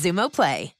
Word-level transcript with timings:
Xumo 0.00 0.30
Play. 0.30 0.79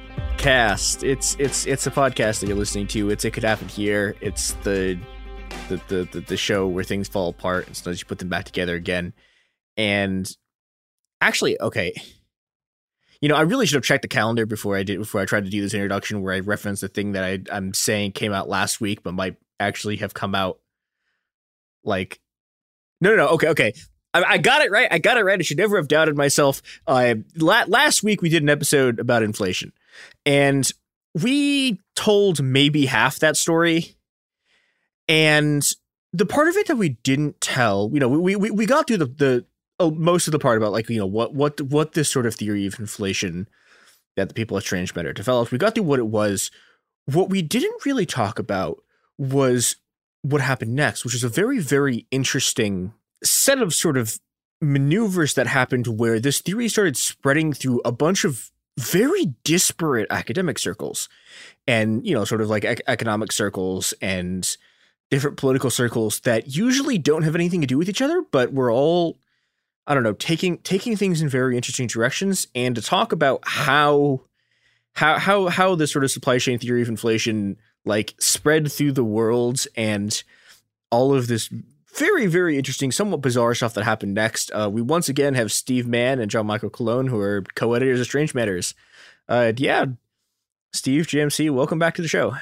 podcast. 0.41 1.07
It's 1.07 1.35
it's 1.39 1.67
it's 1.67 1.85
a 1.85 1.91
podcast 1.91 2.39
that 2.39 2.47
you're 2.47 2.57
listening 2.57 2.87
to. 2.87 3.09
It's 3.11 3.25
it 3.25 3.31
could 3.31 3.43
happen 3.43 3.67
here. 3.67 4.15
It's 4.21 4.53
the 4.63 4.97
the 5.69 5.79
the 5.87 6.09
the, 6.11 6.21
the 6.21 6.37
show 6.37 6.67
where 6.67 6.83
things 6.83 7.07
fall 7.07 7.29
apart 7.29 7.67
and 7.67 7.75
sometimes 7.75 8.01
you 8.01 8.07
put 8.07 8.19
them 8.19 8.29
back 8.29 8.45
together 8.45 8.75
again. 8.75 9.13
And 9.77 10.29
actually, 11.21 11.61
okay. 11.61 11.93
You 13.21 13.29
know, 13.29 13.35
I 13.35 13.41
really 13.41 13.67
should 13.67 13.75
have 13.75 13.83
checked 13.83 14.01
the 14.01 14.07
calendar 14.07 14.47
before 14.47 14.75
I 14.75 14.81
did 14.81 14.97
before 14.97 15.21
I 15.21 15.25
tried 15.25 15.45
to 15.45 15.51
do 15.51 15.61
this 15.61 15.75
introduction 15.75 16.23
where 16.23 16.33
I 16.33 16.39
referenced 16.39 16.81
the 16.81 16.87
thing 16.87 17.11
that 17.11 17.23
I 17.23 17.39
I'm 17.55 17.73
saying 17.75 18.13
came 18.13 18.33
out 18.33 18.49
last 18.49 18.81
week 18.81 19.03
but 19.03 19.13
might 19.13 19.35
actually 19.59 19.97
have 19.97 20.15
come 20.15 20.33
out 20.33 20.59
like 21.83 22.19
no 22.99 23.11
no 23.11 23.17
no 23.17 23.27
okay 23.29 23.49
okay 23.49 23.73
I, 24.11 24.23
I 24.23 24.37
got 24.39 24.63
it 24.63 24.71
right 24.71 24.87
I 24.89 24.97
got 24.97 25.17
it 25.17 25.23
right 25.23 25.39
I 25.39 25.43
should 25.43 25.57
never 25.57 25.77
have 25.77 25.87
doubted 25.87 26.17
myself 26.17 26.63
uh 26.87 27.15
la- 27.35 27.65
last 27.67 28.01
week 28.01 28.23
we 28.23 28.29
did 28.29 28.41
an 28.41 28.49
episode 28.49 28.99
about 28.99 29.21
inflation 29.21 29.71
and 30.25 30.71
we 31.13 31.79
told 31.95 32.41
maybe 32.41 32.85
half 32.85 33.19
that 33.19 33.37
story. 33.37 33.95
And 35.07 35.67
the 36.13 36.25
part 36.25 36.47
of 36.47 36.55
it 36.55 36.67
that 36.67 36.77
we 36.77 36.89
didn't 37.03 37.41
tell, 37.41 37.89
you 37.93 37.99
know, 37.99 38.07
we 38.07 38.35
we, 38.35 38.51
we 38.51 38.65
got 38.65 38.87
through 38.87 38.97
the 38.97 39.05
the 39.05 39.45
oh, 39.79 39.91
most 39.91 40.27
of 40.27 40.31
the 40.31 40.39
part 40.39 40.57
about 40.57 40.71
like 40.71 40.89
you 40.89 40.99
know 40.99 41.05
what 41.05 41.33
what 41.33 41.59
what 41.61 41.93
this 41.93 42.09
sort 42.09 42.25
of 42.25 42.35
theory 42.35 42.65
of 42.65 42.79
inflation 42.79 43.47
that 44.15 44.27
the 44.27 44.33
people 44.33 44.57
at 44.57 44.63
Strange 44.63 44.95
Matters 44.95 45.15
developed. 45.15 45.51
We 45.51 45.57
got 45.57 45.75
through 45.75 45.83
what 45.83 45.99
it 45.99 46.07
was. 46.07 46.51
What 47.05 47.29
we 47.29 47.41
didn't 47.41 47.85
really 47.85 48.05
talk 48.05 48.39
about 48.39 48.83
was 49.17 49.75
what 50.21 50.41
happened 50.41 50.75
next, 50.75 51.03
which 51.03 51.15
is 51.15 51.23
a 51.23 51.29
very 51.29 51.59
very 51.59 52.05
interesting 52.11 52.93
set 53.23 53.61
of 53.61 53.73
sort 53.73 53.97
of 53.97 54.19
maneuvers 54.61 55.33
that 55.33 55.47
happened 55.47 55.87
where 55.87 56.19
this 56.19 56.39
theory 56.39 56.69
started 56.69 56.95
spreading 56.95 57.51
through 57.51 57.81
a 57.83 57.91
bunch 57.91 58.23
of 58.23 58.50
very 58.77 59.25
disparate 59.43 60.07
academic 60.09 60.57
circles 60.57 61.09
and 61.67 62.05
you 62.05 62.13
know 62.13 62.23
sort 62.23 62.41
of 62.41 62.49
like 62.49 62.63
ec- 62.63 62.81
economic 62.87 63.31
circles 63.31 63.93
and 64.01 64.57
different 65.09 65.37
political 65.37 65.69
circles 65.69 66.21
that 66.21 66.55
usually 66.55 66.97
don't 66.97 67.23
have 67.23 67.35
anything 67.35 67.61
to 67.61 67.67
do 67.67 67.77
with 67.77 67.89
each 67.89 68.01
other 68.01 68.23
but 68.31 68.53
we're 68.53 68.73
all 68.73 69.17
i 69.87 69.93
don't 69.93 70.03
know 70.03 70.13
taking 70.13 70.57
taking 70.59 70.95
things 70.95 71.21
in 71.21 71.27
very 71.27 71.55
interesting 71.55 71.87
directions 71.87 72.47
and 72.55 72.75
to 72.75 72.81
talk 72.81 73.11
about 73.11 73.41
how 73.43 74.21
how 74.93 75.17
how 75.17 75.47
how 75.49 75.75
the 75.75 75.87
sort 75.87 76.03
of 76.03 76.11
supply 76.11 76.37
chain 76.37 76.57
theory 76.57 76.81
of 76.81 76.89
inflation 76.89 77.57
like 77.85 78.13
spread 78.19 78.71
through 78.71 78.91
the 78.91 79.03
world 79.03 79.65
and 79.75 80.23
all 80.91 81.13
of 81.13 81.27
this 81.27 81.49
very, 81.93 82.25
very 82.25 82.57
interesting, 82.57 82.91
somewhat 82.91 83.21
bizarre 83.21 83.53
stuff 83.53 83.73
that 83.73 83.83
happened 83.83 84.13
next. 84.13 84.51
Uh, 84.51 84.69
we 84.71 84.81
once 84.81 85.09
again 85.09 85.33
have 85.33 85.51
Steve 85.51 85.87
Mann 85.87 86.19
and 86.19 86.31
John 86.31 86.45
Michael 86.45 86.69
Colon, 86.69 87.07
who 87.07 87.19
are 87.19 87.43
co-editors 87.55 87.99
of 87.99 88.05
Strange 88.05 88.33
Matters. 88.33 88.73
Uh, 89.27 89.53
yeah, 89.57 89.85
Steve, 90.73 91.07
JMC, 91.07 91.51
welcome 91.51 91.79
back 91.79 91.95
to 91.95 92.01
the 92.01 92.07
show. 92.07 92.35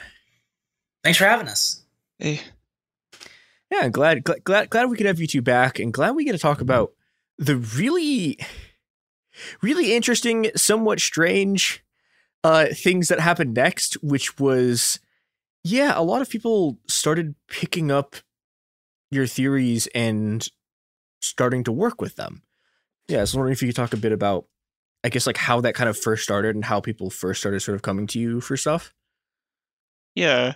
Thanks 1.03 1.17
for 1.17 1.25
having 1.25 1.47
us. 1.47 1.83
Hey. 2.17 2.41
Yeah, 3.71 3.89
glad, 3.89 4.23
glad, 4.23 4.43
glad, 4.43 4.69
glad 4.69 4.89
we 4.89 4.97
could 4.97 5.05
have 5.05 5.19
you 5.19 5.27
two 5.27 5.41
back, 5.41 5.79
and 5.79 5.93
glad 5.93 6.15
we 6.15 6.25
get 6.25 6.33
to 6.33 6.37
talk 6.37 6.61
about 6.61 6.93
the 7.37 7.55
really, 7.55 8.37
really 9.61 9.95
interesting, 9.95 10.51
somewhat 10.55 10.99
strange 10.99 11.83
uh, 12.43 12.67
things 12.73 13.07
that 13.07 13.19
happened 13.19 13.53
next, 13.53 13.95
which 14.03 14.39
was, 14.39 14.99
yeah, 15.63 15.93
a 15.95 16.03
lot 16.03 16.21
of 16.21 16.29
people 16.29 16.77
started 16.87 17.35
picking 17.47 17.91
up 17.91 18.15
your 19.11 19.27
theories 19.27 19.87
and 19.95 20.47
starting 21.21 21.63
to 21.65 21.71
work 21.71 22.01
with 22.01 22.15
them. 22.15 22.43
Yeah, 23.07 23.19
I 23.19 23.21
was 23.21 23.33
wondering 23.33 23.53
if 23.53 23.61
you 23.61 23.67
could 23.67 23.75
talk 23.75 23.93
a 23.93 23.97
bit 23.97 24.11
about, 24.11 24.45
I 25.03 25.09
guess, 25.09 25.25
like 25.25 25.37
how 25.37 25.61
that 25.61 25.75
kind 25.75 25.89
of 25.89 25.97
first 25.97 26.23
started 26.23 26.55
and 26.55 26.65
how 26.65 26.79
people 26.79 27.09
first 27.09 27.41
started 27.41 27.59
sort 27.61 27.75
of 27.75 27.81
coming 27.81 28.07
to 28.07 28.19
you 28.19 28.41
for 28.41 28.55
stuff. 28.55 28.93
Yeah. 30.15 30.53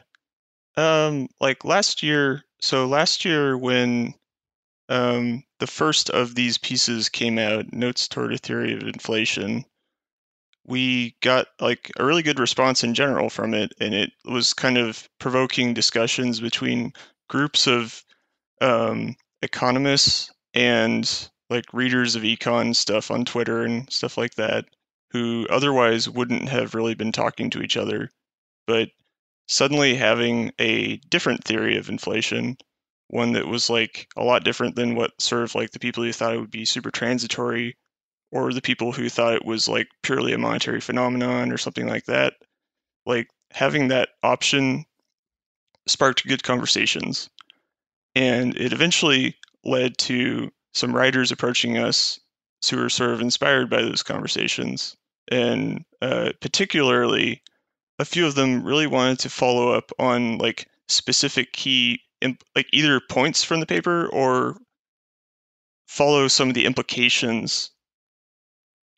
Um, 0.77 1.29
like 1.39 1.65
last 1.65 2.03
year, 2.03 2.43
so 2.59 2.85
last 2.85 3.25
year 3.25 3.57
when 3.57 4.13
um, 4.89 5.43
the 5.59 5.67
first 5.67 6.09
of 6.09 6.35
these 6.35 6.57
pieces 6.57 7.09
came 7.09 7.39
out, 7.39 7.73
Notes 7.73 8.07
Toward 8.07 8.33
a 8.33 8.37
Theory 8.37 8.73
of 8.73 8.83
Inflation, 8.83 9.65
we 10.65 11.15
got 11.21 11.47
like 11.59 11.91
a 11.97 12.05
really 12.05 12.23
good 12.23 12.39
response 12.39 12.83
in 12.83 12.93
general 12.93 13.29
from 13.29 13.53
it, 13.53 13.73
and 13.79 13.93
it 13.93 14.11
was 14.25 14.53
kind 14.53 14.77
of 14.77 15.09
provoking 15.19 15.73
discussions 15.73 16.39
between 16.39 16.93
groups 17.27 17.67
of 17.67 18.03
um, 18.61 19.15
economists 19.41 20.31
and 20.53 21.29
like 21.49 21.65
readers 21.73 22.15
of 22.15 22.23
econ 22.23 22.75
stuff 22.75 23.11
on 23.11 23.25
Twitter 23.25 23.63
and 23.63 23.91
stuff 23.91 24.17
like 24.17 24.35
that 24.35 24.65
who 25.11 25.45
otherwise 25.49 26.09
wouldn't 26.09 26.49
have 26.49 26.73
really 26.73 26.95
been 26.95 27.11
talking 27.11 27.49
to 27.51 27.61
each 27.61 27.77
other. 27.77 28.09
But 28.65 28.89
suddenly 29.47 29.95
having 29.95 30.51
a 30.59 30.97
different 31.09 31.43
theory 31.43 31.77
of 31.77 31.89
inflation, 31.89 32.57
one 33.09 33.33
that 33.33 33.47
was 33.47 33.69
like 33.69 34.07
a 34.17 34.23
lot 34.23 34.43
different 34.43 34.75
than 34.75 34.95
what 34.95 35.11
sort 35.21 35.43
of 35.43 35.53
like 35.53 35.71
the 35.71 35.79
people 35.79 36.03
who 36.03 36.11
thought 36.11 36.33
it 36.33 36.39
would 36.39 36.49
be 36.49 36.65
super 36.65 36.89
transitory 36.89 37.75
or 38.31 38.51
the 38.51 38.61
people 38.61 38.91
who 38.91 39.09
thought 39.09 39.35
it 39.35 39.45
was 39.45 39.67
like 39.67 39.87
purely 40.01 40.33
a 40.33 40.37
monetary 40.37 40.81
phenomenon 40.81 41.51
or 41.51 41.57
something 41.57 41.87
like 41.87 42.05
that. 42.05 42.33
Like 43.05 43.27
having 43.51 43.89
that 43.89 44.09
option 44.23 44.85
sparked 45.87 46.25
good 46.27 46.43
conversations. 46.43 47.29
And 48.15 48.55
it 48.57 48.73
eventually 48.73 49.35
led 49.63 49.97
to 49.99 50.51
some 50.73 50.95
writers 50.95 51.31
approaching 51.31 51.77
us 51.77 52.19
who 52.69 52.77
were 52.77 52.89
sort 52.89 53.11
of 53.11 53.21
inspired 53.21 53.69
by 53.69 53.81
those 53.81 54.03
conversations 54.03 54.95
and 55.31 55.85
uh, 56.01 56.31
particularly 56.41 57.41
a 57.99 58.05
few 58.05 58.25
of 58.25 58.35
them 58.35 58.63
really 58.63 58.87
wanted 58.87 59.19
to 59.19 59.29
follow 59.29 59.71
up 59.71 59.91
on 59.99 60.37
like 60.37 60.67
specific 60.87 61.53
key 61.53 62.01
imp- 62.21 62.43
like 62.55 62.67
either 62.73 62.99
points 63.09 63.43
from 63.43 63.59
the 63.59 63.65
paper 63.65 64.07
or 64.07 64.57
follow 65.87 66.27
some 66.27 66.49
of 66.49 66.55
the 66.55 66.65
implications 66.65 67.71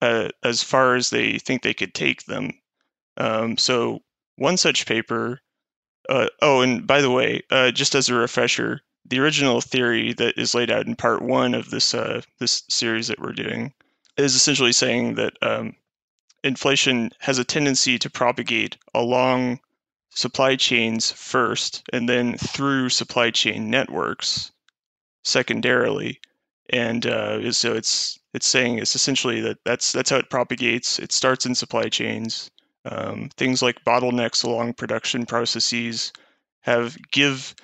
uh, 0.01 0.29
as 0.44 0.63
far 0.63 0.95
as 0.95 1.09
they 1.09 1.38
think 1.39 1.62
they 1.62 1.73
could 1.73 1.94
take 1.94 2.25
them. 2.25 2.51
Um, 3.17 3.57
so 3.57 4.00
one 4.38 4.57
such 4.57 4.85
paper. 4.85 5.41
Uh, 6.09 6.27
oh, 6.41 6.62
and 6.62 6.85
by 6.85 7.01
the 7.01 7.09
way, 7.09 7.41
uh, 7.50 7.71
just 7.71 7.95
as 7.95 8.09
a 8.09 8.13
refresher, 8.13 8.81
the 9.07 9.19
original 9.19 9.61
theory 9.61 10.13
that 10.13 10.37
is 10.37 10.55
laid 10.55 10.71
out 10.71 10.87
in 10.87 10.95
part 10.95 11.21
one 11.21 11.53
of 11.53 11.69
this 11.69 11.93
uh, 11.93 12.21
this 12.39 12.63
series 12.69 13.07
that 13.07 13.19
we're 13.19 13.33
doing 13.33 13.73
is 14.17 14.35
essentially 14.35 14.71
saying 14.71 15.15
that 15.15 15.33
um, 15.41 15.75
inflation 16.43 17.11
has 17.19 17.37
a 17.37 17.43
tendency 17.43 17.99
to 17.99 18.09
propagate 18.09 18.77
along 18.93 19.59
supply 20.11 20.55
chains 20.55 21.11
first 21.11 21.83
and 21.91 22.07
then 22.07 22.37
through 22.37 22.89
supply 22.89 23.29
chain 23.29 23.69
networks 23.69 24.51
secondarily. 25.23 26.19
And 26.69 27.05
uh, 27.05 27.51
so 27.51 27.73
it's 27.73 28.17
it's 28.33 28.47
saying 28.47 28.79
it's 28.79 28.95
essentially 28.95 29.41
that 29.41 29.57
that's 29.65 29.91
that's 29.91 30.09
how 30.09 30.17
it 30.17 30.29
propagates. 30.29 30.99
It 30.99 31.11
starts 31.11 31.45
in 31.45 31.53
supply 31.53 31.89
chains. 31.89 32.49
Um, 32.85 33.29
things 33.35 33.61
like 33.61 33.83
bottlenecks 33.83 34.43
along 34.43 34.73
production 34.73 35.25
processes 35.25 36.13
have 36.61 36.97
give 37.11 37.55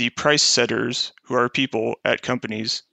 the 0.00 0.08
price 0.08 0.42
setters 0.42 1.12
who 1.24 1.34
are 1.34 1.50
people 1.50 1.94
at 2.06 2.22
companies 2.22 2.84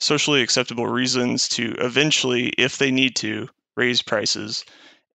socially 0.00 0.40
acceptable 0.40 0.86
reasons 0.86 1.50
to 1.50 1.74
eventually 1.78 2.48
if 2.56 2.78
they 2.78 2.90
need 2.90 3.14
to 3.14 3.46
raise 3.76 4.00
prices. 4.00 4.64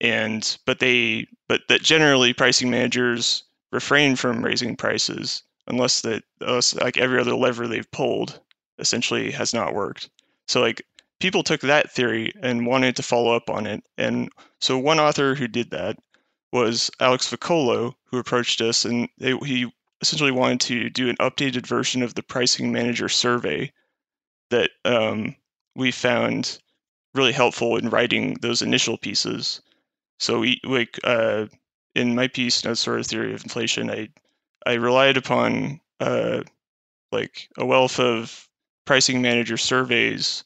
And 0.02 0.58
but 0.66 0.80
they 0.80 1.26
but 1.48 1.62
that 1.70 1.80
generally 1.80 2.34
pricing 2.34 2.70
managers 2.70 3.44
refrain 3.72 4.16
from 4.16 4.44
raising 4.44 4.76
prices 4.76 5.42
unless 5.66 6.02
that 6.02 6.24
unless 6.42 6.74
like 6.74 6.98
every 6.98 7.18
other 7.18 7.34
lever 7.34 7.66
they've 7.66 7.90
pulled 7.90 8.38
essentially 8.78 9.30
has 9.30 9.54
not 9.54 9.72
worked. 9.72 10.10
So 10.46 10.60
like 10.60 10.82
people 11.20 11.42
took 11.42 11.62
that 11.62 11.90
theory 11.90 12.34
and 12.42 12.66
wanted 12.66 12.96
to 12.96 13.02
follow 13.02 13.34
up 13.34 13.48
on 13.48 13.66
it. 13.66 13.82
And 13.96 14.28
so 14.60 14.76
one 14.76 15.00
author 15.00 15.34
who 15.34 15.48
did 15.48 15.70
that 15.70 15.96
was 16.52 16.90
alex 17.00 17.30
Vuocolo, 17.30 17.94
who 18.04 18.18
approached 18.18 18.60
us 18.60 18.84
and 18.84 19.08
they, 19.16 19.34
he 19.38 19.72
essentially 20.00 20.30
wanted 20.30 20.60
to 20.60 20.90
do 20.90 21.08
an 21.08 21.16
updated 21.16 21.66
version 21.66 22.02
of 22.02 22.14
the 22.14 22.22
pricing 22.22 22.72
manager 22.72 23.08
survey 23.08 23.72
that 24.50 24.70
um, 24.84 25.36
we 25.76 25.90
found 25.90 26.58
really 27.14 27.32
helpful 27.32 27.76
in 27.76 27.90
writing 27.90 28.34
those 28.40 28.62
initial 28.62 28.96
pieces. 28.96 29.60
So 30.18 30.40
we 30.40 30.60
like 30.64 30.98
uh, 31.04 31.46
in 31.94 32.14
my 32.14 32.28
piece, 32.28 32.64
no 32.64 32.74
sort 32.74 33.00
of 33.00 33.06
theory 33.06 33.34
of 33.34 33.42
inflation, 33.42 33.90
I 33.90 34.08
I 34.66 34.74
relied 34.74 35.16
upon 35.16 35.80
uh, 36.00 36.42
like 37.12 37.48
a 37.58 37.66
wealth 37.66 37.98
of 37.98 38.48
pricing 38.84 39.22
manager 39.22 39.56
surveys 39.56 40.44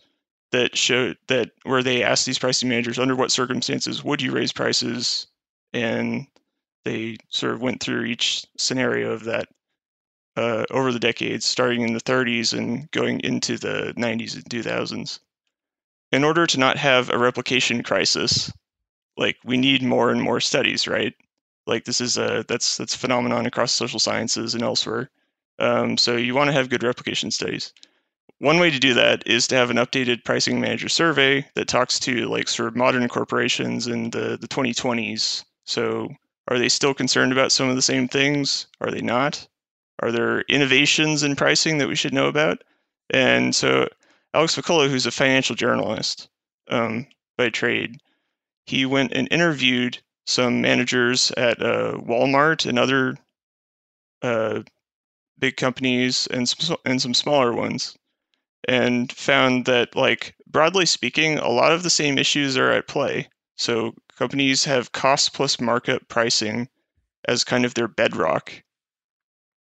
that 0.53 0.77
showed 0.77 1.17
that 1.27 1.51
where 1.65 1.83
they 1.83 2.03
asked 2.03 2.27
these 2.27 2.39
pricing 2.39 2.69
managers 2.69 2.99
under 2.99 3.17
what 3.17 3.33
circumstances 3.33 4.05
would 4.05 4.23
you 4.23 4.33
raise 4.33 4.53
prices, 4.53 5.27
and 5.73 6.27
they 6.85 7.17
sort 7.31 7.55
of 7.55 7.61
went 7.61 7.83
through 7.83 8.05
each 8.05 8.45
scenario 8.57 9.13
of 9.13 9.25
that 9.25 9.49
uh, 10.37 10.65
over 10.71 10.93
the 10.93 10.99
decades, 10.99 11.45
starting 11.45 11.83
in 11.83 11.95
the 11.95 12.01
30s 12.01 12.57
and 12.57 12.91
going 12.91 13.21
into 13.21 13.57
the 13.57 13.95
90s 13.97 14.35
and 14.35 14.45
2000s. 14.45 15.21
In 16.13 16.25
order 16.25 16.47
to 16.47 16.59
not 16.59 16.77
have 16.77 17.11
a 17.11 17.19
replication 17.19 17.83
crisis, 17.83 18.53
like 19.17 19.37
we 19.45 19.57
need 19.57 19.83
more 19.83 20.11
and 20.11 20.21
more 20.21 20.41
studies, 20.41 20.87
right? 20.87 21.15
Like 21.67 21.85
this 21.85 22.01
is 22.01 22.19
a 22.19 22.45
that's 22.47 22.77
that's 22.77 22.95
a 22.95 22.99
phenomenon 22.99 23.47
across 23.47 23.73
social 23.73 23.99
sciences 23.99 24.55
and 24.55 24.63
elsewhere. 24.63 25.11
Um, 25.59 25.97
so 25.97 26.17
you 26.17 26.35
want 26.35 26.49
to 26.49 26.53
have 26.53 26.69
good 26.69 26.83
replication 26.83 27.31
studies. 27.31 27.73
One 28.39 28.59
way 28.59 28.71
to 28.71 28.79
do 28.79 28.93
that 28.95 29.27
is 29.27 29.47
to 29.49 29.57
have 29.57 29.71
an 29.71 29.77
updated 29.77 30.25
pricing 30.25 30.61
manager 30.61 30.89
survey 30.89 31.47
that 31.55 31.69
talks 31.69 31.99
to 32.01 32.29
like 32.29 32.49
sort 32.49 32.69
of 32.69 32.77
modern 32.77 33.09
corporations 33.09 33.87
in 33.87 34.11
the, 34.11 34.37
the 34.39 34.49
2020s. 34.49 35.45
So 35.65 36.11
are 36.49 36.59
they 36.59 36.69
still 36.69 36.95
concerned 36.95 37.33
about 37.33 37.53
some 37.53 37.69
of 37.69 37.77
the 37.77 37.83
same 37.83 38.09
things? 38.09 38.67
Are 38.81 38.91
they 38.91 39.01
not? 39.01 39.47
Are 40.01 40.13
there 40.13 40.43
innovations 40.43 41.23
in 41.23 41.37
pricing 41.37 41.79
that 41.79 41.89
we 41.89 41.97
should 41.97 42.13
know 42.13 42.29
about? 42.29 42.63
And 43.11 43.55
so 43.55 43.89
Alex 44.35 44.57
Vuocolo, 44.57 44.89
who's 44.89 45.07
a 45.07 45.11
financial 45.11 45.57
journalist 45.57 46.29
um, 46.69 47.07
by 47.37 47.51
trade, 47.51 47.99
he 48.67 48.85
went 48.87 49.13
and 49.13 49.29
interviewed 49.31 49.99
some 50.27 50.61
managers 50.61 51.31
at 51.33 51.63
uh, 51.63 51.93
Walmart 51.99 52.67
and 52.67 52.79
other 52.79 53.17
uh, 54.23 54.63
big 55.39 55.57
companies 55.57 56.27
and 56.29 56.49
some, 56.49 56.77
and 56.85 57.01
some 57.01 57.15
smaller 57.15 57.53
ones, 57.53 57.97
and 58.67 59.13
found 59.13 59.67
that, 59.67 59.95
like 59.95 60.35
broadly 60.47 60.87
speaking, 60.87 61.39
a 61.39 61.49
lot 61.49 61.73
of 61.73 61.83
the 61.83 61.91
same 61.91 62.19
issues 62.19 62.57
are 62.57 62.71
at 62.71 62.89
play. 62.89 63.29
So 63.57 63.95
companies 64.17 64.65
have 64.65 64.93
cost 64.93 65.33
plus 65.33 65.61
markup 65.61 66.09
pricing 66.09 66.69
as 67.27 67.45
kind 67.45 67.65
of 67.65 67.75
their 67.75 67.89
bedrock. 67.89 68.63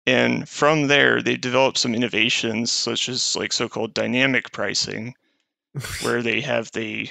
And 0.07 0.49
from 0.49 0.87
there, 0.89 1.21
they 1.23 1.37
developed 1.37 1.79
some 1.79 1.95
innovations, 1.95 2.73
such 2.73 3.09
as 3.09 3.37
like 3.37 3.53
so-called 3.53 3.95
dynamic 3.95 4.53
pricing, 4.53 5.15
where 6.03 6.23
they 6.23 6.41
have 6.41 6.71
the 6.73 7.11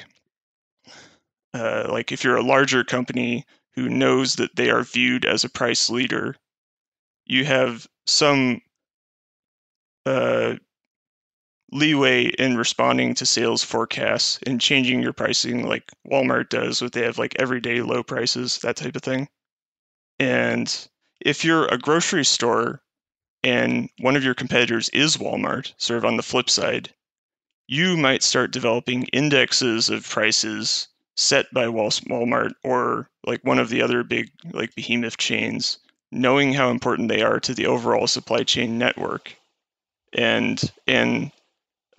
uh, 1.53 1.87
like 1.89 2.11
if 2.11 2.23
you're 2.23 2.37
a 2.37 2.43
larger 2.43 2.83
company 2.83 3.45
who 3.73 3.89
knows 3.89 4.35
that 4.35 4.55
they 4.55 4.69
are 4.69 4.83
viewed 4.83 5.25
as 5.25 5.43
a 5.43 5.49
price 5.49 5.89
leader, 5.89 6.35
you 7.25 7.45
have 7.45 7.87
some 8.05 8.61
uh, 10.05 10.55
leeway 11.71 12.25
in 12.39 12.57
responding 12.57 13.13
to 13.13 13.25
sales 13.25 13.63
forecasts 13.63 14.39
and 14.45 14.61
changing 14.61 15.01
your 15.01 15.13
pricing 15.13 15.67
like 15.67 15.91
Walmart 16.09 16.49
does, 16.49 16.81
with 16.81 16.93
they 16.93 17.03
have 17.03 17.17
like 17.17 17.35
everyday 17.39 17.81
low 17.81 18.03
prices, 18.03 18.57
that 18.59 18.75
type 18.75 18.95
of 18.95 19.03
thing. 19.03 19.29
And 20.19 20.87
if 21.21 21.45
you're 21.45 21.67
a 21.67 21.77
grocery 21.77 22.25
store 22.25 22.81
and 23.43 23.89
one 23.99 24.15
of 24.15 24.23
your 24.23 24.33
competitors 24.33 24.89
is 24.89 25.17
Walmart, 25.17 25.73
sort 25.77 25.97
of 25.97 26.05
on 26.05 26.17
the 26.17 26.23
flip 26.23 26.49
side, 26.49 26.93
you 27.67 27.95
might 27.95 28.23
start 28.23 28.51
developing 28.51 29.03
indexes 29.13 29.89
of 29.89 30.09
prices 30.09 30.87
set 31.15 31.53
by 31.53 31.65
Walmart 31.65 32.51
or 32.63 33.09
like 33.25 33.43
one 33.43 33.59
of 33.59 33.69
the 33.69 33.81
other 33.81 34.03
big 34.03 34.31
like 34.51 34.73
behemoth 34.75 35.17
chains, 35.17 35.77
knowing 36.11 36.53
how 36.53 36.71
important 36.71 37.09
they 37.09 37.21
are 37.21 37.39
to 37.39 37.53
the 37.53 37.67
overall 37.67 38.07
supply 38.07 38.43
chain 38.43 38.77
network, 38.77 39.35
and 40.13 40.71
and 40.87 41.31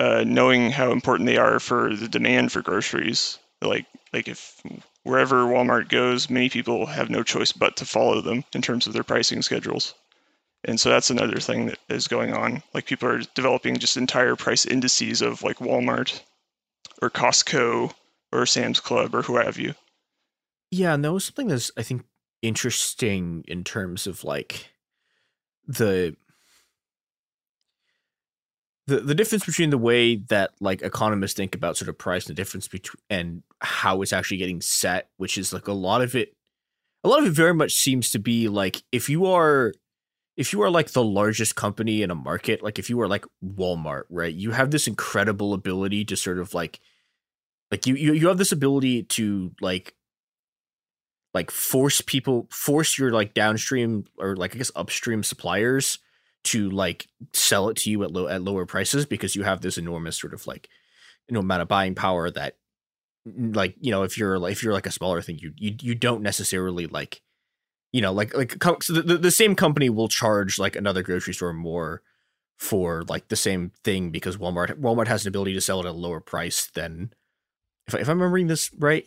uh, 0.01 0.25
knowing 0.27 0.71
how 0.71 0.91
important 0.93 1.27
they 1.27 1.37
are 1.37 1.61
for 1.61 1.95
the 1.95 2.09
demand 2.09 2.51
for 2.51 2.63
groceries. 2.63 3.39
Like 3.61 3.87
like 4.15 4.27
if 4.29 4.61
wherever 5.03 5.45
Walmart 5.45 5.91
goes, 5.91 6.31
many 6.31 6.49
people 6.49 6.87
have 6.87 7.11
no 7.11 7.23
choice 7.23 7.53
but 7.53 7.77
to 7.77 7.85
follow 7.85 8.23
them 8.23 8.43
in 8.55 8.63
terms 8.63 8.87
of 8.87 8.95
their 8.95 9.05
pricing 9.05 9.43
schedules. 9.43 9.95
And 10.65 10.81
so 10.81 10.89
that's 10.89 11.11
another 11.11 11.39
thing 11.39 11.67
that 11.67 11.79
is 11.91 12.09
going 12.09 12.33
on. 12.33 12.63
Like 12.73 12.87
people 12.87 13.09
are 13.09 13.21
developing 13.35 13.77
just 13.77 13.97
entire 13.97 14.37
price 14.37 14.65
indices 14.65 15.21
of 15.21 15.43
like 15.43 15.59
Walmart 15.59 16.21
or 17.03 17.11
Costco 17.11 17.93
or 18.33 18.47
Sam's 18.47 18.81
Club 18.81 19.15
or 19.15 19.23
who 19.23 19.37
have 19.37 19.59
you. 19.59 19.75
Yeah, 20.71 20.95
and 20.95 21.05
that 21.05 21.13
was 21.13 21.27
something 21.27 21.49
that's 21.49 21.71
I 21.77 21.83
think 21.83 22.05
interesting 22.41 23.45
in 23.47 23.65
terms 23.65 24.07
of 24.07 24.25
like 24.25 24.71
the 25.67 26.17
the 28.91 29.01
the 29.01 29.15
difference 29.15 29.47
between 29.47 29.71
the 29.71 29.79
way 29.79 30.17
that 30.17 30.51
like 30.61 30.83
economists 30.83 31.35
think 31.35 31.55
about 31.55 31.77
sort 31.77 31.89
of 31.89 31.97
price 31.97 32.27
and 32.27 32.37
the 32.37 32.41
difference 32.41 32.69
between 32.69 33.01
and 33.09 33.43
how 33.61 34.03
it's 34.03 34.13
actually 34.13 34.37
getting 34.37 34.61
set, 34.61 35.09
which 35.17 35.39
is 35.39 35.53
like 35.53 35.69
a 35.69 35.73
lot 35.73 36.03
of 36.03 36.15
it 36.15 36.35
a 37.05 37.09
lot 37.09 37.21
of 37.21 37.27
it 37.27 37.31
very 37.31 37.55
much 37.55 37.73
seems 37.73 38.11
to 38.11 38.19
be 38.19 38.49
like 38.49 38.83
if 38.93 39.09
you 39.09 39.27
are 39.27 39.73
if 40.37 40.53
you 40.53 40.63
are 40.63 40.71
like 40.71 40.91
the 40.91 41.05
largest 41.05 41.55
company 41.55 42.03
in 42.03 42.11
a 42.11 42.15
market, 42.15 42.63
like 42.63 42.79
if 42.79 42.89
you 42.89 43.01
are 43.01 43.09
like 43.09 43.27
Walmart, 43.45 44.05
right? 44.11 44.35
You 44.35 44.53
have 44.53 44.71
this 44.71 44.87
incredible 44.87 45.53
ability 45.55 46.05
to 46.07 46.17
sort 46.17 46.39
of 46.39 46.55
like 46.55 46.81
like 47.71 47.87
you, 47.87 47.95
you 47.95 48.13
you 48.13 48.29
have 48.29 48.39
this 48.39 48.53
ability 48.53 49.05
to 49.05 49.53
like 49.61 49.95
like 51.33 51.51
force 51.51 52.01
people 52.01 52.49
force 52.51 52.99
your 52.99 53.13
like 53.13 53.35
downstream 53.35 54.05
or 54.19 54.35
like 54.35 54.55
I 54.55 54.59
guess 54.59 54.73
upstream 54.75 55.23
suppliers 55.23 55.99
to 56.43 56.71
like 56.71 57.07
sell 57.33 57.69
it 57.69 57.77
to 57.77 57.91
you 57.91 58.03
at 58.03 58.13
low 58.13 58.27
at 58.27 58.43
lower 58.43 58.67
prices 58.67 59.07
because 59.07 59.37
you 59.37 59.43
have 59.43 59.61
this 59.61 59.79
enormous 59.79 60.17
sort 60.17 60.35
of 60.35 60.47
like 60.47 60.69
you 61.29 61.35
know 61.35 61.41
amount 61.41 61.63
of 61.63 61.69
buying 61.69 61.95
power 61.95 62.31
that 62.31 62.57
like 63.27 63.75
you 63.81 63.91
know 63.91 64.03
if 64.03 64.17
you're 64.17 64.39
like 64.39 64.53
if 64.53 64.63
you're 64.63 64.73
like 64.73 64.87
a 64.87 64.93
smaller 64.93 65.21
thing 65.21 65.39
you 65.39 65.53
you 65.57 65.75
you 65.81 65.95
don't 65.95 66.23
necessarily 66.23 66.87
like 66.87 67.21
you 67.93 68.01
know 68.01 68.13
like 68.13 68.35
like 68.35 68.57
so 68.83 68.95
the, 68.95 69.19
the 69.19 69.31
same 69.31 69.55
company 69.55 69.91
will 69.91 70.09
charge 70.09 70.59
like 70.59 70.77
another 70.77 71.03
grocery 71.03 71.35
store 71.35 71.53
more 71.53 72.03
for 72.59 73.05
like 73.09 73.29
the 73.29 73.37
same 73.37 73.73
thing 73.85 74.11
because 74.11 74.37
Walmart 74.37 74.79
Walmart 74.79 75.09
has 75.09 75.25
an 75.25 75.29
ability 75.29 75.55
to 75.55 75.61
sell 75.61 75.81
it 75.81 75.87
at 75.87 75.93
a 75.93 75.93
lower 75.93 76.21
price 76.21 76.67
than 76.75 77.13
if, 77.87 77.95
if 77.95 78.09
I'm 78.09 78.19
remembering 78.19 78.49
this 78.49 78.71
right. 78.79 79.07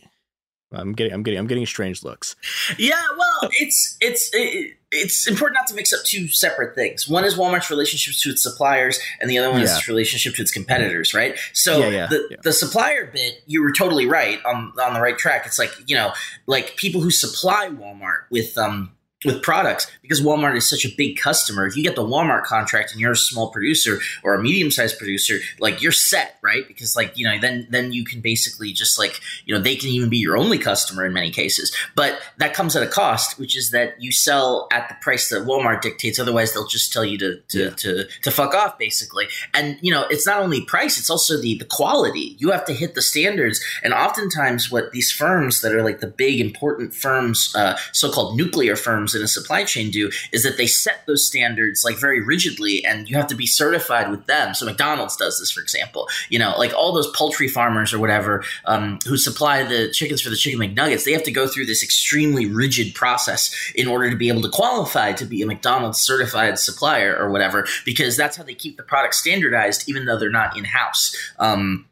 I'm 0.72 0.92
getting, 0.92 1.12
I'm 1.12 1.22
getting, 1.22 1.38
I'm 1.38 1.46
getting 1.46 1.66
strange 1.66 2.02
looks. 2.02 2.36
Yeah, 2.78 3.00
well, 3.16 3.50
it's 3.52 3.96
it's 4.00 4.30
it, 4.32 4.76
it's 4.90 5.26
important 5.28 5.56
not 5.56 5.66
to 5.68 5.74
mix 5.74 5.92
up 5.92 6.04
two 6.04 6.28
separate 6.28 6.74
things. 6.74 7.08
One 7.08 7.24
is 7.24 7.36
Walmart's 7.36 7.70
relationship 7.70 8.14
to 8.22 8.30
its 8.30 8.42
suppliers, 8.42 8.98
and 9.20 9.30
the 9.30 9.38
other 9.38 9.50
one 9.50 9.58
yeah. 9.58 9.64
is 9.64 9.76
its 9.76 9.88
relationship 9.88 10.34
to 10.34 10.42
its 10.42 10.50
competitors, 10.50 11.14
right? 11.14 11.38
So 11.52 11.78
yeah, 11.78 11.88
yeah, 11.88 12.06
the 12.06 12.38
the 12.42 12.52
supplier 12.52 13.06
bit, 13.06 13.42
you 13.46 13.62
were 13.62 13.72
totally 13.72 14.06
right 14.06 14.38
on 14.44 14.72
on 14.82 14.94
the 14.94 15.00
right 15.00 15.18
track. 15.18 15.46
It's 15.46 15.58
like 15.58 15.72
you 15.86 15.96
know, 15.96 16.12
like 16.46 16.76
people 16.76 17.00
who 17.00 17.10
supply 17.10 17.68
Walmart 17.68 18.24
with 18.30 18.56
um 18.58 18.93
with 19.24 19.42
products 19.42 19.90
because 20.02 20.20
Walmart 20.20 20.56
is 20.56 20.68
such 20.68 20.84
a 20.84 20.94
big 20.96 21.16
customer. 21.16 21.66
If 21.66 21.76
you 21.76 21.82
get 21.82 21.96
the 21.96 22.04
Walmart 22.04 22.44
contract 22.44 22.92
and 22.92 23.00
you're 23.00 23.12
a 23.12 23.16
small 23.16 23.50
producer 23.50 23.98
or 24.22 24.34
a 24.34 24.42
medium 24.42 24.70
sized 24.70 24.98
producer, 24.98 25.38
like 25.58 25.82
you're 25.82 25.92
set, 25.92 26.36
right? 26.42 26.66
Because 26.68 26.94
like 26.94 27.16
you 27.16 27.24
know, 27.26 27.38
then 27.40 27.66
then 27.70 27.92
you 27.92 28.04
can 28.04 28.20
basically 28.20 28.72
just 28.72 28.98
like 28.98 29.20
you 29.46 29.54
know 29.54 29.60
they 29.60 29.76
can 29.76 29.88
even 29.88 30.10
be 30.10 30.18
your 30.18 30.36
only 30.36 30.58
customer 30.58 31.04
in 31.04 31.12
many 31.12 31.30
cases. 31.30 31.74
But 31.94 32.20
that 32.38 32.54
comes 32.54 32.76
at 32.76 32.82
a 32.82 32.86
cost, 32.86 33.38
which 33.38 33.56
is 33.56 33.70
that 33.70 34.00
you 34.00 34.12
sell 34.12 34.68
at 34.70 34.88
the 34.88 34.94
price 35.00 35.30
that 35.30 35.46
Walmart 35.46 35.80
dictates. 35.80 36.18
Otherwise, 36.18 36.52
they'll 36.52 36.66
just 36.66 36.92
tell 36.92 37.04
you 37.04 37.18
to 37.18 37.40
to 37.48 37.64
yeah. 37.64 37.70
to, 37.70 38.04
to 38.22 38.30
fuck 38.30 38.54
off, 38.54 38.78
basically. 38.78 39.28
And 39.54 39.78
you 39.80 39.92
know, 39.92 40.04
it's 40.10 40.26
not 40.26 40.40
only 40.40 40.60
price; 40.62 40.98
it's 40.98 41.10
also 41.10 41.40
the 41.40 41.56
the 41.58 41.64
quality. 41.64 42.36
You 42.38 42.50
have 42.50 42.64
to 42.66 42.74
hit 42.74 42.94
the 42.94 43.02
standards. 43.02 43.64
And 43.82 43.94
oftentimes, 43.94 44.70
what 44.70 44.92
these 44.92 45.10
firms 45.10 45.62
that 45.62 45.72
are 45.72 45.82
like 45.82 46.00
the 46.00 46.06
big 46.06 46.40
important 46.40 46.94
firms, 46.94 47.54
uh, 47.56 47.76
so 47.92 48.10
called 48.10 48.36
nuclear 48.36 48.76
firms 48.76 49.13
in 49.14 49.22
a 49.22 49.28
supply 49.28 49.64
chain 49.64 49.90
do 49.90 50.10
is 50.32 50.42
that 50.42 50.56
they 50.56 50.66
set 50.66 51.06
those 51.06 51.26
standards 51.26 51.84
like 51.84 51.96
very 51.96 52.20
rigidly 52.20 52.84
and 52.84 53.08
you 53.08 53.16
have 53.16 53.26
to 53.28 53.34
be 53.34 53.46
certified 53.46 54.10
with 54.10 54.26
them. 54.26 54.54
So 54.54 54.66
McDonald's 54.66 55.16
does 55.16 55.38
this, 55.38 55.50
for 55.50 55.60
example. 55.60 56.08
You 56.28 56.38
know, 56.38 56.54
like 56.58 56.74
all 56.74 56.92
those 56.92 57.10
poultry 57.12 57.48
farmers 57.48 57.92
or 57.92 57.98
whatever 57.98 58.44
um, 58.64 58.98
who 59.06 59.16
supply 59.16 59.62
the 59.62 59.90
chickens 59.90 60.20
for 60.20 60.30
the 60.30 60.36
chicken 60.36 60.60
McNuggets, 60.60 61.04
they 61.04 61.12
have 61.12 61.22
to 61.24 61.32
go 61.32 61.46
through 61.46 61.66
this 61.66 61.82
extremely 61.82 62.46
rigid 62.46 62.94
process 62.94 63.54
in 63.74 63.86
order 63.86 64.10
to 64.10 64.16
be 64.16 64.28
able 64.28 64.42
to 64.42 64.50
qualify 64.50 65.12
to 65.12 65.24
be 65.24 65.42
a 65.42 65.46
McDonald's 65.46 66.00
certified 66.00 66.58
supplier 66.58 67.16
or 67.16 67.30
whatever, 67.30 67.66
because 67.84 68.16
that's 68.16 68.36
how 68.36 68.42
they 68.42 68.54
keep 68.54 68.76
the 68.76 68.82
product 68.82 69.14
standardized, 69.14 69.88
even 69.88 70.04
though 70.04 70.18
they're 70.18 70.30
not 70.30 70.56
in 70.56 70.64
house. 70.64 71.14
Um, 71.38 71.86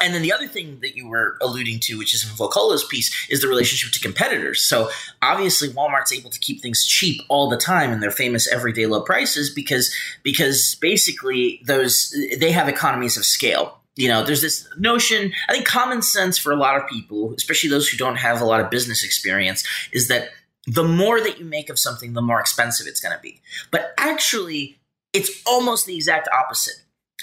and 0.00 0.14
then 0.14 0.22
the 0.22 0.32
other 0.32 0.46
thing 0.46 0.78
that 0.80 0.96
you 0.96 1.08
were 1.08 1.36
alluding 1.40 1.80
to, 1.80 1.98
which 1.98 2.14
is 2.14 2.24
in 2.24 2.30
Vuocolo's 2.30 2.84
piece, 2.84 3.28
is 3.28 3.40
the 3.40 3.48
relationship 3.48 3.92
to 3.92 4.00
competitors. 4.00 4.64
So 4.64 4.90
obviously, 5.20 5.68
Walmart's 5.68 6.12
able 6.12 6.30
to 6.30 6.38
keep 6.38 6.60
things 6.60 6.84
cheap 6.84 7.22
all 7.28 7.48
the 7.48 7.56
time 7.56 7.92
and 7.92 8.02
their 8.02 8.10
famous 8.10 8.50
everyday 8.50 8.86
low 8.86 9.02
prices 9.02 9.50
because 9.50 9.94
because 10.22 10.76
basically 10.80 11.60
those 11.64 12.14
they 12.38 12.52
have 12.52 12.68
economies 12.68 13.16
of 13.16 13.24
scale. 13.24 13.78
You 13.94 14.08
know, 14.08 14.24
there's 14.24 14.40
this 14.40 14.66
notion. 14.78 15.32
I 15.48 15.52
think 15.52 15.66
common 15.66 16.00
sense 16.00 16.38
for 16.38 16.50
a 16.50 16.56
lot 16.56 16.76
of 16.76 16.88
people, 16.88 17.34
especially 17.36 17.68
those 17.68 17.88
who 17.88 17.98
don't 17.98 18.16
have 18.16 18.40
a 18.40 18.44
lot 18.44 18.60
of 18.60 18.70
business 18.70 19.04
experience, 19.04 19.66
is 19.92 20.08
that 20.08 20.30
the 20.66 20.84
more 20.84 21.20
that 21.20 21.38
you 21.38 21.44
make 21.44 21.68
of 21.68 21.78
something, 21.78 22.14
the 22.14 22.22
more 22.22 22.40
expensive 22.40 22.86
it's 22.86 23.00
going 23.00 23.14
to 23.14 23.20
be. 23.20 23.40
But 23.70 23.92
actually, 23.98 24.78
it's 25.12 25.42
almost 25.46 25.86
the 25.86 25.94
exact 25.94 26.28
opposite 26.32 26.81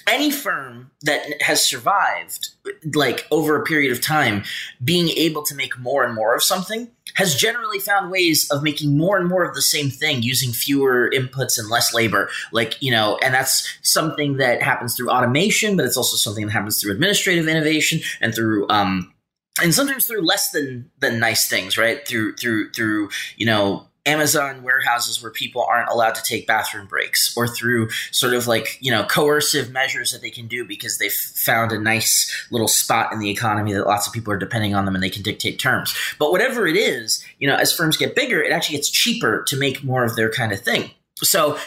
any 0.09 0.31
firm 0.31 0.91
that 1.03 1.41
has 1.41 1.63
survived 1.63 2.49
like 2.93 3.27
over 3.31 3.55
a 3.55 3.63
period 3.63 3.91
of 3.91 4.01
time 4.01 4.43
being 4.83 5.09
able 5.09 5.43
to 5.43 5.55
make 5.55 5.77
more 5.77 6.03
and 6.03 6.15
more 6.15 6.35
of 6.35 6.43
something 6.43 6.89
has 7.15 7.35
generally 7.35 7.79
found 7.79 8.11
ways 8.11 8.49
of 8.49 8.63
making 8.63 8.97
more 8.97 9.17
and 9.17 9.27
more 9.27 9.43
of 9.43 9.55
the 9.55 9.61
same 9.61 9.89
thing 9.89 10.21
using 10.21 10.51
fewer 10.51 11.11
inputs 11.13 11.57
and 11.57 11.69
less 11.69 11.93
labor. 11.93 12.29
Like 12.51 12.81
you 12.81 12.91
know 12.91 13.17
and 13.23 13.33
that's 13.33 13.77
something 13.81 14.37
that 14.37 14.61
happens 14.61 14.95
through 14.95 15.09
automation 15.09 15.77
but 15.77 15.85
it's 15.85 15.97
also 15.97 16.17
something 16.17 16.45
that 16.47 16.53
happens 16.53 16.81
through 16.81 16.93
administrative 16.93 17.47
innovation 17.47 17.99
and 18.21 18.33
through 18.33 18.67
um 18.69 19.13
and 19.61 19.73
sometimes 19.73 20.05
through 20.05 20.25
less 20.25 20.51
than 20.51 20.89
than 20.99 21.19
nice 21.19 21.47
things 21.47 21.77
right? 21.77 22.07
Through 22.07 22.35
through 22.37 22.71
through 22.71 23.09
you 23.37 23.45
know 23.45 23.88
Amazon 24.09 24.63
warehouses 24.63 25.21
where 25.21 25.31
people 25.31 25.65
aren't 25.69 25.89
allowed 25.89 26.15
to 26.15 26.23
take 26.23 26.47
bathroom 26.47 26.87
breaks 26.87 27.33
or 27.37 27.47
through 27.47 27.89
sort 28.11 28.33
of 28.33 28.47
like, 28.47 28.77
you 28.81 28.91
know, 28.91 29.03
coercive 29.03 29.71
measures 29.71 30.11
that 30.11 30.21
they 30.21 30.31
can 30.31 30.47
do 30.47 30.65
because 30.65 30.97
they've 30.97 31.11
found 31.11 31.71
a 31.71 31.79
nice 31.79 32.47
little 32.51 32.67
spot 32.67 33.13
in 33.13 33.19
the 33.19 33.29
economy 33.29 33.73
that 33.73 33.85
lots 33.85 34.07
of 34.07 34.13
people 34.13 34.33
are 34.33 34.37
depending 34.37 34.73
on 34.73 34.85
them 34.85 34.95
and 34.95 35.03
they 35.03 35.09
can 35.09 35.21
dictate 35.21 35.59
terms. 35.59 35.95
But 36.17 36.31
whatever 36.31 36.67
it 36.67 36.75
is, 36.75 37.23
you 37.37 37.47
know, 37.47 37.55
as 37.55 37.73
firms 37.73 37.97
get 37.97 38.15
bigger, 38.15 38.41
it 38.41 38.51
actually 38.51 38.77
gets 38.77 38.89
cheaper 38.89 39.43
to 39.47 39.57
make 39.57 39.83
more 39.83 40.03
of 40.03 40.15
their 40.15 40.31
kind 40.31 40.51
of 40.51 40.59
thing. 40.59 40.89
So 41.17 41.59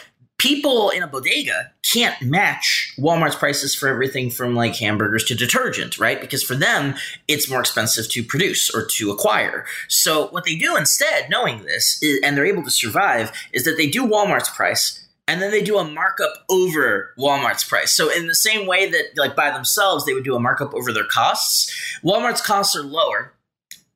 people 0.43 0.89
in 0.89 1.01
a 1.01 1.07
bodega 1.07 1.71
can't 1.83 2.21
match 2.21 2.93
Walmart's 2.99 3.37
prices 3.37 3.73
for 3.73 3.87
everything 3.87 4.29
from 4.29 4.55
like 4.55 4.75
hamburgers 4.75 5.23
to 5.23 5.35
detergent, 5.35 5.97
right? 5.97 6.19
Because 6.19 6.43
for 6.43 6.53
them, 6.53 6.95
it's 7.29 7.49
more 7.49 7.61
expensive 7.61 8.09
to 8.09 8.25
produce 8.25 8.69
or 8.75 8.85
to 8.85 9.09
acquire. 9.09 9.65
So 9.87 10.27
what 10.27 10.43
they 10.43 10.57
do 10.57 10.75
instead, 10.75 11.29
knowing 11.29 11.63
this, 11.63 11.97
is, 12.03 12.19
and 12.21 12.35
they're 12.35 12.45
able 12.45 12.63
to 12.63 12.71
survive, 12.71 13.31
is 13.53 13.63
that 13.63 13.77
they 13.77 13.87
do 13.87 14.05
Walmart's 14.05 14.49
price 14.49 15.07
and 15.29 15.41
then 15.41 15.51
they 15.51 15.63
do 15.63 15.77
a 15.77 15.85
markup 15.85 16.33
over 16.49 17.13
Walmart's 17.17 17.63
price. 17.63 17.95
So 17.95 18.11
in 18.11 18.27
the 18.27 18.35
same 18.35 18.67
way 18.67 18.89
that 18.89 19.11
like 19.15 19.37
by 19.37 19.49
themselves 19.49 20.05
they 20.05 20.13
would 20.13 20.25
do 20.25 20.35
a 20.35 20.41
markup 20.41 20.73
over 20.73 20.91
their 20.91 21.05
costs, 21.05 21.73
Walmart's 22.03 22.41
costs 22.41 22.75
are 22.75 22.83
lower 22.83 23.31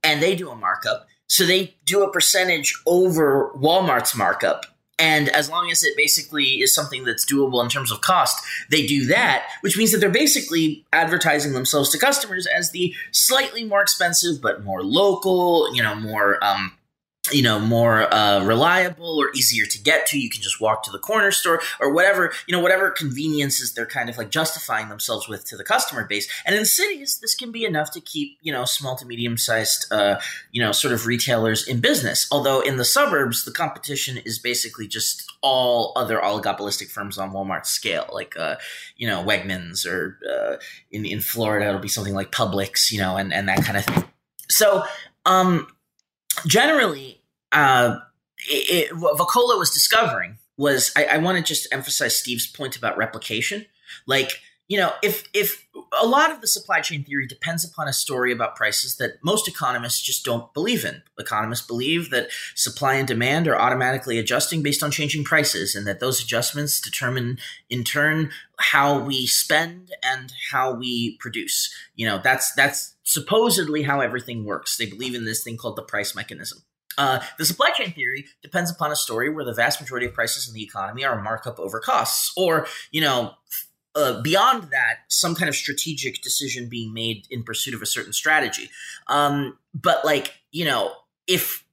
and 0.01 0.23
they 0.23 0.33
do 0.33 0.49
a 0.49 0.55
markup. 0.55 1.07
So 1.27 1.45
they 1.45 1.75
do 1.83 2.03
a 2.03 2.11
percentage 2.11 2.73
over 2.85 3.51
Walmart's 3.57 4.15
markup 4.15 4.65
and 4.99 5.29
as 5.29 5.49
long 5.49 5.69
as 5.69 5.83
it 5.83 5.95
basically 5.95 6.61
is 6.61 6.73
something 6.73 7.03
that's 7.03 7.25
doable 7.25 7.63
in 7.63 7.69
terms 7.69 7.91
of 7.91 8.01
cost, 8.01 8.43
they 8.69 8.85
do 8.85 9.05
that, 9.05 9.47
which 9.61 9.77
means 9.77 9.91
that 9.91 9.99
they're 9.99 10.09
basically 10.09 10.83
advertising 10.91 11.53
themselves 11.53 11.89
to 11.91 11.99
customers 11.99 12.47
as 12.47 12.71
the 12.71 12.93
slightly 13.11 13.63
more 13.63 13.81
expensive 13.81 14.41
but 14.41 14.63
more 14.63 14.83
local, 14.83 15.73
you 15.73 15.83
know, 15.83 15.95
more 15.95 16.43
um, 16.43 16.71
you 17.31 17.41
know 17.41 17.59
more 17.59 18.13
uh, 18.13 18.43
reliable 18.43 19.19
or 19.19 19.29
easier 19.35 19.65
to 19.65 19.81
get 19.81 20.05
to. 20.07 20.19
You 20.19 20.29
can 20.29 20.41
just 20.41 20.61
walk 20.61 20.83
to 20.83 20.91
the 20.91 20.99
corner 20.99 21.31
store 21.31 21.61
or 21.79 21.93
whatever 21.93 22.33
you 22.47 22.55
know 22.55 22.61
whatever 22.61 22.89
conveniences 22.89 23.73
they're 23.73 23.85
kind 23.85 24.09
of 24.09 24.17
like 24.17 24.29
justifying 24.29 24.89
themselves 24.89 25.27
with 25.27 25.45
to 25.47 25.57
the 25.57 25.63
customer 25.63 26.05
base. 26.05 26.27
And 26.45 26.55
in 26.55 26.65
cities 26.65 27.19
this 27.19 27.35
can 27.35 27.51
be 27.51 27.65
enough 27.65 27.91
to 27.91 28.01
keep 28.01 28.37
you 28.41 28.51
know 28.51 28.65
small 28.65 28.95
to 28.97 29.05
medium 29.05 29.37
sized 29.37 29.91
uh, 29.91 30.19
you 30.51 30.61
know 30.61 30.71
sort 30.71 30.93
of 30.93 31.05
retailers 31.05 31.67
in 31.67 31.79
business. 31.79 32.27
Although 32.31 32.61
in 32.61 32.77
the 32.77 32.85
suburbs 32.85 33.45
the 33.45 33.51
competition 33.51 34.17
is 34.17 34.39
basically 34.39 34.87
just 34.87 35.23
all 35.41 35.93
other 35.95 36.19
oligopolistic 36.19 36.89
firms 36.89 37.17
on 37.17 37.31
walmart's 37.31 37.69
scale 37.69 38.09
like 38.11 38.35
uh, 38.37 38.55
you 38.95 39.07
know 39.07 39.23
wegmans 39.23 39.85
or 39.85 40.19
uh, 40.29 40.57
in, 40.91 41.05
in 41.05 41.21
florida 41.21 41.67
it'll 41.67 41.79
be 41.79 41.87
something 41.87 42.13
like 42.13 42.31
publix 42.31 42.91
you 42.91 42.99
know 42.99 43.17
and, 43.17 43.33
and 43.33 43.47
that 43.47 43.63
kind 43.63 43.77
of 43.77 43.85
thing. 43.85 44.03
So 44.49 44.83
um 45.25 45.67
generally 46.45 47.16
uh, 47.51 47.97
it, 48.49 48.91
it, 48.91 48.97
what 48.97 49.17
Vuocolo 49.17 49.57
was 49.57 49.71
discovering 49.71 50.37
was 50.57 50.91
I, 50.95 51.05
I 51.05 51.17
want 51.17 51.37
to 51.37 51.43
just 51.43 51.67
emphasize 51.71 52.19
Steve's 52.19 52.47
point 52.47 52.75
about 52.75 52.97
replication. 52.97 53.65
Like, 54.05 54.31
you 54.67 54.77
know, 54.77 54.91
if 55.01 55.23
if 55.33 55.65
a 56.01 56.05
lot 56.05 56.31
of 56.31 56.41
the 56.41 56.47
supply 56.47 56.81
chain 56.81 57.03
theory 57.03 57.25
depends 57.25 57.63
upon 57.63 57.87
a 57.87 57.93
story 57.93 58.33
about 58.33 58.55
prices 58.55 58.97
that 58.97 59.13
most 59.23 59.47
economists 59.47 60.01
just 60.01 60.25
don't 60.25 60.53
believe 60.53 60.83
in. 60.83 61.01
Economists 61.17 61.65
believe 61.65 62.09
that 62.09 62.27
supply 62.53 62.95
and 62.95 63.07
demand 63.07 63.47
are 63.47 63.59
automatically 63.59 64.19
adjusting 64.19 64.61
based 64.61 64.83
on 64.83 64.91
changing 64.91 65.23
prices, 65.23 65.73
and 65.73 65.87
that 65.87 66.01
those 66.01 66.21
adjustments 66.21 66.81
determine, 66.81 67.37
in 67.69 67.85
turn, 67.85 68.29
how 68.59 68.99
we 68.99 69.25
spend 69.25 69.91
and 70.03 70.33
how 70.51 70.73
we 70.73 71.15
produce. 71.19 71.73
You 71.95 72.07
know, 72.07 72.19
that's 72.21 72.53
that's 72.53 72.95
supposedly 73.03 73.83
how 73.83 74.01
everything 74.01 74.43
works. 74.43 74.75
They 74.75 74.87
believe 74.87 75.15
in 75.15 75.23
this 75.23 75.43
thing 75.43 75.55
called 75.55 75.77
the 75.77 75.83
price 75.83 76.13
mechanism. 76.13 76.63
Uh, 76.97 77.19
the 77.37 77.45
supply 77.45 77.69
chain 77.71 77.91
theory 77.91 78.25
depends 78.41 78.71
upon 78.71 78.91
a 78.91 78.95
story 78.95 79.29
where 79.29 79.45
the 79.45 79.53
vast 79.53 79.79
majority 79.79 80.07
of 80.07 80.13
prices 80.13 80.47
in 80.47 80.53
the 80.53 80.63
economy 80.63 81.03
are 81.03 81.21
markup 81.21 81.59
over 81.59 81.79
costs, 81.79 82.31
or 82.35 82.67
you 82.91 83.01
know, 83.01 83.33
uh, 83.95 84.21
beyond 84.21 84.63
that, 84.71 84.99
some 85.09 85.35
kind 85.35 85.49
of 85.49 85.55
strategic 85.55 86.21
decision 86.21 86.67
being 86.69 86.93
made 86.93 87.27
in 87.29 87.43
pursuit 87.43 87.73
of 87.73 87.81
a 87.81 87.85
certain 87.85 88.13
strategy. 88.13 88.69
Um, 89.07 89.57
but 89.73 90.03
like 90.03 90.35
you 90.51 90.65
know, 90.65 90.93
if 91.27 91.63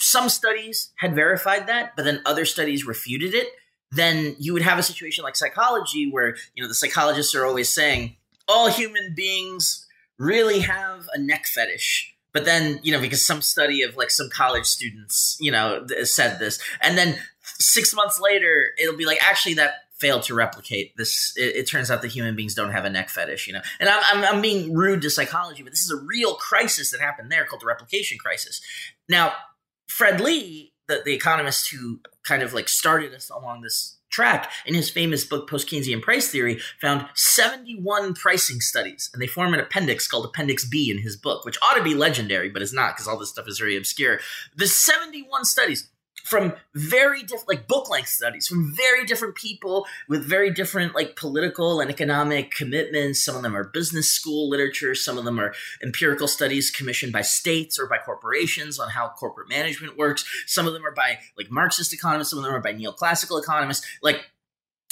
some 0.00 0.28
studies 0.28 0.92
had 0.96 1.14
verified 1.14 1.66
that, 1.66 1.94
but 1.94 2.04
then 2.04 2.22
other 2.24 2.46
studies 2.46 2.86
refuted 2.86 3.34
it, 3.34 3.48
then 3.92 4.34
you 4.38 4.54
would 4.54 4.62
have 4.62 4.78
a 4.78 4.82
situation 4.82 5.24
like 5.24 5.36
psychology, 5.36 6.10
where 6.10 6.36
you 6.54 6.62
know 6.62 6.68
the 6.68 6.74
psychologists 6.74 7.34
are 7.34 7.44
always 7.44 7.72
saying 7.72 8.16
all 8.48 8.68
human 8.68 9.14
beings 9.14 9.86
really 10.18 10.60
have 10.60 11.08
a 11.14 11.18
neck 11.18 11.46
fetish 11.46 12.14
but 12.32 12.44
then, 12.44 12.80
you 12.82 12.92
know, 12.92 13.00
because 13.00 13.24
some 13.24 13.42
study 13.42 13.82
of 13.82 13.96
like 13.96 14.10
some 14.10 14.28
college 14.30 14.66
students, 14.66 15.36
you 15.40 15.50
know, 15.50 15.86
said 16.04 16.38
this, 16.38 16.60
and 16.80 16.96
then 16.96 17.18
six 17.42 17.94
months 17.94 18.20
later, 18.20 18.70
it'll 18.78 18.96
be 18.96 19.06
like, 19.06 19.18
actually, 19.22 19.54
that 19.54 19.74
failed 19.98 20.22
to 20.24 20.34
replicate 20.34 20.96
this. 20.96 21.32
It, 21.36 21.56
it 21.56 21.68
turns 21.68 21.90
out 21.90 22.02
that 22.02 22.08
human 22.08 22.34
beings 22.34 22.54
don't 22.54 22.70
have 22.70 22.84
a 22.84 22.90
neck 22.90 23.10
fetish, 23.10 23.46
you 23.46 23.52
know. 23.52 23.60
And 23.78 23.88
I'm, 23.88 24.02
I'm, 24.06 24.24
I'm 24.36 24.42
being 24.42 24.74
rude 24.74 25.02
to 25.02 25.10
psychology, 25.10 25.62
but 25.62 25.72
this 25.72 25.84
is 25.84 25.90
a 25.90 26.04
real 26.04 26.34
crisis 26.34 26.90
that 26.90 27.00
happened 27.00 27.30
there 27.30 27.44
called 27.44 27.62
the 27.62 27.66
replication 27.66 28.18
crisis. 28.18 28.60
Now, 29.08 29.34
Fred 29.88 30.20
Lee, 30.20 30.72
the, 30.88 31.02
the 31.04 31.12
economist 31.12 31.70
who 31.70 32.00
kind 32.24 32.42
of 32.42 32.54
like 32.54 32.68
started 32.68 33.14
us 33.14 33.30
along 33.30 33.60
this 33.60 33.98
Track, 34.10 34.50
in 34.66 34.74
his 34.74 34.90
famous 34.90 35.24
book 35.24 35.48
Post 35.48 35.68
Keynesian 35.68 36.02
Price 36.02 36.28
Theory, 36.28 36.60
found 36.80 37.06
71 37.14 38.14
pricing 38.14 38.60
studies, 38.60 39.08
and 39.12 39.22
they 39.22 39.26
form 39.26 39.54
an 39.54 39.60
appendix 39.60 40.08
called 40.08 40.24
Appendix 40.24 40.64
B 40.64 40.90
in 40.90 40.98
his 40.98 41.16
book, 41.16 41.44
which 41.44 41.58
ought 41.62 41.74
to 41.74 41.82
be 41.82 41.94
legendary, 41.94 42.48
but 42.48 42.60
it's 42.60 42.72
not 42.72 42.94
because 42.94 43.06
all 43.06 43.18
this 43.18 43.30
stuff 43.30 43.48
is 43.48 43.58
very 43.58 43.76
obscure. 43.76 44.20
The 44.56 44.66
71 44.66 45.44
studies 45.44 45.88
from 46.30 46.54
very 46.76 47.22
different 47.22 47.48
like 47.48 47.66
book 47.66 47.90
length 47.90 48.08
studies 48.08 48.46
from 48.46 48.72
very 48.76 49.04
different 49.04 49.34
people 49.34 49.84
with 50.08 50.24
very 50.24 50.48
different 50.52 50.94
like 50.94 51.16
political 51.16 51.80
and 51.80 51.90
economic 51.90 52.52
commitments. 52.52 53.24
Some 53.24 53.34
of 53.34 53.42
them 53.42 53.56
are 53.56 53.64
business 53.64 54.08
school 54.08 54.48
literature. 54.48 54.94
Some 54.94 55.18
of 55.18 55.24
them 55.24 55.40
are 55.40 55.52
empirical 55.82 56.28
studies 56.28 56.70
commissioned 56.70 57.12
by 57.12 57.22
states 57.22 57.80
or 57.80 57.88
by 57.88 57.98
corporations 57.98 58.78
on 58.78 58.90
how 58.90 59.08
corporate 59.08 59.48
management 59.48 59.98
works. 59.98 60.24
Some 60.46 60.68
of 60.68 60.72
them 60.72 60.86
are 60.86 60.94
by 60.94 61.18
like 61.36 61.50
marxist 61.50 61.92
economists. 61.92 62.30
Some 62.30 62.38
of 62.38 62.44
them 62.44 62.54
are 62.54 62.60
by 62.60 62.74
neoclassical 62.74 63.42
economists. 63.42 63.84
Like 64.00 64.30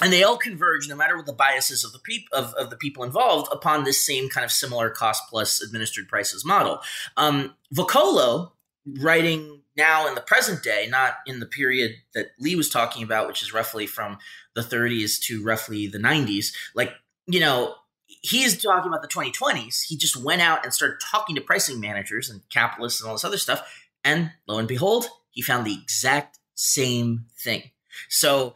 and 0.03 0.13
they 0.13 0.25
all 0.25 0.37
converge 0.37 0.89
no 0.89 0.97
matter 0.97 1.17
what 1.17 1.27
the 1.27 1.33
biases 1.33 1.85
of 1.85 1.93
the 1.93 1.99
pe- 2.01 2.25
of, 2.33 2.53
of 2.55 2.71
the 2.71 2.77
people 2.77 3.05
involved 3.05 3.49
upon 3.53 3.85
this 3.85 4.05
same 4.05 4.29
kind 4.29 4.45
of 4.45 4.51
similar 4.51 4.91
cost 4.91 5.25
plus 5.29 5.63
administered 5.63 6.09
prices 6.09 6.45
model. 6.45 6.81
Um, 7.17 7.55
Vuocolo 7.75 8.53
writing 9.01 9.63
now 9.79 10.07
in 10.07 10.15
the 10.15 10.21
present 10.21 10.63
day, 10.63 10.87
not 10.91 11.15
in 11.25 11.41
the 11.41 11.47
period 11.47 11.93
that 12.13 12.33
Lee 12.39 12.57
was 12.57 12.69
talking 12.69 13.03
about, 13.03 13.29
which 13.29 13.41
is 13.41 13.55
roughly 13.55 13.87
from 13.87 14.19
the 14.55 14.61
30s 14.61 15.19
to 15.23 15.43
roughly 15.43 15.87
the 15.87 15.99
90s, 15.99 16.53
like, 16.75 16.93
you 17.27 17.41
know, 17.41 17.77
he's 18.07 18.61
talking 18.61 18.89
about 18.89 19.03
the 19.03 19.09
2020s. 19.09 19.85
He 19.87 19.97
just 19.97 20.17
went 20.17 20.43
out 20.43 20.65
and 20.65 20.75
started 20.75 20.99
talking 21.01 21.37
to 21.37 21.41
pricing 21.41 21.81
managers 21.81 22.29
and 22.29 22.43
capitalists 22.51 23.01
and 23.01 23.09
all 23.09 23.15
this 23.15 23.25
other 23.25 23.39
stuff. 23.39 23.63
And 24.05 24.33
lo 24.47 24.59
and 24.59 24.69
behold, 24.69 25.07
he 25.31 25.43
found 25.43 25.67
the 25.67 25.79
exact 25.81 26.39
same 26.55 27.27
thing. 27.39 27.71
So 28.09 28.55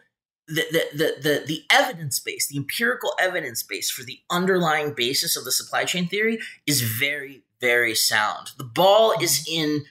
the, 0.48 0.64
the, 0.70 0.84
the, 0.92 1.14
the, 1.22 1.44
the 1.46 1.62
evidence 1.70 2.18
base, 2.18 2.48
the 2.48 2.56
empirical 2.56 3.12
evidence 3.20 3.62
base 3.62 3.90
for 3.90 4.02
the 4.02 4.18
underlying 4.30 4.94
basis 4.94 5.36
of 5.36 5.44
the 5.44 5.52
supply 5.52 5.84
chain 5.84 6.08
theory 6.08 6.38
is 6.66 6.82
very, 6.82 7.44
very 7.60 7.94
sound. 7.94 8.50
The 8.58 8.64
ball 8.64 9.14
is 9.20 9.46
in 9.48 9.84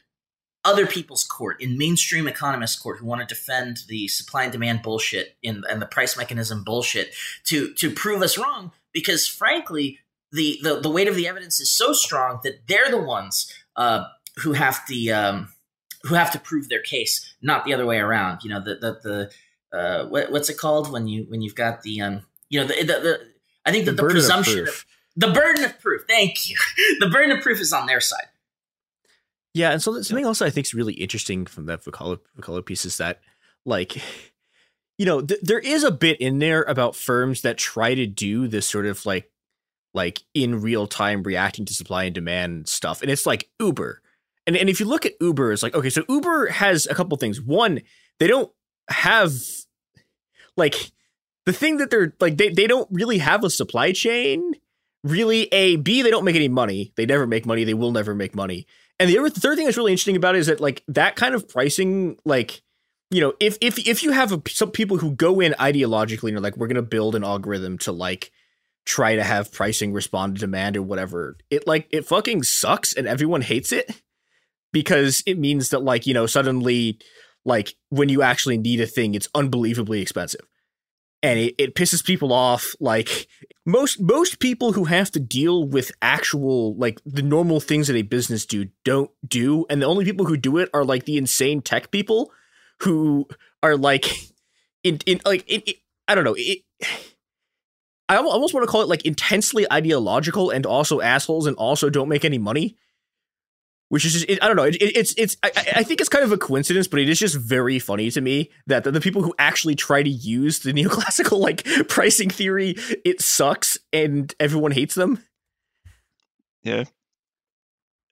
other 0.64 0.86
people's 0.86 1.24
court, 1.24 1.62
in 1.62 1.78
mainstream 1.78 2.28
economists' 2.28 2.80
court, 2.80 3.00
who 3.00 3.06
want 3.06 3.22
to 3.22 3.28
defend 3.28 3.80
the 3.88 4.08
supply 4.08 4.44
and 4.44 4.52
demand 4.52 4.82
bullshit 4.82 5.36
in, 5.42 5.64
and 5.70 5.82
the 5.82 5.88
price 5.88 6.18
mechanism 6.18 6.64
bullshit 6.64 7.14
to 7.46 7.74
to 7.76 7.90
prove 7.90 8.22
us 8.22 8.38
wrong. 8.38 8.72
Because 8.92 9.28
frankly, 9.28 10.00
the 10.32 10.60
the, 10.62 10.80
the 10.80 10.90
weight 10.90 11.08
of 11.08 11.16
the 11.16 11.28
evidence 11.28 11.60
is 11.60 11.70
so 11.70 11.94
strong 11.94 12.40
that 12.44 12.68
they're 12.68 12.92
the 12.92 13.02
ones 13.02 13.54
uh, 13.76 14.06
who 14.38 14.54
have 14.54 14.80
the 14.88 15.12
um, 15.12 15.50
who 16.04 16.16
have 16.16 16.32
to 16.32 16.40
prove 16.40 16.70
their 16.70 16.82
case, 16.82 17.34
not 17.42 17.66
the 17.66 17.74
other 17.74 17.86
way 17.86 17.98
around. 17.98 18.44
You 18.44 18.52
know, 18.52 18.64
the 18.64 18.76
the, 18.76 19.30
the 19.72 19.78
uh, 19.78 20.06
what, 20.08 20.32
what's 20.32 20.50
it 20.50 20.58
called 20.58 20.92
when 20.92 21.08
you 21.08 21.26
when 21.28 21.42
you've 21.42 21.56
got 21.56 21.82
the 21.82 22.02
um, 22.02 22.22
you 22.50 22.60
know 22.60 22.68
the 22.68 22.76
the, 22.82 23.00
the 23.00 23.28
I 23.66 23.72
think 23.72 23.86
that 23.86 23.98
the, 23.98 24.04
the 24.04 24.10
presumption 24.10 24.60
of, 24.60 24.68
of 24.68 24.86
the 25.16 25.32
burden 25.32 25.64
of 25.64 25.80
proof. 25.80 26.04
Thank 26.08 26.50
you. 26.50 26.58
the 27.00 27.08
burden 27.08 27.36
of 27.36 27.44
proof 27.44 27.60
is 27.60 27.74
on 27.74 27.86
their 27.86 28.02
side. 28.02 28.28
Yeah, 29.54 29.72
and 29.72 29.82
so 29.82 30.02
something 30.02 30.26
else 30.26 30.42
I 30.42 30.50
think 30.50 30.68
is 30.68 30.74
really 30.74 30.94
interesting 30.94 31.46
from 31.46 31.66
that 31.66 31.84
Vuocolo 31.84 32.66
piece 32.66 32.86
is 32.86 32.98
that, 32.98 33.20
like, 33.66 33.98
you 34.98 35.06
know, 35.06 35.22
th- 35.22 35.42
there 35.42 35.60
is 35.60 35.84
a 35.84 35.92
bit 35.92 36.22
in 36.22 36.40
there 36.40 36.64
about 36.64 36.96
firms 36.96 37.42
that 37.42 37.58
try 37.58 37.94
to 37.94 38.06
do 38.06 38.48
this 38.48 38.66
sort 38.66 38.86
of 38.86 39.06
like, 39.06 39.30
like 39.94 40.22
in 40.34 40.62
real 40.62 40.88
time 40.88 41.24
reacting 41.24 41.66
to 41.66 41.74
supply 41.74 42.06
and 42.06 42.16
demand 42.16 42.70
stuff, 42.70 43.02
and 43.02 43.12
it's 43.12 43.26
like 43.26 43.50
Uber, 43.60 44.02
and 44.48 44.56
and 44.56 44.70
if 44.70 44.80
you 44.80 44.86
look 44.86 45.06
at 45.06 45.14
Uber, 45.20 45.52
it's 45.52 45.64
like 45.64 45.76
okay, 45.76 45.90
so 45.90 46.04
Uber 46.08 46.48
has 46.48 46.88
a 46.88 46.96
couple 46.96 47.18
things. 47.18 47.42
One, 47.42 47.82
they 48.20 48.28
don't 48.28 48.52
have 48.90 49.34
like 50.56 50.92
the 51.46 51.52
thing 51.54 51.78
that 51.78 51.90
they're 51.90 52.14
like 52.22 52.38
they 52.38 52.50
they 52.50 52.68
don't 52.68 52.88
really 52.90 53.18
have 53.18 53.44
a 53.44 53.50
supply 53.50 53.92
chain 53.92 54.54
really 55.04 55.44
a 55.52 55.76
b 55.78 56.02
they 56.02 56.12
don't 56.12 56.24
make 56.24 56.36
any 56.36 56.48
money. 56.48 56.94
They 56.96 57.06
never 57.06 57.26
make 57.28 57.46
money. 57.46 57.64
They 57.64 57.74
will 57.74 57.92
never 57.92 58.14
make 58.14 58.36
money 58.36 58.68
and 59.02 59.10
the 59.10 59.18
other 59.18 59.32
the 59.32 59.40
third 59.40 59.56
thing 59.58 59.66
that's 59.66 59.78
really 59.78 59.92
interesting 59.92 60.16
about 60.16 60.36
it 60.36 60.40
is 60.40 60.46
that 60.46 60.62
like 60.62 60.84
that 60.88 61.16
kind 61.16 61.34
of 61.34 61.50
pricing, 61.50 62.18
like 62.24 62.62
you 63.10 63.20
know, 63.20 63.34
if 63.40 63.58
if 63.60 63.80
if 63.80 64.04
you 64.04 64.12
have 64.12 64.32
a, 64.32 64.42
some 64.48 64.70
people 64.70 64.98
who 64.98 65.16
go 65.16 65.40
in 65.40 65.54
ideologically 65.54 66.30
and 66.30 66.38
are 66.38 66.42
like, 66.42 66.56
we're 66.56 66.68
gonna 66.68 66.84
build 66.84 67.16
an 67.16 67.24
algorithm 67.24 67.80
to 67.80 67.92
like 67.92 68.32
try 68.86 69.16
to 69.16 69.24
have 69.24 69.52
pricing 69.52 69.92
respond 69.92 70.36
to 70.36 70.40
demand 70.40 70.78
or 70.78 70.84
whatever, 70.84 71.36
it 71.50 71.66
like 71.66 71.88
it 71.90 72.06
fucking 72.06 72.44
sucks 72.44 72.94
and 72.94 73.08
everyone 73.08 73.42
hates 73.42 73.72
it 73.72 74.04
because 74.72 75.24
it 75.26 75.40
means 75.40 75.70
that 75.70 75.82
like 75.82 76.06
you 76.06 76.14
know 76.14 76.28
suddenly 76.28 77.00
like 77.44 77.74
when 77.90 78.08
you 78.08 78.22
actually 78.22 78.60
need 78.60 78.80
a 78.80 78.86
thing, 78.86 79.16
it's 79.16 79.30
unbelievably 79.34 80.00
expensive 80.00 80.48
and 81.24 81.40
it, 81.40 81.56
it 81.58 81.76
pisses 81.76 82.04
people 82.04 82.34
off 82.34 82.74
like 82.80 83.28
most 83.66 84.00
most 84.02 84.40
people 84.40 84.74
who 84.74 84.86
have 84.86 85.12
to 85.12 85.20
deal 85.20 85.64
with 85.68 85.92
actual 86.02 86.76
like 86.76 87.00
the 87.06 87.22
normal 87.22 87.60
things 87.60 87.88
that 87.88 87.96
a 87.96 88.02
business 88.02 88.46
do 88.46 88.68
don't 88.84 89.12
do 89.28 89.66
and 89.70 89.82
the 89.82 89.86
only 89.86 90.04
people 90.04 90.26
who 90.26 90.38
do 90.38 90.58
it 90.58 90.70
are 90.74 90.84
like 90.84 91.06
the 91.06 91.18
insane 91.18 91.62
tech 91.62 91.92
people 91.92 92.32
who 92.80 93.28
are 93.62 93.78
like 93.78 94.06
in 94.84 95.00
in 95.06 95.22
like 95.26 95.44
it, 95.48 95.68
it, 95.68 95.76
i 96.08 96.16
don't 96.16 96.24
know 96.24 96.36
it, 96.38 96.60
i 98.10 98.18
almost 98.18 98.54
want 98.54 98.64
to 98.64 98.72
call 98.72 98.82
it 98.82 98.88
like 98.88 99.06
intensely 99.06 99.72
ideological 99.72 100.50
and 100.50 100.66
also 100.66 101.02
assholes 101.02 101.46
and 101.46 101.56
also 101.58 101.90
don't 101.90 102.10
make 102.10 102.26
any 102.26 102.40
money 102.40 102.78
which 103.92 104.06
is 104.06 104.14
just 104.14 104.26
it, 104.30 104.42
I 104.42 104.48
don't 104.48 104.56
know. 104.56 104.64
It, 104.64 104.76
it, 104.76 104.96
it's 104.96 105.14
it's 105.18 105.36
I, 105.44 105.52
I, 105.76 105.84
think 105.84 106.00
it's 106.00 106.08
kind 106.08 106.24
of 106.24 106.32
a 106.32 106.38
coincidence, 106.38 106.88
but 106.88 107.02
it 107.02 107.10
is 107.10 107.20
just 107.20 107.36
very 107.36 107.78
funny 107.78 108.10
to 108.12 108.22
me 108.22 108.50
that 108.66 108.86
the, 108.86 108.92
the, 108.92 109.02
people 109.02 109.22
who 109.22 109.36
actually 109.38 109.76
try 109.76 110.02
to 110.02 110.10
use 110.10 110.60
the 110.60 110.72
neoclassical 110.74 111.40
like 111.40 111.66
pricing 111.90 112.30
theory 112.30 112.76
it 113.04 113.20
sucks 113.22 113.78
and 113.92 114.34
everyone 114.40 114.72
hates 114.72 114.96
them. 114.96 115.22
Yeah, 116.64 116.86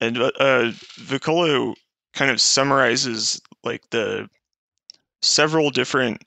and 0.01 0.17
uh, 0.17 0.31
uh 0.37 0.71
Vuocolo 0.99 1.75
kind 2.13 2.29
of 2.29 2.41
summarizes 2.41 3.41
like 3.63 3.89
the 3.91 4.29
several 5.21 5.69
different 5.69 6.25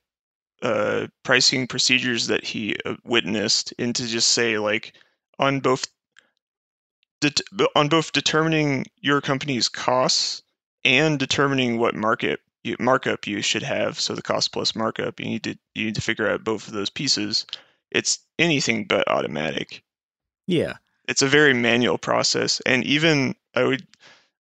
uh, 0.63 1.09
pricing 1.25 1.67
procedures 1.67 2.27
that 2.29 2.43
he 2.43 2.75
uh, 2.87 2.95
witnessed 3.05 3.73
into 3.73 4.07
just 4.07 4.31
say 4.31 4.57
like 4.57 4.95
on 5.39 5.61
both 5.61 5.87
det- 7.31 7.69
on 7.75 7.89
both 7.89 8.13
determining 8.13 8.87
your 9.01 9.21
company's 9.21 9.69
costs 9.69 10.43
and 10.85 11.19
determining 11.19 11.79
what 11.79 11.95
market 11.95 12.41
you, 12.65 12.77
markup 12.79 13.27
you 13.27 13.43
should 13.43 13.63
have. 13.63 13.99
So 13.99 14.15
the 14.15 14.23
cost 14.23 14.53
plus 14.53 14.75
markup, 14.75 15.21
you 15.21 15.27
need 15.27 15.45
to 15.45 15.59
you 15.75 15.87
need 15.87 15.95
to 15.95 16.01
figure 16.01 16.29
out 16.29 16.45
both 16.45 16.67
of 16.69 16.75
those 16.75 16.91
pieces. 16.91 17.47
It's 17.91 18.19
anything 18.39 18.87
but 18.87 19.09
automatic. 19.09 19.83
Yeah, 20.47 20.75
it's 21.09 21.23
a 21.23 21.29
very 21.29 21.55
manual 21.55 21.99
process, 21.99 22.61
and 22.67 22.85
even 22.85 23.35
I 23.55 23.65
would 23.65 23.87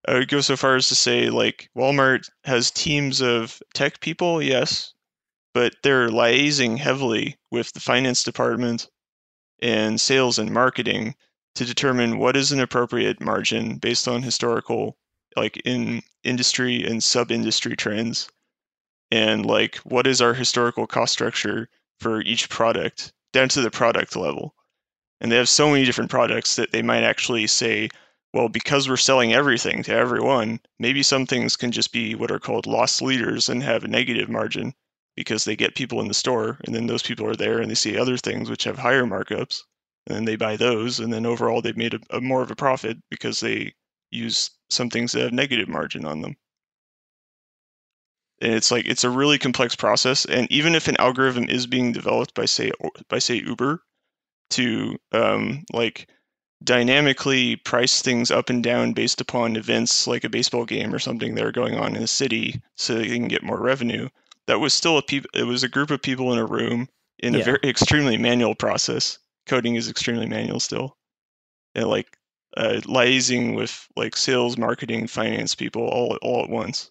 I 0.07 0.15
would 0.15 0.29
go 0.29 0.41
so 0.41 0.57
far 0.57 0.77
as 0.77 0.89
to 0.89 0.95
say 0.95 1.31
like 1.31 1.71
Walmart 1.77 2.29
has 2.45 2.71
teams 2.71 3.21
of 3.21 3.63
tech 3.75 4.01
people, 4.01 4.43
yes, 4.43 4.95
but 5.55 5.75
they're 5.83 6.09
liaising 6.09 6.79
heavily 6.79 7.37
with 7.51 7.73
the 7.73 7.81
finance 7.81 8.23
department 8.25 8.89
and 9.61 10.01
sales 10.01 10.39
and 10.39 10.51
marketing 10.51 11.15
to 11.55 11.65
determine 11.65 12.19
what 12.19 12.37
is 12.37 12.53
an 12.53 12.61
appropriate 12.61 13.21
margin 13.21 13.77
based 13.77 14.09
on 14.09 14.23
historical 14.23 14.97
like 15.37 15.57
in 15.65 16.03
industry 16.25 16.85
and 16.85 17.03
sub-industry 17.03 17.77
trends. 17.77 18.29
And 19.11 19.45
like 19.47 19.77
what 19.79 20.07
is 20.07 20.21
our 20.21 20.35
historical 20.35 20.87
cost 20.87 21.13
structure 21.13 21.69
for 22.01 22.23
each 22.23 22.49
product 22.49 23.13
down 23.33 23.49
to 23.51 23.61
the 23.61 23.71
product 23.71 24.17
level? 24.17 24.55
And 25.21 25.31
they 25.31 25.37
have 25.37 25.49
so 25.49 25.71
many 25.71 25.85
different 25.85 26.11
products 26.11 26.57
that 26.57 26.73
they 26.73 26.83
might 26.83 27.03
actually 27.03 27.47
say 27.47 27.89
well 28.35 28.49
because 28.49 28.89
we're 28.89 28.97
selling 28.97 29.33
everything 29.33 29.83
to 29.83 29.93
everyone 29.93 30.59
maybe 30.79 31.03
some 31.03 31.27
things 31.27 31.57
can 31.57 31.71
just 31.71 31.93
be 31.93 32.15
what 32.15 32.31
are 32.31 32.39
called 32.39 32.67
loss 32.67 33.03
leaders 33.03 33.49
and 33.49 33.63
have 33.63 33.85
a 33.85 33.89
negative 33.89 34.29
margin 34.29 34.75
because 35.17 35.45
they 35.45 35.55
get 35.55 35.75
people 35.75 36.01
in 36.01 36.09
the 36.09 36.15
store 36.15 36.59
and 36.65 36.75
then 36.75 36.87
those 36.87 37.03
people 37.03 37.27
are 37.27 37.37
there 37.37 37.59
and 37.59 37.71
they 37.71 37.75
see 37.75 37.99
other 37.99 38.17
things 38.17 38.49
which 38.49 38.65
have 38.65 38.79
higher 38.79 39.05
markups 39.05 39.63
and 40.07 40.17
then 40.17 40.25
they 40.25 40.37
buy 40.37 40.57
those, 40.57 41.01
and 41.01 41.13
then 41.13 41.27
overall 41.27 41.63
they've 41.63 41.77
made 41.77 41.95
a, 41.95 42.01
a 42.11 42.21
more 42.21 42.43
of 42.43 42.51
a 42.51 42.57
profit 42.57 42.99
because 43.11 43.41
they 43.41 43.75
use 44.11 44.51
some 44.71 44.91
things 44.91 45.13
that 45.13 45.23
have 45.23 45.33
negative 45.33 45.69
margin 45.69 46.05
on 46.05 46.21
them. 46.21 46.37
And 48.41 48.55
it's 48.55 48.71
like 48.71 48.87
it's 48.87 49.05
a 49.05 49.11
really 49.11 49.39
complex 49.39 49.77
process, 49.77 50.25
and 50.25 50.51
even 50.51 50.75
if 50.75 50.89
an 50.89 50.97
algorithm 50.99 51.49
is 51.49 51.67
being 51.67 51.93
developed 51.93 52.35
by 52.35 52.47
say 52.47 52.73
by 53.09 53.19
say 53.19 53.37
Uber 53.37 53.83
to 54.51 54.99
um, 55.13 55.65
like 55.73 56.09
dynamically 56.65 57.57
price 57.57 58.03
things 58.03 58.31
up 58.31 58.51
and 58.51 58.63
down 58.63 58.93
based 58.93 59.21
upon 59.21 59.57
events 59.57 60.07
like 60.07 60.25
a 60.25 60.29
baseball 60.29 60.65
game 60.65 60.95
or 60.95 60.99
something 60.99 61.35
that 61.35 61.45
are 61.45 61.53
going 61.53 61.77
on 61.77 61.97
in 61.97 62.03
a 62.03 62.07
city 62.07 62.61
so 62.77 62.95
they 62.95 63.09
can 63.09 63.27
get 63.29 63.43
more 63.43 63.61
revenue 63.61 64.09
that 64.47 64.61
was 64.61 64.75
still 64.75 64.99
a 64.99 65.03
pe- 65.03 65.23
it 65.35 65.45
was 65.45 65.63
a 65.63 65.69
group 65.69 65.91
of 65.91 66.03
people 66.03 66.33
in 66.33 66.39
a 66.39 66.47
room 66.47 66.89
in 67.19 67.35
yeah. 67.35 67.41
a 67.41 67.45
very 67.45 67.59
extremely 67.65 68.17
manual 68.17 68.55
process 68.55 69.19
coding 69.47 69.77
is 69.77 69.89
extremely 69.89 70.27
manual 70.27 70.61
still. 70.61 70.97
And 71.75 71.89
like 71.89 72.19
uh, 72.57 72.81
liaising 72.85 73.57
with 73.57 73.89
like 73.97 74.17
sales 74.17 74.59
marketing 74.59 75.07
finance 75.07 75.55
people 75.55 75.83
all 75.83 76.19
all 76.23 76.43
at 76.43 76.51
once. 76.51 76.91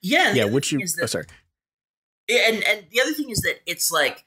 Yeah 0.00 0.32
yeah 0.34 0.44
which 0.44 0.72
you 0.72 0.80
oh, 1.02 1.06
sorry. 1.06 1.26
And 2.28 2.62
and 2.64 2.86
the 2.90 3.00
other 3.00 3.12
thing 3.12 3.30
is 3.30 3.40
that 3.40 3.60
it's 3.66 3.90
like 3.90 4.24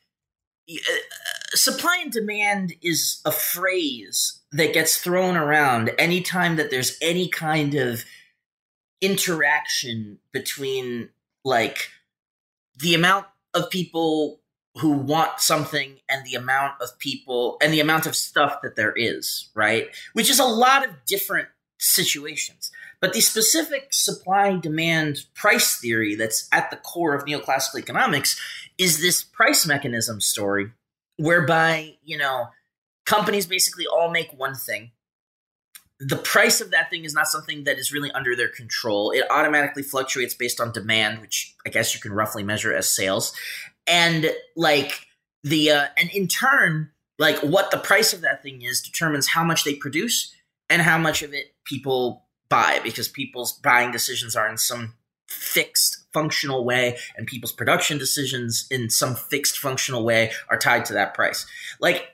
uh, 0.69 0.93
supply 1.53 1.99
and 2.01 2.11
demand 2.11 2.73
is 2.81 3.21
a 3.25 3.31
phrase 3.31 4.39
that 4.51 4.73
gets 4.73 4.97
thrown 4.97 5.35
around 5.35 5.91
anytime 5.97 6.55
that 6.55 6.71
there's 6.71 6.97
any 7.01 7.27
kind 7.27 7.75
of 7.75 8.03
interaction 9.01 10.19
between 10.31 11.09
like 11.43 11.89
the 12.79 12.93
amount 12.93 13.25
of 13.53 13.69
people 13.69 14.40
who 14.77 14.91
want 14.91 15.39
something 15.39 15.99
and 16.07 16.25
the 16.25 16.35
amount 16.35 16.81
of 16.81 16.97
people 16.99 17.57
and 17.61 17.73
the 17.73 17.79
amount 17.79 18.05
of 18.05 18.15
stuff 18.15 18.61
that 18.61 18.75
there 18.75 18.93
is, 18.95 19.49
right? 19.53 19.87
Which 20.13 20.29
is 20.29 20.39
a 20.39 20.45
lot 20.45 20.87
of 20.87 21.05
different 21.05 21.49
situations. 21.77 22.71
But 23.01 23.13
the 23.13 23.21
specific 23.21 23.87
supply 23.91 24.57
demand 24.57 25.25
price 25.33 25.79
theory 25.79 26.15
that's 26.15 26.47
at 26.51 26.69
the 26.69 26.77
core 26.77 27.15
of 27.15 27.25
neoclassical 27.25 27.79
economics 27.79 28.39
is 28.77 29.01
this 29.01 29.23
price 29.23 29.65
mechanism 29.65 30.21
story 30.21 30.71
whereby, 31.17 31.97
you 32.03 32.17
know, 32.17 32.49
companies 33.05 33.47
basically 33.47 33.87
all 33.87 34.11
make 34.11 34.31
one 34.37 34.55
thing. 34.55 34.91
The 35.99 36.17
price 36.17 36.61
of 36.61 36.71
that 36.71 36.89
thing 36.89 37.03
is 37.05 37.13
not 37.13 37.27
something 37.27 37.63
that 37.65 37.77
is 37.77 37.91
really 37.91 38.11
under 38.11 38.35
their 38.35 38.47
control. 38.47 39.11
It 39.11 39.25
automatically 39.29 39.83
fluctuates 39.83 40.33
based 40.33 40.59
on 40.59 40.71
demand, 40.71 41.21
which 41.21 41.55
I 41.65 41.69
guess 41.69 41.93
you 41.93 41.99
can 41.99 42.13
roughly 42.13 42.43
measure 42.43 42.73
as 42.73 42.89
sales. 42.89 43.33
And 43.87 44.31
like 44.55 45.07
the 45.43 45.71
uh, 45.71 45.85
and 45.97 46.09
in 46.11 46.27
turn, 46.27 46.91
like 47.19 47.39
what 47.39 47.71
the 47.71 47.77
price 47.77 48.13
of 48.13 48.21
that 48.21 48.43
thing 48.43 48.61
is 48.61 48.81
determines 48.81 49.27
how 49.27 49.43
much 49.43 49.63
they 49.63 49.75
produce 49.75 50.33
and 50.69 50.81
how 50.81 50.97
much 50.97 51.21
of 51.21 51.33
it 51.33 51.53
people 51.65 52.25
buy 52.49 52.79
because 52.83 53.07
people's 53.07 53.53
buying 53.53 53.91
decisions 53.91 54.35
are 54.35 54.49
in 54.49 54.57
some 54.57 54.93
fixed 55.27 56.05
functional 56.13 56.65
way 56.65 56.97
and 57.15 57.25
people's 57.25 57.53
production 57.53 57.97
decisions 57.97 58.67
in 58.69 58.89
some 58.89 59.15
fixed 59.15 59.57
functional 59.57 60.03
way 60.03 60.31
are 60.49 60.57
tied 60.57 60.85
to 60.85 60.93
that 60.93 61.13
price. 61.13 61.45
Like 61.79 62.09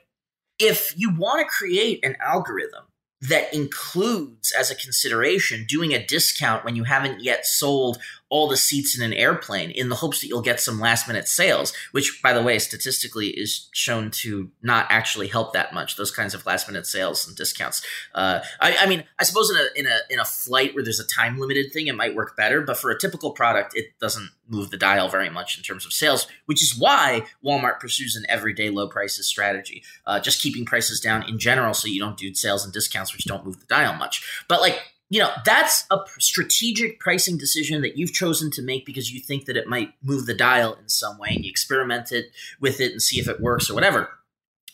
if 0.58 0.94
you 0.96 1.14
want 1.14 1.40
to 1.40 1.52
create 1.52 2.04
an 2.04 2.16
algorithm 2.20 2.84
that 3.20 3.52
includes 3.52 4.52
as 4.52 4.70
a 4.70 4.76
consideration 4.76 5.64
doing 5.68 5.92
a 5.92 6.04
discount 6.04 6.64
when 6.64 6.76
you 6.76 6.84
haven't 6.84 7.20
yet 7.20 7.44
sold 7.44 7.98
all 8.30 8.46
the 8.46 8.56
seats 8.56 8.96
in 8.96 9.02
an 9.02 9.12
airplane 9.12 9.70
in 9.70 9.88
the 9.88 9.96
hopes 9.96 10.20
that 10.20 10.28
you'll 10.28 10.42
get 10.42 10.60
some 10.60 10.78
last 10.78 11.08
minute 11.08 11.26
sales, 11.26 11.72
which, 11.92 12.20
by 12.22 12.32
the 12.32 12.42
way, 12.42 12.58
statistically 12.58 13.28
is 13.28 13.68
shown 13.72 14.10
to 14.10 14.50
not 14.62 14.86
actually 14.90 15.28
help 15.28 15.52
that 15.52 15.72
much. 15.72 15.96
Those 15.96 16.10
kinds 16.10 16.34
of 16.34 16.44
last 16.46 16.68
minute 16.68 16.86
sales 16.86 17.26
and 17.26 17.36
discounts. 17.36 17.84
Uh, 18.14 18.40
I, 18.60 18.76
I, 18.80 18.86
mean, 18.86 19.04
I 19.18 19.24
suppose 19.24 19.50
in 19.50 19.56
a 19.56 19.66
in 19.74 19.86
a 19.86 19.98
in 20.10 20.20
a 20.20 20.24
flight 20.24 20.74
where 20.74 20.84
there's 20.84 21.00
a 21.00 21.06
time 21.06 21.38
limited 21.38 21.72
thing, 21.72 21.86
it 21.86 21.96
might 21.96 22.14
work 22.14 22.36
better. 22.36 22.60
But 22.60 22.78
for 22.78 22.90
a 22.90 22.98
typical 22.98 23.32
product, 23.32 23.74
it 23.74 23.98
doesn't 24.00 24.30
move 24.48 24.70
the 24.70 24.76
dial 24.76 25.08
very 25.08 25.30
much 25.30 25.56
in 25.56 25.62
terms 25.62 25.84
of 25.86 25.92
sales, 25.92 26.26
which 26.46 26.62
is 26.62 26.78
why 26.78 27.24
Walmart 27.44 27.80
pursues 27.80 28.16
an 28.16 28.24
everyday 28.28 28.70
low 28.70 28.88
prices 28.88 29.26
strategy, 29.26 29.82
uh, 30.06 30.20
just 30.20 30.42
keeping 30.42 30.64
prices 30.64 31.00
down 31.00 31.28
in 31.28 31.38
general, 31.38 31.74
so 31.74 31.88
you 31.88 32.00
don't 32.00 32.16
do 32.16 32.34
sales 32.34 32.64
and 32.64 32.72
discounts, 32.72 33.12
which 33.12 33.24
don't 33.24 33.44
move 33.44 33.60
the 33.60 33.66
dial 33.66 33.94
much. 33.94 34.44
But 34.48 34.60
like 34.60 34.80
you 35.10 35.20
know 35.20 35.30
that's 35.44 35.86
a 35.90 35.98
strategic 36.18 37.00
pricing 37.00 37.38
decision 37.38 37.80
that 37.82 37.96
you've 37.96 38.12
chosen 38.12 38.50
to 38.52 38.62
make 38.62 38.84
because 38.84 39.12
you 39.12 39.20
think 39.20 39.46
that 39.46 39.56
it 39.56 39.66
might 39.66 39.92
move 40.02 40.26
the 40.26 40.34
dial 40.34 40.74
in 40.74 40.88
some 40.88 41.18
way 41.18 41.30
and 41.34 41.44
you 41.44 41.50
experiment 41.50 42.12
it 42.12 42.26
with 42.60 42.80
it 42.80 42.92
and 42.92 43.02
see 43.02 43.18
if 43.18 43.28
it 43.28 43.40
works 43.40 43.70
or 43.70 43.74
whatever 43.74 44.10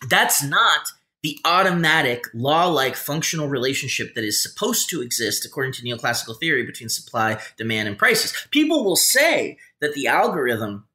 that's 0.09 0.43
not 0.43 0.89
the 1.25 1.41
automatic 1.45 2.27
law-like 2.35 2.95
functional 2.95 3.49
relationship 3.49 4.15
that 4.15 4.23
is 4.23 4.41
supposed 4.41 4.89
to 4.89 5.03
exist 5.03 5.45
according 5.45 5.73
to 5.73 5.83
neoclassical 5.83 6.39
theory 6.39 6.65
between 6.65 6.89
supply 6.89 7.41
demand 7.57 7.89
and 7.89 7.99
prices 7.99 8.47
people 8.53 8.85
will 8.85 8.97
say 8.97 9.59
that 9.81 9.95
the 9.95 10.07
algorithm 10.07 10.87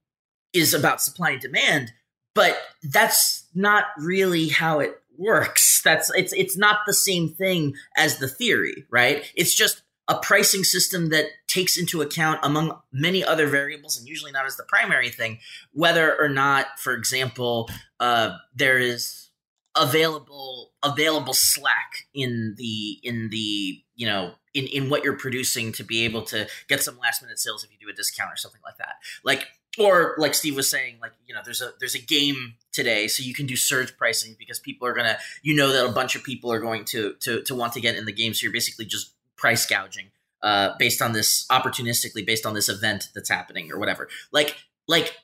is 0.53 0.73
about 0.73 1.01
supply 1.01 1.31
and 1.31 1.41
demand 1.41 1.91
but 2.33 2.57
that's 2.83 3.47
not 3.53 3.85
really 3.97 4.47
how 4.47 4.79
it 4.79 5.01
works. 5.19 5.81
That's 5.83 6.09
it's 6.15 6.33
it's 6.33 6.57
not 6.57 6.79
the 6.87 6.93
same 6.93 7.29
thing 7.29 7.75
as 7.97 8.17
the 8.17 8.27
theory, 8.27 8.85
right? 8.89 9.29
It's 9.35 9.53
just 9.53 9.83
a 10.07 10.17
pricing 10.17 10.63
system 10.63 11.09
that 11.09 11.25
takes 11.47 11.77
into 11.77 12.01
account 12.01 12.39
among 12.41 12.79
many 12.91 13.23
other 13.23 13.45
variables 13.45 13.97
and 13.97 14.07
usually 14.07 14.31
not 14.31 14.45
as 14.45 14.55
the 14.55 14.63
primary 14.63 15.09
thing 15.09 15.37
whether 15.71 16.19
or 16.19 16.27
not 16.27 16.79
for 16.79 16.93
example 16.93 17.69
uh, 17.99 18.35
there 18.55 18.79
is 18.79 19.28
available 19.75 20.71
available 20.83 21.33
slack 21.33 22.07
in 22.13 22.55
the 22.57 22.99
in 23.03 23.29
the 23.29 23.81
you 23.95 24.05
know 24.07 24.33
in 24.53 24.65
in 24.67 24.89
what 24.89 25.03
you're 25.03 25.17
producing 25.17 25.71
to 25.71 25.83
be 25.83 26.03
able 26.03 26.23
to 26.23 26.47
get 26.67 26.81
some 26.81 26.97
last 26.97 27.21
minute 27.21 27.39
sales 27.39 27.63
if 27.63 27.71
you 27.71 27.77
do 27.79 27.89
a 27.91 27.93
discount 27.93 28.31
or 28.31 28.35
something 28.35 28.61
like 28.65 28.77
that 28.77 28.95
like 29.23 29.47
or 29.77 30.15
like 30.17 30.33
Steve 30.33 30.55
was 30.55 30.69
saying, 30.69 30.97
like 31.01 31.13
you 31.27 31.33
know, 31.33 31.41
there's 31.43 31.61
a 31.61 31.71
there's 31.79 31.95
a 31.95 32.01
game 32.01 32.55
today, 32.71 33.07
so 33.07 33.21
you 33.21 33.33
can 33.33 33.45
do 33.45 33.55
surge 33.55 33.95
pricing 33.97 34.35
because 34.39 34.59
people 34.59 34.87
are 34.87 34.93
gonna, 34.93 35.17
you 35.43 35.55
know, 35.55 35.71
that 35.71 35.85
a 35.85 35.91
bunch 35.91 36.15
of 36.15 36.23
people 36.23 36.51
are 36.51 36.59
going 36.59 36.85
to 36.85 37.13
to 37.21 37.41
to 37.43 37.55
want 37.55 37.73
to 37.73 37.81
get 37.81 37.95
in 37.95 38.05
the 38.05 38.11
game, 38.11 38.33
so 38.33 38.43
you're 38.43 38.53
basically 38.53 38.85
just 38.85 39.13
price 39.35 39.65
gouging 39.65 40.07
uh, 40.41 40.71
based 40.79 41.01
on 41.01 41.13
this 41.13 41.45
opportunistically 41.51 42.25
based 42.25 42.45
on 42.45 42.53
this 42.53 42.67
event 42.67 43.09
that's 43.13 43.29
happening 43.29 43.71
or 43.71 43.77
whatever. 43.77 44.09
Like 44.31 44.55
like 44.87 45.15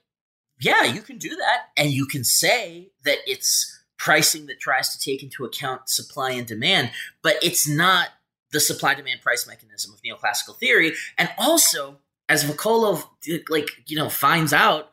yeah, 0.62 0.84
you 0.84 1.02
can 1.02 1.18
do 1.18 1.36
that, 1.36 1.70
and 1.76 1.92
you 1.92 2.06
can 2.06 2.24
say 2.24 2.92
that 3.04 3.18
it's 3.26 3.75
pricing 3.98 4.46
that 4.48 4.60
tries 4.60 4.96
to 4.96 5.00
take 5.00 5.24
into 5.24 5.46
account 5.46 5.90
supply 5.90 6.32
and 6.32 6.48
demand, 6.48 6.92
but 7.22 7.36
it's 7.42 7.68
not 7.68 8.10
the 8.52 8.60
supply 8.60 8.94
demand 8.94 9.22
price 9.22 9.48
mechanism 9.48 9.94
of 9.94 10.02
neoclassical 10.02 10.56
theory, 10.58 10.94
and 11.18 11.30
also 11.38 11.98
as 12.30 12.44
Vokolov 12.44 13.06
like 13.50 13.70
you 13.88 13.98
know 13.98 14.10
finds 14.10 14.54
out, 14.54 14.92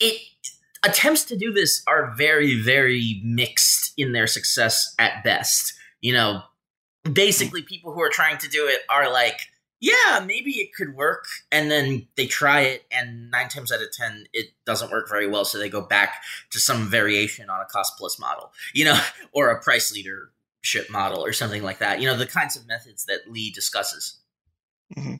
it 0.00 0.20
attempts 0.84 1.24
to 1.24 1.36
do 1.36 1.52
this 1.52 1.82
are 1.86 2.14
very 2.16 2.60
very 2.60 3.20
mixed 3.24 3.92
in 3.96 4.12
their 4.12 4.26
success 4.26 4.94
at 4.98 5.24
best. 5.24 5.74
You 6.00 6.12
know, 6.12 6.42
basically 7.12 7.62
people 7.62 7.92
who 7.92 8.00
are 8.00 8.10
trying 8.10 8.38
to 8.38 8.48
do 8.48 8.66
it 8.66 8.80
are 8.88 9.12
like, 9.12 9.40
yeah, 9.80 10.24
maybe 10.26 10.52
it 10.52 10.74
could 10.74 10.94
work, 10.94 11.26
and 11.52 11.70
then 11.70 12.08
they 12.16 12.26
try 12.26 12.62
it, 12.62 12.84
and 12.90 13.30
nine 13.30 13.48
times 13.48 13.70
out 13.70 13.82
of 13.82 13.92
ten 13.92 14.26
it 14.32 14.48
doesn't 14.66 14.90
work 14.90 15.08
very 15.08 15.28
well, 15.28 15.44
so 15.44 15.58
they 15.58 15.68
go 15.68 15.80
back 15.80 16.22
to 16.50 16.58
some 16.58 16.88
variation 16.88 17.48
on 17.48 17.60
a 17.60 17.66
cost 17.66 17.94
plus 17.96 18.18
model, 18.18 18.52
you 18.74 18.84
know, 18.84 18.98
or 19.32 19.50
a 19.50 19.62
price 19.62 19.92
leadership 19.92 20.90
model 20.90 21.24
or 21.24 21.32
something 21.32 21.62
like 21.62 21.78
that. 21.78 22.00
You 22.00 22.08
know, 22.08 22.16
the 22.16 22.26
kinds 22.26 22.56
of 22.56 22.66
methods 22.66 23.04
that 23.04 23.30
Lee 23.30 23.50
discusses. 23.50 24.18
Mm-hmm. 24.96 25.16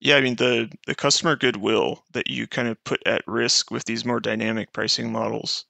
Yeah, 0.00 0.16
I 0.16 0.20
mean 0.20 0.36
the 0.36 0.70
the 0.86 0.94
customer 0.94 1.36
goodwill 1.36 2.04
that 2.12 2.28
you 2.30 2.46
kind 2.46 2.68
of 2.68 2.82
put 2.84 3.04
at 3.06 3.26
risk 3.26 3.70
with 3.70 3.84
these 3.84 4.04
more 4.04 4.20
dynamic 4.20 4.72
pricing 4.72 5.12
models 5.12 5.64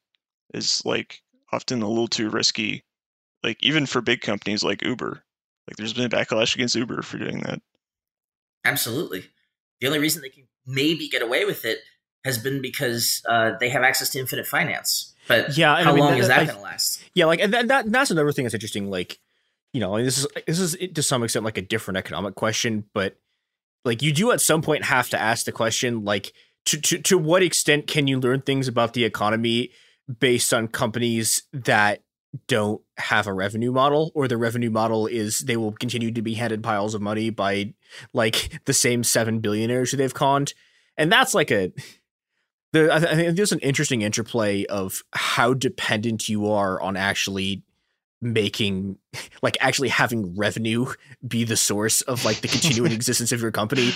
is 0.55 0.83
like 0.85 1.23
often 1.53 1.83
a 1.83 1.89
little 1.89 2.09
too 2.09 2.31
risky. 2.31 2.85
Like 3.43 3.59
even 3.61 3.87
for 3.87 4.01
big 4.01 4.21
companies 4.21 4.63
like 4.63 4.83
Uber, 4.83 5.23
like 5.69 5.77
there's 5.77 5.93
been 5.93 6.05
a 6.05 6.09
backlash 6.09 6.55
against 6.55 6.75
Uber 6.75 7.03
for 7.03 7.19
doing 7.19 7.41
that. 7.41 7.61
Absolutely. 8.65 9.25
The 9.81 9.87
only 9.87 9.99
reason 9.99 10.23
they 10.23 10.31
can 10.31 10.49
maybe 10.67 11.09
get 11.09 11.23
away 11.23 11.45
with 11.45 11.65
it 11.65 11.79
has 12.25 12.39
been 12.39 12.61
because 12.61 13.23
uh, 13.29 13.53
they 13.61 13.69
have 13.69 13.83
access 13.83 14.11
to 14.11 14.19
infinite 14.19 14.47
finance. 14.47 15.15
But 15.29 15.57
yeah, 15.57 15.83
how 15.83 15.91
I 15.91 15.95
mean, 15.95 16.05
long 16.05 16.13
that, 16.13 16.21
is 16.21 16.29
that 16.29 16.47
going 16.47 16.57
to 16.57 16.63
last? 16.63 17.05
Yeah, 17.15 17.27
like 17.27 17.41
and 17.41 17.53
that, 17.53 17.69
that 17.69 17.93
that's 17.93 18.11
another 18.11 18.33
thing 18.33 18.45
that's 18.45 18.55
interesting. 18.55 18.91
Like, 18.91 19.19
you 19.73 19.81
know, 19.81 20.03
this 20.03 20.19
is 20.19 20.27
this 20.47 20.59
is 20.59 20.77
to 20.95 21.03
some 21.03 21.23
extent 21.23 21.45
like 21.45 21.59
a 21.59 21.63
different 21.63 21.99
economic 21.99 22.35
question, 22.35 22.85
but 22.95 23.17
like 23.85 24.03
you 24.03 24.13
do 24.13 24.33
at 24.33 24.41
some 24.41 24.63
point 24.63 24.85
have 24.85 25.09
to 25.11 25.21
ask 25.21 25.45
the 25.45 25.53
question 25.53 26.05
like 26.05 26.33
to, 26.67 26.81
to, 26.81 26.99
to 26.99 27.19
what 27.19 27.43
extent 27.43 27.87
can 27.87 28.07
you 28.07 28.21
learn 28.21 28.43
things 28.43 28.69
about 28.69 28.93
the 28.93 29.05
economy 29.05 29.71
based 30.21 30.53
on 30.53 30.69
companies 30.69 31.43
that 31.53 32.03
don't 32.47 32.83
have 32.99 33.27
a 33.27 33.33
revenue 33.33 33.73
model 33.73 34.13
or 34.15 34.29
the 34.29 34.37
revenue 34.37 34.71
model 34.71 35.07
is 35.07 35.41
they 35.41 35.57
will 35.57 35.73
continue 35.73 36.11
to 36.11 36.23
be 36.23 36.35
handed 36.35 36.63
piles 36.63 36.95
of 36.95 37.01
money 37.01 37.31
by 37.31 37.73
like 38.13 38.61
the 38.67 38.73
same 38.73 39.03
seven 39.03 39.41
billionaires 39.41 39.91
who 39.91 39.97
they've 39.97 40.15
conned. 40.15 40.53
And 40.97 41.11
that's 41.11 41.35
like 41.35 41.51
a 41.51 41.73
the, 42.73 42.93
I 42.93 43.01
think 43.01 43.37
there's 43.37 43.53
an 43.53 43.61
interesting 43.61 44.03
interplay 44.03 44.67
of 44.67 45.03
how 45.13 45.55
dependent 45.55 46.29
you 46.29 46.51
are 46.51 46.81
on 46.83 46.97
actually 46.97 47.63
making 48.21 48.99
like 49.43 49.57
actually 49.61 49.89
having 49.89 50.37
revenue 50.37 50.87
be 51.27 51.45
the 51.45 51.57
source 51.57 52.03
of 52.03 52.25
like 52.25 52.41
the 52.41 52.49
continuing 52.49 52.93
existence 52.99 53.33
of 53.33 53.41
your 53.41 53.53
company 53.53 53.93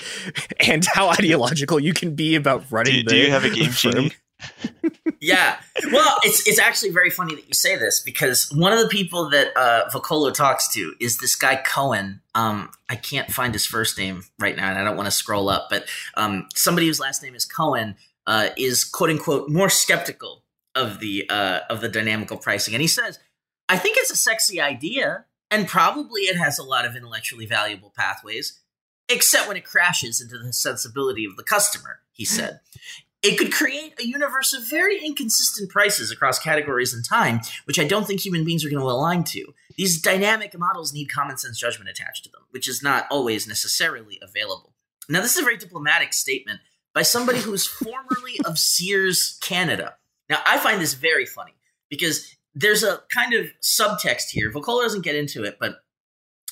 and 0.61 0.87
how 0.87 1.11
ideological 1.11 1.79
you 1.79 1.93
can 1.93 2.15
be 2.15 2.35
about 2.35 2.65
running 2.71 2.95
do, 2.95 3.03
the, 3.03 3.11
do 3.11 3.17
you 3.17 3.31
have 3.31 3.45
a 3.45 3.51
game 3.51 3.71
firm 3.71 4.11
yeah 5.21 5.59
well 5.93 6.19
it's 6.25 6.47
it's 6.47 6.59
actually 6.59 6.91
very 6.91 7.11
funny 7.11 7.35
that 7.35 7.47
you 7.47 7.55
say 7.55 7.77
this 7.77 8.01
because 8.01 8.51
one 8.55 8.73
of 8.73 8.79
the 8.79 8.89
people 8.89 9.31
that 9.31 9.49
uh 9.57 9.89
Vuocolo 9.91 10.33
talks 10.33 10.73
to 10.73 10.95
is 11.01 11.19
this 11.19 11.35
guy 11.35 11.57
Cohen 11.57 12.21
um 12.35 12.71
I 12.89 12.97
can't 12.97 13.31
find 13.31 13.55
his 13.55 13.67
first 13.67 13.97
name 13.99 14.25
right 14.39 14.57
now 14.57 14.69
and 14.69 14.79
I 14.79 14.85
don't 14.85 14.97
want 14.97 15.07
to 15.07 15.13
scroll 15.13 15.49
up 15.49 15.69
but 15.71 15.87
um 16.17 16.49
somebody 16.55 16.87
whose 16.87 17.01
last 17.01 17.23
name 17.23 17.35
is 17.35 17.45
Cohen 17.45 17.97
uh 18.27 18.49
is 18.57 18.85
quote 18.85 19.11
unquote 19.11 19.49
more 19.49 19.69
skeptical 19.69 20.45
of 20.75 21.01
the 21.01 21.29
uh 21.31 21.61
of 21.71 21.81
the 21.81 21.89
dynamical 21.89 22.37
pricing 22.37 22.75
and 22.75 22.81
he 22.83 22.89
says 22.89 23.19
I 23.69 23.79
think 23.79 23.97
it's 23.97 24.11
a 24.11 24.17
sexy 24.17 24.61
idea, 24.61 25.25
and 25.51 25.67
probably 25.67 26.23
it 26.23 26.37
has 26.37 26.59
a 26.59 26.63
lot 26.63 26.85
of 26.85 26.95
intellectually 26.95 27.47
valuable 27.47 27.93
pathways. 27.97 28.61
except 29.09 29.49
when 29.49 29.57
it 29.57 29.65
crashes 29.65 30.21
into 30.21 30.39
the 30.39 30.53
sensibility 30.53 31.25
of 31.25 31.37
the 31.37 31.43
customer, 31.43 32.01
he 32.13 32.25
said. 32.25 32.61
It 33.23 33.39
could 33.39 33.53
create 33.53 33.95
a 34.01 34.07
universe 34.07 34.53
of 34.53 34.69
very 34.69 35.05
inconsistent 35.05 35.71
prices 35.71 36.11
across 36.11 36.41
categories 36.41 36.93
and 36.93 37.05
time, 37.05 37.41
which 37.67 37.79
I 37.79 37.85
don't 37.85 38.05
think 38.05 38.21
human 38.21 38.45
beings 38.45 38.65
are 38.65 38.69
going 38.71 38.83
to 38.83 38.87
align 38.87 39.23
to. 39.25 39.55
These 39.77 40.03
dynamic 40.03 40.59
models 40.59 40.93
need 40.93 41.07
common 41.07 41.37
sense 41.37 41.59
judgment 41.59 41.89
attached 41.89 42.25
to 42.25 42.31
them, 42.31 42.43
which 42.51 42.69
is 42.69 42.83
not 42.83 43.07
always 43.11 43.47
necessarily 43.47 44.19
available. 44.21 44.75
Now, 45.09 45.21
this 45.21 45.37
is 45.37 45.43
a 45.43 45.45
very 45.45 45.57
diplomatic 45.57 46.13
statement 46.13 46.61
by 46.95 47.03
somebody 47.03 47.39
who's 47.39 47.67
formerly 47.67 48.41
of 48.45 48.59
Sears 48.59 49.39
Canada. 49.41 49.97
Now, 50.29 50.41
I 50.45 50.59
find 50.59 50.81
this 50.81 50.95
very 50.95 51.27
funny 51.27 51.55
because 51.89 52.35
there's 52.55 52.83
a 52.83 53.03
kind 53.09 53.35
of 53.35 53.47
subtext 53.63 54.31
here. 54.31 54.51
Vocola 54.51 54.83
doesn't 54.83 55.05
get 55.05 55.15
into 55.15 55.45
it, 55.45 55.59
but 55.61 55.77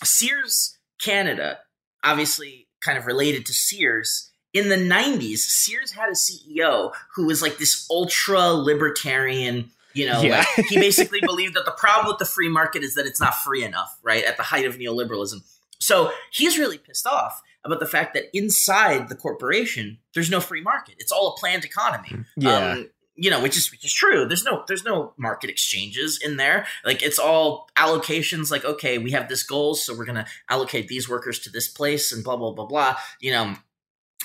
Sears 0.05 0.79
Canada, 1.01 1.59
obviously 2.05 2.69
kind 2.81 2.97
of 2.97 3.07
related 3.07 3.45
to 3.47 3.53
Sears, 3.53 4.30
in 4.53 4.69
the 4.69 4.77
90s, 4.77 5.39
Sears 5.39 5.93
had 5.93 6.09
a 6.09 6.13
CEO 6.13 6.93
who 7.15 7.27
was 7.27 7.43
like 7.43 7.59
this 7.59 7.87
ultra 7.91 8.49
libertarian, 8.49 9.71
you 9.95 10.07
know, 10.07 10.21
yeah. 10.21 10.45
like 10.57 10.67
he 10.69 10.77
basically 10.81 11.21
believed 11.21 11.55
that 11.55 11.65
the 11.65 11.73
problem 11.73 12.09
with 12.09 12.19
the 12.19 12.25
free 12.25 12.49
market 12.49 12.83
is 12.83 12.95
that 12.95 13.07
it's 13.07 13.21
not 13.21 13.35
free 13.35 13.65
enough, 13.65 13.97
right? 14.03 14.25
At 14.25 14.37
the 14.37 14.43
height 14.43 14.67
of 14.67 14.77
neoliberalism. 14.77 15.43
So 15.79 16.13
he's 16.33 16.59
really 16.59 16.79
pissed 16.79 17.07
off 17.07 17.43
about 17.65 17.81
the 17.81 17.87
fact 17.87 18.15
that 18.15 18.25
inside 18.37 19.09
the 19.09 19.15
corporation, 19.15 19.99
there's 20.15 20.31
no 20.31 20.41
free 20.41 20.63
market. 20.63 20.97
It's 20.99 21.13
all 21.13 21.35
a 21.35 21.39
planned 21.39 21.65
economy. 21.65 22.25
Yeah. 22.37 22.73
Um, 22.73 22.91
you 23.17 23.29
know, 23.29 23.43
which 23.43 23.57
is 23.57 23.71
which 23.71 23.85
is 23.85 23.93
true. 23.93 24.27
There's 24.27 24.45
no 24.45 24.65
there's 24.67 24.85
no 24.85 25.13
market 25.19 25.51
exchanges 25.51 26.19
in 26.25 26.39
there. 26.39 26.67
Like 26.87 27.03
it's 27.03 27.19
all 27.19 27.69
allocations. 27.77 28.51
Like 28.51 28.65
okay, 28.65 28.97
we 28.97 29.11
have 29.11 29.29
this 29.29 29.43
goal, 29.43 29.75
so 29.75 29.95
we're 29.95 30.07
gonna 30.07 30.27
allocate 30.49 30.89
these 30.89 31.07
workers 31.07 31.39
to 31.41 31.51
this 31.51 31.69
place, 31.69 32.13
and 32.13 32.25
blah 32.25 32.37
blah 32.37 32.53
blah 32.53 32.65
blah. 32.65 32.97
You 33.21 33.33
know, 33.33 33.57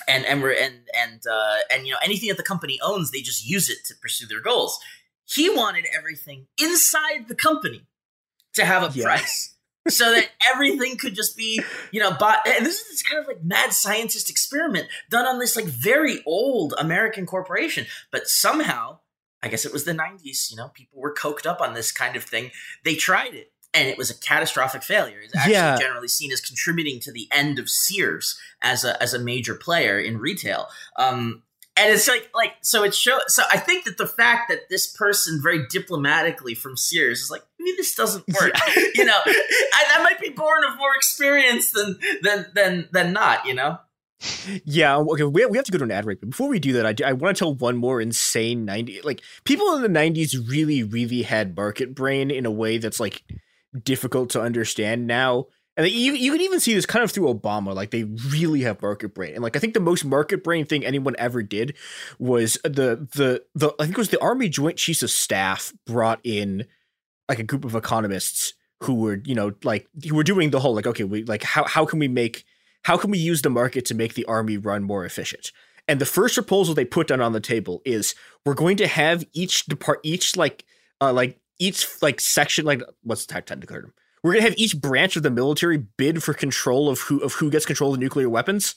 and 0.08 0.24
and 0.24 0.42
we're 0.42 0.52
and 0.52 0.80
and 0.96 1.22
uh, 1.30 1.58
and 1.70 1.86
you 1.86 1.92
know 1.92 1.98
anything 2.02 2.28
that 2.28 2.36
the 2.36 2.42
company 2.42 2.78
owns, 2.82 3.10
they 3.10 3.20
just 3.20 3.46
use 3.46 3.68
it 3.68 3.78
to 3.86 3.94
pursue 4.00 4.26
their 4.26 4.40
goals. 4.40 4.78
He 5.24 5.50
wanted 5.50 5.86
everything 5.96 6.46
inside 6.60 7.28
the 7.28 7.34
company 7.34 7.86
to 8.54 8.64
have 8.64 8.82
a 8.82 8.98
yeah. 8.98 9.04
price. 9.04 9.54
so 9.88 10.12
that 10.12 10.28
everything 10.52 10.96
could 10.96 11.14
just 11.14 11.36
be, 11.36 11.60
you 11.90 12.00
know, 12.00 12.12
bought. 12.12 12.46
And 12.46 12.64
this 12.64 12.80
is 12.80 12.88
this 12.88 13.02
kind 13.02 13.20
of 13.20 13.26
like 13.26 13.42
mad 13.44 13.72
scientist 13.72 14.30
experiment 14.30 14.88
done 15.10 15.26
on 15.26 15.38
this 15.38 15.56
like 15.56 15.66
very 15.66 16.22
old 16.26 16.74
American 16.78 17.26
corporation. 17.26 17.86
But 18.10 18.28
somehow, 18.28 19.00
I 19.42 19.48
guess 19.48 19.64
it 19.64 19.72
was 19.72 19.84
the 19.84 19.92
90s, 19.92 20.50
you 20.50 20.56
know, 20.56 20.68
people 20.68 21.00
were 21.00 21.14
coked 21.14 21.46
up 21.46 21.60
on 21.60 21.74
this 21.74 21.92
kind 21.92 22.16
of 22.16 22.24
thing. 22.24 22.50
They 22.84 22.94
tried 22.94 23.34
it 23.34 23.52
and 23.76 23.88
it 23.88 23.98
was 23.98 24.10
a 24.10 24.18
catastrophic 24.18 24.82
failure. 24.82 25.20
It's 25.22 25.36
actually 25.36 25.52
yeah. 25.52 25.78
generally 25.78 26.08
seen 26.08 26.32
as 26.32 26.40
contributing 26.40 26.98
to 27.00 27.12
the 27.12 27.28
end 27.30 27.58
of 27.58 27.68
Sears 27.68 28.38
as 28.62 28.84
a 28.84 29.00
as 29.02 29.12
a 29.12 29.18
major 29.18 29.54
player 29.54 30.00
in 30.00 30.18
retail. 30.18 30.68
Um, 30.98 31.42
and 31.76 31.92
it's 31.92 32.08
like 32.08 32.30
like 32.34 32.54
so 32.62 32.82
it 32.84 32.94
shows. 32.94 33.22
So 33.28 33.42
I 33.52 33.58
think 33.58 33.84
that 33.84 33.98
the 33.98 34.06
fact 34.06 34.48
that 34.48 34.70
this 34.70 34.90
person 34.90 35.40
very 35.42 35.66
diplomatically 35.68 36.54
from 36.54 36.76
Sears 36.76 37.20
is 37.20 37.30
like 37.30 37.42
maybe 37.60 37.76
this 37.76 37.94
doesn't 37.94 38.26
work. 38.40 38.52
Yeah. 38.76 38.84
you 38.94 39.04
know, 39.04 39.20
I, 39.26 39.84
I 39.98 40.02
might 40.02 40.20
be 40.20 40.30
born 40.30 40.64
of 40.64 40.76
more 40.78 40.96
experience 40.96 41.70
than 41.70 41.98
than 42.22 42.46
than 42.54 42.88
than 42.92 43.12
not. 43.12 43.44
You 43.46 43.54
know. 43.54 43.78
Yeah, 44.64 44.96
okay, 44.96 45.24
we 45.24 45.42
have, 45.42 45.50
we 45.50 45.58
have 45.58 45.66
to 45.66 45.72
go 45.72 45.76
to 45.76 45.84
an 45.84 45.90
ad 45.90 46.04
break. 46.04 46.20
But 46.20 46.30
before 46.30 46.48
we 46.48 46.58
do 46.58 46.72
that, 46.72 46.86
I, 46.86 46.94
do, 46.94 47.04
I 47.04 47.12
want 47.12 47.36
to 47.36 47.38
tell 47.38 47.52
one 47.52 47.76
more 47.76 48.00
insane 48.00 48.64
90 48.64 49.02
like 49.02 49.20
people 49.44 49.74
in 49.74 49.82
the 49.82 50.00
90s 50.00 50.48
really 50.48 50.82
really 50.82 51.20
had 51.20 51.54
market 51.54 51.94
brain 51.94 52.30
in 52.30 52.46
a 52.46 52.50
way 52.50 52.78
that's 52.78 52.98
like 52.98 53.22
difficult 53.84 54.30
to 54.30 54.40
understand 54.40 55.06
now. 55.06 55.46
And 55.76 55.86
you 55.88 56.14
you 56.14 56.32
can 56.32 56.40
even 56.40 56.58
see 56.58 56.72
this 56.72 56.86
kind 56.86 57.04
of 57.04 57.10
through 57.10 57.32
Obama. 57.32 57.74
Like 57.74 57.90
they 57.90 58.04
really 58.04 58.62
have 58.62 58.80
market 58.80 59.14
brain, 59.14 59.34
and 59.34 59.42
like 59.42 59.56
I 59.56 59.58
think 59.58 59.74
the 59.74 59.80
most 59.80 60.06
market 60.06 60.42
brain 60.42 60.64
thing 60.64 60.86
anyone 60.86 61.14
ever 61.18 61.42
did 61.42 61.76
was 62.18 62.54
the 62.64 63.06
the 63.12 63.44
the 63.54 63.74
I 63.78 63.84
think 63.84 63.92
it 63.92 63.98
was 63.98 64.08
the 64.08 64.22
Army 64.22 64.48
Joint 64.48 64.78
Chiefs 64.78 65.02
of 65.02 65.10
Staff 65.10 65.74
brought 65.84 66.20
in 66.24 66.66
like 67.28 67.38
a 67.38 67.42
group 67.42 67.64
of 67.66 67.74
economists 67.74 68.54
who 68.82 68.94
were 68.94 69.20
you 69.24 69.34
know 69.34 69.52
like 69.64 69.86
who 70.08 70.14
were 70.14 70.22
doing 70.22 70.50
the 70.50 70.60
whole 70.60 70.74
like 70.74 70.86
okay 70.86 71.04
we 71.04 71.24
like 71.24 71.42
how 71.42 71.64
how 71.64 71.84
can 71.84 71.98
we 71.98 72.08
make 72.08 72.44
how 72.82 72.96
can 72.96 73.10
we 73.10 73.18
use 73.18 73.42
the 73.42 73.50
market 73.50 73.84
to 73.86 73.94
make 73.94 74.14
the 74.14 74.24
army 74.26 74.56
run 74.56 74.82
more 74.82 75.04
efficient 75.04 75.52
and 75.88 76.00
the 76.00 76.06
first 76.06 76.34
proposal 76.34 76.74
they 76.74 76.84
put 76.84 77.08
down 77.08 77.20
on 77.20 77.32
the 77.32 77.40
table 77.40 77.80
is 77.84 78.14
we're 78.44 78.54
going 78.54 78.76
to 78.76 78.86
have 78.86 79.24
each 79.32 79.64
depart 79.66 80.00
each 80.02 80.36
like 80.36 80.64
uh 81.00 81.12
like 81.12 81.40
each 81.58 81.86
like 82.02 82.20
section 82.20 82.64
like 82.64 82.82
what's 83.02 83.26
the 83.26 83.32
technical 83.42 83.76
term? 83.76 83.92
We're 84.22 84.32
gonna 84.32 84.44
have 84.44 84.54
each 84.56 84.80
branch 84.80 85.16
of 85.16 85.22
the 85.22 85.30
military 85.30 85.78
bid 85.78 86.22
for 86.22 86.34
control 86.34 86.88
of 86.88 87.00
who 87.00 87.20
of 87.20 87.34
who 87.34 87.50
gets 87.50 87.66
control 87.66 87.94
of 87.94 88.00
nuclear 88.00 88.28
weapons. 88.28 88.76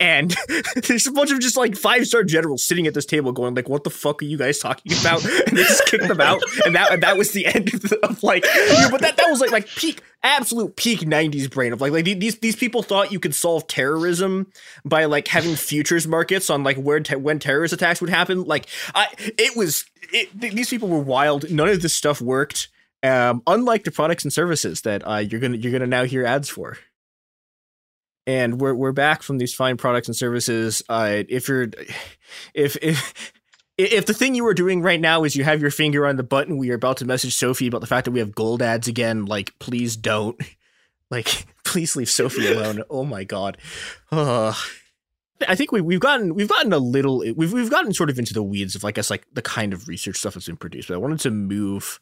And 0.00 0.34
there's 0.88 1.06
a 1.06 1.12
bunch 1.12 1.30
of 1.30 1.40
just 1.40 1.58
like 1.58 1.76
five 1.76 2.06
star 2.06 2.24
generals 2.24 2.64
sitting 2.64 2.86
at 2.86 2.94
this 2.94 3.04
table 3.04 3.32
going 3.32 3.54
like, 3.54 3.68
"What 3.68 3.84
the 3.84 3.90
fuck 3.90 4.22
are 4.22 4.24
you 4.24 4.38
guys 4.38 4.58
talking 4.58 4.92
about?" 5.00 5.24
And 5.46 5.56
they 5.56 5.62
just 5.62 5.86
kicked 5.86 6.08
them 6.08 6.20
out, 6.20 6.42
and 6.64 6.74
that 6.74 6.92
and 6.92 7.02
that 7.02 7.18
was 7.18 7.32
the 7.32 7.46
end 7.54 7.72
of, 7.74 7.82
the, 7.82 7.98
of 8.02 8.22
like. 8.22 8.44
You 8.44 8.80
know, 8.80 8.88
but 8.90 9.02
that 9.02 9.18
that 9.18 9.30
was 9.30 9.40
like 9.40 9.50
like 9.50 9.68
peak 9.68 10.02
absolute 10.22 10.76
peak 10.76 11.00
'90s 11.00 11.50
brain 11.50 11.72
of 11.72 11.80
like 11.80 11.92
like 11.92 12.04
these 12.04 12.38
these 12.38 12.56
people 12.56 12.82
thought 12.82 13.12
you 13.12 13.20
could 13.20 13.34
solve 13.34 13.66
terrorism 13.66 14.46
by 14.84 15.04
like 15.04 15.28
having 15.28 15.54
futures 15.54 16.06
markets 16.06 16.48
on 16.48 16.64
like 16.64 16.78
where 16.78 17.00
te- 17.00 17.16
when 17.16 17.38
terrorist 17.38 17.74
attacks 17.74 18.00
would 18.00 18.10
happen. 18.10 18.44
Like 18.44 18.66
I, 18.94 19.08
it 19.18 19.56
was 19.56 19.84
it, 20.12 20.28
these 20.38 20.70
people 20.70 20.88
were 20.88 21.00
wild. 21.00 21.50
None 21.50 21.68
of 21.68 21.82
this 21.82 21.94
stuff 21.94 22.20
worked. 22.20 22.68
Um, 23.02 23.42
unlike 23.46 23.84
the 23.84 23.90
products 23.90 24.24
and 24.24 24.32
services 24.32 24.82
that 24.82 25.06
uh, 25.06 25.16
you're 25.16 25.40
gonna 25.40 25.56
you're 25.56 25.72
gonna 25.72 25.86
now 25.86 26.04
hear 26.04 26.24
ads 26.24 26.48
for 26.48 26.78
and 28.30 28.60
we're 28.60 28.74
we're 28.74 28.92
back 28.92 29.24
from 29.24 29.38
these 29.38 29.52
fine 29.52 29.76
products 29.76 30.06
and 30.06 30.16
services. 30.16 30.84
Uh, 30.88 31.24
if 31.28 31.48
you're, 31.48 31.68
if 32.54 32.76
if 32.80 33.32
if 33.76 34.06
the 34.06 34.14
thing 34.14 34.36
you 34.36 34.46
are 34.46 34.54
doing 34.54 34.82
right 34.82 35.00
now 35.00 35.24
is 35.24 35.34
you 35.34 35.42
have 35.42 35.60
your 35.60 35.72
finger 35.72 36.06
on 36.06 36.16
the 36.16 36.22
button, 36.22 36.56
we 36.56 36.70
are 36.70 36.74
about 36.74 36.98
to 36.98 37.04
message 37.04 37.34
Sophie 37.34 37.66
about 37.66 37.80
the 37.80 37.88
fact 37.88 38.04
that 38.04 38.12
we 38.12 38.20
have 38.20 38.32
gold 38.32 38.62
ads 38.62 38.86
again. 38.86 39.26
Like, 39.26 39.58
please 39.58 39.96
don't. 39.96 40.40
Like, 41.12 41.44
please 41.64 41.96
leave 41.96 42.08
Sophie 42.08 42.52
alone. 42.52 42.84
Oh 42.88 43.04
my 43.04 43.24
god. 43.24 43.58
Uh, 44.12 44.54
I 45.48 45.56
think 45.56 45.72
we 45.72 45.80
we've 45.80 45.98
gotten 45.98 46.36
we've 46.36 46.48
gotten 46.48 46.72
a 46.72 46.78
little 46.78 47.24
we've 47.34 47.52
we've 47.52 47.68
gotten 47.68 47.92
sort 47.92 48.10
of 48.10 48.18
into 48.20 48.32
the 48.32 48.44
weeds 48.44 48.76
of 48.76 48.84
like 48.84 48.94
I 48.94 48.98
guess 48.98 49.10
like 49.10 49.26
the 49.32 49.42
kind 49.42 49.72
of 49.72 49.88
research 49.88 50.18
stuff 50.18 50.34
that's 50.34 50.46
been 50.46 50.56
produced. 50.56 50.86
But 50.86 50.94
I 50.94 50.98
wanted 50.98 51.18
to 51.22 51.32
move 51.32 51.98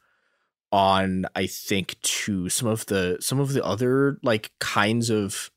on. 0.70 1.24
I 1.34 1.46
think 1.46 1.98
to 2.02 2.50
some 2.50 2.68
of 2.68 2.84
the 2.84 3.16
some 3.18 3.40
of 3.40 3.54
the 3.54 3.64
other 3.64 4.18
like 4.22 4.50
kinds 4.58 5.08
of 5.08 5.50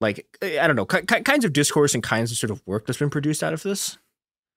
like 0.00 0.26
I 0.42 0.66
don't 0.66 0.76
know, 0.76 0.86
kinds 0.86 1.44
of 1.44 1.52
discourse 1.52 1.94
and 1.94 2.02
kinds 2.02 2.30
of 2.30 2.38
sort 2.38 2.50
of 2.50 2.62
work 2.66 2.86
that's 2.86 2.98
been 2.98 3.10
produced 3.10 3.42
out 3.42 3.52
of 3.52 3.62
this. 3.62 3.98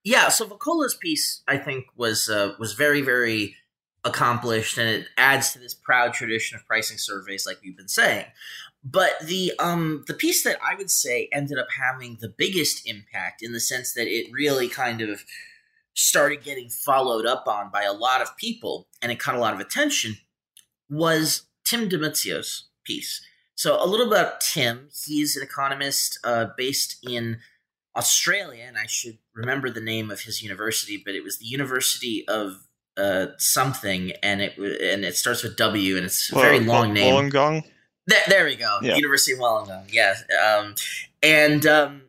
Yeah, 0.04 0.30
so 0.30 0.48
Vokola's 0.48 0.96
piece, 0.96 1.44
I 1.48 1.58
think, 1.58 1.86
was 1.96 2.30
uh, 2.30 2.54
was 2.60 2.74
very 2.74 3.02
very 3.02 3.56
accomplished, 4.04 4.78
and 4.78 4.90
it 4.90 5.08
adds 5.18 5.54
to 5.54 5.60
this 5.60 5.74
proud 5.74 6.14
tradition 6.14 6.58
of 6.58 6.66
pricing 6.66 6.98
surveys, 6.98 7.46
like 7.46 7.58
we've 7.64 7.78
been 7.78 7.88
saying. 7.88 8.26
But 8.84 9.12
the 9.24 9.54
um 9.60 10.04
the 10.08 10.14
piece 10.14 10.44
that 10.44 10.58
I 10.62 10.76
would 10.76 10.90
say 10.90 11.30
ended 11.32 11.60
up 11.60 11.68
having 11.80 12.18
the 12.20 12.34
biggest 12.36 12.88
impact 12.88 13.44
in 13.44 13.54
the 13.54 13.60
sense 13.60 13.94
that 13.94 14.08
it 14.08 14.32
really 14.32 14.68
kind 14.68 15.02
of 15.02 15.24
started 15.94 16.44
getting 16.44 16.70
followed 16.70 17.26
up 17.26 17.48
on 17.48 17.70
by 17.72 17.84
a 17.84 17.94
lot 17.94 18.22
of 18.22 18.36
people, 18.38 18.88
and 19.02 19.12
it 19.12 19.20
caught 19.20 19.36
a 19.36 19.40
lot 19.40 19.54
of 19.54 19.60
attention, 19.60 20.18
was 20.90 21.44
Tim 21.64 21.88
Di 21.88 21.98
Muzio's 21.98 22.70
piece. 22.84 23.22
So 23.56 23.84
a 23.84 23.86
little 23.86 24.08
about 24.08 24.42
Tim. 24.42 24.90
He's 25.06 25.36
an 25.38 25.44
economist 25.44 26.20
uh, 26.24 26.48
based 26.58 26.98
in 27.08 27.40
Australia, 27.96 28.64
and 28.68 28.78
I 28.78 28.86
should 28.88 29.18
remember 29.34 29.70
the 29.70 29.82
name 29.82 30.10
of 30.10 30.22
his 30.22 30.42
university, 30.42 31.02
but 31.04 31.14
it 31.14 31.24
was 31.24 31.38
the 31.38 31.46
University 31.46 32.26
of 32.28 32.68
uh, 32.98 33.28
something, 33.38 34.12
and 34.24 34.42
it 34.42 34.58
and 34.58 35.06
it 35.06 35.16
starts 35.16 35.44
with 35.44 35.58
W, 35.58 35.98
and 35.98 36.06
it's 36.06 36.32
a 36.32 36.36
very 36.36 36.60
long 36.60 36.94
name. 36.94 37.14
Wollongong. 37.14 37.64
There, 38.08 38.22
there 38.28 38.46
we 38.46 38.56
go. 38.56 38.80
Yeah. 38.82 38.96
University 38.96 39.34
of 39.34 39.40
Wollongong. 39.40 39.92
Yeah, 39.92 40.16
um, 40.44 40.76
and 41.22 41.66
um, 41.66 42.04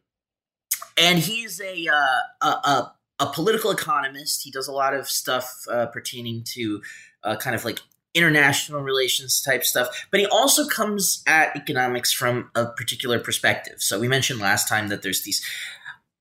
and 0.97 1.19
he's 1.19 1.61
a, 1.61 1.89
uh, 1.89 2.47
a, 2.47 2.47
a 2.47 2.93
a 3.21 3.27
political 3.27 3.71
economist. 3.71 4.43
He 4.43 4.51
does 4.51 4.69
a 4.69 4.73
lot 4.73 4.95
of 4.95 5.09
stuff 5.09 5.53
uh, 5.71 5.87
pertaining 5.87 6.43
to 6.55 6.83
uh, 7.25 7.37
kind 7.37 7.55
of 7.55 7.65
like 7.65 7.81
international 8.15 8.83
relations 8.83 9.41
type 9.41 9.65
stuff, 9.65 10.07
but 10.11 10.21
he 10.21 10.27
also 10.27 10.67
comes 10.67 11.23
at 11.27 11.57
economics 11.57 12.13
from 12.13 12.51
a 12.55 12.67
particular 12.67 13.19
perspective. 13.19 13.77
So 13.79 13.99
we 13.99 14.09
mentioned 14.09 14.41
last 14.41 14.69
time 14.69 14.89
that 14.89 15.03
there's 15.03 15.23
these 15.23 15.43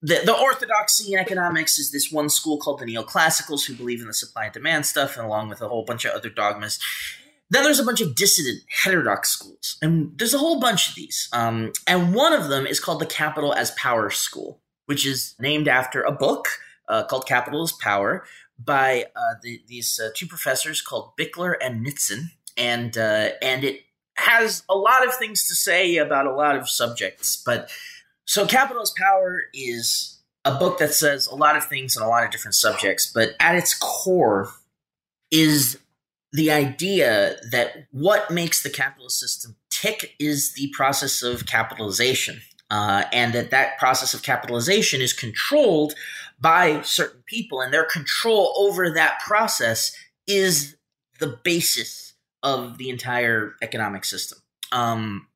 the, 0.03 0.19
the 0.25 0.35
orthodoxy 0.35 1.13
in 1.13 1.19
economics 1.19 1.77
is 1.77 1.91
this 1.91 2.11
one 2.11 2.29
school 2.29 2.57
called 2.57 2.79
the 2.79 2.85
neoclassicals 2.85 3.65
who 3.65 3.75
believe 3.75 4.01
in 4.01 4.07
the 4.07 4.13
supply 4.13 4.45
and 4.45 4.53
demand 4.53 4.85
stuff 4.85 5.15
and 5.15 5.25
along 5.25 5.49
with 5.49 5.61
a 5.61 5.67
whole 5.67 5.85
bunch 5.85 6.05
of 6.05 6.13
other 6.13 6.29
dogmas 6.29 6.79
then 7.51 7.63
there's 7.63 7.79
a 7.79 7.85
bunch 7.85 8.01
of 8.01 8.15
dissident 8.15 8.63
heterodox 8.83 9.29
schools 9.29 9.77
and 9.81 10.17
there's 10.17 10.33
a 10.33 10.39
whole 10.39 10.59
bunch 10.59 10.89
of 10.89 10.95
these 10.95 11.29
um, 11.33 11.71
and 11.85 12.15
one 12.15 12.33
of 12.33 12.49
them 12.49 12.65
is 12.65 12.79
called 12.79 12.99
the 12.99 13.05
capital 13.05 13.53
as 13.53 13.71
power 13.71 14.09
school 14.09 14.59
which 14.87 15.05
is 15.05 15.35
named 15.39 15.67
after 15.67 16.01
a 16.01 16.11
book 16.11 16.47
uh, 16.87 17.03
called 17.03 17.27
capital 17.27 17.61
as 17.61 17.71
power 17.71 18.23
by 18.63 19.05
uh, 19.15 19.35
the, 19.41 19.61
these 19.67 19.99
uh, 19.99 20.09
two 20.15 20.27
professors 20.27 20.81
called 20.81 21.11
Bichler 21.17 21.55
and 21.61 21.85
Nitzan, 21.85 22.31
and 22.57 22.97
uh, 22.97 23.29
and 23.41 23.63
it 23.63 23.81
has 24.15 24.63
a 24.69 24.75
lot 24.75 25.05
of 25.05 25.15
things 25.15 25.47
to 25.47 25.55
say 25.55 25.97
about 25.97 26.27
a 26.27 26.33
lot 26.33 26.55
of 26.55 26.69
subjects. 26.69 27.41
But 27.43 27.69
so 28.25 28.45
Capital 28.45 28.83
is 28.83 28.93
Power 28.97 29.43
is 29.53 30.19
a 30.45 30.53
book 30.53 30.79
that 30.79 30.93
says 30.93 31.27
a 31.27 31.35
lot 31.35 31.55
of 31.55 31.65
things 31.65 31.95
on 31.95 32.03
a 32.03 32.09
lot 32.09 32.23
of 32.23 32.31
different 32.31 32.55
subjects, 32.55 33.11
but 33.11 33.35
at 33.39 33.55
its 33.55 33.73
core 33.73 34.49
is 35.31 35.77
the 36.33 36.51
idea 36.51 37.35
that 37.51 37.87
what 37.91 38.31
makes 38.31 38.63
the 38.63 38.69
capitalist 38.69 39.19
system 39.19 39.55
tick 39.69 40.15
is 40.19 40.53
the 40.53 40.71
process 40.73 41.23
of 41.23 41.45
capitalization. 41.45 42.41
Uh, 42.71 43.03
and 43.11 43.33
that 43.33 43.51
that 43.51 43.77
process 43.77 44.13
of 44.13 44.23
capitalization 44.23 45.01
is 45.01 45.11
controlled 45.11 45.93
by 46.39 46.81
certain 46.83 47.21
people, 47.25 47.59
and 47.59 47.73
their 47.73 47.83
control 47.83 48.53
over 48.57 48.89
that 48.89 49.19
process 49.19 49.91
is 50.25 50.77
the 51.19 51.37
basis 51.43 52.13
of 52.41 52.77
the 52.77 52.89
entire 52.89 53.55
economic 53.61 54.05
system. 54.05 54.39
Um, 54.71 55.27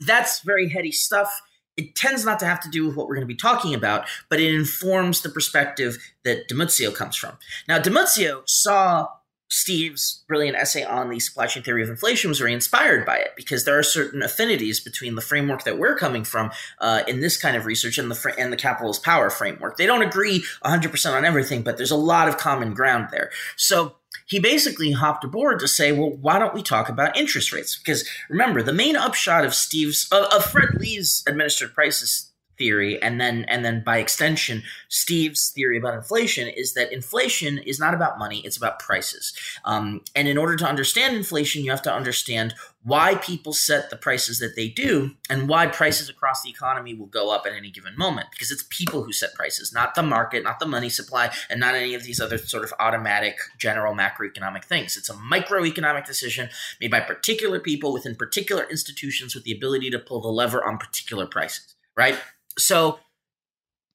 that's 0.00 0.40
very 0.40 0.68
heady 0.68 0.90
stuff. 0.90 1.30
It 1.76 1.94
tends 1.94 2.24
not 2.24 2.40
to 2.40 2.46
have 2.46 2.60
to 2.62 2.68
do 2.68 2.88
with 2.88 2.96
what 2.96 3.06
we're 3.06 3.14
going 3.14 3.28
to 3.28 3.34
be 3.34 3.36
talking 3.36 3.72
about, 3.72 4.08
but 4.28 4.40
it 4.40 4.52
informs 4.52 5.22
the 5.22 5.28
perspective 5.28 5.96
that 6.24 6.48
Di 6.48 6.56
Muzio 6.56 6.92
comes 6.92 7.14
from. 7.14 7.38
Now, 7.68 7.78
Di 7.78 7.90
Muzio 7.90 8.42
saw 8.46 9.06
Steve's 9.48 10.22
brilliant 10.28 10.56
essay 10.56 10.84
on 10.84 11.08
the 11.08 11.18
supply 11.18 11.46
chain 11.46 11.62
theory 11.62 11.82
of 11.82 11.88
inflation 11.88 12.28
was 12.28 12.38
very 12.38 12.52
inspired 12.52 13.06
by 13.06 13.16
it 13.16 13.32
because 13.36 13.64
there 13.64 13.78
are 13.78 13.82
certain 13.82 14.22
affinities 14.22 14.78
between 14.78 15.14
the 15.14 15.22
framework 15.22 15.64
that 15.64 15.78
we're 15.78 15.96
coming 15.96 16.24
from 16.24 16.50
uh, 16.80 17.02
in 17.08 17.20
this 17.20 17.36
kind 17.36 17.56
of 17.56 17.64
research 17.64 17.98
and 17.98 18.10
the 18.10 18.14
fr- 18.14 18.30
and 18.38 18.52
the 18.52 18.56
capitalist 18.56 19.02
power 19.02 19.30
framework. 19.30 19.76
They 19.76 19.86
don't 19.86 20.02
agree 20.02 20.44
100% 20.64 21.14
on 21.14 21.24
everything, 21.24 21.62
but 21.62 21.76
there's 21.76 21.90
a 21.90 21.96
lot 21.96 22.28
of 22.28 22.36
common 22.36 22.74
ground 22.74 23.08
there. 23.10 23.30
So 23.56 23.94
he 24.26 24.38
basically 24.38 24.92
hopped 24.92 25.24
aboard 25.24 25.58
to 25.60 25.68
say, 25.68 25.92
well, 25.92 26.10
why 26.10 26.38
don't 26.38 26.54
we 26.54 26.62
talk 26.62 26.88
about 26.90 27.16
interest 27.16 27.52
rates? 27.52 27.76
Because 27.76 28.06
remember, 28.28 28.62
the 28.62 28.72
main 28.72 28.96
upshot 28.96 29.44
of 29.44 29.54
Steve's 29.54 30.08
of, 30.12 30.24
of 30.32 30.44
Fred 30.44 30.74
Lee's 30.78 31.24
administered 31.26 31.74
prices 31.74 32.27
theory 32.58 33.00
and 33.02 33.20
then 33.20 33.44
and 33.48 33.64
then 33.64 33.82
by 33.84 33.98
extension 33.98 34.62
steve's 34.88 35.50
theory 35.50 35.78
about 35.78 35.94
inflation 35.94 36.48
is 36.48 36.74
that 36.74 36.92
inflation 36.92 37.58
is 37.58 37.78
not 37.78 37.94
about 37.94 38.18
money 38.18 38.40
it's 38.44 38.56
about 38.56 38.78
prices. 38.78 39.32
Um, 39.64 40.02
and 40.14 40.28
in 40.28 40.36
order 40.38 40.56
to 40.56 40.66
understand 40.66 41.16
inflation 41.16 41.64
you 41.64 41.70
have 41.70 41.82
to 41.82 41.92
understand 41.92 42.54
why 42.84 43.16
people 43.16 43.52
set 43.52 43.90
the 43.90 43.96
prices 43.96 44.38
that 44.38 44.56
they 44.56 44.68
do 44.68 45.14
and 45.28 45.48
why 45.48 45.66
prices 45.66 46.08
across 46.08 46.42
the 46.42 46.50
economy 46.50 46.94
will 46.94 47.06
go 47.06 47.30
up 47.30 47.44
at 47.46 47.52
any 47.52 47.70
given 47.70 47.96
moment 47.96 48.28
because 48.30 48.50
it's 48.50 48.64
people 48.70 49.02
who 49.02 49.12
set 49.12 49.34
prices 49.34 49.72
not 49.72 49.94
the 49.94 50.02
market 50.02 50.44
not 50.44 50.58
the 50.58 50.66
money 50.66 50.88
supply 50.88 51.30
and 51.50 51.60
not 51.60 51.74
any 51.74 51.94
of 51.94 52.04
these 52.04 52.20
other 52.20 52.38
sort 52.38 52.64
of 52.64 52.72
automatic 52.80 53.38
general 53.58 53.94
macroeconomic 53.94 54.64
things. 54.64 54.96
It's 54.96 55.10
a 55.10 55.14
microeconomic 55.14 56.06
decision 56.06 56.48
made 56.80 56.90
by 56.90 57.00
particular 57.00 57.60
people 57.60 57.92
within 57.92 58.14
particular 58.14 58.64
institutions 58.70 59.34
with 59.34 59.44
the 59.44 59.52
ability 59.52 59.90
to 59.90 59.98
pull 59.98 60.20
the 60.20 60.28
lever 60.28 60.64
on 60.64 60.78
particular 60.78 61.26
prices 61.26 61.74
right 61.96 62.18
so 62.58 62.98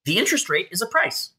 the 0.05 0.17
interest 0.17 0.49
rate 0.49 0.67
is 0.71 0.81
a 0.81 0.87
price. 0.87 1.31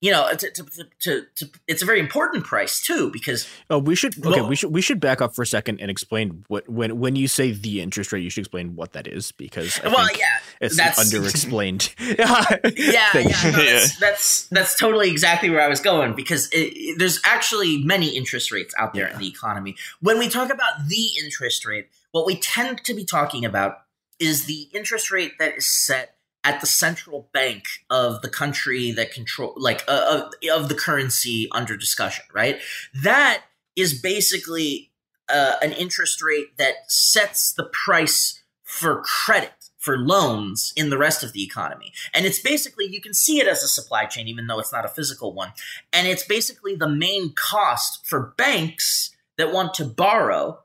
You 0.00 0.10
know, 0.10 0.28
to, 0.34 0.50
to, 0.50 0.64
to, 1.00 1.26
to, 1.34 1.50
it's 1.66 1.80
a 1.80 1.86
very 1.86 1.98
important 1.98 2.44
price 2.44 2.78
too 2.78 3.10
because 3.10 3.48
oh, 3.70 3.78
we 3.78 3.94
should 3.94 4.18
okay, 4.18 4.40
well, 4.40 4.48
we 4.50 4.54
should 4.54 4.70
we 4.70 4.82
should 4.82 5.00
back 5.00 5.22
up 5.22 5.34
for 5.34 5.40
a 5.40 5.46
second 5.46 5.80
and 5.80 5.90
explain 5.90 6.44
what 6.48 6.68
when 6.68 6.98
when 6.98 7.16
you 7.16 7.26
say 7.26 7.52
the 7.52 7.80
interest 7.80 8.12
rate, 8.12 8.22
you 8.22 8.28
should 8.28 8.42
explain 8.42 8.76
what 8.76 8.92
that 8.92 9.06
is 9.06 9.32
because 9.32 9.80
I 9.82 9.88
well, 9.88 10.06
yeah, 10.14 10.40
it's 10.60 10.76
that's 10.76 11.02
underexplained. 11.02 11.94
yeah, 12.18 12.44
yeah, 12.76 13.28
yeah, 13.28 13.50
no, 13.50 13.64
that's, 13.64 13.96
that's, 13.98 14.46
that's 14.48 14.78
totally 14.78 15.10
exactly 15.10 15.48
where 15.48 15.62
I 15.62 15.68
was 15.68 15.80
going 15.80 16.14
because 16.14 16.48
it, 16.48 16.74
it, 16.76 16.98
there's 16.98 17.18
actually 17.24 17.82
many 17.82 18.14
interest 18.14 18.52
rates 18.52 18.74
out 18.78 18.92
there 18.92 19.06
yeah. 19.06 19.14
in 19.14 19.20
the 19.20 19.28
economy. 19.28 19.74
When 20.02 20.18
we 20.18 20.28
talk 20.28 20.52
about 20.52 20.86
the 20.86 21.08
interest 21.24 21.64
rate, 21.64 21.88
what 22.10 22.26
we 22.26 22.36
tend 22.36 22.84
to 22.84 22.92
be 22.92 23.06
talking 23.06 23.46
about 23.46 23.78
is 24.18 24.44
the 24.44 24.68
interest 24.74 25.10
rate 25.10 25.38
that 25.38 25.56
is 25.56 25.66
set 25.66 26.13
at 26.44 26.60
the 26.60 26.66
central 26.66 27.28
bank 27.32 27.64
of 27.90 28.22
the 28.22 28.28
country 28.28 28.92
that 28.92 29.12
control 29.12 29.54
like 29.56 29.82
uh, 29.88 30.22
of, 30.24 30.62
of 30.62 30.68
the 30.68 30.74
currency 30.74 31.48
under 31.52 31.76
discussion 31.76 32.24
right? 32.32 32.60
That 33.02 33.42
is 33.76 34.00
basically 34.00 34.92
uh, 35.28 35.54
an 35.62 35.72
interest 35.72 36.22
rate 36.22 36.56
that 36.58 36.90
sets 36.90 37.52
the 37.52 37.64
price 37.64 38.42
for 38.62 39.02
credit 39.02 39.52
for 39.78 39.98
loans 39.98 40.72
in 40.76 40.88
the 40.88 40.96
rest 40.96 41.22
of 41.22 41.32
the 41.32 41.42
economy. 41.42 41.92
And 42.14 42.24
it's 42.24 42.38
basically 42.38 42.86
you 42.86 43.00
can 43.00 43.14
see 43.14 43.38
it 43.40 43.48
as 43.48 43.62
a 43.62 43.68
supply 43.68 44.06
chain 44.06 44.28
even 44.28 44.46
though 44.46 44.58
it's 44.58 44.72
not 44.72 44.84
a 44.84 44.88
physical 44.88 45.32
one. 45.32 45.52
And 45.92 46.06
it's 46.06 46.24
basically 46.24 46.74
the 46.74 46.88
main 46.88 47.32
cost 47.34 48.06
for 48.06 48.34
banks 48.36 49.10
that 49.36 49.52
want 49.52 49.74
to 49.74 49.84
borrow 49.84 50.60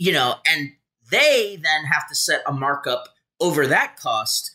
you 0.00 0.12
know 0.12 0.34
and 0.46 0.72
they 1.10 1.58
then 1.62 1.84
have 1.84 2.08
to 2.08 2.14
set 2.16 2.42
a 2.46 2.52
markup 2.52 3.10
over 3.40 3.66
that 3.66 3.96
cost 3.96 4.50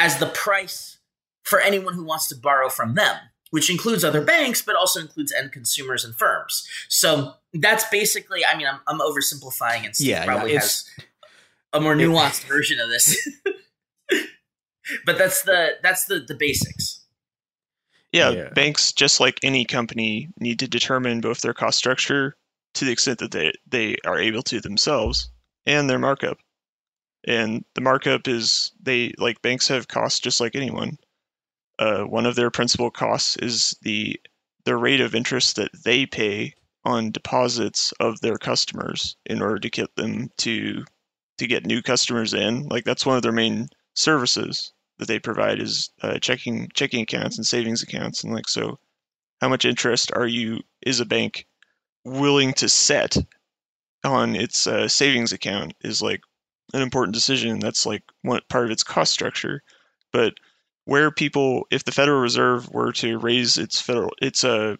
as 0.00 0.16
the 0.16 0.26
price 0.26 0.98
for 1.44 1.60
anyone 1.60 1.94
who 1.94 2.02
wants 2.02 2.26
to 2.28 2.34
borrow 2.34 2.70
from 2.70 2.94
them, 2.94 3.16
which 3.50 3.70
includes 3.70 4.02
other 4.02 4.22
banks, 4.22 4.62
but 4.62 4.74
also 4.74 4.98
includes 4.98 5.32
end 5.32 5.52
consumers 5.52 6.04
and 6.04 6.16
firms. 6.16 6.66
So 6.88 7.34
that's 7.52 7.84
basically, 7.90 8.44
I 8.44 8.56
mean, 8.56 8.66
I'm, 8.66 8.80
I'm 8.88 8.98
oversimplifying 8.98 9.84
and 9.84 9.94
Steve 9.94 10.08
yeah, 10.08 10.24
probably 10.24 10.54
yeah, 10.54 10.60
has 10.60 10.88
a 11.72 11.80
more 11.80 11.94
nuanced 11.94 12.44
version 12.44 12.80
of 12.80 12.88
this. 12.88 13.28
but 15.06 15.18
that's 15.18 15.42
the 15.42 15.72
that's 15.82 16.06
the 16.06 16.20
the 16.20 16.34
basics. 16.34 17.04
Yeah, 18.12 18.30
yeah, 18.30 18.48
banks 18.54 18.92
just 18.92 19.20
like 19.20 19.38
any 19.42 19.64
company 19.64 20.28
need 20.40 20.58
to 20.60 20.68
determine 20.68 21.20
both 21.20 21.42
their 21.42 21.54
cost 21.54 21.78
structure 21.78 22.36
to 22.74 22.84
the 22.84 22.92
extent 22.92 23.18
that 23.18 23.32
they 23.32 23.52
they 23.68 23.96
are 24.06 24.18
able 24.18 24.42
to 24.44 24.60
themselves 24.60 25.30
and 25.66 25.90
their 25.90 25.98
markup 25.98 26.38
and 27.24 27.64
the 27.74 27.80
markup 27.80 28.28
is 28.28 28.72
they 28.80 29.12
like 29.18 29.42
banks 29.42 29.68
have 29.68 29.88
costs 29.88 30.20
just 30.20 30.40
like 30.40 30.54
anyone. 30.54 30.98
Uh, 31.78 32.02
one 32.02 32.26
of 32.26 32.34
their 32.34 32.50
principal 32.50 32.90
costs 32.90 33.36
is 33.36 33.76
the 33.82 34.20
the 34.64 34.76
rate 34.76 35.00
of 35.00 35.14
interest 35.14 35.56
that 35.56 35.70
they 35.84 36.06
pay 36.06 36.54
on 36.84 37.10
deposits 37.10 37.92
of 38.00 38.20
their 38.20 38.36
customers 38.36 39.16
in 39.26 39.42
order 39.42 39.58
to 39.58 39.70
get 39.70 39.94
them 39.96 40.30
to 40.38 40.84
to 41.38 41.46
get 41.46 41.66
new 41.66 41.82
customers 41.82 42.34
in. 42.34 42.66
Like 42.68 42.84
that's 42.84 43.06
one 43.06 43.16
of 43.16 43.22
their 43.22 43.32
main 43.32 43.68
services 43.94 44.72
that 44.98 45.08
they 45.08 45.18
provide 45.18 45.60
is 45.60 45.90
uh, 46.02 46.18
checking 46.18 46.68
checking 46.74 47.02
accounts 47.02 47.36
and 47.36 47.46
savings 47.46 47.82
accounts. 47.82 48.22
And 48.22 48.32
like 48.32 48.48
so, 48.48 48.78
how 49.40 49.48
much 49.48 49.64
interest 49.64 50.10
are 50.14 50.26
you 50.26 50.60
is 50.82 51.00
a 51.00 51.06
bank 51.06 51.46
willing 52.04 52.52
to 52.54 52.68
set 52.68 53.16
on 54.04 54.34
its 54.34 54.66
uh, 54.66 54.88
savings 54.88 55.32
account 55.32 55.74
is 55.82 56.00
like 56.00 56.20
an 56.74 56.82
important 56.82 57.14
decision. 57.14 57.58
That's 57.58 57.86
like 57.86 58.02
one 58.22 58.40
part 58.48 58.64
of 58.66 58.70
its 58.70 58.82
cost 58.82 59.12
structure. 59.12 59.62
But 60.12 60.34
where 60.84 61.10
people, 61.10 61.66
if 61.70 61.84
the 61.84 61.92
Federal 61.92 62.20
Reserve 62.20 62.68
were 62.70 62.92
to 62.92 63.18
raise 63.18 63.58
its 63.58 63.80
federal, 63.80 64.10
its 64.20 64.44
uh, 64.44 64.76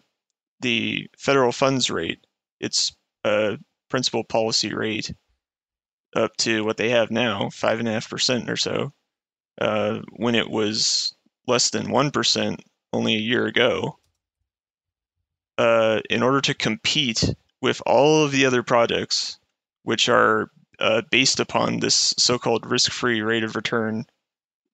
the 0.59 1.07
federal 1.17 1.51
funds 1.51 1.89
rate, 1.89 2.25
its 2.59 2.95
uh, 3.23 3.57
principal 3.89 4.23
policy 4.23 4.73
rate, 4.73 5.13
up 6.15 6.35
to 6.37 6.63
what 6.65 6.77
they 6.77 6.89
have 6.89 7.11
now, 7.11 7.49
five 7.49 7.79
and 7.79 7.87
a 7.87 7.93
half 7.93 8.09
percent 8.09 8.49
or 8.49 8.57
so, 8.57 8.91
uh, 9.59 9.99
when 10.17 10.35
it 10.35 10.49
was 10.49 11.15
less 11.47 11.69
than 11.69 11.91
one 11.91 12.11
percent 12.11 12.61
only 12.93 13.15
a 13.15 13.19
year 13.19 13.45
ago. 13.45 13.97
Uh, 15.57 16.01
in 16.09 16.23
order 16.23 16.41
to 16.41 16.55
compete 16.55 17.35
with 17.61 17.81
all 17.85 18.25
of 18.25 18.31
the 18.31 18.45
other 18.45 18.63
products, 18.63 19.37
which 19.83 20.09
are 20.09 20.49
uh, 20.81 21.01
based 21.11 21.39
upon 21.39 21.79
this 21.79 22.13
so-called 22.17 22.69
risk-free 22.69 23.21
rate 23.21 23.43
of 23.43 23.55
return 23.55 24.05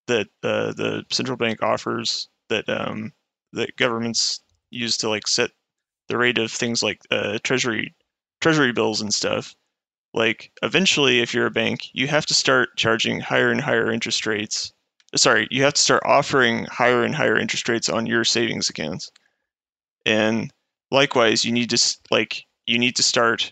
that 0.07 0.27
uh, 0.41 0.71
the 0.73 1.03
central 1.11 1.37
bank 1.37 1.61
offers 1.61 2.29
that 2.49 2.67
um, 2.69 3.11
that 3.53 3.75
governments 3.75 4.39
use 4.69 4.97
to 4.97 5.09
like 5.09 5.27
set 5.27 5.51
the 6.07 6.17
rate 6.17 6.37
of 6.37 6.51
things 6.51 6.81
like 6.81 7.01
uh, 7.11 7.37
treasury 7.43 7.93
treasury 8.41 8.71
bills 8.71 9.01
and 9.01 9.13
stuff. 9.13 9.53
Like 10.13 10.51
eventually, 10.63 11.19
if 11.19 11.33
you're 11.33 11.45
a 11.45 11.51
bank, 11.51 11.89
you 11.93 12.07
have 12.07 12.25
to 12.27 12.33
start 12.33 12.69
charging 12.77 13.19
higher 13.19 13.51
and 13.51 13.61
higher 13.61 13.91
interest 13.91 14.25
rates. 14.25 14.73
Sorry, 15.15 15.47
you 15.51 15.63
have 15.63 15.73
to 15.73 15.81
start 15.81 16.03
offering 16.05 16.65
higher 16.65 17.03
and 17.03 17.13
higher 17.13 17.37
interest 17.37 17.67
rates 17.69 17.89
on 17.89 18.05
your 18.05 18.23
savings 18.23 18.69
accounts. 18.69 19.11
And 20.05 20.51
likewise, 20.89 21.43
you 21.43 21.51
need 21.51 21.69
to 21.71 21.97
like 22.09 22.45
you 22.65 22.79
need 22.79 22.95
to 22.95 23.03
start 23.03 23.51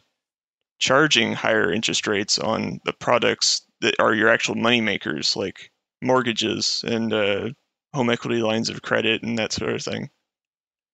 charging 0.79 1.33
higher 1.33 1.71
interest 1.71 2.07
rates 2.07 2.39
on 2.39 2.79
the 2.85 2.93
products 2.93 3.65
that 3.81 3.95
are 3.99 4.13
your 4.13 4.29
actual 4.29 4.55
money 4.55 4.81
makers, 4.81 5.35
like 5.35 5.71
mortgages 6.01 6.83
and 6.87 7.13
uh, 7.13 7.49
home 7.93 8.09
equity 8.09 8.41
lines 8.41 8.69
of 8.69 8.81
credit 8.81 9.23
and 9.23 9.37
that 9.37 9.53
sort 9.53 9.73
of 9.73 9.83
thing. 9.83 10.09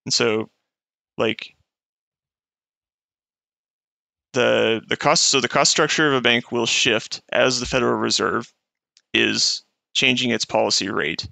And 0.05 0.13
so, 0.13 0.49
like 1.17 1.55
the 4.33 4.81
the 4.87 4.97
cost, 4.97 5.23
so 5.27 5.41
the 5.41 5.49
cost 5.49 5.71
structure 5.71 6.07
of 6.07 6.13
a 6.13 6.21
bank 6.21 6.51
will 6.51 6.65
shift 6.65 7.21
as 7.31 7.59
the 7.59 7.65
Federal 7.65 7.95
Reserve 7.95 8.51
is 9.13 9.63
changing 9.93 10.31
its 10.31 10.45
policy 10.45 10.89
rate, 10.89 11.27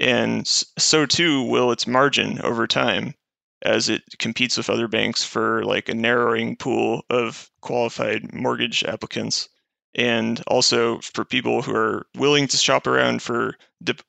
and 0.00 0.46
so 0.46 1.06
too 1.06 1.42
will 1.42 1.72
its 1.72 1.86
margin 1.86 2.40
over 2.42 2.66
time 2.66 3.14
as 3.62 3.88
it 3.88 4.02
competes 4.18 4.56
with 4.56 4.70
other 4.70 4.88
banks 4.88 5.24
for 5.24 5.64
like 5.64 5.88
a 5.88 5.94
narrowing 5.94 6.56
pool 6.56 7.04
of 7.10 7.50
qualified 7.60 8.32
mortgage 8.34 8.84
applicants. 8.84 9.48
And 9.94 10.42
also 10.46 11.00
for 11.00 11.24
people 11.24 11.62
who 11.62 11.74
are 11.74 12.06
willing 12.16 12.46
to 12.48 12.56
shop 12.58 12.86
around 12.86 13.22
for 13.22 13.54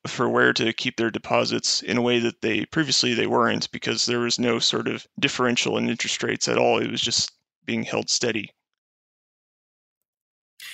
for 0.05 0.27
where 0.27 0.51
to 0.53 0.73
keep 0.73 0.97
their 0.97 1.09
deposits 1.09 1.81
in 1.81 1.97
a 1.97 2.01
way 2.01 2.19
that 2.19 2.41
they 2.41 2.65
previously 2.65 3.13
they 3.13 3.27
weren't 3.27 3.71
because 3.71 4.05
there 4.05 4.19
was 4.19 4.37
no 4.37 4.59
sort 4.59 4.87
of 4.89 5.07
differential 5.19 5.77
in 5.77 5.89
interest 5.89 6.21
rates 6.23 6.49
at 6.49 6.57
all. 6.57 6.77
It 6.79 6.91
was 6.91 7.01
just 7.01 7.31
being 7.65 7.83
held 7.83 8.09
steady. 8.09 8.51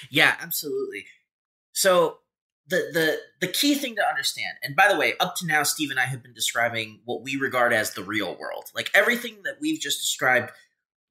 Yeah 0.09 0.35
absolutely. 0.41 1.05
So 1.73 2.19
the 2.67 2.89
the 2.93 3.17
the 3.41 3.51
key 3.51 3.75
thing 3.75 3.95
to 3.95 4.07
understand 4.07 4.55
and 4.63 4.75
by 4.75 4.87
the 4.91 4.97
way 4.97 5.13
up 5.19 5.35
to 5.35 5.45
now 5.45 5.63
steve 5.63 5.91
and 5.91 5.99
i 5.99 6.05
have 6.05 6.23
been 6.23 6.33
describing 6.33 7.01
what 7.05 7.21
we 7.21 7.35
regard 7.35 7.73
as 7.73 7.93
the 7.93 8.03
real 8.03 8.37
world. 8.39 8.71
Like 8.73 8.89
everything 8.93 9.37
that 9.43 9.57
we've 9.59 9.79
just 9.79 9.99
described 9.99 10.51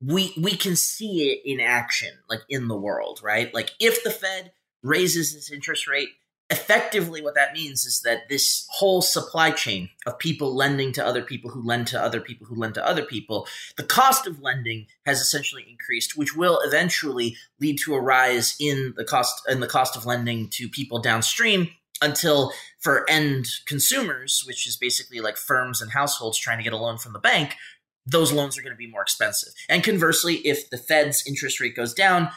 we 0.01 0.33
we 0.41 0.53
can 0.53 0.77
see 0.77 1.31
it 1.31 1.43
in 1.45 1.61
action 1.61 2.11
like 2.29 2.41
in 2.49 2.69
the 2.69 2.77
world 2.77 3.21
right? 3.23 3.53
Like 3.55 3.71
if 3.79 4.03
the 4.03 4.11
fed 4.11 4.53
raises 4.83 5.35
its 5.35 5.51
interest 5.51 5.87
rate 5.87 6.09
effectively 6.53 7.23
what 7.23 7.35
that 7.35 7.55
means 7.55 7.87
is 7.87 8.03
that 8.03 8.29
this 8.29 8.67
whole 8.71 9.01
supply 9.01 9.51
chain 9.51 9.89
of 10.07 10.19
people 10.19 10.55
lending 10.55 10.93
to 10.93 11.05
other 11.05 11.23
people 11.23 11.51
who 11.51 11.63
lend 11.63 11.87
to 11.87 12.01
other 12.01 12.21
people 12.21 12.47
who 12.47 12.55
lend 12.55 12.75
to 12.75 12.87
other 12.87 13.03
people 13.03 13.49
the 13.79 13.83
cost 13.83 14.27
of 14.27 14.41
lending 14.41 14.87
has 15.07 15.21
essentially 15.21 15.65
increased 15.69 16.17
which 16.17 16.37
will 16.37 16.61
eventually 16.63 17.35
lead 17.59 17.79
to 17.79 17.95
a 17.95 18.01
rise 18.01 18.55
in 18.61 18.93
the 18.97 19.05
cost 19.05 19.43
in 19.49 19.61
the 19.61 19.67
cost 19.67 19.97
of 19.97 20.05
lending 20.05 20.47
to 20.49 20.69
people 20.69 21.01
downstream 21.01 21.69
until 22.03 22.53
for 22.79 23.09
end 23.09 23.47
consumers 23.67 24.45
which 24.47 24.67
is 24.67 24.77
basically 24.77 25.21
like 25.21 25.39
firms 25.39 25.81
and 25.81 25.93
households 25.93 26.39
trying 26.39 26.59
to 26.59 26.65
get 26.65 26.75
a 26.75 26.77
loan 26.77 26.99
from 26.99 27.15
the 27.15 27.19
bank 27.19 27.57
those 28.05 28.33
loans 28.33 28.59
are 28.59 28.63
going 28.63 28.75
to 28.75 28.77
be 28.77 28.91
more 28.91 29.03
expensive. 29.03 29.53
And 29.69 29.85
conversely 29.85 30.35
if 30.39 30.69
the 30.71 30.77
fed's 30.77 31.25
interest 31.27 31.61
rate 31.61 31.77
goes 31.77 31.95
down 31.95 32.31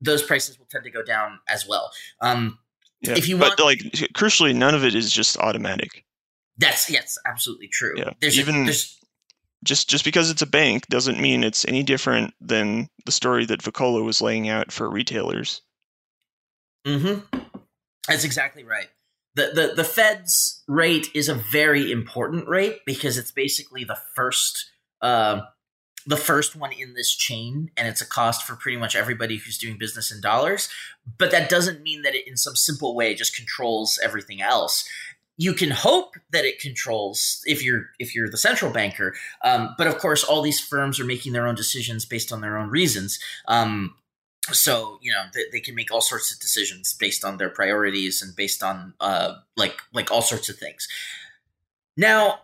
those 0.00 0.22
prices 0.22 0.58
will 0.58 0.66
tend 0.70 0.84
to 0.84 0.90
go 0.90 1.02
down 1.02 1.40
as 1.48 1.66
well. 1.66 1.90
Um, 2.20 2.58
yeah, 3.04 3.14
if 3.16 3.28
you 3.28 3.36
want, 3.36 3.56
but 3.56 3.64
like 3.64 3.78
crucially, 4.14 4.54
none 4.54 4.74
of 4.74 4.84
it 4.84 4.94
is 4.94 5.10
just 5.10 5.38
automatic. 5.38 6.04
That's 6.58 6.90
yes, 6.90 7.18
absolutely 7.26 7.68
true. 7.68 7.94
Yeah, 7.96 8.12
there's 8.20 8.38
even 8.38 8.62
a, 8.62 8.64
there's, 8.64 8.98
just 9.64 9.88
just 9.88 10.04
because 10.04 10.30
it's 10.30 10.42
a 10.42 10.46
bank 10.46 10.86
doesn't 10.88 11.20
mean 11.20 11.42
it's 11.42 11.64
any 11.66 11.82
different 11.82 12.34
than 12.40 12.88
the 13.06 13.12
story 13.12 13.44
that 13.46 13.62
Vuocolo 13.62 14.04
was 14.04 14.20
laying 14.20 14.48
out 14.48 14.70
for 14.70 14.88
retailers. 14.88 15.62
Mm-hmm. 16.86 17.40
That's 18.06 18.24
exactly 18.24 18.64
right. 18.64 18.88
The, 19.34 19.50
the 19.54 19.72
the 19.74 19.84
Fed's 19.84 20.62
rate 20.68 21.08
is 21.14 21.28
a 21.28 21.34
very 21.34 21.90
important 21.90 22.46
rate 22.46 22.80
because 22.86 23.18
it's 23.18 23.32
basically 23.32 23.82
the 23.82 23.98
first 24.14 24.70
uh, 25.00 25.40
the 26.06 26.16
first 26.16 26.54
one 26.54 26.72
in 26.72 26.94
this 26.94 27.14
chain 27.14 27.70
and 27.76 27.88
it's 27.88 28.00
a 28.00 28.06
cost 28.06 28.46
for 28.46 28.56
pretty 28.56 28.76
much 28.76 28.94
everybody 28.94 29.36
who's 29.36 29.58
doing 29.58 29.78
business 29.78 30.12
in 30.12 30.20
dollars 30.20 30.68
but 31.18 31.30
that 31.30 31.48
doesn't 31.48 31.82
mean 31.82 32.02
that 32.02 32.14
it 32.14 32.26
in 32.26 32.36
some 32.36 32.56
simple 32.56 32.94
way 32.94 33.14
just 33.14 33.36
controls 33.36 33.98
everything 34.02 34.40
else. 34.40 34.88
You 35.36 35.52
can 35.52 35.70
hope 35.70 36.14
that 36.30 36.44
it 36.44 36.60
controls 36.60 37.42
if 37.44 37.64
you're 37.64 37.90
if 37.98 38.14
you're 38.14 38.30
the 38.30 38.36
central 38.36 38.72
banker 38.72 39.14
um, 39.42 39.74
but 39.76 39.86
of 39.86 39.98
course 39.98 40.22
all 40.24 40.42
these 40.42 40.60
firms 40.60 41.00
are 41.00 41.04
making 41.04 41.32
their 41.32 41.46
own 41.46 41.56
decisions 41.56 42.04
based 42.04 42.32
on 42.32 42.40
their 42.40 42.56
own 42.56 42.70
reasons. 42.70 43.18
Um, 43.48 43.96
so 44.52 44.98
you 45.02 45.10
know 45.10 45.24
they, 45.32 45.44
they, 45.52 45.60
can 45.60 45.74
make 45.74 45.90
all 45.90 46.02
sorts 46.02 46.32
of 46.32 46.38
decisions 46.38 46.94
based 46.94 47.24
on 47.24 47.38
their 47.38 47.48
priorities 47.48 48.20
and 48.20 48.36
based 48.36 48.62
on 48.62 48.92
uh, 49.00 49.34
like 49.56 49.76
like 49.92 50.10
all 50.10 50.22
sorts 50.22 50.48
of 50.48 50.56
things. 50.56 50.86
Now 51.96 52.40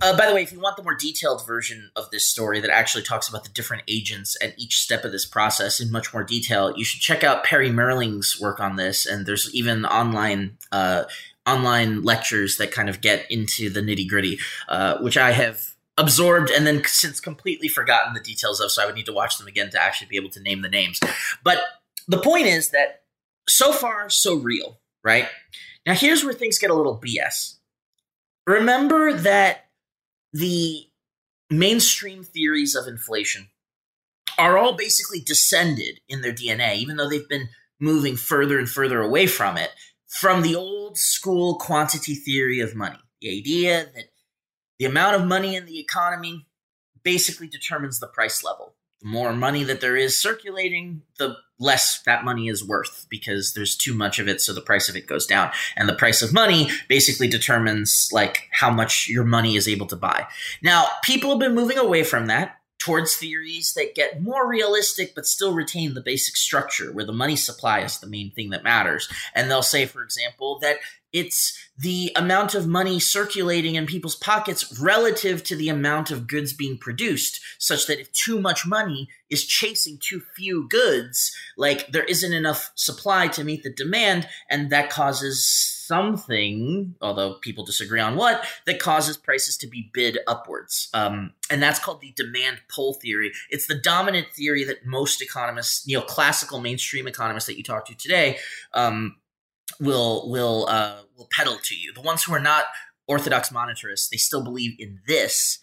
uh, 0.00 0.16
by 0.16 0.26
the 0.26 0.34
way, 0.34 0.42
if 0.42 0.52
you 0.52 0.60
want 0.60 0.76
the 0.76 0.82
more 0.82 0.94
detailed 0.94 1.46
version 1.46 1.90
of 1.96 2.10
this 2.10 2.26
story 2.26 2.60
that 2.60 2.70
actually 2.70 3.02
talks 3.02 3.28
about 3.28 3.44
the 3.44 3.50
different 3.50 3.82
agents 3.88 4.36
at 4.42 4.58
each 4.58 4.78
step 4.78 5.04
of 5.04 5.12
this 5.12 5.26
process 5.26 5.80
in 5.80 5.90
much 5.90 6.12
more 6.12 6.24
detail, 6.24 6.72
you 6.76 6.84
should 6.84 7.00
check 7.00 7.22
out 7.22 7.44
Perry 7.44 7.70
Mehrling's 7.70 8.40
work 8.40 8.60
on 8.60 8.76
this. 8.76 9.06
And 9.06 9.26
there's 9.26 9.54
even 9.54 9.84
online 9.84 10.58
uh, 10.72 11.04
online 11.46 12.02
lectures 12.02 12.56
that 12.56 12.70
kind 12.70 12.88
of 12.88 13.00
get 13.00 13.30
into 13.30 13.70
the 13.70 13.80
nitty 13.80 14.08
gritty, 14.08 14.38
uh, 14.68 14.98
which 14.98 15.16
I 15.16 15.32
have 15.32 15.74
absorbed 15.98 16.50
and 16.50 16.66
then 16.66 16.82
since 16.86 17.20
completely 17.20 17.68
forgotten 17.68 18.14
the 18.14 18.20
details 18.20 18.60
of. 18.60 18.70
So 18.70 18.82
I 18.82 18.86
would 18.86 18.94
need 18.94 19.06
to 19.06 19.12
watch 19.12 19.38
them 19.38 19.46
again 19.46 19.70
to 19.70 19.82
actually 19.82 20.08
be 20.08 20.16
able 20.16 20.30
to 20.30 20.40
name 20.40 20.62
the 20.62 20.68
names. 20.68 21.00
But 21.42 21.58
the 22.08 22.18
point 22.18 22.46
is 22.46 22.70
that 22.70 23.02
so 23.48 23.72
far, 23.72 24.08
so 24.08 24.36
real, 24.36 24.78
right? 25.04 25.28
Now, 25.86 25.94
here's 25.94 26.24
where 26.24 26.32
things 26.32 26.58
get 26.58 26.70
a 26.70 26.74
little 26.74 26.98
BS. 26.98 27.56
Remember 28.46 29.12
that 29.12 29.66
the 30.32 30.84
mainstream 31.50 32.22
theories 32.22 32.74
of 32.74 32.86
inflation 32.86 33.48
are 34.38 34.56
all 34.56 34.76
basically 34.76 35.20
descended 35.20 36.00
in 36.08 36.22
their 36.22 36.32
DNA, 36.32 36.76
even 36.76 36.96
though 36.96 37.08
they've 37.08 37.28
been 37.28 37.48
moving 37.80 38.16
further 38.16 38.58
and 38.58 38.68
further 38.68 39.00
away 39.00 39.26
from 39.26 39.56
it, 39.56 39.70
from 40.08 40.42
the 40.42 40.54
old 40.54 40.96
school 40.98 41.56
quantity 41.56 42.14
theory 42.14 42.60
of 42.60 42.74
money. 42.74 42.98
The 43.20 43.38
idea 43.38 43.86
that 43.94 44.04
the 44.78 44.86
amount 44.86 45.16
of 45.16 45.26
money 45.26 45.56
in 45.56 45.66
the 45.66 45.78
economy 45.78 46.46
basically 47.02 47.48
determines 47.48 47.98
the 47.98 48.06
price 48.06 48.42
level 48.42 48.74
the 49.02 49.08
more 49.08 49.32
money 49.32 49.64
that 49.64 49.80
there 49.80 49.96
is 49.96 50.20
circulating, 50.20 51.02
the 51.18 51.36
less 51.58 52.00
that 52.06 52.24
money 52.24 52.48
is 52.48 52.66
worth 52.66 53.06
because 53.10 53.52
there's 53.54 53.76
too 53.76 53.94
much 53.94 54.18
of 54.18 54.28
it, 54.28 54.40
so 54.40 54.52
the 54.52 54.60
price 54.60 54.88
of 54.88 54.96
it 54.96 55.06
goes 55.06 55.26
down. 55.26 55.50
And 55.76 55.88
the 55.88 55.94
price 55.94 56.22
of 56.22 56.32
money 56.32 56.70
basically 56.88 57.28
determines 57.28 58.08
like 58.12 58.48
how 58.50 58.70
much 58.70 59.08
your 59.08 59.24
money 59.24 59.56
is 59.56 59.68
able 59.68 59.86
to 59.88 59.96
buy. 59.96 60.26
Now, 60.62 60.86
people 61.02 61.30
have 61.30 61.38
been 61.38 61.54
moving 61.54 61.78
away 61.78 62.02
from 62.02 62.26
that 62.26 62.56
towards 62.78 63.14
theories 63.14 63.74
that 63.74 63.94
get 63.94 64.22
more 64.22 64.48
realistic 64.48 65.14
but 65.14 65.26
still 65.26 65.52
retain 65.52 65.92
the 65.92 66.00
basic 66.00 66.34
structure 66.34 66.90
where 66.90 67.04
the 67.04 67.12
money 67.12 67.36
supply 67.36 67.80
is 67.80 67.98
the 67.98 68.06
main 68.06 68.32
thing 68.32 68.50
that 68.50 68.64
matters. 68.64 69.08
And 69.34 69.50
they'll 69.50 69.62
say, 69.62 69.84
for 69.84 70.02
example, 70.02 70.58
that 70.60 70.78
it's 71.12 71.58
the 71.76 72.12
amount 72.14 72.54
of 72.54 72.66
money 72.66 73.00
circulating 73.00 73.74
in 73.74 73.86
people's 73.86 74.16
pockets 74.16 74.80
relative 74.80 75.42
to 75.44 75.56
the 75.56 75.68
amount 75.68 76.10
of 76.10 76.26
goods 76.26 76.52
being 76.52 76.76
produced, 76.76 77.40
such 77.58 77.86
that 77.86 78.00
if 78.00 78.12
too 78.12 78.40
much 78.40 78.66
money 78.66 79.08
is 79.30 79.46
chasing 79.46 79.98
too 79.98 80.20
few 80.36 80.68
goods, 80.68 81.34
like 81.56 81.90
there 81.92 82.04
isn't 82.04 82.32
enough 82.32 82.70
supply 82.74 83.28
to 83.28 83.44
meet 83.44 83.62
the 83.62 83.72
demand, 83.72 84.28
and 84.50 84.70
that 84.70 84.90
causes 84.90 85.44
something, 85.90 86.94
although 87.00 87.34
people 87.34 87.64
disagree 87.64 87.98
on 87.98 88.14
what, 88.14 88.46
that 88.66 88.78
causes 88.78 89.16
prices 89.16 89.56
to 89.56 89.66
be 89.66 89.90
bid 89.92 90.18
upwards. 90.28 90.88
Um, 90.94 91.32
and 91.50 91.60
that's 91.60 91.80
called 91.80 92.00
the 92.00 92.12
demand 92.14 92.58
pull 92.68 92.94
theory. 92.94 93.32
It's 93.50 93.66
the 93.66 93.74
dominant 93.74 94.28
theory 94.32 94.62
that 94.64 94.86
most 94.86 95.20
economists, 95.20 95.86
you 95.88 95.98
know, 95.98 96.04
classical 96.04 96.60
mainstream 96.60 97.08
economists 97.08 97.46
that 97.46 97.56
you 97.56 97.64
talk 97.64 97.86
to 97.86 97.96
today, 97.96 98.38
um, 98.72 99.16
will 99.78 100.30
will 100.30 100.66
uh, 100.68 101.02
will 101.16 101.28
peddle 101.30 101.58
to 101.62 101.76
you. 101.76 101.92
The 101.92 102.00
ones 102.00 102.24
who 102.24 102.32
are 102.32 102.40
not 102.40 102.64
orthodox 103.06 103.50
monetarists, 103.50 104.08
they 104.08 104.16
still 104.16 104.42
believe 104.42 104.76
in 104.78 105.00
this, 105.06 105.58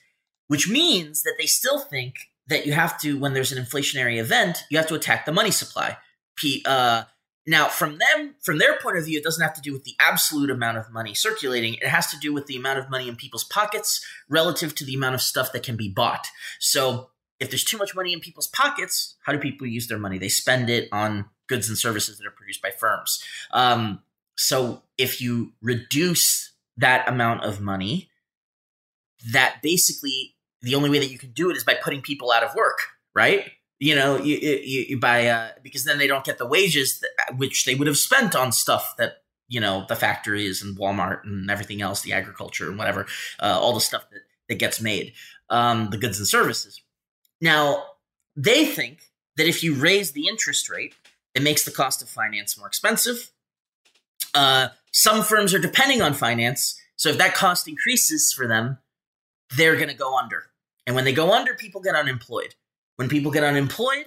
which 0.48 0.70
means 0.70 1.24
that 1.24 1.36
they 1.40 1.46
still 1.46 1.80
think 1.80 2.16
that 2.48 2.66
you 2.66 2.74
have 2.74 3.00
to, 3.02 3.18
when 3.20 3.34
there's 3.34 3.52
an 3.52 3.64
inflationary 3.64 4.20
event, 4.20 4.64
you 4.70 4.78
have 4.78 4.88
to 4.88 4.96
attack 4.96 5.26
the 5.26 5.32
money 5.32 5.52
supply. 5.52 5.98
P, 6.36 6.64
uh, 6.66 7.04
now, 7.46 7.68
from 7.70 7.98
them, 7.98 8.36
from 8.44 8.58
their 8.58 8.78
point 8.78 8.98
of 8.98 9.06
view, 9.06 9.18
it 9.18 9.24
doesn't 9.24 9.42
have 9.42 9.54
to 9.54 9.62
do 9.62 9.72
with 9.72 9.86
the 9.86 9.96
absolute 10.00 10.50
amount 10.50 10.78
of 10.78 10.92
money 10.92 11.14
circulating. 11.14 11.76
It 11.76 11.88
has 11.88 12.08
to 12.12 12.18
do 12.20 12.34
with 12.34 12.46
the 12.48 12.58
amount 12.58 12.80
of 12.80 12.90
money 12.90 13.08
in 13.08 13.16
people's 13.16 13.46
pockets 13.46 14.06
relative 14.30 14.76
to 14.76 14.86
the 14.86 14.94
amount 14.94 15.16
of 15.16 15.22
stuff 15.22 15.54
that 15.54 15.64
can 15.64 15.78
be 15.78 15.90
bought. 15.90 16.28
So, 16.60 17.12
if 17.40 17.50
there's 17.50 17.64
too 17.64 17.78
much 17.78 17.96
money 17.96 18.12
in 18.12 18.20
people's 18.20 18.48
pockets, 18.48 19.16
how 19.24 19.32
do 19.32 19.40
people 19.40 19.68
use 19.68 19.88
their 19.88 20.00
money? 20.00 20.18
They 20.18 20.28
spend 20.28 20.70
it 20.70 20.90
on 20.92 21.26
goods 21.48 21.70
and 21.70 21.78
services 21.78 22.18
that 22.18 22.28
are 22.28 22.32
produced 22.32 22.62
by 22.62 22.72
firms. 22.72 23.24
Um, 23.52 24.02
so 24.36 24.84
if 24.98 25.22
you 25.22 25.54
reduce 25.62 26.54
that 26.78 27.08
amount 27.10 27.44
of 27.44 27.60
money, 27.60 28.10
that 29.32 29.62
basically 29.62 30.36
the 30.62 30.76
only 30.76 30.90
way 30.90 31.00
that 31.00 31.12
you 31.12 31.18
can 31.18 31.32
do 31.32 31.50
it 31.50 31.58
is 31.58 31.64
by 31.64 31.74
putting 31.74 32.02
people 32.02 32.32
out 32.32 32.44
of 32.44 32.56
work, 32.56 32.80
right? 33.16 33.52
You 33.80 33.96
know, 33.96 34.18
you, 34.18 34.38
you, 34.38 34.86
you 34.90 35.00
by 35.00 35.28
uh, 35.28 35.50
because 35.62 35.86
then 35.86 35.98
they 35.98 36.08
don't 36.08 36.26
get 36.26 36.38
the 36.38 36.48
wages 36.48 37.00
that, 37.00 37.38
which 37.38 37.66
they 37.66 37.76
would 37.76 37.88
have 37.88 37.98
spent 37.98 38.36
on 38.36 38.52
stuff 38.52 38.96
that 38.98 39.24
you 39.48 39.60
know 39.60 39.86
the 39.88 39.96
factories 39.96 40.64
and 40.64 40.78
Walmart 40.78 41.24
and 41.24 41.50
everything 41.50 41.82
else, 41.82 42.02
the 42.02 42.14
agriculture 42.14 42.70
and 42.70 42.78
whatever, 42.78 43.06
uh, 43.40 43.58
all 43.60 43.74
the 43.74 43.82
stuff 43.82 44.10
that 44.12 44.22
that 44.50 44.56
gets 44.56 44.82
made, 44.82 45.14
um, 45.50 45.90
the 45.92 45.98
goods 45.98 46.18
and 46.18 46.28
services. 46.28 46.82
Now 47.40 47.84
they 48.36 48.66
think 48.66 49.12
that 49.36 49.48
if 49.48 49.64
you 49.64 49.76
raise 49.76 50.14
the 50.14 50.28
interest 50.28 50.70
rate, 50.70 50.96
it 51.38 51.44
makes 51.44 51.64
the 51.64 51.72
cost 51.72 52.02
of 52.02 52.10
finance 52.10 52.58
more 52.58 52.66
expensive. 52.66 53.30
Uh, 54.34 54.70
some 54.92 55.22
firms 55.22 55.54
are 55.54 55.60
depending 55.60 56.02
on 56.02 56.16
finance, 56.16 56.76
so 56.96 57.10
if 57.10 57.20
that 57.20 57.36
cost 57.36 57.68
increases 57.68 58.34
for 58.36 58.48
them, 58.48 58.80
they're 59.56 59.76
going 59.76 59.88
to 59.88 59.94
go 59.94 60.18
under. 60.18 60.46
And 60.88 60.96
when 60.96 61.06
they 61.06 61.14
go 61.14 61.32
under, 61.32 61.54
people 61.54 61.80
get 61.80 61.94
unemployed. 61.94 62.56
When 62.96 63.08
people 63.08 63.32
get 63.32 63.44
unemployed, 63.44 64.06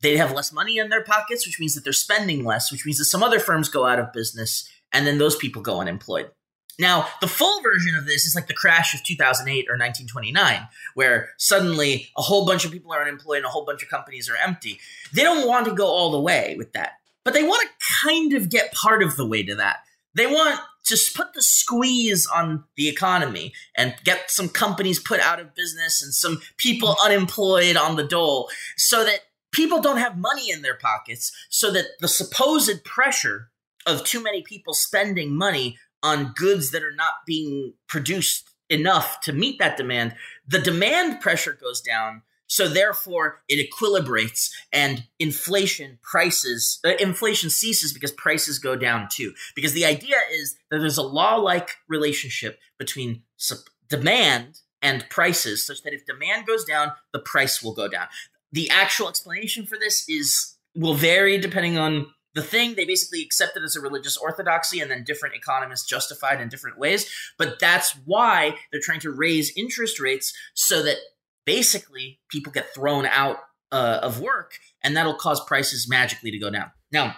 they 0.00 0.16
have 0.16 0.32
less 0.32 0.50
money 0.50 0.78
in 0.78 0.88
their 0.88 1.04
pockets, 1.04 1.46
which 1.46 1.60
means 1.60 1.74
that 1.74 1.84
they're 1.84 1.92
spending 1.92 2.42
less, 2.42 2.72
which 2.72 2.86
means 2.86 2.96
that 2.96 3.04
some 3.04 3.22
other 3.22 3.38
firms 3.38 3.68
go 3.68 3.84
out 3.84 3.98
of 3.98 4.14
business, 4.14 4.66
and 4.92 5.06
then 5.06 5.18
those 5.18 5.36
people 5.36 5.60
go 5.60 5.78
unemployed. 5.78 6.30
Now, 6.78 7.06
the 7.20 7.28
full 7.28 7.62
version 7.62 7.94
of 7.96 8.06
this 8.06 8.24
is 8.24 8.34
like 8.34 8.46
the 8.46 8.54
crash 8.54 8.94
of 8.94 9.02
2008 9.02 9.66
or 9.68 9.76
1929, 9.76 10.68
where 10.94 11.30
suddenly 11.36 12.08
a 12.16 12.22
whole 12.22 12.46
bunch 12.46 12.64
of 12.64 12.72
people 12.72 12.92
are 12.92 13.02
unemployed 13.02 13.38
and 13.38 13.46
a 13.46 13.50
whole 13.50 13.64
bunch 13.64 13.82
of 13.82 13.88
companies 13.88 14.28
are 14.28 14.36
empty. 14.36 14.80
They 15.12 15.22
don't 15.22 15.46
want 15.46 15.66
to 15.66 15.74
go 15.74 15.86
all 15.86 16.10
the 16.10 16.20
way 16.20 16.54
with 16.56 16.72
that, 16.72 16.92
but 17.24 17.34
they 17.34 17.42
want 17.42 17.68
to 17.68 17.86
kind 18.04 18.32
of 18.32 18.48
get 18.48 18.72
part 18.72 19.02
of 19.02 19.16
the 19.16 19.26
way 19.26 19.42
to 19.42 19.54
that. 19.56 19.80
They 20.14 20.26
want 20.26 20.60
to 20.84 20.96
put 21.14 21.34
the 21.34 21.42
squeeze 21.42 22.26
on 22.26 22.64
the 22.76 22.88
economy 22.88 23.52
and 23.76 23.94
get 24.04 24.30
some 24.30 24.48
companies 24.48 24.98
put 24.98 25.20
out 25.20 25.40
of 25.40 25.54
business 25.54 26.02
and 26.02 26.12
some 26.12 26.40
people 26.56 26.96
unemployed 27.04 27.76
on 27.76 27.96
the 27.96 28.04
dole 28.04 28.50
so 28.76 29.04
that 29.04 29.20
people 29.52 29.80
don't 29.80 29.98
have 29.98 30.18
money 30.18 30.50
in 30.50 30.62
their 30.62 30.74
pockets, 30.74 31.30
so 31.50 31.70
that 31.70 31.84
the 32.00 32.08
supposed 32.08 32.84
pressure 32.84 33.50
of 33.86 34.04
too 34.04 34.22
many 34.22 34.42
people 34.42 34.74
spending 34.74 35.36
money 35.36 35.78
on 36.02 36.32
goods 36.34 36.70
that 36.70 36.82
are 36.82 36.94
not 36.94 37.14
being 37.26 37.74
produced 37.88 38.50
enough 38.68 39.20
to 39.20 39.32
meet 39.32 39.58
that 39.58 39.76
demand, 39.76 40.14
the 40.46 40.58
demand 40.58 41.20
pressure 41.20 41.56
goes 41.60 41.80
down. 41.80 42.22
So 42.46 42.68
therefore, 42.68 43.42
it 43.48 43.66
equilibrates 43.66 44.50
and 44.72 45.04
inflation 45.18 45.98
prices 46.02 46.80
uh, 46.84 46.90
inflation 47.00 47.48
ceases 47.48 47.94
because 47.94 48.12
prices 48.12 48.58
go 48.58 48.76
down 48.76 49.08
too. 49.10 49.32
Because 49.54 49.72
the 49.72 49.86
idea 49.86 50.16
is 50.30 50.56
that 50.70 50.78
there's 50.78 50.98
a 50.98 51.02
law-like 51.02 51.70
relationship 51.88 52.58
between 52.78 53.22
sup- 53.36 53.70
demand 53.88 54.60
and 54.82 55.08
prices, 55.08 55.66
such 55.66 55.82
that 55.82 55.94
if 55.94 56.04
demand 56.04 56.46
goes 56.46 56.64
down, 56.64 56.92
the 57.12 57.20
price 57.20 57.62
will 57.62 57.72
go 57.72 57.88
down. 57.88 58.08
The 58.50 58.68
actual 58.68 59.08
explanation 59.08 59.64
for 59.64 59.78
this 59.78 60.04
is 60.08 60.56
will 60.74 60.94
vary 60.94 61.38
depending 61.38 61.78
on 61.78 62.06
the 62.34 62.42
thing 62.42 62.74
they 62.74 62.84
basically 62.84 63.22
accepted 63.22 63.62
as 63.62 63.76
a 63.76 63.80
religious 63.80 64.16
orthodoxy 64.16 64.80
and 64.80 64.90
then 64.90 65.04
different 65.04 65.34
economists 65.34 65.86
justified 65.86 66.40
in 66.40 66.48
different 66.48 66.78
ways. 66.78 67.10
But 67.38 67.58
that's 67.58 67.92
why 68.04 68.56
they're 68.70 68.80
trying 68.80 69.00
to 69.00 69.10
raise 69.10 69.56
interest 69.56 70.00
rates 70.00 70.32
so 70.54 70.82
that 70.82 70.96
basically 71.44 72.20
people 72.30 72.52
get 72.52 72.74
thrown 72.74 73.06
out 73.06 73.38
uh, 73.70 74.00
of 74.02 74.20
work 74.20 74.52
and 74.82 74.96
that'll 74.96 75.14
cause 75.14 75.44
prices 75.44 75.88
magically 75.88 76.30
to 76.30 76.38
go 76.38 76.50
down. 76.50 76.70
Now 76.90 77.16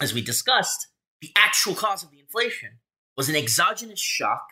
as 0.00 0.12
we 0.12 0.22
discussed 0.22 0.88
the 1.20 1.30
actual 1.36 1.74
cause 1.74 2.02
of 2.02 2.10
the 2.10 2.20
inflation 2.20 2.78
was 3.16 3.28
an 3.28 3.36
exogenous 3.36 4.00
shock 4.00 4.46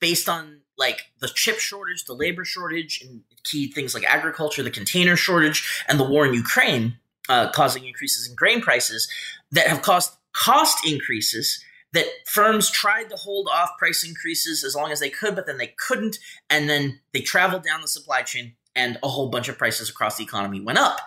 based 0.00 0.28
on 0.28 0.60
like 0.78 1.02
the 1.20 1.28
chip 1.28 1.58
shortage 1.58 2.04
the 2.04 2.14
labor 2.14 2.44
shortage 2.44 3.02
and 3.02 3.22
key 3.44 3.70
things 3.70 3.94
like 3.94 4.04
agriculture 4.04 4.62
the 4.62 4.70
container 4.70 5.16
shortage 5.16 5.84
and 5.88 5.98
the 5.98 6.04
war 6.04 6.26
in 6.26 6.34
ukraine 6.34 6.98
uh, 7.28 7.50
causing 7.50 7.86
increases 7.86 8.28
in 8.28 8.34
grain 8.34 8.60
prices 8.60 9.08
that 9.52 9.66
have 9.66 9.82
caused 9.82 10.12
cost 10.32 10.86
increases 10.86 11.62
that 11.92 12.06
firms 12.26 12.70
tried 12.70 13.08
to 13.08 13.16
hold 13.16 13.48
off 13.50 13.70
price 13.78 14.04
increases 14.04 14.62
as 14.62 14.74
long 14.74 14.92
as 14.92 15.00
they 15.00 15.08
could, 15.08 15.34
but 15.34 15.46
then 15.46 15.56
they 15.56 15.74
couldn't. 15.78 16.18
And 16.50 16.68
then 16.68 17.00
they 17.12 17.20
traveled 17.20 17.62
down 17.62 17.80
the 17.80 17.88
supply 17.88 18.22
chain 18.22 18.54
and 18.74 18.98
a 19.02 19.08
whole 19.08 19.30
bunch 19.30 19.48
of 19.48 19.56
prices 19.56 19.88
across 19.88 20.18
the 20.18 20.24
economy 20.24 20.60
went 20.60 20.78
up. 20.78 21.00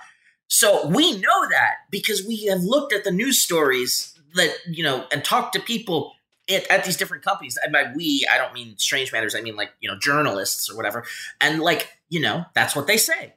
So 0.47 0.88
we 0.88 1.11
know 1.11 1.49
that 1.49 1.76
because 1.91 2.26
we 2.26 2.45
have 2.45 2.61
looked 2.61 2.91
at 2.91 3.03
the 3.03 3.11
news 3.11 3.39
stories 3.39 4.20
that, 4.34 4.55
you 4.67 4.84
know, 4.84 5.05
and 5.11 5.24
talked 5.24 5.53
to 5.53 5.59
people 5.59 6.13
at, 6.49 6.70
at 6.72 6.86
these 6.86 6.97
different 6.97 7.24
companies. 7.24 7.57
And 7.63 7.72
by 7.72 7.91
we, 7.95 8.26
I 8.30 8.39
don't 8.39 8.53
mean 8.53 8.76
strange 8.78 9.11
matters. 9.11 9.36
I 9.36 9.41
mean 9.41 9.55
like, 9.55 9.70
you 9.80 9.89
know, 9.89 9.97
journalists 9.99 10.70
or 10.70 10.76
whatever. 10.76 11.05
And 11.39 11.61
like, 11.61 11.89
you 12.09 12.20
know, 12.20 12.45
that's 12.55 12.76
what 12.76 12.88
they 12.88 12.97
say. 12.97 13.36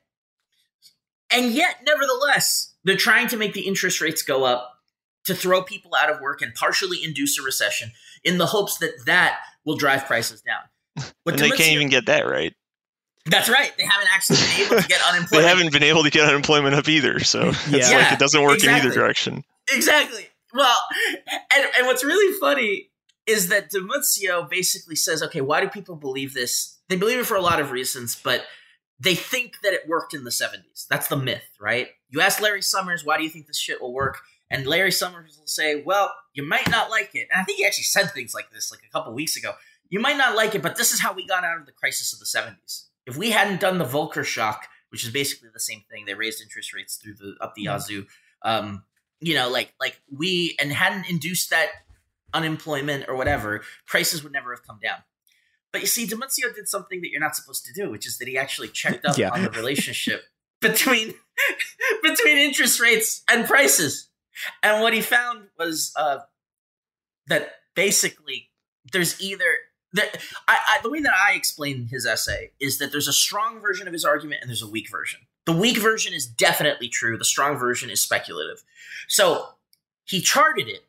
And 1.35 1.53
yet, 1.53 1.83
nevertheless, 1.87 2.75
they're 2.85 2.97
trying 2.97 3.29
to 3.29 3.37
make 3.37 3.53
the 3.53 3.63
interest 3.63 4.01
rates 4.01 4.23
go 4.23 4.45
up 4.45 4.81
to 5.25 5.35
throw 5.35 5.63
people 5.63 5.93
out 6.01 6.11
of 6.11 6.21
work 6.21 6.43
and 6.43 6.55
partially 6.55 7.03
induce 7.03 7.39
a 7.39 7.43
recession 7.43 7.93
in 8.25 8.39
the 8.39 8.47
hopes 8.47 8.79
that 8.79 8.93
that 9.07 9.39
will 9.65 9.77
drive 9.77 10.07
prices 10.07 10.43
down. 10.43 11.05
But 11.25 11.39
they 11.39 11.51
can't 11.51 11.73
even 11.73 11.89
get 11.89 12.07
that 12.07 12.27
right. 12.27 12.53
That's 13.27 13.49
right. 13.49 13.73
They 13.79 13.85
haven't 13.85 14.09
actually 14.13 14.39
been 14.39 14.67
able 14.67 14.83
to 14.83 14.89
get 14.89 15.01
unemployment. 15.09 15.31
they 15.31 15.49
haven't 15.49 15.73
been 15.73 15.83
able 15.85 16.03
to 16.03 16.11
get 16.11 16.29
unemployment 16.29 16.75
up 16.75 16.89
either. 16.89 17.21
So 17.21 17.45
yeah. 17.45 17.53
it's 17.71 17.93
like 17.93 18.13
it 18.13 18.19
doesn't 18.19 18.43
work 18.43 18.55
exactly. 18.55 18.81
in 18.81 18.87
either 18.87 18.95
direction. 18.95 19.45
Exactly. 19.73 20.27
Well, 20.53 20.77
and, 21.55 21.67
and 21.79 21.87
what's 21.87 22.05
really 22.05 22.39
funny 22.41 22.91
is 23.27 23.49
that 23.49 23.71
Di 23.71 23.79
Muzio 23.79 24.49
basically 24.51 24.97
says, 24.97 25.23
okay, 25.23 25.41
why 25.41 25.61
do 25.61 25.69
people 25.69 25.95
believe 25.95 26.35
this? 26.35 26.79
They 26.89 26.97
believe 26.97 27.19
it 27.19 27.27
for 27.27 27.37
a 27.37 27.41
lot 27.41 27.61
of 27.61 27.71
reasons, 27.71 28.21
but 28.23 28.45
they 29.03 29.17
think 29.17 29.61
that 29.63 29.73
it 29.73 29.89
worked 29.89 30.15
in 30.15 30.23
the 30.23 30.31
70s. 30.31 30.87
That's 30.89 31.09
the 31.09 31.17
myth, 31.17 31.57
right? 31.61 31.89
You 32.09 32.21
ask 32.21 32.41
Larry 32.41 32.63
Summers, 32.63 33.05
why 33.05 33.19
do 33.19 33.25
you 33.25 33.31
think 33.31 33.49
this 33.49 33.59
shit 33.59 33.81
will 33.81 33.93
work? 33.93 34.19
And 34.49 34.65
Larry 34.67 34.93
Summers 34.93 35.39
will 35.39 35.47
say, 35.47 35.83
well, 35.83 36.15
you 36.35 36.47
might 36.47 36.71
not 36.71 36.89
like 36.89 37.15
it. 37.15 37.27
And 37.33 37.41
I 37.41 37.45
think 37.45 37.59
he 37.59 37.67
actually 37.67 37.85
said 37.85 38.13
things 38.13 38.33
like 38.33 38.53
this 38.53 38.71
like 38.71 38.83
a 38.89 38.93
couple 38.93 39.13
weeks 39.13 39.37
ago. 39.37 39.55
You 39.89 39.99
might 39.99 40.17
not 40.17 40.37
like 40.37 40.55
it, 40.55 40.63
but 40.63 40.77
this 40.77 40.93
is 40.93 41.01
how 41.01 41.13
we 41.13 41.27
got 41.27 41.43
out 41.43 41.59
of 41.59 41.67
the 41.67 41.73
crisis 41.73 42.13
of 42.13 42.21
the 42.21 42.27
70s. 42.27 42.85
If 43.05 43.17
we 43.17 43.31
hadn't 43.31 43.61
done 43.61 43.79
the 43.79 43.85
Volcker 43.85 44.25
shock, 44.25 44.69
which 44.91 45.05
is 45.05 45.11
basically 45.11 45.49
the 45.53 45.61
same 45.61 45.83
thing, 45.91 46.05
they 46.05 46.15
raised 46.15 46.41
interest 46.41 46.73
rates 46.73 46.97
through 46.97 47.15
the 47.15 47.35
up 47.41 47.55
the 47.55 47.63
yazoo. 47.63 48.07
Um, 48.43 48.85
you 49.21 49.35
know, 49.35 49.49
like 49.49 49.75
like 49.81 50.01
we 50.17 50.57
and 50.61 50.73
hadn't 50.73 51.11
induced 51.11 51.51
that 51.51 51.69
unemployment 52.33 53.07
or 53.09 53.17
whatever, 53.17 53.63
prices 53.87 54.23
would 54.23 54.33
never 54.33 54.55
have 54.55 54.65
come 54.65 54.79
down. 54.83 54.99
But 55.73 55.81
you 55.81 55.87
see, 55.87 56.07
Di 56.07 56.17
Muzio 56.17 56.55
did 56.55 56.69
something 56.69 57.01
that 57.01 57.11
you're 57.11 57.21
not 57.21 57.35
supposed 57.35 57.65
to 57.67 57.73
do, 57.73 57.91
which 57.91 58.07
is 58.07 58.19
that 58.19 58.29
he 58.29 58.37
actually 58.37 58.69
checked 58.69 59.05
up 59.05 59.17
yeah. 59.19 59.31
on 59.31 59.43
the 59.43 59.51
relationship 59.51 60.25
between 60.61 61.15
between 62.03 62.39
interest 62.39 62.81
rates 62.81 63.23
and 63.29 63.47
prices. 63.47 64.09
And 64.63 64.83
what 64.83 64.93
he 64.93 65.01
found 65.01 65.49
was 65.59 65.93
uh, 65.97 66.19
that 67.27 67.53
basically 67.75 68.51
there's 68.93 69.21
either 69.21 69.45
that 69.95 70.19
I, 70.49 70.57
I, 70.69 70.79
the 70.83 70.91
way 70.91 71.01
that 71.01 71.13
I 71.13 71.35
explain 71.35 71.89
his 71.89 72.07
essay 72.07 72.53
is 72.61 72.79
that 72.79 72.93
there's 72.93 73.09
a 73.09 73.13
strong 73.13 73.61
version 73.61 73.87
of 73.87 73.93
his 73.93 74.05
argument 74.05 74.41
and 74.41 74.49
there's 74.49 74.63
a 74.63 74.69
weak 74.69 74.91
version. 74.91 75.21
The 75.45 75.53
weak 75.53 75.79
version 75.79 76.15
is 76.15 76.27
definitely 76.27 76.89
true. 76.89 77.19
The 77.19 77.25
strong 77.25 77.59
version 77.59 77.91
is 77.91 78.01
speculative. 78.01 78.63
So 79.09 79.49
he 80.05 80.21
charted 80.21 80.69
it 80.69 80.87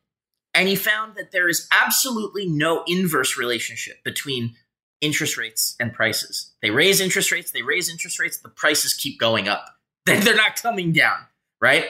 and 0.54 0.70
he 0.70 0.76
found 0.76 1.16
that 1.16 1.32
there 1.32 1.50
is 1.50 1.68
absolutely 1.72 2.48
no 2.48 2.84
inverse 2.88 3.38
relationship 3.38 4.04
between 4.04 4.56
interest 5.04 5.38
rates 5.38 5.76
and 5.80 5.94
prices. 5.94 6.52
They 6.62 6.72
raise 6.72 7.02
interest 7.02 7.32
rates, 7.32 7.52
they 7.52 7.62
raise 7.62 7.90
interest 7.90 8.20
rates, 8.20 8.38
the 8.38 8.50
prices 8.50 8.94
keep 8.94 9.20
going 9.20 9.48
up. 9.48 9.66
They're 10.06 10.36
not 10.36 10.56
coming 10.56 10.94
down, 10.94 11.18
right? 11.62 11.86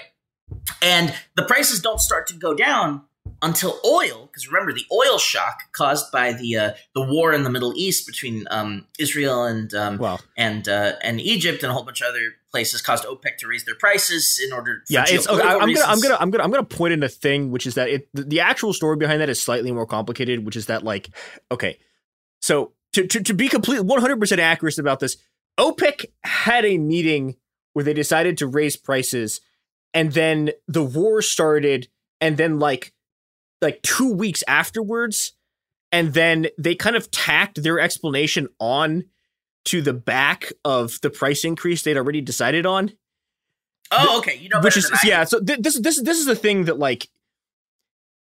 And 0.82 1.14
the 1.36 1.44
prices 1.44 1.80
don't 1.80 2.00
start 2.00 2.28
to 2.28 2.34
go 2.34 2.54
down 2.54 3.04
until 3.42 3.80
oil, 3.86 4.28
because 4.28 4.48
remember 4.48 4.74
the 4.74 4.86
oil 4.92 5.18
shock 5.18 5.64
caused 5.72 6.12
by 6.12 6.34
the 6.34 6.58
uh, 6.58 6.72
the 6.94 7.02
war 7.02 7.34
in 7.34 7.44
the 7.44 7.50
Middle 7.50 7.74
East 7.76 8.06
between 8.06 8.46
um, 8.52 8.88
Israel 9.00 9.44
and 9.46 9.74
um, 9.74 10.20
and 10.38 10.68
uh, 10.68 10.94
and 11.02 11.20
Egypt 11.22 11.64
and 11.64 11.72
a 11.72 11.74
whole 11.74 11.84
bunch 11.84 12.02
of 12.02 12.08
other 12.08 12.34
places 12.52 12.82
caused 12.82 13.06
OPEC 13.06 13.38
to 13.40 13.48
raise 13.48 13.66
their 13.66 13.76
prices 13.76 14.40
in 14.44 14.54
order. 14.54 14.84
yeah, 14.90 15.06
it's 15.08 15.28
okay, 15.28 15.42
I'm 15.42 15.74
gonna 15.74 15.86
I'm 15.86 16.00
gonna 16.00 16.18
I'm 16.20 16.32
gonna 16.32 16.44
I'm 16.44 16.52
gonna 16.52 16.64
point 16.64 16.94
in 16.94 17.04
a 17.04 17.10
thing, 17.10 17.52
which 17.52 17.66
is 17.66 17.76
that 17.76 17.90
it 17.90 18.08
the, 18.14 18.24
the 18.24 18.40
actual 18.42 18.74
story 18.74 18.98
behind 18.98 19.22
that 19.22 19.30
is 19.30 19.42
slightly 19.42 19.72
more 19.72 19.86
complicated, 19.86 20.46
which 20.46 20.56
is 20.56 20.68
that 20.68 20.84
like 20.84 21.10
okay, 21.52 21.80
so 22.42 22.74
to, 22.94 23.08
to, 23.08 23.22
to 23.22 23.34
be 23.34 23.50
completely 23.50 23.86
100% 23.86 24.38
accurate 24.40 24.78
about 24.78 25.00
this, 25.00 25.18
OPEC 25.60 26.06
had 26.24 26.66
a 26.66 26.78
meeting 26.78 27.36
where 27.74 27.86
they 27.86 27.94
decided 27.94 28.38
to 28.38 28.48
raise 28.48 28.78
prices 28.78 29.42
and 29.94 30.14
then 30.14 30.52
the 30.68 30.84
war 30.84 31.22
started 31.22 31.88
and 32.22 32.38
then 32.38 32.60
like 32.60 32.94
like 33.62 33.82
2 33.84 34.14
weeks 34.14 34.44
afterwards 34.48 35.34
and 35.92 36.14
then 36.14 36.48
they 36.58 36.76
kind 36.76 36.96
of 36.96 37.12
tacked 37.12 37.62
their 37.64 37.80
explanation 37.80 38.48
on 38.60 39.06
to 39.66 39.82
the 39.82 39.94
back 39.94 40.52
of 40.66 41.00
the 41.02 41.10
price 41.10 41.46
increase 41.46 41.84
they'd 41.84 41.98
already 41.98 42.20
decided 42.20 42.66
on. 42.66 42.92
Oh, 43.92 44.18
okay. 44.20 44.38
You 44.38 44.50
know, 44.50 44.60
which 44.62 44.76
is 44.76 44.92
yeah. 45.04 45.24
So 45.24 45.40
th- 45.40 45.60
this 45.60 45.80
this 45.80 46.02
this 46.02 46.18
is 46.18 46.26
the 46.26 46.36
thing 46.36 46.66
that 46.66 46.80
like 46.80 47.08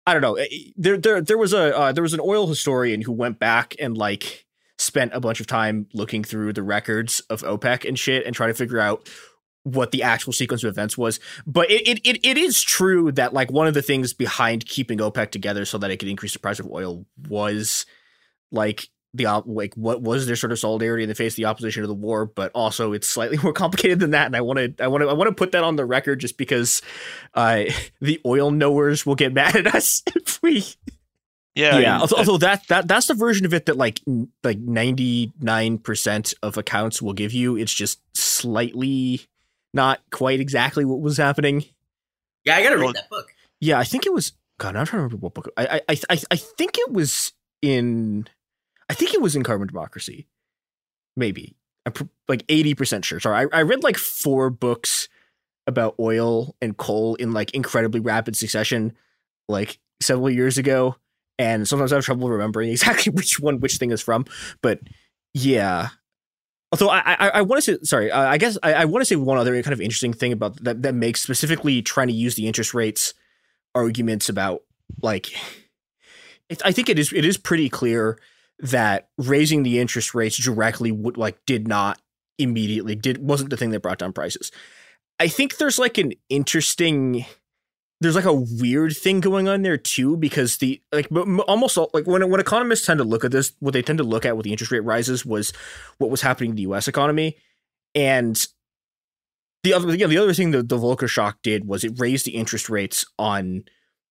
I 0.06 0.14
don't 0.14 0.22
know. 0.22 0.36
Eh, 0.36 0.48
there 0.76 0.98
there 0.98 1.22
there 1.22 1.38
was 1.38 1.54
a 1.54 1.78
uh, 1.78 1.92
there 1.92 2.02
was 2.02 2.14
an 2.14 2.20
oil 2.22 2.48
historian 2.48 3.02
who 3.02 3.12
went 3.12 3.40
back 3.40 3.76
and 3.80 3.96
like 3.96 4.46
spent 4.90 5.14
a 5.14 5.20
bunch 5.20 5.40
of 5.40 5.48
time 5.48 5.88
looking 5.94 6.24
through 6.24 6.54
the 6.54 6.64
records 6.64 7.22
of 7.30 7.44
OPEC 7.44 7.88
and 7.88 7.98
shit 7.98 8.26
and 8.26 8.36
trying 8.36 8.50
to 8.50 8.56
figure 8.56 8.80
out 8.80 9.08
what 9.64 9.92
the 9.92 10.04
actual 10.04 10.34
sequence 10.34 10.64
of 10.64 10.70
events 10.70 10.98
was. 10.98 11.20
But 11.46 11.70
it, 11.70 11.88
it, 11.88 12.00
it, 12.04 12.26
it 12.26 12.38
is 12.38 12.62
true 12.62 13.12
that 13.14 13.34
like 13.34 13.52
one 13.52 13.68
of 13.68 13.74
the 13.74 13.82
things 13.82 14.14
behind 14.14 14.66
keeping 14.66 14.98
OPEC 15.00 15.32
together 15.32 15.64
so 15.66 15.78
that 15.78 15.92
it 15.92 15.98
could 15.98 16.10
increase 16.10 16.34
the 16.34 16.40
price 16.40 16.60
of 16.60 16.70
oil 16.70 17.06
was 17.28 17.86
like 18.52 18.90
the 19.14 19.26
like 19.46 19.74
what 19.76 20.02
was 20.02 20.28
their 20.28 20.36
sort 20.36 20.52
of 20.52 20.60
solidarity 20.60 21.04
in 21.04 21.10
the 21.10 21.16
face 21.16 21.34
of 21.34 21.38
the 21.38 21.46
opposition 21.46 21.82
to 21.82 21.88
the 21.88 21.94
war, 21.94 22.26
but 22.26 22.52
also 22.54 22.94
it's 22.94 23.08
slightly 23.08 23.38
more 23.44 23.54
complicated 23.54 24.00
than 24.00 24.12
that. 24.12 24.28
And 24.28 24.36
I 24.36 24.42
want 24.42 24.60
to 24.60 24.84
I 24.84 24.88
want 24.88 25.04
to 25.04 25.10
I 25.10 25.14
want 25.14 25.30
to 25.30 25.36
put 25.36 25.52
that 25.52 25.64
on 25.64 25.76
the 25.76 25.86
record 25.86 26.20
just 26.20 26.38
because 26.38 26.82
uh, 27.34 27.66
the 28.02 28.20
oil 28.26 28.52
knowers 28.52 29.06
will 29.06 29.16
get 29.16 29.34
mad 29.34 29.56
at 29.56 29.68
us 29.68 30.04
if 30.16 30.42
we 30.42 30.66
yeah, 31.60 31.80
yeah. 31.80 32.00
although, 32.00 32.18
although, 32.18 32.38
that 32.38 32.68
that 32.68 32.88
that's 32.88 33.08
the 33.08 33.14
version 33.14 33.46
of 33.46 33.54
it 33.54 33.66
that 33.68 33.78
like 33.78 34.02
like 34.44 34.60
ninety 34.60 35.32
nine 35.40 35.78
percent 35.78 36.34
of 36.42 36.58
accounts 36.58 37.02
will 37.02 37.14
give 37.14 37.34
you. 37.34 37.56
It's 37.56 37.74
just 37.74 38.00
slightly 38.16 39.22
not 39.74 40.02
quite 40.12 40.40
exactly 40.40 40.86
what 40.86 41.02
was 41.02 41.18
happening. 41.18 41.66
Yeah, 42.46 42.56
I 42.56 42.64
gotta 42.64 42.78
read 42.78 42.96
that 42.96 43.10
book. 43.10 43.34
Yeah, 43.60 43.80
I 43.80 43.84
think 43.84 44.06
it 44.06 44.14
was. 44.14 44.34
God, 44.58 44.76
I'm 44.76 44.86
trying 44.86 45.00
to 45.00 45.04
remember 45.04 45.18
what 45.18 45.34
book. 45.34 45.50
I 45.58 45.82
I 45.88 45.98
I 46.10 46.20
I 46.32 46.36
think 46.36 46.78
it 46.78 46.92
was 46.92 47.34
in, 47.62 48.28
I 48.90 48.94
think 48.94 49.14
it 49.14 49.22
was 49.22 49.36
in 49.36 49.44
Carbon 49.44 49.68
Democracy, 49.68 50.28
maybe. 51.16 51.56
I'm 51.86 51.94
pr- 51.94 52.04
like 52.28 52.46
80% 52.48 53.04
sure. 53.04 53.20
Sorry, 53.20 53.48
I, 53.52 53.60
I 53.60 53.62
read 53.62 53.84
like 53.84 53.98
four 53.98 54.50
books 54.50 55.08
about 55.68 55.96
oil 56.00 56.56
and 56.62 56.76
coal 56.76 57.16
in 57.16 57.32
like 57.32 57.54
incredibly 57.54 58.00
rapid 58.00 58.36
succession, 58.36 58.94
like 59.48 59.80
several 60.02 60.30
years 60.30 60.58
ago. 60.58 60.96
And 61.40 61.68
sometimes 61.68 61.92
I 61.92 61.96
have 61.96 62.06
trouble 62.06 62.30
remembering 62.30 62.70
exactly 62.72 63.12
which 63.12 63.40
one 63.40 63.60
which 63.60 63.78
thing 63.78 63.92
is 63.92 64.02
from. 64.02 64.26
But 64.62 64.82
yeah, 65.34 65.90
Although 66.72 66.90
I 66.90 67.02
I, 67.06 67.30
I 67.30 67.42
want 67.42 67.64
to 67.64 67.74
say 67.74 67.80
sorry, 67.84 68.12
I 68.12 68.38
guess 68.38 68.58
I, 68.62 68.74
I 68.74 68.86
want 68.86 69.02
to 69.02 69.06
say 69.06 69.16
one 69.16 69.38
other 69.38 69.62
kind 69.64 69.74
of 69.74 69.82
interesting 69.82 70.14
thing 70.14 70.32
about 70.32 70.64
that 70.64 70.84
that 70.84 70.94
makes 70.94 71.22
specifically 71.22 71.82
trying 71.82 72.08
to 72.08 72.14
use 72.14 72.36
the 72.36 72.48
interest 72.48 72.74
rates 72.74 73.14
arguments 73.74 74.30
about 74.30 74.62
like 75.02 75.32
it, 76.50 76.62
I 76.64 76.72
think 76.72 76.90
it 76.90 77.00
is 77.00 77.12
it 77.12 77.26
is 77.26 77.38
pretty 77.38 77.70
clear 77.70 78.20
that 78.60 79.10
raising 79.18 79.64
the 79.64 79.80
interest 79.80 80.14
rates 80.14 80.38
directly 80.38 80.92
would 80.92 81.18
like 81.18 81.44
did 81.48 81.68
not 81.68 82.00
immediately 82.38 82.96
did 82.96 83.18
wasn't 83.18 83.50
the 83.50 83.58
thing 83.58 83.72
that 83.72 83.82
brought 83.82 83.98
down 83.98 84.14
prices. 84.14 84.52
I 85.20 85.28
think 85.28 85.58
there's 85.58 85.80
like 85.80 85.98
an 85.98 86.14
interesting 86.30 87.26
there's 88.02 88.16
like 88.16 88.26
a 88.26 88.34
weird 88.34 88.96
thing 88.96 89.20
going 89.20 89.48
on 89.48 89.62
there 89.62 89.78
too 89.78 90.16
because 90.16 90.58
the 90.58 90.82
like 90.92 91.10
almost 91.48 91.78
all, 91.78 91.90
like 91.94 92.08
when 92.08 92.28
when 92.30 92.40
economists 92.40 92.86
tend 92.86 92.98
to 93.00 93.04
look 93.04 93.26
at 93.26 93.32
this 93.32 93.54
what 93.60 93.74
they 93.74 93.82
tend 93.82 93.98
to 93.98 94.04
look 94.04 94.26
at 94.26 94.38
with 94.38 94.46
the 94.46 94.52
interest 94.52 94.72
rate 94.72 94.80
rises 94.80 95.26
was 95.26 95.52
what 95.98 96.10
was 96.10 96.22
happening 96.22 96.52
in 96.52 96.56
the 96.56 96.62
US 96.64 96.88
economy. 96.88 97.38
And 97.94 98.42
the 99.64 99.74
other 99.74 99.96
yeah, 99.96 100.08
the 100.08 100.18
other 100.18 100.34
thing 100.34 100.52
that 100.52 100.70
the 100.70 100.78
Volcker 100.78 101.10
shock 101.10 101.40
did 101.44 101.68
was 101.68 101.84
it 101.84 102.00
raised 102.00 102.26
the 102.26 102.36
interest 102.36 102.70
rates 102.70 103.06
on 103.18 103.64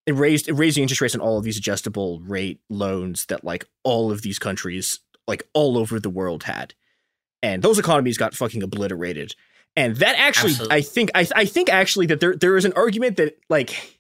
it 0.06 0.14
raised 0.14 0.48
it 0.48 0.54
raised 0.54 0.76
the 0.76 0.82
interest 0.82 1.00
rates 1.00 1.14
on 1.14 1.20
all 1.22 1.38
of 1.38 1.44
these 1.44 1.58
adjustable 1.58 2.20
rate 2.20 2.60
loans 2.68 3.26
that 3.26 3.44
like 3.44 3.66
all 3.84 4.10
of 4.10 4.20
these 4.22 4.38
countries 4.38 5.00
like 5.26 5.48
all 5.54 5.78
over 5.78 5.98
the 5.98 6.10
world 6.10 6.44
had. 6.44 6.74
And 7.42 7.62
those 7.62 7.78
economies 7.78 8.18
got 8.18 8.34
fucking 8.34 8.62
obliterated 8.62 9.34
and 9.78 9.96
that 9.98 10.16
actually, 10.18 10.50
Absolutely. 10.50 10.76
I 10.76 10.80
think, 10.80 11.10
I, 11.14 11.28
I 11.36 11.44
think 11.44 11.70
actually 11.70 12.06
that 12.06 12.18
there 12.18 12.34
there 12.34 12.56
is 12.56 12.64
an 12.64 12.72
argument 12.74 13.16
that 13.18 13.38
like 13.48 13.98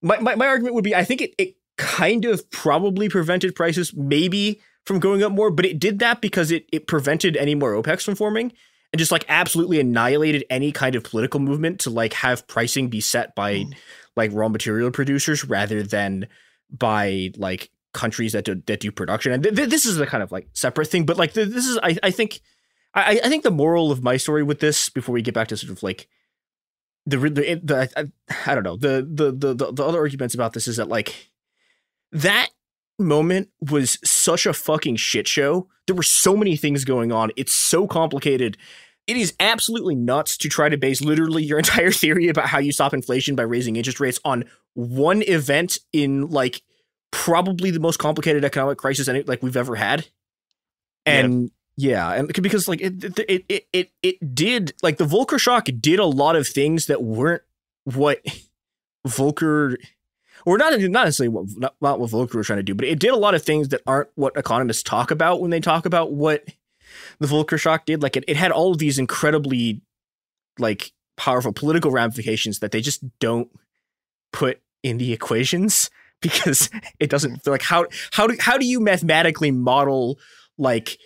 my, 0.00 0.18
my, 0.18 0.34
my 0.34 0.46
argument 0.46 0.74
would 0.74 0.84
be 0.84 0.94
I 0.94 1.04
think 1.04 1.20
it, 1.20 1.34
it 1.36 1.56
kind 1.76 2.24
of 2.24 2.50
probably 2.50 3.10
prevented 3.10 3.54
prices 3.54 3.92
maybe 3.94 4.62
from 4.86 5.00
going 5.00 5.22
up 5.22 5.30
more, 5.30 5.50
but 5.50 5.66
it 5.66 5.78
did 5.78 5.98
that 5.98 6.22
because 6.22 6.50
it 6.50 6.66
it 6.72 6.86
prevented 6.86 7.36
any 7.36 7.54
more 7.54 7.74
OPECs 7.74 8.02
from 8.02 8.14
forming 8.14 8.50
and 8.94 8.98
just 8.98 9.12
like 9.12 9.26
absolutely 9.28 9.78
annihilated 9.78 10.42
any 10.48 10.72
kind 10.72 10.96
of 10.96 11.04
political 11.04 11.38
movement 11.38 11.80
to 11.80 11.90
like 11.90 12.14
have 12.14 12.46
pricing 12.46 12.88
be 12.88 13.02
set 13.02 13.34
by 13.34 13.56
mm. 13.56 13.74
like 14.16 14.30
raw 14.32 14.48
material 14.48 14.90
producers 14.90 15.44
rather 15.44 15.82
than 15.82 16.28
by 16.70 17.30
like 17.36 17.70
countries 17.92 18.32
that 18.32 18.46
do, 18.46 18.54
that 18.66 18.80
do 18.80 18.90
production. 18.90 19.32
And 19.32 19.42
th- 19.42 19.68
this 19.68 19.84
is 19.84 19.96
the 19.96 20.06
kind 20.06 20.22
of 20.22 20.32
like 20.32 20.48
separate 20.54 20.88
thing, 20.88 21.04
but 21.04 21.18
like 21.18 21.34
this 21.34 21.66
is 21.66 21.78
I 21.82 21.98
I 22.02 22.10
think 22.10 22.40
I, 22.94 23.20
I 23.24 23.28
think 23.28 23.42
the 23.42 23.50
moral 23.50 23.90
of 23.90 24.02
my 24.02 24.16
story 24.16 24.42
with 24.42 24.60
this, 24.60 24.88
before 24.88 25.12
we 25.12 25.22
get 25.22 25.34
back 25.34 25.48
to 25.48 25.56
sort 25.56 25.72
of 25.72 25.82
like 25.82 26.08
the 27.06 27.18
the, 27.18 27.60
the 27.62 27.90
I, 27.96 28.50
I 28.50 28.54
don't 28.54 28.64
know 28.64 28.76
the, 28.76 29.06
the 29.08 29.32
the 29.32 29.72
the 29.72 29.84
other 29.84 29.98
arguments 29.98 30.34
about 30.34 30.52
this 30.52 30.66
is 30.68 30.76
that 30.76 30.88
like 30.88 31.30
that 32.12 32.50
moment 32.98 33.48
was 33.60 33.98
such 34.04 34.46
a 34.46 34.52
fucking 34.52 34.96
shit 34.96 35.26
show. 35.26 35.68
There 35.86 35.96
were 35.96 36.02
so 36.02 36.36
many 36.36 36.56
things 36.56 36.84
going 36.84 37.12
on. 37.12 37.30
It's 37.36 37.54
so 37.54 37.86
complicated. 37.86 38.56
It 39.06 39.16
is 39.16 39.34
absolutely 39.38 39.96
nuts 39.96 40.38
to 40.38 40.48
try 40.48 40.68
to 40.68 40.78
base 40.78 41.02
literally 41.02 41.44
your 41.44 41.58
entire 41.64 41.90
theory 41.90 42.28
about 42.28 42.46
how 42.46 42.58
you 42.58 42.72
stop 42.72 42.94
inflation 42.94 43.34
by 43.34 43.42
raising 43.42 43.76
interest 43.76 44.00
rates 44.00 44.20
on 44.24 44.44
one 44.74 45.22
event 45.22 45.78
in 45.92 46.28
like 46.28 46.62
probably 47.10 47.70
the 47.70 47.80
most 47.80 47.98
complicated 47.98 48.44
economic 48.44 48.78
crisis 48.78 49.08
any 49.08 49.22
like 49.22 49.42
we've 49.42 49.56
ever 49.56 49.76
had. 49.76 50.06
And 51.06 51.42
yeah, 51.42 51.48
and 52.12 52.32
because 52.42 52.68
like 52.68 52.80
it 52.80 53.18
it 53.18 53.44
it 53.48 53.66
it 53.72 53.90
it 54.02 54.34
did 54.34 54.74
like 54.82 54.96
the 54.98 55.06
Volcker 55.06 55.38
shock 55.38 55.68
did 55.80 55.98
a 55.98 56.04
lot 56.04 56.36
of 56.36 56.46
things 56.46 56.86
that 56.86 57.02
weren't 57.02 57.42
what 57.84 58.24
Volcker 59.06 59.76
or 60.46 60.58
not 60.58 60.78
not 60.78 61.04
necessarily 61.04 61.28
what 61.28 61.46
not, 61.56 61.74
not 61.80 62.00
what 62.00 62.10
Volcker 62.10 62.34
was 62.34 62.46
trying 62.46 62.58
to 62.58 62.62
do, 62.62 62.74
but 62.74 62.86
it 62.86 62.98
did 62.98 63.10
a 63.10 63.16
lot 63.16 63.34
of 63.34 63.42
things 63.42 63.68
that 63.68 63.82
aren't 63.86 64.08
what 64.14 64.36
economists 64.36 64.82
talk 64.82 65.10
about 65.10 65.40
when 65.40 65.50
they 65.50 65.60
talk 65.60 65.86
about 65.86 66.12
what 66.12 66.44
the 67.18 67.26
Volcker 67.26 67.58
shock 67.58 67.86
did. 67.86 68.02
Like 68.02 68.16
it, 68.16 68.24
it 68.28 68.36
had 68.36 68.52
all 68.52 68.72
of 68.72 68.78
these 68.78 68.98
incredibly 68.98 69.80
like 70.58 70.92
powerful 71.16 71.52
political 71.52 71.90
ramifications 71.90 72.58
that 72.58 72.72
they 72.72 72.80
just 72.80 73.02
don't 73.18 73.48
put 74.32 74.60
in 74.82 74.98
the 74.98 75.12
equations 75.12 75.90
because 76.20 76.70
it 77.00 77.10
doesn't 77.10 77.46
like 77.46 77.62
how 77.62 77.86
how 78.12 78.26
do 78.26 78.36
how 78.40 78.56
do 78.56 78.66
you 78.66 78.80
mathematically 78.80 79.50
model 79.50 80.18
like 80.56 80.98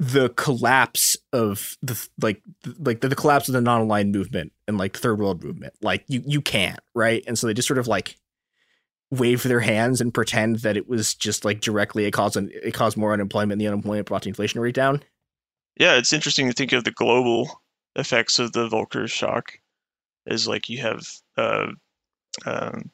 the 0.00 0.28
collapse 0.30 1.16
of 1.32 1.76
the 1.80 2.08
like 2.20 2.42
like 2.78 3.00
the, 3.00 3.08
the 3.08 3.14
collapse 3.14 3.48
of 3.48 3.52
the 3.52 3.60
non-aligned 3.60 4.12
movement 4.12 4.52
and 4.66 4.76
like 4.76 4.92
the 4.92 4.98
third 4.98 5.20
world 5.20 5.44
movement 5.44 5.72
like 5.82 6.04
you 6.08 6.22
you 6.26 6.40
can't 6.40 6.80
right 6.94 7.22
and 7.28 7.38
so 7.38 7.46
they 7.46 7.54
just 7.54 7.68
sort 7.68 7.78
of 7.78 7.86
like 7.86 8.16
wave 9.12 9.44
their 9.44 9.60
hands 9.60 10.00
and 10.00 10.12
pretend 10.12 10.56
that 10.60 10.76
it 10.76 10.88
was 10.88 11.14
just 11.14 11.44
like 11.44 11.60
directly 11.60 12.06
it 12.06 12.10
caused 12.10 12.36
an, 12.36 12.50
it 12.52 12.74
caused 12.74 12.96
more 12.96 13.12
unemployment 13.12 13.52
and 13.52 13.60
the 13.60 13.68
unemployment 13.68 14.08
brought 14.08 14.22
the 14.22 14.28
inflation 14.28 14.60
rate 14.60 14.74
down 14.74 15.00
yeah 15.78 15.96
it's 15.96 16.12
interesting 16.12 16.48
to 16.48 16.52
think 16.52 16.72
of 16.72 16.82
the 16.82 16.90
global 16.90 17.62
effects 17.94 18.40
of 18.40 18.52
the 18.52 18.68
volcker 18.68 19.08
shock 19.08 19.52
is 20.26 20.48
like 20.48 20.68
you 20.68 20.78
have 20.78 21.06
uh, 21.36 21.66
um, 22.46 22.90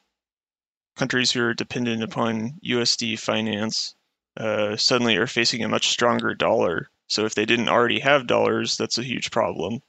countries 0.97 1.31
who 1.31 1.41
are 1.41 1.55
dependent 1.55 2.03
upon 2.03 2.51
usd 2.63 3.17
finance 3.17 3.95
uh, 4.37 4.75
suddenly 4.77 5.17
are 5.17 5.27
facing 5.27 5.63
a 5.63 5.69
much 5.69 5.89
stronger 5.89 6.33
dollar. 6.33 6.89
So 7.11 7.25
if 7.25 7.35
they 7.35 7.45
didn't 7.45 7.67
already 7.67 7.99
have 7.99 8.25
dollars, 8.25 8.77
that's 8.77 8.97
a 8.97 9.03
huge 9.03 9.31
problem. 9.31 9.81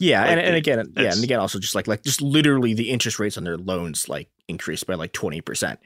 Yeah, 0.00 0.22
like 0.22 0.30
and, 0.30 0.40
and 0.40 0.56
again, 0.56 0.92
yeah, 0.96 1.12
and 1.12 1.22
again, 1.22 1.38
also 1.38 1.60
just 1.60 1.76
like 1.76 1.86
like 1.86 2.02
just 2.02 2.20
literally 2.20 2.74
the 2.74 2.90
interest 2.90 3.20
rates 3.20 3.38
on 3.38 3.44
their 3.44 3.56
loans 3.56 4.08
like 4.08 4.28
increased 4.48 4.84
by 4.84 4.94
like 4.94 5.12
twenty 5.12 5.40
percent, 5.40 5.78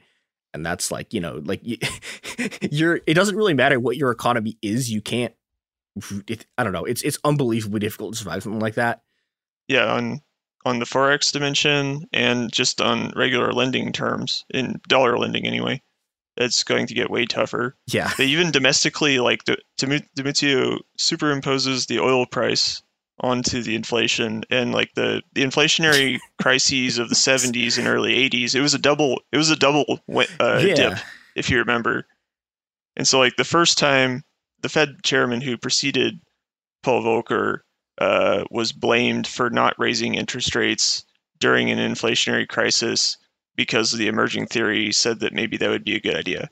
and 0.55 0.65
that's 0.65 0.89
like 0.89 1.13
you 1.13 1.21
know 1.21 1.39
like 1.45 1.59
you, 1.63 1.77
you're 2.71 2.99
it 3.05 3.13
doesn't 3.13 3.35
really 3.35 3.53
matter 3.53 3.79
what 3.79 3.95
your 3.95 4.09
economy 4.09 4.57
is, 4.63 4.89
you 4.89 5.01
can't. 5.01 5.35
It, 6.27 6.47
I 6.57 6.63
don't 6.63 6.73
know. 6.73 6.85
It's 6.85 7.03
it's 7.03 7.19
unbelievably 7.23 7.79
difficult 7.79 8.13
to 8.13 8.19
survive 8.19 8.41
something 8.41 8.59
like 8.59 8.75
that. 8.75 9.03
Yeah, 9.67 9.85
on 9.93 10.21
on 10.65 10.79
the 10.79 10.85
forex 10.85 11.31
dimension 11.31 12.07
and 12.11 12.51
just 12.51 12.81
on 12.81 13.13
regular 13.15 13.53
lending 13.53 13.91
terms 13.91 14.45
in 14.51 14.81
dollar 14.87 15.17
lending 15.19 15.45
anyway 15.45 15.81
it's 16.37 16.63
going 16.63 16.87
to 16.87 16.93
get 16.93 17.09
way 17.09 17.25
tougher. 17.25 17.75
Yeah. 17.87 18.11
They 18.17 18.25
even 18.25 18.51
domestically, 18.51 19.19
like, 19.19 19.43
Di 19.43 19.57
Muzio 19.77 20.79
superimposes 20.99 21.87
the 21.87 21.99
oil 21.99 22.25
price 22.25 22.81
onto 23.21 23.61
the 23.61 23.75
inflation 23.75 24.43
and 24.49 24.73
like 24.73 24.93
the 24.95 25.21
the 25.33 25.43
inflationary 25.43 26.19
crises 26.41 26.97
of 26.97 27.09
the 27.09 27.15
70s 27.15 27.77
and 27.77 27.87
early 27.87 28.15
80s 28.29 28.55
it 28.55 28.61
was 28.61 28.73
a 28.73 28.79
double 28.79 29.21
it 29.31 29.37
was 29.37 29.51
a 29.51 29.55
double 29.55 29.99
uh, 30.39 30.61
yeah. 30.63 30.73
dip 30.73 30.97
if 31.35 31.49
you 31.49 31.59
remember 31.59 32.07
and 32.97 33.07
so 33.07 33.19
like 33.19 33.35
the 33.35 33.43
first 33.43 33.77
time 33.77 34.23
the 34.61 34.69
fed 34.69 35.03
chairman 35.03 35.39
who 35.39 35.55
preceded 35.55 36.19
paul 36.81 37.03
volcker 37.03 37.59
uh, 37.99 38.43
was 38.49 38.71
blamed 38.71 39.27
for 39.27 39.51
not 39.51 39.75
raising 39.77 40.15
interest 40.15 40.55
rates 40.55 41.05
during 41.39 41.69
an 41.69 41.77
inflationary 41.77 42.47
crisis 42.47 43.17
because 43.55 43.91
the 43.91 44.07
emerging 44.07 44.47
theory 44.47 44.91
said 44.91 45.19
that 45.19 45.33
maybe 45.33 45.57
that 45.57 45.69
would 45.69 45.83
be 45.83 45.95
a 45.95 46.01
good 46.01 46.15
idea. 46.15 46.49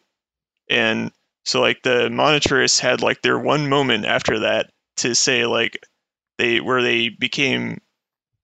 And 0.69 1.11
so 1.45 1.61
like 1.61 1.81
the 1.83 2.09
monetarists 2.09 2.79
had 2.79 3.01
like 3.01 3.21
their 3.21 3.39
one 3.39 3.69
moment 3.69 4.05
after 4.05 4.39
that 4.39 4.71
to 4.97 5.15
say 5.15 5.45
like 5.45 5.85
they 6.37 6.59
where 6.59 6.81
they 6.81 7.09
became 7.09 7.81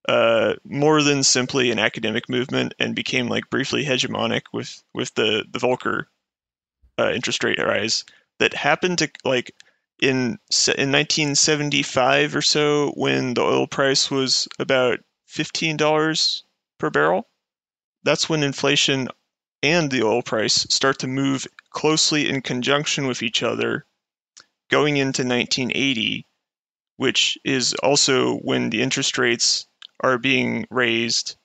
uh, 0.07 0.53
more 0.63 1.01
than 1.01 1.23
simply 1.23 1.71
an 1.71 1.79
academic 1.79 2.29
movement 2.29 2.73
and 2.79 2.95
became 2.95 3.27
like 3.27 3.49
briefly 3.49 3.83
hegemonic 3.83 4.43
with 4.53 4.83
with 4.93 5.13
the 5.15 5.45
the 5.51 5.59
Volcker 5.59 6.05
uh, 6.99 7.11
interest 7.11 7.43
rate 7.43 7.59
rise 7.59 8.05
that 8.39 8.53
happened 8.53 8.99
to 8.99 9.09
like 9.23 9.51
in 10.01 10.37
in 10.77 10.91
1975 10.91 12.35
or 12.35 12.41
so 12.41 12.91
when 12.95 13.33
the 13.33 13.41
oil 13.41 13.67
price 13.67 14.11
was 14.11 14.47
about 14.59 14.99
$15 15.29 16.43
per 16.77 16.89
barrel 16.89 17.27
that's 18.05 18.29
when 18.29 18.43
inflation 18.43 19.09
and 19.63 19.89
the 19.89 20.03
oil 20.03 20.21
price 20.21 20.67
start 20.69 20.99
to 20.99 21.07
move 21.07 21.47
closely 21.71 22.29
in 22.29 22.41
conjunction 22.41 23.07
with 23.07 23.23
each 23.23 23.41
other 23.41 23.85
going 24.69 24.97
into 24.97 25.23
1980, 25.23 26.25
which 26.97 27.37
is 27.43 27.73
also 27.81 28.35
when 28.37 28.69
the 28.69 28.81
interest 28.81 29.17
rates 29.17 29.65
are 30.01 30.19
being 30.19 30.65
raised 30.69 31.35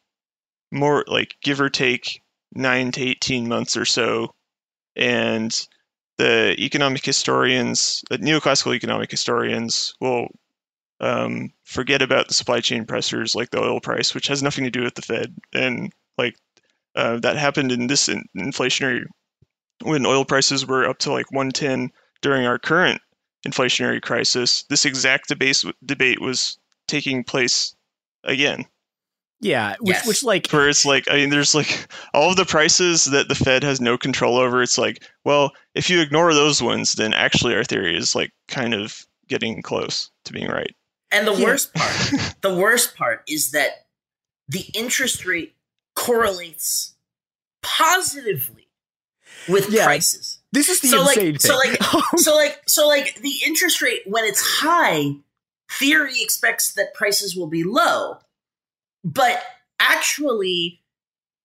more 0.70 1.04
like 1.08 1.34
give 1.42 1.60
or 1.60 1.70
take 1.70 2.22
9 2.52 2.92
to 2.92 3.02
18 3.02 3.48
months 3.48 3.76
or 3.76 3.86
so. 3.86 4.34
And 4.96 5.50
the 6.18 6.54
economic 6.58 7.04
historians 7.04 8.04
the 8.10 8.18
neoclassical 8.18 8.74
economic 8.74 9.10
historians 9.10 9.94
will 10.00 10.28
um, 11.00 11.50
forget 11.64 12.02
about 12.02 12.28
the 12.28 12.34
supply 12.34 12.60
chain 12.60 12.84
pressures 12.84 13.34
like 13.34 13.50
the 13.50 13.62
oil 13.62 13.80
price 13.80 14.14
which 14.14 14.26
has 14.26 14.42
nothing 14.42 14.64
to 14.64 14.70
do 14.70 14.82
with 14.82 14.94
the 14.94 15.02
fed. 15.02 15.34
And 15.54 15.92
uh, 16.96 17.18
that 17.20 17.36
happened 17.36 17.72
in 17.72 17.86
this 17.86 18.08
in- 18.08 18.24
inflationary 18.36 19.04
when 19.82 20.06
oil 20.06 20.24
prices 20.24 20.66
were 20.66 20.88
up 20.88 20.98
to 20.98 21.12
like 21.12 21.30
110 21.30 21.90
during 22.22 22.46
our 22.46 22.58
current 22.58 23.00
inflationary 23.46 24.00
crisis, 24.00 24.64
this 24.68 24.84
exact 24.84 25.28
debate 25.28 25.62
debate 25.84 26.20
was 26.20 26.58
taking 26.86 27.24
place 27.24 27.74
again. 28.24 28.64
Yeah, 29.42 29.76
which, 29.80 29.96
yes. 29.96 30.06
which 30.06 30.22
like 30.22 30.50
where 30.50 30.68
it's 30.68 30.84
like 30.84 31.10
I 31.10 31.14
mean, 31.14 31.30
there's 31.30 31.54
like 31.54 31.90
all 32.14 32.30
of 32.30 32.36
the 32.36 32.44
prices 32.44 33.06
that 33.06 33.28
the 33.28 33.34
Fed 33.34 33.62
has 33.62 33.80
no 33.80 33.96
control 33.96 34.36
over. 34.36 34.62
It's 34.62 34.76
like, 34.76 35.02
well, 35.24 35.52
if 35.74 35.88
you 35.88 36.00
ignore 36.00 36.34
those 36.34 36.62
ones, 36.62 36.92
then 36.92 37.14
actually 37.14 37.54
our 37.54 37.64
theory 37.64 37.96
is 37.96 38.14
like 38.14 38.32
kind 38.48 38.74
of 38.74 39.06
getting 39.28 39.62
close 39.62 40.10
to 40.26 40.32
being 40.32 40.48
right. 40.48 40.74
And 41.10 41.26
the 41.26 41.34
yeah. 41.34 41.44
worst 41.44 41.72
part, 41.74 42.36
the 42.42 42.54
worst 42.54 42.96
part 42.96 43.22
is 43.26 43.52
that 43.52 43.86
the 44.48 44.66
interest 44.74 45.24
rate 45.24 45.54
correlates 46.00 46.94
positively 47.62 48.68
with 49.48 49.70
yeah. 49.70 49.84
prices. 49.84 50.38
This 50.52 50.68
is 50.68 50.80
the 50.80 50.88
so 50.88 51.00
insane 51.02 51.32
like, 51.32 51.40
thing. 51.40 51.50
So 51.50 51.56
like, 51.56 52.10
so 52.16 52.34
like, 52.34 52.62
so 52.66 52.88
like, 52.88 53.20
the 53.20 53.34
interest 53.46 53.82
rate 53.82 54.00
when 54.06 54.24
it's 54.24 54.40
high, 54.40 55.16
theory 55.70 56.20
expects 56.20 56.72
that 56.72 56.94
prices 56.94 57.36
will 57.36 57.46
be 57.46 57.64
low, 57.64 58.18
but 59.04 59.42
actually, 59.78 60.80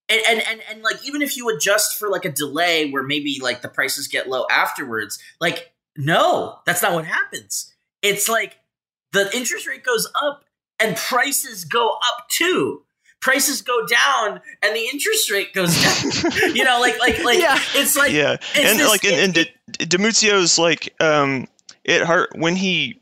and, 0.07 0.21
and 0.27 0.41
and 0.47 0.61
and 0.69 0.83
like 0.83 0.97
even 1.05 1.21
if 1.21 1.35
you 1.35 1.49
adjust 1.49 1.97
for 1.97 2.09
like 2.09 2.25
a 2.25 2.31
delay 2.31 2.89
where 2.89 3.03
maybe 3.03 3.39
like 3.41 3.61
the 3.61 3.69
prices 3.69 4.07
get 4.07 4.29
low 4.29 4.45
afterwards, 4.49 5.19
like 5.39 5.73
no, 5.97 6.59
that's 6.65 6.81
not 6.81 6.93
what 6.93 7.05
happens. 7.05 7.73
It's 8.01 8.29
like 8.29 8.57
the 9.11 9.35
interest 9.35 9.67
rate 9.67 9.83
goes 9.83 10.07
up 10.21 10.45
and 10.79 10.95
prices 10.95 11.65
go 11.65 11.89
up 11.89 12.27
too 12.29 12.84
prices 13.25 13.63
go 13.63 13.83
down 13.87 14.39
and 14.61 14.75
the 14.75 14.87
interest 14.93 15.31
rate 15.31 15.51
goes 15.51 15.73
down. 15.81 16.31
you 16.55 16.63
know, 16.63 16.79
like 16.79 16.99
like 16.99 17.23
like 17.23 17.39
yeah. 17.39 17.57
it's 17.73 17.97
like 17.97 18.11
yeah, 18.11 18.33
it's 18.33 18.57
and 18.57 18.79
this, 18.79 18.87
like 18.87 19.03
and, 19.03 19.35
and 19.35 19.89
Di 19.89 19.97
Muzio's 19.97 20.59
like 20.59 20.93
um 21.01 21.47
it 21.83 22.05
hurt 22.05 22.29
when 22.37 22.55
he 22.55 23.01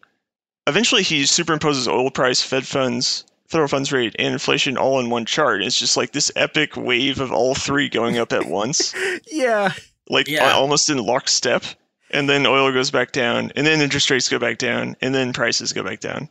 eventually 0.65 1.03
he 1.03 1.23
superimposes 1.23 1.89
oil 1.89 2.09
price, 2.09 2.41
Fed 2.41 2.65
funds, 2.65 3.25
federal 3.49 3.67
funds 3.67 3.91
rate, 3.91 4.15
and 4.17 4.31
inflation 4.31 4.77
all 4.77 4.97
in 5.01 5.09
one 5.09 5.25
chart. 5.25 5.61
It's 5.61 5.77
just 5.77 5.97
like 5.97 6.13
this 6.13 6.31
epic 6.37 6.77
wave 6.77 7.19
of 7.19 7.33
all 7.33 7.53
three 7.53 7.89
going 7.89 8.17
up 8.17 8.31
at 8.31 8.45
once. 8.45 8.95
yeah, 9.29 9.73
like 10.09 10.29
yeah. 10.29 10.53
almost 10.53 10.89
in 10.89 10.99
lockstep. 10.99 11.65
And 12.11 12.29
then 12.29 12.45
oil 12.45 12.71
goes 12.71 12.91
back 12.91 13.11
down, 13.11 13.51
and 13.55 13.65
then 13.65 13.81
interest 13.81 14.11
rates 14.11 14.29
go 14.29 14.37
back 14.37 14.59
down, 14.59 14.95
and 15.01 15.15
then 15.15 15.33
prices 15.33 15.73
go 15.73 15.83
back 15.83 15.99
down 15.99 16.29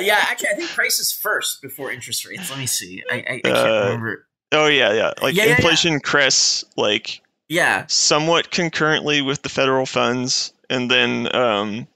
yeah, 0.00 0.18
actually, 0.20 0.48
I 0.50 0.54
think 0.54 0.70
prices 0.70 1.12
first 1.12 1.60
before 1.60 1.90
interest 1.92 2.26
rates. 2.26 2.50
Let 2.50 2.58
me 2.58 2.66
see. 2.66 3.02
I, 3.10 3.14
I, 3.14 3.18
I 3.18 3.40
can't 3.40 3.56
uh, 3.56 3.80
remember. 3.84 4.26
Oh 4.52 4.66
yeah, 4.66 4.92
yeah. 4.92 5.12
Like 5.20 5.34
yeah, 5.34 5.44
inflation 5.44 5.92
yeah, 5.92 5.96
yeah. 5.96 6.10
crests 6.10 6.64
like 6.76 7.20
yeah, 7.48 7.84
somewhat 7.88 8.50
concurrently 8.50 9.22
with 9.22 9.42
the 9.42 9.48
federal 9.48 9.86
funds, 9.86 10.52
and 10.70 10.90
then 10.90 11.34
um, 11.34 11.86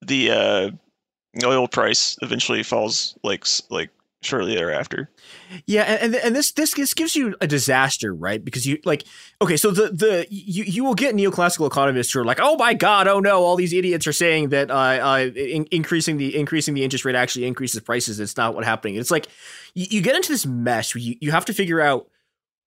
the 0.00 0.30
uh, 0.30 0.70
oil 1.44 1.66
price 1.68 2.16
eventually 2.22 2.62
falls 2.62 3.16
like 3.22 3.46
like 3.70 3.90
shortly 4.22 4.54
thereafter. 4.54 5.10
Yeah, 5.66 5.82
and 5.82 6.14
and 6.14 6.34
this 6.34 6.52
this 6.52 6.74
this 6.74 6.94
gives 6.94 7.14
you 7.14 7.34
a 7.40 7.46
disaster, 7.46 8.14
right? 8.14 8.42
Because 8.42 8.66
you 8.66 8.78
like 8.84 9.04
okay, 9.40 9.56
so 9.56 9.70
the 9.70 9.88
the 9.90 10.26
you 10.30 10.64
you 10.64 10.84
will 10.84 10.94
get 10.94 11.14
neoclassical 11.14 11.66
economists 11.66 12.12
who 12.12 12.20
are 12.20 12.24
like, 12.24 12.38
oh 12.40 12.56
my 12.56 12.72
god, 12.72 13.08
oh 13.08 13.20
no, 13.20 13.42
all 13.42 13.56
these 13.56 13.72
idiots 13.72 14.06
are 14.06 14.12
saying 14.12 14.50
that 14.50 14.70
uh, 14.70 14.74
uh 14.74 15.30
in, 15.34 15.66
increasing 15.70 16.16
the 16.16 16.36
increasing 16.36 16.74
the 16.74 16.84
interest 16.84 17.04
rate 17.04 17.16
actually 17.16 17.46
increases 17.46 17.80
prices. 17.80 18.18
It's 18.20 18.36
not 18.36 18.54
what 18.54 18.64
happening. 18.64 18.96
It's 18.96 19.10
like 19.10 19.28
you, 19.74 19.86
you 19.90 20.00
get 20.00 20.16
into 20.16 20.30
this 20.30 20.46
mess 20.46 20.94
where 20.94 21.02
you 21.02 21.16
you 21.20 21.30
have 21.32 21.44
to 21.46 21.52
figure 21.52 21.80
out. 21.80 22.08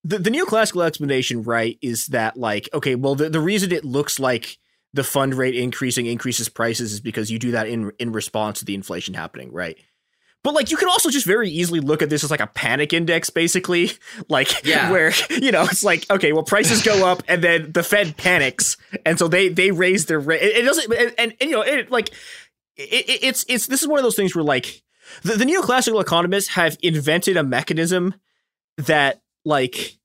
The, 0.07 0.19
the 0.19 0.29
neoclassical 0.29 0.85
explanation, 0.85 1.41
right, 1.41 1.79
is 1.81 2.07
that 2.07 2.37
like 2.37 2.69
okay, 2.75 2.93
well 2.93 3.15
the, 3.15 3.27
the 3.27 3.39
reason 3.39 3.71
it 3.71 3.83
looks 3.83 4.19
like 4.19 4.59
the 4.93 5.03
fund 5.03 5.33
rate 5.33 5.55
increasing 5.55 6.05
increases 6.05 6.47
prices 6.47 6.93
is 6.93 6.99
because 7.01 7.31
you 7.31 7.39
do 7.39 7.51
that 7.51 7.67
in 7.67 7.91
in 7.97 8.11
response 8.11 8.59
to 8.59 8.65
the 8.65 8.75
inflation 8.75 9.15
happening, 9.15 9.51
right? 9.51 9.79
But 10.45 10.53
like 10.53 10.69
you 10.69 10.77
can 10.77 10.87
also 10.87 11.09
just 11.09 11.25
very 11.25 11.49
easily 11.49 11.79
look 11.79 12.03
at 12.03 12.11
this 12.11 12.23
as 12.23 12.29
like 12.29 12.39
a 12.39 12.45
panic 12.45 12.93
index, 12.93 13.31
basically. 13.31 13.91
Like 14.29 14.63
yeah. 14.65 14.91
where 14.91 15.11
you 15.29 15.51
know 15.51 15.63
it's 15.63 15.83
like 15.83 16.09
okay, 16.09 16.31
well 16.31 16.43
prices 16.43 16.83
go 16.83 17.05
up 17.05 17.23
and 17.27 17.43
then 17.43 17.71
the 17.71 17.83
Fed 17.83 18.15
panics, 18.17 18.77
and 19.05 19.17
so 19.17 19.27
they 19.27 19.49
they 19.49 19.71
raise 19.71 20.05
their 20.05 20.19
rate. 20.19 20.41
It, 20.41 20.57
it, 20.57 20.61
doesn't, 20.63 20.93
and, 20.93 21.13
and, 21.17 21.33
and, 21.39 21.49
you 21.49 21.55
know 21.55 21.61
it 21.61 21.91
like 21.91 22.09
it, 22.77 23.23
it's 23.23 23.45
it's 23.49 23.67
this 23.67 23.81
is 23.81 23.87
one 23.87 23.97
of 23.97 24.03
those 24.03 24.15
things 24.15 24.35
where 24.35 24.43
like 24.43 24.83
the, 25.23 25.33
the 25.33 25.45
neoclassical 25.45 26.01
economists 26.01 26.49
have 26.49 26.77
invented 26.81 27.37
a 27.37 27.43
mechanism 27.43 28.15
that 28.77 29.21
like 29.43 29.97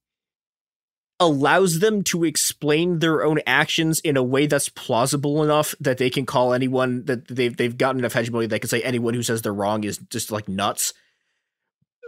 allows 1.21 1.79
them 1.81 2.03
to 2.03 2.25
explain 2.25 2.99
their 2.99 3.23
own 3.23 3.41
actions 3.47 4.01
in 4.01 4.17
a 4.17 4.23
way 4.23 4.47
that's 4.47 4.71
plausible 4.71 5.45
enough 5.45 5.75
that 5.79 5.99
they 5.99 6.11
can 6.11 6.27
call 6.27 6.55
anyone 6.55 7.05
that 7.05 7.29
they've 7.29 7.57
they've 7.57 7.77
gotten 7.77 8.01
enough 8.01 8.15
hegemony 8.15 8.47
they 8.47 8.59
can 8.59 8.69
say 8.69 8.83
anyone 8.83 9.15
who 9.15 9.23
says 9.23 9.43
they're 9.43 9.53
wrong 9.53 9.85
is 9.85 9.99
just 10.11 10.33
like 10.33 10.49
nuts. 10.49 10.95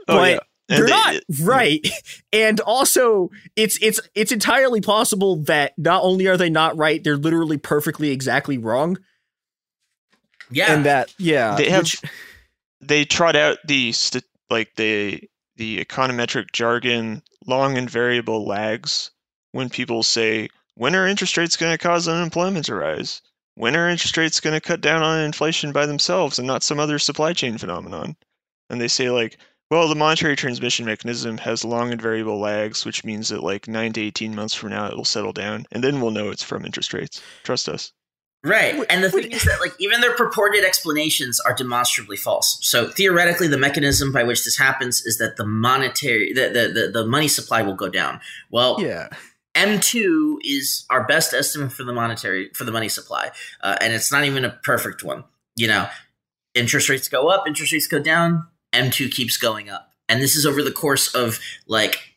Oh, 0.09 0.17
but 0.17 0.31
yeah. 0.31 0.39
they're 0.69 0.87
they, 0.87 0.91
not 0.91 1.15
right. 1.43 1.87
and 2.33 2.59
also 2.61 3.31
it's 3.55 3.79
it's 3.83 4.01
it's 4.15 4.33
entirely 4.33 4.81
possible 4.81 5.37
that 5.45 5.75
not 5.77 6.03
only 6.03 6.27
are 6.27 6.39
they 6.39 6.51
not 6.51 6.77
right, 6.77 7.05
they're 7.05 7.17
literally 7.17 7.59
perfectly 7.59 8.11
exactly 8.11 8.57
wrong. 8.57 8.99
Yeah. 10.51 10.73
And 10.73 10.87
that 10.87 11.15
yeah. 11.19 11.55
They 11.57 11.69
have 11.69 11.83
which, 11.83 12.03
they 12.81 13.05
trot 13.05 13.37
out 13.37 13.59
the 13.67 13.93
st- 13.93 14.25
like 14.51 14.75
the 14.77 15.29
the 15.57 15.85
econometric 15.85 16.53
jargon 16.53 17.23
long 17.47 17.77
and 17.77 17.91
variable 17.91 18.47
lags 18.47 19.11
when 19.53 19.69
people 19.69 20.03
say, 20.03 20.49
when 20.75 20.97
are 20.97 21.07
interest 21.07 21.37
rates 21.37 21.57
going 21.57 21.73
to 21.73 21.79
cause 21.79 22.09
unemployment 22.09 22.65
to 22.67 22.75
rise? 22.75 23.21
When 23.55 23.77
are 23.77 23.89
interest 23.89 24.17
rates 24.17 24.41
going 24.41 24.55
to 24.55 24.61
cut 24.61 24.81
down 24.81 25.03
on 25.03 25.21
inflation 25.21 25.73
by 25.73 25.85
themselves 25.85 26.39
and 26.39 26.47
not 26.47 26.63
some 26.63 26.81
other 26.81 26.99
supply 26.99 27.35
chain 27.35 27.59
phenomenon? 27.59 28.17
And 28.71 28.81
they 28.81 28.89
say, 28.89 29.11
like, 29.11 29.37
well, 29.71 29.89
the 29.89 29.95
monetary 29.95 30.37
transmission 30.37 30.87
mechanism 30.87 31.39
has 31.39 31.65
long 31.65 31.93
and 31.93 32.01
variable 32.01 32.39
lags, 32.39 32.85
which 32.85 33.05
means 33.05 33.29
that 33.29 33.43
like 33.43 33.69
nine 33.69 33.93
to 33.95 34.01
18 34.01 34.35
months 34.35 34.55
from 34.55 34.71
now, 34.71 34.87
it 34.87 34.97
will 34.97 35.05
settle 35.05 35.33
down. 35.33 35.67
And 35.73 35.85
then 35.85 36.01
we'll 36.01 36.11
know 36.11 36.31
it's 36.31 36.43
from 36.43 36.65
interest 36.65 36.93
rates. 36.93 37.23
Trust 37.43 37.69
us. 37.69 37.93
Right. 38.45 38.85
And 38.91 39.05
the 39.05 39.11
thing 39.11 39.31
is 39.31 39.45
that 39.45 39.61
like 39.61 39.75
even 39.79 40.01
their 40.01 40.17
purported 40.17 40.65
explanations 40.65 41.39
are 41.41 41.55
demonstrably 41.55 42.17
false. 42.17 42.59
So 42.63 42.89
theoretically 42.89 43.47
the 43.47 43.59
mechanism 43.59 44.11
by 44.11 44.25
which 44.25 44.45
this 44.45 44.59
happens 44.59 45.07
is 45.07 45.19
that 45.19 45.37
the 45.37 45.47
monetary 45.47 46.33
the 46.33 46.49
the, 46.49 46.81
the, 46.81 46.91
the 46.91 47.07
money 47.07 47.29
supply 47.29 47.63
will 47.63 47.75
go 47.75 47.89
down. 47.89 48.21
Well, 48.51 48.79
yeah. 48.81 49.09
M2 49.55 50.39
is 50.43 50.87
our 50.91 51.05
best 51.05 51.35
estimate 51.35 51.73
for 51.73 51.85
the 51.85 51.93
monetary 51.93 52.51
for 52.55 52.65
the 52.65 52.73
money 52.73 52.89
supply. 52.89 53.31
Uh, 53.61 53.77
and 53.81 53.93
it's 53.93 54.11
not 54.11 54.25
even 54.25 54.45
a 54.45 54.51
perfect 54.51 55.05
one. 55.05 55.25
You 55.55 55.69
know, 55.69 55.89
interest 56.55 56.89
rates 56.89 57.07
go 57.07 57.29
up, 57.29 57.47
interest 57.47 57.73
rates 57.73 57.87
go 57.87 58.01
down, 58.01 58.49
M2 58.73 59.13
keeps 59.13 59.37
going 59.37 59.69
up. 59.69 59.93
And 60.09 60.21
this 60.21 60.35
is 60.35 60.47
over 60.47 60.63
the 60.63 60.73
course 60.73 61.15
of 61.15 61.39
like 61.69 62.15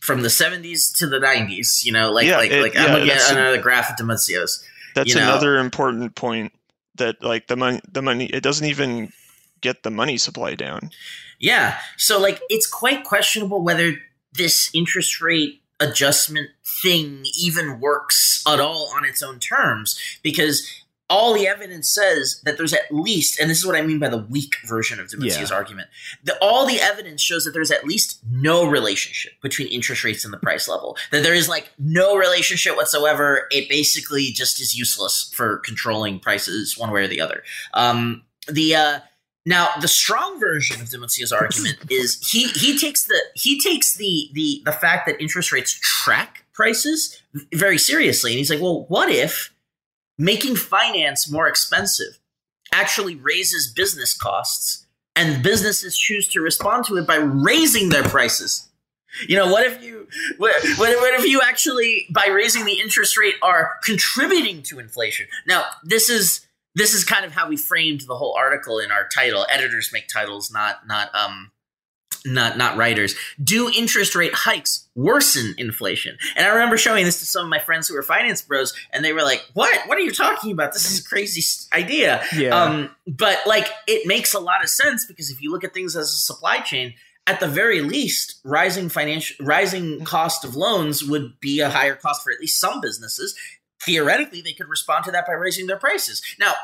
from 0.00 0.22
the 0.22 0.28
70s 0.28 0.96
to 0.98 1.06
the 1.06 1.18
90s, 1.18 1.84
you 1.84 1.92
know, 1.92 2.10
like 2.10 2.26
yeah, 2.26 2.36
like 2.36 2.50
it, 2.50 2.62
like 2.62 2.74
yeah, 2.74 2.86
I'm 2.86 2.92
looking 2.94 3.10
at 3.10 3.30
another 3.30 3.60
graph 3.60 3.90
of 3.90 3.96
Di 3.96 4.04
Muzio's. 4.04 4.64
That's 4.94 5.10
you 5.10 5.16
know? 5.16 5.22
another 5.22 5.58
important 5.58 6.14
point 6.14 6.52
that 6.96 7.22
like 7.22 7.46
the 7.46 7.56
money 7.56 7.80
the 7.90 8.02
money 8.02 8.26
it 8.26 8.42
doesn't 8.42 8.66
even 8.66 9.12
get 9.60 9.82
the 9.82 9.90
money 9.90 10.18
supply 10.18 10.54
down. 10.54 10.90
Yeah. 11.38 11.78
So 11.96 12.20
like 12.20 12.40
it's 12.48 12.66
quite 12.66 13.04
questionable 13.04 13.62
whether 13.62 13.94
this 14.32 14.70
interest 14.74 15.20
rate 15.20 15.62
adjustment 15.80 16.50
thing 16.82 17.24
even 17.40 17.80
works 17.80 18.42
at 18.46 18.60
all 18.60 18.90
on 18.94 19.04
its 19.04 19.22
own 19.22 19.38
terms 19.38 19.98
because 20.22 20.66
all 21.10 21.32
the 21.32 21.46
evidence 21.46 21.88
says 21.88 22.40
that 22.44 22.58
there's 22.58 22.74
at 22.74 22.90
least, 22.90 23.40
and 23.40 23.48
this 23.48 23.58
is 23.58 23.66
what 23.66 23.76
I 23.76 23.80
mean 23.80 23.98
by 23.98 24.08
the 24.08 24.18
weak 24.18 24.56
version 24.66 25.00
of 25.00 25.08
Di 25.08 25.16
Muzio's 25.16 25.50
yeah. 25.50 25.56
argument, 25.56 25.88
that 26.24 26.36
all 26.42 26.66
the 26.66 26.80
evidence 26.80 27.22
shows 27.22 27.44
that 27.44 27.52
there's 27.52 27.70
at 27.70 27.84
least 27.84 28.20
no 28.30 28.66
relationship 28.66 29.32
between 29.42 29.68
interest 29.68 30.04
rates 30.04 30.24
and 30.24 30.32
the 30.32 30.38
price 30.38 30.68
level. 30.68 30.96
That 31.10 31.22
there 31.22 31.34
is 31.34 31.48
like 31.48 31.70
no 31.78 32.16
relationship 32.16 32.76
whatsoever. 32.76 33.48
It 33.50 33.68
basically 33.68 34.26
just 34.26 34.60
is 34.60 34.76
useless 34.76 35.32
for 35.34 35.58
controlling 35.58 36.20
prices 36.20 36.76
one 36.76 36.90
way 36.90 37.04
or 37.04 37.08
the 37.08 37.20
other. 37.20 37.42
Um, 37.72 38.24
the 38.46 38.74
uh, 38.74 39.00
now 39.46 39.68
the 39.80 39.88
strong 39.88 40.38
version 40.38 40.80
of 40.82 40.90
Di 40.90 40.98
Muzio's 40.98 41.32
argument 41.32 41.78
is 41.90 42.18
he 42.28 42.48
he 42.48 42.78
takes 42.78 43.04
the 43.04 43.18
he 43.34 43.58
takes 43.58 43.94
the 43.94 44.28
the 44.34 44.60
the 44.66 44.72
fact 44.72 45.06
that 45.06 45.20
interest 45.22 45.52
rates 45.52 45.72
track 45.72 46.44
prices 46.52 47.22
very 47.54 47.78
seriously, 47.78 48.32
and 48.32 48.38
he's 48.38 48.50
like, 48.50 48.60
well, 48.60 48.84
what 48.88 49.08
if 49.08 49.54
making 50.18 50.56
finance 50.56 51.30
more 51.30 51.48
expensive 51.48 52.18
actually 52.72 53.14
raises 53.14 53.72
business 53.72 54.16
costs 54.16 54.86
and 55.16 55.42
businesses 55.42 55.96
choose 55.96 56.28
to 56.28 56.40
respond 56.40 56.84
to 56.86 56.96
it 56.96 57.06
by 57.06 57.16
raising 57.16 57.88
their 57.88 58.04
prices. 58.04 58.68
You 59.26 59.36
know 59.36 59.50
what 59.50 59.66
if 59.66 59.82
you 59.82 60.06
what, 60.36 60.54
what, 60.76 61.14
if 61.14 61.24
you 61.24 61.40
actually 61.42 62.06
by 62.10 62.26
raising 62.26 62.64
the 62.64 62.78
interest 62.78 63.16
rate 63.16 63.34
are 63.42 63.72
contributing 63.82 64.62
to 64.64 64.78
inflation? 64.78 65.26
Now 65.46 65.64
this 65.82 66.10
is 66.10 66.46
this 66.74 66.94
is 66.94 67.04
kind 67.04 67.24
of 67.24 67.32
how 67.32 67.48
we 67.48 67.56
framed 67.56 68.02
the 68.02 68.16
whole 68.16 68.34
article 68.38 68.78
in 68.78 68.92
our 68.92 69.08
title 69.08 69.46
editors 69.48 69.90
make 69.92 70.08
titles 70.08 70.52
not 70.52 70.86
not 70.86 71.12
um 71.14 71.50
not 72.26 72.58
not 72.58 72.76
writers 72.76 73.14
do 73.42 73.70
interest 73.74 74.14
rate 74.14 74.34
hikes 74.34 74.88
worsen 74.94 75.54
inflation? 75.58 76.16
And 76.36 76.46
i 76.46 76.50
remember 76.50 76.76
showing 76.76 77.04
this 77.04 77.20
to 77.20 77.26
some 77.26 77.44
of 77.44 77.50
my 77.50 77.58
friends 77.58 77.88
who 77.88 77.94
were 77.94 78.02
finance 78.02 78.42
bros 78.42 78.74
and 78.92 79.04
they 79.04 79.12
were 79.12 79.22
like 79.22 79.44
what? 79.54 79.88
What 79.88 79.98
are 79.98 80.02
you 80.02 80.12
talking 80.12 80.52
about? 80.52 80.72
This 80.72 80.90
is 80.90 81.04
a 81.04 81.08
crazy 81.08 81.42
idea. 81.72 82.22
Yeah. 82.34 82.50
um 82.60 82.90
but 83.06 83.38
like 83.46 83.68
it 83.86 84.06
makes 84.06 84.34
a 84.34 84.40
lot 84.40 84.62
of 84.62 84.68
sense 84.68 85.06
because 85.06 85.30
if 85.30 85.40
you 85.42 85.50
look 85.50 85.64
at 85.64 85.74
things 85.74 85.96
as 85.96 86.08
a 86.08 86.18
supply 86.18 86.58
chain 86.58 86.94
at 87.26 87.40
the 87.40 87.48
very 87.48 87.82
least 87.82 88.40
rising 88.44 88.88
financial 88.88 89.44
rising 89.44 90.04
cost 90.04 90.44
of 90.44 90.56
loans 90.56 91.04
would 91.04 91.38
be 91.40 91.60
a 91.60 91.70
higher 91.70 91.94
cost 91.94 92.24
for 92.24 92.32
at 92.32 92.40
least 92.40 92.58
some 92.58 92.80
businesses. 92.80 93.36
Theoretically 93.82 94.40
they 94.40 94.52
could 94.52 94.68
respond 94.68 95.04
to 95.04 95.10
that 95.12 95.26
by 95.26 95.34
raising 95.34 95.66
their 95.66 95.78
prices. 95.78 96.22
Now 96.40 96.54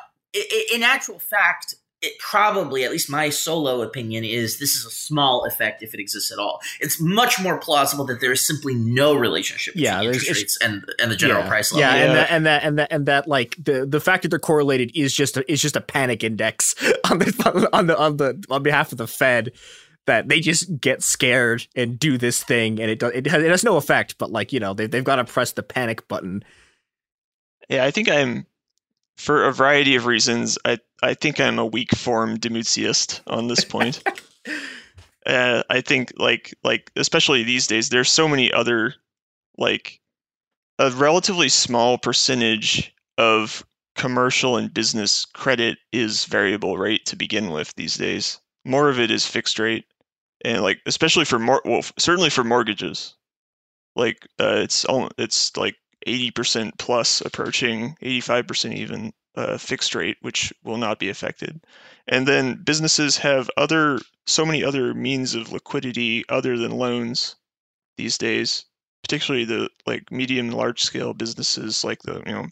in 0.72 0.82
actual 0.82 1.18
fact 1.18 1.76
it 2.04 2.18
probably, 2.18 2.84
at 2.84 2.90
least 2.90 3.08
my 3.08 3.30
solo 3.30 3.80
opinion, 3.82 4.24
is 4.24 4.58
this 4.58 4.74
is 4.74 4.84
a 4.84 4.90
small 4.90 5.44
effect 5.46 5.82
if 5.82 5.94
it 5.94 6.00
exists 6.00 6.30
at 6.30 6.38
all. 6.38 6.60
It's 6.80 7.00
much 7.00 7.40
more 7.40 7.58
plausible 7.58 8.04
that 8.06 8.20
there 8.20 8.32
is 8.32 8.46
simply 8.46 8.74
no 8.74 9.14
relationship 9.14 9.74
between 9.74 9.92
yeah, 9.92 10.02
interest 10.02 10.30
rates 10.30 10.58
and 10.62 10.84
and 11.00 11.10
the 11.10 11.16
general 11.16 11.42
yeah, 11.42 11.48
price 11.48 11.72
level. 11.72 11.80
Yeah, 11.80 11.96
yeah, 11.96 12.04
and 12.04 12.16
that 12.16 12.30
and 12.30 12.46
that 12.46 12.64
and 12.64 12.78
that 12.78 12.92
and 12.92 13.06
that 13.06 13.28
like 13.28 13.56
the 13.62 13.86
the 13.86 14.00
fact 14.00 14.22
that 14.22 14.28
they're 14.28 14.38
correlated 14.38 14.92
is 14.94 15.14
just 15.14 15.36
a, 15.36 15.50
is 15.50 15.62
just 15.62 15.76
a 15.76 15.80
panic 15.80 16.22
index 16.22 16.74
on 17.10 17.18
the 17.18 17.70
on 17.72 17.86
the 17.86 17.98
on 17.98 18.16
the 18.18 18.44
on 18.50 18.62
behalf 18.62 18.92
of 18.92 18.98
the 18.98 19.06
Fed 19.06 19.52
that 20.06 20.28
they 20.28 20.40
just 20.40 20.78
get 20.80 21.02
scared 21.02 21.66
and 21.74 21.98
do 21.98 22.18
this 22.18 22.42
thing 22.42 22.78
and 22.78 22.90
it 22.90 22.98
does 22.98 23.12
it 23.14 23.26
has, 23.26 23.42
it 23.42 23.50
has 23.50 23.64
no 23.64 23.76
effect 23.78 24.18
but 24.18 24.30
like 24.30 24.52
you 24.52 24.60
know 24.60 24.74
they 24.74 24.86
they've 24.86 25.04
got 25.04 25.16
to 25.16 25.24
press 25.24 25.52
the 25.52 25.62
panic 25.62 26.06
button. 26.08 26.44
Yeah, 27.70 27.84
I 27.84 27.90
think 27.90 28.10
I'm 28.10 28.46
for 29.16 29.44
a 29.44 29.52
variety 29.52 29.94
of 29.96 30.06
reasons, 30.06 30.58
I, 30.64 30.78
I 31.02 31.14
think 31.14 31.40
I'm 31.40 31.58
a 31.58 31.66
weak 31.66 31.94
form 31.94 32.38
Demutziist 32.38 33.20
on 33.26 33.48
this 33.48 33.64
point. 33.64 34.02
uh, 35.26 35.62
I 35.70 35.80
think 35.80 36.12
like 36.16 36.54
like 36.64 36.90
especially 36.96 37.42
these 37.42 37.66
days, 37.66 37.88
there's 37.88 38.10
so 38.10 38.28
many 38.28 38.52
other 38.52 38.94
like 39.56 40.00
a 40.78 40.90
relatively 40.90 41.48
small 41.48 41.98
percentage 41.98 42.94
of 43.18 43.64
commercial 43.94 44.56
and 44.56 44.74
business 44.74 45.24
credit 45.24 45.78
is 45.92 46.24
variable 46.24 46.76
rate 46.76 47.06
to 47.06 47.16
begin 47.16 47.50
with 47.50 47.74
these 47.76 47.94
days. 47.94 48.40
More 48.64 48.88
of 48.88 48.98
it 48.98 49.10
is 49.10 49.26
fixed 49.26 49.58
rate, 49.58 49.84
and 50.44 50.62
like 50.62 50.80
especially 50.86 51.24
for 51.24 51.38
more 51.38 51.62
well 51.64 51.82
certainly 51.98 52.30
for 52.30 52.42
mortgages, 52.42 53.14
like 53.94 54.26
uh, 54.40 54.56
it's 54.56 54.84
it's 55.18 55.56
like 55.56 55.76
80% 56.06 56.72
plus 56.78 57.20
approaching 57.20 57.96
85% 58.02 58.74
even 58.74 59.12
uh, 59.36 59.58
fixed 59.58 59.94
rate, 59.94 60.16
which 60.20 60.52
will 60.62 60.76
not 60.76 60.98
be 60.98 61.08
affected. 61.08 61.60
And 62.06 62.26
then 62.26 62.62
businesses 62.62 63.16
have 63.18 63.50
other 63.56 63.98
so 64.26 64.46
many 64.46 64.64
other 64.64 64.94
means 64.94 65.34
of 65.34 65.52
liquidity 65.52 66.24
other 66.28 66.56
than 66.56 66.70
loans 66.70 67.36
these 67.96 68.16
days, 68.16 68.64
particularly 69.02 69.44
the 69.44 69.68
like 69.86 70.10
medium 70.10 70.46
and 70.46 70.56
large 70.56 70.82
scale 70.82 71.14
businesses 71.14 71.84
like 71.84 72.02
the 72.02 72.22
you 72.26 72.32
know 72.32 72.46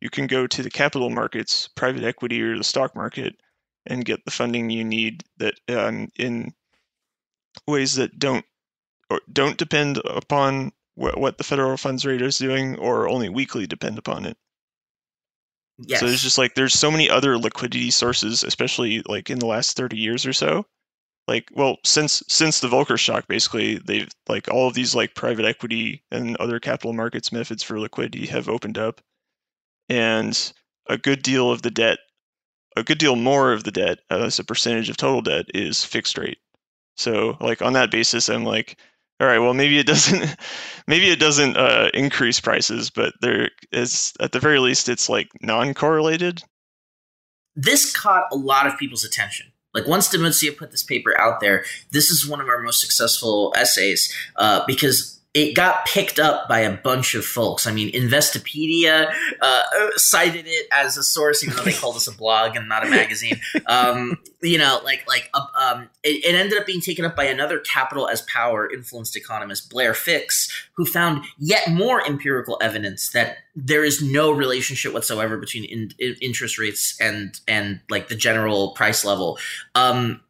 you 0.00 0.10
can 0.10 0.26
go 0.26 0.46
to 0.46 0.62
the 0.62 0.70
capital 0.70 1.10
markets, 1.10 1.68
private 1.74 2.04
equity 2.04 2.40
or 2.42 2.56
the 2.56 2.64
stock 2.64 2.94
market 2.94 3.34
and 3.86 4.04
get 4.04 4.24
the 4.24 4.30
funding 4.30 4.70
you 4.70 4.84
need 4.84 5.24
that 5.38 5.54
um, 5.68 6.08
in 6.18 6.52
ways 7.66 7.94
that 7.94 8.18
don't 8.18 8.44
or 9.10 9.20
don't 9.32 9.58
depend 9.58 9.98
upon 10.04 10.72
what, 10.96 11.18
what 11.18 11.38
the 11.38 11.44
federal 11.44 11.76
funds 11.76 12.04
rate 12.04 12.22
is 12.22 12.38
doing 12.38 12.76
or 12.78 13.08
only 13.08 13.28
weekly 13.28 13.66
depend 13.66 13.98
upon 13.98 14.26
it. 14.26 14.36
Yes. 15.78 16.00
So 16.00 16.06
there's 16.06 16.22
just 16.22 16.38
like 16.38 16.54
there's 16.54 16.74
so 16.74 16.90
many 16.90 17.08
other 17.08 17.38
liquidity 17.38 17.90
sources, 17.90 18.42
especially 18.42 19.02
like 19.06 19.30
in 19.30 19.38
the 19.38 19.46
last 19.46 19.76
30 19.76 19.96
years 19.96 20.26
or 20.26 20.32
so. 20.32 20.66
Like, 21.28 21.50
well, 21.54 21.76
since 21.84 22.22
since 22.28 22.60
the 22.60 22.68
Volcker 22.68 22.98
shock, 22.98 23.26
basically 23.28 23.78
they've 23.78 24.08
like 24.28 24.48
all 24.48 24.68
of 24.68 24.74
these 24.74 24.94
like 24.94 25.14
private 25.14 25.44
equity 25.44 26.02
and 26.10 26.36
other 26.36 26.60
capital 26.60 26.92
markets 26.92 27.32
methods 27.32 27.62
for 27.62 27.78
liquidity 27.80 28.26
have 28.26 28.48
opened 28.48 28.78
up, 28.78 29.00
and 29.88 30.52
a 30.88 30.96
good 30.96 31.22
deal 31.22 31.50
of 31.50 31.62
the 31.62 31.70
debt, 31.70 31.98
a 32.76 32.84
good 32.84 32.98
deal 32.98 33.16
more 33.16 33.52
of 33.52 33.64
the 33.64 33.72
debt 33.72 33.98
as 34.08 34.38
a 34.38 34.44
percentage 34.44 34.88
of 34.88 34.96
total 34.96 35.20
debt 35.20 35.46
is 35.52 35.84
fixed 35.84 36.16
rate. 36.16 36.38
So 36.96 37.36
like 37.40 37.60
on 37.60 37.72
that 37.74 37.90
basis, 37.90 38.28
I'm 38.28 38.44
like, 38.44 38.78
all 39.20 39.26
right 39.26 39.38
well 39.38 39.54
maybe 39.54 39.78
it 39.78 39.86
doesn't 39.86 40.36
maybe 40.86 41.08
it 41.08 41.18
doesn't 41.18 41.56
uh, 41.56 41.90
increase 41.94 42.40
prices 42.40 42.90
but 42.90 43.14
there 43.20 43.50
is 43.72 44.12
at 44.20 44.32
the 44.32 44.40
very 44.40 44.58
least 44.58 44.88
it's 44.88 45.08
like 45.08 45.28
non-correlated? 45.42 46.42
This 47.54 47.94
caught 47.96 48.24
a 48.30 48.36
lot 48.36 48.66
of 48.66 48.76
people's 48.76 49.04
attention. 49.04 49.46
Like 49.72 49.86
once 49.86 50.10
Di 50.10 50.18
Muzio 50.18 50.56
put 50.56 50.70
this 50.70 50.82
paper 50.82 51.18
out 51.20 51.40
there 51.40 51.64
this 51.90 52.10
is 52.10 52.28
one 52.28 52.40
of 52.40 52.48
our 52.48 52.60
most 52.60 52.80
successful 52.80 53.52
essays 53.56 54.14
uh, 54.36 54.64
because 54.66 55.15
it 55.36 55.54
got 55.54 55.84
picked 55.84 56.18
up 56.18 56.48
by 56.48 56.60
a 56.60 56.74
bunch 56.74 57.14
of 57.14 57.22
folks. 57.22 57.66
I 57.66 57.72
mean, 57.72 57.92
Investopedia 57.92 59.12
uh, 59.42 59.62
cited 59.96 60.46
it 60.46 60.66
as 60.72 60.96
a 60.96 61.02
source, 61.02 61.44
even 61.44 61.54
though 61.56 61.62
they 61.62 61.74
called 61.74 61.94
us 61.94 62.08
a 62.08 62.16
blog 62.16 62.56
and 62.56 62.66
not 62.70 62.86
a 62.86 62.90
magazine. 62.90 63.40
Um, 63.68 64.18
you 64.42 64.58
know, 64.58 64.80
like 64.84 65.04
like 65.08 65.28
uh, 65.34 65.44
um, 65.54 65.88
it, 66.04 66.24
it, 66.24 66.34
ended 66.34 66.58
up 66.58 66.66
being 66.66 66.80
taken 66.80 67.04
up 67.04 67.16
by 67.16 67.24
another 67.24 67.58
capital 67.58 68.08
as 68.08 68.22
power 68.22 68.70
influenced 68.72 69.16
economist, 69.16 69.70
Blair 69.70 69.92
Fix, 69.92 70.48
who 70.76 70.84
found 70.84 71.24
yet 71.38 71.68
more 71.68 72.06
empirical 72.06 72.56
evidence 72.62 73.10
that 73.10 73.38
there 73.56 73.82
is 73.82 74.00
no 74.02 74.30
relationship 74.30 74.92
whatsoever 74.92 75.36
between 75.36 75.64
in, 75.64 75.90
in 75.98 76.14
interest 76.20 76.58
rates 76.58 76.96
and 77.00 77.40
and 77.48 77.80
like 77.90 78.08
the 78.08 78.14
general 78.14 78.70
price 78.72 79.04
level. 79.04 79.38
Um, 79.74 80.20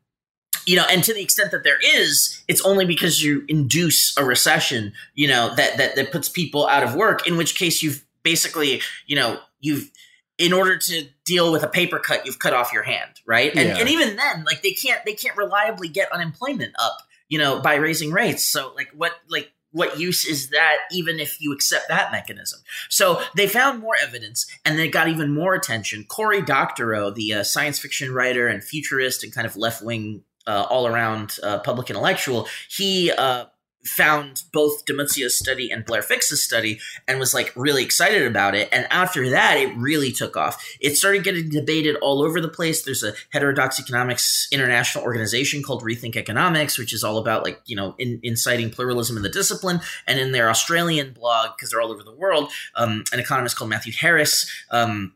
you 0.67 0.75
know, 0.77 0.85
and 0.91 1.03
to 1.05 1.14
the 1.14 1.23
extent 1.23 1.53
that 1.53 1.62
there 1.62 1.79
is, 1.83 2.43
it's 2.49 2.61
only 2.62 2.85
because 2.85 3.23
you 3.23 3.45
induce 3.49 4.17
a 4.19 4.25
recession, 4.25 4.93
you 5.14 5.29
know, 5.29 5.55
that 5.55 5.79
that 5.79 5.97
that 5.97 6.12
puts 6.12 6.29
people 6.29 6.67
out 6.67 6.83
of 6.83 6.95
work. 6.95 7.27
In 7.27 7.37
which 7.37 7.55
case, 7.55 7.83
you've 7.83 8.05
basically, 8.23 8.83
you 9.07 9.17
know, 9.17 9.39
you've 9.61 9.91
in 10.39 10.53
order 10.53 10.77
to 10.77 11.07
deal 11.25 11.51
with 11.51 11.62
a 11.62 11.69
paper 11.69 11.99
cut, 11.99 12.27
you've 12.27 12.41
cut 12.41 12.53
off 12.53 12.73
your 12.73 12.83
hand, 12.83 13.12
right? 13.27 13.55
And 13.55 13.69
yeah. 13.69 13.79
and 13.79 13.89
even 13.89 14.17
then, 14.17 14.45
like 14.45 14.62
they 14.62 14.73
can't 14.73 15.03
they 15.07 15.14
can't 15.14 15.37
reliably 15.37 15.89
get 15.89 16.11
unemployment 16.12 16.75
up, 16.79 16.99
you 17.29 17.39
know, 17.39 17.61
by 17.61 17.77
raising 17.77 18.11
rates. 18.11 18.45
So 18.45 18.73
like 18.75 18.89
what 18.93 19.12
like 19.31 19.53
what 19.71 20.01
use 20.01 20.25
is 20.25 20.49
that 20.51 20.79
even 20.91 21.21
if 21.21 21.41
you 21.41 21.53
accept 21.53 21.89
that 21.89 22.11
mechanism? 22.11 22.61
So 22.89 23.23
they 23.37 23.47
found 23.47 23.81
more 23.81 23.95
evidence 24.03 24.47
and 24.64 24.79
they 24.79 24.89
got 24.89 25.09
even 25.09 25.33
more 25.33 25.55
attention. 25.55 26.05
Cory 26.09 26.43
Doctorow, 26.43 27.11
the 27.11 27.35
uh, 27.35 27.43
science 27.43 27.79
fiction 27.79 28.12
writer 28.12 28.49
and 28.49 28.64
futurist 28.64 29.23
and 29.23 29.35
kind 29.35 29.47
of 29.47 29.57
left 29.57 29.83
wing 29.83 30.23
uh, 30.47 30.66
all 30.70 30.86
around 30.86 31.38
uh, 31.42 31.59
public 31.61 31.90
intellectual, 31.90 32.49
he 32.68 33.11
uh, 33.12 33.47
found 33.86 34.42
both 34.53 34.84
Di 34.84 34.94
Muzio's 34.94 35.38
study 35.38 35.70
and 35.70 35.84
Blair 35.84 36.03
Fix's 36.03 36.42
study 36.42 36.80
and 37.07 37.18
was 37.18 37.32
like 37.32 37.53
really 37.57 37.84
excited 37.84 38.26
about 38.26 38.55
it. 38.55 38.68
And 38.72 38.86
after 38.90 39.30
that, 39.30 39.57
it 39.57 39.74
really 39.76 40.12
took 40.12 40.36
off. 40.36 40.62
It 40.80 40.97
started 40.97 41.24
getting 41.24 41.49
debated 41.49 41.97
all 42.03 42.22
over 42.22 42.40
the 42.40 42.49
place. 42.49 42.82
There's 42.82 43.03
a 43.03 43.14
heterodox 43.32 43.80
economics 43.80 44.49
international 44.53 45.05
organization 45.05 45.62
called 45.62 45.82
Rethink 45.82 46.16
Economics, 46.16 46.78
which 46.78 46.92
is 46.92 47.05
all 47.05 47.18
about 47.18 47.44
like, 47.44 47.61
you 47.66 47.76
know, 47.76 47.94
in, 47.99 48.20
inciting 48.22 48.70
pluralism 48.70 49.16
in 49.16 49.22
the 49.22 49.28
discipline. 49.28 49.80
And 50.07 50.18
in 50.18 50.32
their 50.32 50.51
Australian 50.51 51.12
blog, 51.12 51.57
because 51.57 51.70
they're 51.70 51.80
all 51.80 51.92
over 51.92 52.03
the 52.03 52.14
world, 52.14 52.51
um, 52.74 53.05
an 53.12 53.20
economist 53.20 53.57
called 53.57 53.70
Matthew 53.70 53.92
Harris, 53.92 54.51
um, 54.70 55.12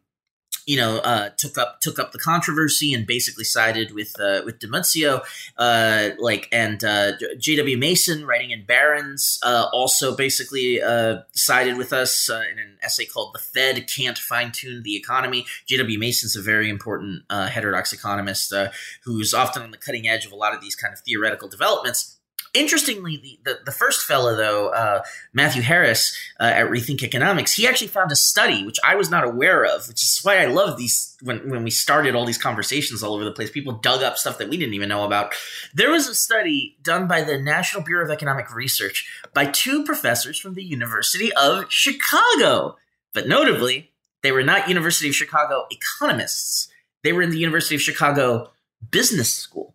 you 0.71 0.77
know, 0.77 0.99
uh, 0.99 1.31
took 1.37 1.59
up 1.59 1.81
took 1.81 1.99
up 1.99 2.13
the 2.13 2.19
controversy 2.21 2.95
and 2.95 3.05
basically 3.05 3.43
sided 3.43 3.93
with 3.93 4.15
uh, 4.21 4.43
with 4.45 4.61
Di 4.61 4.69
Muzio, 4.69 5.21
uh, 5.59 6.11
like 6.21 6.47
and 6.53 6.85
uh, 6.85 7.15
J.W. 7.41 7.77
Mason, 7.77 8.25
writing 8.25 8.53
in 8.53 8.65
Barron's, 8.65 9.41
uh, 9.43 9.67
also 9.73 10.15
basically 10.15 10.81
uh, 10.81 11.23
sided 11.33 11.77
with 11.77 11.93
us 11.93 12.29
in 12.29 12.61
an 12.61 12.79
essay 12.85 13.05
called 13.05 13.35
"The 13.35 13.41
Fed 13.41 13.89
Can't 13.89 14.17
Fine 14.17 14.53
Tune 14.53 14.85
the 14.85 14.95
Economy." 14.95 15.45
J.W. 15.67 15.99
Mason's 15.99 16.37
a 16.37 16.41
very 16.41 16.71
important 16.71 17.25
heterodox 17.29 17.93
economist 17.93 18.55
who's 19.03 19.35
often 19.35 19.63
on 19.63 19.73
the 19.73 19.77
cutting 19.77 20.07
edge 20.07 20.25
of 20.25 20.31
a 20.31 20.37
lot 20.37 20.55
of 20.55 20.61
these 20.61 20.77
kind 20.77 20.95
of 20.95 21.01
theoretical 21.01 21.49
developments. 21.49 22.20
Interestingly, 22.53 23.17
the, 23.17 23.39
the, 23.45 23.59
the, 23.67 23.73
first 23.73 24.05
fellow, 24.05 24.35
though, 24.35 24.71
uh, 24.71 25.03
Matthew 25.33 25.63
Harris 25.63 26.17
uh, 26.41 26.45
at 26.45 26.67
Rethink 26.67 27.01
Economics, 27.03 27.55
he 27.55 27.69
actually 27.69 27.87
found 27.87 28.11
a 28.11 28.17
study 28.17 28.67
which 28.67 28.79
I 28.85 28.97
was 28.97 29.09
not 29.09 29.23
aware 29.23 29.65
of, 29.65 29.87
which 29.87 30.03
is 30.03 30.19
why 30.23 30.39
I 30.39 30.47
love 30.47 30.77
these. 30.77 31.17
When, 31.23 31.49
when 31.49 31.63
we 31.63 31.71
started 31.71 32.17
all 32.17 32.27
these 32.27 32.39
conversations 32.39 33.03
all 33.03 33.15
over 33.15 33.25
the 33.25 33.31
place, 33.31 33.53
people 33.53 33.75
dug 33.75 34.03
up 34.03 34.19
stuff 34.19 34.39
that 34.39 34.49
we 34.49 34.57
didn't 34.57 34.75
even 34.75 34.89
know 34.89 35.05
about. 35.05 35.33
There 35.75 35.93
was 35.93 36.09
a 36.09 36.15
study 36.15 36.77
done 36.83 37.07
by 37.07 37.23
the 37.23 37.39
National 37.39 37.85
Bureau 37.85 38.05
of 38.05 38.11
Economic 38.11 38.53
Research 38.53 39.09
by 39.33 39.47
two 39.47 39.85
professors 39.85 40.39
from 40.39 40.55
the 40.55 40.65
University 40.65 41.33
of 41.35 41.67
Chicago. 41.69 42.79
But 43.13 43.29
notably, 43.29 43.93
they 44.23 44.33
were 44.33 44.43
not 44.43 44.69
University 44.69 45.09
of 45.09 45.15
Chicago 45.15 45.67
economists, 45.71 46.69
they 47.05 47.13
were 47.13 47.23
in 47.23 47.31
the 47.31 47.39
University 47.39 47.77
of 47.77 47.81
Chicago 47.81 48.51
Business 48.91 49.33
School. 49.33 49.75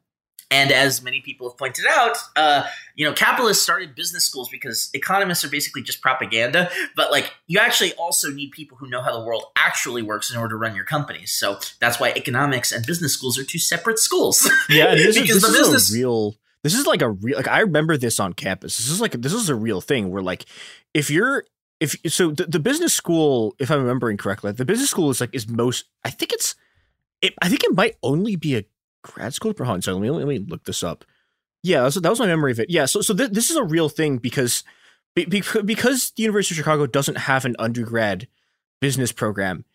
And 0.56 0.72
as 0.72 1.02
many 1.02 1.20
people 1.20 1.50
have 1.50 1.58
pointed 1.58 1.86
out, 1.86 2.18
uh, 2.38 2.64
you 2.96 3.06
know, 3.06 3.14
capitalists 3.14 3.62
started 3.62 3.94
business 3.94 4.24
schools 4.24 4.48
because 4.48 4.90
economists 4.94 5.44
are 5.44 5.50
basically 5.50 5.84
just 5.84 6.02
propaganda. 6.02 6.72
But 6.96 7.12
like, 7.12 7.34
you 7.48 7.60
actually 7.60 7.92
also 7.96 8.32
need 8.32 8.52
people 8.52 8.78
who 8.78 8.88
know 8.88 9.02
how 9.02 9.12
the 9.12 9.26
world 9.26 9.44
actually 9.58 10.02
works 10.02 10.32
in 10.32 10.38
order 10.38 10.54
to 10.54 10.58
run 10.58 10.74
your 10.74 10.86
companies. 10.86 11.32
So 11.32 11.60
that's 11.82 12.00
why 12.00 12.14
economics 12.16 12.72
and 12.72 12.86
business 12.86 13.14
schools 13.14 13.38
are 13.38 13.44
two 13.44 13.60
separate 13.60 14.00
schools. 14.00 14.50
Yeah, 14.70 14.96
this, 14.96 15.20
because 15.20 15.36
is, 15.38 15.42
this 15.42 15.52
the 15.52 15.58
business- 15.58 15.90
is 15.90 15.96
a 15.96 15.98
real 15.98 16.36
this 16.64 16.74
is 16.74 16.88
like 16.88 17.04
a 17.04 17.12
real 17.12 17.38
like 17.38 17.48
I 17.48 17.60
remember 17.60 17.96
this 17.96 18.20
on 18.20 18.34
campus. 18.34 18.78
This 18.78 18.90
is 18.90 19.00
like 19.00 19.12
this 19.12 19.34
is 19.34 19.50
a 19.50 19.56
real 19.56 19.82
thing 19.82 20.10
where 20.10 20.24
like 20.24 20.46
if 20.96 21.12
you're 21.12 21.44
if 21.80 21.96
so 22.08 22.32
the, 22.32 22.46
the 22.46 22.60
business 22.60 22.94
school, 22.94 23.54
if 23.60 23.70
I'm 23.70 23.82
remembering 23.82 24.18
correctly, 24.18 24.52
the 24.52 24.66
business 24.66 24.90
school 24.90 25.12
is 25.12 25.22
like 25.22 25.30
is 25.36 25.48
most 25.48 25.86
I 26.04 26.10
think 26.10 26.34
it's 26.34 26.56
it, 27.22 27.34
I 27.42 27.50
think 27.50 27.64
it 27.64 27.76
might 27.76 27.98
only 28.02 28.36
be 28.36 28.56
a 28.58 28.64
grad 29.06 29.34
school 29.34 29.54
per 29.54 29.64
Hold 29.64 29.84
so 29.84 29.94
let 29.94 30.02
me 30.02 30.10
let 30.10 30.28
me 30.28 30.40
look 30.40 30.66
this 30.66 30.84
up. 30.84 31.06
Yeah, 31.64 31.80
that 31.80 31.86
was, 31.86 31.96
that 31.96 32.10
was 32.10 32.20
my 32.20 32.28
memory 32.28 32.52
of 32.52 32.60
it. 32.60 32.70
Yeah, 32.70 32.86
so 32.86 33.02
so 33.02 33.14
th- 33.14 33.32
this 33.32 33.50
is 33.50 33.56
a 33.56 33.64
real 33.64 33.90
thing 33.90 34.18
because 34.18 34.64
because 35.16 36.12
the 36.12 36.24
University 36.24 36.54
of 36.54 36.58
Chicago 36.58 36.86
doesn't 36.86 37.18
have 37.20 37.46
an 37.46 37.56
undergrad 37.58 38.28
business 38.82 39.12
program, 39.12 39.66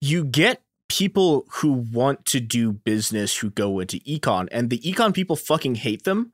you 0.00 0.24
get 0.24 0.62
people 0.88 1.44
who 1.50 1.72
want 1.72 2.24
to 2.26 2.40
do 2.40 2.72
business 2.72 3.38
who 3.38 3.50
go 3.50 3.80
into 3.80 3.98
econ, 4.00 4.48
and 4.52 4.70
the 4.70 4.78
econ 4.80 5.12
people 5.12 5.36
fucking 5.36 5.76
hate 5.76 6.04
them 6.04 6.32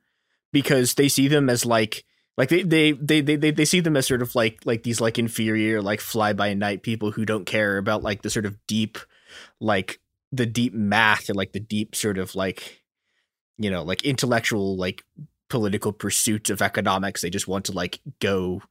because 0.53 0.94
they 0.94 1.09
see 1.09 1.28
them 1.28 1.48
as 1.48 1.64
like 1.64 2.05
like 2.36 2.48
they 2.48 2.62
they 2.62 2.92
they 2.92 3.20
they 3.20 3.36
they, 3.36 3.51
they 3.51 3.64
see 3.64 3.80
them 3.80 3.96
as 3.96 4.07
sort 4.07 4.22
of 4.22 4.34
like 4.34 4.61
like 4.64 4.82
these 4.82 5.01
like 5.01 5.18
inferior 5.18 5.82
like 5.82 6.01
fly 6.01 6.32
by 6.32 6.55
night 6.55 6.82
people 6.82 7.11
who 7.12 7.24
don't 7.24 7.46
care 7.46 7.78
about 7.78 8.03
like 8.03 8.22
the 8.22 8.30
sort 8.30 8.46
of 8.46 8.57
deep 8.66 8.98
like 9.61 10.01
the 10.33 10.47
deep 10.47 10.72
math 10.72 11.28
and 11.28 11.37
like 11.37 11.53
the 11.53 11.61
deep 11.61 11.95
sort 11.95 12.18
of 12.18 12.35
like 12.35 12.83
you 13.59 13.70
know 13.70 13.83
like 13.83 14.05
intellectual 14.05 14.76
like 14.76 15.03
political 15.51 15.93
pursuit 15.93 16.49
of 16.49 16.62
economics. 16.62 17.20
They 17.20 17.28
just 17.28 17.49
want 17.49 17.66
to 17.66 17.72
like 17.72 18.01
go 18.20 18.62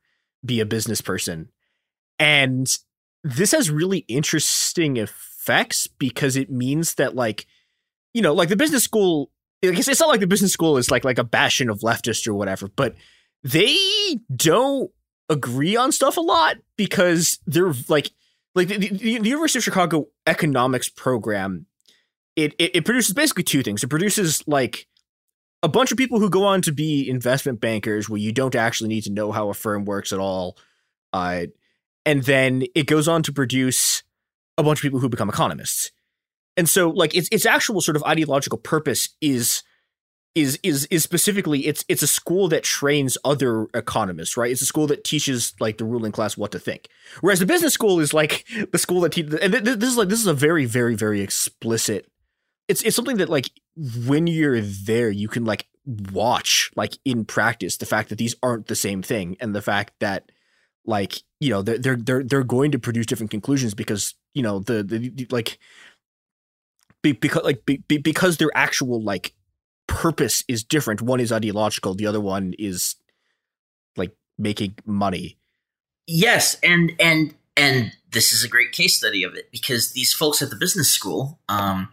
be 0.43 0.59
a 0.59 0.65
business 0.65 1.01
person. 1.01 1.49
And 2.17 2.67
this 3.23 3.51
has 3.51 3.69
really 3.69 3.99
interesting 4.07 4.97
effects 4.97 5.85
because 5.85 6.35
it 6.35 6.49
means 6.49 6.95
that 6.95 7.15
like, 7.15 7.45
you 8.13 8.21
know, 8.21 8.33
like 8.33 8.49
the 8.49 8.55
business 8.55 8.83
school, 8.83 9.29
I 9.63 9.67
it's 9.67 9.99
not 9.99 10.09
like 10.09 10.21
the 10.21 10.27
business 10.27 10.53
school 10.53 10.77
is 10.77 10.89
like 10.89 11.03
like 11.03 11.19
a 11.19 11.23
bastion 11.23 11.69
of 11.69 11.81
leftist 11.81 12.27
or 12.27 12.33
whatever, 12.33 12.69
but 12.69 12.95
they 13.43 13.77
don't 14.35 14.89
agree 15.27 15.75
on 15.75 15.91
stuff 15.91 16.17
a 16.17 16.21
lot 16.21 16.57
because 16.75 17.39
they're 17.45 17.73
like 17.87 18.11
like 18.55 18.67
the, 18.67 18.77
the, 18.77 18.89
the 19.19 19.29
University 19.29 19.59
of 19.59 19.63
Chicago 19.63 20.07
economics 20.25 20.89
program 20.89 21.65
it, 22.39 22.53
it, 22.57 22.75
it 22.77 22.85
produces 22.85 23.13
basically 23.13 23.43
two 23.43 23.63
things. 23.63 23.83
It 23.83 23.89
produces 23.89 24.47
like 24.47 24.87
a 25.61 25.67
bunch 25.67 25.91
of 25.91 25.97
people 25.97 26.19
who 26.19 26.29
go 26.29 26.45
on 26.45 26.61
to 26.63 26.71
be 26.71 27.09
investment 27.09 27.59
bankers 27.59 28.09
where 28.09 28.19
you 28.19 28.31
don't 28.31 28.55
actually 28.55 28.87
need 28.87 29.01
to 29.01 29.11
know 29.11 29.33
how 29.33 29.49
a 29.49 29.53
firm 29.53 29.83
works 29.83 30.13
at 30.13 30.19
all. 30.19 30.57
Uh, 31.11 31.47
and 32.05 32.23
then 32.23 32.63
it 32.75 32.87
goes 32.87 33.09
on 33.09 33.23
to 33.23 33.33
produce 33.33 34.03
a 34.57 34.63
bunch 34.63 34.79
of 34.79 34.83
people 34.83 34.99
who 34.99 35.09
become 35.09 35.27
economists. 35.27 35.91
And 36.55 36.67
so 36.69 36.89
like 36.89 37.13
its 37.13 37.27
its 37.29 37.45
actual 37.45 37.81
sort 37.81 37.97
of 37.97 38.03
ideological 38.03 38.57
purpose 38.57 39.09
is 39.21 39.63
is 40.35 40.59
is 40.63 40.85
is 40.85 41.03
specifically 41.03 41.65
it's 41.65 41.83
it's 41.87 42.03
a 42.03 42.07
school 42.07 42.47
that 42.49 42.63
trains 42.63 43.17
other 43.25 43.67
economists, 43.73 44.37
right? 44.37 44.51
It's 44.51 44.61
a 44.61 44.65
school 44.65 44.87
that 44.87 45.03
teaches 45.03 45.53
like 45.59 45.77
the 45.77 45.85
ruling 45.85 46.11
class 46.11 46.37
what 46.37 46.51
to 46.51 46.59
think. 46.59 46.87
Whereas 47.21 47.39
the 47.39 47.45
business 47.45 47.73
school 47.73 47.99
is 47.99 48.13
like 48.13 48.45
the 48.71 48.77
school 48.77 49.01
that 49.01 49.13
teaches 49.13 49.33
and 49.35 49.53
this 49.53 49.89
is 49.89 49.97
like 49.97 50.09
this 50.09 50.19
is 50.19 50.27
a 50.27 50.33
very 50.33 50.65
very 50.65 50.95
very 50.95 51.21
explicit 51.21 52.09
it's 52.69 52.83
it's 52.83 52.95
something 52.95 53.17
that 53.17 53.27
like 53.27 53.49
when 54.05 54.27
you're 54.27 54.61
there 54.61 55.09
you 55.09 55.27
can 55.27 55.43
like 55.43 55.67
watch 55.85 56.71
like 56.75 56.97
in 57.03 57.25
practice 57.25 57.77
the 57.77 57.85
fact 57.85 58.09
that 58.09 58.17
these 58.17 58.35
aren't 58.43 58.67
the 58.67 58.75
same 58.75 59.01
thing 59.01 59.35
and 59.41 59.55
the 59.55 59.61
fact 59.61 59.93
that 59.99 60.31
like 60.85 61.23
you 61.39 61.49
know 61.49 61.61
they're 61.61 61.95
they're 61.95 62.23
they're, 62.23 62.43
going 62.43 62.71
to 62.71 62.79
produce 62.79 63.07
different 63.07 63.31
conclusions 63.31 63.73
because 63.73 64.13
you 64.33 64.43
know 64.43 64.59
the 64.59 64.83
the, 64.83 65.27
like 65.31 65.57
be, 67.01 67.13
because 67.13 67.43
like 67.43 67.65
be, 67.65 67.77
because 67.97 68.37
their 68.37 68.51
actual 68.53 69.01
like 69.01 69.33
purpose 69.89 70.43
is 70.47 70.63
different 70.63 71.01
one 71.01 71.19
is 71.19 71.31
ideological 71.31 71.93
the 71.93 72.05
other 72.05 72.21
one 72.21 72.53
is 72.57 72.95
like 73.97 74.15
making 74.37 74.75
money 74.85 75.37
yes 76.07 76.57
and 76.63 76.93
and 76.99 77.33
and 77.57 77.91
this 78.11 78.31
is 78.31 78.43
a 78.43 78.47
great 78.47 78.71
case 78.71 78.95
study 78.97 79.23
of 79.23 79.35
it 79.35 79.51
because 79.51 79.91
these 79.91 80.13
folks 80.13 80.41
at 80.41 80.49
the 80.49 80.55
business 80.55 80.89
school 80.89 81.39
um 81.49 81.89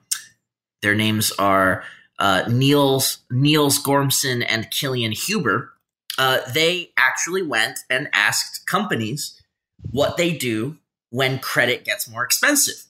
their 0.82 0.94
names 0.94 1.32
are 1.32 1.84
uh, 2.18 2.44
Niels 2.48 3.18
Niels 3.30 3.82
Gormsen 3.82 4.44
and 4.46 4.70
Kilian 4.70 5.12
Huber. 5.12 5.72
Uh, 6.18 6.38
they 6.52 6.92
actually 6.96 7.42
went 7.42 7.80
and 7.90 8.08
asked 8.12 8.66
companies 8.66 9.40
what 9.90 10.16
they 10.16 10.32
do 10.32 10.78
when 11.10 11.38
credit 11.38 11.84
gets 11.84 12.08
more 12.08 12.24
expensive. 12.24 12.84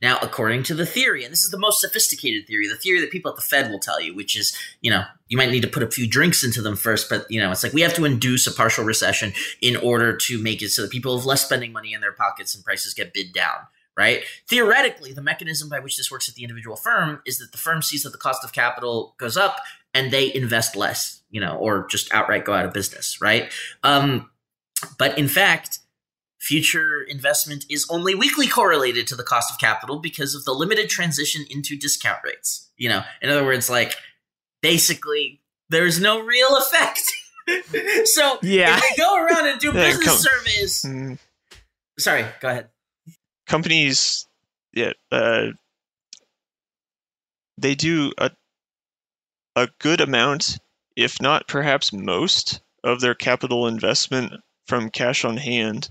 Now, 0.00 0.18
according 0.20 0.64
to 0.64 0.74
the 0.74 0.86
theory, 0.86 1.24
and 1.24 1.32
this 1.32 1.42
is 1.42 1.50
the 1.50 1.58
most 1.58 1.80
sophisticated 1.80 2.46
theory, 2.46 2.68
the 2.68 2.76
theory 2.76 3.00
that 3.00 3.10
people 3.10 3.30
at 3.30 3.36
the 3.36 3.42
Fed 3.42 3.70
will 3.70 3.78
tell 3.78 4.00
you, 4.00 4.14
which 4.14 4.36
is, 4.36 4.56
you 4.80 4.90
know, 4.90 5.04
you 5.28 5.36
might 5.38 5.50
need 5.50 5.62
to 5.62 5.68
put 5.68 5.82
a 5.82 5.90
few 5.90 6.06
drinks 6.06 6.44
into 6.44 6.60
them 6.60 6.76
first, 6.76 7.08
but, 7.08 7.26
you 7.30 7.40
know, 7.40 7.50
it's 7.50 7.62
like 7.62 7.72
we 7.72 7.80
have 7.80 7.94
to 7.94 8.04
induce 8.04 8.46
a 8.46 8.52
partial 8.52 8.84
recession 8.84 9.32
in 9.60 9.76
order 9.76 10.16
to 10.16 10.42
make 10.42 10.62
it 10.62 10.70
so 10.70 10.82
that 10.82 10.90
people 10.90 11.16
have 11.16 11.26
less 11.26 11.44
spending 11.44 11.72
money 11.72 11.92
in 11.92 12.00
their 12.00 12.12
pockets 12.12 12.54
and 12.54 12.64
prices 12.64 12.94
get 12.94 13.14
bid 13.14 13.32
down 13.32 13.58
right? 13.96 14.22
Theoretically, 14.48 15.12
the 15.12 15.22
mechanism 15.22 15.68
by 15.68 15.78
which 15.78 15.96
this 15.96 16.10
works 16.10 16.28
at 16.28 16.34
the 16.34 16.42
individual 16.42 16.76
firm 16.76 17.20
is 17.26 17.38
that 17.38 17.52
the 17.52 17.58
firm 17.58 17.82
sees 17.82 18.02
that 18.02 18.10
the 18.10 18.18
cost 18.18 18.44
of 18.44 18.52
capital 18.52 19.14
goes 19.18 19.36
up 19.36 19.58
and 19.94 20.10
they 20.10 20.32
invest 20.34 20.76
less, 20.76 21.20
you 21.30 21.40
know, 21.40 21.56
or 21.56 21.86
just 21.88 22.12
outright 22.12 22.44
go 22.44 22.54
out 22.54 22.64
of 22.64 22.72
business, 22.72 23.20
right? 23.20 23.52
Um, 23.82 24.30
but 24.98 25.18
in 25.18 25.28
fact, 25.28 25.80
future 26.42 27.02
investment 27.02 27.64
is 27.70 27.86
only 27.88 28.14
weakly 28.14 28.48
correlated 28.48 29.06
to 29.06 29.16
the 29.16 29.22
cost 29.22 29.52
of 29.52 29.58
capital 29.58 29.98
because 29.98 30.34
of 30.34 30.44
the 30.44 30.52
limited 30.52 30.90
transition 30.90 31.44
into 31.48 31.76
discount 31.76 32.18
rates. 32.24 32.68
You 32.76 32.88
know, 32.88 33.02
in 33.20 33.30
other 33.30 33.44
words, 33.44 33.70
like 33.70 33.94
basically, 34.60 35.40
there's 35.70 36.00
no 36.00 36.20
real 36.20 36.56
effect. 36.56 37.02
so 38.06 38.38
yeah. 38.42 38.78
if 38.82 38.96
go 38.96 39.16
around 39.16 39.46
and 39.46 39.60
do 39.60 39.72
business 39.72 40.22
surveys, 40.22 40.82
mm. 40.86 41.18
sorry, 41.98 42.24
go 42.40 42.48
ahead 42.48 42.68
companies, 43.52 44.26
yeah, 44.72 44.92
uh, 45.10 45.48
they 47.58 47.74
do 47.74 48.12
a 48.16 48.30
a 49.54 49.68
good 49.78 50.00
amount, 50.00 50.58
if 50.96 51.20
not 51.20 51.46
perhaps 51.46 51.92
most, 51.92 52.62
of 52.82 53.02
their 53.02 53.14
capital 53.14 53.66
investment 53.66 54.32
from 54.66 54.88
cash 54.88 55.26
on 55.26 55.36
hand 55.36 55.90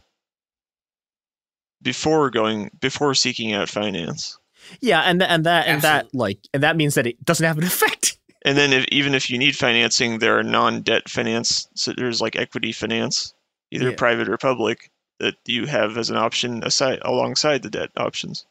before 1.81 2.29
going 2.29 2.71
before 2.79 3.13
seeking 3.13 3.53
out 3.53 3.69
finance. 3.69 4.37
Yeah, 4.79 5.01
and 5.01 5.21
and 5.21 5.45
that 5.45 5.67
and 5.67 5.81
that 5.81 6.13
like 6.13 6.39
and 6.53 6.63
that 6.63 6.77
means 6.77 6.95
that 6.95 7.07
it 7.07 7.23
doesn't 7.23 7.45
have 7.45 7.57
an 7.57 7.63
effect. 7.65 8.17
And 8.43 8.57
then 8.57 8.73
if, 8.73 8.85
even 8.85 9.13
if 9.13 9.29
you 9.29 9.37
need 9.37 9.55
financing, 9.55 10.17
there 10.17 10.37
are 10.39 10.43
non-debt 10.43 11.09
finance. 11.09 11.67
So 11.75 11.93
there's 11.95 12.21
like 12.21 12.35
equity 12.35 12.71
finance, 12.71 13.35
either 13.69 13.91
yeah. 13.91 13.95
private 13.95 14.29
or 14.29 14.37
public, 14.37 14.91
that 15.19 15.35
you 15.45 15.67
have 15.67 15.95
as 15.97 16.09
an 16.09 16.17
option 16.17 16.63
aside 16.63 16.99
alongside 17.03 17.61
the 17.61 17.69
debt 17.69 17.91
options. 17.95 18.45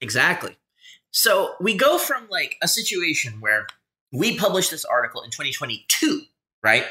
Exactly. 0.00 0.56
So 1.10 1.54
we 1.60 1.76
go 1.76 1.98
from 1.98 2.26
like 2.30 2.56
a 2.62 2.68
situation 2.68 3.40
where 3.40 3.66
we 4.12 4.36
published 4.36 4.70
this 4.70 4.84
article 4.84 5.22
in 5.22 5.30
2022, 5.30 6.22
right? 6.62 6.84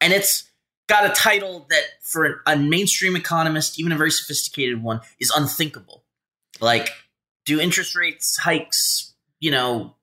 And 0.00 0.12
it's 0.12 0.50
got 0.86 1.06
a 1.06 1.14
title 1.14 1.66
that 1.70 1.82
for 2.02 2.42
a 2.46 2.56
mainstream 2.56 3.16
economist, 3.16 3.78
even 3.78 3.92
a 3.92 3.96
very 3.96 4.10
sophisticated 4.10 4.82
one, 4.82 5.00
is 5.18 5.32
unthinkable. 5.34 6.04
Like, 6.60 6.90
do 7.44 7.60
interest 7.60 7.96
rates 7.96 8.36
hikes, 8.38 9.14
you 9.40 9.50
know, 9.50 9.94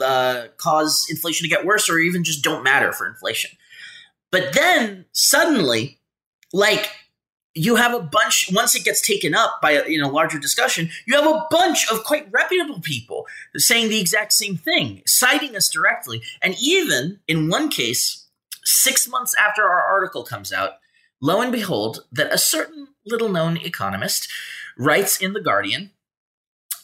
uh, 0.00 0.46
cause 0.56 1.06
inflation 1.08 1.44
to 1.44 1.54
get 1.54 1.64
worse, 1.64 1.88
or 1.88 1.98
even 1.98 2.24
just 2.24 2.42
don't 2.42 2.62
matter 2.62 2.92
for 2.92 3.06
inflation? 3.06 3.50
But 4.30 4.52
then 4.52 5.04
suddenly, 5.12 6.00
like 6.52 6.90
you 7.54 7.76
have 7.76 7.94
a 7.94 8.00
bunch 8.00 8.50
once 8.52 8.74
it 8.74 8.84
gets 8.84 9.00
taken 9.00 9.34
up 9.34 9.60
by 9.62 9.72
a 9.72 9.88
you 9.88 10.00
know 10.00 10.08
larger 10.08 10.38
discussion 10.38 10.90
you 11.06 11.14
have 11.14 11.26
a 11.26 11.46
bunch 11.50 11.86
of 11.90 12.02
quite 12.04 12.26
reputable 12.32 12.80
people 12.80 13.26
saying 13.56 13.88
the 13.88 14.00
exact 14.00 14.32
same 14.32 14.56
thing 14.56 15.02
citing 15.06 15.54
us 15.56 15.68
directly 15.68 16.20
and 16.42 16.56
even 16.60 17.20
in 17.28 17.48
one 17.48 17.68
case 17.68 18.23
six 18.64 19.08
months 19.08 19.34
after 19.38 19.62
our 19.62 19.82
article 19.82 20.24
comes 20.24 20.52
out 20.52 20.78
lo 21.20 21.40
and 21.40 21.52
behold 21.52 22.04
that 22.12 22.32
a 22.32 22.38
certain 22.38 22.88
little 23.06 23.28
known 23.28 23.56
economist 23.58 24.28
writes 24.78 25.20
in 25.20 25.32
the 25.32 25.40
guardian 25.40 25.90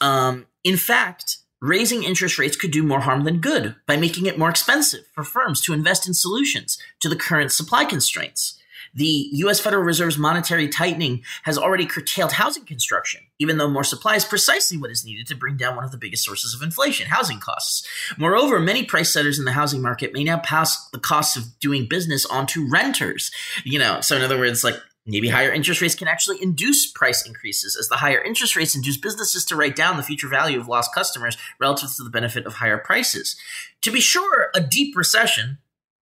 um, 0.00 0.46
in 0.64 0.76
fact 0.76 1.38
raising 1.60 2.02
interest 2.02 2.38
rates 2.38 2.56
could 2.56 2.70
do 2.70 2.82
more 2.82 3.00
harm 3.00 3.24
than 3.24 3.40
good 3.40 3.76
by 3.86 3.96
making 3.96 4.26
it 4.26 4.38
more 4.38 4.48
expensive 4.48 5.06
for 5.12 5.22
firms 5.22 5.60
to 5.60 5.72
invest 5.72 6.06
in 6.06 6.14
solutions 6.14 6.78
to 7.00 7.08
the 7.08 7.16
current 7.16 7.52
supply 7.52 7.84
constraints 7.84 8.59
the 8.94 9.28
US 9.32 9.60
Federal 9.60 9.82
Reserve's 9.82 10.18
monetary 10.18 10.68
tightening 10.68 11.22
has 11.44 11.56
already 11.56 11.86
curtailed 11.86 12.32
housing 12.32 12.64
construction, 12.64 13.20
even 13.38 13.56
though 13.56 13.68
more 13.68 13.84
supply 13.84 14.16
is 14.16 14.24
precisely 14.24 14.76
what 14.76 14.90
is 14.90 15.04
needed 15.04 15.26
to 15.28 15.36
bring 15.36 15.56
down 15.56 15.76
one 15.76 15.84
of 15.84 15.92
the 15.92 15.98
biggest 15.98 16.24
sources 16.24 16.54
of 16.54 16.62
inflation, 16.62 17.08
housing 17.08 17.38
costs. 17.38 17.86
Moreover, 18.18 18.58
many 18.58 18.84
price 18.84 19.12
setters 19.12 19.38
in 19.38 19.44
the 19.44 19.52
housing 19.52 19.80
market 19.80 20.12
may 20.12 20.24
now 20.24 20.38
pass 20.38 20.88
the 20.90 20.98
costs 20.98 21.36
of 21.36 21.58
doing 21.60 21.86
business 21.88 22.26
onto 22.26 22.68
renters. 22.68 23.30
You 23.64 23.78
know, 23.78 24.00
so 24.00 24.16
in 24.16 24.22
other 24.22 24.38
words, 24.38 24.64
like 24.64 24.76
Maybe 25.06 25.28
higher 25.28 25.50
interest 25.50 25.80
rates 25.80 25.94
can 25.94 26.08
actually 26.08 26.42
induce 26.42 26.90
price 26.90 27.26
increases, 27.26 27.74
as 27.74 27.88
the 27.88 27.96
higher 27.96 28.22
interest 28.22 28.54
rates 28.54 28.76
induce 28.76 28.98
businesses 28.98 29.44
to 29.46 29.56
write 29.56 29.74
down 29.74 29.96
the 29.96 30.02
future 30.02 30.28
value 30.28 30.60
of 30.60 30.68
lost 30.68 30.94
customers 30.94 31.38
relative 31.58 31.94
to 31.96 32.04
the 32.04 32.10
benefit 32.10 32.46
of 32.46 32.54
higher 32.54 32.78
prices. 32.78 33.34
To 33.80 33.90
be 33.90 34.00
sure, 34.00 34.50
a 34.54 34.60
deep 34.60 34.94
recession, 34.94 35.58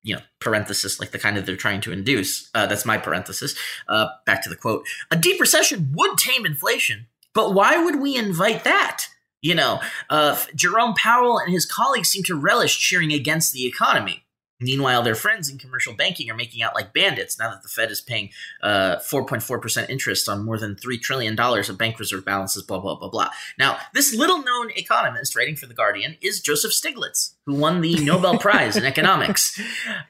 you 0.09 0.15
know, 0.15 0.23
parenthesis, 0.41 0.99
like 0.99 1.11
the 1.11 1.19
kind 1.19 1.37
that 1.37 1.45
they're 1.45 1.55
trying 1.55 1.83
to 1.83 1.93
induce, 1.93 2.49
uh, 2.55 2.65
that's 2.67 2.87
my 2.87 2.97
parenthesis, 2.97 3.55
uh, 3.89 4.07
back 4.25 4.43
to 4.43 4.49
the 4.49 4.57
quote, 4.57 4.87
a 5.11 5.17
deep 5.17 5.39
recession 5.39 5.93
would 5.95 6.17
tame 6.17 6.47
inflation, 6.47 7.07
but 7.35 7.53
why 7.53 7.77
would 7.77 8.01
we 8.01 8.17
invite 8.17 8.65
that? 8.65 9.05
You 9.43 9.55
know, 9.55 9.81
uh, 10.09 10.39
Jerome 10.55 10.95
Powell 10.95 11.39
and 11.39 11.53
his 11.53 11.67
colleagues 11.67 12.09
seem 12.09 12.23
to 12.25 12.35
relish 12.35 12.79
cheering 12.79 13.13
against 13.13 13.53
the 13.53 13.67
economy. 13.67 14.25
Meanwhile, 14.61 15.03
their 15.03 15.15
friends 15.15 15.49
in 15.49 15.57
commercial 15.57 15.95
banking 15.95 16.29
are 16.31 16.35
making 16.35 16.63
out 16.63 16.75
like 16.75 16.93
bandits 16.93 17.39
now 17.39 17.51
that 17.51 17.63
the 17.63 17.69
Fed 17.69 17.93
is 17.93 18.01
paying 18.01 18.31
uh, 18.61 18.97
4.4% 18.97 19.89
interest 19.89 20.29
on 20.29 20.45
more 20.45 20.59
than 20.59 20.75
$3 20.75 21.01
trillion 21.01 21.39
of 21.39 21.79
bank 21.79 21.99
reserve 22.01 22.25
balances, 22.25 22.65
blah, 22.65 22.81
blah, 22.81 22.97
blah, 22.97 23.09
blah. 23.09 23.31
Now, 23.57 23.79
this 23.95 24.13
little 24.13 24.43
known 24.43 24.71
economist 24.73 25.37
writing 25.37 25.55
for 25.55 25.67
The 25.67 25.75
Guardian 25.75 26.17
is 26.21 26.41
Joseph 26.41 26.73
Stiglitz, 26.73 27.35
who 27.47 27.55
won 27.55 27.81
the 27.81 27.95
Nobel 28.05 28.39
Prize 28.39 28.77
in 28.77 28.85
economics. 28.85 29.61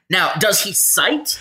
Now, 0.08 0.32
does 0.38 0.62
he 0.62 0.72
cite 0.72 1.38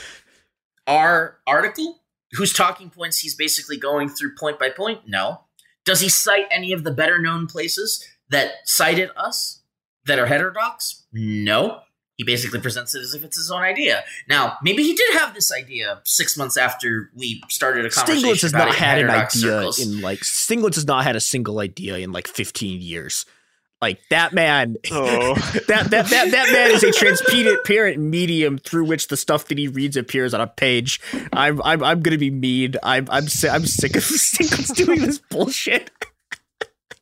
our 0.86 1.38
article, 1.48 2.02
whose 2.34 2.52
talking 2.52 2.90
points 2.90 3.20
he's 3.20 3.36
basically 3.36 3.78
going 3.78 4.10
through 4.10 4.36
point 4.36 4.60
by 4.60 4.70
point? 4.70 5.08
No. 5.08 5.42
Does 5.86 6.02
he 6.02 6.10
cite 6.10 6.48
any 6.52 6.74
of 6.74 6.84
the 6.84 6.92
better 6.92 7.20
known 7.20 7.48
places 7.48 8.06
that 8.30 8.56
cited 8.66 9.12
us 9.16 9.62
that 10.06 10.20
are 10.20 10.26
heterodox? 10.26 11.06
No. 11.14 11.82
He 12.18 12.24
basically 12.24 12.60
presents 12.60 12.96
it 12.96 13.02
as 13.02 13.14
if 13.14 13.24
it's 13.24 13.38
his 13.38 13.52
own 13.52 13.62
idea. 13.62 14.04
Now, 14.28 14.58
maybe 14.64 14.82
he 14.82 14.96
did 14.96 15.14
have 15.20 15.36
this 15.36 15.52
idea 15.54 16.02
six 16.04 16.36
months 16.36 16.58
after 16.58 17.12
we 17.16 17.44
started 17.48 17.86
a 17.86 17.92
conversation. 17.92 18.30
Stiglitz 18.30 18.42
has 18.42 18.54
not 18.54 18.74
had 18.74 18.98
an 18.98 19.10
idea 19.12 19.28
circles. 19.30 19.80
in 19.80 20.02
like 20.02 20.20
Stiglitz 20.22 20.76
has 20.76 20.88
not 20.88 21.04
had 21.04 21.16
a 21.16 21.20
single 21.20 21.60
idea 21.60 21.98
in 22.00 22.12
like 22.12 22.28
15 22.28 22.82
years. 22.82 23.26
Like 23.80 24.00
that 24.10 24.34
man, 24.34 24.78
oh. 24.92 25.36
that, 25.68 25.92
that 25.92 26.08
that 26.08 26.32
that 26.32 26.52
man 26.52 26.72
is 26.72 26.84
a 26.84 26.92
transparent 26.92 28.00
medium 28.00 28.58
through 28.58 28.86
which 28.86 29.10
the 29.10 29.18
stuff 29.18 29.46
that 29.50 29.60
he 29.60 29.68
reads 29.68 29.96
appears 29.96 30.34
on 30.34 30.42
a 30.42 30.48
page. 30.48 31.00
I'm 31.32 31.62
I'm 31.62 31.84
I'm 31.84 32.02
gonna 32.02 32.18
be 32.18 32.32
mean. 32.32 32.74
I'm 32.82 33.08
I'm 33.12 33.26
I'm 33.26 33.66
sick 33.68 33.96
of 33.96 34.04
Stiglitz 34.04 34.76
doing 34.76 35.02
this 35.02 35.20
bullshit. 35.20 35.92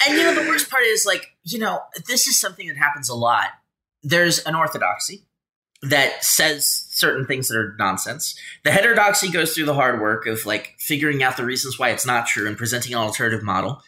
And 0.06 0.18
you 0.18 0.24
know 0.24 0.36
the 0.36 0.50
worst 0.50 0.70
part 0.70 0.84
is 0.84 1.06
like 1.06 1.38
you 1.46 1.58
know 1.58 1.80
this 2.10 2.28
is 2.28 2.38
something 2.38 2.68
that 2.68 2.76
happens 2.76 3.08
a 3.08 3.16
lot. 3.16 3.52
There's 4.06 4.40
an 4.40 4.56
orthodoxy 4.56 5.24
that 5.82 6.24
says 6.24 6.88
certain 6.90 7.26
things 7.26 7.50
that 7.50 7.58
are 7.58 7.76
nonsense. 7.78 8.40
The 8.64 8.72
heterodoxy 8.72 9.30
goes 9.30 9.54
through 9.54 9.66
the 9.66 9.74
hard 9.74 10.00
work 10.00 10.26
of 10.26 10.46
like 10.46 10.76
figuring 10.80 11.22
out 11.22 11.38
the 11.38 11.46
reasons 11.46 11.78
why 11.78 11.90
it's 11.90 12.06
not 12.06 12.28
true 12.28 12.48
and 12.48 12.58
presenting 12.58 12.94
an 12.94 13.00
alternative 13.00 13.44
model. 13.44 13.82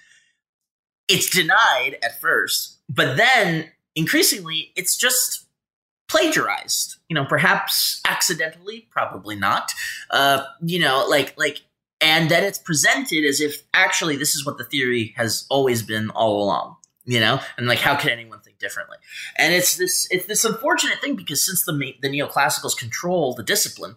It's 1.07 1.30
denied 1.30 1.97
at 2.03 2.20
first 2.20 2.78
but 2.89 3.18
then 3.18 3.72
increasingly, 3.95 4.72
it's 4.76 4.95
just 4.95 5.45
plagiarized. 6.07 6.97
You 7.09 7.15
know, 7.15 7.26
perhaps 7.26 8.01
accidentally, 8.07 8.88
probably 8.89 9.36
not. 9.36 9.74
Uh, 10.09 10.43
you 10.61 10.80
know, 10.80 11.05
like 11.07 11.34
like, 11.38 11.61
and 11.99 12.30
then 12.30 12.43
it's 12.43 12.59
presented 12.59 13.26
as 13.26 13.41
if 13.41 13.63
actually 13.74 14.15
this 14.15 14.36
is 14.36 14.45
what 14.45 14.57
the 14.57 14.63
theory 14.63 15.13
has 15.18 15.45
always 15.49 15.84
been 15.84 16.09
all 16.11 16.43
along. 16.43 16.78
You 17.09 17.21
know, 17.21 17.39
and 17.57 17.67
like, 17.67 17.79
how 17.79 17.95
can 17.95 18.09
anyone 18.09 18.41
think 18.41 18.59
differently? 18.59 18.97
And 19.37 19.53
it's 19.53 19.77
this 19.77 20.07
it's 20.11 20.25
this 20.25 20.43
unfortunate 20.43 20.99
thing 20.99 21.15
because 21.15 21.45
since 21.45 21.63
the 21.63 21.93
the 22.01 22.09
neoclassicals 22.09 22.77
control 22.77 23.33
the 23.33 23.43
discipline, 23.43 23.95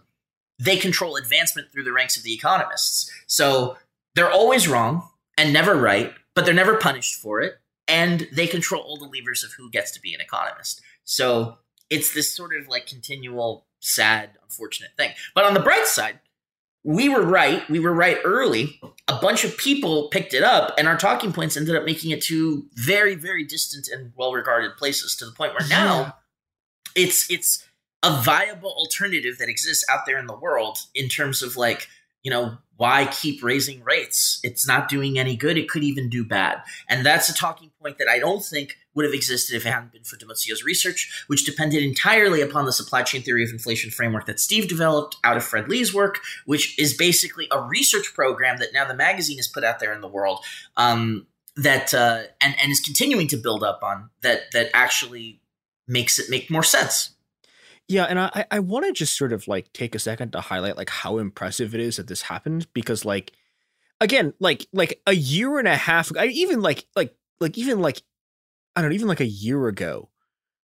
they 0.58 0.76
control 0.76 1.16
advancement 1.16 1.72
through 1.72 1.84
the 1.84 1.92
ranks 1.92 2.16
of 2.16 2.22
the 2.22 2.32
economists. 2.32 3.10
So 3.26 3.76
they're 4.14 4.30
always 4.30 4.68
wrong 4.68 5.08
and 5.36 5.52
never 5.52 5.74
right, 5.74 6.12
but 6.34 6.44
they're 6.44 6.54
never 6.54 6.76
punished 6.76 7.20
for 7.20 7.40
it 7.40 7.54
and 7.90 8.28
they 8.32 8.46
control 8.46 8.82
all 8.82 8.96
the 8.96 9.04
levers 9.04 9.42
of 9.42 9.52
who 9.54 9.68
gets 9.68 9.90
to 9.90 10.00
be 10.00 10.14
an 10.14 10.20
economist. 10.20 10.80
So 11.04 11.58
it's 11.90 12.14
this 12.14 12.34
sort 12.34 12.54
of 12.54 12.68
like 12.68 12.86
continual, 12.86 13.66
sad, 13.80 14.30
unfortunate 14.42 14.92
thing. 14.96 15.10
But 15.34 15.44
on 15.44 15.54
the 15.54 15.60
bright 15.60 15.86
side, 15.86 16.20
we 16.84 17.08
were 17.08 17.22
right. 17.22 17.68
We 17.68 17.78
were 17.78 17.92
right 17.92 18.18
early. 18.24 18.80
A 19.08 19.18
bunch 19.20 19.44
of 19.44 19.56
people 19.56 20.08
picked 20.08 20.32
it 20.32 20.42
up, 20.42 20.74
and 20.78 20.88
our 20.88 20.96
talking 20.96 21.32
points 21.32 21.56
ended 21.56 21.76
up 21.76 21.84
making 21.84 22.10
it 22.10 22.22
to 22.24 22.66
very, 22.74 23.14
very 23.14 23.44
distant 23.44 23.88
and 23.88 24.12
well-regarded 24.16 24.76
places. 24.76 25.14
To 25.16 25.26
the 25.26 25.32
point 25.32 25.52
where 25.52 25.68
now 25.68 26.16
it's 26.96 27.30
it's 27.30 27.66
a 28.02 28.22
viable 28.22 28.70
alternative 28.70 29.36
that 29.38 29.48
exists 29.48 29.84
out 29.90 30.06
there 30.06 30.18
in 30.18 30.26
the 30.26 30.36
world 30.36 30.78
in 30.94 31.08
terms 31.08 31.42
of 31.42 31.56
like 31.56 31.88
you 32.22 32.30
know 32.30 32.58
why 32.80 33.04
keep 33.12 33.42
raising 33.42 33.84
rates? 33.84 34.40
It's 34.42 34.66
not 34.66 34.88
doing 34.88 35.18
any 35.18 35.36
good. 35.36 35.58
It 35.58 35.68
could 35.68 35.84
even 35.84 36.08
do 36.08 36.24
bad. 36.24 36.62
And 36.88 37.04
that's 37.04 37.28
a 37.28 37.34
talking 37.34 37.70
point 37.78 37.98
that 37.98 38.08
I 38.08 38.18
don't 38.18 38.42
think 38.42 38.78
would 38.94 39.04
have 39.04 39.12
existed 39.12 39.54
if 39.54 39.66
it 39.66 39.70
hadn't 39.70 39.92
been 39.92 40.02
for 40.02 40.16
Di 40.16 40.24
Muzio's 40.24 40.64
research, 40.64 41.24
which 41.26 41.44
depended 41.44 41.82
entirely 41.82 42.40
upon 42.40 42.64
the 42.64 42.72
supply 42.72 43.02
chain 43.02 43.20
theory 43.20 43.44
of 43.44 43.50
inflation 43.50 43.90
framework 43.90 44.24
that 44.24 44.40
Steve 44.40 44.66
developed 44.66 45.16
out 45.24 45.36
of 45.36 45.44
Fred 45.44 45.68
Lee's 45.68 45.92
work, 45.92 46.20
which 46.46 46.78
is 46.78 46.96
basically 46.96 47.48
a 47.52 47.60
research 47.60 48.14
program 48.14 48.56
that 48.56 48.72
now 48.72 48.86
the 48.86 48.94
magazine 48.94 49.36
has 49.36 49.46
put 49.46 49.62
out 49.62 49.78
there 49.78 49.92
in 49.92 50.00
the 50.00 50.08
world. 50.08 50.42
Um, 50.78 51.26
that 51.56 51.92
uh, 51.92 52.22
and 52.40 52.54
and 52.58 52.72
is 52.72 52.80
continuing 52.80 53.28
to 53.28 53.36
build 53.36 53.62
up 53.62 53.80
on 53.82 54.08
that 54.22 54.50
that 54.52 54.70
actually 54.72 55.42
makes 55.86 56.18
it 56.18 56.30
make 56.30 56.50
more 56.50 56.62
sense 56.62 57.10
yeah, 57.90 58.04
and 58.04 58.20
I 58.20 58.46
I 58.52 58.60
want 58.60 58.86
to 58.86 58.92
just 58.92 59.16
sort 59.16 59.32
of 59.32 59.48
like 59.48 59.72
take 59.72 59.96
a 59.96 59.98
second 59.98 60.30
to 60.32 60.40
highlight 60.40 60.76
like 60.76 60.88
how 60.88 61.18
impressive 61.18 61.74
it 61.74 61.80
is 61.80 61.96
that 61.96 62.06
this 62.06 62.22
happened 62.22 62.68
because 62.72 63.04
like 63.04 63.32
again 64.00 64.32
like 64.38 64.68
like 64.72 65.02
a 65.08 65.12
year 65.12 65.58
and 65.58 65.66
a 65.66 65.76
half 65.76 66.16
I 66.16 66.26
even 66.26 66.62
like 66.62 66.86
like 66.94 67.16
like 67.40 67.58
even 67.58 67.80
like 67.80 68.00
I 68.76 68.80
don't 68.80 68.90
know 68.90 68.94
even 68.94 69.08
like 69.08 69.20
a 69.20 69.26
year 69.26 69.66
ago 69.66 70.08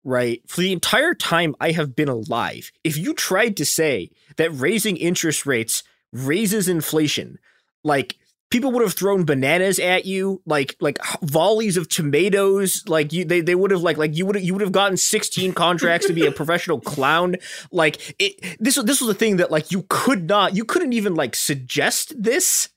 right? 0.03 0.41
For 0.49 0.61
the 0.61 0.73
entire 0.73 1.13
time 1.13 1.55
I 1.61 1.71
have 1.71 1.95
been 1.95 2.09
alive 2.09 2.71
if 2.83 2.97
you 2.97 3.13
tried 3.13 3.57
to 3.57 3.65
say 3.65 4.09
that 4.37 4.49
raising 4.49 4.97
interest 4.97 5.45
rates 5.45 5.83
raises 6.11 6.67
inflation 6.67 7.37
like 7.83 8.17
people 8.53 8.71
would 8.71 8.83
have 8.83 8.93
thrown 8.93 9.25
bananas 9.25 9.79
at 9.79 10.05
you 10.05 10.39
like 10.45 10.75
like 10.79 10.99
volleys 11.23 11.75
of 11.75 11.89
tomatoes 11.89 12.83
like 12.87 13.11
you 13.11 13.25
they, 13.25 13.41
they 13.41 13.55
would 13.55 13.71
have 13.71 13.81
like 13.81 13.97
like 13.97 14.15
you 14.15 14.27
would 14.27 14.39
you 14.39 14.53
would 14.53 14.61
have 14.61 14.71
gotten 14.71 14.95
16 14.95 15.53
contracts 15.55 16.05
to 16.05 16.13
be 16.13 16.27
a 16.27 16.31
professional 16.31 16.79
clown. 16.79 17.35
Like 17.71 18.15
it 18.19 18.57
this 18.59 18.75
this 18.75 19.01
was 19.01 19.09
a 19.09 19.15
thing 19.15 19.37
that 19.37 19.49
like 19.49 19.71
you 19.71 19.87
could 19.89 20.27
not 20.27 20.55
you 20.55 20.65
couldn't 20.65 20.93
even 20.93 21.15
like 21.15 21.35
suggest 21.35 22.13
this. 22.21 22.69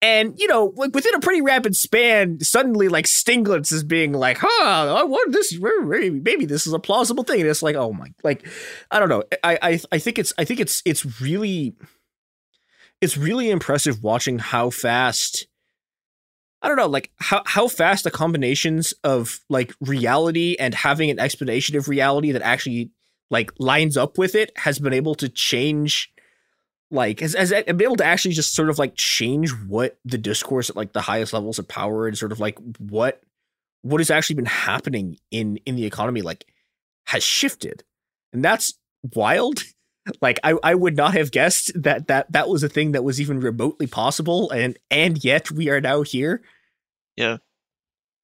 And 0.00 0.38
you 0.38 0.46
know 0.46 0.72
like 0.76 0.94
within 0.94 1.16
a 1.16 1.18
pretty 1.18 1.42
rapid 1.42 1.74
span 1.74 2.38
suddenly 2.38 2.86
like 2.86 3.06
Stiglitz 3.06 3.72
is 3.72 3.82
being 3.82 4.12
like 4.12 4.38
huh 4.40 4.94
I 4.94 5.02
want 5.02 5.32
this 5.32 5.58
maybe 5.58 6.46
this 6.46 6.68
is 6.68 6.72
a 6.72 6.78
plausible 6.78 7.24
thing. 7.24 7.40
And 7.40 7.50
it's 7.50 7.64
like 7.64 7.74
oh 7.74 7.92
my 7.92 8.12
like 8.22 8.46
I 8.92 9.00
don't 9.00 9.08
know. 9.08 9.24
I 9.42 9.58
I 9.60 9.80
I 9.90 9.98
think 9.98 10.20
it's 10.20 10.32
I 10.38 10.44
think 10.44 10.60
it's 10.60 10.82
it's 10.84 11.20
really 11.20 11.74
it's 13.00 13.16
really 13.16 13.50
impressive 13.50 14.02
watching 14.02 14.38
how 14.38 14.70
fast 14.70 15.46
I 16.60 16.66
don't 16.66 16.76
know, 16.76 16.88
like 16.88 17.12
how 17.16 17.42
how 17.46 17.68
fast 17.68 18.04
the 18.04 18.10
combinations 18.10 18.92
of 19.04 19.40
like 19.48 19.74
reality 19.80 20.56
and 20.58 20.74
having 20.74 21.08
an 21.08 21.20
explanation 21.20 21.76
of 21.76 21.88
reality 21.88 22.32
that 22.32 22.42
actually 22.42 22.90
like 23.30 23.52
lines 23.58 23.96
up 23.96 24.18
with 24.18 24.34
it 24.34 24.50
has 24.56 24.78
been 24.78 24.92
able 24.92 25.14
to 25.16 25.28
change 25.28 26.12
like 26.90 27.20
has, 27.20 27.34
has 27.34 27.52
been 27.52 27.82
able 27.82 27.96
to 27.96 28.04
actually 28.04 28.34
just 28.34 28.54
sort 28.54 28.70
of 28.70 28.78
like 28.78 28.94
change 28.96 29.50
what 29.68 29.98
the 30.04 30.18
discourse 30.18 30.68
at 30.70 30.76
like 30.76 30.92
the 30.92 31.00
highest 31.02 31.32
levels 31.32 31.58
of 31.58 31.68
power 31.68 32.08
and 32.08 32.18
sort 32.18 32.32
of 32.32 32.40
like 32.40 32.58
what 32.78 33.20
what 33.82 34.00
has 34.00 34.10
actually 34.10 34.36
been 34.36 34.46
happening 34.46 35.16
in 35.30 35.58
in 35.64 35.76
the 35.76 35.86
economy 35.86 36.22
like 36.22 36.44
has 37.06 37.22
shifted. 37.22 37.84
And 38.32 38.44
that's 38.44 38.74
wild 39.14 39.62
like 40.20 40.38
I, 40.42 40.54
I 40.62 40.74
would 40.74 40.96
not 40.96 41.14
have 41.14 41.30
guessed 41.30 41.70
that 41.74 42.08
that 42.08 42.30
that 42.32 42.48
was 42.48 42.62
a 42.62 42.68
thing 42.68 42.92
that 42.92 43.04
was 43.04 43.20
even 43.20 43.40
remotely 43.40 43.86
possible 43.86 44.50
and 44.50 44.78
and 44.90 45.22
yet 45.24 45.50
we 45.50 45.68
are 45.68 45.80
now 45.80 46.02
here. 46.02 46.42
Yeah. 47.16 47.38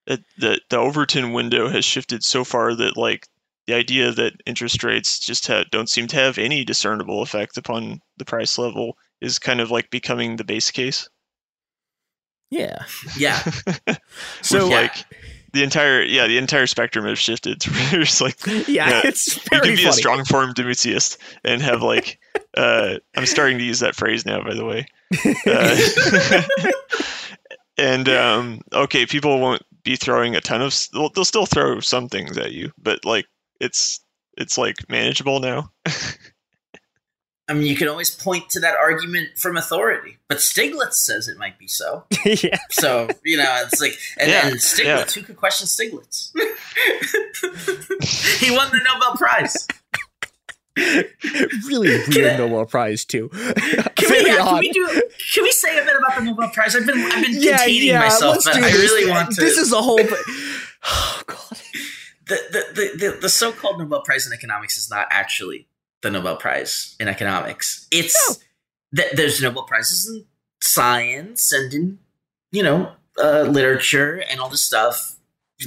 It, 0.06 0.22
the 0.38 0.60
the 0.70 0.78
overton 0.78 1.32
window 1.32 1.68
has 1.68 1.84
shifted 1.84 2.22
so 2.22 2.44
far 2.44 2.74
that 2.74 2.96
like 2.96 3.26
the 3.66 3.74
idea 3.74 4.12
that 4.12 4.34
interest 4.44 4.84
rates 4.84 5.18
just 5.18 5.46
ha- 5.46 5.64
don't 5.70 5.88
seem 5.88 6.06
to 6.08 6.16
have 6.16 6.36
any 6.36 6.64
discernible 6.64 7.22
effect 7.22 7.56
upon 7.56 8.00
the 8.18 8.24
price 8.24 8.58
level 8.58 8.96
is 9.20 9.38
kind 9.38 9.60
of 9.60 9.70
like 9.70 9.90
becoming 9.90 10.36
the 10.36 10.44
base 10.44 10.70
case. 10.70 11.08
Yeah. 12.50 12.84
Yeah. 13.16 13.42
So 14.42 14.68
like 14.68 14.96
uh, 14.96 15.02
the 15.54 15.62
entire 15.62 16.02
yeah 16.02 16.26
the 16.26 16.36
entire 16.36 16.66
spectrum 16.66 17.06
has 17.06 17.18
shifted. 17.18 17.60
To 17.60 17.70
there's 17.90 18.20
like 18.20 18.36
yeah, 18.68 19.00
it's 19.04 19.36
you 19.36 19.60
can 19.60 19.62
be 19.62 19.76
funny. 19.76 19.88
a 19.88 19.92
strong 19.92 20.24
form 20.24 20.52
Damuziist 20.52 21.16
and 21.44 21.62
have 21.62 21.80
like 21.80 22.18
uh 22.56 22.96
i'm 23.16 23.26
starting 23.26 23.58
to 23.58 23.64
use 23.64 23.80
that 23.80 23.94
phrase 23.94 24.26
now 24.26 24.42
by 24.42 24.54
the 24.54 24.64
way. 24.64 24.86
Uh, 25.46 26.70
and 27.78 28.08
um 28.08 28.60
okay 28.72 29.06
people 29.06 29.40
won't 29.40 29.62
be 29.84 29.96
throwing 29.96 30.34
a 30.34 30.40
ton 30.40 30.60
of 30.60 30.74
they'll, 30.92 31.10
they'll 31.10 31.24
still 31.24 31.46
throw 31.46 31.78
some 31.80 32.08
things 32.08 32.36
at 32.36 32.52
you 32.52 32.72
but 32.78 33.04
like 33.04 33.26
it's 33.60 34.00
it's 34.36 34.58
like 34.58 34.76
manageable 34.88 35.40
now 35.40 35.70
I 37.46 37.52
mean, 37.52 37.66
you 37.66 37.76
can 37.76 37.88
always 37.88 38.10
point 38.10 38.48
to 38.50 38.60
that 38.60 38.74
argument 38.74 39.36
from 39.36 39.58
authority, 39.58 40.16
but 40.28 40.38
Stiglitz 40.38 40.94
says 40.94 41.28
it 41.28 41.36
might 41.36 41.58
be 41.58 41.68
so. 41.68 42.04
yeah. 42.24 42.56
So 42.70 43.08
you 43.22 43.36
know, 43.36 43.62
it's 43.62 43.78
like, 43.80 43.98
and, 44.18 44.30
yeah. 44.30 44.46
and 44.46 44.56
Stiglitz, 44.56 44.84
yeah. 44.84 45.04
who 45.04 45.22
could 45.22 45.36
question 45.36 45.66
Stiglitz? 45.66 46.30
he 48.40 48.50
won 48.50 48.70
the 48.70 48.80
Nobel 48.82 49.16
Prize. 49.16 49.68
really 51.68 52.00
weird 52.08 52.38
Nobel 52.38 52.64
Prize 52.64 53.04
too. 53.04 53.28
Can 53.28 54.10
we, 54.10 54.26
yeah, 54.26 54.38
can 54.38 54.58
we 54.58 54.72
do? 54.72 55.02
Can 55.34 55.44
we 55.44 55.52
say 55.52 55.78
a 55.78 55.84
bit 55.84 55.94
about 55.96 56.18
the 56.18 56.24
Nobel 56.24 56.48
Prize? 56.48 56.74
I've 56.74 56.86
been 56.86 56.98
I've 56.98 57.24
been 57.24 57.42
yeah, 57.42 57.58
containing 57.58 57.88
yeah, 57.88 58.00
myself, 58.00 58.38
but 58.44 58.56
I 58.56 58.72
really 58.72 59.10
want 59.10 59.32
to. 59.32 59.40
This 59.40 59.58
is 59.58 59.72
a 59.72 59.82
whole. 59.82 60.00
Oh 60.86 61.22
god. 61.26 61.60
The, 62.26 62.40
the, 62.50 62.64
the, 62.72 62.90
the, 62.96 63.10
the 63.20 63.28
so-called 63.28 63.78
Nobel 63.78 64.00
Prize 64.00 64.26
in 64.26 64.32
economics 64.32 64.78
is 64.78 64.88
not 64.88 65.06
actually 65.10 65.68
the 66.04 66.10
Nobel 66.10 66.36
Prize 66.36 66.94
in 67.00 67.08
economics. 67.08 67.88
It's 67.90 68.40
no. 68.92 69.02
th- 69.02 69.14
there's 69.14 69.42
Nobel 69.42 69.64
prizes 69.64 70.08
in 70.08 70.24
science 70.62 71.52
and 71.52 71.74
in 71.74 71.98
you 72.52 72.62
know 72.62 72.92
uh, 73.22 73.42
literature 73.42 74.22
and 74.30 74.40
all 74.40 74.48
this 74.48 74.62
stuff 74.62 75.16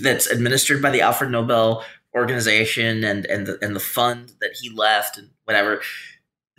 that's 0.02 0.28
administered 0.28 0.82
by 0.82 0.90
the 0.90 1.02
Alfred 1.02 1.32
Nobel 1.32 1.84
organization 2.16 3.04
and 3.04 3.26
and 3.26 3.46
the 3.46 3.58
and 3.62 3.76
the 3.76 3.82
fund 3.82 4.34
that 4.40 4.52
he 4.62 4.70
left 4.70 5.18
and 5.18 5.30
whatever. 5.44 5.82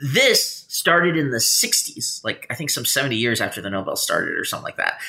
This 0.00 0.64
started 0.68 1.16
in 1.16 1.30
the 1.30 1.38
60s, 1.38 2.22
like 2.22 2.46
I 2.50 2.54
think 2.54 2.70
some 2.70 2.84
70 2.84 3.16
years 3.16 3.40
after 3.40 3.60
the 3.60 3.70
Nobel 3.70 3.96
started 3.96 4.38
or 4.38 4.44
something 4.44 4.64
like 4.64 4.76
that. 4.76 5.00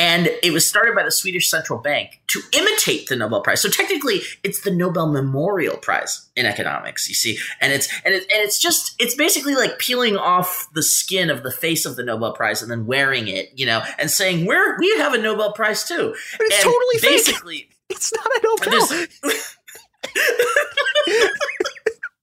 And 0.00 0.30
it 0.42 0.50
was 0.50 0.66
started 0.66 0.94
by 0.94 1.02
the 1.04 1.10
Swedish 1.10 1.50
Central 1.50 1.78
Bank 1.78 2.22
to 2.28 2.40
imitate 2.54 3.08
the 3.08 3.16
Nobel 3.16 3.42
Prize. 3.42 3.60
So 3.60 3.68
technically, 3.68 4.22
it's 4.42 4.62
the 4.62 4.70
Nobel 4.70 5.12
Memorial 5.12 5.76
Prize 5.76 6.26
in 6.34 6.46
economics. 6.46 7.06
You 7.06 7.14
see, 7.14 7.38
and 7.60 7.70
it's 7.70 7.86
and 8.02 8.14
it, 8.14 8.22
and 8.22 8.42
it's 8.42 8.58
just 8.58 8.94
it's 8.98 9.14
basically 9.14 9.54
like 9.54 9.78
peeling 9.78 10.16
off 10.16 10.70
the 10.72 10.82
skin 10.82 11.28
of 11.28 11.42
the 11.42 11.52
face 11.52 11.84
of 11.84 11.96
the 11.96 12.02
Nobel 12.02 12.32
Prize 12.32 12.62
and 12.62 12.70
then 12.70 12.86
wearing 12.86 13.28
it, 13.28 13.50
you 13.54 13.66
know, 13.66 13.82
and 13.98 14.10
saying 14.10 14.46
we're 14.46 14.78
we 14.78 14.88
have 14.96 15.12
a 15.12 15.18
Nobel 15.18 15.52
Prize 15.52 15.84
too. 15.84 16.14
But 16.38 16.46
it's 16.46 16.64
and 16.64 16.64
totally 16.64 16.98
basically. 17.02 17.58
Fake. 17.58 17.76
It's 17.90 18.10
not 18.14 18.26
a 18.26 18.40
Nobel. 18.42 19.32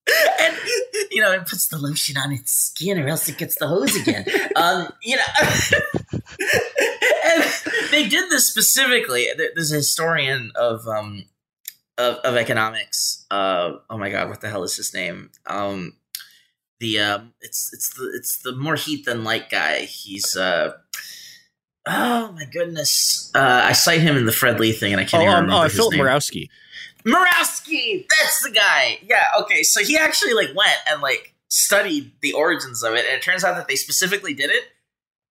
and 0.39 0.55
you 1.11 1.21
know, 1.21 1.31
it 1.31 1.45
puts 1.47 1.67
the 1.67 1.77
lotion 1.77 2.17
on 2.17 2.31
its 2.31 2.51
skin, 2.51 2.99
or 2.99 3.07
else 3.07 3.27
it 3.27 3.37
gets 3.37 3.55
the 3.55 3.67
hose 3.67 3.95
again. 3.95 4.25
um, 4.55 4.89
you 5.01 5.15
know, 5.15 5.23
and 7.25 7.43
they 7.91 8.07
did 8.07 8.29
this 8.29 8.45
specifically. 8.45 9.27
There's 9.35 9.71
a 9.71 9.77
historian 9.77 10.51
of 10.55 10.87
um 10.87 11.25
of, 11.97 12.15
of 12.17 12.35
economics. 12.35 13.25
Uh, 13.31 13.77
oh 13.89 13.97
my 13.97 14.09
god, 14.09 14.29
what 14.29 14.41
the 14.41 14.49
hell 14.49 14.63
is 14.63 14.77
his 14.77 14.93
name? 14.93 15.31
Um, 15.45 15.93
the 16.79 16.99
um, 16.99 17.33
it's 17.41 17.73
it's 17.73 17.93
the 17.95 18.11
it's 18.15 18.37
the 18.37 18.53
more 18.53 18.75
heat 18.75 19.05
than 19.05 19.23
light 19.23 19.49
guy. 19.49 19.81
He's 19.81 20.35
uh. 20.35 20.73
Oh 21.89 22.33
my 22.33 22.43
goodness! 22.45 23.31
Uh, 23.33 23.61
I 23.63 23.71
cite 23.71 24.01
him 24.01 24.17
in 24.17 24.25
the 24.25 24.33
Fred 24.33 24.59
Lee 24.59 24.73
thing, 24.73 24.91
and 24.91 24.99
I 24.99 25.05
can't 25.05 25.23
oh, 25.23 25.31
um. 25.31 25.49
Oh, 25.49 25.69
Philip 25.69 25.93
name. 25.93 26.49
Mirowski, 27.07 28.05
that's 28.09 28.43
the 28.43 28.51
guy. 28.51 28.99
Yeah, 29.03 29.23
okay. 29.41 29.63
So 29.63 29.83
he 29.83 29.97
actually 29.97 30.33
like 30.33 30.49
went 30.55 30.77
and 30.89 31.01
like 31.01 31.33
studied 31.47 32.11
the 32.21 32.33
origins 32.33 32.83
of 32.83 32.93
it, 32.93 33.05
and 33.05 33.15
it 33.15 33.21
turns 33.21 33.43
out 33.43 33.55
that 33.55 33.67
they 33.67 33.75
specifically 33.75 34.33
did 34.33 34.49
it 34.49 34.63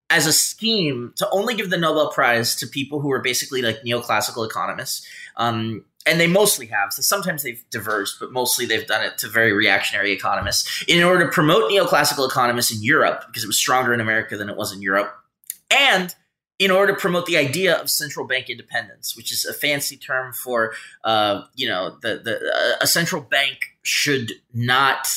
as 0.09 0.27
a 0.27 0.33
scheme 0.33 1.13
to 1.17 1.29
only 1.31 1.55
give 1.55 1.69
the 1.71 1.77
Nobel 1.77 2.11
Prize 2.11 2.55
to 2.57 2.67
people 2.67 3.01
who 3.01 3.13
are 3.13 3.21
basically 3.21 3.61
like 3.61 3.83
neoclassical 3.83 4.47
economists. 4.47 5.07
Um, 5.37 5.85
and 6.07 6.21
they 6.21 6.29
mostly 6.29 6.67
have. 6.67 6.93
So 6.93 7.03
sometimes 7.03 7.43
they've 7.43 7.63
diverged, 7.71 8.15
but 8.21 8.33
mostly 8.33 8.65
they've 8.65 8.87
done 8.87 9.05
it 9.05 9.19
to 9.19 9.29
very 9.29 9.53
reactionary 9.53 10.13
economists 10.13 10.85
in 10.87 11.03
order 11.03 11.27
to 11.27 11.33
promote 11.33 11.71
neoclassical 11.71 12.29
economists 12.29 12.75
in 12.75 12.83
Europe 12.83 13.25
because 13.27 13.43
it 13.43 13.49
was 13.49 13.59
stronger 13.59 13.93
in 13.93 14.01
America 14.01 14.37
than 14.37 14.49
it 14.49 14.57
was 14.57 14.73
in 14.73 14.81
Europe, 14.81 15.13
and 15.71 16.15
in 16.59 16.71
order 16.71 16.95
to 16.95 16.99
promote 16.99 17.27
the 17.27 17.37
idea 17.37 17.77
of 17.77 17.91
central 17.91 18.27
bank 18.27 18.49
independence, 18.49 19.17
which 19.17 19.31
is 19.31 19.45
a 19.45 19.53
fancy 19.53 19.97
term 19.97 20.33
for, 20.33 20.73
uh, 21.05 21.43
you 21.55 21.69
know, 21.69 21.97
the 22.03 22.21
the 22.23 22.37
uh, 22.37 22.77
a 22.81 22.87
central 22.87 23.21
bank 23.21 23.59
should 23.83 24.33
not 24.55 25.09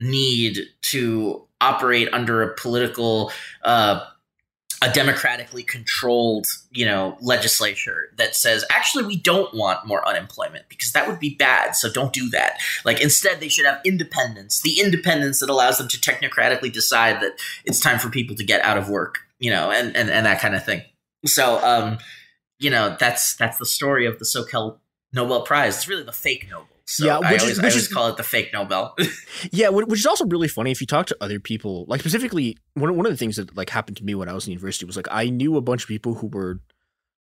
need 0.00 0.60
to 0.82 1.42
operate 1.60 2.08
under 2.12 2.42
a 2.42 2.54
political, 2.54 3.32
uh, 3.62 4.04
a 4.82 4.90
democratically 4.92 5.62
controlled, 5.62 6.46
you 6.70 6.84
know, 6.84 7.16
legislature 7.20 8.10
that 8.16 8.36
says 8.36 8.64
actually 8.70 9.04
we 9.04 9.16
don't 9.16 9.54
want 9.54 9.86
more 9.86 10.06
unemployment 10.06 10.68
because 10.68 10.92
that 10.92 11.08
would 11.08 11.18
be 11.18 11.34
bad. 11.34 11.74
So 11.74 11.90
don't 11.90 12.12
do 12.12 12.28
that. 12.30 12.60
Like 12.84 13.00
instead, 13.00 13.40
they 13.40 13.48
should 13.48 13.64
have 13.64 13.80
independence, 13.84 14.60
the 14.60 14.78
independence 14.78 15.40
that 15.40 15.48
allows 15.48 15.78
them 15.78 15.88
to 15.88 15.98
technocratically 15.98 16.72
decide 16.72 17.20
that 17.22 17.40
it's 17.64 17.80
time 17.80 17.98
for 17.98 18.10
people 18.10 18.36
to 18.36 18.44
get 18.44 18.62
out 18.62 18.76
of 18.76 18.88
work 18.88 19.25
you 19.38 19.50
know, 19.50 19.70
and, 19.70 19.96
and, 19.96 20.10
and 20.10 20.26
that 20.26 20.40
kind 20.40 20.54
of 20.54 20.64
thing. 20.64 20.82
So, 21.24 21.62
um, 21.64 21.98
you 22.58 22.70
know, 22.70 22.96
that's 22.98 23.36
that's 23.36 23.58
the 23.58 23.66
story 23.66 24.06
of 24.06 24.18
the 24.18 24.24
so-called 24.24 24.78
Nobel 25.12 25.42
Prize. 25.42 25.76
It's 25.76 25.88
really 25.88 26.04
the 26.04 26.12
fake 26.12 26.46
Nobel. 26.50 26.68
So 26.88 27.04
yeah, 27.04 27.18
which 27.18 27.26
I 27.26 27.38
always, 27.38 27.58
is, 27.58 27.62
which 27.62 27.74
I 27.74 27.76
is, 27.76 27.88
call 27.88 28.08
it 28.08 28.16
the 28.16 28.22
fake 28.22 28.52
Nobel. 28.52 28.96
yeah, 29.50 29.70
which 29.70 29.98
is 29.98 30.06
also 30.06 30.24
really 30.26 30.46
funny 30.46 30.70
if 30.70 30.80
you 30.80 30.86
talk 30.86 31.06
to 31.06 31.16
other 31.20 31.40
people. 31.40 31.84
Like 31.88 32.00
specifically, 32.00 32.56
one 32.74 32.96
one 32.96 33.06
of 33.06 33.12
the 33.12 33.18
things 33.18 33.36
that 33.36 33.56
like 33.56 33.70
happened 33.70 33.96
to 33.98 34.04
me 34.04 34.14
when 34.14 34.28
I 34.28 34.32
was 34.32 34.46
in 34.46 34.52
university 34.52 34.86
was 34.86 34.96
like 34.96 35.08
I 35.10 35.28
knew 35.28 35.56
a 35.56 35.60
bunch 35.60 35.82
of 35.82 35.88
people 35.88 36.14
who 36.14 36.28
were 36.28 36.60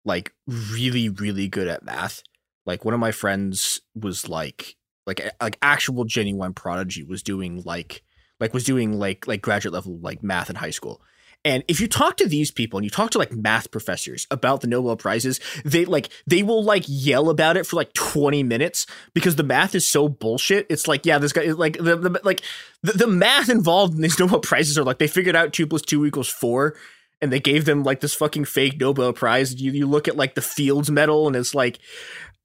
like 0.03 0.33
really 0.47 1.07
really 1.07 1.47
good 1.47 1.69
at 1.69 1.83
math. 1.83 2.23
Like 2.65 2.83
one 2.83 2.93
of 2.93 2.99
my 2.99 3.11
friends 3.11 3.79
was 3.95 4.27
like 4.27 4.75
like 5.07 5.21
like 5.41 5.57
actual 5.61 6.03
genuine 6.03 6.53
prodigy 6.53 7.03
was 7.03 7.23
doing 7.23 7.61
like 7.63 8.03
like 8.41 8.53
was 8.53 8.65
doing 8.65 8.99
like 8.99 9.27
like 9.27 9.41
graduate 9.41 9.73
level 9.73 9.97
like 9.99 10.21
math 10.21 10.49
in 10.49 10.57
high 10.57 10.71
school 10.71 11.01
and 11.45 11.63
if 11.67 11.81
you 11.81 11.87
talk 11.87 12.17
to 12.17 12.27
these 12.27 12.51
people 12.51 12.77
and 12.77 12.85
you 12.85 12.89
talk 12.89 13.11
to 13.11 13.17
like 13.17 13.33
math 13.33 13.69
professors 13.69 14.27
about 14.31 14.61
the 14.61 14.67
Nobel 14.67 14.95
Prizes, 14.95 15.41
they 15.65 15.83
like 15.83 16.09
they 16.25 16.41
will 16.41 16.63
like 16.63 16.85
yell 16.87 17.29
about 17.29 17.57
it 17.57 17.65
for 17.65 17.75
like 17.75 17.91
20 17.93 18.43
minutes 18.43 18.85
because 19.13 19.35
the 19.35 19.43
math 19.43 19.75
is 19.75 19.85
so 19.85 20.07
bullshit. 20.07 20.65
It's 20.69 20.87
like, 20.87 21.05
yeah, 21.05 21.17
this 21.17 21.33
guy 21.33 21.43
like 21.51 21.77
the, 21.77 21.97
the 21.97 22.19
like 22.23 22.41
the, 22.81 22.93
the 22.93 23.07
math 23.07 23.49
involved 23.49 23.95
in 23.95 24.01
these 24.01 24.19
Nobel 24.19 24.39
Prizes 24.39 24.77
are 24.77 24.83
like 24.83 24.99
they 24.99 25.07
figured 25.07 25.35
out 25.35 25.51
two 25.51 25.67
plus 25.67 25.81
two 25.81 26.05
equals 26.05 26.29
four 26.29 26.75
and 27.21 27.31
they 27.31 27.39
gave 27.39 27.65
them 27.65 27.83
like 27.83 27.99
this 27.99 28.13
fucking 28.13 28.45
fake 28.45 28.79
Nobel 28.79 29.11
Prize. 29.11 29.61
You 29.61 29.71
you 29.71 29.85
look 29.85 30.07
at 30.07 30.15
like 30.15 30.35
the 30.35 30.41
Fields 30.41 30.89
Medal 30.89 31.27
and 31.27 31.35
it's 31.35 31.53
like 31.53 31.79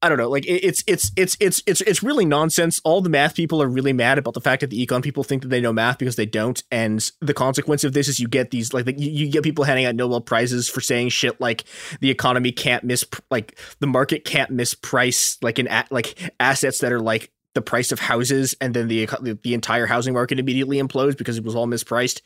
I 0.01 0.07
don't 0.07 0.17
know, 0.17 0.29
like 0.29 0.45
it's 0.47 0.81
it's 0.87 1.11
it's 1.17 1.35
it's 1.41 1.61
it's 1.65 1.81
it's 1.81 2.01
really 2.01 2.25
nonsense. 2.25 2.79
All 2.85 3.01
the 3.01 3.09
math 3.09 3.35
people 3.35 3.61
are 3.61 3.67
really 3.67 3.91
mad 3.91 4.17
about 4.17 4.33
the 4.33 4.39
fact 4.39 4.61
that 4.61 4.69
the 4.69 4.85
econ 4.85 5.03
people 5.03 5.25
think 5.25 5.41
that 5.41 5.49
they 5.49 5.59
know 5.59 5.73
math 5.73 5.97
because 5.97 6.15
they 6.15 6.25
don't, 6.25 6.63
and 6.71 7.11
the 7.19 7.33
consequence 7.33 7.83
of 7.83 7.91
this 7.91 8.07
is 8.07 8.17
you 8.17 8.29
get 8.29 8.51
these 8.51 8.73
like 8.73 8.87
you, 8.87 9.11
you 9.11 9.29
get 9.29 9.43
people 9.43 9.65
handing 9.65 9.85
out 9.85 9.95
Nobel 9.95 10.21
prizes 10.21 10.69
for 10.69 10.79
saying 10.79 11.09
shit 11.09 11.41
like 11.41 11.65
the 11.99 12.09
economy 12.09 12.53
can't 12.53 12.85
miss 12.85 13.03
like 13.29 13.59
the 13.79 13.87
market 13.87 14.23
can't 14.23 14.55
misprice 14.55 15.37
like 15.43 15.59
an 15.59 15.67
like 15.91 16.33
assets 16.39 16.79
that 16.79 16.93
are 16.93 17.01
like 17.01 17.29
the 17.53 17.61
price 17.61 17.91
of 17.91 17.99
houses, 17.99 18.55
and 18.61 18.73
then 18.73 18.87
the 18.87 19.05
the 19.43 19.53
entire 19.53 19.85
housing 19.85 20.13
market 20.13 20.39
immediately 20.39 20.77
implodes 20.77 21.17
because 21.17 21.37
it 21.37 21.43
was 21.43 21.55
all 21.55 21.67
mispriced. 21.67 22.21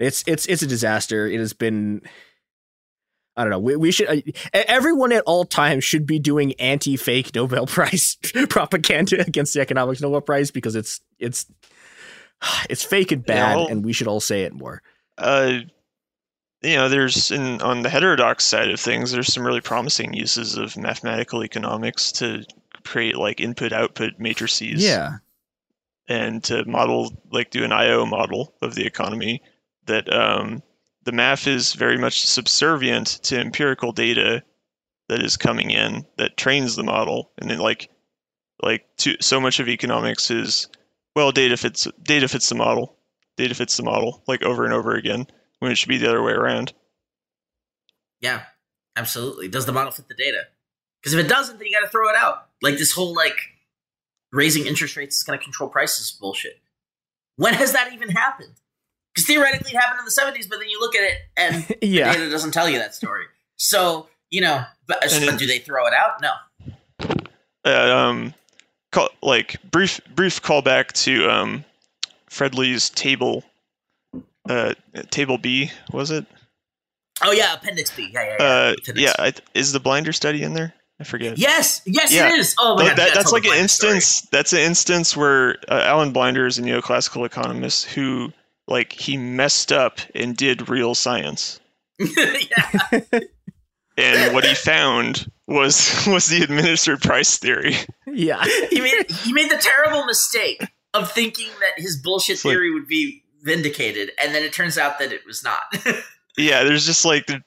It's 0.00 0.24
it's 0.26 0.46
it's 0.46 0.62
a 0.62 0.66
disaster. 0.66 1.28
It 1.28 1.38
has 1.38 1.52
been 1.52 2.02
I 3.36 3.42
don't 3.42 3.50
know. 3.50 3.58
We, 3.58 3.76
we 3.76 3.92
should 3.92 4.08
uh, 4.08 4.20
everyone 4.52 5.12
at 5.12 5.24
all 5.26 5.44
times 5.44 5.84
should 5.84 6.06
be 6.06 6.18
doing 6.18 6.52
anti-fake 6.54 7.34
Nobel 7.34 7.66
Prize 7.68 8.16
propaganda 8.48 9.20
against 9.20 9.54
the 9.54 9.60
economics 9.60 10.00
Nobel 10.00 10.20
Prize 10.20 10.50
because 10.50 10.76
it's 10.76 11.00
it's 11.18 11.46
it's 12.70 12.84
fake 12.84 13.12
and 13.12 13.24
bad, 13.24 13.58
and 13.70 13.84
we 13.84 13.92
should 13.92 14.08
all 14.08 14.20
say 14.20 14.42
it 14.42 14.52
more. 14.52 14.82
Uh, 15.18 15.60
you 16.62 16.76
know, 16.76 16.88
there's 16.88 17.30
in 17.30 17.60
on 17.60 17.82
the 17.82 17.90
heterodox 17.90 18.44
side 18.44 18.70
of 18.70 18.80
things, 18.80 19.12
there's 19.12 19.32
some 19.32 19.46
really 19.46 19.60
promising 19.60 20.14
uses 20.14 20.56
of 20.56 20.76
mathematical 20.76 21.44
economics 21.44 22.12
to 22.12 22.44
create 22.84 23.16
like 23.16 23.40
input-output 23.40 24.14
matrices. 24.18 24.82
Yeah, 24.82 25.18
and 26.08 26.42
to 26.44 26.64
model 26.64 27.12
like 27.32 27.50
do 27.50 27.64
an 27.64 27.72
IO 27.72 28.06
model 28.06 28.54
of 28.62 28.74
the 28.74 28.86
economy 28.86 29.42
that 29.86 30.12
um 30.12 30.62
the 31.04 31.12
math 31.12 31.46
is 31.46 31.74
very 31.74 31.98
much 31.98 32.26
subservient 32.26 33.06
to 33.24 33.38
empirical 33.38 33.92
data 33.92 34.42
that 35.08 35.22
is 35.22 35.36
coming 35.36 35.70
in 35.70 36.06
that 36.16 36.36
trains 36.36 36.76
the 36.76 36.82
model. 36.82 37.30
And 37.38 37.50
then 37.50 37.58
like 37.58 37.90
like 38.62 38.86
to, 38.98 39.16
so 39.20 39.40
much 39.40 39.60
of 39.60 39.68
economics 39.68 40.30
is 40.30 40.68
well 41.14 41.32
data 41.32 41.56
fits 41.56 41.86
data 42.02 42.28
fits 42.28 42.48
the 42.48 42.54
model. 42.54 42.96
Data 43.36 43.54
fits 43.54 43.76
the 43.76 43.82
model 43.82 44.22
like 44.26 44.42
over 44.42 44.64
and 44.64 44.72
over 44.72 44.94
again 44.94 45.26
when 45.58 45.70
it 45.70 45.76
should 45.76 45.88
be 45.88 45.98
the 45.98 46.08
other 46.08 46.22
way 46.22 46.32
around. 46.32 46.72
Yeah 48.20 48.42
absolutely. 48.96 49.48
Does 49.48 49.66
the 49.66 49.72
model 49.72 49.92
fit 49.92 50.08
the 50.08 50.14
data? 50.14 50.42
Because 51.00 51.14
if 51.14 51.24
it 51.24 51.28
doesn't 51.28 51.58
then 51.58 51.66
you 51.66 51.72
got 51.72 51.84
to 51.84 51.90
throw 51.90 52.08
it 52.08 52.16
out. 52.16 52.48
Like 52.62 52.78
this 52.78 52.92
whole 52.92 53.14
like 53.14 53.38
raising 54.32 54.66
interest 54.66 54.96
rates 54.96 55.16
is 55.16 55.22
going 55.22 55.38
to 55.38 55.42
control 55.42 55.68
prices 55.68 56.10
bullshit. 56.12 56.60
When 57.36 57.54
has 57.54 57.72
that 57.72 57.92
even 57.92 58.10
happened 58.10 58.54
because 59.14 59.26
theoretically 59.26 59.70
it 59.72 59.76
happened 59.76 60.00
in 60.00 60.04
the 60.04 60.10
70s, 60.10 60.48
but 60.48 60.58
then 60.58 60.68
you 60.68 60.80
look 60.80 60.94
at 60.94 61.04
it 61.04 61.18
and 61.36 61.76
yeah. 61.82 62.12
the 62.12 62.18
data 62.18 62.30
doesn't 62.30 62.52
tell 62.52 62.68
you 62.68 62.78
that 62.78 62.94
story. 62.94 63.26
So, 63.56 64.08
you 64.30 64.40
know, 64.40 64.64
but, 64.86 64.98
but 65.00 65.38
do 65.38 65.46
they 65.46 65.58
throw 65.58 65.86
it 65.86 65.94
out? 65.94 66.20
No. 66.20 66.32
Uh, 67.64 67.96
um, 67.96 68.34
call, 68.92 69.08
like 69.22 69.62
brief 69.70 70.00
brief 70.14 70.42
callback 70.42 70.92
to 71.04 71.30
um, 71.30 71.64
Fred 72.28 72.54
Lee's 72.54 72.90
table 72.90 73.44
uh, 74.48 74.74
table 75.10 75.38
B 75.38 75.70
was 75.92 76.10
it? 76.10 76.26
Oh 77.22 77.32
yeah, 77.32 77.54
Appendix 77.54 77.94
B. 77.94 78.10
Yeah, 78.12 78.24
yeah, 78.24 78.36
yeah. 78.38 78.44
Uh, 78.44 78.74
yeah, 78.94 79.12
I, 79.18 79.32
is 79.54 79.72
the 79.72 79.80
blinder 79.80 80.12
study 80.12 80.42
in 80.42 80.54
there? 80.54 80.74
I 81.00 81.04
forget. 81.04 81.38
Yes, 81.38 81.82
yes, 81.86 82.12
yeah. 82.12 82.28
it 82.28 82.38
is. 82.38 82.54
Oh 82.58 82.76
my 82.76 82.88
God, 82.88 82.96
that, 82.98 83.14
that's 83.14 83.32
like 83.32 83.44
an 83.44 83.56
instance. 83.56 84.06
Story. 84.06 84.28
That's 84.32 84.52
an 84.52 84.60
instance 84.60 85.16
where 85.16 85.56
uh, 85.68 85.82
Alan 85.84 86.12
Blinder 86.12 86.46
is 86.46 86.58
a 86.58 86.62
neoclassical 86.62 87.26
economist 87.26 87.86
who, 87.86 88.32
like, 88.66 88.92
he 88.92 89.16
messed 89.16 89.72
up 89.72 90.00
and 90.14 90.36
did 90.36 90.68
real 90.68 90.94
science. 90.94 91.60
yeah. 91.98 93.00
and 93.96 94.34
what 94.34 94.44
he 94.44 94.54
found 94.54 95.30
was 95.46 96.04
was 96.06 96.26
the 96.26 96.42
administered 96.42 97.00
price 97.00 97.38
theory. 97.38 97.76
Yeah, 98.06 98.44
he 98.70 98.80
made 98.80 99.10
he 99.10 99.32
made 99.32 99.50
the 99.50 99.58
terrible 99.58 100.04
mistake 100.04 100.66
of 100.92 101.10
thinking 101.10 101.48
that 101.60 101.82
his 101.82 102.00
bullshit 102.02 102.34
it's 102.34 102.42
theory 102.42 102.70
like, 102.70 102.80
would 102.80 102.88
be 102.88 103.22
vindicated, 103.42 104.12
and 104.22 104.34
then 104.34 104.42
it 104.42 104.52
turns 104.52 104.78
out 104.78 104.98
that 104.98 105.12
it 105.12 105.24
was 105.26 105.44
not. 105.44 105.62
yeah, 106.38 106.64
there's 106.64 106.86
just 106.86 107.04
like 107.04 107.26
the, 107.26 107.42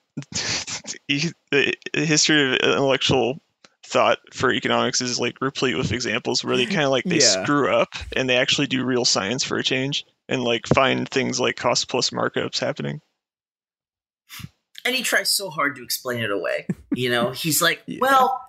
the 1.51 1.73
history 1.93 2.53
of 2.53 2.59
intellectual 2.59 3.39
thought 3.85 4.19
for 4.33 4.51
economics 4.51 4.99
is 4.99 5.19
like 5.19 5.37
replete 5.39 5.77
with 5.77 5.93
examples 5.93 6.43
where 6.43 6.57
they 6.57 6.65
kind 6.65 6.83
of 6.83 6.89
like 6.89 7.05
they 7.05 7.19
yeah. 7.19 7.43
screw 7.43 7.73
up 7.73 7.89
and 8.17 8.29
they 8.29 8.35
actually 8.35 8.67
do 8.67 8.83
real 8.83 9.05
science 9.05 9.43
for 9.45 9.57
a 9.57 9.63
change 9.63 10.03
and 10.29 10.43
like 10.43 10.67
find 10.67 11.07
things 11.09 11.39
like 11.39 11.55
cost 11.55 11.89
plus 11.89 12.09
markups 12.11 12.59
happening 12.59 13.01
and 14.87 14.95
he 14.95 15.03
tries 15.03 15.29
so 15.29 15.49
hard 15.49 15.75
to 15.75 15.83
explain 15.83 16.23
it 16.23 16.31
away. 16.31 16.65
You 16.95 17.09
know, 17.09 17.31
he's 17.35 17.61
like, 17.61 17.83
yeah. 17.85 17.99
well, 18.01 18.41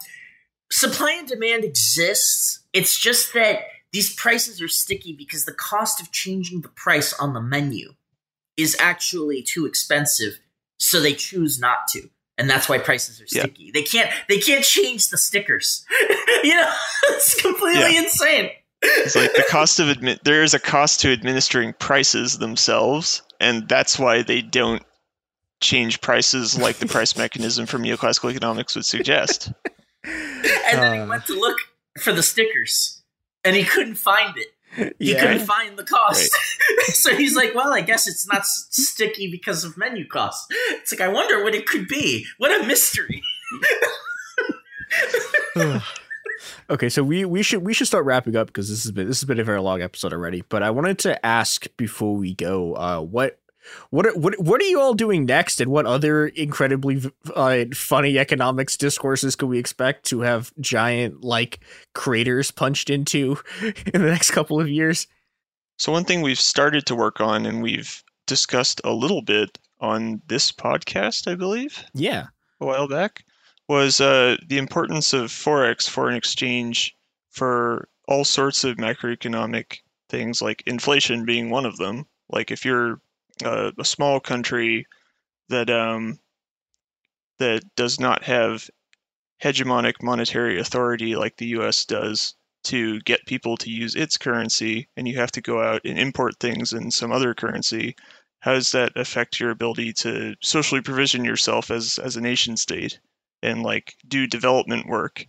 supply 0.70 1.16
and 1.18 1.28
demand 1.28 1.64
exists. 1.64 2.60
It's 2.72 2.96
just 2.96 3.34
that 3.34 3.62
these 3.92 4.14
prices 4.14 4.62
are 4.62 4.68
sticky 4.68 5.14
because 5.14 5.44
the 5.44 5.52
cost 5.52 6.00
of 6.00 6.12
changing 6.12 6.60
the 6.60 6.68
price 6.68 7.12
on 7.14 7.34
the 7.34 7.40
menu 7.40 7.94
is 8.56 8.76
actually 8.78 9.42
too 9.42 9.66
expensive, 9.66 10.38
so 10.78 11.00
they 11.00 11.14
choose 11.14 11.58
not 11.58 11.88
to. 11.88 12.08
And 12.36 12.48
that's 12.48 12.68
why 12.68 12.78
prices 12.78 13.20
are 13.20 13.26
sticky. 13.26 13.64
Yeah. 13.64 13.70
They 13.74 13.82
can't 13.82 14.10
they 14.28 14.38
can't 14.38 14.64
change 14.64 15.08
the 15.08 15.18
stickers. 15.18 15.84
you 16.44 16.54
know, 16.54 16.72
it's 17.08 17.40
completely 17.40 17.80
yeah. 17.80 18.02
insane. 18.02 18.50
It's 18.82 19.16
like 19.16 19.32
the 19.34 19.44
cost 19.48 19.80
of 19.80 19.88
admit 19.88 20.22
there 20.24 20.42
is 20.42 20.54
a 20.54 20.60
cost 20.60 21.00
to 21.00 21.12
administering 21.12 21.72
prices 21.74 22.38
themselves, 22.38 23.22
and 23.40 23.68
that's 23.68 23.98
why 23.98 24.22
they 24.22 24.42
don't 24.42 24.82
change 25.60 26.00
prices 26.00 26.58
like 26.58 26.76
the 26.76 26.86
price 26.86 27.16
mechanism 27.18 27.66
from 27.66 27.82
neoclassical 27.82 28.30
economics 28.30 28.76
would 28.76 28.86
suggest. 28.86 29.52
and 30.04 30.44
then 30.44 30.94
he 30.94 31.00
uh. 31.00 31.06
went 31.06 31.26
to 31.26 31.34
look 31.34 31.58
for 32.00 32.12
the 32.12 32.22
stickers 32.22 33.02
and 33.44 33.56
he 33.56 33.64
couldn't 33.64 33.96
find 33.96 34.36
it. 34.36 34.94
He 34.98 35.12
yeah. 35.12 35.20
couldn't 35.20 35.46
find 35.46 35.76
the 35.78 35.82
cost. 35.82 36.30
Right. 36.78 36.86
so 36.94 37.16
he's 37.16 37.34
like, 37.34 37.54
well, 37.54 37.72
I 37.72 37.80
guess 37.80 38.06
it's 38.06 38.28
not 38.28 38.44
sticky 38.46 39.30
because 39.30 39.64
of 39.64 39.76
menu 39.76 40.06
costs. 40.06 40.46
It's 40.72 40.92
like, 40.92 41.00
I 41.00 41.08
wonder 41.08 41.42
what 41.42 41.54
it 41.54 41.66
could 41.66 41.88
be. 41.88 42.26
What 42.36 42.52
a 42.52 42.66
mystery. 42.66 43.22
okay, 46.70 46.88
so 46.88 47.02
we, 47.02 47.24
we 47.24 47.42
should 47.42 47.64
we 47.64 47.72
should 47.74 47.86
start 47.86 48.04
wrapping 48.04 48.36
up 48.36 48.48
because 48.48 48.68
this 48.68 48.84
has 48.84 48.92
been 48.92 49.08
this 49.08 49.20
has 49.20 49.26
been 49.26 49.40
a 49.40 49.44
very 49.44 49.60
long 49.60 49.82
episode 49.82 50.12
already. 50.12 50.42
But 50.48 50.62
I 50.62 50.70
wanted 50.70 50.98
to 51.00 51.24
ask 51.24 51.66
before 51.76 52.16
we 52.16 52.34
go, 52.34 52.74
uh, 52.74 53.00
what 53.00 53.38
what 53.90 54.06
are, 54.06 54.14
what 54.14 54.38
what 54.40 54.60
are 54.60 54.66
you 54.66 54.80
all 54.80 54.94
doing 54.94 55.26
next, 55.26 55.60
and 55.60 55.70
what 55.70 55.86
other 55.86 56.28
incredibly 56.28 57.02
uh, 57.34 57.64
funny 57.74 58.18
economics 58.18 58.76
discourses 58.76 59.36
can 59.36 59.48
we 59.48 59.58
expect 59.58 60.06
to 60.06 60.20
have 60.20 60.52
giant 60.60 61.22
like 61.22 61.60
craters 61.94 62.50
punched 62.50 62.90
into 62.90 63.38
in 63.62 64.02
the 64.02 64.10
next 64.10 64.30
couple 64.30 64.60
of 64.60 64.68
years? 64.68 65.06
So 65.76 65.92
one 65.92 66.04
thing 66.04 66.22
we've 66.22 66.40
started 66.40 66.86
to 66.86 66.96
work 66.96 67.20
on, 67.20 67.46
and 67.46 67.62
we've 67.62 68.02
discussed 68.26 68.80
a 68.84 68.92
little 68.92 69.22
bit 69.22 69.58
on 69.80 70.20
this 70.26 70.50
podcast, 70.50 71.30
I 71.30 71.36
believe. 71.36 71.84
Yeah, 71.94 72.26
a 72.60 72.66
while 72.66 72.88
back, 72.88 73.24
was 73.68 74.00
uh, 74.00 74.36
the 74.46 74.58
importance 74.58 75.12
of 75.12 75.30
forex, 75.30 75.88
foreign 75.88 76.16
exchange, 76.16 76.96
for 77.30 77.88
all 78.08 78.24
sorts 78.24 78.64
of 78.64 78.78
macroeconomic 78.78 79.80
things, 80.08 80.40
like 80.40 80.62
inflation 80.66 81.26
being 81.26 81.50
one 81.50 81.66
of 81.66 81.76
them. 81.76 82.06
Like 82.30 82.50
if 82.50 82.64
you're 82.64 83.00
a, 83.44 83.72
a 83.78 83.84
small 83.84 84.20
country 84.20 84.86
that 85.50 85.68
um, 85.68 86.18
that 87.38 87.62
does 87.76 88.00
not 88.00 88.24
have 88.24 88.68
hegemonic 89.42 90.02
monetary 90.02 90.58
authority 90.58 91.14
like 91.14 91.36
the 91.36 91.48
U.S. 91.48 91.84
does 91.84 92.34
to 92.64 93.00
get 93.00 93.26
people 93.26 93.56
to 93.58 93.70
use 93.70 93.94
its 93.94 94.16
currency, 94.16 94.88
and 94.96 95.06
you 95.06 95.16
have 95.16 95.30
to 95.32 95.40
go 95.40 95.62
out 95.62 95.82
and 95.84 95.98
import 95.98 96.40
things 96.40 96.72
in 96.72 96.90
some 96.90 97.12
other 97.12 97.34
currency. 97.34 97.94
How 98.40 98.54
does 98.54 98.72
that 98.72 98.92
affect 98.96 99.38
your 99.38 99.50
ability 99.50 99.92
to 99.94 100.34
socially 100.42 100.80
provision 100.80 101.24
yourself 101.24 101.70
as 101.70 101.98
as 101.98 102.16
a 102.16 102.20
nation 102.20 102.56
state 102.56 102.98
and 103.42 103.62
like 103.62 103.96
do 104.08 104.26
development 104.26 104.88
work? 104.88 105.26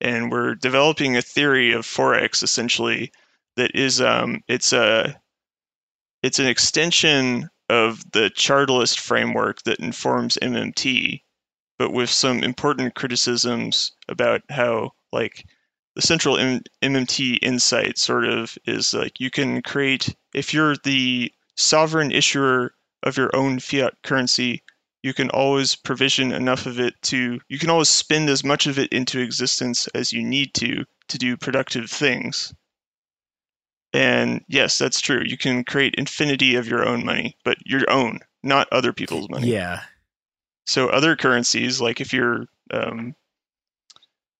And 0.00 0.30
we're 0.30 0.54
developing 0.56 1.16
a 1.16 1.22
theory 1.22 1.72
of 1.72 1.86
forex 1.86 2.42
essentially 2.42 3.12
that 3.56 3.72
is 3.74 4.00
um 4.00 4.42
it's 4.48 4.72
a 4.72 5.20
it's 6.22 6.38
an 6.38 6.46
extension 6.46 7.48
of 7.68 8.10
the 8.12 8.30
chartalist 8.30 8.98
framework 9.00 9.62
that 9.62 9.78
informs 9.78 10.36
MMT, 10.42 11.22
but 11.78 11.92
with 11.92 12.10
some 12.10 12.42
important 12.42 12.94
criticisms 12.94 13.92
about 14.08 14.42
how, 14.50 14.92
like, 15.12 15.44
the 15.94 16.02
central 16.02 16.38
M- 16.38 16.62
MMT 16.82 17.38
insight 17.42 17.98
sort 17.98 18.24
of 18.24 18.56
is 18.64 18.94
like 18.94 19.20
you 19.20 19.30
can 19.30 19.62
create, 19.62 20.14
if 20.34 20.52
you're 20.54 20.76
the 20.84 21.32
sovereign 21.56 22.10
issuer 22.10 22.74
of 23.02 23.16
your 23.16 23.34
own 23.34 23.58
fiat 23.60 23.94
currency, 24.02 24.62
you 25.02 25.12
can 25.12 25.30
always 25.30 25.74
provision 25.74 26.32
enough 26.32 26.66
of 26.66 26.78
it 26.78 26.94
to, 27.02 27.40
you 27.48 27.58
can 27.58 27.70
always 27.70 27.88
spend 27.88 28.30
as 28.30 28.44
much 28.44 28.66
of 28.66 28.78
it 28.78 28.92
into 28.92 29.20
existence 29.20 29.88
as 29.88 30.12
you 30.12 30.22
need 30.22 30.54
to 30.54 30.84
to 31.08 31.18
do 31.18 31.36
productive 31.36 31.90
things. 31.90 32.54
And 33.92 34.42
yes, 34.48 34.78
that's 34.78 35.00
true. 35.00 35.22
You 35.24 35.36
can 35.36 35.64
create 35.64 35.96
infinity 35.96 36.54
of 36.54 36.66
your 36.66 36.86
own 36.86 37.04
money, 37.04 37.36
but 37.44 37.58
your 37.66 37.82
own, 37.90 38.20
not 38.42 38.68
other 38.72 38.92
people's 38.92 39.28
money. 39.28 39.48
Yeah. 39.48 39.80
So 40.64 40.88
other 40.88 41.16
currencies, 41.16 41.80
like 41.80 42.00
if 42.00 42.12
you're, 42.12 42.46
um, 42.72 43.14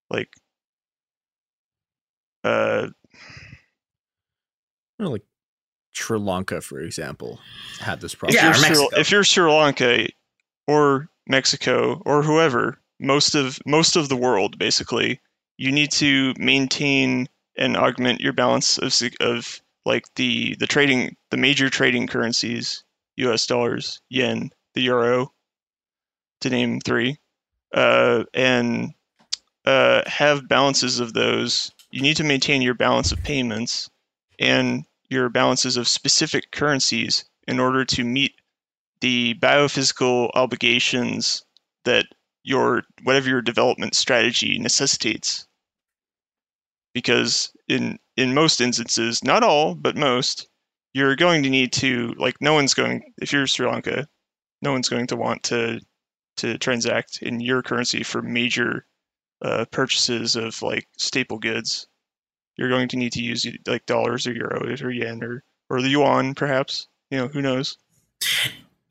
like, 0.09 0.31
uh, 2.45 2.89
like 4.99 5.25
Sri 5.91 6.19
Lanka, 6.19 6.61
for 6.61 6.81
example, 6.81 7.41
had 7.81 8.01
this 8.01 8.15
problem. 8.15 8.37
Yeah, 8.37 8.53
if 8.57 8.71
you're, 8.71 8.89
if 8.97 9.11
you're 9.11 9.25
Sri 9.25 9.51
Lanka 9.51 10.07
or 10.67 11.09
Mexico 11.27 12.03
or 12.05 12.23
whoever, 12.23 12.79
most 13.01 13.35
of 13.35 13.59
most 13.67 13.97
of 13.97 14.09
the 14.09 14.17
world, 14.17 14.59
basically, 14.59 15.21
you 15.57 15.73
need 15.73 15.91
to 15.93 16.35
maintain 16.39 17.29
and 17.57 17.77
augment 17.77 18.21
your 18.21 18.33
balance 18.33 18.79
of 18.79 18.95
of 19.21 19.61
like 19.85 20.05
the 20.15 20.55
the 20.57 20.67
trading 20.67 21.17
the 21.31 21.37
major 21.37 21.69
trading 21.69 22.07
currencies 22.07 22.85
U.S. 23.17 23.47
dollars, 23.47 24.01
yen, 24.09 24.51
the 24.75 24.83
euro, 24.83 25.33
to 26.41 26.51
name 26.51 26.81
three, 26.81 27.19
uh, 27.75 28.25
and 28.35 28.95
uh, 29.65 30.03
have 30.07 30.49
balances 30.49 30.99
of 30.99 31.13
those. 31.13 31.71
You 31.91 32.01
need 32.01 32.17
to 32.17 32.25
maintain 32.25 32.63
your 32.63 32.75
balance 32.75 33.13
of 33.13 33.23
payments 33.23 33.91
and 34.39 34.85
your 35.11 35.29
balances 35.29 35.77
of 35.77 35.87
specific 35.89 36.51
currencies 36.51 37.25
in 37.47 37.61
order 37.61 37.85
to 37.85 38.05
meet 38.05 38.35
the 39.03 39.35
biophysical 39.35 40.31
obligations 40.35 41.45
that 41.85 42.07
your 42.45 42.85
whatever 43.03 43.29
your 43.29 43.43
development 43.43 43.95
strategy 43.95 44.59
necessitates 44.59 45.47
because 46.95 47.53
in 47.69 47.99
in 48.17 48.35
most 48.35 48.61
instances, 48.61 49.25
not 49.25 49.43
all, 49.43 49.75
but 49.75 49.97
most, 49.97 50.49
you're 50.93 51.17
going 51.17 51.43
to 51.43 51.51
need 51.51 51.73
to 51.73 52.15
like 52.19 52.37
no 52.41 52.55
one's 52.55 52.75
going 52.75 53.03
if 53.21 53.33
you're 53.33 53.47
Sri 53.47 53.67
Lanka, 53.67 54.07
no 54.61 54.73
one's 54.73 54.89
going 54.89 55.07
to 55.09 55.17
want 55.17 55.43
to 55.45 55.81
to 56.39 56.59
transact 56.59 57.23
in 57.23 57.41
your 57.41 57.63
currency 57.63 58.03
for 58.03 58.23
major 58.23 58.87
uh, 59.43 59.65
purchases 59.71 60.37
of 60.37 60.61
like 60.63 60.87
staple 60.99 61.39
goods. 61.39 61.87
You're 62.57 62.69
going 62.69 62.89
to 62.89 62.97
need 62.97 63.13
to 63.13 63.23
use 63.23 63.47
like 63.67 63.87
dollars 63.87 64.27
or 64.27 64.35
euros 64.35 64.83
or 64.83 64.91
yen 64.91 65.23
or 65.25 65.43
or 65.71 65.83
the 65.83 65.89
yuan, 65.89 66.35
perhaps. 66.35 66.89
You 67.11 67.19
know, 67.19 67.29
who 67.29 67.43
knows? 67.43 67.77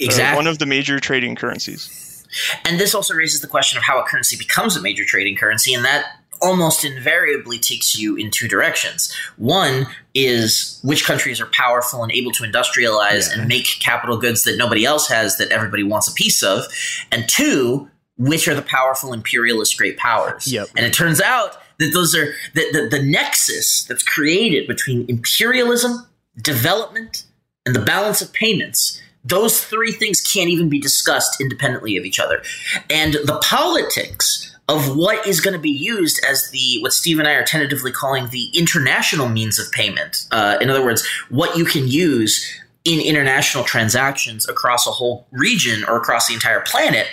Exactly. 0.02 0.36
One 0.36 0.48
of 0.48 0.60
the 0.60 0.66
major 0.66 1.00
trading 1.00 1.36
currencies. 1.36 2.26
And 2.66 2.80
this 2.80 2.96
also 2.96 3.14
raises 3.14 3.42
the 3.42 3.48
question 3.48 3.78
of 3.78 3.84
how 3.84 4.00
a 4.00 4.04
currency 4.04 4.38
becomes 4.38 4.76
a 4.76 4.82
major 4.82 5.04
trading 5.06 5.36
currency, 5.36 5.74
and 5.74 5.84
that 5.86 6.06
almost 6.42 6.84
invariably 6.84 7.60
takes 7.60 7.98
you 7.98 8.16
in 8.16 8.32
two 8.32 8.48
directions. 8.48 9.14
One 9.38 9.86
is 10.14 10.80
which 10.84 11.06
countries 11.06 11.40
are 11.40 11.46
powerful 11.48 12.04
and 12.04 12.12
able 12.12 12.32
to 12.32 12.44
industrialize 12.44 13.30
yeah. 13.30 13.40
and 13.40 13.48
make 13.48 13.68
capital 13.80 14.18
goods 14.18 14.44
that 14.44 14.58
nobody 14.58 14.84
else 14.84 15.08
has 15.08 15.38
that 15.38 15.52
everybody 15.52 15.84
wants 15.84 16.08
a 16.08 16.14
piece 16.14 16.42
of. 16.42 16.66
And 17.12 17.30
two, 17.30 17.90
which 18.18 18.48
are 18.48 18.56
the 18.56 18.62
powerful 18.62 19.14
imperialist 19.14 19.78
great 19.78 19.98
powers. 19.98 20.52
Yep. 20.52 20.70
And 20.76 20.86
it 20.86 20.94
turns 20.94 21.22
out 21.22 21.58
that 21.78 21.94
those 21.94 22.16
are 22.16 22.34
the, 22.54 22.66
the, 22.72 22.98
the 22.98 23.04
nexus 23.04 23.84
that's 23.84 24.04
created 24.04 24.68
between 24.68 25.06
imperialism, 25.08 26.08
development, 26.42 27.26
and 27.66 27.76
the 27.76 27.82
balance 27.82 28.22
of 28.22 28.34
payments 28.34 29.00
those 29.24 29.64
three 29.64 29.92
things 29.92 30.22
can't 30.22 30.50
even 30.50 30.70
be 30.70 30.80
discussed 30.80 31.40
independently 31.40 31.98
of 31.98 32.06
each 32.06 32.20
other. 32.20 32.42
And 32.90 33.14
the 33.14 33.40
politics 33.44 34.56
of 34.68 34.96
what 34.96 35.28
is 35.28 35.42
going 35.42 35.54
to 35.54 35.60
be 35.60 35.70
used 35.70 36.20
as 36.28 36.50
the 36.52 36.80
what 36.82 36.94
Steve 36.94 37.20
and 37.20 37.28
I 37.28 37.34
are 37.34 37.44
tentatively 37.44 37.92
calling 37.92 38.30
the 38.30 38.50
international 38.54 39.28
means 39.28 39.60
of 39.60 39.72
payment. 39.72 40.26
Uh, 40.32 40.58
in 40.62 40.70
other 40.70 40.84
words, 40.84 41.06
what 41.30 41.58
you 41.58 41.66
can 41.66 41.88
use 41.88 42.46
in 42.86 43.00
international 43.00 43.64
transactions 43.64 44.48
across 44.48 44.88
a 44.88 44.92
whole 44.92 45.28
region 45.32 45.84
or 45.88 45.98
across 45.98 46.28
the 46.28 46.34
entire 46.34 46.62
planet. 46.62 47.08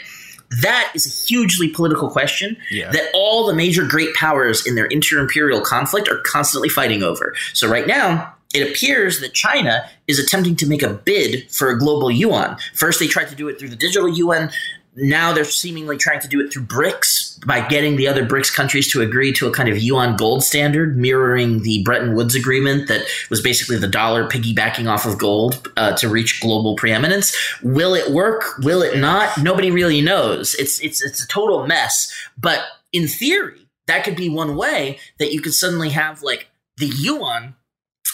That 0.62 0.90
is 0.94 1.05
a 1.06 1.26
hugely 1.26 1.68
political 1.68 2.09
question 2.09 2.56
yeah. 2.70 2.90
that 2.90 3.10
all 3.12 3.47
the 3.47 3.52
major 3.55 3.86
great 3.86 4.14
powers 4.14 4.66
in 4.66 4.76
their 4.76 4.86
inter-imperial 4.86 5.60
conflict 5.60 6.09
are 6.09 6.22
constantly 6.24 6.70
fighting 6.70 7.02
over. 7.02 7.35
So 7.52 7.68
right 7.68 7.86
now, 7.86 8.35
it 8.55 8.69
appears 8.69 9.20
that 9.20 9.35
China 9.35 9.85
is 10.07 10.19
attempting 10.19 10.57
to 10.57 10.66
make 10.66 10.83
a 10.83 10.93
bid 10.93 11.51
for 11.51 11.69
a 11.69 11.79
global 11.79 12.11
yuan. 12.11 12.57
First, 12.75 12.99
they 12.99 13.07
tried 13.07 13.29
to 13.29 13.35
do 13.35 13.49
it 13.49 13.59
through 13.59 13.69
the 13.69 13.77
digital 13.77 14.09
yuan. 14.09 14.51
Now 14.97 15.33
they're 15.33 15.45
seemingly 15.45 15.97
trying 15.97 16.20
to 16.20 16.29
do 16.29 16.41
it 16.41 16.53
through 16.53 16.65
BRICS 16.65 17.47
by 17.47 17.66
getting 17.69 17.97
the 17.97 18.09
other 18.09 18.27
BRICS 18.27 18.53
countries 18.53 18.91
to 18.91 19.03
agree 19.03 19.33
to 19.35 19.47
a 19.47 19.53
kind 19.53 19.69
of 19.69 19.79
yuan 19.79 20.16
gold 20.16 20.43
standard, 20.43 20.97
mirroring 20.97 21.62
the 21.62 21.83
Bretton 21.85 22.15
Woods 22.15 22.35
agreement 22.35 22.89
that 22.89 23.03
was 23.31 23.41
basically 23.41 23.77
the 23.77 23.87
dollar 23.87 24.27
piggybacking 24.29 24.91
off 24.91 25.07
of 25.07 25.19
gold 25.19 25.70
uh, 25.77 25.95
to 25.97 26.09
reach 26.09 26.41
global 26.41 26.75
preeminence. 26.75 27.37
Will 27.62 27.95
it 27.95 28.11
work? 28.11 28.59
Will 28.61 28.83
it 28.83 28.99
not? 28.99 29.39
Nobody 29.41 29.70
really 29.70 30.01
knows. 30.01 30.55
It's 30.55 30.81
it's 30.81 31.03
it's 31.03 31.23
a 31.23 31.29
total 31.29 31.66
mess. 31.66 32.12
But 32.37 32.61
in 32.93 33.07
theory, 33.07 33.69
that 33.87 34.05
could 34.05 34.16
be 34.16 34.31
one 34.31 34.57
way 34.57 34.99
that 35.19 35.33
you 35.33 35.41
could 35.43 35.55
suddenly 35.55 35.91
have 35.91 36.23
like 36.23 36.49
the 36.79 36.87
yuan 36.87 37.55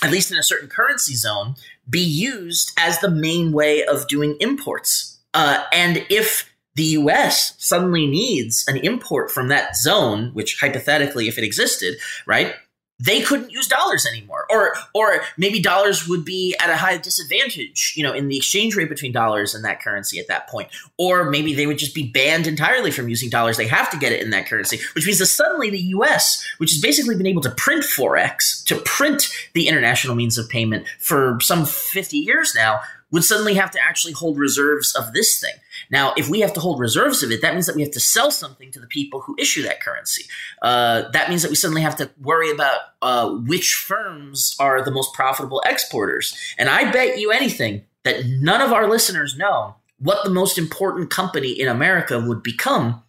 at 0.04 0.10
least 0.10 0.30
in 0.30 0.38
a 0.38 0.42
certain 0.42 0.68
currency 0.68 1.14
zone, 1.14 1.54
be 1.88 2.00
used 2.00 2.72
as 2.78 3.00
the 3.00 3.10
main 3.10 3.52
way 3.52 3.84
of 3.84 4.06
doing 4.06 4.36
imports. 4.38 5.18
Uh, 5.32 5.64
and 5.72 6.04
if 6.10 6.52
the 6.74 6.84
US 6.84 7.54
suddenly 7.58 8.06
needs 8.06 8.64
an 8.68 8.76
import 8.76 9.30
from 9.30 9.48
that 9.48 9.76
zone, 9.76 10.30
which 10.34 10.60
hypothetically, 10.60 11.26
if 11.26 11.38
it 11.38 11.44
existed, 11.44 11.96
right, 12.26 12.54
they 13.00 13.22
couldn't 13.22 13.50
use 13.50 13.66
dollars 13.66 14.06
anymore. 14.06 14.46
Or 14.50 14.74
or 14.94 15.22
maybe 15.36 15.60
dollars 15.60 16.06
would 16.08 16.24
be 16.24 16.54
at 16.60 16.70
a 16.70 16.76
high 16.76 16.96
disadvantage 16.96 17.94
you 17.96 18.02
know 18.02 18.12
in 18.12 18.28
the 18.28 18.36
exchange 18.36 18.76
rate 18.76 18.88
between 18.88 19.12
dollars 19.12 19.54
and 19.54 19.64
that 19.64 19.82
currency 19.82 20.18
at 20.18 20.28
that 20.28 20.48
point. 20.48 20.68
Or 20.98 21.28
maybe 21.30 21.54
they 21.54 21.66
would 21.66 21.78
just 21.78 21.94
be 21.94 22.10
banned 22.10 22.46
entirely 22.46 22.90
from 22.90 23.08
using 23.08 23.30
dollars. 23.30 23.56
They 23.56 23.66
have 23.66 23.90
to 23.90 23.98
get 23.98 24.12
it 24.12 24.22
in 24.22 24.30
that 24.30 24.48
currency 24.48 24.78
which 24.94 25.06
means 25.06 25.18
that 25.18 25.26
suddenly 25.26 25.70
the 25.70 25.78
US 25.78 26.44
which 26.58 26.70
has 26.70 26.80
basically 26.80 27.16
been 27.16 27.26
able 27.26 27.42
to 27.42 27.50
print 27.50 27.84
forex 27.84 28.64
to 28.66 28.76
print 28.76 29.28
the 29.54 29.68
international 29.68 30.14
means 30.14 30.38
of 30.38 30.48
payment 30.48 30.86
for 30.98 31.38
some 31.40 31.66
50 31.66 32.16
years 32.16 32.54
now 32.54 32.80
would 33.10 33.24
suddenly 33.24 33.54
have 33.54 33.70
to 33.70 33.80
actually 33.80 34.12
hold 34.12 34.38
reserves 34.38 34.94
of 34.94 35.12
this 35.12 35.40
thing. 35.40 35.54
Now, 35.90 36.14
if 36.16 36.28
we 36.28 36.40
have 36.40 36.52
to 36.54 36.60
hold 36.60 36.80
reserves 36.80 37.22
of 37.22 37.30
it, 37.30 37.42
that 37.42 37.54
means 37.54 37.66
that 37.66 37.76
we 37.76 37.82
have 37.82 37.92
to 37.92 38.00
sell 38.00 38.30
something 38.30 38.70
to 38.72 38.80
the 38.80 38.86
people 38.86 39.20
who 39.20 39.36
issue 39.38 39.62
that 39.62 39.80
currency. 39.80 40.24
Uh, 40.62 41.08
that 41.10 41.28
means 41.28 41.42
that 41.42 41.50
we 41.50 41.54
suddenly 41.54 41.82
have 41.82 41.96
to 41.96 42.10
worry 42.20 42.50
about 42.50 42.80
uh, 43.02 43.30
which 43.30 43.74
firms 43.74 44.56
are 44.58 44.82
the 44.82 44.90
most 44.90 45.14
profitable 45.14 45.62
exporters. 45.66 46.36
And 46.58 46.68
I 46.68 46.90
bet 46.90 47.18
you 47.18 47.30
anything 47.30 47.84
that 48.04 48.24
none 48.26 48.60
of 48.60 48.72
our 48.72 48.88
listeners 48.88 49.36
know 49.36 49.76
what 49.98 50.24
the 50.24 50.30
most 50.30 50.58
important 50.58 51.10
company 51.10 51.52
in 51.52 51.68
America 51.68 52.20
would 52.20 52.42
become 52.42 53.02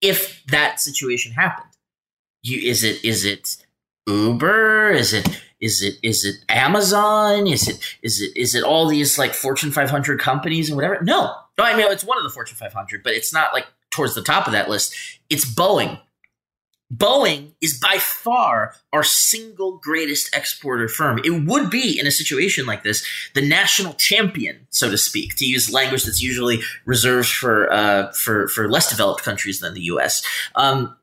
if 0.00 0.44
that 0.46 0.80
situation 0.80 1.32
happened. 1.32 1.70
You, 2.42 2.58
is 2.68 2.84
it 2.84 3.04
is 3.04 3.24
it 3.24 3.56
Uber? 4.06 4.90
Is 4.90 5.12
it 5.12 5.42
is 5.60 5.82
it 5.82 5.98
is 6.02 6.24
it 6.24 6.36
Amazon? 6.48 7.46
Is 7.46 7.68
it 7.68 7.96
is 8.02 8.20
it 8.20 8.36
is 8.36 8.54
it 8.54 8.62
all 8.62 8.88
these 8.88 9.18
like 9.18 9.34
Fortune 9.34 9.72
500 9.72 10.20
companies 10.20 10.68
and 10.68 10.76
whatever? 10.76 11.00
No, 11.02 11.34
no. 11.58 11.64
I 11.64 11.76
mean, 11.76 11.90
it's 11.90 12.04
one 12.04 12.18
of 12.18 12.24
the 12.24 12.30
Fortune 12.30 12.56
500, 12.56 13.02
but 13.02 13.12
it's 13.12 13.32
not 13.32 13.52
like 13.52 13.66
towards 13.90 14.14
the 14.14 14.22
top 14.22 14.46
of 14.46 14.52
that 14.52 14.68
list. 14.68 14.94
It's 15.30 15.44
Boeing. 15.44 16.00
Boeing 16.94 17.52
is 17.60 17.80
by 17.80 17.98
far 17.98 18.74
our 18.92 19.02
single 19.02 19.78
greatest 19.78 20.34
exporter 20.36 20.86
firm. 20.86 21.20
It 21.24 21.44
would 21.44 21.68
be 21.68 21.98
in 21.98 22.06
a 22.06 22.12
situation 22.12 22.64
like 22.64 22.84
this 22.84 23.04
the 23.34 23.46
national 23.46 23.94
champion, 23.94 24.68
so 24.70 24.88
to 24.88 24.96
speak, 24.96 25.34
to 25.36 25.46
use 25.46 25.72
language 25.72 26.04
that's 26.04 26.22
usually 26.22 26.60
reserved 26.84 27.28
for 27.28 27.72
uh, 27.72 28.12
for 28.12 28.46
for 28.48 28.70
less 28.70 28.88
developed 28.88 29.24
countries 29.24 29.58
than 29.58 29.74
the 29.74 29.82
U.S. 29.82 30.24
Um, 30.54 30.96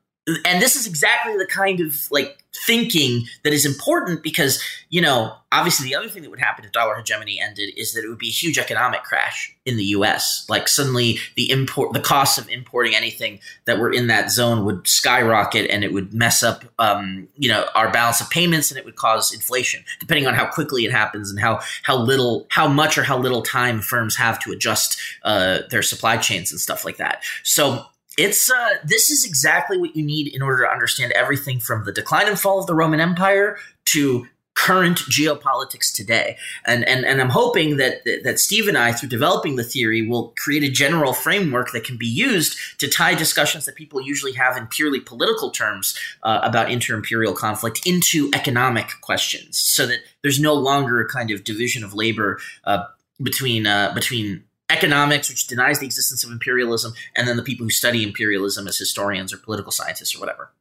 and 0.46 0.62
this 0.62 0.74
is 0.74 0.86
exactly 0.86 1.36
the 1.36 1.46
kind 1.46 1.80
of 1.80 2.10
like 2.10 2.43
thinking 2.66 3.26
that 3.42 3.52
is 3.52 3.66
important 3.66 4.22
because 4.22 4.62
you 4.90 5.00
know 5.00 5.34
obviously 5.52 5.88
the 5.88 5.94
other 5.94 6.08
thing 6.08 6.22
that 6.22 6.30
would 6.30 6.40
happen 6.40 6.64
if 6.64 6.72
dollar 6.72 6.94
hegemony 6.94 7.40
ended 7.40 7.70
is 7.76 7.92
that 7.92 8.04
it 8.04 8.08
would 8.08 8.18
be 8.18 8.28
a 8.28 8.32
huge 8.32 8.58
economic 8.58 9.02
crash 9.02 9.54
in 9.64 9.76
the 9.76 9.84
US 9.84 10.46
like 10.48 10.68
suddenly 10.68 11.18
the 11.36 11.50
import 11.50 11.92
the 11.92 12.00
cost 12.00 12.38
of 12.38 12.48
importing 12.48 12.94
anything 12.94 13.40
that 13.64 13.78
were 13.78 13.92
in 13.92 14.06
that 14.06 14.30
zone 14.30 14.64
would 14.64 14.86
skyrocket 14.86 15.68
and 15.70 15.84
it 15.84 15.92
would 15.92 16.14
mess 16.14 16.42
up 16.42 16.64
um, 16.78 17.28
you 17.36 17.48
know 17.48 17.66
our 17.74 17.90
balance 17.90 18.20
of 18.20 18.30
payments 18.30 18.70
and 18.70 18.78
it 18.78 18.84
would 18.84 18.96
cause 18.96 19.32
inflation 19.32 19.84
depending 20.00 20.26
on 20.26 20.34
how 20.34 20.46
quickly 20.46 20.84
it 20.84 20.92
happens 20.92 21.30
and 21.30 21.40
how 21.40 21.60
how 21.82 21.96
little 21.96 22.46
how 22.50 22.68
much 22.68 22.96
or 22.96 23.02
how 23.02 23.18
little 23.18 23.42
time 23.42 23.80
firms 23.80 24.16
have 24.16 24.38
to 24.38 24.52
adjust 24.52 24.98
uh, 25.24 25.60
their 25.70 25.82
supply 25.82 26.16
chains 26.16 26.50
and 26.50 26.60
stuff 26.60 26.84
like 26.84 26.96
that. 26.96 27.24
So 27.42 27.84
it's 28.16 28.50
uh, 28.50 28.74
this 28.84 29.10
is 29.10 29.24
exactly 29.24 29.78
what 29.78 29.96
you 29.96 30.04
need 30.04 30.34
in 30.34 30.42
order 30.42 30.64
to 30.64 30.70
understand 30.70 31.12
everything 31.12 31.60
from 31.60 31.84
the 31.84 31.92
decline 31.92 32.28
and 32.28 32.38
fall 32.38 32.60
of 32.60 32.66
the 32.66 32.74
Roman 32.74 33.00
Empire 33.00 33.58
to 33.86 34.26
current 34.54 34.98
geopolitics 35.10 35.92
today. 35.92 36.36
And 36.64 36.84
and 36.84 37.04
and 37.04 37.20
I'm 37.20 37.30
hoping 37.30 37.76
that 37.78 38.04
that 38.22 38.38
Steve 38.38 38.68
and 38.68 38.78
I, 38.78 38.92
through 38.92 39.08
developing 39.08 39.56
the 39.56 39.64
theory, 39.64 40.06
will 40.06 40.32
create 40.38 40.62
a 40.62 40.70
general 40.70 41.12
framework 41.12 41.72
that 41.72 41.84
can 41.84 41.96
be 41.96 42.06
used 42.06 42.56
to 42.78 42.88
tie 42.88 43.14
discussions 43.14 43.64
that 43.64 43.74
people 43.74 44.00
usually 44.00 44.32
have 44.32 44.56
in 44.56 44.68
purely 44.68 45.00
political 45.00 45.50
terms 45.50 45.98
uh, 46.22 46.40
about 46.42 46.70
inter-imperial 46.70 47.34
conflict 47.34 47.84
into 47.84 48.30
economic 48.32 48.92
questions, 49.00 49.58
so 49.58 49.86
that 49.86 49.98
there's 50.22 50.38
no 50.38 50.54
longer 50.54 51.00
a 51.00 51.08
kind 51.08 51.32
of 51.32 51.42
division 51.42 51.82
of 51.82 51.92
labor 51.92 52.38
uh, 52.64 52.84
between 53.20 53.66
uh, 53.66 53.92
between 53.92 54.44
economics, 54.70 55.28
which 55.28 55.46
denies 55.46 55.78
the 55.78 55.86
existence 55.86 56.24
of 56.24 56.30
imperialism, 56.30 56.94
and 57.14 57.28
then 57.28 57.36
the 57.36 57.42
people 57.42 57.64
who 57.64 57.70
study 57.70 58.02
imperialism 58.02 58.66
as 58.66 58.78
historians 58.78 59.32
or 59.32 59.38
political 59.38 59.72
scientists 59.72 60.14
or 60.14 60.20
whatever. 60.20 60.52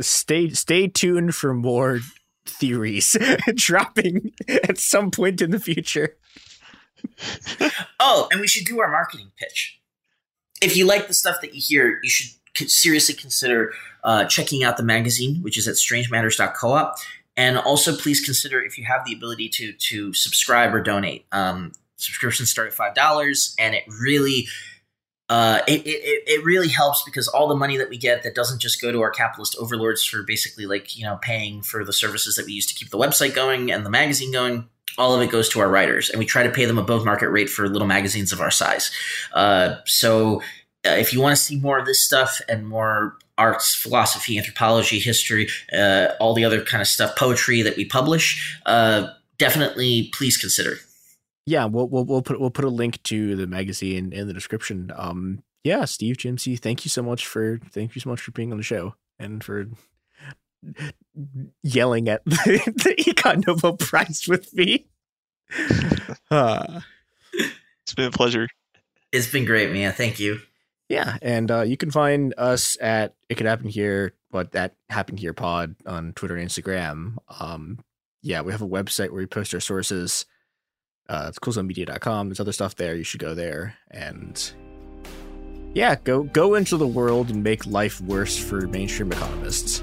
Stay 0.00 0.50
stay 0.50 0.86
tuned 0.86 1.34
for 1.34 1.54
more 1.54 2.00
theories 2.44 3.16
dropping 3.54 4.32
at 4.48 4.78
some 4.78 5.10
point 5.10 5.40
in 5.40 5.50
the 5.50 5.58
future. 5.58 6.16
oh, 8.00 8.28
and 8.30 8.40
we 8.40 8.48
should 8.48 8.66
do 8.66 8.80
our 8.80 8.90
marketing 8.90 9.30
pitch. 9.38 9.80
If 10.60 10.76
you 10.76 10.86
like 10.86 11.06
the 11.06 11.14
stuff 11.14 11.40
that 11.40 11.54
you 11.54 11.60
hear, 11.64 12.00
you 12.02 12.10
should 12.10 12.70
seriously 12.70 13.14
consider 13.14 13.72
uh, 14.02 14.24
checking 14.24 14.64
out 14.64 14.76
the 14.76 14.82
magazine, 14.82 15.42
which 15.42 15.56
is 15.56 15.68
at 15.68 15.74
strangematters.coop. 15.74 16.94
And 17.36 17.56
also, 17.56 17.96
please 17.96 18.20
consider 18.20 18.60
if 18.60 18.76
you 18.76 18.84
have 18.84 19.04
the 19.06 19.12
ability 19.12 19.48
to 19.50 19.72
to 19.72 20.12
subscribe 20.12 20.74
or 20.74 20.82
donate. 20.82 21.24
Um, 21.30 21.72
subscriptions 21.98 22.50
start 22.50 22.68
at 22.68 22.74
five 22.74 22.94
dollars, 22.94 23.54
and 23.58 23.74
it 23.74 23.84
really 24.00 24.48
uh, 25.28 25.60
it, 25.68 25.86
it, 25.86 26.22
it 26.26 26.44
really 26.44 26.68
helps 26.68 27.02
because 27.04 27.28
all 27.28 27.48
the 27.48 27.54
money 27.54 27.76
that 27.76 27.90
we 27.90 27.98
get 27.98 28.22
that 28.22 28.34
doesn't 28.34 28.60
just 28.60 28.80
go 28.80 28.90
to 28.90 29.02
our 29.02 29.10
capitalist 29.10 29.54
overlords 29.58 30.02
for 30.02 30.22
basically 30.22 30.64
like 30.64 30.96
you 30.96 31.04
know 31.04 31.18
paying 31.20 31.60
for 31.62 31.84
the 31.84 31.92
services 31.92 32.36
that 32.36 32.46
we 32.46 32.52
use 32.52 32.66
to 32.66 32.74
keep 32.74 32.90
the 32.90 32.98
website 32.98 33.34
going 33.34 33.70
and 33.70 33.84
the 33.84 33.90
magazine 33.90 34.32
going 34.32 34.68
all 34.96 35.14
of 35.14 35.20
it 35.20 35.30
goes 35.30 35.48
to 35.50 35.60
our 35.60 35.68
writers 35.68 36.08
and 36.08 36.18
we 36.18 36.24
try 36.24 36.42
to 36.42 36.50
pay 36.50 36.64
them 36.64 36.78
above 36.78 37.04
market 37.04 37.28
rate 37.28 37.50
for 37.50 37.68
little 37.68 37.86
magazines 37.86 38.32
of 38.32 38.40
our 38.40 38.50
size. 38.50 38.90
Uh, 39.32 39.76
so 39.84 40.42
uh, 40.84 40.90
if 40.90 41.12
you 41.12 41.20
want 41.20 41.36
to 41.36 41.42
see 41.42 41.58
more 41.58 41.78
of 41.78 41.86
this 41.86 42.04
stuff 42.04 42.40
and 42.48 42.66
more 42.66 43.16
arts 43.36 43.74
philosophy 43.74 44.38
anthropology 44.38 44.98
history 44.98 45.48
uh, 45.76 46.08
all 46.18 46.34
the 46.34 46.44
other 46.44 46.64
kind 46.64 46.80
of 46.80 46.88
stuff 46.88 47.14
poetry 47.16 47.62
that 47.62 47.76
we 47.76 47.84
publish 47.84 48.58
uh, 48.66 49.06
definitely 49.36 50.10
please 50.12 50.36
consider 50.36 50.78
yeah, 51.48 51.64
we'll, 51.64 51.88
we'll 51.88 52.04
we'll 52.04 52.22
put 52.22 52.38
we'll 52.38 52.50
put 52.50 52.66
a 52.66 52.70
link 52.70 53.02
to 53.04 53.34
the 53.34 53.46
magazine 53.46 54.12
in 54.12 54.26
the 54.26 54.34
description. 54.34 54.92
Um, 54.94 55.42
yeah, 55.64 55.86
Steve 55.86 56.18
Jimsey, 56.18 56.58
thank 56.58 56.84
you 56.84 56.90
so 56.90 57.02
much 57.02 57.26
for 57.26 57.58
thank 57.70 57.94
you 57.94 58.00
so 58.00 58.10
much 58.10 58.20
for 58.20 58.32
being 58.32 58.52
on 58.52 58.58
the 58.58 58.64
show 58.64 58.94
and 59.18 59.42
for 59.42 59.66
yelling 61.62 62.08
at 62.08 62.24
the, 62.26 62.60
the 62.66 62.94
Econ 63.02 63.46
Nobel 63.46 63.76
Prize 63.76 64.28
with 64.28 64.52
me. 64.54 64.88
Uh, 66.30 66.80
it's 67.32 67.94
been 67.96 68.06
a 68.06 68.10
pleasure. 68.10 68.48
It's 69.10 69.30
been 69.30 69.46
great, 69.46 69.72
man. 69.72 69.92
Thank 69.92 70.20
you. 70.20 70.40
Yeah, 70.90 71.16
and 71.22 71.50
uh, 71.50 71.62
you 71.62 71.78
can 71.78 71.90
find 71.90 72.34
us 72.36 72.76
at 72.80 73.14
It 73.28 73.36
Could 73.36 73.46
Happen 73.46 73.68
Here, 73.68 74.14
but 74.30 74.52
that 74.52 74.74
happened 74.90 75.18
here 75.18 75.32
pod 75.32 75.76
on 75.86 76.12
Twitter 76.12 76.36
and 76.36 76.48
Instagram. 76.48 77.16
Um, 77.40 77.78
yeah, 78.22 78.42
we 78.42 78.52
have 78.52 78.62
a 78.62 78.68
website 78.68 79.10
where 79.10 79.20
we 79.20 79.26
post 79.26 79.54
our 79.54 79.60
sources 79.60 80.26
uh, 81.08 81.26
it's 81.28 81.38
coolzonemedia.com. 81.38 82.28
There's 82.28 82.40
other 82.40 82.52
stuff 82.52 82.76
there. 82.76 82.94
You 82.94 83.04
should 83.04 83.20
go 83.20 83.34
there 83.34 83.76
and 83.90 84.52
yeah, 85.74 85.96
go 86.04 86.24
go 86.24 86.54
into 86.54 86.76
the 86.76 86.86
world 86.86 87.30
and 87.30 87.42
make 87.42 87.66
life 87.66 88.00
worse 88.00 88.36
for 88.36 88.66
mainstream 88.68 89.12
economists. 89.12 89.82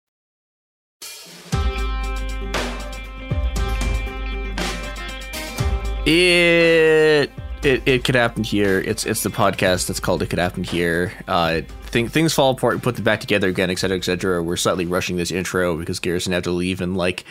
It 6.11 7.31
it 7.63 7.83
it 7.85 8.03
could 8.03 8.15
happen 8.15 8.43
here. 8.43 8.81
It's 8.81 9.05
it's 9.05 9.23
the 9.23 9.29
podcast 9.29 9.87
that's 9.87 10.01
called 10.01 10.21
It 10.21 10.29
Could 10.29 10.39
Happen 10.39 10.65
Here. 10.65 11.13
Uh, 11.25 11.61
th- 11.91 12.09
things 12.09 12.33
fall 12.33 12.51
apart 12.51 12.73
and 12.73 12.83
put 12.83 12.95
them 12.95 13.05
back 13.05 13.21
together 13.21 13.47
again, 13.47 13.69
etc., 13.69 13.95
etc. 13.95 14.43
We're 14.43 14.57
slightly 14.57 14.85
rushing 14.85 15.15
this 15.15 15.31
intro 15.31 15.77
because 15.77 15.99
Garrison 15.99 16.33
had 16.33 16.43
to 16.43 16.51
leave 16.51 16.81
in 16.81 16.95
like 16.95 17.23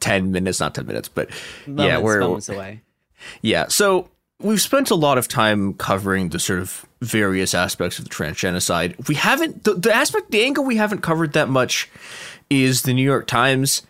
ten 0.00 0.32
minutes, 0.32 0.58
not 0.58 0.74
ten 0.74 0.86
minutes, 0.86 1.08
but 1.08 1.30
moments, 1.68 1.88
yeah, 1.88 1.98
we're 1.98 2.18
moments 2.18 2.48
away. 2.48 2.80
Yeah, 3.42 3.66
so 3.68 4.10
we've 4.40 4.60
spent 4.60 4.90
a 4.90 4.96
lot 4.96 5.16
of 5.16 5.28
time 5.28 5.74
covering 5.74 6.30
the 6.30 6.40
sort 6.40 6.58
of 6.58 6.84
various 7.00 7.54
aspects 7.54 8.00
of 8.00 8.06
the 8.06 8.10
trans 8.10 8.38
genocide. 8.38 8.96
We 9.06 9.14
haven't 9.14 9.62
the, 9.62 9.74
the 9.74 9.94
aspect, 9.94 10.32
the 10.32 10.42
angle 10.42 10.64
we 10.64 10.78
haven't 10.78 11.02
covered 11.02 11.32
that 11.34 11.48
much 11.48 11.88
is 12.50 12.82
the 12.82 12.92
New 12.92 13.04
York 13.04 13.28
Times, 13.28 13.82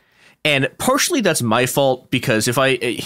and 0.45 0.69
partially 0.77 1.23
that's 1.23 1.41
my 1.41 1.65
fault 1.65 2.11
because 2.11 2.49
if 2.49 2.59
I 2.59 3.01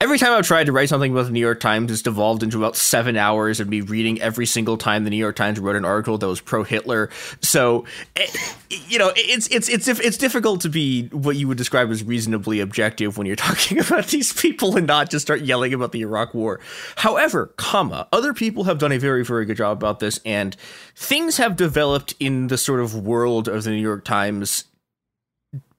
every 0.00 0.18
time 0.18 0.32
I've 0.32 0.46
tried 0.46 0.66
to 0.66 0.72
write 0.72 0.88
something 0.88 1.10
about 1.10 1.26
the 1.26 1.32
New 1.32 1.40
York 1.40 1.58
Times, 1.58 1.90
it's 1.90 2.02
devolved 2.02 2.42
into 2.42 2.58
about 2.58 2.76
seven 2.76 3.16
hours 3.16 3.58
of 3.58 3.68
me 3.68 3.80
reading 3.80 4.20
every 4.20 4.46
single 4.46 4.76
time 4.76 5.04
the 5.04 5.10
New 5.10 5.16
York 5.16 5.34
Times 5.34 5.58
wrote 5.58 5.74
an 5.74 5.84
article 5.84 6.18
that 6.18 6.26
was 6.26 6.40
pro 6.40 6.62
Hitler. 6.62 7.10
So, 7.42 7.84
it, 8.14 8.54
you 8.88 8.98
know, 8.98 9.12
it's 9.16 9.48
it's 9.48 9.68
it's 9.68 9.88
it's 9.88 10.16
difficult 10.16 10.60
to 10.60 10.68
be 10.68 11.08
what 11.08 11.36
you 11.36 11.48
would 11.48 11.58
describe 11.58 11.90
as 11.90 12.04
reasonably 12.04 12.60
objective 12.60 13.18
when 13.18 13.26
you're 13.26 13.36
talking 13.48 13.78
about 13.80 14.08
these 14.08 14.32
people 14.32 14.76
and 14.76 14.86
not 14.86 15.10
just 15.10 15.26
start 15.26 15.40
yelling 15.40 15.74
about 15.74 15.92
the 15.92 16.02
Iraq 16.02 16.32
War. 16.32 16.60
However, 16.96 17.52
comma, 17.56 18.06
other 18.12 18.32
people 18.32 18.64
have 18.64 18.78
done 18.78 18.92
a 18.92 18.98
very 18.98 19.24
very 19.24 19.44
good 19.44 19.56
job 19.56 19.76
about 19.78 19.98
this, 19.98 20.20
and 20.24 20.56
things 20.94 21.38
have 21.38 21.56
developed 21.56 22.14
in 22.20 22.46
the 22.46 22.58
sort 22.58 22.80
of 22.80 22.94
world 22.94 23.48
of 23.48 23.64
the 23.64 23.70
New 23.70 23.76
York 23.82 24.04
Times 24.04 24.64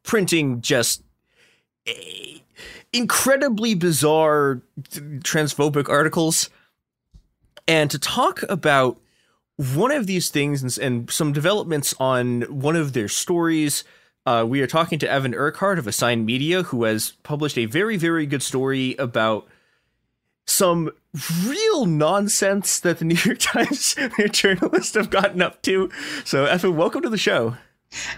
printing 0.03 0.61
just. 0.61 1.03
Eh, 1.87 2.39
Incredibly 2.91 3.76
bizarre 3.76 4.61
transphobic 4.91 5.90
articles. 5.90 6.49
And 7.68 7.91
to 7.91 7.99
talk 7.99 8.41
about 8.49 8.99
one 9.57 9.91
of 9.91 10.07
these 10.07 10.30
things 10.30 10.64
and, 10.64 10.78
and 10.78 11.11
some 11.11 11.34
developments 11.34 11.94
on 11.99 12.44
one 12.44 12.76
of 12.76 12.94
their 12.94 13.07
stories, 13.07 13.84
uh, 14.26 14.45
we 14.48 14.61
are 14.61 14.68
talking 14.68 14.98
to 14.99 15.10
Evan 15.10 15.36
Urquhart 15.36 15.78
of 15.78 15.86
Assigned 15.86 16.26
Media, 16.26 16.64
who 16.64 16.86
has 16.86 17.11
published 17.24 17.57
a 17.57 17.66
very, 17.66 17.98
very 17.98 18.26
good 18.26 18.41
story 18.41 18.95
about 18.98 19.48
some 20.48 20.90
real 21.45 21.86
nonsense 21.86 22.80
that 22.80 22.99
the 22.99 23.06
New 23.06 23.18
York 23.24 23.38
Times 23.40 23.95
journalists 24.32 24.95
have 24.95 25.10
gotten 25.10 25.41
up 25.41 25.61
to. 25.64 25.90
So, 26.26 26.45
Evan, 26.45 26.76
welcome 26.76 27.02
to 27.02 27.10
the 27.10 27.18
show. 27.18 27.56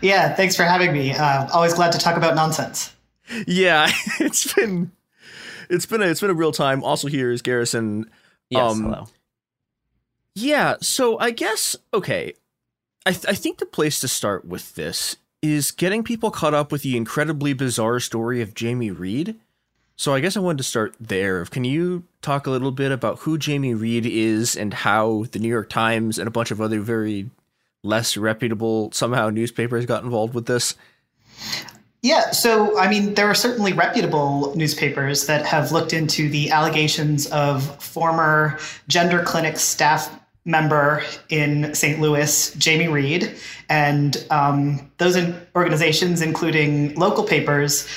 Yeah, 0.01 0.33
thanks 0.35 0.55
for 0.55 0.63
having 0.63 0.93
me. 0.93 1.13
Uh, 1.13 1.47
always 1.51 1.73
glad 1.73 1.91
to 1.93 1.97
talk 1.97 2.17
about 2.17 2.35
nonsense 2.35 2.93
yeah, 3.47 3.91
it's 4.19 4.53
been 4.53 4.91
it's 5.69 5.85
been 5.85 6.01
a 6.01 6.05
it's 6.05 6.21
been 6.21 6.29
a 6.29 6.35
real 6.35 6.51
time. 6.51 6.83
Also, 6.83 7.07
here 7.07 7.31
is 7.31 7.41
Garrison. 7.41 8.09
Yes, 8.49 8.71
um, 8.71 8.83
hello. 8.83 9.07
Yeah, 10.35 10.75
so 10.81 11.19
I 11.19 11.31
guess 11.31 11.75
okay. 11.93 12.33
I 13.05 13.11
th- 13.11 13.25
I 13.27 13.33
think 13.33 13.57
the 13.57 13.65
place 13.65 13.99
to 14.01 14.07
start 14.07 14.45
with 14.45 14.75
this 14.75 15.17
is 15.41 15.71
getting 15.71 16.03
people 16.03 16.29
caught 16.29 16.53
up 16.53 16.71
with 16.71 16.83
the 16.83 16.95
incredibly 16.95 17.53
bizarre 17.53 17.99
story 17.99 18.41
of 18.41 18.53
Jamie 18.53 18.91
Reed. 18.91 19.35
So 19.95 20.13
I 20.13 20.19
guess 20.19 20.37
I 20.37 20.39
wanted 20.39 20.59
to 20.59 20.63
start 20.63 20.95
there. 20.99 21.45
Can 21.45 21.63
you 21.63 22.03
talk 22.21 22.47
a 22.47 22.51
little 22.51 22.71
bit 22.71 22.91
about 22.91 23.19
who 23.19 23.37
Jamie 23.37 23.73
Reed 23.73 24.05
is 24.05 24.55
and 24.55 24.73
how 24.73 25.25
the 25.31 25.39
New 25.39 25.47
York 25.47 25.69
Times 25.69 26.17
and 26.17 26.27
a 26.27 26.31
bunch 26.31 26.51
of 26.51 26.61
other 26.61 26.79
very 26.79 27.29
less 27.83 28.17
reputable 28.17 28.91
somehow 28.91 29.29
newspapers 29.29 29.85
got 29.85 30.03
involved 30.03 30.33
with 30.33 30.45
this? 30.45 30.75
Yeah, 32.03 32.31
so 32.31 32.79
I 32.79 32.89
mean, 32.89 33.13
there 33.13 33.27
are 33.27 33.35
certainly 33.35 33.73
reputable 33.73 34.55
newspapers 34.55 35.27
that 35.27 35.45
have 35.45 35.71
looked 35.71 35.93
into 35.93 36.29
the 36.29 36.49
allegations 36.49 37.27
of 37.27 37.63
former 37.83 38.57
gender 38.87 39.21
clinic 39.23 39.57
staff 39.57 40.09
member 40.43 41.03
in 41.29 41.75
St. 41.75 42.01
Louis, 42.01 42.53
Jamie 42.55 42.87
Reed, 42.87 43.35
and 43.69 44.25
um, 44.31 44.91
those 44.97 45.15
organizations, 45.55 46.21
including 46.21 46.95
local 46.95 47.23
papers, 47.23 47.87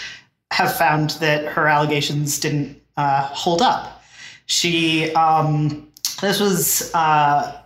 have 0.51 0.76
found 0.76 1.10
that 1.20 1.47
her 1.47 1.66
allegations 1.66 2.39
didn't 2.39 2.81
uh, 2.98 3.22
hold 3.22 3.62
up. 3.62 4.02
She, 4.44 5.12
um, 5.14 5.89
this 6.20 6.39
was 6.39 6.94
uh, 6.94 7.62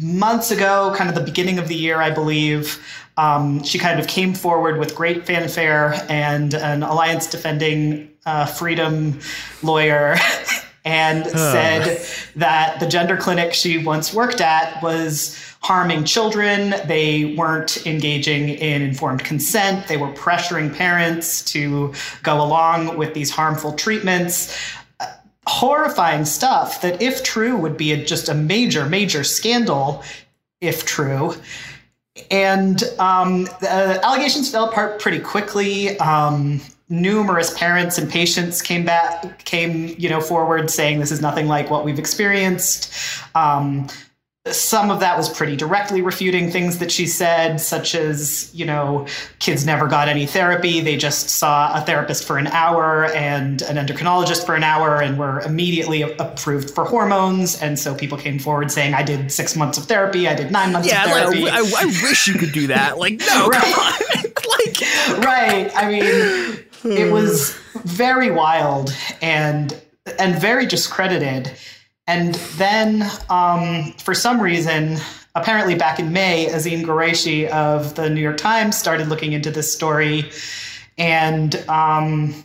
months 0.00 0.50
ago, 0.50 0.92
kind 0.96 1.08
of 1.08 1.14
the 1.14 1.22
beginning 1.22 1.58
of 1.58 1.68
the 1.68 1.74
year, 1.74 2.00
I 2.00 2.10
believe. 2.10 2.78
Um, 3.18 3.64
she 3.64 3.80
kind 3.80 3.98
of 3.98 4.06
came 4.06 4.32
forward 4.32 4.78
with 4.78 4.94
great 4.94 5.26
fanfare 5.26 6.06
and 6.08 6.54
an 6.54 6.84
alliance 6.84 7.26
defending 7.26 8.12
uh, 8.24 8.46
freedom 8.46 9.18
lawyer 9.60 10.14
and 10.84 11.26
said 11.26 12.00
that 12.36 12.78
the 12.78 12.86
gender 12.86 13.16
clinic 13.16 13.54
she 13.54 13.84
once 13.84 14.14
worked 14.14 14.40
at 14.40 14.80
was 14.84 15.36
harming 15.62 16.04
children. 16.04 16.74
They 16.86 17.34
weren't 17.36 17.84
engaging 17.88 18.50
in 18.50 18.82
informed 18.82 19.24
consent. 19.24 19.88
They 19.88 19.96
were 19.96 20.12
pressuring 20.12 20.72
parents 20.72 21.42
to 21.52 21.92
go 22.22 22.40
along 22.40 22.96
with 22.96 23.14
these 23.14 23.32
harmful 23.32 23.72
treatments. 23.72 24.56
Uh, 25.00 25.06
horrifying 25.48 26.24
stuff 26.24 26.82
that, 26.82 27.02
if 27.02 27.24
true, 27.24 27.56
would 27.56 27.76
be 27.76 27.90
a, 27.90 28.04
just 28.04 28.28
a 28.28 28.34
major, 28.34 28.86
major 28.86 29.24
scandal, 29.24 30.04
if 30.60 30.86
true 30.86 31.34
and 32.30 32.82
um, 32.98 33.44
the 33.60 34.00
allegations 34.04 34.50
fell 34.50 34.68
apart 34.68 35.00
pretty 35.00 35.20
quickly. 35.20 35.98
Um, 35.98 36.60
numerous 36.88 37.56
parents 37.56 37.98
and 37.98 38.10
patients 38.10 38.62
came 38.62 38.84
back, 38.84 39.44
came 39.44 39.94
you 39.98 40.08
know 40.08 40.20
forward 40.20 40.70
saying 40.70 41.00
this 41.00 41.10
is 41.10 41.20
nothing 41.20 41.46
like 41.46 41.70
what 41.70 41.84
we've 41.84 41.98
experienced. 41.98 42.92
Um, 43.34 43.88
some 44.54 44.90
of 44.90 45.00
that 45.00 45.16
was 45.16 45.28
pretty 45.28 45.56
directly 45.56 46.02
refuting 46.02 46.50
things 46.50 46.78
that 46.78 46.90
she 46.90 47.06
said, 47.06 47.60
such 47.60 47.94
as, 47.94 48.54
you 48.54 48.64
know, 48.64 49.06
kids 49.38 49.64
never 49.64 49.86
got 49.86 50.08
any 50.08 50.26
therapy. 50.26 50.80
They 50.80 50.96
just 50.96 51.28
saw 51.28 51.72
a 51.74 51.84
therapist 51.84 52.24
for 52.24 52.38
an 52.38 52.46
hour 52.48 53.06
and 53.06 53.62
an 53.62 53.76
endocrinologist 53.76 54.44
for 54.44 54.54
an 54.54 54.62
hour 54.62 55.00
and 55.00 55.18
were 55.18 55.40
immediately 55.40 56.02
approved 56.02 56.70
for 56.70 56.84
hormones. 56.84 57.60
And 57.60 57.78
so 57.78 57.94
people 57.94 58.18
came 58.18 58.38
forward 58.38 58.70
saying, 58.70 58.94
I 58.94 59.02
did 59.02 59.30
six 59.30 59.56
months 59.56 59.78
of 59.78 59.84
therapy, 59.84 60.28
I 60.28 60.34
did 60.34 60.50
nine 60.50 60.72
months 60.72 60.88
yeah, 60.88 61.04
of 61.04 61.10
therapy. 61.10 61.44
Like, 61.44 61.52
I, 61.54 61.82
I, 61.82 61.84
wish 61.86 62.28
you 62.28 62.34
could 62.34 62.52
do 62.52 62.68
that. 62.68 62.98
Like, 62.98 63.20
no, 63.20 63.48
right. 63.48 63.94
like, 64.24 64.80
right. 65.24 65.70
I 65.74 65.88
mean, 65.88 66.04
it 66.84 67.06
hmm. 67.08 67.12
was 67.12 67.54
very 67.84 68.30
wild 68.30 68.94
and 69.20 69.80
and 70.18 70.40
very 70.40 70.66
discredited 70.66 71.52
and 72.08 72.34
then, 72.56 73.08
um, 73.28 73.92
for 74.02 74.14
some 74.14 74.40
reason, 74.40 74.96
apparently 75.34 75.74
back 75.74 76.00
in 76.00 76.10
May, 76.10 76.46
Azeen 76.46 76.82
Ghorayshi 76.82 77.48
of 77.48 77.94
the 77.96 78.08
New 78.08 78.22
York 78.22 78.38
Times 78.38 78.78
started 78.78 79.08
looking 79.08 79.32
into 79.32 79.50
this 79.50 79.72
story. 79.72 80.30
And 80.96 81.54
um, 81.68 82.44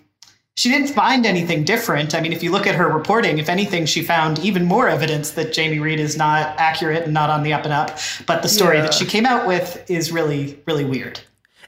she 0.56 0.70
didn't 0.70 0.90
find 0.90 1.26
anything 1.26 1.64
different. 1.64 2.14
I 2.14 2.20
mean, 2.20 2.34
if 2.34 2.44
you 2.44 2.52
look 2.52 2.68
at 2.68 2.76
her 2.76 2.90
reporting, 2.90 3.38
if 3.38 3.48
anything, 3.48 3.86
she 3.86 4.04
found 4.04 4.38
even 4.40 4.66
more 4.66 4.90
evidence 4.90 5.32
that 5.32 5.54
Jamie 5.54 5.80
Reed 5.80 6.00
is 6.00 6.18
not 6.18 6.60
accurate 6.60 7.04
and 7.04 7.14
not 7.14 7.30
on 7.30 7.44
the 7.44 7.54
up 7.54 7.64
and 7.64 7.74
up. 7.74 7.98
But 8.28 8.42
the 8.42 8.50
story 8.50 8.76
yeah. 8.78 8.84
that 8.84 8.94
she 8.94 9.06
came 9.06 9.26
out 9.26 9.48
with 9.48 9.90
is 9.90 10.12
really, 10.12 10.62
really 10.68 10.86
weird. 10.86 11.22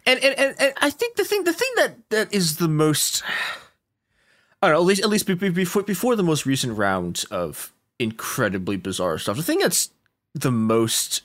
And, 0.06 0.22
and, 0.22 0.38
and, 0.38 0.56
and 0.60 0.74
I 0.82 0.90
think 0.90 1.16
the 1.16 1.24
thing 1.24 1.46
the 1.46 1.54
thing 1.54 1.72
that, 1.78 2.10
that 2.10 2.34
is 2.34 2.58
the 2.58 2.68
most 2.68 3.24
I 4.62 4.68
don't 4.68 4.76
know, 4.76 4.82
at 4.82 4.86
least 4.86 5.02
at 5.02 5.10
least 5.10 5.26
before 5.28 5.84
before 5.84 6.16
the 6.16 6.24
most 6.24 6.46
recent 6.46 6.78
round 6.78 7.24
of 7.32 7.72
incredibly 8.00 8.78
bizarre 8.78 9.18
stuff. 9.18 9.38
The 9.38 9.44
thing 9.44 9.60
that's 9.60 9.90
the 10.34 10.52
most 10.52 11.22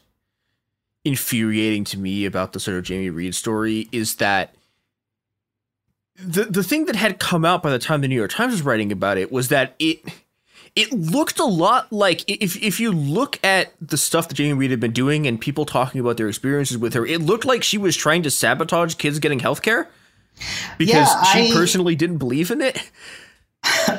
infuriating 1.04 1.84
to 1.84 1.98
me 1.98 2.24
about 2.24 2.52
the 2.52 2.60
sort 2.60 2.76
of 2.76 2.84
Jamie 2.84 3.10
Reed 3.10 3.34
story 3.34 3.88
is 3.90 4.16
that 4.16 4.54
the 6.16 6.44
the 6.44 6.62
thing 6.62 6.84
that 6.84 6.96
had 6.96 7.18
come 7.18 7.44
out 7.44 7.62
by 7.62 7.70
the 7.70 7.78
time 7.78 8.02
the 8.02 8.08
New 8.08 8.16
York 8.16 8.30
Times 8.30 8.52
was 8.52 8.62
writing 8.62 8.92
about 8.92 9.16
it 9.16 9.32
was 9.32 9.48
that 9.48 9.74
it 9.78 10.00
it 10.76 10.92
looked 10.92 11.38
a 11.38 11.44
lot 11.44 11.90
like 11.92 12.22
if 12.28 12.62
if 12.62 12.78
you 12.78 12.92
look 12.92 13.38
at 13.42 13.72
the 13.80 13.96
stuff 13.96 14.28
that 14.28 14.34
Jamie 14.34 14.52
Reed 14.52 14.70
had 14.70 14.80
been 14.80 14.92
doing 14.92 15.26
and 15.26 15.40
people 15.40 15.64
talking 15.64 16.00
about 16.00 16.16
their 16.16 16.28
experiences 16.28 16.78
with 16.78 16.94
her, 16.94 17.06
it 17.06 17.20
looked 17.20 17.44
like 17.44 17.62
she 17.62 17.78
was 17.78 17.96
trying 17.96 18.22
to 18.22 18.30
sabotage 18.30 18.94
kids 18.94 19.18
getting 19.18 19.40
health 19.40 19.62
care 19.62 19.88
because 20.78 21.08
yeah, 21.08 21.22
she 21.24 21.50
I, 21.50 21.52
personally 21.52 21.96
didn't 21.96 22.18
believe 22.18 22.50
in 22.50 22.60
it. 22.60 22.90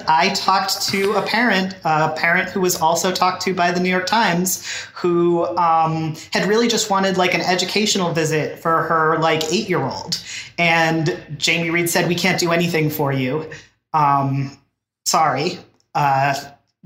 I 0.08 0.34
talked 0.36 0.82
to 0.90 1.14
a 1.14 1.22
parent, 1.22 1.76
a 1.84 2.10
parent 2.10 2.50
who 2.50 2.62
was 2.62 2.76
also 2.76 3.12
talked 3.12 3.42
to 3.44 3.54
by 3.54 3.72
the 3.72 3.80
New 3.80 3.90
York 3.90 4.06
Times, 4.06 4.66
who 4.94 5.46
um, 5.58 6.16
had 6.32 6.48
really 6.48 6.68
just 6.68 6.90
wanted 6.90 7.18
like 7.18 7.34
an 7.34 7.42
educational 7.42 8.12
visit 8.14 8.60
for 8.60 8.84
her 8.84 9.18
like 9.20 9.44
eight 9.52 9.70
year 9.70 9.82
old. 9.82 10.22
And 10.58 11.22
Jamie 11.38 11.70
Reed 11.70 11.90
said, 11.90 12.08
We 12.08 12.16
can't 12.16 12.40
do 12.40 12.52
anything 12.52 12.90
for 12.90 13.12
you. 13.12 13.50
Um, 13.94 14.58
sorry. 15.06 15.60
Uh, 15.96 16.36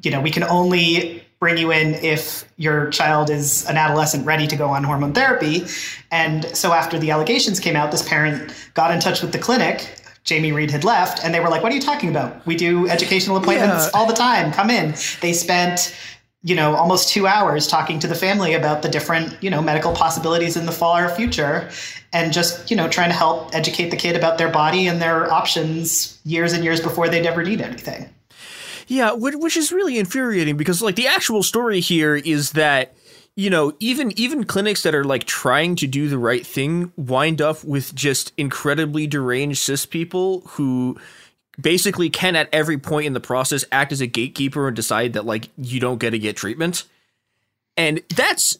you 0.03 0.11
know, 0.11 0.21
we 0.21 0.31
can 0.31 0.43
only 0.43 1.23
bring 1.39 1.57
you 1.57 1.71
in 1.71 1.93
if 1.95 2.45
your 2.57 2.89
child 2.89 3.29
is 3.29 3.65
an 3.67 3.77
adolescent 3.77 4.25
ready 4.25 4.47
to 4.47 4.55
go 4.55 4.69
on 4.69 4.83
hormone 4.83 5.13
therapy. 5.13 5.65
And 6.11 6.45
so 6.57 6.73
after 6.73 6.97
the 6.97 7.11
allegations 7.11 7.59
came 7.59 7.75
out, 7.75 7.91
this 7.91 8.07
parent 8.07 8.53
got 8.73 8.91
in 8.91 8.99
touch 8.99 9.21
with 9.21 9.31
the 9.31 9.37
clinic 9.37 10.01
Jamie 10.25 10.51
Reed 10.51 10.71
had 10.71 10.83
left, 10.83 11.23
and 11.23 11.33
they 11.33 11.39
were 11.39 11.49
like, 11.49 11.63
"What 11.63 11.71
are 11.71 11.75
you 11.75 11.81
talking 11.81 12.09
about? 12.09 12.45
We 12.45 12.55
do 12.55 12.87
educational 12.87 13.37
appointments 13.37 13.85
yeah. 13.85 13.91
all 13.93 14.07
the 14.07 14.13
time. 14.13 14.51
Come 14.51 14.69
in." 14.69 14.95
They 15.21 15.33
spent 15.33 15.95
you 16.45 16.55
know 16.55 16.75
almost 16.75 17.09
two 17.09 17.27
hours 17.27 17.67
talking 17.67 17.99
to 17.99 18.07
the 18.07 18.15
family 18.15 18.53
about 18.53 18.83
the 18.83 18.87
different 18.87 19.35
you 19.43 19.49
know 19.49 19.61
medical 19.61 19.93
possibilities 19.93 20.55
in 20.55 20.65
the 20.65 20.71
far 20.71 21.09
future 21.09 21.69
and 22.13 22.31
just 22.31 22.69
you 22.69 22.77
know 22.77 22.87
trying 22.87 23.09
to 23.09 23.15
help 23.15 23.53
educate 23.53 23.89
the 23.89 23.97
kid 23.97 24.15
about 24.15 24.37
their 24.37 24.49
body 24.49 24.87
and 24.87 25.01
their 25.01 25.31
options 25.33 26.21
years 26.23 26.53
and 26.53 26.63
years 26.63 26.79
before 26.79 27.09
they'd 27.09 27.25
ever 27.25 27.43
need 27.43 27.61
anything 27.61 28.07
yeah 28.87 29.11
which 29.11 29.57
is 29.57 29.71
really 29.71 29.97
infuriating 29.97 30.55
because 30.55 30.83
like 30.83 30.95
the 30.95 31.07
actual 31.07 31.41
story 31.41 31.79
here 31.79 32.15
is 32.15 32.51
that 32.51 32.95
you 33.35 33.49
know, 33.49 33.73
even 33.79 34.17
even 34.17 34.45
clinics 34.45 34.83
that 34.83 34.95
are 34.95 35.03
like 35.03 35.25
trying 35.25 35.75
to 35.77 35.87
do 35.87 36.07
the 36.07 36.17
right 36.17 36.45
thing 36.45 36.93
wind 36.95 37.41
up 37.41 37.63
with 37.63 37.93
just 37.93 38.31
incredibly 38.37 39.07
deranged 39.07 39.61
cis 39.61 39.85
people 39.85 40.41
who 40.41 40.97
basically 41.59 42.09
can 42.09 42.35
at 42.35 42.49
every 42.53 42.77
point 42.77 43.07
in 43.07 43.13
the 43.13 43.19
process 43.19 43.65
act 43.71 43.91
as 43.91 44.01
a 44.01 44.07
gatekeeper 44.07 44.67
and 44.67 44.75
decide 44.75 45.13
that 45.13 45.25
like 45.25 45.49
you 45.57 45.79
don't 45.79 45.99
get 45.99 46.11
to 46.11 46.19
get 46.19 46.37
treatment. 46.37 46.85
And 47.77 48.01
that's 48.15 48.57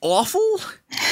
awful 0.00 0.60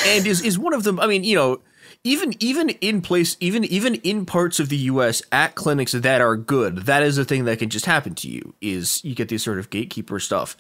and 0.07 0.27
is 0.27 0.41
is 0.41 0.59
one 0.59 0.73
of 0.73 0.83
them 0.85 0.99
I 0.99 1.07
mean, 1.07 1.25
you 1.25 1.37
know, 1.37 1.61
even 2.05 2.33
even 2.41 2.71
in 2.71 3.03
place 3.03 3.37
even 3.41 3.65
even 3.65 3.97
in 3.97 4.25
parts 4.25 4.59
of 4.59 4.71
the 4.71 4.77
US 4.79 5.21
at 5.31 5.57
clinics 5.57 5.93
that 5.93 6.21
are 6.23 6.37
good, 6.39 6.87
that 6.87 7.03
is 7.03 7.19
a 7.19 7.25
thing 7.27 7.45
that 7.45 7.59
can 7.59 7.69
just 7.69 7.85
happen 7.85 8.15
to 8.15 8.29
you 8.29 8.55
is 8.63 9.05
you 9.05 9.15
get 9.15 9.29
this 9.29 9.43
sort 9.43 9.59
of 9.59 9.69
gatekeeper 9.69 10.19
stuff. 10.19 10.57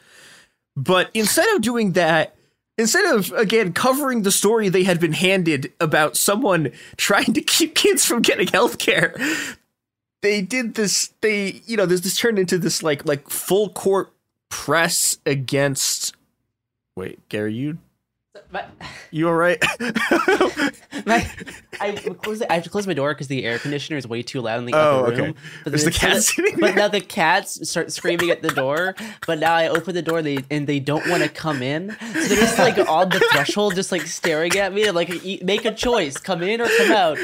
But 0.80 1.10
instead 1.12 1.46
of 1.54 1.60
doing 1.60 1.92
that, 1.92 2.34
instead 2.78 3.04
of 3.14 3.30
again 3.32 3.74
covering 3.74 4.22
the 4.22 4.30
story 4.30 4.70
they 4.70 4.84
had 4.84 4.98
been 4.98 5.12
handed 5.12 5.72
about 5.78 6.16
someone 6.16 6.72
trying 6.96 7.32
to 7.34 7.42
keep 7.42 7.74
kids 7.74 8.04
from 8.04 8.22
getting 8.22 8.48
health 8.48 8.78
care, 8.78 9.14
they 10.22 10.40
did 10.40 10.74
this 10.74 11.12
they 11.20 11.60
you 11.66 11.76
know 11.76 11.84
this 11.84 12.00
this 12.00 12.16
turned 12.18 12.38
into 12.38 12.56
this 12.56 12.82
like 12.82 13.06
like 13.06 13.28
full 13.28 13.68
court 13.70 14.10
press 14.48 15.18
against 15.26 16.16
wait, 16.96 17.28
Gary, 17.28 17.52
you 17.54 17.78
my, 18.52 18.64
you 19.10 19.28
all 19.28 19.34
right? 19.34 19.62
my, 21.06 21.30
I, 21.80 21.92
close, 22.22 22.42
I 22.42 22.54
have 22.54 22.64
to 22.64 22.70
close 22.70 22.86
my 22.86 22.94
door 22.94 23.14
because 23.14 23.28
the 23.28 23.44
air 23.44 23.58
conditioner 23.58 23.96
is 23.96 24.06
way 24.06 24.22
too 24.22 24.40
loud 24.40 24.58
in 24.58 24.66
the 24.66 24.74
oh, 24.74 25.04
other 25.04 25.16
room. 25.16 25.30
Okay. 25.30 25.38
But 25.64 25.74
Is 25.74 25.84
the 25.84 25.90
cat 25.90 26.22
sitting 26.22 26.58
But 26.58 26.74
now 26.74 26.88
the 26.88 27.00
cats 27.00 27.68
start 27.68 27.92
screaming 27.92 28.30
at 28.30 28.42
the 28.42 28.48
door. 28.48 28.94
But 29.26 29.38
now 29.38 29.54
I 29.54 29.68
open 29.68 29.94
the 29.94 30.02
door, 30.02 30.22
they 30.22 30.38
and 30.50 30.66
they 30.66 30.80
don't 30.80 31.08
want 31.08 31.22
to 31.22 31.28
come 31.28 31.62
in. 31.62 31.90
So 31.90 32.20
they're 32.20 32.40
just 32.40 32.58
like 32.58 32.78
on 32.78 33.08
the 33.10 33.20
threshold, 33.32 33.74
just 33.74 33.92
like 33.92 34.02
staring 34.02 34.56
at 34.56 34.72
me. 34.72 34.90
like, 34.90 35.10
make 35.42 35.64
a 35.64 35.72
choice: 35.72 36.16
come 36.16 36.42
in 36.42 36.60
or 36.60 36.68
come 36.76 36.92
out. 36.92 37.18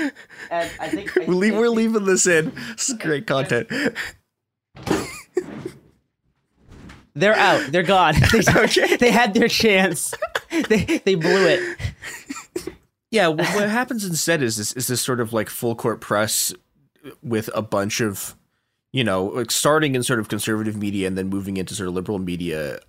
And 0.51 0.70
I 0.81 0.89
think 0.89 1.16
I, 1.16 1.24
we're, 1.27 1.35
leave, 1.35 1.55
we're 1.55 1.69
leaving 1.69 2.05
this 2.05 2.27
in. 2.27 2.53
This 2.73 2.90
is 2.90 2.97
great 2.98 3.27
content. 3.27 3.69
They're 7.16 7.34
out. 7.34 7.72
They're 7.72 7.82
gone. 7.82 8.14
They, 8.32 8.40
okay. 8.40 8.97
they 9.01 9.10
had 9.10 9.32
their 9.34 9.48
chance. 9.48 10.14
They 10.68 11.01
they 11.05 11.14
blew 11.14 11.47
it. 11.47 11.78
Yeah, 13.10 13.28
what 13.28 13.47
happens 13.47 14.05
instead 14.05 14.43
is 14.43 14.56
this 14.56 14.72
is 14.74 14.86
this 14.86 15.01
sort 15.01 15.20
of 15.20 15.32
like 15.32 15.48
full 15.48 15.74
court 15.74 16.01
press 16.01 16.52
with 17.22 17.48
a 17.55 17.62
bunch 17.62 18.01
of 18.01 18.36
you 18.93 19.05
know, 19.05 19.24
like 19.26 19.51
starting 19.51 19.94
in 19.94 20.02
sort 20.02 20.18
of 20.18 20.28
conservative 20.28 20.76
media 20.76 21.06
and 21.06 21.16
then 21.16 21.28
moving 21.28 21.56
into 21.56 21.74
sort 21.74 21.88
of 21.88 21.94
liberal 21.94 22.18
media, 22.18 22.80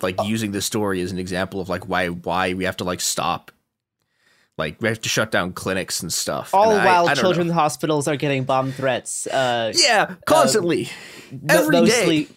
like 0.00 0.16
oh. 0.18 0.24
using 0.24 0.52
this 0.52 0.66
story 0.66 1.00
as 1.00 1.12
an 1.12 1.18
example 1.18 1.60
of 1.60 1.68
like 1.68 1.88
why 1.88 2.08
why 2.08 2.54
we 2.54 2.64
have 2.64 2.76
to 2.78 2.84
like 2.84 3.00
stop 3.00 3.52
like 4.58 4.80
we 4.80 4.88
have 4.88 5.00
to 5.00 5.08
shut 5.08 5.30
down 5.30 5.52
clinics 5.52 6.02
and 6.02 6.12
stuff. 6.12 6.54
All 6.54 6.72
and 6.72 6.84
while 6.84 7.08
I, 7.08 7.12
I 7.12 7.14
children's 7.14 7.48
know. 7.48 7.54
hospitals 7.54 8.08
are 8.08 8.16
getting 8.16 8.44
bomb 8.44 8.72
threats. 8.72 9.26
Uh, 9.26 9.72
yeah, 9.74 10.16
constantly, 10.26 10.86
uh, 11.32 11.36
every 11.50 11.80
mostly, 11.80 12.24
day 12.24 12.30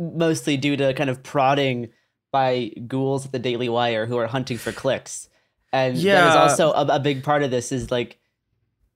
mostly 0.00 0.56
due 0.56 0.76
to 0.76 0.94
kind 0.94 1.10
of 1.10 1.22
prodding 1.22 1.90
by 2.32 2.72
ghouls 2.86 3.26
at 3.26 3.32
the 3.32 3.38
Daily 3.38 3.68
Wire 3.68 4.06
who 4.06 4.16
are 4.16 4.26
hunting 4.26 4.56
for 4.56 4.72
clicks. 4.72 5.28
And 5.72 5.96
yeah. 5.96 6.14
that 6.14 6.30
is 6.30 6.36
also 6.36 6.72
a, 6.72 6.96
a 6.96 7.00
big 7.00 7.22
part 7.22 7.42
of 7.42 7.50
this 7.50 7.70
is 7.70 7.90
like 7.90 8.18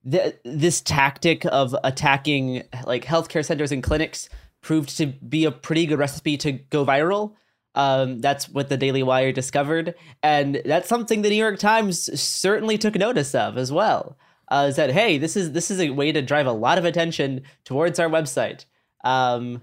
the, 0.05 0.37
this 0.45 0.81
tactic 0.81 1.45
of 1.47 1.75
attacking 1.85 2.63
like 2.87 3.05
healthcare 3.05 3.45
centers 3.45 3.71
and 3.71 3.83
clinics 3.83 4.29
proved 4.61 4.97
to 4.97 5.07
be 5.07 5.45
a 5.45 5.53
pretty 5.53 5.87
good 5.87 5.99
recipe 5.99 6.37
to 6.39 6.53
go 6.53 6.85
viral. 6.85 7.35
Um, 7.75 8.21
that's 8.21 8.49
what 8.49 8.69
the 8.69 8.77
Daily 8.77 9.03
Wire 9.03 9.33
discovered, 9.33 9.95
and 10.23 10.63
that's 10.65 10.89
something 10.89 11.23
the 11.23 11.29
New 11.29 11.35
York 11.35 11.59
Times 11.59 12.21
certainly 12.21 12.79
took 12.79 12.95
notice 12.95 13.35
of 13.35 13.59
as 13.59 13.73
well. 13.73 14.17
Uh, 14.47 14.71
said, 14.71 14.93
"Hey, 14.93 15.19
this 15.19 15.37
is 15.37 15.51
this 15.51 15.73
is 15.73 15.81
a 15.81 15.91
way 15.91 16.13
to 16.13 16.23
drive 16.23 16.47
a 16.47 16.53
lot 16.53 16.79
of 16.79 16.85
attention 16.85 17.43
towards 17.65 17.99
our 17.99 18.09
website." 18.09 18.67
Um, 19.03 19.63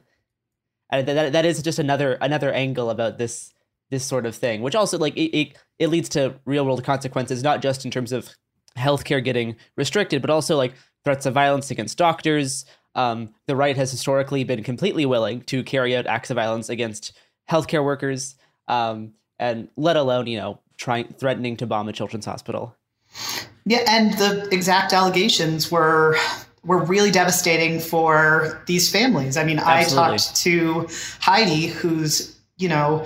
and 0.92 1.08
that 1.08 1.32
that 1.34 1.46
is 1.46 1.62
just 1.62 1.80
another 1.80 2.18
another 2.22 2.52
angle 2.52 2.90
about 2.90 3.18
this 3.18 3.54
this 3.92 4.06
sort 4.06 4.26
of 4.26 4.36
thing, 4.36 4.62
which 4.62 4.76
also 4.76 4.98
like 4.98 5.16
it, 5.16 5.38
it, 5.38 5.58
it 5.78 5.88
leads 5.88 6.10
to 6.10 6.34
real 6.46 6.66
world 6.66 6.84
consequences, 6.84 7.44
not 7.44 7.62
just 7.62 7.86
in 7.86 7.92
terms 7.92 8.12
of 8.12 8.30
healthcare 8.78 9.24
getting 9.24 9.56
restricted, 9.76 10.22
but 10.22 10.32
also 10.32 10.56
like 10.56 10.74
threats 11.04 11.26
of 11.26 11.34
violence 11.34 11.70
against 11.70 11.98
doctors. 11.98 12.66
Um, 12.96 13.30
the 13.48 13.56
right 13.56 13.76
has 13.76 13.92
historically 13.92 14.44
been 14.44 14.64
completely 14.64 15.06
willing 15.06 15.42
to 15.44 15.64
carry 15.64 15.96
out 15.96 16.08
acts 16.08 16.30
of 16.30 16.36
violence 16.36 16.70
against 16.70 17.14
healthcare 17.50 17.84
workers, 17.84 18.36
um, 18.68 19.14
and 19.40 19.68
let 19.78 19.98
alone 19.98 20.28
you 20.28 20.38
know 20.38 20.60
trying 20.78 21.14
threatening 21.20 21.58
to 21.58 21.68
bomb 21.68 21.88
a 21.88 21.94
children's 21.94 22.26
hospital. 22.26 22.76
Yeah, 23.66 23.84
and 23.88 24.14
the 24.14 24.48
exact 24.52 24.94
allegations 24.94 25.70
were 25.70 26.18
were 26.64 26.84
really 26.84 27.12
devastating 27.12 27.80
for 27.80 28.62
these 28.68 28.92
families. 28.92 29.38
I 29.38 29.44
mean, 29.44 29.60
Absolutely. 29.60 30.14
I 30.14 30.18
talked 30.18 30.36
to 30.38 30.88
Heidi, 31.20 31.68
who's, 31.68 32.40
you 32.58 32.70
know, 32.70 33.06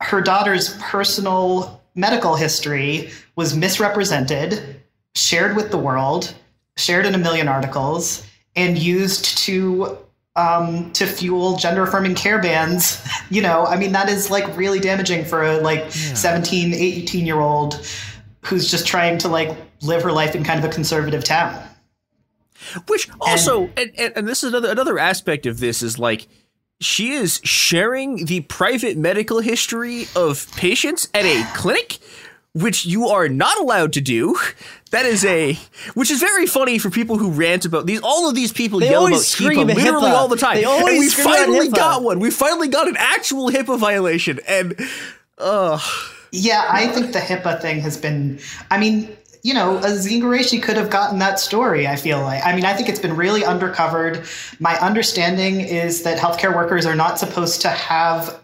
her 0.00 0.20
daughter's 0.20 0.76
personal 0.80 1.80
medical 1.94 2.34
history 2.34 3.10
was 3.36 3.54
misrepresented, 3.54 4.80
shared 5.14 5.56
with 5.56 5.70
the 5.70 5.78
world, 5.78 6.34
shared 6.76 7.06
in 7.06 7.14
a 7.14 7.18
million 7.18 7.48
articles, 7.48 8.26
and 8.56 8.78
used 8.78 9.38
to 9.38 9.98
um, 10.36 10.92
to 10.92 11.06
fuel 11.06 11.56
gender 11.56 11.82
affirming 11.82 12.14
care 12.14 12.40
bans. 12.40 13.04
You 13.32 13.42
know, 13.42 13.64
I 13.64 13.76
mean, 13.76 13.92
that 13.92 14.08
is 14.08 14.28
like 14.28 14.56
really 14.56 14.80
damaging 14.80 15.24
for 15.24 15.44
a 15.44 15.58
like 15.58 15.84
yeah. 15.84 16.14
17, 16.14 16.74
18 16.74 17.24
year 17.24 17.38
old 17.38 17.86
who's 18.44 18.68
just 18.68 18.88
trying 18.88 19.18
to 19.18 19.28
like 19.28 19.56
live 19.82 20.02
her 20.02 20.10
life 20.10 20.34
in 20.34 20.42
kind 20.42 20.58
of 20.58 20.68
a 20.68 20.72
conservative 20.72 21.22
town. 21.22 21.62
Which 22.86 23.08
also, 23.20 23.70
and, 23.76 23.90
and, 23.96 24.12
and 24.16 24.28
this 24.28 24.42
is 24.44 24.52
another 24.52 24.70
another 24.70 24.98
aspect 24.98 25.46
of 25.46 25.60
this 25.60 25.82
is 25.82 25.98
like 25.98 26.28
she 26.80 27.12
is 27.12 27.40
sharing 27.44 28.26
the 28.26 28.40
private 28.42 28.96
medical 28.96 29.40
history 29.40 30.06
of 30.16 30.50
patients 30.56 31.08
at 31.14 31.24
a 31.24 31.44
clinic 31.54 31.98
which 32.52 32.84
you 32.84 33.08
are 33.08 33.28
not 33.28 33.58
allowed 33.60 33.92
to 33.94 34.00
do. 34.00 34.36
That 34.90 35.06
is 35.06 35.24
a, 35.24 35.56
which 35.94 36.10
is 36.10 36.18
very 36.18 36.46
funny 36.46 36.78
for 36.78 36.90
people 36.90 37.16
who 37.16 37.30
rant 37.30 37.64
about 37.64 37.86
these. 37.86 38.00
All 38.02 38.28
of 38.28 38.34
these 38.34 38.52
people 38.52 38.80
they 38.80 38.90
yell 38.90 39.06
about 39.06 39.20
HIPAA 39.20 39.66
literally 39.66 40.08
HIPAA. 40.08 40.14
all 40.14 40.26
the 40.26 40.36
time. 40.36 40.56
They 40.56 40.64
always 40.64 40.94
and 40.94 40.98
we 40.98 41.08
scream 41.08 41.26
finally 41.26 41.68
HIPAA. 41.68 41.76
got 41.76 42.02
one. 42.02 42.18
We 42.18 42.30
finally 42.32 42.66
got 42.66 42.88
an 42.88 42.96
actual 42.98 43.50
HIPAA 43.50 43.78
violation, 43.78 44.40
and 44.48 44.74
uh 45.38 45.78
Yeah, 46.32 46.66
I 46.68 46.88
think 46.88 47.12
the 47.12 47.20
HIPAA 47.20 47.60
thing 47.60 47.80
has 47.82 47.96
been. 47.96 48.40
I 48.68 48.78
mean, 48.78 49.16
you 49.42 49.54
know, 49.54 49.78
Azeen 49.78 50.20
Ghorayshi 50.20 50.62
could 50.62 50.76
have 50.76 50.90
gotten 50.90 51.18
that 51.18 51.40
story. 51.40 51.86
I 51.86 51.96
feel 51.96 52.20
like. 52.20 52.44
I 52.44 52.54
mean, 52.54 52.64
I 52.64 52.74
think 52.74 52.88
it's 52.88 53.00
been 53.00 53.16
really 53.16 53.42
undercovered. 53.42 54.26
My 54.60 54.78
understanding 54.78 55.60
is 55.60 56.02
that 56.02 56.18
healthcare 56.18 56.54
workers 56.54 56.86
are 56.86 56.94
not 56.94 57.18
supposed 57.18 57.62
to 57.62 57.68
have 57.68 58.40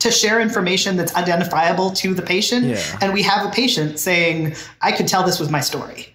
to 0.00 0.10
share 0.10 0.40
information 0.40 0.96
that's 0.96 1.14
identifiable 1.14 1.90
to 1.92 2.14
the 2.14 2.22
patient. 2.22 2.66
Yeah. 2.66 2.98
And 3.00 3.12
we 3.12 3.22
have 3.22 3.46
a 3.46 3.50
patient 3.50 3.98
saying, 4.00 4.56
I 4.80 4.90
could 4.90 5.06
tell 5.06 5.22
this 5.22 5.38
was 5.38 5.50
my 5.50 5.60
story. 5.60 6.14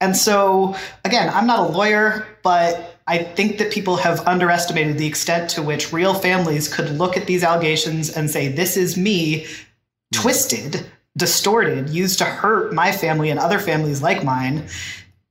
And 0.00 0.16
so, 0.16 0.76
again, 1.04 1.30
I'm 1.32 1.46
not 1.46 1.60
a 1.60 1.72
lawyer, 1.72 2.26
but 2.42 2.98
I 3.06 3.18
think 3.18 3.58
that 3.58 3.70
people 3.70 3.96
have 3.96 4.26
underestimated 4.26 4.98
the 4.98 5.06
extent 5.06 5.48
to 5.50 5.62
which 5.62 5.92
real 5.92 6.14
families 6.14 6.72
could 6.72 6.90
look 6.90 7.16
at 7.16 7.26
these 7.26 7.44
allegations 7.44 8.10
and 8.10 8.30
say, 8.30 8.48
This 8.48 8.76
is 8.76 8.96
me, 8.96 9.44
hmm. 9.44 10.20
twisted, 10.20 10.84
distorted, 11.16 11.90
used 11.90 12.18
to 12.18 12.24
hurt 12.24 12.72
my 12.72 12.92
family 12.92 13.30
and 13.30 13.38
other 13.38 13.58
families 13.58 14.02
like 14.02 14.24
mine. 14.24 14.66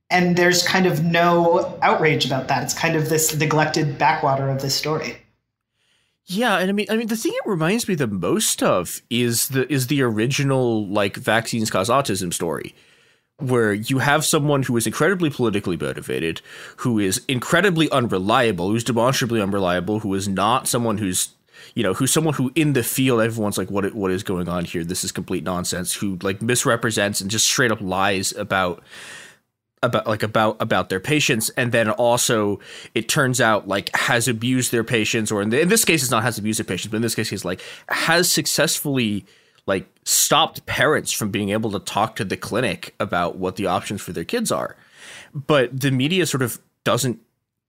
And 0.09 0.35
there's 0.35 0.65
kind 0.65 0.85
of 0.85 1.03
no 1.03 1.77
outrage 1.81 2.25
about 2.25 2.47
that. 2.47 2.63
It's 2.63 2.73
kind 2.73 2.95
of 2.95 3.09
this 3.09 3.35
neglected 3.35 3.97
backwater 3.97 4.49
of 4.49 4.61
this 4.61 4.75
story. 4.75 5.17
Yeah, 6.25 6.57
and 6.59 6.69
I 6.69 6.73
mean, 6.73 6.87
I 6.89 6.95
mean, 6.95 7.07
the 7.07 7.17
thing 7.17 7.33
it 7.33 7.49
reminds 7.49 7.87
me 7.87 7.95
the 7.95 8.07
most 8.07 8.63
of 8.63 9.01
is 9.09 9.49
the 9.49 9.71
is 9.71 9.87
the 9.87 10.01
original 10.03 10.87
like 10.87 11.17
vaccines 11.17 11.69
cause 11.69 11.89
autism 11.89 12.33
story, 12.33 12.73
where 13.39 13.73
you 13.73 13.97
have 13.97 14.23
someone 14.23 14.63
who 14.63 14.77
is 14.77 14.87
incredibly 14.87 15.29
politically 15.29 15.75
motivated, 15.75 16.41
who 16.77 16.97
is 16.97 17.21
incredibly 17.27 17.91
unreliable, 17.91 18.69
who's 18.69 18.85
demonstrably 18.85 19.41
unreliable, 19.41 19.99
who 19.99 20.13
is 20.13 20.29
not 20.29 20.67
someone 20.67 20.97
who's 20.97 21.33
you 21.75 21.83
know 21.83 21.93
who's 21.93 22.11
someone 22.11 22.33
who 22.33 22.51
in 22.55 22.73
the 22.73 22.83
field 22.83 23.21
everyone's 23.21 23.57
like 23.57 23.71
what 23.71 23.93
what 23.93 24.11
is 24.11 24.23
going 24.23 24.49
on 24.49 24.65
here? 24.65 24.83
This 24.83 25.03
is 25.03 25.11
complete 25.11 25.43
nonsense. 25.43 25.93
Who 25.93 26.17
like 26.21 26.41
misrepresents 26.41 27.21
and 27.21 27.31
just 27.31 27.45
straight 27.45 27.71
up 27.71 27.81
lies 27.81 28.31
about 28.33 28.83
about 29.83 30.07
like 30.07 30.23
about 30.23 30.57
about 30.59 30.89
their 30.89 30.99
patients. 30.99 31.49
And 31.51 31.71
then 31.71 31.89
also 31.89 32.59
it 32.95 33.09
turns 33.09 33.41
out 33.41 33.67
like 33.67 33.95
has 33.95 34.27
abused 34.27 34.71
their 34.71 34.83
patients 34.83 35.31
or 35.31 35.41
in, 35.41 35.49
the, 35.49 35.61
in 35.61 35.69
this 35.69 35.85
case 35.85 36.01
it's 36.01 36.11
not 36.11 36.23
has 36.23 36.37
abused 36.37 36.59
their 36.59 36.65
patients 36.65 36.91
but 36.91 36.97
in 36.97 37.01
this 37.03 37.15
case 37.15 37.29
he's 37.29 37.45
like 37.45 37.61
has 37.89 38.31
successfully 38.31 39.25
like 39.65 39.87
stopped 40.03 40.65
parents 40.65 41.11
from 41.11 41.31
being 41.31 41.49
able 41.49 41.71
to 41.71 41.79
talk 41.79 42.15
to 42.15 42.25
the 42.25 42.37
clinic 42.37 42.95
about 42.99 43.37
what 43.37 43.55
the 43.55 43.67
options 43.67 44.01
for 44.01 44.11
their 44.11 44.25
kids 44.25 44.51
are. 44.51 44.75
But 45.33 45.79
the 45.79 45.91
media 45.91 46.25
sort 46.25 46.41
of 46.41 46.59
doesn't 46.83 47.19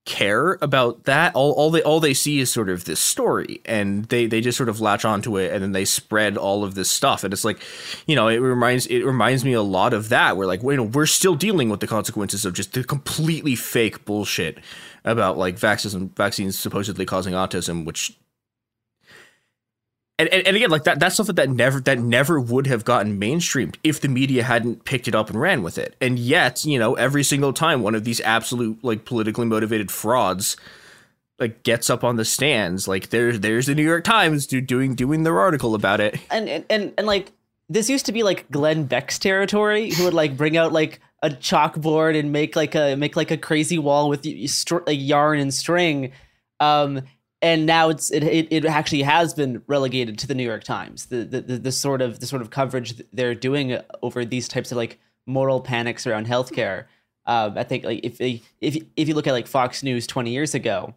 care 0.05 0.59
about 0.61 1.05
that. 1.05 1.35
All, 1.35 1.51
all 1.53 1.71
they 1.71 1.81
all 1.81 1.99
they 1.99 2.13
see 2.13 2.39
is 2.39 2.51
sort 2.51 2.69
of 2.69 2.85
this 2.85 2.99
story 2.99 3.59
and 3.65 4.05
they 4.05 4.27
they 4.27 4.39
just 4.39 4.57
sort 4.57 4.69
of 4.69 4.79
latch 4.79 5.03
onto 5.03 5.37
it 5.37 5.51
and 5.51 5.63
then 5.63 5.71
they 5.71 5.83
spread 5.83 6.37
all 6.37 6.63
of 6.63 6.75
this 6.75 6.89
stuff. 6.89 7.23
And 7.23 7.33
it's 7.33 7.43
like 7.43 7.61
you 8.05 8.15
know 8.15 8.27
it 8.27 8.37
reminds 8.37 8.85
it 8.85 9.03
reminds 9.03 9.43
me 9.43 9.53
a 9.53 9.61
lot 9.61 9.93
of 9.93 10.09
that 10.09 10.37
where 10.37 10.47
like 10.47 10.61
you 10.63 10.77
know 10.77 10.83
we're 10.83 11.07
still 11.07 11.35
dealing 11.35 11.69
with 11.69 11.79
the 11.79 11.87
consequences 11.87 12.45
of 12.45 12.53
just 12.53 12.73
the 12.73 12.83
completely 12.83 13.55
fake 13.55 14.05
bullshit 14.05 14.59
about 15.03 15.37
like 15.37 15.57
vaccines 15.57 15.93
vaccines 16.15 16.57
supposedly 16.57 17.05
causing 17.05 17.33
autism 17.33 17.85
which 17.85 18.15
and, 20.17 20.29
and, 20.29 20.47
and 20.47 20.55
again 20.55 20.69
like 20.69 20.83
that 20.83 20.99
that's 20.99 21.15
something 21.15 21.35
that 21.35 21.49
never 21.49 21.79
that 21.81 21.99
never 21.99 22.39
would 22.39 22.67
have 22.67 22.85
gotten 22.85 23.19
mainstreamed 23.19 23.75
if 23.83 23.99
the 23.99 24.07
media 24.07 24.43
hadn't 24.43 24.85
picked 24.85 25.07
it 25.07 25.15
up 25.15 25.29
and 25.29 25.39
ran 25.39 25.63
with 25.63 25.77
it. 25.77 25.95
And 25.99 26.17
yet 26.17 26.65
you 26.65 26.79
know 26.79 26.95
every 26.95 27.23
single 27.23 27.53
time 27.53 27.81
one 27.81 27.95
of 27.95 28.03
these 28.03 28.21
absolute 28.21 28.83
like 28.83 29.05
politically 29.05 29.45
motivated 29.45 29.91
frauds 29.91 30.57
like 31.39 31.63
gets 31.63 31.89
up 31.89 32.03
on 32.03 32.15
the 32.15 32.23
stands 32.23 32.87
like 32.87 33.09
there's 33.09 33.41
there's 33.41 33.65
the 33.65 33.75
new 33.75 33.83
york 33.83 34.05
times 34.05 34.47
do, 34.47 34.61
doing 34.61 34.95
doing 34.95 35.23
their 35.23 35.39
article 35.39 35.75
about 35.75 35.99
it. 35.99 36.19
And, 36.31 36.47
and 36.47 36.65
and 36.69 36.93
and 36.97 37.07
like 37.07 37.31
this 37.67 37.89
used 37.89 38.05
to 38.05 38.11
be 38.11 38.23
like 38.23 38.49
glenn 38.51 38.85
beck's 38.85 39.19
territory. 39.19 39.91
Who 39.91 40.05
would 40.05 40.13
like 40.13 40.37
bring 40.37 40.55
out 40.55 40.71
like 40.71 40.99
a 41.21 41.29
chalkboard 41.29 42.17
and 42.17 42.31
make 42.31 42.55
like 42.55 42.75
a 42.75 42.95
make 42.95 43.15
like 43.15 43.31
a 43.31 43.37
crazy 43.37 43.79
wall 43.79 44.09
with 44.09 44.25
like 44.25 44.99
yarn 44.99 45.39
and 45.39 45.53
string. 45.53 46.11
Um 46.59 47.01
and 47.41 47.65
now 47.65 47.89
it's 47.89 48.11
it, 48.11 48.23
it, 48.23 48.47
it 48.51 48.65
actually 48.65 49.03
has 49.03 49.33
been 49.33 49.61
relegated 49.67 50.17
to 50.19 50.27
the 50.27 50.35
New 50.35 50.43
York 50.43 50.63
Times. 50.63 51.07
The, 51.07 51.23
the 51.23 51.41
the 51.41 51.57
the 51.57 51.71
sort 51.71 52.01
of 52.01 52.19
the 52.19 52.27
sort 52.27 52.41
of 52.41 52.49
coverage 52.49 53.01
they're 53.13 53.35
doing 53.35 53.77
over 54.01 54.25
these 54.25 54.47
types 54.47 54.71
of 54.71 54.77
like 54.77 54.99
moral 55.25 55.61
panics 55.61 56.07
around 56.07 56.27
healthcare. 56.27 56.85
Um, 57.25 57.57
I 57.57 57.63
think 57.63 57.83
like 57.83 58.01
if 58.03 58.19
if 58.19 58.77
if 58.95 59.07
you 59.07 59.13
look 59.13 59.27
at 59.27 59.33
like 59.33 59.47
Fox 59.47 59.83
News 59.83 60.07
twenty 60.07 60.31
years 60.31 60.55
ago, 60.55 60.95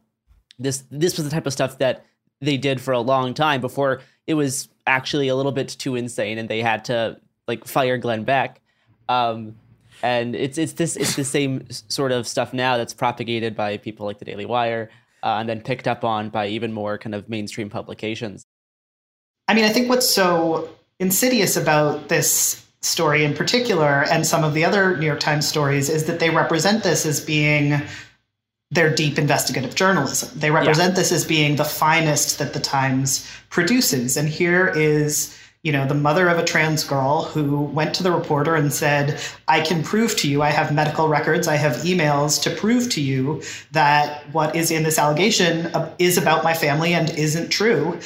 this 0.59 0.85
this 0.90 1.16
was 1.16 1.24
the 1.24 1.31
type 1.31 1.47
of 1.47 1.52
stuff 1.52 1.78
that 1.78 2.05
they 2.40 2.56
did 2.56 2.81
for 2.81 2.93
a 2.93 3.01
long 3.01 3.35
time 3.35 3.60
before 3.60 4.01
it 4.28 4.35
was 4.35 4.69
actually 4.86 5.27
a 5.28 5.35
little 5.35 5.52
bit 5.52 5.69
too 5.69 5.97
insane 5.97 6.39
and 6.39 6.48
they 6.48 6.62
had 6.62 6.85
to 6.85 7.19
like 7.48 7.66
fire 7.66 7.98
Glenn 7.98 8.24
Beck. 8.24 8.60
Um, 9.09 9.56
and 10.02 10.36
it's 10.36 10.59
it's 10.59 10.74
this 10.74 10.97
it's 10.97 11.16
the 11.16 11.24
same 11.24 11.69
sort 11.70 12.12
of 12.12 12.28
stuff 12.28 12.52
now 12.52 12.77
that's 12.77 12.94
propagated 12.94 13.56
by 13.56 13.78
people 13.78 14.06
like 14.06 14.19
the 14.19 14.24
Daily 14.24 14.47
Wire 14.47 14.90
uh, 15.23 15.36
and 15.40 15.49
then 15.49 15.61
picked 15.61 15.89
up 15.89 16.05
on 16.05 16.31
by 16.31 16.49
even 16.49 16.73
more 16.73 16.99
kind 16.99 17.15
of 17.15 17.28
mainstream 17.28 17.70
publications. 17.70 18.45
I 19.47 19.55
mean, 19.55 19.65
I 19.65 19.70
think 19.70 19.89
what's 19.89 20.09
so 20.09 20.69
insidious 20.99 21.57
about 21.57 22.09
this 22.09 22.65
story 22.81 23.24
in 23.24 23.35
particular 23.35 24.05
and 24.11 24.27
some 24.27 24.45
of 24.45 24.55
the 24.55 24.65
other 24.65 24.97
New 24.97 25.07
York 25.07 25.20
Times 25.20 25.49
stories 25.49 25.89
is 25.89 26.05
that 26.05 26.20
they 26.20 26.31
represent 26.31 26.82
this 26.85 27.05
as 27.07 27.20
being 27.20 27.81
their 28.70 28.95
deep 28.95 29.19
investigative 29.19 29.74
journalism. 29.74 30.39
They 30.39 30.51
represent 30.51 30.90
yeah. 30.90 30.97
this 30.97 31.12
as 31.12 31.24
being 31.24 31.57
the 31.57 31.65
finest 31.65 32.39
that 32.39 32.53
the 32.53 32.61
Times 32.61 33.28
produces. 33.49 34.16
And 34.16 34.28
here 34.28 34.69
is 34.69 35.36
you 35.63 35.73
know, 35.73 35.87
the 35.87 35.95
mother 35.95 36.29
of 36.29 36.39
a 36.39 36.45
trans 36.45 36.85
girl 36.85 37.25
who 37.25 37.63
went 37.63 37.95
to 37.95 38.03
the 38.03 38.13
reporter 38.13 38.55
and 38.55 38.73
said, 38.73 39.21
I 39.49 39.61
can 39.61 39.83
prove 39.83 40.17
to 40.19 40.31
you, 40.31 40.41
I 40.41 40.51
have 40.51 40.73
medical 40.73 41.09
records, 41.09 41.49
I 41.49 41.57
have 41.57 41.77
emails 41.79 42.41
to 42.43 42.51
prove 42.51 42.89
to 42.91 43.01
you 43.01 43.43
that 43.73 44.23
what 44.33 44.55
is 44.55 44.71
in 44.71 44.85
this 44.85 44.99
allegation 44.99 45.71
is 45.99 46.17
about 46.17 46.45
my 46.45 46.55
family 46.55 46.95
and 46.95 47.11
isn't 47.11 47.51
true. 47.51 47.99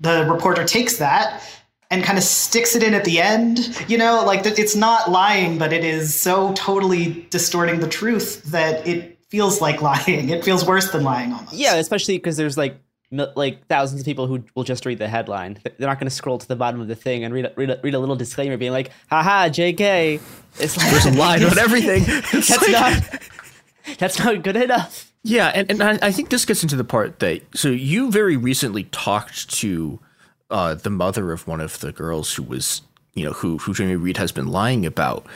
The 0.00 0.24
reporter 0.30 0.64
takes 0.64 0.98
that 0.98 1.42
and 1.90 2.04
kind 2.04 2.18
of 2.18 2.24
sticks 2.24 2.76
it 2.76 2.82
in 2.82 2.94
at 2.94 3.04
the 3.04 3.20
end. 3.20 3.84
You 3.88 3.98
know, 3.98 4.22
like 4.24 4.46
it's 4.46 4.76
not 4.76 5.10
lying, 5.10 5.58
but 5.58 5.72
it 5.72 5.84
is 5.84 6.14
so 6.14 6.52
totally 6.54 7.26
distorting 7.30 7.80
the 7.80 7.88
truth 7.88 8.44
that 8.44 8.86
it 8.86 9.18
feels 9.28 9.60
like 9.60 9.82
lying. 9.82 10.28
It 10.28 10.44
feels 10.44 10.64
worse 10.64 10.90
than 10.92 11.02
lying 11.02 11.32
almost. 11.32 11.54
Yeah, 11.54 11.74
especially 11.74 12.18
because 12.18 12.36
there's 12.36 12.56
like 12.56 12.80
like 13.10 13.66
thousands 13.66 14.00
of 14.00 14.04
people 14.04 14.26
who 14.26 14.44
will 14.54 14.64
just 14.64 14.84
read 14.84 14.98
the 14.98 15.08
headline. 15.08 15.58
They're 15.64 15.88
not 15.88 15.98
going 15.98 16.08
to 16.08 16.14
scroll 16.14 16.38
to 16.38 16.46
the 16.46 16.56
bottom 16.56 16.80
of 16.80 16.88
the 16.88 16.94
thing 16.94 17.24
and 17.24 17.32
read 17.32 17.46
a, 17.46 17.52
read 17.56 17.70
a, 17.70 17.80
read 17.82 17.94
a 17.94 17.98
little 17.98 18.16
disclaimer 18.16 18.56
being 18.56 18.72
like, 18.72 18.90
"Haha, 19.08 19.48
JK." 19.48 20.20
It's 20.58 20.76
like 20.76 20.90
there's 20.90 21.06
a 21.06 21.12
line 21.12 21.42
on 21.42 21.58
everything. 21.58 22.04
It's 22.06 22.48
that's 22.48 22.68
like, 22.68 22.72
not 22.72 23.98
that's 23.98 24.18
not 24.18 24.42
good 24.42 24.56
enough. 24.56 25.10
Yeah, 25.22 25.50
and, 25.54 25.70
and 25.70 25.82
I, 25.82 25.98
I 26.02 26.12
think 26.12 26.30
this 26.30 26.44
gets 26.44 26.62
into 26.62 26.76
the 26.76 26.84
part 26.84 27.18
that 27.20 27.42
so 27.54 27.68
you 27.68 28.10
very 28.10 28.36
recently 28.36 28.84
talked 28.84 29.50
to 29.56 29.98
uh, 30.50 30.74
the 30.74 30.90
mother 30.90 31.32
of 31.32 31.46
one 31.46 31.60
of 31.60 31.80
the 31.80 31.92
girls 31.92 32.34
who 32.34 32.42
was 32.42 32.82
you 33.14 33.24
know 33.24 33.32
who 33.32 33.58
who 33.58 33.74
Jamie 33.74 33.96
Reed 33.96 34.18
has 34.18 34.32
been 34.32 34.48
lying 34.48 34.84
about, 34.84 35.26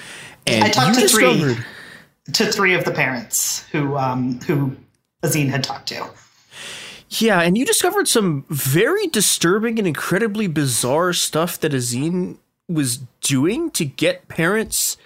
and 0.47 0.65
I 0.65 0.71
talked 0.71 0.97
you 0.99 1.03
to 1.03 1.09
three 1.09 1.57
to 2.33 2.53
three 2.53 2.75
of 2.75 2.85
the 2.85 2.93
parents 2.93 3.67
who 3.73 3.97
um, 3.97 4.41
who 4.41 4.77
Azeen 5.23 5.49
had 5.49 5.65
talked 5.65 5.89
to. 5.89 6.07
Yeah, 7.19 7.41
and 7.41 7.59
you 7.59 7.67
discovered 7.67 8.09
some 8.09 8.47
very 8.49 9.07
disturbing 9.07 9.79
and 9.79 9.87
incredibly 9.87 10.47
bizarre 10.47 11.13
stuff 11.13 11.61
that 11.61 11.73
Azeen 11.73 12.39
was 12.69 13.01
doing 13.21 13.71
to 13.73 13.85
get 13.85 14.29
parents 14.29 14.97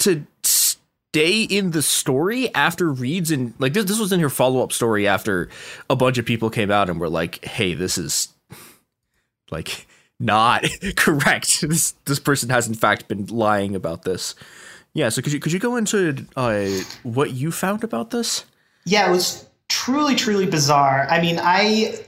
to 0.00 0.26
stay 0.42 1.42
in 1.42 1.70
the 1.70 1.82
story 1.82 2.54
after 2.54 2.92
reads 2.92 3.30
and 3.30 3.54
like 3.58 3.72
this, 3.72 3.86
this 3.86 3.98
was 3.98 4.12
in 4.12 4.20
her 4.20 4.28
follow 4.28 4.62
up 4.62 4.72
story 4.72 5.08
after 5.08 5.48
a 5.88 5.96
bunch 5.96 6.18
of 6.18 6.26
people 6.26 6.50
came 6.50 6.70
out 6.70 6.90
and 6.90 7.00
were 7.00 7.08
like, 7.08 7.44
"Hey, 7.44 7.74
this 7.74 7.96
is 7.98 8.28
like." 9.50 9.86
not 10.20 10.64
correct. 10.96 11.62
This 11.62 11.92
this 12.04 12.20
person 12.20 12.50
has 12.50 12.68
in 12.68 12.74
fact 12.74 13.08
been 13.08 13.26
lying 13.26 13.74
about 13.74 14.02
this. 14.02 14.34
Yeah, 14.92 15.08
so 15.08 15.22
could 15.22 15.32
you 15.32 15.40
could 15.40 15.52
you 15.52 15.58
go 15.58 15.76
into 15.76 16.26
uh, 16.36 16.66
what 17.02 17.32
you 17.32 17.50
found 17.50 17.82
about 17.82 18.10
this? 18.10 18.44
Yeah, 18.84 19.08
it 19.08 19.10
was 19.10 19.48
truly 19.90 20.14
truly 20.14 20.46
bizarre. 20.46 21.06
I 21.10 21.20
mean, 21.20 21.38
I 21.40 21.98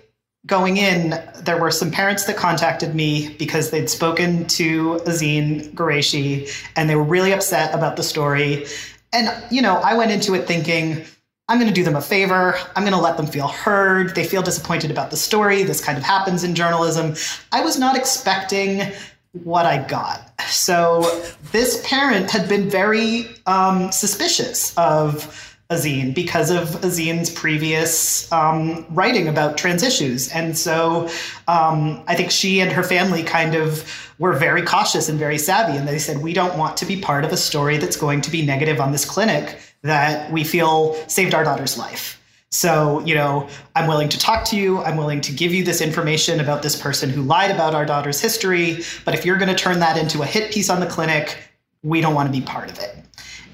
going 0.47 0.77
in, 0.77 1.23
there 1.41 1.61
were 1.61 1.71
some 1.71 1.91
parents 1.91 2.25
that 2.25 2.37
contacted 2.37 2.95
me 2.95 3.35
because 3.39 3.71
they'd 3.71 3.89
spoken 3.89 4.45
to 4.47 5.01
Azeen 5.07 5.73
Ghorayshi 5.75 6.51
and 6.75 6.91
they 6.91 6.97
were 6.97 7.05
really 7.05 7.33
upset 7.33 7.75
about 7.75 7.97
the 7.97 8.03
story. 8.03 8.67
And 9.13 9.31
you 9.51 9.63
know, 9.63 9.77
I 9.77 9.95
went 9.95 10.11
into 10.11 10.35
it 10.35 10.47
thinking 10.47 11.05
I'm 11.49 11.59
going 11.59 11.69
to 11.69 11.75
do 11.75 11.85
them 11.85 11.97
a 11.97 12.01
favor. 12.01 12.57
I'm 12.77 12.85
going 12.85 12.95
to 12.95 13.01
let 13.01 13.17
them 13.17 13.27
feel 13.27 13.49
heard. 13.49 14.15
They 14.15 14.25
feel 14.25 14.43
disappointed 14.43 14.91
about 14.91 15.11
the 15.11 15.17
story. 15.17 15.65
This 15.65 15.85
kind 15.85 15.99
of 15.99 16.05
happens 16.05 16.45
in 16.45 16.55
journalism. 16.55 17.15
I 17.51 17.63
was 17.63 17.79
not 17.79 17.97
expecting 17.97 18.93
what 19.33 19.67
I 19.67 19.83
got. 19.87 20.33
So 20.49 21.03
this 21.51 21.85
parent 21.87 22.31
had 22.31 22.49
been 22.49 22.71
very 22.71 23.27
um, 23.47 23.91
suspicious 23.91 24.77
of 24.77 25.52
Azeen 25.73 26.15
because 26.15 26.51
of 26.51 26.69
Azeen's 26.83 27.31
previous 27.31 28.31
um, 28.31 28.87
writing 28.91 29.29
about 29.29 29.57
trans 29.57 29.83
issues. 29.83 30.31
And 30.33 30.57
so 30.57 31.09
um, 31.49 32.03
I 32.07 32.15
think 32.15 32.31
she 32.31 32.61
and 32.61 32.71
her 32.71 32.83
family 32.83 33.23
kind 33.23 33.55
of 33.55 34.13
were 34.19 34.35
very 34.35 34.63
cautious 34.63 35.09
and 35.09 35.19
very 35.19 35.39
savvy. 35.39 35.77
And 35.77 35.89
they 35.89 35.99
said, 35.99 36.19
we 36.19 36.33
don't 36.33 36.57
want 36.59 36.77
to 36.79 36.87
be 36.87 37.01
part 37.01 37.25
of 37.25 37.33
a 37.33 37.37
story 37.37 37.79
that's 37.79 37.97
going 37.97 38.21
to 38.23 38.31
be 38.31 38.45
negative 38.45 38.81
on 38.81 38.93
this 38.93 39.05
clinic 39.05 39.59
that 39.83 40.31
we 40.31 40.45
feel 40.45 40.95
saved 41.09 41.35
our 41.35 41.45
daughter's 41.45 41.77
life. 41.77 42.21
So, 42.51 43.01
you 43.01 43.15
know, 43.15 43.49
I'm 43.75 43.89
willing 43.89 44.11
to 44.11 44.19
talk 44.19 44.45
to 44.47 44.57
you. 44.57 44.79
I'm 44.83 44.99
willing 44.99 45.23
to 45.23 45.33
give 45.33 45.55
you 45.55 45.65
this 45.65 45.81
information 45.81 46.39
about 46.39 46.63
this 46.63 46.81
person 46.81 47.09
who 47.09 47.23
lied 47.23 47.51
about 47.51 47.75
our 47.75 47.87
daughter's 47.87 48.21
history. 48.21 48.83
But 49.07 49.15
if 49.15 49.25
you're 49.25 49.39
going 49.39 49.49
to 49.49 49.55
turn 49.55 49.81
that 49.81 49.97
into 49.97 50.21
a 50.21 50.27
hit 50.27 50.53
piece 50.53 50.69
on 50.69 50.79
the 50.79 50.87
clinic, 50.87 51.39
we 51.83 52.03
don't 52.03 52.15
want 52.15 52.33
to 52.33 52.39
be 52.39 52.45
part 52.45 52.71
of 52.71 52.79
it. 52.79 52.95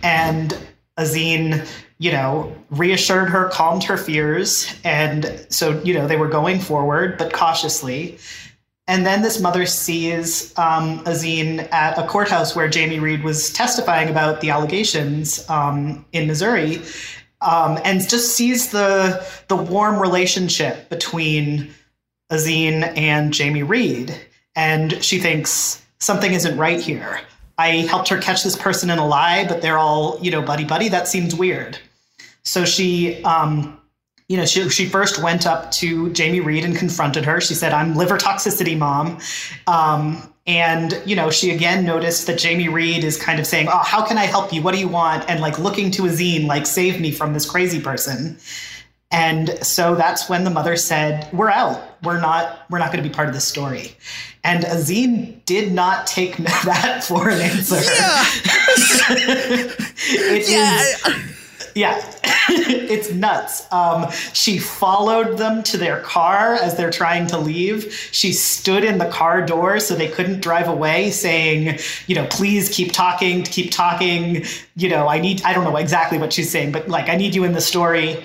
And 0.03 0.57
Azeen, 0.99 1.67
you 1.99 2.13
know, 2.13 2.55
reassured 2.71 3.29
her, 3.29 3.49
calmed 3.49 3.85
her 3.85 3.97
fears. 3.97 4.73
And 4.85 5.47
so, 5.49 5.81
you 5.83 5.95
know, 5.95 6.07
they 6.07 6.17
were 6.17 6.29
going 6.29 6.61
forward, 6.61 7.19
but 7.19 7.33
cautiously. 7.33 8.19
And 8.87 9.05
then 9.05 9.21
this 9.23 9.41
mother 9.41 9.67
sees 9.67 10.57
um, 10.59 11.05
Azeen 11.05 11.71
at 11.73 11.99
a 11.99 12.07
courthouse 12.07 12.57
where 12.57 12.69
Jamie 12.69 13.01
Reed 13.01 13.23
was 13.23 13.53
testifying 13.53 14.09
about 14.09 14.41
the 14.41 14.51
allegations 14.51 15.49
um, 15.51 16.07
in 16.13 16.27
Missouri 16.27 16.83
um, 17.41 17.79
and 17.85 18.09
just 18.09 18.35
sees 18.35 18.71
the 18.71 19.25
the 19.49 19.57
warm 19.57 20.01
relationship 20.01 20.89
between 20.89 21.73
Azeen 22.31 22.83
and 22.97 23.33
Jamie 23.33 23.63
Reed, 23.63 24.15
and 24.57 25.03
she 25.03 25.19
thinks 25.19 25.85
something 25.99 26.33
isn't 26.33 26.57
right 26.59 26.81
here. 26.81 27.21
I 27.57 27.87
helped 27.89 28.09
her 28.09 28.19
catch 28.19 28.45
this 28.45 28.57
person 28.57 28.91
in 28.91 28.99
a 28.99 29.07
lie, 29.07 29.47
but 29.47 29.63
they're 29.63 29.79
all 29.79 30.19
you 30.21 30.31
know 30.31 30.43
buddy 30.43 30.65
buddy. 30.65 30.89
That 30.89 31.09
seems 31.09 31.35
weird. 31.35 31.79
So 32.43 32.65
she. 32.65 33.23
Um, 33.25 33.75
you 34.29 34.37
know, 34.37 34.45
she, 34.45 34.69
she 34.69 34.85
first 34.85 35.23
went 35.23 35.47
up 35.47 35.71
to 35.71 36.13
Jamie 36.13 36.41
Reed 36.41 36.63
and 36.63 36.77
confronted 36.77 37.25
her. 37.25 37.41
She 37.41 37.55
said, 37.55 37.73
I'm 37.73 37.95
liver 37.95 38.19
toxicity, 38.19 38.77
mom. 38.77 39.19
Um, 39.67 40.23
and, 40.47 41.01
you 41.07 41.17
know, 41.17 41.31
she 41.31 41.51
again 41.51 41.85
noticed 41.85 42.27
that 42.27 42.39
Jamie 42.39 42.69
Reed 42.69 43.05
is 43.05 43.17
kind 43.17 43.41
of 43.41 43.47
saying, 43.47 43.69
Oh, 43.69 43.83
how 43.83 44.05
can 44.05 44.19
I 44.19 44.25
help 44.25 44.53
you? 44.53 44.63
What 44.63 44.75
do 44.75 44.81
you 44.81 44.89
want? 44.89 45.29
And 45.29 45.41
like 45.41 45.59
looking 45.59 45.91
to 45.93 46.03
Azeen, 46.03 46.47
like, 46.47 46.67
save 46.67 47.01
me 47.01 47.11
from 47.11 47.33
this 47.33 47.49
crazy 47.49 47.81
person. 47.81 48.39
And 49.11 49.51
so 49.65 49.95
that's 49.95 50.29
when 50.29 50.45
the 50.45 50.51
mother 50.51 50.77
said, 50.77 51.29
We're 51.33 51.51
out. 51.51 51.83
We're 52.03 52.21
not, 52.21 52.61
we're 52.71 52.79
not 52.79 52.93
going 52.93 53.03
to 53.03 53.09
be 53.09 53.15
part 53.15 53.29
of 53.29 53.35
this 53.35 53.47
story. 53.47 53.97
And 54.45 54.65
Azeen 54.65 55.45
did 55.47 55.73
not 55.73 56.07
take 56.07 56.37
that 56.65 57.05
for 57.05 57.29
an 57.29 57.41
answer. 57.41 57.77
Yeah. 57.77 58.25
it 60.11 60.49
yeah. 60.49 60.81
Is, 60.81 61.35
yeah, 61.75 62.08
it's 62.49 63.13
nuts. 63.13 63.71
Um, 63.73 64.11
she 64.33 64.59
followed 64.59 65.39
them 65.39 65.63
to 65.65 65.77
their 65.77 66.01
car 66.01 66.55
as 66.55 66.77
they're 66.77 66.91
trying 66.91 67.27
to 67.29 67.39
leave. 67.39 67.93
She 68.13 68.33
stood 68.33 68.85
in 68.85 68.99
the 68.99 69.09
car 69.09 69.45
door 69.45 69.81
so 69.81 69.95
they 69.95 70.09
couldn't 70.09 70.41
drive 70.41 70.69
away, 70.69 71.11
saying, 71.11 71.79
you 72.07 72.15
know, 72.15 72.27
please 72.27 72.69
keep 72.69 72.93
talking, 72.93 73.43
keep 73.43 73.71
talking. 73.71 74.45
You 74.77 74.89
know, 74.89 75.09
I 75.09 75.21
need, 75.21 75.43
I 75.43 75.53
don't 75.53 75.65
know 75.65 75.77
exactly 75.77 76.19
what 76.19 76.33
she's 76.33 76.51
saying, 76.51 76.73
but 76.73 76.89
like, 76.89 77.09
I 77.09 77.17
need 77.17 77.35
you 77.35 77.45
in 77.45 77.53
the 77.53 77.61
story. 77.61 78.25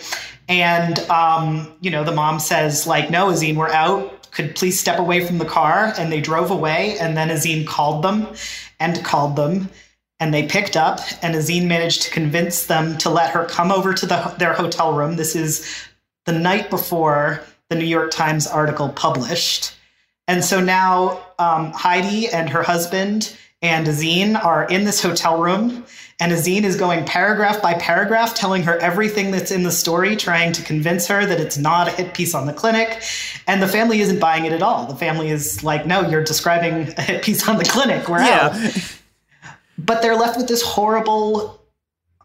And, 0.49 0.99
um, 1.09 1.73
you 1.81 1.89
know, 1.89 2.03
the 2.03 2.11
mom 2.11 2.39
says, 2.39 2.85
like, 2.85 3.09
no, 3.09 3.27
Azeen, 3.27 3.55
we're 3.55 3.69
out. 3.69 4.31
Could 4.31 4.55
please 4.55 4.79
step 4.79 4.99
away 4.99 5.25
from 5.25 5.37
the 5.37 5.45
car. 5.45 5.93
And 5.97 6.11
they 6.11 6.19
drove 6.19 6.51
away. 6.51 6.97
And 6.99 7.15
then 7.15 7.29
Azeen 7.29 7.65
called 7.65 8.03
them 8.03 8.27
and 8.79 9.03
called 9.05 9.35
them 9.35 9.69
and 10.19 10.33
they 10.33 10.47
picked 10.47 10.77
up 10.77 10.99
and 11.21 11.35
azeen 11.35 11.67
managed 11.67 12.03
to 12.03 12.11
convince 12.11 12.65
them 12.67 12.97
to 12.99 13.09
let 13.09 13.31
her 13.31 13.45
come 13.45 13.71
over 13.71 13.93
to 13.93 14.05
the, 14.05 14.35
their 14.37 14.53
hotel 14.53 14.93
room. 14.93 15.15
This 15.15 15.35
is 15.35 15.85
the 16.25 16.31
night 16.31 16.69
before 16.69 17.41
the 17.69 17.75
new 17.75 17.85
york 17.85 18.11
times 18.11 18.47
article 18.47 18.89
published. 18.89 19.75
And 20.27 20.43
so 20.43 20.61
now 20.61 21.21
um, 21.39 21.71
heidi 21.71 22.29
and 22.29 22.49
her 22.49 22.63
husband 22.63 23.37
and 23.61 23.87
azeen 23.87 24.41
are 24.41 24.65
in 24.65 24.83
this 24.85 25.01
hotel 25.01 25.41
room 25.41 25.85
and 26.19 26.31
azeen 26.31 26.63
is 26.63 26.77
going 26.77 27.03
paragraph 27.05 27.61
by 27.61 27.73
paragraph 27.73 28.35
telling 28.35 28.63
her 28.63 28.77
everything 28.77 29.31
that's 29.31 29.51
in 29.51 29.63
the 29.63 29.71
story 29.71 30.15
trying 30.15 30.53
to 30.53 30.63
convince 30.63 31.07
her 31.07 31.25
that 31.25 31.39
it's 31.41 31.57
not 31.57 31.87
a 31.87 31.91
hit 31.91 32.13
piece 32.13 32.33
on 32.33 32.45
the 32.45 32.53
clinic. 32.53 33.01
And 33.47 33.61
the 33.61 33.67
family 33.67 33.99
isn't 33.99 34.19
buying 34.19 34.45
it 34.45 34.53
at 34.53 34.61
all. 34.61 34.85
The 34.85 34.95
family 34.95 35.29
is 35.29 35.63
like 35.63 35.85
no 35.85 36.07
you're 36.07 36.23
describing 36.23 36.93
a 36.97 37.01
hit 37.01 37.23
piece 37.23 37.47
on 37.49 37.57
the 37.57 37.65
clinic. 37.65 38.07
We're 38.07 38.19
yeah. 38.19 38.51
out 38.53 38.99
but 39.85 40.01
they're 40.01 40.15
left 40.15 40.37
with 40.37 40.47
this 40.47 40.61
horrible 40.61 41.59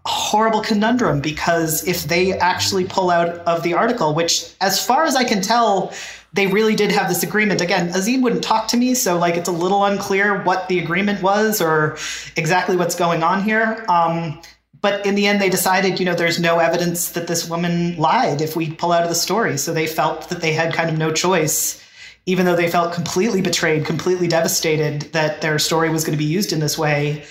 horrible 0.07 0.63
conundrum 0.63 1.21
because 1.21 1.87
if 1.87 2.05
they 2.05 2.33
actually 2.39 2.85
pull 2.85 3.11
out 3.11 3.29
of 3.41 3.63
the 3.63 3.75
article 3.75 4.15
which 4.15 4.55
as 4.63 4.83
far 4.83 5.05
as 5.05 5.15
i 5.15 5.23
can 5.23 5.43
tell 5.43 5.93
they 6.33 6.47
really 6.47 6.75
did 6.75 6.93
have 6.93 7.09
this 7.09 7.23
agreement. 7.23 7.61
Again 7.61 7.89
azeen 7.91 8.23
wouldn't 8.23 8.45
talk 8.45 8.69
to 8.69 8.77
me 8.77 8.95
so 8.95 9.19
like 9.19 9.37
it's 9.37 9.49
a 9.49 9.53
little 9.53 9.85
unclear 9.85 10.43
what 10.43 10.69
the 10.69 10.79
agreement 10.79 11.23
was 11.23 11.61
or 11.61 11.97
exactly 12.37 12.77
what's 12.77 12.95
going 12.95 13.23
on 13.23 13.43
here. 13.43 13.85
Um, 13.89 14.41
but 14.81 15.05
in 15.07 15.15
the 15.15 15.27
end 15.27 15.41
they 15.41 15.51
decided 15.51 15.99
you 15.99 16.07
know 16.07 16.15
there's 16.15 16.39
no 16.39 16.59
evidence 16.59 17.11
that 17.13 17.27
this 17.27 17.49
woman 17.49 17.97
lied 17.97 18.41
if 18.41 18.57
we 18.57 18.71
pull 18.73 18.93
out 18.93 19.03
of 19.03 19.09
the 19.09 19.15
story. 19.15 19.59
So 19.59 19.73
they 19.73 19.87
felt 19.87 20.29
that 20.29 20.41
they 20.41 20.53
had 20.53 20.73
kind 20.75 20.91
of 20.91 20.99
no 20.99 21.13
choice 21.13 21.85
even 22.27 22.45
though 22.45 22.57
they 22.57 22.71
felt 22.71 22.93
completely 22.93 23.41
betrayed, 23.41 23.87
completely 23.87 24.29
devastated 24.29 25.01
that 25.13 25.41
their 25.41 25.59
story 25.59 25.89
was 25.89 26.05
going 26.05 26.13
to 26.13 26.23
be 26.23 26.29
used 26.29 26.53
in 26.53 26.61
this 26.61 26.77
way, 26.77 27.25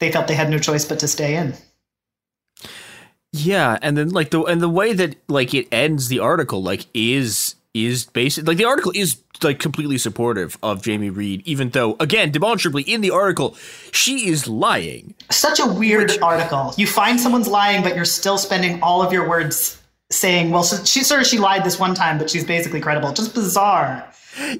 they 0.00 0.12
felt 0.12 0.28
they 0.28 0.34
had 0.34 0.50
no 0.50 0.58
choice 0.58 0.84
but 0.84 0.98
to 1.00 1.08
stay 1.08 1.36
in. 1.36 1.54
Yeah, 3.32 3.78
and 3.82 3.96
then 3.96 4.10
like 4.10 4.30
the 4.30 4.42
and 4.44 4.60
the 4.60 4.68
way 4.68 4.94
that 4.94 5.16
like 5.28 5.52
it 5.52 5.68
ends 5.70 6.08
the 6.08 6.18
article 6.18 6.62
like 6.62 6.86
is 6.94 7.56
is 7.74 8.06
basic 8.06 8.46
like 8.46 8.56
the 8.56 8.64
article 8.64 8.90
is 8.94 9.20
like 9.42 9.58
completely 9.58 9.98
supportive 9.98 10.56
of 10.62 10.82
Jamie 10.82 11.10
Reed, 11.10 11.42
even 11.44 11.68
though 11.70 11.96
again 12.00 12.30
demonstrably 12.32 12.82
in 12.82 13.02
the 13.02 13.10
article 13.10 13.54
she 13.92 14.28
is 14.28 14.48
lying. 14.48 15.14
Such 15.30 15.60
a 15.60 15.66
weird 15.66 16.10
Which, 16.10 16.22
article. 16.22 16.72
You 16.78 16.86
find 16.86 17.20
someone's 17.20 17.48
lying, 17.48 17.82
but 17.82 17.94
you're 17.94 18.06
still 18.06 18.38
spending 18.38 18.82
all 18.82 19.02
of 19.02 19.12
your 19.12 19.28
words 19.28 19.78
saying, 20.10 20.50
"Well, 20.50 20.64
she 20.64 21.00
of 21.00 21.26
she 21.26 21.38
lied 21.38 21.64
this 21.64 21.78
one 21.78 21.94
time, 21.94 22.16
but 22.16 22.30
she's 22.30 22.44
basically 22.44 22.80
credible." 22.80 23.12
Just 23.12 23.34
bizarre 23.34 24.08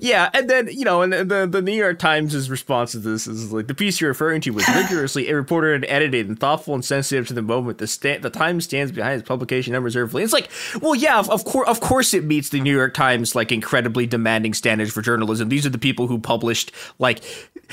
yeah, 0.01 0.31
and 0.33 0.49
then 0.49 0.69
you 0.69 0.85
know, 0.85 1.03
and 1.03 1.13
the 1.13 1.47
the 1.51 1.63
New 1.63 1.75
York 1.75 1.99
Times' 1.99 2.51
response 2.51 2.93
to 2.93 2.99
this 2.99 3.27
is 3.27 3.53
like 3.53 3.67
the 3.67 3.75
piece 3.75 4.01
you're 4.01 4.11
referring 4.11 4.41
to 4.43 4.51
was 4.51 4.67
rigorously 4.75 5.33
reported 5.33 5.75
and 5.75 5.85
edited 5.87 6.29
and 6.29 6.39
thoughtful 6.39 6.75
and 6.75 6.85
sensitive 6.85 7.27
to 7.29 7.35
the 7.35 7.43
moment. 7.43 7.79
The 7.79 7.87
sta- 7.87 8.19
the 8.19 8.31
Times 8.31 8.65
stands 8.65 8.93
behind 8.93 9.21
its 9.21 9.29
publication 9.29 9.75
unreservedly. 9.75 10.23
It's 10.23 10.33
like, 10.33 10.51
well, 10.81 10.95
yeah, 10.95 11.19
of, 11.19 11.31
of 11.31 11.45
course, 11.45 11.69
of 11.69 11.81
course, 11.81 12.15
it 12.15 12.25
meets 12.25 12.49
the 12.49 12.61
New 12.61 12.75
York 12.75 12.95
Times 12.95 13.35
like 13.35 13.53
incredibly 13.53 14.07
demanding 14.07 14.55
standards 14.55 14.93
for 14.93 15.03
journalism. 15.03 15.49
These 15.49 15.67
are 15.67 15.71
the 15.71 15.79
people 15.79 16.07
who 16.07 16.19
published 16.19 16.73
like 16.99 17.23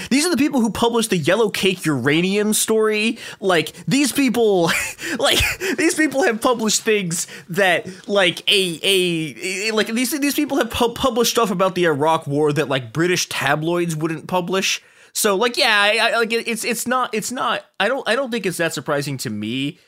these 0.09 0.25
are 0.25 0.29
the 0.29 0.37
people 0.37 0.61
who 0.61 0.71
published 0.71 1.09
the 1.09 1.17
yellow 1.17 1.49
cake 1.49 1.85
uranium 1.85 2.53
story. 2.53 3.17
Like 3.39 3.71
these 3.85 4.11
people, 4.11 4.63
like 5.19 5.39
these 5.77 5.95
people 5.95 6.23
have 6.23 6.41
published 6.41 6.81
things 6.81 7.27
that 7.49 7.87
like 8.07 8.41
a 8.49 8.79
a, 8.83 9.69
a 9.69 9.71
like 9.71 9.87
these 9.87 10.11
these 10.19 10.35
people 10.35 10.57
have 10.57 10.69
pu- 10.69 10.93
published 10.93 11.31
stuff 11.31 11.51
about 11.51 11.75
the 11.75 11.84
Iraq 11.85 12.27
War 12.27 12.51
that 12.53 12.69
like 12.69 12.93
British 12.93 13.29
tabloids 13.29 13.95
wouldn't 13.95 14.27
publish. 14.27 14.81
So 15.13 15.35
like 15.35 15.57
yeah, 15.57 15.81
I, 15.81 15.97
I, 15.97 16.17
like 16.17 16.33
it's 16.33 16.63
it's 16.63 16.87
not 16.87 17.13
it's 17.13 17.31
not 17.31 17.65
I 17.79 17.87
don't 17.87 18.07
I 18.07 18.15
don't 18.15 18.31
think 18.31 18.45
it's 18.45 18.57
that 18.57 18.73
surprising 18.73 19.17
to 19.19 19.29
me 19.29 19.79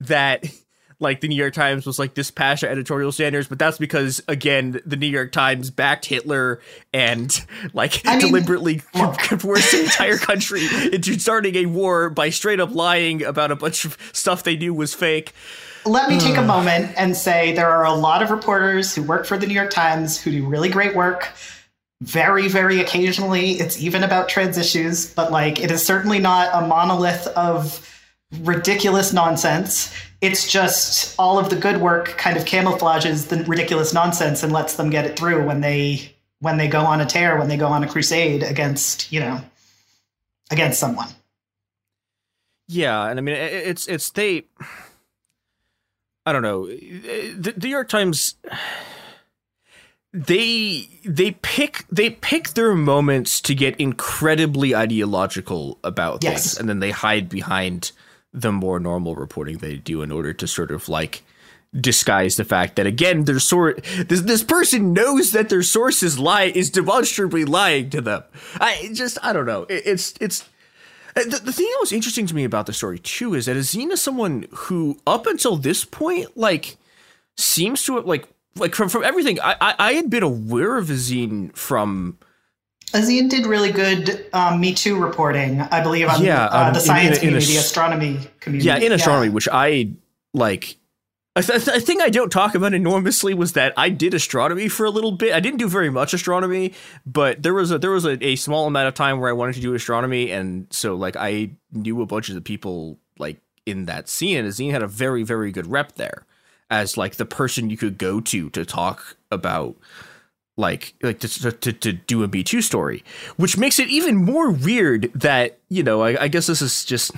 that 0.00 0.44
like 1.00 1.20
the 1.20 1.28
New 1.28 1.36
York 1.36 1.52
Times 1.52 1.84
was 1.84 1.98
like 1.98 2.14
this 2.14 2.30
passionate 2.30 2.72
editorial 2.72 3.12
standards, 3.12 3.48
but 3.48 3.58
that's 3.58 3.78
because 3.78 4.22
again 4.28 4.80
the 4.86 4.96
New 4.96 5.08
York 5.08 5.32
Times 5.32 5.70
backed 5.70 6.06
Hitler 6.06 6.60
and 6.92 7.44
like 7.74 8.00
I 8.06 8.12
mean, 8.12 8.26
deliberately 8.26 8.82
coerced 8.94 9.72
the 9.72 9.84
entire 9.84 10.18
country 10.18 10.66
into 10.92 11.18
starting 11.18 11.56
a 11.56 11.66
war 11.66 12.08
by 12.08 12.30
straight 12.30 12.60
up 12.60 12.74
lying 12.74 13.24
about 13.24 13.50
a 13.50 13.56
bunch 13.56 13.84
of 13.84 13.98
stuff 14.12 14.44
they 14.44 14.56
knew 14.56 14.72
was 14.72 14.94
fake. 14.94 15.32
Let 15.86 16.08
me 16.08 16.18
take 16.18 16.36
a 16.36 16.40
hmm. 16.40 16.48
moment 16.48 16.92
and 16.96 17.16
say 17.16 17.54
there 17.54 17.70
are 17.70 17.84
a 17.84 17.94
lot 17.94 18.22
of 18.22 18.30
reporters 18.30 18.94
who 18.94 19.02
work 19.02 19.24
for 19.24 19.38
the 19.38 19.46
New 19.46 19.54
York 19.54 19.70
Times 19.70 20.20
who 20.20 20.30
do 20.30 20.46
really 20.46 20.68
great 20.68 20.94
work 20.94 21.28
very, 22.02 22.48
very 22.48 22.80
occasionally, 22.80 23.52
it's 23.52 23.80
even 23.80 24.04
about 24.04 24.28
trans 24.28 24.58
issues, 24.58 25.06
but 25.06 25.32
like 25.32 25.60
it 25.60 25.70
is 25.70 25.84
certainly 25.84 26.18
not 26.18 26.50
a 26.52 26.66
monolith 26.66 27.26
of 27.28 27.82
ridiculous 28.40 29.12
nonsense. 29.12 29.94
It's 30.20 30.50
just 30.50 31.14
all 31.18 31.38
of 31.38 31.48
the 31.48 31.56
good 31.56 31.80
work 31.80 32.08
kind 32.18 32.36
of 32.36 32.44
camouflages 32.44 33.28
the 33.28 33.44
ridiculous 33.44 33.94
nonsense 33.94 34.42
and 34.42 34.52
lets 34.52 34.74
them 34.74 34.90
get 34.90 35.06
it 35.06 35.18
through 35.18 35.46
when 35.46 35.60
they 35.60 36.12
when 36.40 36.58
they 36.58 36.68
go 36.68 36.80
on 36.80 37.00
a 37.00 37.06
tear, 37.06 37.38
when 37.38 37.48
they 37.48 37.56
go 37.56 37.68
on 37.68 37.82
a 37.82 37.88
crusade 37.88 38.42
against, 38.42 39.10
you 39.10 39.20
know, 39.20 39.40
against 40.50 40.78
someone. 40.78 41.08
Yeah, 42.68 43.08
and 43.08 43.18
I 43.18 43.22
mean 43.22 43.36
it's 43.36 43.86
it's 43.88 44.10
they 44.10 44.44
I 46.26 46.32
don't 46.32 46.42
know. 46.42 46.66
The, 46.66 47.54
New 47.62 47.68
York 47.68 47.88
Times 47.88 48.34
they 50.12 50.88
they 51.04 51.32
pick 51.42 51.84
they 51.90 52.10
pick 52.10 52.50
their 52.50 52.74
moments 52.74 53.40
to 53.42 53.54
get 53.54 53.78
incredibly 53.78 54.74
ideological 54.74 55.78
about 55.84 56.24
yes. 56.24 56.32
things 56.32 56.58
and 56.58 56.68
then 56.68 56.80
they 56.80 56.90
hide 56.90 57.28
behind 57.28 57.92
the 58.32 58.50
more 58.50 58.80
normal 58.80 59.14
reporting 59.14 59.58
they 59.58 59.76
do 59.76 60.00
in 60.00 60.10
order 60.10 60.32
to 60.32 60.46
sort 60.46 60.70
of 60.70 60.88
like 60.88 61.22
disguise 61.78 62.36
the 62.36 62.44
fact 62.44 62.76
that 62.76 62.86
again 62.86 63.24
their 63.24 63.38
sort 63.38 63.84
this 64.08 64.22
this 64.22 64.42
person 64.42 64.94
knows 64.94 65.32
that 65.32 65.50
their 65.50 65.62
source 65.62 66.02
is 66.02 66.18
lie 66.18 66.44
is 66.44 66.70
demonstrably 66.70 67.44
lying 67.44 67.90
to 67.90 68.00
them. 68.00 68.22
I 68.58 68.88
just 68.94 69.18
I 69.22 69.32
don't 69.34 69.46
know. 69.46 69.64
It, 69.64 69.82
it's 69.84 70.14
it's 70.18 70.48
the, 71.24 71.40
the 71.44 71.52
thing 71.52 71.66
that 71.66 71.78
was 71.80 71.92
interesting 71.92 72.26
to 72.26 72.34
me 72.34 72.44
about 72.44 72.66
the 72.66 72.72
story 72.72 72.98
too 72.98 73.34
is 73.34 73.46
that 73.46 73.56
Azeen 73.56 73.90
is 73.90 74.00
someone 74.00 74.46
who 74.52 74.98
up 75.06 75.26
until 75.26 75.56
this 75.56 75.84
point 75.84 76.36
like 76.36 76.76
seems 77.36 77.84
to 77.84 77.96
have 77.96 78.06
like 78.06 78.28
like 78.56 78.74
from 78.74 78.88
from 78.88 79.04
everything 79.04 79.40
I 79.40 79.56
I, 79.60 79.74
I 79.78 79.92
had 79.94 80.10
been 80.10 80.22
aware 80.22 80.76
of 80.76 80.86
Azeen 80.86 81.54
from 81.56 82.18
Azeen 82.92 83.28
did 83.28 83.46
really 83.46 83.72
good 83.72 84.26
um, 84.32 84.60
Me 84.60 84.72
Too 84.72 84.98
reporting, 84.98 85.60
I 85.60 85.82
believe, 85.82 86.08
on 86.08 86.22
yeah, 86.22 86.46
uh, 86.46 86.68
um, 86.68 86.74
the 86.74 86.80
science 86.80 87.18
in, 87.18 87.28
in, 87.28 87.34
in 87.34 87.40
community, 87.40 87.56
astronomy 87.56 88.20
community. 88.40 88.68
Yeah, 88.68 88.76
in 88.78 88.92
astronomy, 88.92 89.26
yeah. 89.26 89.32
which 89.32 89.48
I 89.50 89.90
like. 90.32 90.76
A, 91.36 91.42
th- 91.42 91.82
thing 91.82 92.00
I 92.00 92.08
don't 92.08 92.30
talk 92.30 92.54
about 92.54 92.72
enormously 92.72 93.34
was 93.34 93.52
that 93.52 93.74
I 93.76 93.90
did 93.90 94.14
astronomy 94.14 94.68
for 94.68 94.86
a 94.86 94.90
little 94.90 95.12
bit. 95.12 95.34
I 95.34 95.40
didn't 95.40 95.58
do 95.58 95.68
very 95.68 95.90
much 95.90 96.14
astronomy, 96.14 96.72
but 97.04 97.42
there 97.42 97.52
was 97.52 97.70
a 97.70 97.78
there 97.78 97.90
was 97.90 98.06
a, 98.06 98.24
a 98.24 98.36
small 98.36 98.66
amount 98.66 98.88
of 98.88 98.94
time 98.94 99.20
where 99.20 99.28
I 99.28 99.34
wanted 99.34 99.54
to 99.56 99.60
do 99.60 99.74
astronomy, 99.74 100.30
and 100.32 100.66
so 100.70 100.94
like 100.94 101.14
I 101.14 101.50
knew 101.72 102.00
a 102.00 102.06
bunch 102.06 102.30
of 102.30 102.36
the 102.36 102.40
people 102.40 102.98
like 103.18 103.38
in 103.66 103.84
that 103.84 104.08
scene. 104.08 104.38
And 104.38 104.48
Azeen 104.48 104.70
had 104.70 104.82
a 104.82 104.88
very 104.88 105.24
very 105.24 105.52
good 105.52 105.66
rep 105.66 105.96
there 105.96 106.24
as 106.70 106.96
like 106.96 107.16
the 107.16 107.26
person 107.26 107.68
you 107.68 107.76
could 107.76 107.98
go 107.98 108.18
to 108.20 108.48
to 108.50 108.64
talk 108.64 109.18
about 109.30 109.76
like 110.56 110.94
like 111.02 111.20
to, 111.20 111.52
to, 111.52 111.72
to 111.72 111.92
do 111.92 112.22
a 112.22 112.28
B 112.28 112.44
two 112.44 112.62
story, 112.62 113.04
which 113.36 113.58
makes 113.58 113.78
it 113.78 113.88
even 113.88 114.16
more 114.16 114.50
weird 114.50 115.12
that 115.14 115.58
you 115.68 115.82
know 115.82 116.00
I, 116.00 116.22
I 116.22 116.28
guess 116.28 116.46
this 116.46 116.62
is 116.62 116.82
just 116.86 117.12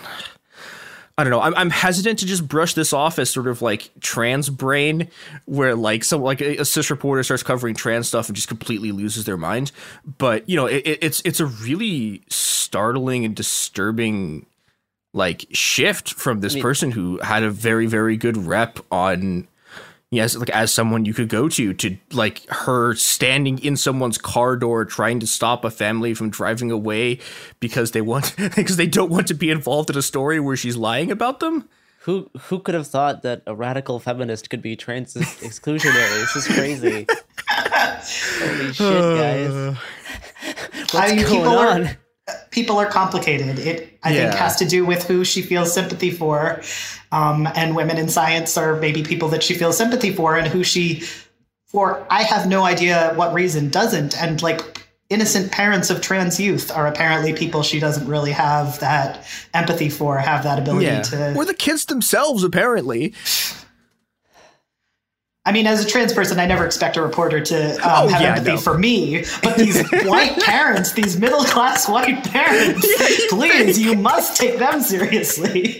I 1.19 1.25
don't 1.25 1.33
know. 1.33 1.41
I'm, 1.41 1.55
I'm 1.57 1.71
hesitant 1.71 2.21
to 2.21 2.27
just 2.27 2.47
brush 2.47 2.75
this 2.75 2.93
off 2.93 3.19
as 3.19 3.29
sort 3.29 3.49
of 3.49 3.61
like 3.61 3.91
trans 4.01 4.49
brain 4.49 5.09
where 5.47 5.75
like 5.75 6.05
some 6.05 6.23
like 6.23 6.41
a, 6.41 6.59
a 6.59 6.65
cis 6.65 6.91
reporter 6.91 7.25
starts 7.25 7.43
covering 7.43 7.75
trans 7.75 8.07
stuff 8.07 8.29
and 8.29 8.37
just 8.37 8.47
completely 8.47 8.93
loses 8.93 9.25
their 9.25 9.37
mind, 9.37 9.73
but 10.07 10.49
you 10.49 10.55
know 10.55 10.67
it, 10.67 10.83
it's 11.03 11.21
it's 11.25 11.41
a 11.41 11.47
really 11.47 12.23
startling 12.29 13.25
and 13.25 13.35
disturbing 13.35 14.47
like 15.13 15.47
shift 15.51 16.15
from 16.15 16.39
this 16.41 16.53
I 16.53 16.57
mean, 16.57 16.63
person 16.63 16.91
who 16.93 17.19
had 17.19 17.43
a 17.43 17.51
very 17.51 17.87
very 17.87 18.17
good 18.17 18.37
rep 18.37 18.79
on 18.93 19.49
yes 20.11 20.37
like 20.37 20.51
as 20.51 20.73
someone 20.73 21.05
you 21.05 21.13
could 21.13 21.29
go 21.29 21.49
to 21.49 21.75
to 21.75 21.97
like 22.13 22.47
her 22.49 22.95
standing 22.95 23.59
in 23.59 23.77
someone's 23.77 24.19
car 24.19 24.57
door 24.57 24.85
trying 24.85 25.21
to 25.21 25.27
stop 25.27 25.65
a 25.65 25.71
family 25.71 26.15
from 26.15 26.31
driving 26.31 26.71
away 26.71 27.19
because 27.61 27.91
they 27.91 28.01
want 28.01 28.35
because 28.57 28.77
they 28.77 28.87
don't 28.87 29.11
want 29.11 29.27
to 29.27 29.35
be 29.35 29.51
involved 29.51 29.91
in 29.91 29.97
a 29.97 30.03
story 30.03 30.41
where 30.41 30.57
she's 30.57 30.77
lying 30.77 31.11
about 31.11 31.41
them? 31.41 31.69
Who 32.03 32.31
who 32.43 32.61
could 32.61 32.75
have 32.75 32.87
thought 32.87 33.23
that 33.23 33.43
a 33.47 33.55
radical 33.55 33.99
feminist 34.01 34.49
could 34.49 34.63
be 34.63 34.77
trans 34.77 35.15
exclusionary? 35.15 36.21
This 36.21 36.37
is 36.37 36.47
crazy. 36.47 37.07
Holy 37.49 38.73
shit 38.73 39.19
guys. 39.19 39.77
What's 40.91 40.95
I 40.95 41.15
mean, 41.17 41.27
going 41.27 41.47
on? 41.47 41.87
are, 41.87 41.99
people 42.51 42.79
are 42.79 42.87
complicated 42.87 43.59
it 43.59 43.99
i 44.03 44.13
yeah. 44.13 44.31
think 44.31 44.35
has 44.35 44.57
to 44.57 44.67
do 44.67 44.85
with 44.85 45.05
who 45.07 45.25
she 45.25 45.43
feels 45.43 45.73
sympathy 45.73 46.11
for 46.11 46.61
um, 47.11 47.49
and 47.55 47.75
women 47.75 47.97
in 47.97 48.09
science 48.09 48.57
are 48.57 48.77
maybe 48.77 49.03
people 49.03 49.29
that 49.29 49.43
she 49.43 49.55
feels 49.55 49.77
sympathy 49.77 50.13
for 50.13 50.37
and 50.37 50.47
who 50.49 50.63
she 50.63 51.03
for 51.67 52.07
i 52.11 52.23
have 52.23 52.47
no 52.47 52.65
idea 52.65 53.13
what 53.17 53.33
reason 53.33 53.69
doesn't 53.69 54.21
and 54.21 54.43
like 54.43 54.87
innocent 55.11 55.51
parents 55.51 55.91
of 55.91 56.01
trans 56.01 56.39
youth 56.39 56.71
are 56.71 56.87
apparently 56.87 57.33
people 57.33 57.63
she 57.63 57.81
doesn't 57.81 58.07
really 58.07 58.33
have 58.33 58.79
that 58.81 59.27
empathy 59.55 59.89
for 59.89 60.19
have 60.19 60.43
that 60.43 60.59
ability 60.59 60.87
yeah. 60.87 61.03
to 61.03 61.35
or 61.35 61.45
the 61.45 61.55
kids 61.55 61.87
themselves 61.87 62.45
apparently 62.45 63.15
I 65.49 65.51
mean, 65.51 65.67
as 65.67 65.83
a 65.83 65.89
trans 65.89 66.13
person, 66.13 66.39
I 66.39 66.45
never 66.45 66.67
expect 66.67 66.99
a 66.99 67.03
reporter 67.03 67.41
to 67.41 67.73
um, 67.77 67.81
oh, 67.83 68.09
have 68.09 68.21
yeah, 68.21 68.33
empathy 68.33 68.51
no. 68.51 68.57
for 68.59 68.77
me. 68.77 69.25
But 69.43 69.57
these 69.57 69.83
white 70.05 70.39
parents, 70.43 70.93
these 70.93 71.19
middle 71.19 71.43
class 71.43 71.89
white 71.89 72.23
parents, 72.23 72.87
please, 73.31 73.79
you 73.79 73.97
must 73.97 74.37
take 74.37 74.59
them 74.59 74.83
seriously. 74.83 75.79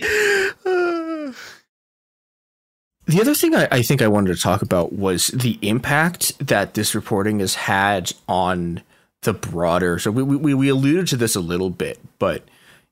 The 3.05 3.21
other 3.21 3.35
thing 3.35 3.53
I, 3.53 3.67
I, 3.71 3.81
think 3.83 4.01
I 4.01 4.07
wanted 4.07 4.35
to 4.35 4.41
talk 4.41 4.63
about 4.63 4.93
was 4.93 5.27
the 5.27 5.59
impact 5.61 6.47
that 6.47 6.73
this 6.73 6.95
reporting 6.95 7.39
has 7.39 7.53
had 7.53 8.11
on 8.27 8.81
the 9.21 9.33
broader. 9.33 9.99
So 9.99 10.09
we, 10.09 10.23
we, 10.23 10.55
we 10.55 10.69
alluded 10.69 11.05
to 11.09 11.15
this 11.15 11.35
a 11.35 11.41
little 11.41 11.69
bit, 11.69 11.99
but 12.17 12.41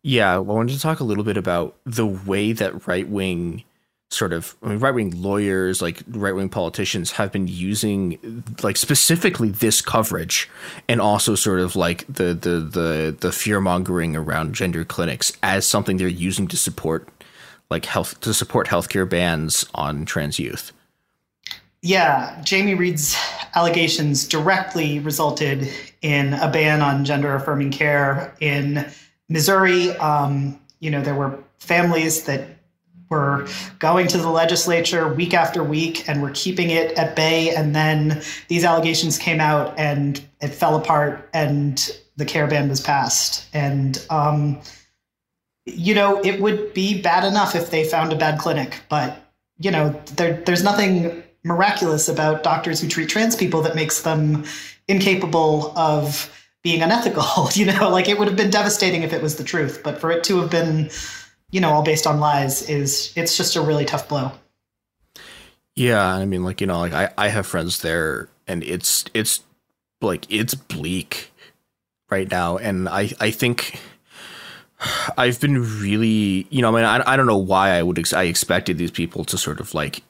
yeah, 0.03 0.35
I 0.35 0.37
wanted 0.37 0.73
to 0.73 0.79
talk 0.79 0.99
a 0.99 1.03
little 1.03 1.23
bit 1.23 1.37
about 1.37 1.75
the 1.87 2.05
way 2.05 2.51
that 2.51 2.85
right 2.85 3.09
wing 3.09 3.63
sort 4.09 4.31
of 4.33 4.55
I 4.63 4.69
mean, 4.69 4.79
right 4.79 4.93
wing 4.93 5.21
lawyers, 5.21 5.81
like 5.81 6.01
right 6.07 6.35
wing 6.35 6.49
politicians, 6.49 7.11
have 7.11 7.31
been 7.31 7.47
using 7.47 8.43
like 8.63 8.77
specifically 8.77 9.49
this 9.49 9.81
coverage, 9.81 10.49
and 10.87 11.01
also 11.01 11.35
sort 11.35 11.59
of 11.59 11.75
like 11.75 12.05
the 12.07 12.33
the 12.33 12.59
the 12.59 13.17
the 13.19 13.31
fear 13.31 13.59
mongering 13.59 14.15
around 14.15 14.55
gender 14.55 14.85
clinics 14.85 15.33
as 15.43 15.65
something 15.65 15.97
they're 15.97 16.07
using 16.07 16.47
to 16.47 16.57
support 16.57 17.07
like 17.69 17.85
health 17.85 18.19
to 18.21 18.33
support 18.33 18.67
healthcare 18.67 19.09
bans 19.09 19.65
on 19.75 20.05
trans 20.05 20.39
youth. 20.39 20.71
Yeah, 21.83 22.41
Jamie 22.43 22.73
Reed's 22.73 23.15
allegations 23.55 24.27
directly 24.27 24.99
resulted 24.99 25.69
in 26.01 26.33
a 26.33 26.49
ban 26.49 26.81
on 26.81 27.05
gender 27.05 27.35
affirming 27.35 27.71
care 27.71 28.35
in 28.39 28.89
Missouri. 29.29 29.91
Um, 29.97 30.59
you 30.79 30.89
know, 30.89 31.01
there 31.01 31.15
were 31.15 31.37
families 31.59 32.23
that 32.23 32.56
were 33.09 33.47
going 33.79 34.07
to 34.07 34.17
the 34.17 34.29
legislature 34.29 35.11
week 35.13 35.33
after 35.33 35.63
week 35.63 36.07
and 36.09 36.21
we're 36.21 36.31
keeping 36.31 36.69
it 36.69 36.97
at 36.97 37.15
bay. 37.15 37.53
And 37.55 37.75
then 37.75 38.21
these 38.47 38.63
allegations 38.63 39.17
came 39.17 39.39
out 39.39 39.77
and 39.77 40.21
it 40.41 40.49
fell 40.49 40.75
apart 40.75 41.29
and 41.33 41.97
the 42.17 42.25
care 42.25 42.47
ban 42.47 42.67
was 42.69 42.81
passed. 42.81 43.47
And 43.53 44.03
um, 44.09 44.61
you 45.65 45.93
know, 45.93 46.21
it 46.23 46.41
would 46.41 46.73
be 46.73 47.01
bad 47.01 47.23
enough 47.23 47.55
if 47.55 47.71
they 47.71 47.83
found 47.83 48.13
a 48.13 48.15
bad 48.15 48.39
clinic, 48.39 48.81
but 48.89 49.23
you 49.59 49.71
know, 49.71 49.89
there, 50.15 50.33
there's 50.45 50.63
nothing 50.63 51.23
miraculous 51.43 52.07
about 52.07 52.43
doctors 52.43 52.79
who 52.79 52.87
treat 52.87 53.09
trans 53.09 53.35
people 53.35 53.61
that 53.61 53.75
makes 53.75 54.01
them 54.01 54.45
incapable 54.87 55.77
of 55.77 56.33
being 56.63 56.81
unethical. 56.81 57.49
You 57.53 57.65
know, 57.65 57.89
like 57.89 58.07
it 58.07 58.19
would 58.19 58.27
have 58.27 58.37
been 58.37 58.49
devastating 58.49 59.03
if 59.03 59.13
it 59.13 59.21
was 59.21 59.37
the 59.37 59.43
truth, 59.43 59.81
but 59.83 59.99
for 59.99 60.11
it 60.11 60.23
to 60.25 60.39
have 60.39 60.51
been, 60.51 60.89
you 61.51 61.61
know, 61.61 61.71
all 61.71 61.83
based 61.83 62.07
on 62.07 62.19
lies 62.19 62.69
is 62.69 63.13
it's 63.15 63.37
just 63.37 63.55
a 63.55 63.61
really 63.61 63.85
tough 63.85 64.07
blow. 64.09 64.31
Yeah, 65.75 66.03
I 66.03 66.25
mean, 66.25 66.43
like 66.43 66.61
you 66.61 66.67
know, 66.67 66.79
like 66.79 66.93
I 66.93 67.11
I 67.17 67.27
have 67.29 67.45
friends 67.45 67.81
there, 67.81 68.29
and 68.47 68.63
it's 68.63 69.05
it's 69.13 69.41
like 70.01 70.25
it's 70.29 70.55
bleak 70.55 71.31
right 72.09 72.29
now, 72.29 72.57
and 72.57 72.89
I 72.89 73.11
I 73.19 73.31
think 73.31 73.79
I've 75.17 75.39
been 75.39 75.79
really, 75.79 76.47
you 76.49 76.61
know, 76.61 76.69
I 76.69 76.71
mean, 76.71 76.83
I, 76.83 77.13
I 77.13 77.17
don't 77.17 77.27
know 77.27 77.37
why 77.37 77.71
I 77.71 77.83
would, 77.83 77.97
ex- 77.97 78.13
I 78.13 78.23
expected 78.23 78.77
these 78.77 78.91
people 78.91 79.25
to 79.25 79.37
sort 79.37 79.59
of 79.59 79.73
like 79.73 80.03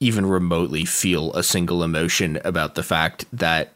even 0.00 0.26
remotely 0.26 0.84
feel 0.84 1.32
a 1.34 1.42
single 1.42 1.82
emotion 1.82 2.40
about 2.44 2.74
the 2.74 2.82
fact 2.82 3.26
that 3.32 3.72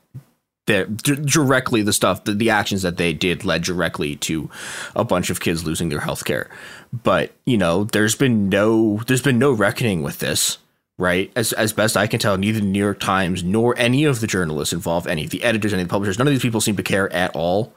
that 0.66 1.02
d- 1.02 1.16
directly 1.16 1.82
the 1.82 1.92
stuff, 1.92 2.24
the, 2.24 2.32
the 2.34 2.50
actions 2.50 2.82
that 2.82 2.96
they 2.96 3.12
did 3.12 3.44
led 3.44 3.62
directly 3.62 4.16
to 4.16 4.48
a 4.94 5.04
bunch 5.04 5.30
of 5.30 5.40
kids 5.40 5.64
losing 5.64 5.88
their 5.88 6.00
health 6.00 6.24
care. 6.24 6.48
But, 6.92 7.32
you 7.44 7.58
know, 7.58 7.84
there's 7.84 8.14
been 8.14 8.48
no, 8.48 9.00
there's 9.06 9.22
been 9.22 9.38
no 9.38 9.52
reckoning 9.52 10.02
with 10.02 10.18
this 10.18 10.58
right? 10.98 11.32
As 11.34 11.52
as 11.54 11.72
best 11.72 11.96
I 11.96 12.06
can 12.06 12.20
tell, 12.20 12.36
neither 12.36 12.60
the 12.60 12.66
New 12.66 12.78
York 12.78 13.00
Times 13.00 13.42
nor 13.42 13.76
any 13.76 14.04
of 14.04 14.20
the 14.20 14.26
journalists 14.26 14.72
involved, 14.72 15.08
any 15.08 15.24
of 15.24 15.30
the 15.30 15.42
editors, 15.42 15.72
any 15.72 15.82
of 15.82 15.88
the 15.88 15.92
publishers, 15.92 16.18
none 16.18 16.28
of 16.28 16.32
these 16.32 16.42
people 16.42 16.60
seem 16.60 16.76
to 16.76 16.82
care 16.82 17.12
at 17.12 17.34
all 17.34 17.74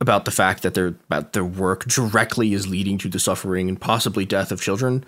about 0.00 0.24
the 0.24 0.30
fact 0.30 0.62
that 0.62 0.74
their 0.74 0.88
about 0.88 1.32
their 1.32 1.44
work 1.44 1.84
directly 1.86 2.52
is 2.52 2.66
leading 2.66 2.98
to 2.98 3.08
the 3.08 3.18
suffering 3.20 3.68
and 3.68 3.80
possibly 3.80 4.24
death 4.24 4.50
of 4.50 4.60
children. 4.60 5.04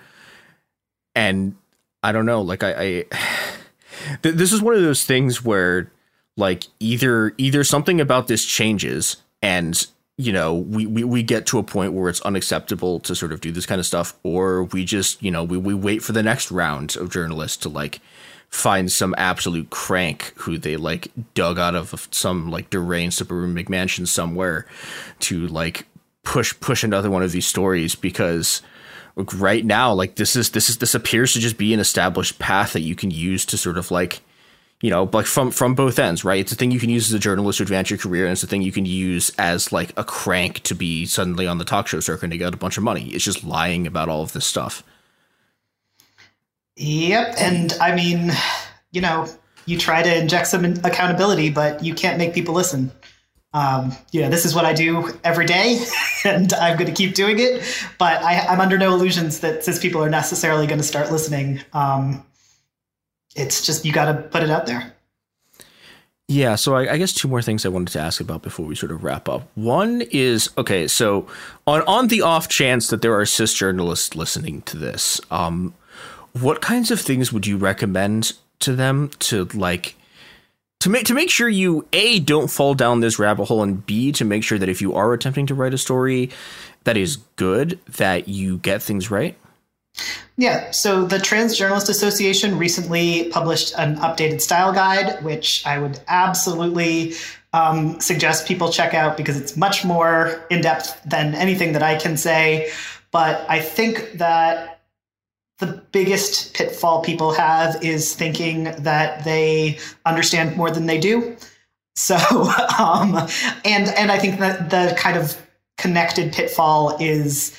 And 1.15 1.57
I 2.03 2.13
don't 2.13 2.27
know, 2.27 2.43
like 2.43 2.63
I, 2.63 3.05
I 3.13 4.19
this 4.23 4.53
is 4.53 4.63
one 4.63 4.75
of 4.75 4.83
those 4.83 5.05
things 5.05 5.45
where 5.45 5.91
like 6.39 6.65
either 6.81 7.35
either 7.37 7.65
something 7.65 8.01
about 8.01 8.29
this 8.29 8.45
changes 8.45 9.17
and 9.43 9.87
you 10.17 10.33
know 10.33 10.55
we, 10.55 10.87
we 10.87 11.05
we 11.05 11.23
get 11.23 11.47
to 11.47 11.59
a 11.59 11.63
point 11.63 11.93
where 11.93 12.09
it's 12.09 12.21
unacceptable 12.23 13.01
to 13.01 13.15
sort 13.15 13.33
of 13.33 13.41
do 13.41 13.53
this 13.53 13.67
kind 13.67 13.79
of 13.79 13.87
stuff 13.87 14.15
or 14.23 14.65
we 14.65 14.85
just 14.85 15.23
you 15.23 15.31
know 15.31 15.45
we, 15.45 15.59
we 15.59 15.75
wait 15.75 16.03
for 16.03 16.13
the 16.13 16.23
next 16.23 16.51
round 16.51 16.97
of 16.97 17.11
journalists 17.11 17.57
to 17.57 17.69
like 17.69 18.01
find 18.49 18.91
some 18.91 19.15
absolute 19.19 19.69
crank 19.69 20.33
who 20.37 20.57
they 20.57 20.77
like 20.77 21.09
dug 21.35 21.59
out 21.59 21.75
of 21.75 22.09
some 22.11 22.51
like 22.51 22.71
deranged 22.71 23.19
suburban 23.19 23.55
McMansion 23.55 24.07
somewhere 24.07 24.65
to 25.19 25.47
like 25.49 25.87
push 26.23 26.59
push 26.61 26.83
another 26.83 27.11
one 27.11 27.23
of 27.23 27.33
these 27.33 27.47
stories 27.47 27.95
because 27.95 28.63
right 29.35 29.65
now 29.65 29.93
like 29.93 30.15
this 30.15 30.37
is 30.37 30.51
this 30.51 30.71
is 30.71 30.79
this 30.79 30.95
appears 30.95 31.33
to 31.33 31.41
just 31.41 31.59
be 31.59 31.75
an 31.75 31.81
established 31.81 32.39
path 32.39 32.73
that 32.73 32.81
you 32.81 32.95
can 32.95 33.11
use 33.11 33.45
to 33.45 33.59
sort 33.59 33.77
of 33.77 33.91
like 33.91 34.21
you 34.81 34.91
know 34.91 35.09
like 35.13 35.27
from 35.27 35.51
from 35.51 35.75
both 35.75 35.99
ends 35.99 36.25
right 36.25 36.41
it's 36.41 36.53
a 36.53 36.55
thing 36.55 36.71
you 36.71 36.81
can 36.81 36.91
use 36.91 37.09
as 37.09 37.15
a 37.15 37.19
journalist 37.19 37.59
to 37.59 37.63
advance 37.63 37.91
your 37.91 37.99
career 37.99 38.25
and 38.25 38.33
it's 38.33 38.43
a 38.43 38.47
thing 38.47 38.63
you 38.63 38.73
can 38.73 38.87
use 38.87 39.31
as 39.39 39.73
like 39.73 39.93
a 39.99 40.05
crank 40.05 40.61
to 40.61 40.75
be 40.75 41.05
suddenly 41.05 41.47
on 41.47 41.59
the 41.59 41.65
talk 41.65 41.87
show 41.89 42.01
circuit 42.01 42.25
and 42.25 42.33
to 42.33 42.39
get 42.39 42.55
a 42.55 42.57
bunch 42.57 42.77
of 42.77 42.85
money 42.85 43.09
it's 43.09 43.25
just 43.25 43.45
lying 43.45 43.87
about 43.87 44.09
all 44.09 44.23
of 44.23 44.33
this 44.33 44.47
stuff 44.47 44.83
Yep. 46.79 47.35
And 47.39 47.73
I 47.81 47.95
mean, 47.95 48.31
you 48.93 49.01
know, 49.01 49.27
you 49.67 49.77
try 49.77 50.03
to 50.03 50.17
inject 50.17 50.47
some 50.47 50.65
accountability, 50.65 51.51
but 51.51 51.85
you 51.85 51.93
can't 51.93 52.19
make 52.19 52.33
people 52.33 52.55
listen. 52.55 52.93
Um, 53.53 53.93
you 54.13 54.21
know, 54.23 54.31
this 54.31 54.45
is 54.45 54.55
what 54.55 54.65
I 54.65 54.73
do 54.75 55.11
every 55.25 55.47
day, 55.47 55.85
and 56.25 56.53
I'm 56.53 56.77
going 56.77 56.87
to 56.87 56.95
keep 56.95 57.15
doing 57.15 57.39
it. 57.41 57.65
But 57.99 58.23
I, 58.23 58.53
am 58.53 58.61
under 58.61 58.79
no 58.79 58.95
illusions 58.95 59.41
that 59.41 59.65
cis 59.65 59.79
people 59.79 60.03
are 60.03 60.11
necessarily 60.11 60.67
going 60.67 60.79
to 60.79 60.85
start 60.85 61.11
listening. 61.11 61.61
Um, 61.73 62.25
it's 63.39 63.65
just 63.65 63.85
you 63.85 63.93
got 63.93 64.13
to 64.13 64.23
put 64.23 64.43
it 64.43 64.51
out 64.51 64.67
there. 64.67 64.93
Yeah, 66.31 66.57
so 66.57 66.75
I, 66.75 66.93
I, 66.93 66.99
guess 66.99 67.15
two 67.15 67.27
more 67.27 67.41
things 67.41 67.65
I 67.65 67.71
wanted 67.71 67.93
to 67.93 68.01
ask 68.01 68.21
about 68.21 68.43
before 68.43 68.67
we 68.67 68.75
sort 68.75 68.93
of 68.93 69.03
wrap 69.03 69.31
up. 69.31 69.49
One 69.55 70.03
is 70.11 70.51
okay, 70.59 70.87
so 70.87 71.27
on 71.67 71.81
on 71.83 72.09
the 72.09 72.21
off 72.21 72.49
chance 72.49 72.89
that 72.89 73.01
there 73.01 73.19
are 73.19 73.25
cis 73.25 73.55
journalists 73.55 74.15
listening 74.15 74.61
to 74.63 74.77
this, 74.77 75.23
um, 75.31 75.73
what 76.35 76.61
kinds 76.61 76.91
of 76.91 77.01
things 77.01 77.33
would 77.33 77.47
you 77.47 77.57
recommend 77.57 78.35
to 78.61 78.75
them 78.75 79.11
to 79.21 79.45
like 79.55 79.95
to 80.81 80.91
make 80.91 81.07
to 81.07 81.15
make 81.15 81.31
sure 81.31 81.49
you 81.49 81.87
a 81.95 82.21
don't 82.21 82.49
fall 82.49 82.75
down 82.75 83.01
this 83.01 83.19
rabbit 83.19 83.47
hole 83.47 83.63
and 83.63 83.87
b 83.87 84.13
to 84.13 84.25
make 84.25 84.45
sure 84.45 84.59
that 84.59 84.69
if 84.69 84.83
you 84.83 84.95
are 84.95 85.13
attempting 85.13 85.47
to 85.47 85.55
write 85.55 85.73
a 85.73 85.79
story 85.79 86.31
that 86.85 86.97
is 86.97 87.17
good 87.37 87.79
that 87.87 88.29
you 88.29 88.59
get 88.59 88.83
things 88.83 89.11
right 89.11 89.37
yeah, 90.37 90.71
so 90.71 91.05
the 91.05 91.19
Trans 91.19 91.57
Journalist 91.57 91.89
Association 91.89 92.59
recently 92.59 93.29
published 93.31 93.75
an 93.77 93.97
updated 93.97 94.41
style 94.41 94.73
guide, 94.73 95.23
which 95.25 95.67
I 95.67 95.79
would 95.79 96.01
absolutely 96.07 97.15
um, 97.53 97.99
suggest 98.01 98.47
people 98.47 98.71
check 98.71 98.95
out 98.95 99.17
because 99.17 99.37
it's 99.41 99.57
much 99.57 99.85
more 99.85 100.47
in 100.49 100.61
depth 100.61 101.03
than 101.05 101.35
anything 101.35 101.73
that 101.73 101.83
I 101.83 101.97
can 101.97 102.17
say. 102.17 102.71
But 103.11 103.45
I 103.49 103.61
think 103.61 104.13
that 104.15 104.81
the 105.59 105.83
biggest 105.91 106.55
pitfall 106.55 107.03
people 107.03 107.33
have 107.33 107.83
is 107.83 108.15
thinking 108.15 108.65
that 108.79 109.25
they 109.25 109.79
understand 110.07 110.57
more 110.57 110.71
than 110.71 110.87
they 110.87 110.99
do. 110.99 111.37
So, 111.97 112.17
um, 112.79 113.17
and 113.65 113.89
and 113.89 114.13
I 114.13 114.19
think 114.19 114.39
that 114.39 114.71
the 114.71 114.95
kind 114.97 115.17
of 115.17 115.37
connected 115.79 116.33
pitfall 116.33 116.97
is 117.01 117.57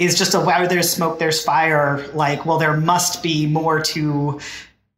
is 0.00 0.18
just 0.18 0.34
a 0.34 0.40
where 0.40 0.66
there's 0.66 0.90
smoke, 0.90 1.18
there's 1.18 1.44
fire. 1.44 2.08
Like, 2.14 2.46
well, 2.46 2.58
there 2.58 2.76
must 2.76 3.22
be 3.22 3.46
more 3.46 3.80
to 3.80 4.40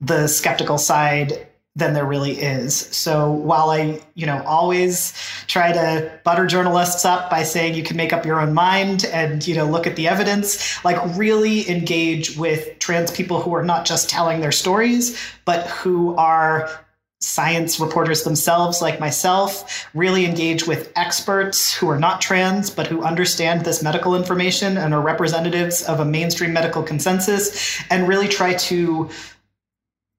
the 0.00 0.28
skeptical 0.28 0.78
side 0.78 1.46
than 1.74 1.94
there 1.94 2.04
really 2.04 2.32
is. 2.32 2.76
So 2.76 3.32
while 3.32 3.70
I, 3.70 4.00
you 4.14 4.26
know, 4.26 4.42
always 4.44 5.14
try 5.46 5.72
to 5.72 6.20
butter 6.22 6.46
journalists 6.46 7.04
up 7.04 7.30
by 7.30 7.42
saying 7.42 7.74
you 7.74 7.82
can 7.82 7.96
make 7.96 8.12
up 8.12 8.26
your 8.26 8.40
own 8.40 8.52
mind 8.52 9.06
and, 9.06 9.46
you 9.46 9.54
know, 9.54 9.64
look 9.64 9.86
at 9.86 9.96
the 9.96 10.06
evidence, 10.06 10.84
like 10.84 10.98
really 11.16 11.68
engage 11.68 12.36
with 12.36 12.78
trans 12.78 13.10
people 13.10 13.40
who 13.40 13.54
are 13.54 13.64
not 13.64 13.86
just 13.86 14.08
telling 14.08 14.40
their 14.40 14.52
stories, 14.52 15.18
but 15.46 15.66
who 15.68 16.14
are 16.16 16.81
science 17.22 17.78
reporters 17.78 18.24
themselves, 18.24 18.82
like 18.82 18.98
myself, 18.98 19.86
really 19.94 20.24
engage 20.26 20.66
with 20.66 20.92
experts 20.96 21.72
who 21.72 21.88
are 21.88 21.98
not 21.98 22.20
trans, 22.20 22.68
but 22.68 22.86
who 22.86 23.02
understand 23.02 23.64
this 23.64 23.82
medical 23.82 24.16
information 24.16 24.76
and 24.76 24.92
are 24.92 25.00
representatives 25.00 25.82
of 25.84 26.00
a 26.00 26.04
mainstream 26.04 26.52
medical 26.52 26.82
consensus, 26.82 27.80
and 27.90 28.08
really 28.08 28.28
try 28.28 28.54
to 28.54 29.08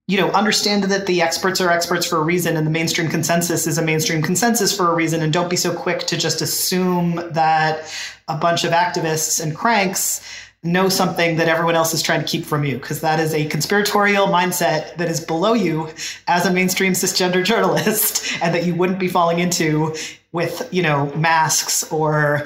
you 0.07 0.17
know, 0.17 0.29
understand 0.31 0.83
that 0.83 1.05
the 1.05 1.21
experts 1.21 1.61
are 1.61 1.69
experts 1.69 2.05
for 2.05 2.17
a 2.17 2.21
reason 2.21 2.57
and 2.57 2.67
the 2.67 2.71
mainstream 2.71 3.09
consensus 3.09 3.65
is 3.65 3.77
a 3.77 3.81
mainstream 3.81 4.21
consensus 4.21 4.75
for 4.75 4.91
a 4.91 4.95
reason. 4.95 5.21
And 5.21 5.31
don't 5.31 5.49
be 5.49 5.55
so 5.55 5.73
quick 5.73 6.01
to 6.07 6.17
just 6.17 6.41
assume 6.41 7.21
that 7.31 7.89
a 8.27 8.37
bunch 8.37 8.65
of 8.65 8.71
activists 8.71 9.41
and 9.41 9.55
cranks 9.55 10.21
know 10.63 10.89
something 10.89 11.35
that 11.35 11.47
everyone 11.47 11.75
else 11.75 11.93
is 11.93 12.01
trying 12.01 12.21
to 12.21 12.25
keep 12.25 12.45
from 12.45 12.63
you, 12.63 12.77
because 12.77 13.01
that 13.01 13.19
is 13.19 13.33
a 13.33 13.45
conspiratorial 13.47 14.27
mindset 14.27 14.95
that 14.97 15.09
is 15.09 15.19
below 15.19 15.53
you 15.53 15.89
as 16.27 16.45
a 16.45 16.51
mainstream 16.51 16.93
cisgender 16.93 17.43
journalist 17.43 18.33
and 18.41 18.55
that 18.55 18.65
you 18.65 18.73
wouldn't 18.73 18.99
be 18.99 19.07
falling 19.07 19.39
into 19.39 19.93
with, 20.31 20.67
you 20.71 20.81
know, 20.81 21.13
masks 21.15 21.83
or 21.91 22.45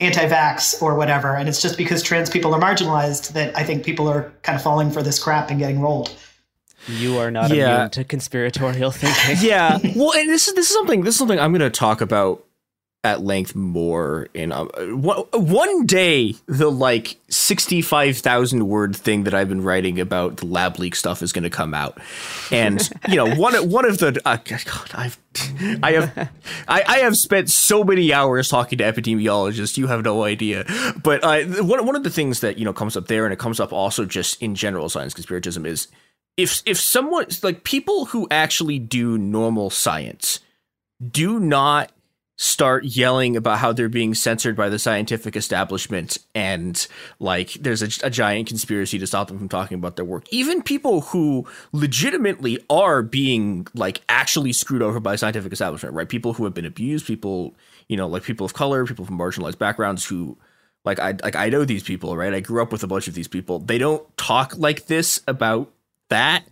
anti-vax 0.00 0.82
or 0.82 0.94
whatever. 0.96 1.36
And 1.36 1.48
it's 1.48 1.62
just 1.62 1.78
because 1.78 2.02
trans 2.02 2.28
people 2.28 2.54
are 2.54 2.60
marginalized 2.60 3.32
that 3.32 3.56
I 3.56 3.64
think 3.64 3.84
people 3.84 4.08
are 4.08 4.32
kind 4.42 4.56
of 4.56 4.62
falling 4.62 4.90
for 4.90 5.02
this 5.02 5.22
crap 5.22 5.50
and 5.50 5.58
getting 5.58 5.80
rolled. 5.80 6.14
You 6.86 7.18
are 7.18 7.30
not 7.30 7.50
yeah. 7.50 7.76
immune 7.76 7.90
to 7.90 8.04
conspiratorial 8.04 8.90
thinking. 8.92 9.48
yeah. 9.48 9.78
Well, 9.96 10.12
and 10.12 10.28
this 10.28 10.48
is 10.48 10.54
this 10.54 10.68
is 10.68 10.74
something 10.74 11.02
this 11.02 11.14
is 11.14 11.18
something 11.18 11.38
I'm 11.38 11.52
going 11.52 11.60
to 11.60 11.70
talk 11.70 12.00
about 12.00 12.43
at 13.04 13.20
length 13.20 13.54
more 13.54 14.28
in 14.32 14.50
um, 14.50 14.68
one 15.02 15.84
day 15.84 16.34
the 16.46 16.70
like 16.70 17.18
65,000 17.28 18.66
word 18.66 18.96
thing 18.96 19.24
that 19.24 19.34
I've 19.34 19.48
been 19.48 19.62
writing 19.62 20.00
about 20.00 20.38
the 20.38 20.46
lab 20.46 20.78
leak 20.78 20.96
stuff 20.96 21.22
is 21.22 21.30
going 21.30 21.44
to 21.44 21.50
come 21.50 21.74
out. 21.74 21.98
And 22.50 22.88
you 23.08 23.16
know, 23.16 23.34
one 23.34 23.54
one 23.68 23.84
of 23.84 23.98
the 23.98 24.20
uh, 24.24 24.38
God, 24.44 24.90
I've 24.94 25.18
I 25.82 25.92
have 25.92 26.30
I, 26.66 26.82
I 26.86 26.98
have 27.00 27.16
spent 27.16 27.50
so 27.50 27.84
many 27.84 28.12
hours 28.12 28.48
talking 28.48 28.78
to 28.78 28.84
epidemiologists, 28.84 29.76
you 29.76 29.86
have 29.86 30.02
no 30.02 30.24
idea. 30.24 30.64
But 31.02 31.22
uh, 31.22 31.62
one 31.62 31.84
one 31.84 31.96
of 31.96 32.04
the 32.04 32.10
things 32.10 32.40
that, 32.40 32.56
you 32.58 32.64
know, 32.64 32.72
comes 32.72 32.96
up 32.96 33.06
there 33.06 33.24
and 33.26 33.32
it 33.32 33.38
comes 33.38 33.60
up 33.60 33.72
also 33.72 34.06
just 34.06 34.40
in 34.42 34.54
general 34.54 34.88
science 34.88 35.12
conspiratism 35.12 35.66
is 35.66 35.88
if 36.38 36.62
if 36.64 36.80
someone 36.80 37.26
like 37.42 37.64
people 37.64 38.06
who 38.06 38.26
actually 38.30 38.78
do 38.78 39.18
normal 39.18 39.68
science 39.68 40.40
do 41.10 41.38
not 41.38 41.92
start 42.36 42.84
yelling 42.84 43.36
about 43.36 43.58
how 43.58 43.72
they're 43.72 43.88
being 43.88 44.14
censored 44.14 44.56
by 44.56 44.68
the 44.68 44.78
scientific 44.78 45.36
establishment 45.36 46.18
and 46.34 46.88
like 47.20 47.52
there's 47.54 47.82
a, 47.82 48.06
a, 48.06 48.10
giant 48.10 48.48
conspiracy 48.48 48.98
to 48.98 49.06
stop 49.06 49.28
them 49.28 49.38
from 49.38 49.48
talking 49.48 49.76
about 49.76 49.94
their 49.94 50.04
work 50.04 50.24
even 50.30 50.60
people 50.60 51.02
who 51.02 51.46
legitimately 51.70 52.58
are 52.68 53.02
being 53.02 53.66
like 53.74 54.02
actually 54.08 54.52
screwed 54.52 54.82
over 54.82 54.98
by 54.98 55.14
scientific 55.14 55.52
establishment 55.52 55.94
right 55.94 56.08
people 56.08 56.32
who 56.32 56.44
have 56.44 56.54
been 56.54 56.64
abused 56.64 57.06
people 57.06 57.54
you 57.88 57.96
know 57.96 58.08
like 58.08 58.24
people 58.24 58.44
of 58.44 58.52
color 58.52 58.84
people 58.84 59.04
from 59.04 59.16
marginalized 59.16 59.58
backgrounds 59.58 60.04
who 60.04 60.36
like 60.84 60.98
I 60.98 61.14
like 61.22 61.34
I 61.34 61.48
know 61.48 61.64
these 61.64 61.82
people, 61.82 62.14
right? 62.14 62.34
I 62.34 62.40
grew 62.40 62.60
up 62.60 62.70
with 62.70 62.82
a 62.82 62.86
bunch 62.86 63.08
of 63.08 63.14
these 63.14 63.26
people. 63.26 63.58
They 63.58 63.78
don't 63.78 64.04
talk 64.18 64.54
like 64.58 64.84
this 64.84 65.22
about 65.26 65.72
that, 66.10 66.44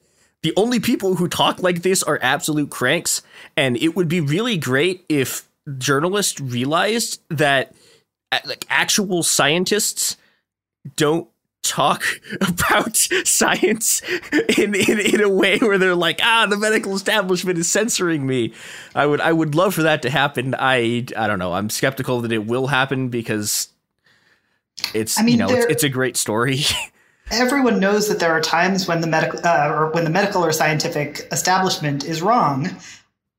the 0.42 0.52
only 0.56 0.80
people 0.80 1.14
who 1.16 1.28
talk 1.28 1.62
like 1.62 1.82
this 1.82 2.02
are 2.02 2.18
absolute 2.20 2.70
cranks. 2.70 3.22
And 3.56 3.76
it 3.76 3.94
would 3.94 4.08
be 4.08 4.20
really 4.20 4.56
great 4.56 5.04
if 5.08 5.48
journalists 5.78 6.40
realized 6.40 7.20
that 7.28 7.74
like 8.46 8.64
actual 8.68 9.22
scientists 9.22 10.16
don't 10.96 11.28
talk 11.62 12.02
about 12.40 12.96
science 12.96 14.02
in, 14.58 14.74
in 14.74 14.98
in 14.98 15.20
a 15.20 15.28
way 15.28 15.58
where 15.58 15.78
they're 15.78 15.94
like 15.94 16.20
ah 16.22 16.46
the 16.46 16.56
medical 16.56 16.94
establishment 16.94 17.58
is 17.58 17.70
censoring 17.70 18.26
me. 18.26 18.52
I 18.94 19.06
would 19.06 19.20
i 19.20 19.32
would 19.32 19.54
love 19.54 19.74
for 19.74 19.82
that 19.82 20.02
to 20.02 20.10
happen. 20.10 20.54
I 20.58 21.06
i 21.16 21.26
don't 21.26 21.38
know. 21.38 21.52
I'm 21.52 21.70
skeptical 21.70 22.20
that 22.22 22.32
it 22.32 22.46
will 22.46 22.66
happen 22.66 23.08
because 23.08 23.68
it's 24.94 25.18
I 25.18 25.22
mean, 25.22 25.32
you 25.32 25.38
know 25.38 25.50
it's, 25.50 25.66
it's 25.66 25.84
a 25.84 25.88
great 25.88 26.16
story. 26.16 26.60
Everyone 27.30 27.80
knows 27.80 28.08
that 28.08 28.18
there 28.18 28.32
are 28.32 28.40
times 28.40 28.88
when 28.88 29.00
the 29.00 29.06
medical 29.06 29.40
uh, 29.44 29.68
or 29.70 29.90
when 29.92 30.04
the 30.04 30.10
medical 30.10 30.44
or 30.44 30.52
scientific 30.52 31.28
establishment 31.30 32.04
is 32.04 32.20
wrong 32.20 32.68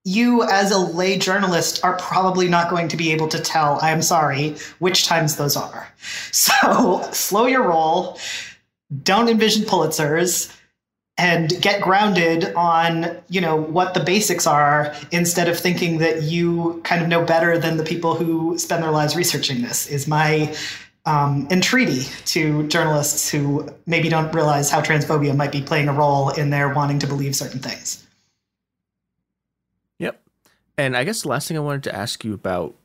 you 0.05 0.43
as 0.43 0.71
a 0.71 0.77
lay 0.77 1.17
journalist 1.17 1.83
are 1.83 1.97
probably 1.97 2.47
not 2.47 2.69
going 2.69 2.87
to 2.87 2.97
be 2.97 3.11
able 3.11 3.27
to 3.27 3.39
tell 3.39 3.79
i'm 3.81 4.01
sorry 4.01 4.55
which 4.79 5.05
times 5.05 5.35
those 5.35 5.55
are 5.55 5.87
so 6.31 7.07
slow 7.11 7.45
your 7.45 7.63
roll 7.63 8.17
don't 9.03 9.29
envision 9.29 9.63
pulitzers 9.63 10.55
and 11.17 11.61
get 11.61 11.81
grounded 11.81 12.53
on 12.55 13.15
you 13.29 13.39
know 13.39 13.55
what 13.55 13.93
the 13.93 14.03
basics 14.03 14.47
are 14.47 14.93
instead 15.11 15.47
of 15.47 15.57
thinking 15.57 15.99
that 15.99 16.23
you 16.23 16.81
kind 16.83 17.01
of 17.01 17.07
know 17.07 17.23
better 17.23 17.57
than 17.57 17.77
the 17.77 17.83
people 17.83 18.15
who 18.15 18.57
spend 18.57 18.83
their 18.83 18.91
lives 18.91 19.15
researching 19.15 19.61
this 19.61 19.87
is 19.87 20.07
my 20.07 20.53
um, 21.05 21.47
entreaty 21.51 22.03
to 22.25 22.67
journalists 22.67 23.29
who 23.29 23.69
maybe 23.85 24.09
don't 24.09 24.33
realize 24.33 24.69
how 24.69 24.81
transphobia 24.81 25.35
might 25.35 25.51
be 25.51 25.61
playing 25.61 25.89
a 25.89 25.93
role 25.93 26.29
in 26.29 26.49
their 26.49 26.73
wanting 26.73 26.99
to 26.99 27.07
believe 27.07 27.35
certain 27.35 27.59
things. 27.59 28.05
And 30.77 30.97
I 30.97 31.03
guess 31.03 31.21
the 31.21 31.29
last 31.29 31.47
thing 31.47 31.57
I 31.57 31.61
wanted 31.61 31.83
to 31.83 31.95
ask 31.95 32.23
you 32.23 32.33
about, 32.33 32.75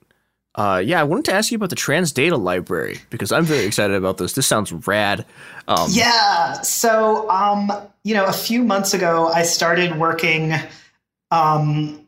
uh, 0.54 0.82
yeah, 0.84 1.00
I 1.00 1.04
wanted 1.04 1.26
to 1.26 1.34
ask 1.34 1.50
you 1.50 1.56
about 1.56 1.70
the 1.70 1.76
trans 1.76 2.12
data 2.12 2.36
library 2.36 2.98
because 3.10 3.32
I'm 3.32 3.44
very 3.44 3.64
excited 3.64 3.96
about 3.96 4.18
this. 4.18 4.32
This 4.32 4.46
sounds 4.46 4.72
rad. 4.72 5.24
Um, 5.68 5.88
yeah. 5.90 6.60
So, 6.62 7.28
um, 7.30 7.70
you 8.04 8.14
know, 8.14 8.26
a 8.26 8.32
few 8.32 8.62
months 8.62 8.92
ago, 8.92 9.28
I 9.28 9.42
started 9.42 9.98
working, 9.98 10.54
um, 11.30 12.06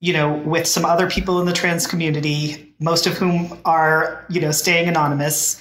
you 0.00 0.12
know, 0.12 0.32
with 0.32 0.66
some 0.66 0.84
other 0.84 1.08
people 1.08 1.38
in 1.40 1.46
the 1.46 1.52
trans 1.52 1.86
community, 1.86 2.74
most 2.80 3.06
of 3.06 3.16
whom 3.16 3.58
are, 3.64 4.24
you 4.28 4.40
know, 4.40 4.50
staying 4.50 4.88
anonymous, 4.88 5.60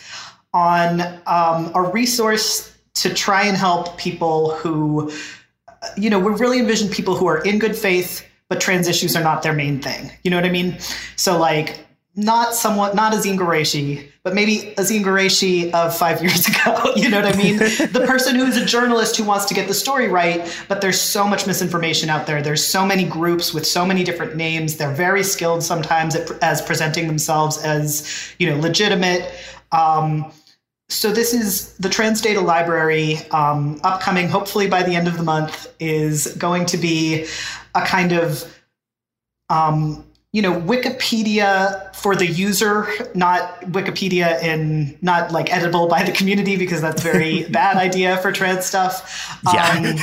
on 0.53 1.01
um, 1.27 1.71
a 1.75 1.81
resource 1.81 2.75
to 2.93 3.13
try 3.13 3.43
and 3.43 3.55
help 3.55 3.97
people 3.97 4.55
who, 4.55 5.11
you 5.95 6.09
know, 6.09 6.19
we 6.19 6.31
really 6.33 6.59
envision 6.59 6.89
people 6.89 7.15
who 7.15 7.25
are 7.25 7.41
in 7.43 7.57
good 7.57 7.75
faith 7.75 8.25
but 8.51 8.59
trans 8.59 8.89
issues 8.89 9.15
are 9.15 9.23
not 9.23 9.43
their 9.43 9.53
main 9.53 9.79
thing. 9.79 10.11
You 10.25 10.29
know 10.29 10.35
what 10.35 10.43
I 10.43 10.49
mean? 10.49 10.77
So 11.15 11.37
like 11.37 11.87
not 12.17 12.53
somewhat 12.53 12.93
not 12.95 13.13
Azeen 13.13 13.37
Ghorayshi, 13.39 14.11
but 14.23 14.33
maybe 14.35 14.73
Azeen 14.75 15.05
Ghorayshi 15.05 15.71
of 15.71 15.95
five 15.95 16.21
years 16.21 16.45
ago. 16.49 16.91
You 16.97 17.09
know 17.09 17.21
what 17.21 17.33
I 17.33 17.37
mean? 17.37 17.59
the 17.59 18.03
person 18.05 18.35
who 18.35 18.43
is 18.43 18.57
a 18.57 18.65
journalist 18.65 19.15
who 19.15 19.23
wants 19.23 19.45
to 19.45 19.53
get 19.53 19.69
the 19.69 19.73
story 19.73 20.09
right, 20.09 20.53
but 20.67 20.81
there's 20.81 20.99
so 20.99 21.25
much 21.25 21.47
misinformation 21.47 22.09
out 22.09 22.27
there. 22.27 22.41
There's 22.41 22.61
so 22.61 22.85
many 22.85 23.05
groups 23.05 23.53
with 23.53 23.65
so 23.65 23.85
many 23.85 24.03
different 24.03 24.35
names. 24.35 24.75
They're 24.75 24.93
very 24.93 25.23
skilled 25.23 25.63
sometimes 25.63 26.13
at, 26.13 26.29
as 26.43 26.61
presenting 26.61 27.07
themselves 27.07 27.57
as 27.63 28.05
you 28.37 28.49
know 28.49 28.59
legitimate. 28.59 29.33
Um, 29.71 30.29
so 30.89 31.13
this 31.13 31.33
is 31.33 31.73
the 31.77 31.87
Trans 31.87 32.19
Data 32.19 32.41
Library, 32.41 33.19
um, 33.31 33.79
upcoming 33.81 34.27
hopefully 34.27 34.67
by 34.67 34.83
the 34.83 34.93
end 34.93 35.07
of 35.07 35.15
the 35.15 35.23
month, 35.23 35.73
is 35.79 36.35
going 36.35 36.65
to 36.65 36.77
be 36.77 37.27
a 37.75 37.81
kind 37.81 38.11
of 38.11 38.57
um, 39.49 40.05
you 40.31 40.41
know 40.41 40.59
wikipedia 40.61 41.93
for 41.93 42.15
the 42.15 42.25
user 42.25 42.87
not 43.13 43.61
wikipedia 43.61 44.41
in 44.41 44.97
not 45.01 45.31
like 45.31 45.47
editable 45.47 45.89
by 45.89 46.03
the 46.03 46.11
community 46.11 46.55
because 46.55 46.81
that's 46.81 47.01
very 47.01 47.43
bad 47.49 47.77
idea 47.77 48.17
for 48.17 48.31
trans 48.31 48.65
stuff 48.65 49.37
yeah. 49.53 49.71
Um, 49.77 49.95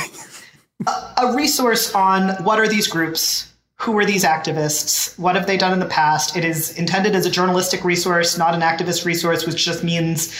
a, 0.87 1.25
a 1.25 1.35
resource 1.35 1.93
on 1.93 2.43
what 2.43 2.59
are 2.59 2.67
these 2.67 2.87
groups 2.87 3.51
who 3.77 3.97
are 3.97 4.05
these 4.05 4.23
activists 4.23 5.17
what 5.17 5.35
have 5.35 5.47
they 5.47 5.57
done 5.57 5.73
in 5.73 5.79
the 5.79 5.87
past 5.87 6.37
it 6.37 6.45
is 6.45 6.77
intended 6.77 7.15
as 7.15 7.25
a 7.25 7.31
journalistic 7.31 7.83
resource 7.83 8.37
not 8.37 8.53
an 8.53 8.61
activist 8.61 9.05
resource 9.05 9.47
which 9.47 9.65
just 9.65 9.83
means 9.83 10.33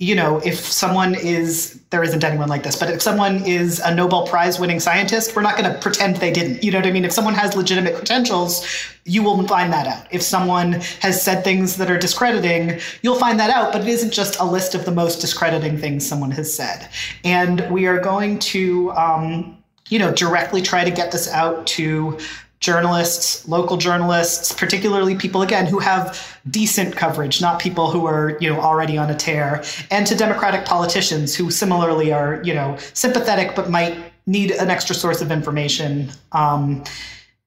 you 0.00 0.14
know, 0.16 0.38
if 0.38 0.58
someone 0.58 1.14
is, 1.14 1.80
there 1.90 2.02
isn't 2.02 2.24
anyone 2.24 2.48
like 2.48 2.64
this, 2.64 2.76
but 2.76 2.90
if 2.90 3.00
someone 3.00 3.44
is 3.44 3.78
a 3.78 3.94
Nobel 3.94 4.26
Prize 4.26 4.58
winning 4.58 4.80
scientist, 4.80 5.36
we're 5.36 5.42
not 5.42 5.56
going 5.56 5.72
to 5.72 5.78
pretend 5.78 6.16
they 6.16 6.32
didn't. 6.32 6.64
You 6.64 6.72
know 6.72 6.78
what 6.78 6.86
I 6.86 6.90
mean? 6.90 7.04
If 7.04 7.12
someone 7.12 7.34
has 7.34 7.54
legitimate 7.54 7.94
credentials, 7.94 8.66
you 9.04 9.22
will 9.22 9.46
find 9.46 9.72
that 9.72 9.86
out. 9.86 10.06
If 10.10 10.20
someone 10.20 10.72
has 11.00 11.22
said 11.22 11.44
things 11.44 11.76
that 11.76 11.90
are 11.90 11.98
discrediting, 11.98 12.80
you'll 13.02 13.18
find 13.18 13.38
that 13.38 13.50
out, 13.50 13.72
but 13.72 13.82
it 13.82 13.88
isn't 13.88 14.12
just 14.12 14.40
a 14.40 14.44
list 14.44 14.74
of 14.74 14.84
the 14.84 14.90
most 14.90 15.20
discrediting 15.20 15.78
things 15.78 16.04
someone 16.04 16.32
has 16.32 16.52
said. 16.52 16.88
And 17.22 17.70
we 17.70 17.86
are 17.86 18.00
going 18.00 18.40
to, 18.40 18.90
um, 18.92 19.56
you 19.90 20.00
know, 20.00 20.12
directly 20.12 20.60
try 20.60 20.82
to 20.82 20.90
get 20.90 21.12
this 21.12 21.28
out 21.28 21.68
to 21.68 22.18
journalists, 22.64 23.46
local 23.46 23.76
journalists, 23.76 24.52
particularly 24.52 25.14
people 25.14 25.42
again 25.42 25.66
who 25.66 25.78
have 25.78 26.04
decent 26.50 26.96
coverage, 26.96 27.42
not 27.42 27.60
people 27.60 27.90
who 27.90 28.06
are, 28.06 28.38
you 28.40 28.48
know, 28.50 28.58
already 28.58 28.96
on 28.96 29.10
a 29.10 29.14
tear, 29.14 29.62
and 29.90 30.06
to 30.06 30.14
democratic 30.14 30.64
politicians 30.64 31.34
who 31.36 31.50
similarly 31.50 32.10
are, 32.10 32.40
you 32.42 32.54
know, 32.54 32.76
sympathetic 32.94 33.54
but 33.54 33.68
might 33.68 33.98
need 34.26 34.50
an 34.50 34.70
extra 34.70 34.94
source 34.94 35.20
of 35.20 35.30
information. 35.30 36.10
Um, 36.32 36.82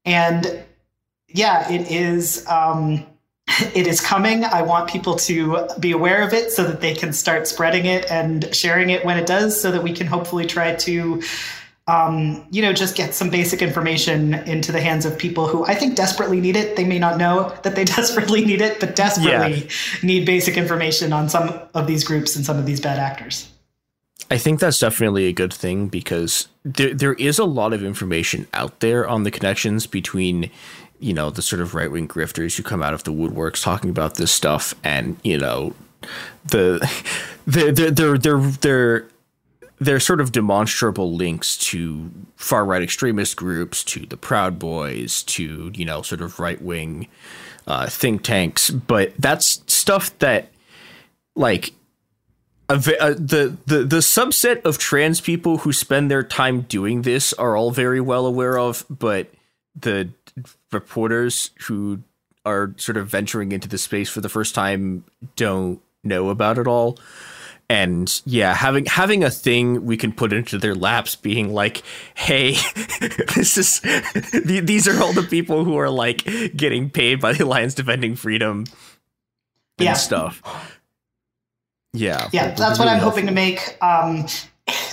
and 0.06 0.64
yeah, 1.30 1.70
it 1.72 1.92
is 1.92 2.46
um, 2.48 3.04
it 3.74 3.88
is 3.88 4.00
coming. 4.00 4.44
I 4.44 4.62
want 4.62 4.88
people 4.88 5.16
to 5.16 5.68
be 5.80 5.92
aware 5.92 6.22
of 6.22 6.32
it 6.34 6.52
so 6.52 6.64
that 6.64 6.80
they 6.80 6.94
can 6.94 7.12
start 7.12 7.48
spreading 7.48 7.86
it 7.86 8.06
and 8.12 8.54
sharing 8.54 8.92
it 8.92 9.04
when 9.04 9.18
it 9.18 9.26
does, 9.26 9.60
so 9.60 9.72
that 9.72 9.82
we 9.82 9.94
can 9.94 10.06
hopefully 10.06 10.46
try 10.46 10.76
to 10.76 11.22
um, 11.88 12.46
you 12.52 12.62
know, 12.62 12.74
just 12.74 12.98
get 12.98 13.16
some 13.16 13.30
basic 13.30 13.62
information 13.62 14.34
into 14.34 14.74
the 14.74 14.82
hands 14.82 15.06
of 15.06 15.18
people 15.18 15.48
who 15.48 15.66
I 15.66 15.74
think 15.74 15.96
desperately 15.96 16.42
need 16.42 16.58
it. 16.58 16.76
They 16.76 16.84
may 16.84 17.00
not 17.00 17.18
know 17.18 17.56
that 17.64 17.76
they 17.76 17.86
desperately 17.98 18.44
need 18.44 18.62
it, 18.62 18.80
but 18.80 18.96
desperately 18.96 19.64
yeah. 19.64 19.70
need 20.04 20.26
basic 20.26 20.58
information 20.58 21.14
on 21.14 21.30
some 21.30 21.60
of 21.74 21.88
these 21.88 22.04
groups 22.04 22.36
and 22.36 22.46
some 22.46 22.58
of 22.58 22.66
these 22.66 22.82
bad 22.82 23.00
actors. 23.00 23.50
I 24.30 24.38
think 24.38 24.60
that's 24.60 24.80
definitely 24.80 25.28
a 25.28 25.34
good 25.34 25.54
thing 25.54 25.88
because 25.88 26.50
there 26.64 26.94
there 26.94 27.14
is 27.14 27.40
a 27.40 27.46
lot 27.46 27.72
of 27.72 27.84
information 27.84 28.48
out 28.54 28.82
there 28.82 29.08
on 29.08 29.24
the 29.24 29.32
connections 29.32 29.88
between, 29.88 30.52
you 31.00 31.14
know, 31.14 31.30
the 31.30 31.42
sort 31.42 31.62
of 31.62 31.74
right 31.74 31.90
wing 31.90 32.10
grifters 32.10 32.58
who 32.58 32.64
come 32.64 32.84
out 32.84 32.94
of 32.94 33.06
the 33.06 33.14
woodworks 33.14 33.64
talking 33.64 33.90
about 33.90 34.16
this 34.16 34.32
stuff 34.32 34.74
and, 34.84 35.18
you 35.24 35.38
know, 35.38 35.74
the 36.50 36.80
the 37.48 37.72
they're 37.72 38.18
they're 38.18 38.38
they're, 38.40 39.08
they're 39.80 40.00
sort 40.00 40.22
of 40.22 40.32
demonstrable 40.32 41.14
links 41.14 41.58
to 41.58 42.12
far 42.36 42.66
right 42.66 42.82
extremist 42.82 43.38
groups, 43.38 43.84
to 43.84 44.06
the 44.06 44.18
Proud 44.18 44.58
Boys, 44.58 45.24
to 45.24 45.72
you 45.74 45.86
know 45.86 46.02
sort 46.02 46.22
of 46.22 46.40
right 46.40 46.62
wing 46.62 47.08
uh, 47.68 47.88
think 47.88 48.24
tanks. 48.24 48.70
But 48.70 49.14
that's 49.20 49.62
stuff 49.72 50.18
that 50.20 50.50
like 51.36 51.74
a, 52.70 52.76
a, 53.00 53.14
the 53.14 53.58
the 53.66 53.84
the 53.84 53.98
subset 53.98 54.64
of 54.66 54.78
trans 54.78 55.22
people 55.22 55.60
who 55.60 55.72
spend 55.72 56.10
their 56.10 56.24
time 56.24 56.62
doing 56.62 57.04
this 57.04 57.34
are 57.34 57.56
all 57.56 57.72
very 57.72 58.02
well 58.02 58.26
aware 58.26 58.58
of, 58.58 58.86
but 58.90 59.32
the 59.80 60.10
reporters 60.72 61.52
who 61.68 62.02
are 62.46 62.74
sort 62.78 62.98
of 62.98 63.08
venturing 63.08 63.52
into 63.52 63.68
the 63.68 63.78
space 63.78 64.10
for 64.10 64.22
the 64.22 64.30
first 64.30 64.56
time 64.56 65.04
don't 65.36 65.82
know 66.04 66.30
about 66.30 66.58
it 66.58 66.66
all 66.66 66.98
and 67.70 68.22
yeah 68.26 68.54
having 68.54 68.86
having 68.86 69.24
a 69.24 69.30
thing 69.30 69.86
we 69.86 69.98
can 69.98 70.14
put 70.14 70.32
into 70.32 70.58
their 70.58 70.76
laps 70.76 71.16
being 71.16 71.54
like 71.54 71.84
hey 72.16 72.52
this 73.36 73.58
is 73.58 73.82
these 74.46 74.88
are 74.88 75.02
all 75.02 75.14
the 75.14 75.28
people 75.30 75.66
who 75.66 75.76
are 75.78 75.90
like 75.90 76.24
getting 76.56 76.90
paid 76.90 77.20
by 77.20 77.34
the 77.34 77.44
alliance 77.44 77.74
defending 77.74 78.16
freedom 78.16 78.66
and 79.80 79.86
yeah. 79.86 79.94
stuff. 79.94 80.42
Yeah. 81.94 82.30
Yeah 82.32 82.54
that's 82.56 82.80
what 82.80 82.88
i'm 82.88 83.00
hoping 83.00 83.26
to 83.26 83.32
make. 83.32 83.78
Um 83.82 84.28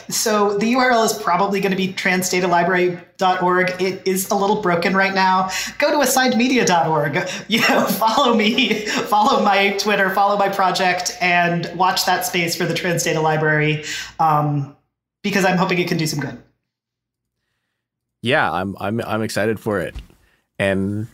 so 0.09 0.59
the 0.59 0.73
URL 0.75 1.05
is 1.05 1.13
probably 1.13 1.61
going 1.61 1.71
to 1.71 1.77
be 1.77 1.93
transdatalibrary.org. 1.93 3.83
It 3.83 4.07
is 4.07 4.31
a 4.31 4.35
little 4.35 4.61
broken 4.61 4.95
right 4.95 5.15
now. 5.15 5.51
Go 5.79 5.91
to 5.91 6.07
assignedmedia.org. 6.07 7.29
You 7.49 7.61
know, 7.61 7.87
follow 7.89 8.35
me, 8.35 8.87
follow 8.87 9.43
my 9.43 9.71
Twitter, 9.79 10.11
follow 10.11 10.37
my 10.37 10.49
project, 10.49 11.17
and 11.21 11.71
watch 11.77 12.07
that 12.07 12.27
space 12.27 12.57
for 12.57 12.65
the 12.65 12.75
Transdata 12.75 13.23
Library 13.23 13.85
um, 14.19 14.77
because 15.23 15.45
I'm 15.45 15.59
hoping 15.59 15.79
it 15.79 15.89
can 15.89 15.99
do 15.99 16.07
some 16.07 16.21
good. 16.21 16.41
Yeah, 18.23 18.51
I'm 18.51 18.75
I'm 18.81 19.01
I'm 19.03 19.23
excited 19.23 19.61
for 19.61 19.81
it, 19.81 19.95
and 20.59 21.09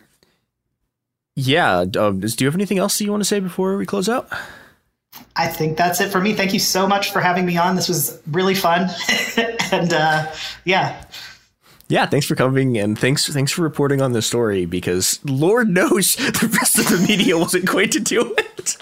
yeah, 1.34 1.84
um, 1.98 2.20
do 2.20 2.28
you 2.38 2.46
have 2.46 2.54
anything 2.54 2.78
else 2.78 2.98
that 2.98 3.04
you 3.04 3.10
want 3.10 3.22
to 3.22 3.28
say 3.28 3.40
before 3.40 3.76
we 3.76 3.86
close 3.86 4.08
out? 4.08 4.28
I 5.36 5.46
think 5.48 5.76
that's 5.76 6.00
it 6.00 6.10
for 6.10 6.20
me. 6.20 6.34
Thank 6.34 6.52
you 6.52 6.58
so 6.58 6.86
much 6.86 7.12
for 7.12 7.20
having 7.20 7.46
me 7.46 7.56
on. 7.56 7.76
This 7.76 7.88
was 7.88 8.20
really 8.30 8.54
fun. 8.54 8.90
and 9.72 9.92
uh, 9.92 10.30
yeah. 10.64 11.04
Yeah, 11.88 12.06
thanks 12.06 12.26
for 12.26 12.36
coming 12.36 12.78
and 12.78 12.96
thanks 12.96 13.26
thanks 13.26 13.50
for 13.50 13.62
reporting 13.62 14.00
on 14.00 14.12
the 14.12 14.22
story 14.22 14.64
because 14.64 15.18
Lord 15.24 15.68
knows 15.68 16.14
the 16.16 16.56
rest 16.60 16.78
of 16.78 16.88
the 16.88 17.04
media 17.08 17.36
wasn't 17.36 17.64
going 17.64 17.90
to 17.90 18.00
do 18.00 18.34
it. 18.38 18.76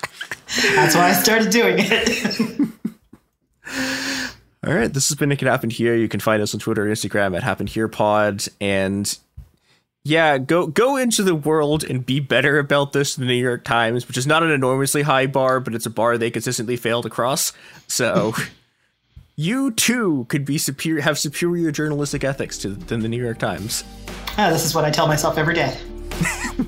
That's 0.75 0.95
why 0.95 1.11
I 1.11 1.13
started 1.15 1.51
doing 1.51 1.77
it. 1.79 2.69
All 4.67 4.75
right, 4.75 4.93
this 4.93 5.09
has 5.09 5.17
been 5.17 5.31
It 5.31 5.37
Could 5.39 5.49
Happen 5.49 5.71
Here. 5.71 5.95
You 5.95 6.09
can 6.09 6.21
find 6.21 6.43
us 6.43 6.53
on 6.53 6.61
Twitter 6.61 6.85
and 6.85 6.93
Instagram 6.93 7.37
at 7.37 7.43
Happen 7.43 7.67
Here 7.67 7.89
Pod. 7.89 8.45
And 8.61 9.17
yeah, 10.05 10.39
go 10.39 10.67
go 10.67 10.97
into 10.97 11.23
the 11.23 11.35
world 11.35 11.85
and 11.85 12.05
be 12.05 12.21
better 12.21 12.59
about 12.59 12.93
this 12.93 13.15
than 13.15 13.27
the 13.27 13.35
New 13.35 13.43
York 13.43 13.65
Times, 13.65 14.09
which 14.09 14.17
is 14.17 14.27
not 14.27 14.43
an 14.43 14.51
enormously 14.51 15.03
high 15.03 15.27
bar, 15.27 15.61
but 15.61 15.75
it's 15.75 15.87
a 15.87 15.91
bar 15.91 16.17
they 16.17 16.31
consistently 16.31 16.77
fail 16.77 17.03
to 17.03 17.11
cross. 17.11 17.53
So 17.87 18.35
you 19.37 19.71
too 19.73 20.27
could 20.29 20.45
be 20.45 20.59
superior, 20.59 21.03
have 21.03 21.19
superior 21.19 21.71
journalistic 21.71 22.25
ethics 22.25 22.59
to, 22.59 22.71
than 22.71 23.01
the 23.01 23.09
New 23.09 23.23
York 23.23 23.39
Times. 23.39 23.85
Ah, 24.39 24.51
this 24.51 24.65
is 24.65 24.75
what 24.75 24.85
I 24.85 24.91
tell 24.91 25.07
myself 25.07 25.37
every 25.37 25.55
day. 25.55 25.77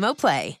Play. 0.15 0.60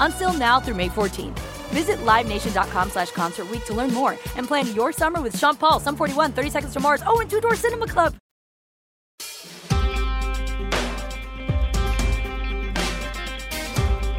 Until 0.00 0.32
now 0.32 0.58
through 0.58 0.74
May 0.74 0.88
14th. 0.88 1.38
Visit 1.70 1.98
LiveNation.com 1.98 2.90
slash 2.90 3.12
Concert 3.12 3.48
Week 3.48 3.64
to 3.66 3.74
learn 3.74 3.94
more 3.94 4.18
and 4.34 4.44
plan 4.46 4.74
your 4.74 4.90
summer 4.90 5.22
with 5.22 5.38
Sean 5.38 5.54
Paul, 5.54 5.78
Sum 5.78 5.94
41, 5.94 6.32
30 6.32 6.50
Seconds 6.50 6.72
to 6.72 6.80
Mars, 6.80 7.02
oh, 7.06 7.20
and 7.20 7.30
Two 7.30 7.40
Door 7.40 7.54
Cinema 7.54 7.86
Club. 7.86 8.16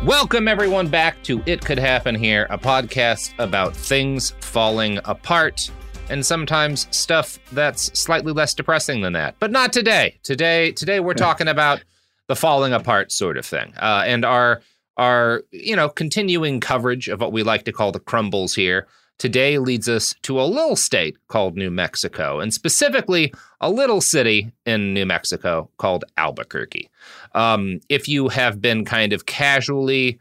Welcome, 0.05 0.47
everyone, 0.47 0.87
back 0.87 1.21
to 1.23 1.43
It 1.45 1.65
Could 1.65 1.77
Happen 1.77 2.15
Here, 2.15 2.47
a 2.49 2.57
podcast 2.57 3.33
about 3.37 3.75
things 3.75 4.31
falling 4.39 4.99
apart 5.05 5.69
and 6.09 6.25
sometimes 6.25 6.87
stuff 6.89 7.37
that's 7.51 7.97
slightly 7.99 8.33
less 8.33 8.53
depressing 8.53 9.01
than 9.01 9.13
that. 9.13 9.35
But 9.39 9.51
not 9.51 9.71
today. 9.71 10.19
Today, 10.23 10.71
today 10.71 10.99
we're 10.99 11.13
talking 11.15 11.47
about 11.47 11.83
the 12.27 12.35
falling 12.35 12.73
apart 12.73 13.11
sort 13.11 13.37
of 13.37 13.45
thing. 13.45 13.73
Uh, 13.77 14.03
and 14.05 14.25
our 14.25 14.61
our 15.01 15.43
you 15.51 15.75
know 15.75 15.89
continuing 15.89 16.59
coverage 16.59 17.09
of 17.09 17.19
what 17.19 17.33
we 17.33 17.41
like 17.41 17.65
to 17.65 17.71
call 17.71 17.91
the 17.91 17.99
crumbles 17.99 18.53
here 18.53 18.87
today 19.17 19.57
leads 19.57 19.89
us 19.89 20.15
to 20.21 20.39
a 20.39 20.43
little 20.43 20.75
state 20.75 21.15
called 21.27 21.55
New 21.55 21.69
Mexico, 21.69 22.39
and 22.39 22.51
specifically 22.51 23.31
a 23.59 23.69
little 23.69 24.01
city 24.01 24.51
in 24.65 24.95
New 24.95 25.05
Mexico 25.05 25.69
called 25.77 26.05
Albuquerque. 26.17 26.89
Um, 27.35 27.81
if 27.87 28.07
you 28.07 28.29
have 28.29 28.59
been 28.61 28.83
kind 28.83 29.13
of 29.13 29.27
casually 29.27 30.19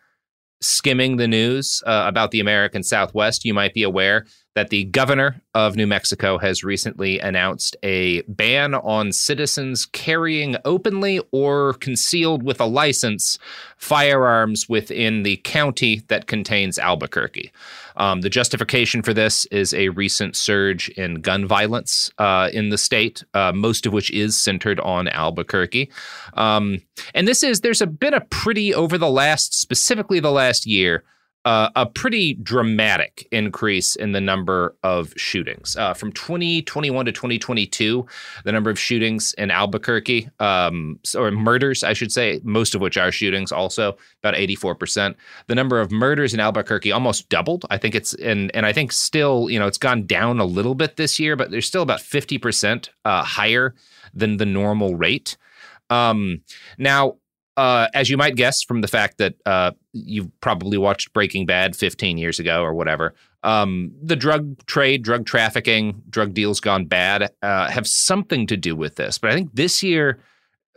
skimming 0.61 1.17
the 1.17 1.29
news 1.29 1.83
uh, 1.87 2.05
about 2.07 2.31
the 2.31 2.41
American 2.41 2.83
Southwest, 2.83 3.45
you 3.47 3.55
might 3.55 3.73
be 3.73 3.83
aware 3.83 4.27
that 4.55 4.71
the 4.71 4.85
governor 4.85 5.41
of 5.55 5.77
New 5.77 5.87
Mexico 5.87 6.39
has 6.39 6.65
recently 6.65 7.21
announced 7.21 7.77
a 7.83 8.23
ban 8.23 8.75
on 8.75 9.13
citizens 9.13 9.87
carrying 9.87 10.57
openly 10.65 11.21
or 11.31 11.75
concealed 11.75 12.43
with 12.43 12.61
a 12.61 12.65
license 12.65 13.39
firearms 13.77 14.69
within 14.69 15.23
the 15.23 15.37
county 15.39 16.03
that 16.09 16.27
contains 16.27 16.79
Albuquerque. 16.79 17.53
Um, 17.97 18.23
the 18.23 18.31
justification 18.31 19.03
for 19.03 19.15
this 19.15 19.45
is 19.47 19.73
a 19.75 19.91
recent 19.91 20.35
surge 20.35 20.89
in 20.91 21.17
gun 21.17 21.47
violence 21.47 22.11
uh, 22.19 22.51
in 22.53 22.71
the 22.71 22.79
state, 22.79 23.23
uh, 23.35 23.53
most 23.53 23.87
of 23.87 23.93
which 23.93 24.11
is 24.11 24.37
centered 24.37 24.81
on 24.81 25.07
Albuquerque. 25.09 25.91
Um, 26.35 26.81
and 27.15 27.29
this 27.29 27.43
is, 27.43 27.61
there's 27.61 27.83
a, 27.83 27.87
been 27.87 28.15
a 28.15 28.21
pretty, 28.21 28.75
over 28.75 28.99
the 28.99 29.11
last, 29.11 29.55
specifically 29.55 30.19
the 30.19 30.33
last 30.33 30.67
year, 30.67 31.05
uh, 31.45 31.71
a 31.75 31.87
pretty 31.87 32.35
dramatic 32.35 33.27
increase 33.33 33.97
in 33.97 34.13
the 34.13 34.21
number 34.21 34.77
of 34.83 35.15
shootings. 35.17 35.75
Uh, 35.75 35.95
from 35.95 36.13
2021 36.13 37.07
to 37.07 37.13
2022, 37.13 38.07
the 38.45 38.53
number 38.53 38.69
of 38.69 38.79
shootings 38.79 39.33
in 39.39 39.51
Albuquerque, 39.51 40.29
um, 40.39 40.99
or 41.17 41.31
murders, 41.31 41.83
I 41.83 41.95
should 41.95 42.13
say, 42.13 42.41
most 42.45 42.75
of 42.75 42.83
which 42.83 42.99
are 42.99 43.11
shootings, 43.11 43.53
also 43.53 43.97
about 44.23 44.35
84%. 44.35 45.15
The 45.47 45.55
number 45.55 45.81
of 45.81 45.91
murders 45.91 46.35
in 46.35 46.41
Albuquerque 46.41 46.93
almost 46.93 47.29
doubled. 47.31 47.65
I 47.71 47.79
think 47.79 47.95
it's, 47.95 48.13
and, 48.15 48.55
and 48.55 48.67
I 48.67 48.75
think 48.75 48.93
still, 48.93 49.49
you 49.49 49.59
know, 49.59 49.67
it's 49.67 49.79
gone 49.79 50.07
down 50.07 50.41
a 50.41 50.45
little 50.45 50.75
bit 50.75 50.97
this 50.97 51.19
year, 51.19 51.37
but 51.37 51.51
there's 51.51 51.67
still 51.67 51.83
about 51.83 52.01
50% 52.01 52.91
uh, 53.07 53.23
higher 53.23 53.75
than 54.13 54.37
the 54.37 54.47
normal 54.47 54.95
rate. 54.95 55.39
Um, 55.89 56.43
now, 56.79 57.17
uh, 57.61 57.89
as 57.93 58.09
you 58.09 58.17
might 58.17 58.37
guess 58.37 58.63
from 58.63 58.81
the 58.81 58.89
fact 58.89 59.19
that 59.19 59.35
uh, 59.45 59.71
you've 59.93 60.31
probably 60.41 60.79
watched 60.79 61.13
Breaking 61.13 61.45
Bad 61.45 61.77
15 61.77 62.17
years 62.17 62.39
ago 62.39 62.63
or 62.63 62.73
whatever, 62.73 63.13
um, 63.43 63.93
the 64.03 64.17
drug 64.17 64.65
trade, 64.65 65.03
drug 65.03 65.27
trafficking, 65.27 66.03
drug 66.09 66.33
deals 66.33 66.59
gone 66.59 66.87
bad 66.87 67.31
uh, 67.43 67.71
have 67.71 67.87
something 67.87 68.47
to 68.47 68.57
do 68.57 68.75
with 68.75 68.97
this. 68.97 69.19
But 69.19 69.33
I 69.33 69.35
think 69.35 69.51
this 69.53 69.83
year, 69.83 70.21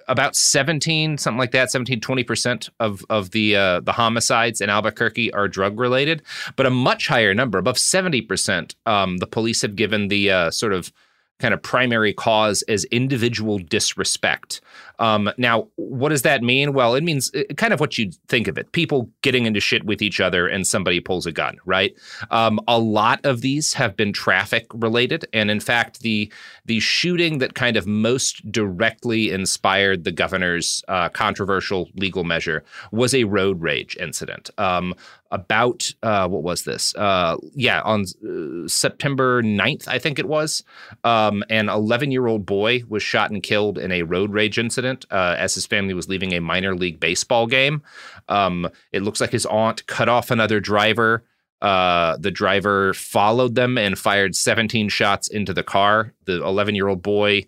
about 0.09 0.35
17, 0.35 1.17
something 1.17 1.39
like 1.39 1.51
that, 1.51 1.71
17, 1.71 2.01
20% 2.01 2.69
of, 2.81 3.05
of 3.09 3.31
the, 3.31 3.55
uh, 3.55 3.79
the 3.79 3.93
homicides 3.93 4.59
in 4.59 4.69
Albuquerque 4.69 5.31
are 5.31 5.47
drug 5.47 5.79
related, 5.79 6.21
but 6.57 6.65
a 6.65 6.69
much 6.69 7.07
higher 7.07 7.33
number, 7.33 7.59
above 7.59 7.77
70%. 7.77 8.75
Um, 8.85 9.19
the 9.19 9.27
police 9.27 9.61
have 9.61 9.77
given 9.77 10.09
the 10.09 10.29
uh, 10.29 10.51
sort 10.51 10.73
of 10.73 10.91
kind 11.39 11.53
of 11.53 11.61
primary 11.61 12.13
cause 12.13 12.61
as 12.63 12.83
individual 12.85 13.57
disrespect. 13.57 14.61
Um, 14.99 15.31
now, 15.37 15.67
what 15.75 16.09
does 16.09 16.21
that 16.23 16.43
mean? 16.43 16.73
Well, 16.73 16.95
it 16.95 17.03
means 17.03 17.31
uh, 17.33 17.53
kind 17.55 17.73
of 17.73 17.79
what 17.79 17.97
you'd 17.97 18.15
think 18.27 18.47
of 18.47 18.57
it 18.57 18.71
people 18.71 19.09
getting 19.21 19.45
into 19.45 19.59
shit 19.59 19.85
with 19.85 20.01
each 20.01 20.19
other 20.19 20.47
and 20.47 20.65
somebody 20.65 20.99
pulls 20.99 21.25
a 21.25 21.31
gun, 21.31 21.57
right? 21.65 21.95
Um, 22.31 22.59
a 22.67 22.79
lot 22.79 23.19
of 23.25 23.41
these 23.41 23.73
have 23.73 23.95
been 23.95 24.13
traffic 24.13 24.65
related. 24.73 25.25
And 25.33 25.49
in 25.49 25.59
fact, 25.59 26.01
the, 26.01 26.31
the 26.65 26.79
shooting 26.79 27.39
that 27.39 27.55
kind 27.55 27.77
of 27.77 27.87
most 27.87 28.51
directly 28.51 29.31
inspired 29.31 30.03
the 30.03 30.11
governor's 30.11 30.83
uh, 30.87 31.09
controversial 31.09 31.89
legal 31.95 32.23
measure 32.23 32.63
was 32.91 33.13
a 33.13 33.23
road 33.23 33.61
rage 33.61 33.97
incident. 33.99 34.49
Um, 34.57 34.95
about 35.33 35.91
uh, 36.03 36.27
what 36.27 36.43
was 36.43 36.63
this? 36.63 36.95
Uh, 36.95 37.37
yeah, 37.55 37.81
on 37.81 38.05
uh, 38.23 38.67
September 38.67 39.41
9th, 39.41 39.87
I 39.87 39.97
think 39.97 40.19
it 40.19 40.27
was. 40.27 40.63
Um, 41.03 41.43
an 41.49 41.69
11 41.69 42.11
year 42.11 42.27
old 42.27 42.45
boy 42.45 42.83
was 42.87 43.01
shot 43.01 43.31
and 43.31 43.41
killed 43.41 43.79
in 43.79 43.91
a 43.91 44.03
road 44.03 44.31
rage 44.31 44.59
incident 44.59 44.92
uh, 45.11 45.35
as 45.37 45.55
his 45.55 45.65
family 45.65 45.93
was 45.93 46.07
leaving 46.07 46.33
a 46.33 46.41
minor 46.41 46.75
league 46.75 46.99
baseball 46.99 47.47
game. 47.47 47.81
Um, 48.29 48.69
it 48.91 49.01
looks 49.01 49.21
like 49.21 49.31
his 49.31 49.45
aunt 49.45 49.85
cut 49.87 50.09
off 50.09 50.31
another 50.31 50.59
driver. 50.59 51.23
Uh, 51.61 52.17
the 52.17 52.31
driver 52.31 52.93
followed 52.93 53.55
them 53.55 53.77
and 53.77 53.97
fired 53.97 54.35
17 54.35 54.89
shots 54.89 55.27
into 55.29 55.53
the 55.53 55.63
car. 55.63 56.13
The 56.25 56.43
11 56.43 56.75
year 56.75 56.89
old 56.89 57.01
boy 57.01 57.45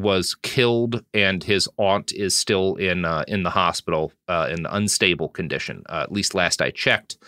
was 0.00 0.34
killed, 0.34 1.04
and 1.12 1.42
his 1.44 1.68
aunt 1.78 2.12
is 2.12 2.36
still 2.36 2.76
in 2.76 3.04
uh, 3.04 3.24
in 3.28 3.42
the 3.42 3.50
hospital 3.50 4.12
uh, 4.28 4.48
in 4.50 4.66
unstable 4.66 5.28
condition. 5.28 5.82
Uh, 5.88 6.00
at 6.02 6.12
least 6.12 6.34
last 6.34 6.62
I 6.62 6.70
checked. 6.70 7.18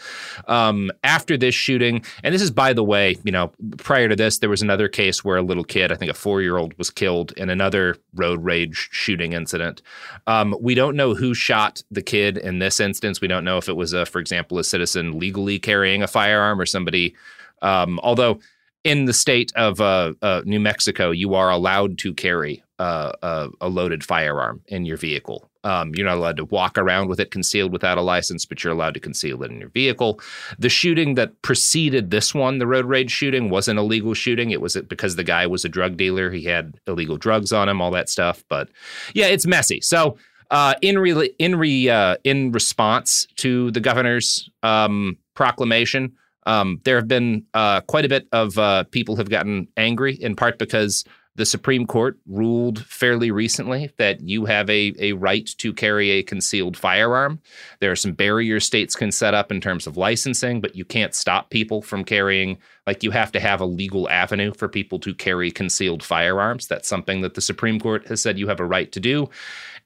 Um, 0.49 0.91
after 1.05 1.37
this 1.37 1.55
shooting, 1.55 2.05
and 2.23 2.35
this 2.35 2.43
is 2.43 2.51
by 2.51 2.73
the 2.73 2.85
way, 2.85 3.17
you 3.25 3.33
know, 3.33 3.53
prior 3.79 4.09
to 4.09 4.17
this, 4.17 4.39
there 4.39 4.51
was 4.51 4.63
another 4.63 4.89
case 4.89 5.25
where 5.25 5.37
a 5.37 5.43
little 5.43 5.65
kid, 5.65 5.93
I 5.93 5.97
think 5.97 6.11
a 6.11 6.15
four 6.15 6.43
year 6.43 6.57
old, 6.57 6.77
was 6.79 6.91
killed 6.91 7.33
in 7.33 7.51
another 7.51 7.97
road 8.15 8.43
rage 8.45 8.89
shooting 8.91 9.33
incident. 9.33 9.83
Um, 10.27 10.57
we 10.61 10.75
don't 10.75 10.97
know 10.97 11.15
who 11.15 11.35
shot 11.35 11.83
the 11.91 12.03
kid 12.03 12.37
in 12.37 12.59
this 12.59 12.81
instance. 12.81 13.21
We 13.21 13.29
don't 13.29 13.45
know 13.45 13.59
if 13.59 13.69
it 13.69 13.77
was, 13.77 13.93
a, 13.93 14.07
for 14.07 14.19
example, 14.21 14.59
a 14.59 14.65
citizen 14.65 15.19
legally 15.19 15.59
carrying 15.59 16.03
a 16.03 16.09
firearm 16.09 16.61
or 16.61 16.67
somebody. 16.67 17.15
Um, 17.63 18.01
although 18.03 18.41
in 18.85 19.05
the 19.05 19.13
state 19.13 19.53
of 19.57 19.81
uh, 19.81 20.15
uh, 20.23 20.43
New 20.45 20.61
Mexico, 20.61 21.11
you 21.11 21.35
are 21.35 21.51
allowed 21.51 21.99
to 21.99 22.15
carry 22.15 22.63
uh, 22.79 23.13
a, 23.23 23.49
a, 23.61 23.69
loaded 23.69 24.03
firearm 24.03 24.63
in 24.69 24.87
your 24.87 24.97
vehicle 24.97 25.51
Um, 25.65 25.95
you're 25.95 26.07
not 26.07 26.17
allowed 26.17 26.39
to 26.39 26.47
walk 26.47 26.79
around 26.79 27.09
with 27.09 27.21
it 27.21 27.31
concealed 27.31 27.73
without 27.73 27.99
a 27.99 28.03
license, 28.03 28.47
but 28.47 28.65
you're 28.65 28.73
allowed 28.73 28.95
to 28.95 29.01
conceal 29.01 29.43
it 29.43 29.51
in 29.51 29.61
your 29.61 29.69
vehicle. 29.69 30.19
The 30.59 30.71
shooting 30.71 31.15
that 31.17 31.43
preceded 31.43 32.11
this 32.11 32.35
one, 32.35 32.59
the 32.59 32.67
road 32.67 32.87
rage 32.87 33.11
shooting, 33.11 33.51
was 33.51 33.69
an 33.69 33.77
illegal 33.77 34.15
shooting. 34.15 34.51
It 34.51 34.63
was 34.63 34.77
because 34.89 35.17
the 35.17 35.25
guy 35.25 35.47
was 35.47 35.63
a 35.67 35.69
drug 35.69 35.99
dealer. 35.99 36.31
He 36.31 36.45
had 36.45 36.81
illegal 36.87 37.19
drugs 37.19 37.53
on 37.53 37.69
him, 37.69 37.83
all 37.83 37.91
that 37.91 38.09
stuff. 38.09 38.43
But 38.49 38.71
yeah, 39.13 39.27
it's 39.27 39.47
messy. 39.47 39.83
So 39.83 40.17
uh, 40.51 40.75
in 40.81 40.99
re- 40.99 41.35
in 41.39 41.57
re- 41.57 41.91
uh, 41.91 42.17
in 42.25 42.51
response 42.51 43.27
to 43.37 43.71
the 43.73 43.81
governor's 43.81 44.49
um, 44.63 45.19
proclamation, 45.35 46.15
um, 46.51 46.81
there 46.85 46.97
have 46.97 47.07
been 47.07 47.45
uh, 47.55 47.81
quite 47.83 48.05
a 48.05 48.09
bit 48.09 48.27
of 48.33 48.59
uh, 48.59 48.83
people 48.91 49.15
have 49.17 49.31
gotten 49.31 49.69
angry, 49.77 50.15
in 50.15 50.35
part 50.35 50.59
because 50.59 51.05
the 51.37 51.47
Supreme 51.47 51.87
Court 51.87 52.19
ruled 52.27 52.85
fairly 52.87 53.31
recently 53.31 53.91
that 53.99 54.21
you 54.21 54.47
have 54.47 54.69
a, 54.69 54.93
a 54.99 55.13
right 55.13 55.49
to 55.59 55.73
carry 55.73 56.11
a 56.11 56.25
concealed 56.25 56.77
firearm. 56.77 57.39
There 57.79 57.93
are 57.93 57.97
some 57.97 58.15
barriers 58.15 58.65
states 58.65 58.97
can 58.97 59.13
set 59.13 59.33
up 59.33 59.53
in 59.53 59.61
terms 59.61 59.87
of 59.87 59.97
licensing, 59.97 60.61
but 60.61 60.75
you 60.75 60.85
can't 60.85 61.15
stop 61.15 61.51
people 61.51 61.83
from 61.83 62.05
carrying, 62.05 62.59
like, 62.85 63.05
you 63.05 63.13
have 63.13 63.31
to 63.33 63.41
have 63.41 63.61
a 63.61 63.65
legal 63.65 64.11
avenue 64.11 64.53
for 64.53 64.69
people 64.69 64.99
to 64.99 65.15
carry 65.15 65.53
concealed 65.53 66.03
firearms. 66.03 66.67
That's 66.67 66.89
something 66.89 67.21
that 67.21 67.35
the 67.35 67.41
Supreme 67.41 67.79
Court 67.79 68.09
has 68.09 68.21
said 68.21 68.41
you 68.41 68.49
have 68.49 68.61
a 68.61 68.67
right 68.67 68.91
to 68.91 69.01
do. 69.01 69.31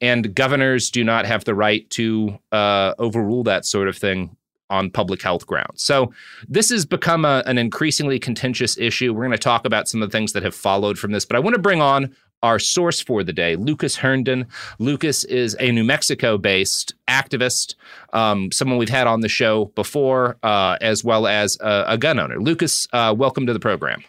And 0.00 0.34
governors 0.34 0.90
do 0.90 1.04
not 1.04 1.26
have 1.26 1.44
the 1.44 1.54
right 1.54 1.88
to 1.90 2.38
uh, 2.52 2.94
overrule 2.98 3.44
that 3.44 3.66
sort 3.66 3.88
of 3.88 3.98
thing 3.98 4.36
on 4.70 4.90
public 4.90 5.22
health 5.22 5.46
grounds. 5.46 5.82
So 5.82 6.12
this 6.48 6.70
has 6.70 6.86
become 6.86 7.24
a, 7.24 7.42
an 7.46 7.58
increasingly 7.58 8.18
contentious 8.18 8.78
issue. 8.78 9.12
We're 9.12 9.24
going 9.26 9.32
to 9.32 9.38
talk 9.38 9.64
about 9.64 9.88
some 9.88 10.02
of 10.02 10.10
the 10.10 10.16
things 10.16 10.32
that 10.32 10.42
have 10.42 10.54
followed 10.54 10.98
from 10.98 11.12
this, 11.12 11.24
but 11.24 11.36
I 11.36 11.40
want 11.40 11.54
to 11.54 11.62
bring 11.62 11.80
on 11.80 12.14
our 12.44 12.58
source 12.58 13.00
for 13.00 13.24
the 13.24 13.32
day, 13.32 13.56
Lucas 13.56 13.96
Herndon. 13.96 14.46
Lucas 14.78 15.24
is 15.24 15.56
a 15.60 15.72
New 15.72 15.82
Mexico 15.82 16.36
based 16.36 16.94
activist, 17.08 17.74
um, 18.12 18.52
someone 18.52 18.76
we've 18.78 18.90
had 18.90 19.06
on 19.06 19.20
the 19.20 19.30
show 19.30 19.66
before, 19.74 20.36
uh, 20.42 20.76
as 20.82 21.02
well 21.02 21.26
as 21.26 21.56
a, 21.60 21.84
a 21.88 21.98
gun 21.98 22.18
owner. 22.18 22.38
Lucas, 22.38 22.86
uh, 22.92 23.14
welcome 23.16 23.46
to 23.46 23.54
the 23.54 23.60
program. 23.60 24.04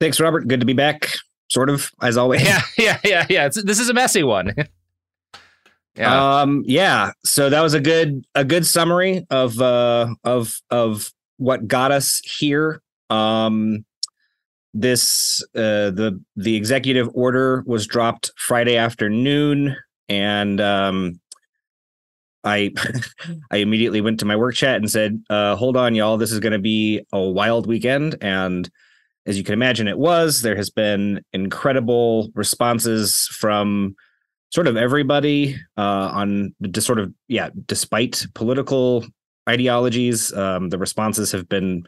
Thanks, 0.00 0.18
Robert. 0.18 0.48
Good 0.48 0.58
to 0.58 0.66
be 0.66 0.72
back, 0.72 1.08
sort 1.48 1.70
of, 1.70 1.92
as 2.02 2.16
always. 2.16 2.42
Yeah, 2.42 2.60
yeah, 2.78 2.98
yeah, 3.04 3.26
yeah. 3.30 3.46
It's, 3.46 3.62
this 3.62 3.78
is 3.78 3.88
a 3.88 3.94
messy 3.94 4.24
one. 4.24 4.52
Yeah. 5.96 6.40
Um, 6.40 6.64
yeah. 6.66 7.12
So 7.24 7.48
that 7.50 7.60
was 7.60 7.74
a 7.74 7.80
good 7.80 8.26
a 8.34 8.44
good 8.44 8.66
summary 8.66 9.26
of 9.30 9.60
uh 9.60 10.08
of 10.24 10.60
of 10.70 11.12
what 11.36 11.68
got 11.68 11.92
us 11.92 12.20
here. 12.24 12.82
Um 13.10 13.84
this 14.72 15.42
uh 15.54 15.90
the 15.90 16.20
the 16.36 16.56
executive 16.56 17.08
order 17.14 17.62
was 17.66 17.86
dropped 17.86 18.32
Friday 18.36 18.76
afternoon 18.76 19.76
and 20.08 20.60
um 20.60 21.20
I 22.42 22.72
I 23.50 23.58
immediately 23.58 24.00
went 24.00 24.18
to 24.20 24.26
my 24.26 24.36
work 24.36 24.54
chat 24.54 24.76
and 24.76 24.90
said, 24.90 25.22
uh, 25.30 25.54
hold 25.56 25.76
on, 25.76 25.94
y'all, 25.94 26.16
this 26.16 26.32
is 26.32 26.40
gonna 26.40 26.58
be 26.58 27.02
a 27.12 27.20
wild 27.20 27.66
weekend. 27.66 28.16
And 28.20 28.68
as 29.26 29.38
you 29.38 29.44
can 29.44 29.54
imagine, 29.54 29.88
it 29.88 29.98
was. 29.98 30.42
There 30.42 30.56
has 30.56 30.70
been 30.70 31.22
incredible 31.32 32.30
responses 32.34 33.28
from 33.28 33.94
sort 34.50 34.66
of 34.66 34.76
everybody 34.76 35.56
uh, 35.76 36.10
on 36.12 36.54
just 36.70 36.86
sort 36.86 36.98
of 36.98 37.12
yeah 37.28 37.50
despite 37.66 38.26
political 38.34 39.04
ideologies 39.48 40.32
um, 40.34 40.68
the 40.70 40.78
responses 40.78 41.32
have 41.32 41.48
been 41.48 41.84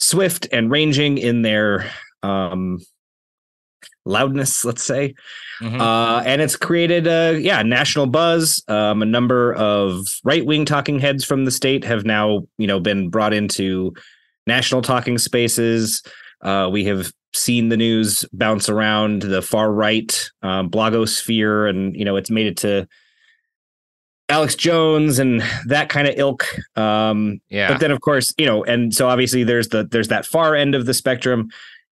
swift 0.00 0.48
and 0.52 0.70
ranging 0.70 1.18
in 1.18 1.42
their 1.42 1.90
um, 2.22 2.78
loudness 4.04 4.64
let's 4.64 4.82
say. 4.82 5.14
Mm-hmm. 5.60 5.80
uh, 5.80 6.22
and 6.26 6.42
it's 6.42 6.56
created 6.56 7.06
a 7.06 7.38
yeah 7.38 7.62
national 7.62 8.06
buzz. 8.06 8.62
Um, 8.68 9.02
a 9.02 9.06
number 9.06 9.54
of 9.54 10.06
right-wing 10.24 10.64
talking 10.64 10.98
heads 10.98 11.24
from 11.24 11.44
the 11.44 11.50
state 11.50 11.84
have 11.84 12.04
now 12.04 12.42
you 12.58 12.66
know 12.66 12.80
been 12.80 13.10
brought 13.10 13.32
into 13.32 13.92
national 14.46 14.82
talking 14.82 15.18
spaces. 15.18 16.02
Uh, 16.42 16.68
we 16.72 16.84
have 16.86 17.12
seen 17.34 17.68
the 17.68 17.76
news 17.76 18.24
bounce 18.32 18.68
around 18.68 19.22
the 19.22 19.42
far 19.42 19.72
right 19.72 20.30
um, 20.42 20.70
blogosphere, 20.70 21.68
and 21.68 21.94
you 21.96 22.04
know 22.04 22.16
it's 22.16 22.30
made 22.30 22.46
it 22.46 22.56
to 22.58 22.88
Alex 24.28 24.54
Jones 24.54 25.18
and 25.18 25.42
that 25.66 25.88
kind 25.88 26.08
of 26.08 26.14
ilk. 26.16 26.46
Um, 26.76 27.40
yeah. 27.50 27.68
But 27.68 27.80
then, 27.80 27.90
of 27.90 28.00
course, 28.00 28.32
you 28.38 28.46
know, 28.46 28.64
and 28.64 28.94
so 28.94 29.08
obviously 29.08 29.44
there's 29.44 29.68
the 29.68 29.84
there's 29.84 30.08
that 30.08 30.26
far 30.26 30.54
end 30.54 30.74
of 30.74 30.86
the 30.86 30.94
spectrum, 30.94 31.50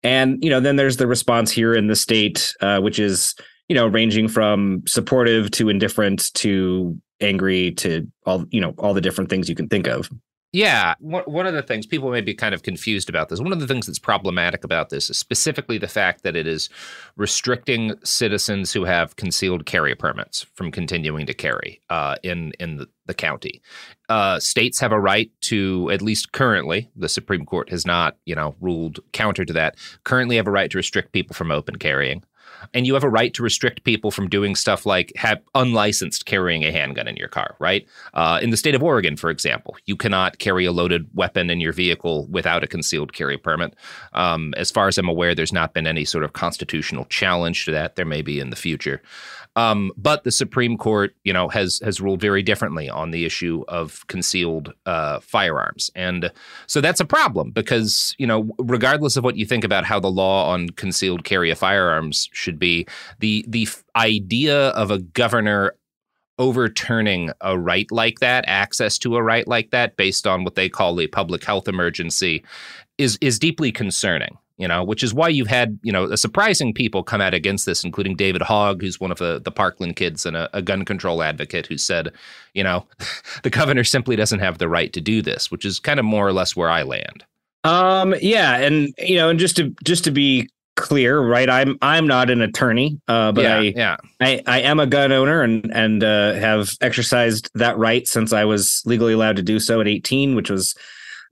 and 0.02 0.42
you 0.42 0.50
know, 0.50 0.60
then 0.60 0.76
there's 0.76 0.96
the 0.96 1.06
response 1.06 1.50
here 1.50 1.74
in 1.74 1.86
the 1.86 1.96
state, 1.96 2.54
uh, 2.60 2.80
which 2.80 2.98
is 2.98 3.34
you 3.68 3.76
know 3.76 3.86
ranging 3.86 4.28
from 4.28 4.82
supportive 4.86 5.50
to 5.52 5.68
indifferent 5.68 6.32
to 6.34 6.98
angry 7.20 7.70
to 7.72 8.06
all 8.26 8.44
you 8.50 8.60
know 8.60 8.74
all 8.78 8.94
the 8.94 9.00
different 9.00 9.30
things 9.30 9.48
you 9.48 9.54
can 9.54 9.68
think 9.68 9.86
of. 9.86 10.10
Yeah, 10.54 10.94
one 11.00 11.48
of 11.48 11.52
the 11.52 11.64
things 11.64 11.84
people 11.84 12.12
may 12.12 12.20
be 12.20 12.32
kind 12.32 12.54
of 12.54 12.62
confused 12.62 13.08
about 13.08 13.28
this. 13.28 13.40
One 13.40 13.52
of 13.52 13.58
the 13.58 13.66
things 13.66 13.86
that's 13.88 13.98
problematic 13.98 14.62
about 14.62 14.88
this 14.88 15.10
is 15.10 15.18
specifically 15.18 15.78
the 15.78 15.88
fact 15.88 16.22
that 16.22 16.36
it 16.36 16.46
is 16.46 16.68
restricting 17.16 17.94
citizens 18.04 18.72
who 18.72 18.84
have 18.84 19.16
concealed 19.16 19.66
carry 19.66 19.96
permits 19.96 20.46
from 20.54 20.70
continuing 20.70 21.26
to 21.26 21.34
carry 21.34 21.82
uh, 21.90 22.14
in 22.22 22.52
in 22.60 22.76
the, 22.76 22.86
the 23.06 23.14
county. 23.14 23.62
Uh, 24.08 24.38
states 24.38 24.78
have 24.78 24.92
a 24.92 25.00
right 25.00 25.32
to, 25.40 25.90
at 25.90 26.00
least 26.00 26.30
currently, 26.30 26.88
the 26.94 27.08
Supreme 27.08 27.44
Court 27.44 27.68
has 27.70 27.84
not, 27.84 28.16
you 28.24 28.36
know, 28.36 28.54
ruled 28.60 29.00
counter 29.12 29.44
to 29.44 29.52
that. 29.54 29.74
Currently, 30.04 30.36
have 30.36 30.46
a 30.46 30.52
right 30.52 30.70
to 30.70 30.78
restrict 30.78 31.10
people 31.10 31.34
from 31.34 31.50
open 31.50 31.76
carrying 31.80 32.22
and 32.72 32.86
you 32.86 32.94
have 32.94 33.04
a 33.04 33.08
right 33.08 33.34
to 33.34 33.42
restrict 33.42 33.84
people 33.84 34.10
from 34.10 34.28
doing 34.28 34.54
stuff 34.54 34.86
like 34.86 35.12
have 35.16 35.42
unlicensed 35.54 36.26
carrying 36.26 36.64
a 36.64 36.72
handgun 36.72 37.08
in 37.08 37.16
your 37.16 37.28
car, 37.28 37.56
right? 37.58 37.86
Uh, 38.14 38.38
in 38.42 38.50
the 38.50 38.56
state 38.56 38.74
of 38.74 38.82
Oregon, 38.82 39.16
for 39.16 39.30
example, 39.30 39.76
you 39.86 39.96
cannot 39.96 40.38
carry 40.38 40.64
a 40.64 40.72
loaded 40.72 41.08
weapon 41.14 41.50
in 41.50 41.60
your 41.60 41.72
vehicle 41.72 42.26
without 42.28 42.64
a 42.64 42.66
concealed 42.66 43.12
carry 43.12 43.36
permit. 43.36 43.74
Um, 44.12 44.54
as 44.56 44.70
far 44.70 44.88
as 44.88 44.98
I'm 44.98 45.08
aware, 45.08 45.34
there's 45.34 45.52
not 45.52 45.74
been 45.74 45.86
any 45.86 46.04
sort 46.04 46.24
of 46.24 46.32
constitutional 46.32 47.04
challenge 47.06 47.64
to 47.64 47.72
that. 47.72 47.96
There 47.96 48.04
may 48.04 48.22
be 48.22 48.40
in 48.40 48.50
the 48.50 48.56
future. 48.56 49.02
Um, 49.56 49.92
but 49.96 50.24
the 50.24 50.32
Supreme 50.32 50.76
Court, 50.76 51.14
you 51.22 51.32
know, 51.32 51.48
has 51.48 51.80
has 51.84 52.00
ruled 52.00 52.20
very 52.20 52.42
differently 52.42 52.88
on 52.88 53.12
the 53.12 53.24
issue 53.24 53.64
of 53.68 54.04
concealed 54.08 54.72
uh, 54.84 55.20
firearms, 55.20 55.90
and 55.94 56.32
so 56.66 56.80
that's 56.80 57.00
a 57.00 57.04
problem 57.04 57.50
because 57.50 58.16
you 58.18 58.26
know, 58.26 58.50
regardless 58.58 59.16
of 59.16 59.24
what 59.24 59.36
you 59.36 59.46
think 59.46 59.62
about 59.62 59.84
how 59.84 60.00
the 60.00 60.10
law 60.10 60.50
on 60.50 60.70
concealed 60.70 61.24
carry 61.24 61.50
of 61.50 61.58
firearms 61.58 62.28
should 62.32 62.58
be, 62.58 62.86
the 63.20 63.44
the 63.48 63.68
idea 63.96 64.68
of 64.70 64.90
a 64.90 64.98
governor 64.98 65.74
overturning 66.38 67.30
a 67.40 67.56
right 67.56 67.90
like 67.92 68.18
that, 68.18 68.44
access 68.48 68.98
to 68.98 69.16
a 69.16 69.22
right 69.22 69.46
like 69.46 69.70
that, 69.70 69.96
based 69.96 70.26
on 70.26 70.42
what 70.42 70.56
they 70.56 70.68
call 70.68 71.00
a 71.00 71.06
public 71.06 71.44
health 71.44 71.68
emergency, 71.68 72.44
is 72.98 73.16
is 73.20 73.38
deeply 73.38 73.70
concerning 73.70 74.36
you 74.56 74.68
know, 74.68 74.84
which 74.84 75.02
is 75.02 75.12
why 75.12 75.28
you've 75.28 75.48
had, 75.48 75.78
you 75.82 75.92
know, 75.92 76.04
a 76.04 76.16
surprising 76.16 76.72
people 76.72 77.02
come 77.02 77.20
out 77.20 77.34
against 77.34 77.66
this, 77.66 77.82
including 77.82 78.14
David 78.14 78.42
Hogg, 78.42 78.80
who's 78.80 79.00
one 79.00 79.10
of 79.10 79.18
the, 79.18 79.40
the 79.44 79.50
Parkland 79.50 79.96
kids 79.96 80.24
and 80.24 80.36
a, 80.36 80.48
a 80.56 80.62
gun 80.62 80.84
control 80.84 81.22
advocate 81.22 81.66
who 81.66 81.76
said, 81.76 82.12
you 82.54 82.62
know, 82.62 82.86
the 83.42 83.50
governor 83.50 83.84
simply 83.84 84.14
doesn't 84.14 84.40
have 84.40 84.58
the 84.58 84.68
right 84.68 84.92
to 84.92 85.00
do 85.00 85.22
this, 85.22 85.50
which 85.50 85.64
is 85.64 85.80
kind 85.80 85.98
of 85.98 86.06
more 86.06 86.26
or 86.26 86.32
less 86.32 86.54
where 86.54 86.70
I 86.70 86.82
land. 86.82 87.24
Um, 87.64 88.14
yeah. 88.20 88.58
And, 88.58 88.94
you 88.98 89.16
know, 89.16 89.28
and 89.28 89.38
just 89.38 89.56
to, 89.56 89.74
just 89.82 90.04
to 90.04 90.12
be 90.12 90.48
clear, 90.76 91.20
right. 91.20 91.48
I'm, 91.50 91.76
I'm 91.82 92.06
not 92.06 92.30
an 92.30 92.40
attorney, 92.40 93.00
uh, 93.08 93.32
but 93.32 93.42
yeah, 93.42 93.56
I, 93.56 93.60
yeah. 93.60 93.96
I, 94.20 94.42
I 94.46 94.60
am 94.60 94.78
a 94.78 94.86
gun 94.86 95.10
owner 95.10 95.42
and, 95.42 95.68
and, 95.74 96.04
uh, 96.04 96.34
have 96.34 96.70
exercised 96.80 97.50
that 97.54 97.76
right 97.76 98.06
since 98.06 98.32
I 98.32 98.44
was 98.44 98.82
legally 98.84 99.14
allowed 99.14 99.36
to 99.36 99.42
do 99.42 99.58
so 99.58 99.80
at 99.80 99.88
18, 99.88 100.36
which 100.36 100.50
was, 100.50 100.76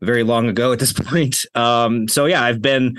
very 0.02 0.24
long 0.24 0.48
ago 0.48 0.72
at 0.72 0.78
this 0.78 0.92
point. 0.96 1.46
Um, 1.54 2.08
so 2.08 2.26
yeah, 2.26 2.42
I've 2.42 2.60
been 2.60 2.98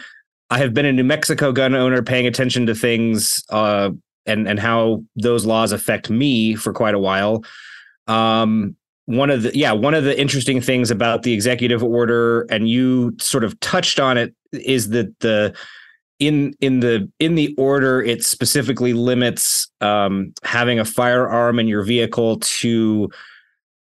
I 0.53 0.59
have 0.59 0.71
been 0.71 0.85
a 0.85 0.93
New 0.93 1.03
Mexico 1.03 1.51
gun 1.51 1.73
owner, 1.73 2.03
paying 2.03 2.27
attention 2.27 2.67
to 2.67 2.75
things 2.75 3.43
uh, 3.49 3.89
and 4.27 4.47
and 4.47 4.59
how 4.59 5.03
those 5.15 5.47
laws 5.47 5.71
affect 5.71 6.11
me 6.11 6.53
for 6.53 6.71
quite 6.71 6.93
a 6.93 6.99
while. 6.99 7.43
Um, 8.05 8.75
one 9.05 9.31
of 9.31 9.41
the 9.41 9.57
yeah 9.57 9.71
one 9.71 9.95
of 9.95 10.03
the 10.03 10.19
interesting 10.19 10.61
things 10.61 10.91
about 10.91 11.23
the 11.23 11.33
executive 11.33 11.83
order, 11.83 12.41
and 12.51 12.69
you 12.69 13.15
sort 13.19 13.43
of 13.43 13.59
touched 13.61 13.99
on 13.99 14.15
it, 14.15 14.35
is 14.51 14.89
that 14.89 15.19
the 15.21 15.55
in 16.19 16.53
in 16.61 16.81
the 16.81 17.11
in 17.17 17.33
the 17.33 17.55
order 17.57 18.03
it 18.03 18.23
specifically 18.23 18.93
limits 18.93 19.67
um, 19.81 20.35
having 20.43 20.77
a 20.77 20.85
firearm 20.85 21.57
in 21.57 21.67
your 21.67 21.81
vehicle 21.81 22.37
to 22.41 23.09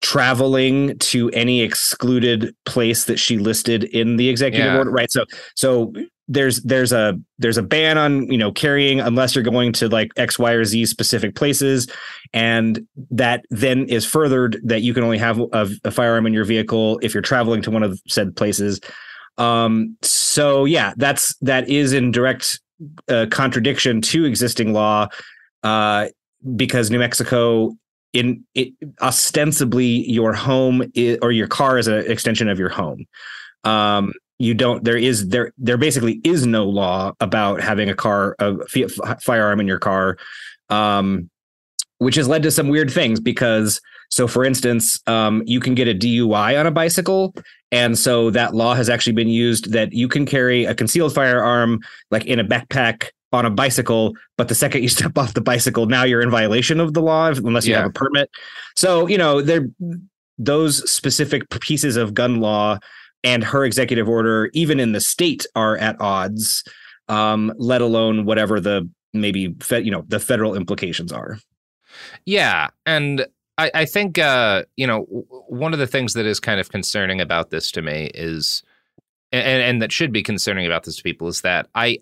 traveling 0.02 0.98
to 0.99 1.30
any 1.31 1.61
excluded 1.61 2.56
place 2.65 3.06
that 3.06 3.19
she 3.19 3.38
listed 3.38 3.84
in 3.84 4.15
the 4.15 4.30
executive 4.30 4.65
yeah. 4.65 4.77
order 4.77 4.89
right 4.89 5.11
so 5.11 5.26
so 5.56 5.93
there's 6.31 6.61
there's 6.61 6.93
a 6.93 7.19
there's 7.39 7.57
a 7.57 7.63
ban 7.63 7.97
on 7.97 8.31
you 8.31 8.37
know 8.37 8.51
carrying 8.51 9.01
unless 9.01 9.35
you're 9.35 9.43
going 9.43 9.73
to 9.73 9.89
like 9.89 10.09
x 10.15 10.39
y 10.39 10.51
or 10.53 10.63
z 10.63 10.85
specific 10.85 11.35
places 11.35 11.87
and 12.33 12.87
that 13.09 13.43
then 13.49 13.85
is 13.87 14.05
furthered 14.05 14.59
that 14.63 14.81
you 14.81 14.93
can 14.93 15.03
only 15.03 15.17
have 15.17 15.39
a, 15.39 15.69
a 15.83 15.91
firearm 15.91 16.25
in 16.25 16.33
your 16.33 16.45
vehicle 16.45 16.99
if 17.03 17.13
you're 17.13 17.21
traveling 17.21 17.61
to 17.61 17.69
one 17.69 17.83
of 17.83 17.99
said 18.07 18.35
places 18.35 18.79
um 19.37 19.95
so 20.01 20.63
yeah 20.63 20.93
that's 20.97 21.35
that 21.41 21.67
is 21.69 21.91
in 21.91 22.11
direct 22.11 22.59
uh, 23.09 23.25
contradiction 23.29 24.01
to 24.01 24.25
existing 24.25 24.73
law 24.73 25.07
uh 25.63 26.07
because 26.55 26.89
New 26.89 26.99
Mexico 26.99 27.75
in 28.13 28.43
it, 28.55 28.73
ostensibly 29.01 30.09
your 30.09 30.33
home 30.33 30.83
is, 30.95 31.17
or 31.21 31.31
your 31.31 31.47
car 31.47 31.77
is 31.77 31.87
an 31.87 32.09
extension 32.11 32.49
of 32.49 32.59
your 32.59 32.69
home. 32.69 33.05
Um, 33.63 34.13
you 34.41 34.53
don't 34.53 34.84
there 34.84 34.97
is 34.97 35.30
there 35.30 35.53
there 35.57 35.77
basically 35.77 36.19
is 36.23 36.45
no 36.45 36.65
law 36.65 37.13
about 37.19 37.61
having 37.61 37.89
a 37.89 37.93
car 37.93 38.35
a 38.39 38.55
firearm 39.19 39.59
in 39.59 39.68
your 39.68 39.80
car 39.80 40.18
um, 40.69 41.30
which 41.99 42.15
has 42.15 42.27
led 42.27 42.41
to 42.43 42.49
some 42.49 42.68
weird 42.68 42.91
things 42.91 43.19
because 43.19 43.80
so 44.09 44.27
for 44.27 44.43
instance 44.43 44.99
um, 45.07 45.43
you 45.45 45.59
can 45.59 45.76
get 45.76 45.88
a 45.88 45.93
dui 45.93 46.59
on 46.59 46.65
a 46.65 46.72
bicycle 46.72 47.34
and 47.72 47.97
so 47.97 48.30
that 48.31 48.53
law 48.55 48.73
has 48.73 48.89
actually 48.89 49.13
been 49.13 49.30
used 49.30 49.72
that 49.72 49.93
you 49.93 50.07
can 50.07 50.26
carry 50.26 50.65
a 50.65 50.73
concealed 50.73 51.13
firearm 51.13 51.80
like 52.09 52.26
in 52.26 52.39
a 52.39 52.43
backpack 52.43 53.09
on 53.34 53.45
a 53.45 53.49
bicycle 53.49 54.13
but 54.38 54.47
the 54.47 54.55
second 54.55 54.81
you 54.81 54.89
step 54.97 55.18
off 55.18 55.34
the 55.35 55.41
bicycle 55.41 55.85
now 55.85 56.03
you're 56.03 56.22
in 56.22 56.31
violation 56.31 56.80
of 56.80 56.93
the 56.93 57.01
law 57.01 57.27
unless 57.27 57.68
you 57.68 57.73
yeah. 57.73 57.81
have 57.81 57.89
a 57.89 57.93
permit 57.93 58.30
so 58.76 59.07
you 59.07 59.18
know 59.18 59.41
there 59.41 59.68
those 60.39 60.89
specific 60.91 61.47
pieces 61.59 61.95
of 61.95 62.15
gun 62.15 62.39
law 62.39 62.80
and 63.23 63.43
her 63.43 63.64
executive 63.65 64.10
order, 64.10 64.49
even 64.53 64.80
in 64.80 64.91
the 64.91 65.02
state, 65.02 65.45
are 65.56 65.77
at 65.77 65.99
odds. 65.99 66.64
Um, 67.07 67.52
let 67.57 67.81
alone 67.81 68.26
whatever 68.26 68.60
the 68.60 68.89
maybe 69.14 69.53
fe- 69.61 69.81
you 69.81 69.91
know 69.91 70.03
the 70.07 70.19
federal 70.19 70.56
implications 70.56 71.11
are. 71.11 71.38
Yeah, 72.26 72.69
and 72.85 73.26
I, 73.57 73.72
I 73.73 73.85
think 73.85 74.18
uh, 74.18 74.64
you 74.77 74.88
know 74.88 75.02
one 75.48 75.73
of 75.73 75.80
the 75.80 75.88
things 75.88 76.14
that 76.14 76.26
is 76.26 76.39
kind 76.39 76.60
of 76.60 76.69
concerning 76.69 77.19
about 77.19 77.49
this 77.49 77.72
to 77.72 77.81
me 77.81 78.11
is, 78.14 78.64
and, 79.31 79.61
and 79.61 79.81
that 79.81 79.91
should 79.91 80.11
be 80.11 80.23
concerning 80.23 80.65
about 80.65 80.84
this 80.84 80.98
to 80.98 81.03
people 81.03 81.27
is 81.27 81.41
that 81.41 81.68
I 81.76 81.99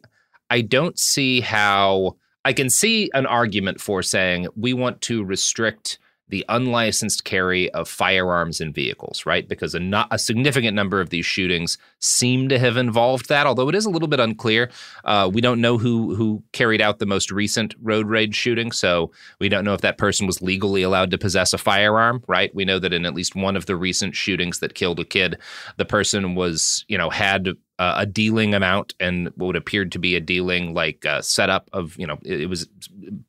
I 0.50 0.62
don't 0.62 0.98
see 0.98 1.42
how 1.42 2.18
I 2.46 2.54
can 2.54 2.70
see 2.70 3.10
an 3.14 3.26
argument 3.26 3.82
for 3.82 4.02
saying 4.02 4.48
we 4.56 4.74
want 4.74 5.02
to 5.02 5.24
restrict 5.24 6.00
the 6.30 6.46
unlicensed 6.48 7.24
carry 7.24 7.70
of 7.72 7.90
firearms 7.90 8.62
in 8.62 8.72
vehicles, 8.72 9.26
right? 9.26 9.48
Because 9.48 9.76
a, 9.76 9.80
not, 9.80 10.08
a 10.12 10.20
significant 10.20 10.76
number 10.76 11.02
of 11.02 11.10
these 11.10 11.26
shootings 11.26 11.78
seem 12.00 12.50
to 12.50 12.60
have 12.60 12.78
involved 12.78 13.30
that, 13.30 13.48
although 13.48 13.68
it 13.68 13.76
is 13.76 13.86
a 13.86 13.90
little 13.90 14.08
bit 14.08 14.20
unclear. 14.20 14.70
Uh, 15.04 15.30
we 15.32 15.42
don't 15.42 15.60
know 15.60 15.78
who 15.78 16.16
who 16.16 16.44
carried 16.54 16.82
out 16.82 17.00
the 17.00 17.06
most 17.06 17.32
recent 17.32 17.76
road 17.82 18.08
rage 18.08 18.36
shooting, 18.36 18.72
so 18.72 19.12
we 19.40 19.50
don't 19.50 19.66
know 19.66 19.74
if 19.74 19.82
that 19.82 19.98
person 19.98 20.28
was 20.28 20.42
legally 20.42 20.84
allowed 20.84 21.12
to 21.12 21.18
possess 21.18 21.54
a 21.54 21.58
firearm, 21.58 22.24
right? 22.28 22.54
We 22.54 22.66
know 22.66 22.80
that 22.80 22.94
in 22.94 23.06
at 23.06 23.16
least 23.16 23.36
one 23.36 23.58
of 23.58 23.66
the 23.66 23.76
recent 23.76 24.16
shootings 24.16 24.60
that 24.60 24.76
killed 24.76 25.00
a 25.00 25.06
kid, 25.06 25.38
the 25.78 25.86
person 25.86 26.36
was, 26.36 26.86
you 26.88 26.98
know, 26.98 27.10
had 27.10 27.50
uh, 27.80 27.96
a 27.98 28.06
dealing 28.06 28.54
amount 28.54 28.94
and 29.00 29.32
what 29.36 29.56
appeared 29.56 29.90
to 29.94 30.00
be 30.00 30.14
a 30.16 30.20
dealing 30.20 30.74
like 30.74 31.06
uh, 31.06 31.22
setup 31.22 31.70
of 31.72 31.98
you 31.98 32.06
know 32.06 32.20
it, 32.26 32.42
it, 32.42 32.46
was 32.48 32.68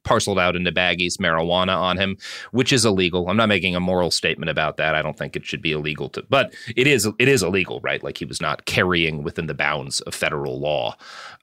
parceled 0.03 0.41
out 0.41 0.57
into 0.57 0.73
baggies 0.73 1.19
marijuana 1.19 1.77
on 1.77 1.97
him 1.97 2.19
which 2.51 2.73
is 2.73 2.85
illegal. 2.85 3.29
I'm 3.29 3.37
not 3.37 3.49
making 3.49 3.77
a 3.77 3.81
moral 3.81 4.11
statement 4.11 4.51
about 4.51 4.77
that. 4.77 4.97
I 4.97 5.03
don't 5.03 5.17
think 5.17 5.37
it 5.37 5.47
should 5.47 5.63
be 5.63 5.71
illegal 5.71 6.09
to 6.11 6.25
but 6.29 6.53
it 6.77 6.89
is 6.89 7.07
it 7.19 7.29
is 7.29 7.45
illegal 7.45 7.81
right? 7.83 8.03
Like 8.03 8.19
he 8.19 8.25
was 8.25 8.41
not 8.41 8.65
carrying 8.65 9.23
within 9.23 9.47
the 9.47 9.55
bounds 9.55 10.01
of 10.01 10.15
federal 10.15 10.59
law. 10.59 10.97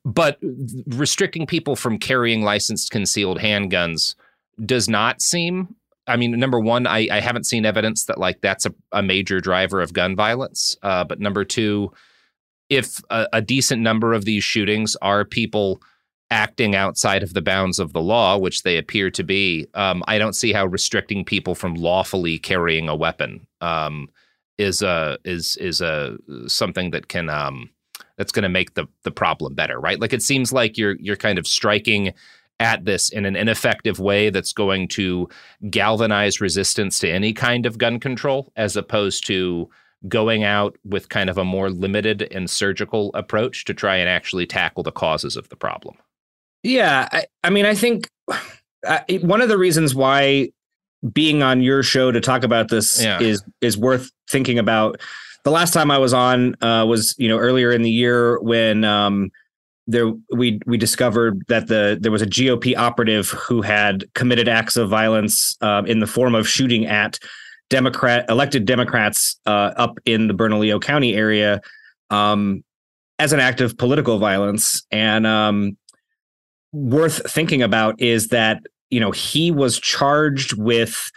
But 0.03 0.37
restricting 0.87 1.47
people 1.47 1.77
from 1.77 1.97
carrying 1.97 2.41
licensed 2.41 2.91
concealed 2.91 3.39
handguns 3.39 4.15
does 4.65 4.89
not 4.89 5.21
seem 5.21 5.75
I 6.09 6.15
mean, 6.15 6.39
number 6.39 6.59
one, 6.59 6.87
I, 6.87 7.09
I 7.11 7.19
haven't 7.19 7.45
seen 7.45 7.65
evidence 7.65 8.05
that 8.05 8.17
like 8.17 8.39
that's 8.39 8.65
a, 8.65 8.73
a 8.93 9.03
major 9.03 9.41
driver 9.41 9.81
of 9.81 9.91
gun 9.91 10.15
violence. 10.15 10.77
Uh, 10.81 11.03
but 11.03 11.19
number 11.19 11.43
two, 11.43 11.91
if 12.69 13.01
a, 13.09 13.27
a 13.33 13.41
decent 13.41 13.81
number 13.81 14.13
of 14.13 14.25
these 14.25 14.43
shootings 14.43 14.95
are 15.01 15.25
people 15.25 15.81
acting 16.29 16.75
outside 16.75 17.23
of 17.23 17.33
the 17.33 17.41
bounds 17.41 17.79
of 17.79 17.93
the 17.93 18.01
law, 18.01 18.37
which 18.37 18.63
they 18.63 18.77
appear 18.77 19.09
to 19.09 19.23
be, 19.23 19.65
um, 19.75 20.03
I 20.07 20.17
don't 20.17 20.35
see 20.35 20.51
how 20.51 20.65
restricting 20.65 21.23
people 21.23 21.55
from 21.55 21.75
lawfully 21.75 22.37
carrying 22.37 22.89
a 22.89 22.95
weapon 22.95 23.47
um, 23.61 24.09
is 24.57 24.81
a 24.81 25.17
is 25.23 25.55
is 25.57 25.81
a 25.81 26.17
something 26.47 26.91
that 26.91 27.07
can 27.07 27.29
um, 27.29 27.69
that's 28.17 28.31
going 28.31 28.43
to 28.43 28.49
make 28.49 28.73
the 28.73 28.87
the 29.03 29.11
problem 29.11 29.53
better, 29.53 29.79
right? 29.79 29.99
Like 29.99 30.13
it 30.13 30.21
seems 30.21 30.51
like 30.51 30.77
you're 30.77 30.97
you're 30.99 31.15
kind 31.15 31.39
of 31.39 31.47
striking 31.47 32.13
at 32.59 32.85
this 32.85 33.09
in 33.09 33.25
an 33.25 33.35
ineffective 33.35 33.99
way 33.99 34.31
that's 34.31 34.51
going 34.51 34.87
to 34.87 35.29
galvanize 35.69 36.41
resistance 36.41 36.97
to 36.99 37.09
any 37.09 37.31
kind 37.31 37.65
of 37.65 37.77
gun 37.77 37.99
control, 37.99 38.51
as 38.55 38.75
opposed 38.75 39.27
to 39.27 39.69
going 40.07 40.43
out 40.43 40.77
with 40.83 41.09
kind 41.09 41.29
of 41.29 41.37
a 41.37 41.43
more 41.43 41.69
limited 41.69 42.27
and 42.31 42.49
surgical 42.49 43.11
approach 43.13 43.65
to 43.65 43.73
try 43.73 43.95
and 43.95 44.09
actually 44.09 44.45
tackle 44.45 44.83
the 44.83 44.91
causes 44.91 45.35
of 45.35 45.49
the 45.49 45.55
problem. 45.55 45.95
Yeah, 46.63 47.07
I, 47.11 47.25
I 47.43 47.49
mean, 47.49 47.65
I 47.65 47.75
think 47.75 48.09
uh, 48.87 48.99
one 49.21 49.41
of 49.41 49.49
the 49.49 49.57
reasons 49.57 49.95
why 49.95 50.49
being 51.13 51.43
on 51.43 51.61
your 51.61 51.83
show 51.83 52.11
to 52.11 52.19
talk 52.19 52.43
about 52.43 52.69
this 52.69 53.01
yeah. 53.01 53.19
is 53.21 53.43
is 53.61 53.77
worth 53.77 54.11
thinking 54.29 54.59
about. 54.59 54.99
The 55.43 55.51
last 55.51 55.73
time 55.73 55.91
I 55.91 55.97
was 55.97 56.13
on 56.13 56.55
uh, 56.61 56.85
was 56.85 57.15
you 57.17 57.29
know 57.29 57.37
earlier 57.37 57.71
in 57.71 57.81
the 57.81 57.91
year 57.91 58.39
when 58.41 58.83
um, 58.83 59.31
there 59.87 60.11
we 60.33 60.59
we 60.65 60.77
discovered 60.77 61.43
that 61.47 61.67
the 61.67 61.97
there 61.99 62.11
was 62.11 62.21
a 62.21 62.27
GOP 62.27 62.75
operative 62.75 63.29
who 63.29 63.61
had 63.61 64.05
committed 64.13 64.47
acts 64.49 64.75
of 64.75 64.89
violence 64.89 65.55
uh, 65.61 65.83
in 65.85 65.99
the 65.99 66.07
form 66.07 66.35
of 66.35 66.47
shooting 66.47 66.85
at 66.85 67.19
Democrat 67.69 68.25
elected 68.29 68.65
Democrats 68.65 69.39
uh, 69.45 69.73
up 69.75 69.99
in 70.05 70.27
the 70.27 70.33
Bernalillo 70.33 70.79
County 70.79 71.15
area 71.15 71.61
um, 72.09 72.63
as 73.19 73.33
an 73.33 73.39
act 73.39 73.61
of 73.61 73.77
political 73.77 74.19
violence. 74.19 74.85
And 74.91 75.27
um, 75.27 75.77
worth 76.71 77.29
thinking 77.29 77.61
about 77.61 77.99
is 78.01 78.29
that 78.29 78.61
you 78.89 78.99
know 78.99 79.11
he 79.11 79.51
was 79.51 79.79
charged 79.79 80.53
with 80.53 81.11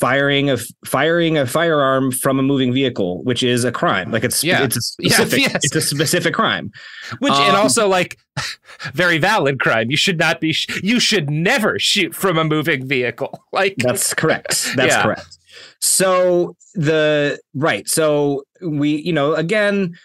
firing 0.00 0.50
a 0.50 0.56
firing 0.86 1.36
a 1.36 1.46
firearm 1.46 2.10
from 2.10 2.38
a 2.38 2.42
moving 2.42 2.72
vehicle, 2.72 3.22
which 3.24 3.42
is 3.42 3.62
a 3.64 3.70
crime. 3.70 4.10
Like 4.10 4.24
it's 4.24 4.42
yeah. 4.42 4.64
it's 4.64 4.76
a 4.76 4.80
specific 4.82 5.40
yeah, 5.40 5.48
yes. 5.52 5.64
it's 5.64 5.76
a 5.76 5.80
specific 5.80 6.34
crime. 6.34 6.72
Which 7.18 7.32
um, 7.32 7.42
and 7.42 7.56
also 7.56 7.88
like 7.88 8.18
very 8.94 9.18
valid 9.18 9.60
crime. 9.60 9.90
You 9.90 9.96
should 9.96 10.18
not 10.18 10.40
be 10.40 10.52
sh- 10.52 10.80
you 10.82 10.98
should 10.98 11.30
never 11.30 11.78
shoot 11.78 12.14
from 12.14 12.38
a 12.38 12.44
moving 12.44 12.86
vehicle. 12.86 13.38
Like 13.52 13.74
that's 13.76 14.14
correct. 14.14 14.72
That's 14.76 14.94
yeah. 14.94 15.02
correct. 15.02 15.36
So 15.82 16.56
the 16.74 17.40
right. 17.54 17.88
So 17.88 18.44
we, 18.62 19.02
you 19.02 19.12
know, 19.12 19.34
again, 19.34 19.98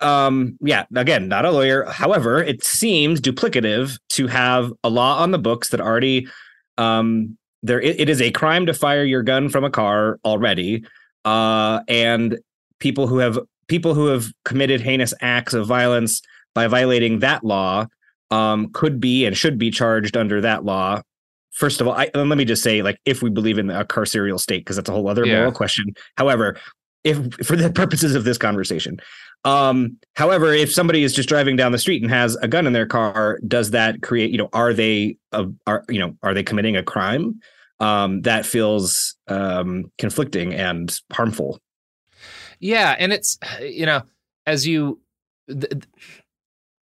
um, 0.00 0.56
yeah, 0.60 0.84
again, 0.94 1.28
not 1.28 1.44
a 1.44 1.50
lawyer. 1.50 1.84
However, 1.84 2.42
it 2.42 2.62
seems 2.64 3.20
duplicative 3.20 3.98
to 4.10 4.26
have 4.28 4.72
a 4.84 4.88
law 4.88 5.18
on 5.18 5.32
the 5.32 5.38
books 5.38 5.68
that 5.70 5.80
already 5.80 6.26
um 6.78 7.36
there 7.62 7.80
it, 7.80 8.00
it 8.00 8.08
is 8.08 8.20
a 8.20 8.30
crime 8.32 8.66
to 8.66 8.74
fire 8.74 9.04
your 9.04 9.22
gun 9.22 9.48
from 9.48 9.64
a 9.64 9.70
car 9.70 10.18
already. 10.24 10.84
Uh 11.24 11.80
and 11.88 12.38
people 12.78 13.06
who 13.06 13.18
have 13.18 13.38
people 13.66 13.94
who 13.94 14.06
have 14.06 14.26
committed 14.44 14.80
heinous 14.80 15.14
acts 15.20 15.54
of 15.54 15.66
violence 15.66 16.22
by 16.54 16.66
violating 16.66 17.20
that 17.20 17.42
law 17.44 17.86
um, 18.30 18.70
could 18.72 19.00
be 19.00 19.24
and 19.24 19.36
should 19.36 19.58
be 19.58 19.70
charged 19.70 20.16
under 20.16 20.40
that 20.40 20.64
law 20.64 21.00
first 21.54 21.80
of 21.80 21.88
all, 21.88 21.94
I, 21.94 22.10
let 22.14 22.36
me 22.36 22.44
just 22.44 22.62
say, 22.62 22.82
like, 22.82 23.00
if 23.04 23.22
we 23.22 23.30
believe 23.30 23.58
in 23.58 23.70
a 23.70 23.84
carceral 23.84 24.38
state, 24.38 24.60
because 24.60 24.76
that's 24.76 24.88
a 24.88 24.92
whole 24.92 25.08
other 25.08 25.24
yeah. 25.24 25.38
moral 25.38 25.52
question. 25.52 25.94
However, 26.16 26.58
if 27.04 27.16
for 27.46 27.56
the 27.56 27.70
purposes 27.74 28.14
of 28.14 28.24
this 28.24 28.36
conversation, 28.36 28.98
um, 29.44 29.96
however, 30.16 30.52
if 30.52 30.72
somebody 30.72 31.04
is 31.04 31.14
just 31.14 31.28
driving 31.28 31.56
down 31.56 31.72
the 31.72 31.78
street 31.78 32.02
and 32.02 32.10
has 32.10 32.34
a 32.36 32.48
gun 32.48 32.66
in 32.66 32.72
their 32.72 32.86
car, 32.86 33.38
does 33.46 33.70
that 33.70 34.02
create, 34.02 34.30
you 34.30 34.38
know, 34.38 34.48
are 34.52 34.72
they, 34.72 35.16
uh, 35.32 35.46
are 35.66 35.84
you 35.88 36.00
know, 36.00 36.16
are 36.22 36.34
they 36.34 36.42
committing 36.42 36.76
a 36.76 36.82
crime? 36.82 37.40
Um, 37.80 38.22
that 38.22 38.46
feels 38.46 39.16
um, 39.28 39.90
conflicting 39.98 40.54
and 40.54 40.98
harmful. 41.12 41.60
Yeah, 42.58 42.96
and 42.98 43.12
it's 43.12 43.38
you 43.60 43.86
know, 43.86 44.02
as 44.46 44.66
you, 44.66 45.00
th- 45.48 45.84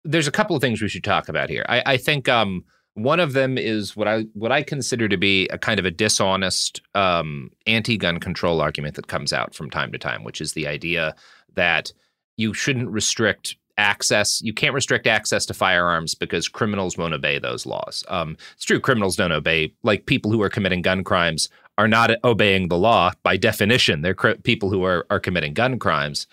there's 0.05 0.29
a 0.29 0.33
couple 0.33 0.57
of 0.57 0.63
things 0.63 0.81
we 0.81 0.89
should 0.89 1.05
talk 1.05 1.29
about 1.29 1.51
here. 1.51 1.65
I, 1.69 1.83
I 1.85 1.97
think 1.97 2.29
um, 2.29 2.65
one 2.95 3.21
of 3.21 3.33
them 3.33 3.57
is 3.57 3.97
what 3.97 4.09
I 4.09 4.23
what 4.35 4.53
I 4.53 4.62
consider 4.62 5.09
to 5.09 5.17
be 5.17 5.49
a 5.49 5.59
kind 5.59 5.79
of 5.79 5.87
a 5.87 5.91
dishonest 5.91 6.81
um, 6.95 7.51
anti-gun 7.67 8.19
control 8.19 8.61
argument 8.61 8.97
that 8.97 9.07
comes 9.07 9.33
out 9.33 9.55
from 9.55 9.71
time 9.71 9.93
to 9.93 9.99
time, 9.99 10.25
which 10.25 10.41
is 10.41 10.53
the 10.53 10.67
idea 10.67 11.15
that 11.55 11.93
you 12.37 12.53
shouldn't 12.53 12.91
restrict 12.91 13.57
access. 13.79 14.43
You 14.43 14.53
can't 14.53 14.75
restrict 14.75 15.07
access 15.07 15.47
to 15.47 15.55
firearms 15.55 16.15
because 16.15 16.49
criminals 16.49 16.99
won't 16.99 17.15
obey 17.15 17.39
those 17.39 17.65
laws. 17.65 18.05
Um, 18.09 18.37
it's 18.55 18.65
true, 18.65 18.81
criminals 18.81 19.17
don't 19.17 19.33
obey. 19.33 19.73
Like 19.83 20.07
people 20.07 20.31
who 20.31 20.43
are 20.43 20.51
committing 20.51 20.83
gun 20.83 21.05
crimes 21.05 21.49
are 21.79 21.89
not 21.89 22.11
obeying 22.25 22.69
the 22.69 22.77
law 22.77 23.12
by 23.23 23.37
definition. 23.37 24.03
They're 24.03 24.15
cr- 24.15 24.33
people 24.43 24.69
who 24.71 24.85
are 24.85 25.07
are 25.11 25.21
committing 25.21 25.55
gun 25.55 25.79
crimes, 25.79 26.27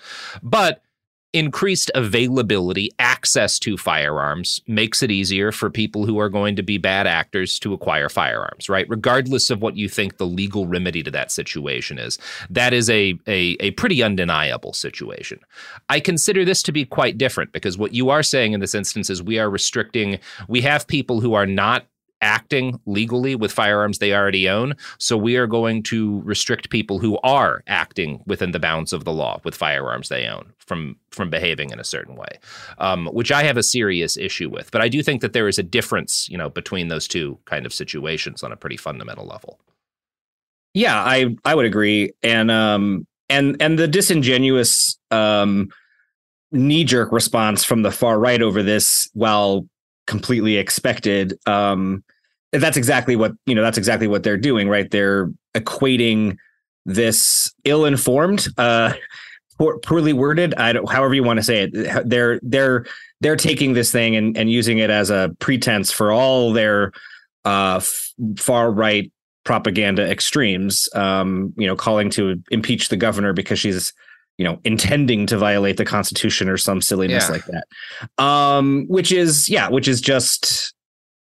but 0.43 0.81
increased 1.33 1.91
availability, 1.93 2.89
access 2.99 3.59
to 3.59 3.77
firearms 3.77 4.61
makes 4.67 5.03
it 5.03 5.11
easier 5.11 5.51
for 5.51 5.69
people 5.69 6.05
who 6.05 6.19
are 6.19 6.29
going 6.29 6.55
to 6.55 6.63
be 6.63 6.77
bad 6.77 7.05
actors 7.05 7.59
to 7.59 7.73
acquire 7.73 8.09
firearms, 8.09 8.69
right? 8.69 8.87
Regardless 8.89 9.49
of 9.49 9.61
what 9.61 9.75
you 9.75 9.89
think 9.89 10.17
the 10.17 10.25
legal 10.25 10.67
remedy 10.67 11.03
to 11.03 11.11
that 11.11 11.31
situation 11.31 11.99
is. 11.99 12.17
That 12.49 12.73
is 12.73 12.89
a, 12.89 13.17
a, 13.27 13.57
a 13.59 13.71
pretty 13.71 14.01
undeniable 14.01 14.73
situation. 14.73 15.39
I 15.89 15.99
consider 15.99 16.45
this 16.45 16.63
to 16.63 16.71
be 16.71 16.85
quite 16.85 17.17
different 17.17 17.51
because 17.51 17.77
what 17.77 17.93
you 17.93 18.09
are 18.09 18.23
saying 18.23 18.53
in 18.53 18.59
this 18.59 18.75
instance 18.75 19.09
is 19.09 19.21
we 19.21 19.39
are 19.39 19.49
restricting, 19.49 20.19
we 20.47 20.61
have 20.61 20.87
people 20.87 21.19
who 21.19 21.33
are 21.33 21.45
not 21.45 21.85
acting 22.21 22.79
legally 22.85 23.35
with 23.35 23.51
firearms 23.51 23.99
they 23.99 24.13
already 24.13 24.49
own. 24.49 24.73
So 24.97 25.17
we 25.17 25.35
are 25.37 25.47
going 25.47 25.83
to 25.83 26.21
restrict 26.21 26.69
people 26.69 26.99
who 26.99 27.17
are 27.23 27.63
acting 27.67 28.23
within 28.25 28.51
the 28.51 28.59
bounds 28.59 28.93
of 28.93 29.03
the 29.03 29.13
law 29.13 29.39
with 29.43 29.55
firearms 29.55 30.09
they 30.09 30.27
own 30.27 30.53
from 30.57 30.97
from 31.11 31.29
behaving 31.29 31.71
in 31.71 31.79
a 31.79 31.83
certain 31.83 32.15
way, 32.15 32.39
um, 32.77 33.07
which 33.07 33.31
I 33.31 33.43
have 33.43 33.57
a 33.57 33.63
serious 33.63 34.17
issue 34.17 34.49
with. 34.49 34.71
But 34.71 34.81
I 34.81 34.89
do 34.89 35.01
think 35.01 35.21
that 35.21 35.33
there 35.33 35.47
is 35.47 35.57
a 35.57 35.63
difference, 35.63 36.27
you 36.29 36.37
know, 36.37 36.49
between 36.49 36.89
those 36.89 37.07
two 37.07 37.39
kind 37.45 37.65
of 37.65 37.73
situations 37.73 38.43
on 38.43 38.51
a 38.51 38.57
pretty 38.57 38.77
fundamental 38.77 39.25
level. 39.25 39.59
Yeah, 40.73 41.01
I 41.01 41.35
I 41.43 41.55
would 41.55 41.65
agree, 41.65 42.11
and 42.21 42.51
um 42.51 43.07
and 43.29 43.57
and 43.59 43.79
the 43.79 43.87
disingenuous 43.87 44.99
um 45.11 45.69
knee 46.51 46.83
jerk 46.83 47.11
response 47.11 47.63
from 47.63 47.81
the 47.81 47.91
far 47.91 48.19
right 48.19 48.41
over 48.41 48.63
this, 48.63 49.09
while 49.13 49.67
completely 50.07 50.57
expected, 50.57 51.37
um, 51.45 52.03
that's 52.51 52.77
exactly 52.77 53.15
what 53.15 53.33
you 53.45 53.53
know. 53.53 53.61
That's 53.61 53.77
exactly 53.77 54.07
what 54.07 54.23
they're 54.23 54.37
doing, 54.37 54.69
right? 54.69 54.89
They're 54.89 55.29
equating 55.53 56.37
this 56.85 57.53
ill-informed, 57.65 58.47
uh, 58.57 58.93
poor, 59.57 59.77
poorly 59.79 60.13
worded. 60.13 60.55
I 60.55 60.73
don't, 60.73 60.89
however 60.89 61.13
you 61.13 61.23
want 61.23 61.37
to 61.37 61.43
say 61.43 61.63
it. 61.63 62.09
They're 62.09 62.39
they're 62.41 62.85
they're 63.21 63.35
taking 63.35 63.73
this 63.73 63.91
thing 63.91 64.15
and 64.15 64.37
and 64.37 64.49
using 64.49 64.79
it 64.79 64.89
as 64.89 65.09
a 65.09 65.35
pretense 65.39 65.91
for 65.91 66.11
all 66.11 66.53
their 66.53 66.93
uh, 67.45 67.77
f- 67.77 68.13
far 68.37 68.71
right 68.71 69.11
propaganda 69.43 70.09
extremes. 70.09 70.89
Um, 70.95 71.53
you 71.57 71.67
know, 71.67 71.75
calling 71.75 72.09
to 72.11 72.41
impeach 72.49 72.89
the 72.89 72.97
governor 72.97 73.33
because 73.33 73.59
she's 73.59 73.93
you 74.37 74.45
know 74.45 74.59
intending 74.63 75.25
to 75.25 75.37
violate 75.37 75.77
the 75.77 75.85
constitution 75.85 76.47
or 76.47 76.57
some 76.57 76.81
silliness 76.81 77.25
yeah. 77.25 77.31
like 77.31 77.45
that 77.45 78.23
um 78.23 78.85
which 78.87 79.11
is 79.11 79.49
yeah 79.49 79.69
which 79.69 79.87
is 79.87 79.99
just 79.99 80.73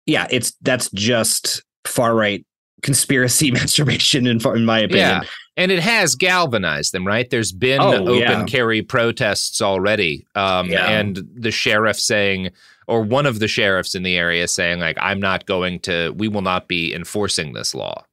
yeah 0.06 0.28
it's 0.30 0.54
that's 0.62 0.90
just 0.92 1.64
far 1.86 2.16
right 2.16 2.46
conspiracy 2.82 3.52
masturbation 3.52 4.28
in, 4.28 4.46
in 4.46 4.66
my 4.66 4.80
opinion 4.80 5.10
yeah. 5.10 5.24
and 5.58 5.72
it 5.72 5.80
has 5.80 6.16
galvanized 6.16 6.94
them 6.94 7.06
right 7.08 7.30
there's 7.30 7.52
been 7.52 7.82
oh, 7.82 8.08
open 8.08 8.18
yeah. 8.18 8.44
carry 8.46 8.82
protests 8.82 9.62
already 9.62 10.26
um 10.36 10.70
yeah. 10.70 10.90
and 10.90 11.22
the 11.36 11.52
sheriff 11.52 12.00
saying 12.00 12.50
or 12.88 13.02
one 13.02 13.26
of 13.26 13.40
the 13.40 13.48
sheriffs 13.48 13.96
in 13.96 14.04
the 14.04 14.18
area 14.18 14.48
saying 14.48 14.80
like 14.80 14.98
i'm 15.00 15.20
not 15.20 15.46
going 15.46 15.80
to 15.80 16.12
we 16.18 16.28
will 16.28 16.42
not 16.42 16.68
be 16.68 16.94
enforcing 16.94 17.54
this 17.54 17.74
law 17.74 18.04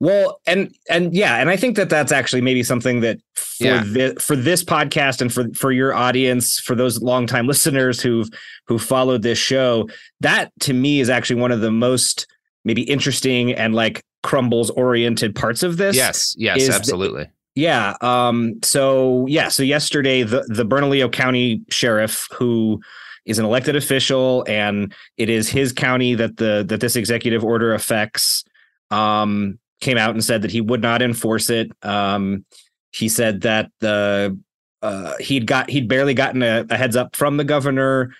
well, 0.00 0.40
and 0.46 0.74
and 0.88 1.14
yeah, 1.14 1.36
and 1.36 1.50
I 1.50 1.56
think 1.56 1.76
that 1.76 1.90
that's 1.90 2.10
actually 2.10 2.40
maybe 2.40 2.62
something 2.62 3.00
that 3.00 3.18
for 3.34 3.64
yeah. 3.64 3.84
this, 3.86 4.24
for 4.24 4.34
this 4.34 4.64
podcast 4.64 5.20
and 5.20 5.32
for 5.32 5.52
for 5.54 5.70
your 5.70 5.92
audience, 5.92 6.58
for 6.58 6.74
those 6.74 7.02
longtime 7.02 7.46
listeners 7.46 8.00
who've 8.00 8.28
who 8.66 8.78
followed 8.78 9.20
this 9.22 9.38
show, 9.38 9.88
that 10.20 10.52
to 10.60 10.72
me 10.72 11.00
is 11.00 11.10
actually 11.10 11.40
one 11.40 11.52
of 11.52 11.60
the 11.60 11.70
most 11.70 12.26
maybe 12.64 12.82
interesting 12.82 13.52
and 13.52 13.74
like 13.74 14.02
crumbles 14.22 14.70
oriented 14.70 15.34
parts 15.34 15.62
of 15.62 15.76
this. 15.76 15.94
Yes, 15.94 16.34
yes, 16.38 16.70
absolutely. 16.70 17.28
yeah. 17.54 17.94
Um. 18.00 18.54
So 18.62 19.26
yeah. 19.26 19.48
So 19.48 19.62
yesterday, 19.62 20.22
the 20.22 20.46
the 20.48 20.64
Bernalillo 20.64 21.12
County 21.12 21.62
Sheriff, 21.68 22.26
who 22.32 22.80
is 23.26 23.38
an 23.38 23.44
elected 23.44 23.76
official, 23.76 24.46
and 24.48 24.94
it 25.18 25.28
is 25.28 25.50
his 25.50 25.74
county 25.74 26.14
that 26.14 26.38
the 26.38 26.64
that 26.68 26.80
this 26.80 26.96
executive 26.96 27.44
order 27.44 27.74
affects. 27.74 28.44
Um, 28.90 29.58
came 29.80 29.96
out 29.96 30.10
and 30.10 30.24
said 30.24 30.42
that 30.42 30.50
he 30.50 30.60
would 30.60 30.82
not 30.82 31.02
enforce 31.02 31.50
it. 31.50 31.70
Um, 31.82 32.44
he 32.92 33.08
said 33.08 33.42
that 33.42 33.70
the 33.80 34.38
uh, 34.82 35.14
he'd 35.18 35.46
got 35.46 35.70
he'd 35.70 35.88
barely 35.88 36.14
gotten 36.14 36.42
a, 36.42 36.64
a 36.70 36.76
heads 36.76 36.96
up 36.96 37.14
from 37.14 37.36
the 37.36 37.44
governor, 37.44 38.14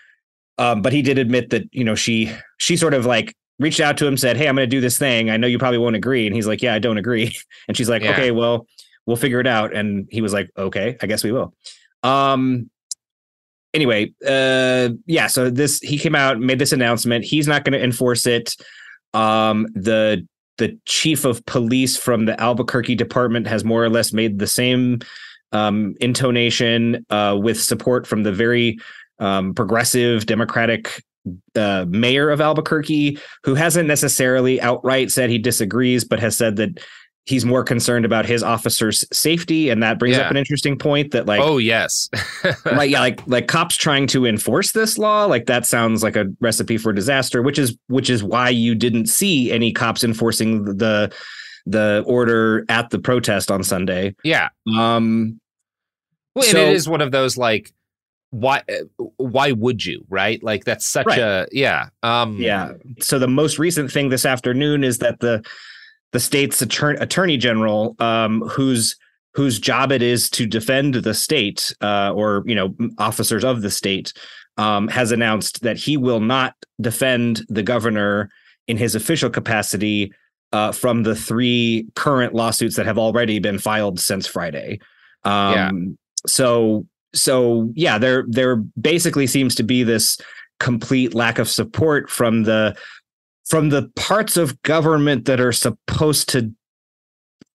um, 0.59 0.83
but 0.83 0.93
he 0.93 1.03
did 1.03 1.19
admit 1.19 1.51
that 1.51 1.69
you 1.73 1.85
know 1.85 1.95
she 1.95 2.33
she 2.59 2.77
sort 2.77 2.95
of 2.95 3.07
like 3.07 3.35
reached 3.59 3.81
out 3.81 3.97
to 3.99 4.07
him, 4.07 4.17
said, 4.17 4.37
"Hey, 4.37 4.49
I'm 4.49 4.57
going 4.57 4.69
to 4.69 4.77
do 4.77 4.81
this 4.81 4.99
thing. 4.99 5.31
I 5.31 5.37
know 5.37 5.47
you 5.47 5.59
probably 5.59 5.79
won't 5.79 5.97
agree," 5.97 6.27
and 6.27 6.35
he's 6.35 6.47
like, 6.47 6.63
"Yeah, 6.63 6.75
I 6.75 6.79
don't 6.79 6.99
agree." 6.99 7.37
And 7.69 7.77
she's 7.77 7.89
like, 7.89 8.03
yeah. 8.03 8.13
"Okay, 8.13 8.31
well, 8.31 8.67
we'll 9.07 9.17
figure 9.17 9.41
it 9.41 9.47
out." 9.47 9.75
And 9.75 10.09
he 10.11 10.21
was 10.21 10.33
like, 10.33 10.51
"Okay, 10.57 10.97
I 11.01 11.07
guess 11.07 11.25
we 11.25 11.33
will." 11.33 11.55
Um. 12.03 12.71
Anyway, 13.73 14.13
uh, 14.27 14.89
yeah. 15.07 15.29
So 15.29 15.49
this 15.49 15.79
he 15.79 15.97
came 15.97 16.17
out, 16.17 16.41
made 16.41 16.59
this 16.59 16.73
announcement. 16.73 17.25
He's 17.25 17.47
not 17.47 17.65
going 17.65 17.79
to 17.79 17.85
enforce 17.85 18.27
it. 18.27 18.57
Um, 19.15 19.69
the 19.75 20.27
the 20.61 20.79
chief 20.85 21.25
of 21.25 21.45
police 21.47 21.97
from 21.97 22.27
the 22.27 22.41
Albuquerque 22.41 22.95
department 22.95 23.49
has 23.49 23.65
more 23.65 23.83
or 23.83 23.89
less 23.89 24.13
made 24.13 24.39
the 24.39 24.47
same 24.47 25.01
um, 25.53 25.95
intonation 26.01 27.05
uh, 27.11 27.37
with 27.41 27.61
support 27.61 28.07
from 28.07 28.23
the 28.23 28.31
very 28.31 28.79
um, 29.19 29.55
progressive 29.55 30.27
Democratic 30.27 31.03
uh, 31.57 31.87
mayor 31.89 32.31
of 32.31 32.41
Albuquerque, 32.41 33.19
who 33.43 33.55
hasn't 33.55 33.89
necessarily 33.89 34.61
outright 34.61 35.11
said 35.11 35.31
he 35.31 35.39
disagrees, 35.39 36.05
but 36.05 36.21
has 36.21 36.37
said 36.37 36.57
that 36.57 36.79
he's 37.27 37.45
more 37.45 37.63
concerned 37.63 38.05
about 38.05 38.27
his 38.27 38.43
officers' 38.43 39.05
safety, 39.13 39.71
and 39.71 39.83
that 39.83 39.99
brings 39.99 40.17
yeah. 40.17 40.25
up 40.25 40.31
an 40.31 40.37
interesting 40.37 40.79
point 40.79 41.13
that 41.13 41.27
like 41.27 41.41
oh 41.41 41.59
yes, 41.59 42.09
like 42.65 42.91
yeah, 42.91 43.01
like 43.01 43.27
like 43.27 43.49
cops 43.49 43.77
trying 43.77 44.07
to 44.09 44.27
enforce 44.27 44.73
this 44.73 44.99
law, 44.99 45.25
like 45.25 45.47
that 45.47 45.67
sounds 45.67 46.03
like 46.03 46.17
a 46.17 46.27
recipe 46.41 46.77
for 46.77 46.93
disaster. 46.93 47.43
Which 47.43 47.59
is 47.59 47.77
which 47.89 48.11
is 48.11 48.23
why 48.23 48.49
you 48.49 48.75
didn't 48.75 49.07
see 49.07 49.51
any 49.51 49.73
cops 49.73 50.05
enforcing 50.05 50.65
the 50.65 51.13
the 51.67 52.03
order 52.07 52.65
at 52.69 52.91
the 52.91 52.99
protest 52.99 53.51
on 53.51 53.63
Sunday. 53.63 54.15
Yeah. 54.25 54.49
Um. 54.77 55.41
Well, 56.35 56.45
so, 56.45 56.59
and 56.59 56.71
it 56.71 56.77
is 56.77 56.89
one 56.89 57.01
of 57.01 57.11
those 57.11 57.37
like 57.37 57.73
why 58.31 58.63
why 59.17 59.51
would 59.51 59.85
you 59.85 60.05
right 60.09 60.41
like 60.43 60.65
that's 60.65 60.87
such 60.87 61.07
right. 61.07 61.19
a 61.19 61.49
yeah 61.51 61.89
um 62.05 62.37
yeah 62.41 62.73
so 63.01 63.19
the 63.19 63.27
most 63.27 63.59
recent 63.59 63.91
thing 63.91 64.09
this 64.09 64.25
afternoon 64.25 64.85
is 64.85 64.99
that 64.99 65.19
the 65.19 65.45
the 66.13 66.21
state's 66.21 66.61
attorney, 66.61 66.99
attorney 66.99 67.37
general, 67.37 67.97
um, 67.99 68.43
whose 68.43 68.97
whose 69.35 69.61
job 69.61 69.93
it 69.93 70.03
is 70.03 70.29
to 70.29 70.45
defend 70.45 70.95
the 70.95 71.15
state 71.15 71.75
uh, 71.81 72.13
or 72.15 72.43
you 72.47 72.55
know 72.55 72.75
officers 72.99 73.45
of 73.45 73.63
the 73.63 73.71
state, 73.71 74.13
um, 74.57 74.89
has 74.89 75.13
announced 75.13 75.63
that 75.63 75.77
he 75.77 75.97
will 75.97 76.21
not 76.21 76.55
defend 76.81 77.43
the 77.49 77.63
governor 77.63 78.29
in 78.67 78.77
his 78.77 78.95
official 78.95 79.31
capacity 79.31 80.13
uh, 80.53 80.73
from 80.73 81.05
the 81.05 81.15
three 81.15 81.87
current 81.95 82.35
lawsuits 82.35 82.77
that 82.77 82.87
have 82.87 82.99
already 82.99 83.39
been 83.39 83.59
filed 83.59 84.01
since 84.01 84.27
Friday. 84.27 84.81
Um, 85.25 85.55
yeah. 85.55 85.71
So 86.27 86.87
so 87.15 87.71
yeah, 87.75 87.99
there 87.99 88.25
there 88.29 88.57
basically 88.57 89.27
seems 89.27 89.55
to 89.57 89.63
be 89.63 89.83
this 89.83 90.19
complete 90.59 91.15
lack 91.15 91.39
of 91.39 91.49
support 91.49 92.11
from 92.11 92.43
the 92.45 92.77
from 93.51 93.71
the 93.71 93.91
parts 93.97 94.37
of 94.37 94.61
government 94.63 95.25
that 95.25 95.41
are 95.41 95.53
supposed 95.53 96.29
to 96.29 96.53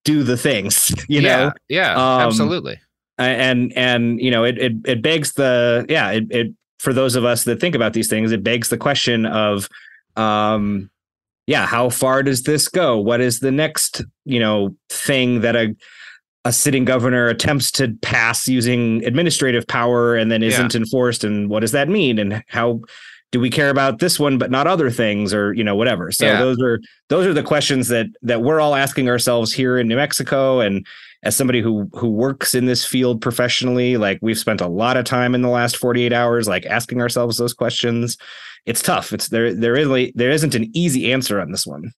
do 0.04 0.22
the 0.22 0.36
things 0.36 0.94
you 1.08 1.20
yeah, 1.20 1.36
know? 1.36 1.52
Yeah 1.68 1.92
um, 1.92 2.20
absolutely. 2.20 2.78
and 3.18 3.72
and 3.76 4.20
you 4.20 4.30
know 4.30 4.44
it 4.44 4.58
it, 4.58 4.72
it 4.84 5.02
begs 5.02 5.32
the 5.32 5.86
yeah 5.88 6.10
it, 6.10 6.24
it 6.30 6.54
for 6.78 6.92
those 6.92 7.16
of 7.16 7.24
us 7.24 7.44
that 7.44 7.60
think 7.60 7.74
about 7.74 7.94
these 7.94 8.08
things 8.08 8.30
it 8.30 8.44
begs 8.44 8.68
the 8.68 8.76
question 8.76 9.26
of 9.26 9.68
um 10.16 10.90
yeah 11.46 11.66
how 11.66 11.88
far 11.88 12.22
does 12.22 12.42
this 12.42 12.68
go? 12.68 12.98
What 12.98 13.20
is 13.20 13.40
the 13.40 13.52
next 13.52 14.02
you 14.24 14.38
know 14.38 14.76
thing 14.90 15.40
that 15.40 15.56
a 15.56 15.74
a 16.44 16.52
sitting 16.52 16.84
governor 16.84 17.26
attempts 17.26 17.72
to 17.72 17.92
pass 18.02 18.46
using 18.46 19.04
administrative 19.04 19.66
power 19.66 20.14
and 20.14 20.30
then 20.30 20.44
isn't 20.44 20.74
yeah. 20.74 20.80
enforced? 20.80 21.24
And 21.24 21.50
what 21.50 21.60
does 21.60 21.72
that 21.72 21.88
mean? 21.88 22.20
And 22.20 22.44
how 22.48 22.82
do 23.36 23.40
we 23.40 23.50
care 23.50 23.68
about 23.68 23.98
this 23.98 24.18
one 24.18 24.38
but 24.38 24.50
not 24.50 24.66
other 24.66 24.90
things 24.90 25.34
or 25.34 25.52
you 25.52 25.62
know 25.62 25.76
whatever? 25.76 26.10
So 26.10 26.24
yeah. 26.24 26.38
those 26.38 26.58
are 26.62 26.80
those 27.10 27.26
are 27.26 27.34
the 27.34 27.42
questions 27.42 27.88
that 27.88 28.06
that 28.22 28.40
we're 28.40 28.60
all 28.60 28.74
asking 28.74 29.10
ourselves 29.10 29.52
here 29.52 29.76
in 29.76 29.86
New 29.86 29.96
Mexico. 29.96 30.60
And 30.60 30.86
as 31.22 31.36
somebody 31.36 31.60
who 31.60 31.86
who 31.92 32.08
works 32.08 32.54
in 32.54 32.64
this 32.64 32.86
field 32.86 33.20
professionally 33.20 33.98
like 33.98 34.18
we've 34.22 34.38
spent 34.38 34.62
a 34.62 34.66
lot 34.66 34.96
of 34.96 35.04
time 35.04 35.34
in 35.34 35.42
the 35.42 35.50
last 35.50 35.76
48 35.76 36.14
hours 36.14 36.48
like 36.48 36.64
asking 36.64 37.02
ourselves 37.02 37.36
those 37.36 37.52
questions. 37.52 38.16
It's 38.64 38.82
tough. 38.82 39.12
It's 39.12 39.28
there 39.28 39.52
there 39.52 39.72
really 39.72 40.14
there 40.14 40.30
isn't 40.30 40.54
an 40.54 40.70
easy 40.74 41.12
answer 41.12 41.38
on 41.38 41.50
this 41.50 41.66
one. 41.66 41.92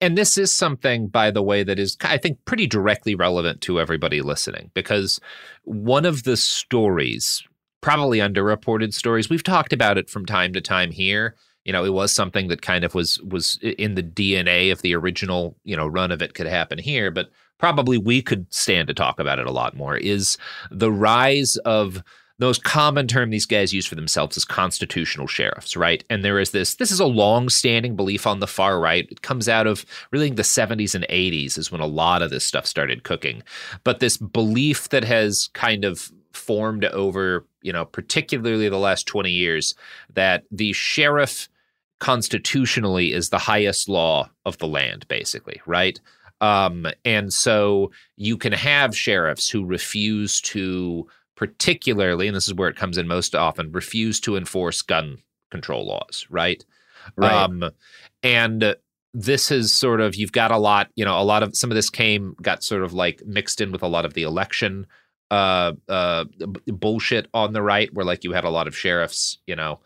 And 0.00 0.16
this 0.16 0.38
is 0.38 0.52
something, 0.52 1.08
by 1.08 1.32
the 1.32 1.42
way, 1.42 1.64
that 1.64 1.80
is, 1.80 1.96
I 2.02 2.18
think, 2.18 2.38
pretty 2.44 2.68
directly 2.68 3.16
relevant 3.16 3.60
to 3.62 3.80
everybody 3.80 4.22
listening 4.22 4.70
because 4.72 5.18
one 5.64 6.04
of 6.04 6.22
the 6.22 6.36
stories 6.36 7.42
probably 7.80 8.18
underreported 8.18 8.92
stories. 8.94 9.28
We've 9.28 9.42
talked 9.42 9.72
about 9.72 9.98
it 9.98 10.10
from 10.10 10.26
time 10.26 10.52
to 10.52 10.60
time 10.60 10.90
here. 10.90 11.34
You 11.64 11.72
know, 11.72 11.84
it 11.84 11.92
was 11.92 12.12
something 12.12 12.48
that 12.48 12.62
kind 12.62 12.84
of 12.84 12.94
was 12.94 13.20
was 13.20 13.58
in 13.62 13.94
the 13.94 14.02
DNA 14.02 14.72
of 14.72 14.82
the 14.82 14.94
original, 14.94 15.56
you 15.64 15.76
know, 15.76 15.86
run 15.86 16.10
of 16.10 16.22
it 16.22 16.34
could 16.34 16.46
happen 16.46 16.78
here, 16.78 17.10
but 17.10 17.28
probably 17.58 17.98
we 17.98 18.22
could 18.22 18.52
stand 18.52 18.88
to 18.88 18.94
talk 18.94 19.20
about 19.20 19.38
it 19.38 19.46
a 19.46 19.52
lot 19.52 19.76
more 19.76 19.96
is 19.96 20.38
the 20.70 20.92
rise 20.92 21.56
of 21.58 22.02
those 22.38 22.58
common 22.58 23.08
term 23.08 23.30
these 23.30 23.46
guys 23.46 23.74
use 23.74 23.84
for 23.84 23.96
themselves 23.96 24.36
as 24.36 24.44
constitutional 24.44 25.26
sheriffs, 25.26 25.76
right? 25.76 26.04
And 26.08 26.24
there 26.24 26.38
is 26.38 26.52
this, 26.52 26.76
this 26.76 26.92
is 26.92 27.00
a 27.00 27.06
long-standing 27.06 27.96
belief 27.96 28.28
on 28.28 28.38
the 28.38 28.46
far 28.46 28.78
right. 28.78 29.08
It 29.10 29.22
comes 29.22 29.48
out 29.48 29.66
of 29.66 29.84
really 30.12 30.30
the 30.30 30.42
70s 30.42 30.94
and 30.94 31.04
80s 31.10 31.58
is 31.58 31.72
when 31.72 31.80
a 31.80 31.86
lot 31.86 32.22
of 32.22 32.30
this 32.30 32.44
stuff 32.44 32.64
started 32.64 33.02
cooking. 33.02 33.42
But 33.82 33.98
this 33.98 34.16
belief 34.16 34.88
that 34.90 35.02
has 35.02 35.48
kind 35.52 35.84
of 35.84 36.12
formed 36.38 36.84
over, 36.86 37.46
you 37.62 37.72
know, 37.72 37.84
particularly 37.84 38.68
the 38.68 38.78
last 38.78 39.06
20 39.06 39.30
years, 39.30 39.74
that 40.14 40.44
the 40.50 40.72
sheriff 40.72 41.48
constitutionally 42.00 43.12
is 43.12 43.28
the 43.28 43.38
highest 43.38 43.88
law 43.88 44.30
of 44.46 44.58
the 44.58 44.66
land, 44.66 45.06
basically, 45.08 45.60
right? 45.66 46.00
Um, 46.40 46.86
and 47.04 47.32
so 47.32 47.90
you 48.16 48.36
can 48.36 48.52
have 48.52 48.96
sheriffs 48.96 49.50
who 49.50 49.64
refuse 49.64 50.40
to, 50.42 51.06
particularly, 51.36 52.28
and 52.28 52.36
this 52.36 52.46
is 52.46 52.54
where 52.54 52.68
it 52.68 52.76
comes 52.76 52.96
in 52.96 53.08
most 53.08 53.34
often, 53.34 53.72
refuse 53.72 54.20
to 54.20 54.36
enforce 54.36 54.82
gun 54.82 55.18
control 55.50 55.86
laws, 55.86 56.26
right? 56.30 56.64
Right. 57.16 57.32
Um, 57.32 57.70
and 58.22 58.76
this 59.14 59.50
is 59.50 59.74
sort 59.74 60.00
of 60.00 60.14
you've 60.14 60.32
got 60.32 60.50
a 60.50 60.58
lot, 60.58 60.90
you 60.94 61.04
know, 61.04 61.18
a 61.18 61.24
lot 61.24 61.42
of 61.42 61.56
some 61.56 61.70
of 61.70 61.74
this 61.74 61.90
came 61.90 62.34
got 62.40 62.62
sort 62.62 62.82
of 62.82 62.92
like 62.92 63.22
mixed 63.26 63.60
in 63.60 63.72
with 63.72 63.82
a 63.82 63.88
lot 63.88 64.04
of 64.04 64.14
the 64.14 64.22
election 64.22 64.86
uh 65.30 65.72
uh 65.88 66.24
bullshit 66.66 67.28
on 67.34 67.52
the 67.52 67.62
right 67.62 67.92
where 67.92 68.06
like 68.06 68.24
you 68.24 68.32
had 68.32 68.44
a 68.44 68.50
lot 68.50 68.66
of 68.66 68.76
sheriffs, 68.76 69.38
you 69.46 69.54
know, 69.56 69.78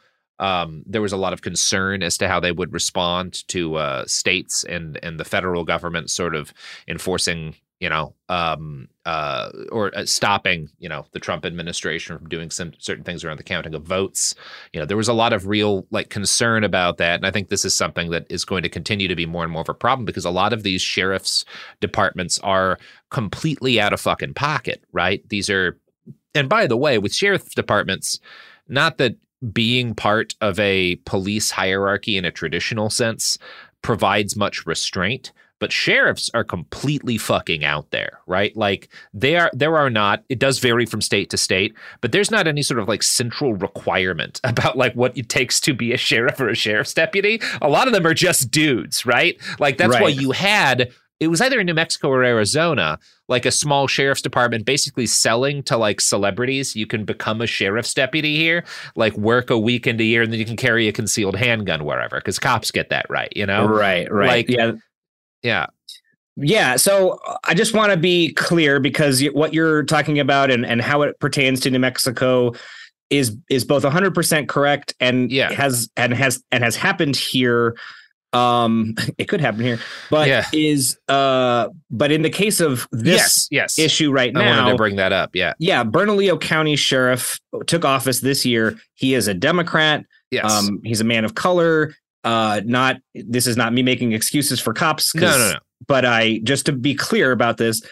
um, 0.43 0.83
there 0.87 1.01
was 1.01 1.13
a 1.13 1.17
lot 1.17 1.33
of 1.33 1.41
concern 1.41 2.03
as 2.03 2.19
to 2.19 2.29
how 2.29 2.41
they 2.41 2.51
would 2.51 2.73
respond 2.73 3.47
to 3.49 3.77
uh, 3.77 4.05
states 4.07 4.65
and 4.65 4.99
and 5.03 5.19
the 5.21 5.25
federal 5.25 5.63
government 5.65 6.11
sort 6.11 6.35
of 6.35 6.53
enforcing, 6.89 7.55
you 7.83 7.89
know, 7.89 8.15
um, 8.29 8.89
uh, 9.07 9.51
or 9.73 9.91
uh, 9.97 10.07
stopping, 10.07 10.69
you 10.79 10.89
know, 10.89 11.05
the 11.11 11.19
Trump 11.19 11.45
administration 11.45 12.17
from 12.17 12.29
doing 12.29 12.49
some 12.49 12.73
certain 12.79 13.03
things 13.03 13.25
around 13.25 13.39
the 13.39 13.43
counting 13.43 13.75
of 13.75 13.83
votes. 13.83 14.37
You 14.73 14.79
know, 14.79 14.87
there 14.87 14.97
was 14.97 15.09
a 15.09 15.13
lot 15.13 15.33
of 15.33 15.49
real 15.49 15.85
like 15.91 16.09
concern 16.09 16.63
about 16.63 16.99
that, 16.99 17.17
and 17.17 17.27
I 17.27 17.33
think 17.33 17.49
this 17.49 17.65
is 17.65 17.75
something 17.75 18.11
that 18.11 18.25
is 18.31 18.45
going 18.45 18.63
to 18.63 18.69
continue 18.69 19.09
to 19.09 19.17
be 19.17 19.27
more 19.27 19.43
and 19.43 19.53
more 19.53 19.63
of 19.63 19.69
a 19.69 19.75
problem 19.75 20.05
because 20.05 20.25
a 20.25 20.31
lot 20.31 20.53
of 20.53 20.63
these 20.63 20.81
sheriff's 20.81 21.45
departments 21.81 22.39
are 22.45 22.79
completely 23.11 23.81
out 23.81 23.93
of 23.93 24.01
fucking 24.01 24.35
pocket, 24.35 24.85
right? 24.93 25.29
These 25.29 25.51
are, 25.51 25.77
and 26.37 26.49
by 26.49 26.69
the 26.69 26.77
way, 26.77 26.99
with 26.99 27.13
sheriff 27.13 27.53
departments, 27.57 28.21
not 28.69 28.99
that 28.99 29.17
being 29.53 29.97
part 29.97 30.37
of 30.41 30.57
a 30.61 30.95
police 31.05 31.51
hierarchy 31.51 32.17
in 32.17 32.25
a 32.25 32.31
traditional 32.31 32.91
sense 32.91 33.39
provides 33.83 34.37
much 34.37 34.67
restraint 34.67 35.33
but 35.63 35.71
sheriffs 35.71 36.29
are 36.35 36.43
completely 36.43 37.17
fucking 37.17 37.65
out 37.65 37.89
there 37.93 38.19
right 38.27 38.57
like 38.57 38.89
they 39.15 39.37
are 39.37 39.49
there 39.53 39.79
are 39.79 39.89
not 39.89 40.25
it 40.29 40.41
does 40.41 40.59
vary 40.59 40.85
from 40.85 41.01
state 41.01 41.31
to 41.31 41.37
state 41.37 41.73
but 42.01 42.11
there's 42.11 42.33
not 42.33 42.49
any 42.49 42.63
sort 42.63 42.81
of 42.81 42.89
like 42.89 43.01
central 43.01 43.55
requirement 43.55 44.41
about 44.45 44.77
like 44.77 44.93
what 44.95 45.17
it 45.17 45.29
takes 45.29 45.61
to 45.61 45.73
be 45.73 45.93
a 45.93 45.97
sheriff 45.97 46.41
or 46.41 46.49
a 46.49 46.57
sheriff's 46.57 46.93
deputy 46.93 47.41
a 47.61 47.69
lot 47.69 47.87
of 47.87 47.93
them 47.93 48.05
are 48.05 48.13
just 48.13 48.51
dudes 48.51 49.07
right 49.07 49.41
like 49.61 49.79
that's 49.79 49.93
right. 49.93 50.03
why 50.03 50.09
you 50.09 50.33
had 50.33 50.93
it 51.21 51.29
was 51.29 51.41
either 51.41 51.61
in 51.61 51.67
New 51.67 51.75
Mexico 51.75 52.09
or 52.09 52.25
Arizona, 52.25 52.99
like 53.29 53.47
a 53.47 53.53
small 53.53 53.87
sheriff's 53.87 54.23
department 54.23 54.65
basically 54.65 55.07
selling 55.07 55.63
to 55.63 55.77
like 55.77 56.01
celebrities. 56.01 56.75
You 56.75 56.85
can 56.85 57.05
become 57.05 57.41
a 57.41 57.47
sheriff's 57.47 57.95
deputy 57.95 58.35
here, 58.35 58.65
like 58.97 59.17
work 59.17 59.49
a 59.49 59.57
weekend 59.57 60.01
a 60.01 60.05
year, 60.05 60.23
and 60.23 60.33
then 60.33 60.41
you 60.41 60.45
can 60.45 60.57
carry 60.57 60.89
a 60.89 60.93
concealed 60.93 61.37
handgun 61.37 61.85
wherever 61.85 62.17
because 62.17 62.41
cops 62.41 62.73
get 62.73 62.91
that 62.91 63.07
right, 63.09 63.33
you 63.37 63.47
know? 63.47 63.69
Right, 63.69 64.11
right. 64.11 64.49
Like, 64.49 64.49
yeah. 64.49 64.73
Yeah. 65.43 65.67
Yeah, 66.37 66.77
so 66.77 67.21
uh, 67.27 67.37
I 67.45 67.55
just 67.55 67.75
want 67.75 67.93
to 67.93 67.99
be 67.99 68.33
clear 68.33 68.81
because 68.81 69.23
what 69.33 69.53
you're 69.53 69.83
talking 69.83 70.19
about 70.19 70.51
and, 70.51 70.65
and 70.65 70.81
how 70.81 71.03
it 71.03 71.19
pertains 71.21 71.61
to 71.61 71.71
New 71.71 71.79
Mexico 71.79 72.55
is 73.11 73.37
is 73.51 73.65
both 73.65 73.83
100% 73.85 74.49
correct 74.49 74.95
and 74.99 75.31
yeah. 75.31 75.53
has 75.53 75.91
and 75.97 76.15
has 76.15 76.43
and 76.51 76.65
has 76.65 76.75
happened 76.75 77.15
here 77.15 77.77
um 78.33 78.95
it 79.19 79.27
could 79.27 79.43
happen 79.43 79.61
here 79.61 79.79
but 80.11 80.27
yeah. 80.27 80.47
is 80.55 80.99
uh 81.09 81.69
but 81.91 82.11
in 82.11 82.23
the 82.23 82.31
case 82.31 82.61
of 82.61 82.89
this 82.91 83.49
yes, 83.51 83.77
yes. 83.77 83.79
issue 83.79 84.11
right 84.11 84.33
now 84.33 84.41
I 84.41 84.57
wanted 84.57 84.71
to 84.71 84.77
bring 84.77 84.97
that 84.97 85.13
up 85.13 85.37
yeah 85.37 85.53
yeah 85.59 85.85
Bernalillo 85.85 86.39
County 86.39 86.75
Sheriff 86.75 87.39
took 87.67 87.85
office 87.85 88.21
this 88.21 88.47
year 88.47 88.79
he 88.95 89.13
is 89.13 89.29
a 89.29 89.35
Democrat 89.35 90.07
yes 90.31 90.51
um 90.51 90.81
he's 90.83 91.03
a 91.03 91.05
man 91.05 91.27
of 91.27 91.35
color 91.35 91.95
uh 92.25 92.61
not 92.65 92.97
this 93.15 93.47
is 93.47 93.57
not 93.57 93.73
me 93.73 93.83
making 93.83 94.13
excuses 94.13 94.61
for 94.61 94.73
cops 94.73 95.15
no 95.15 95.39
no 95.39 95.53
no 95.53 95.59
but 95.87 96.05
I 96.05 96.41
just 96.45 96.67
to 96.67 96.73
be 96.73 96.95
clear 96.95 97.33
about 97.33 97.57
this 97.57 97.83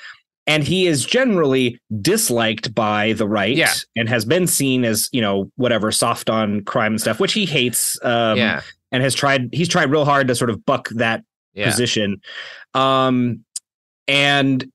and 0.47 0.65
he 0.65 0.87
is 0.87 1.05
generally 1.05 1.79
disliked 2.01 2.75
by 2.75 3.13
the 3.13 3.29
right 3.29 3.57
yeah. 3.57 3.73
and 3.97 4.09
has 4.09 4.25
been 4.25 4.47
seen 4.47 4.85
as 4.85 5.09
you 5.13 5.21
know 5.21 5.51
whatever 5.57 5.93
soft 5.93 6.31
on 6.31 6.65
crime 6.65 6.93
and 6.93 7.01
stuff 7.01 7.21
which 7.21 7.33
he 7.33 7.47
hates 7.47 8.03
um, 8.05 8.37
yeah 8.37 8.63
and 8.93 9.03
has 9.03 9.15
tried 9.15 9.49
he's 9.53 9.69
tried 9.69 9.91
real 9.91 10.05
hard 10.05 10.29
to 10.29 10.35
sort 10.35 10.51
of 10.51 10.65
buck 10.65 10.89
that 10.91 11.23
yeah. 11.55 11.67
position 11.67 12.21
um 12.75 13.45
and 14.09 14.71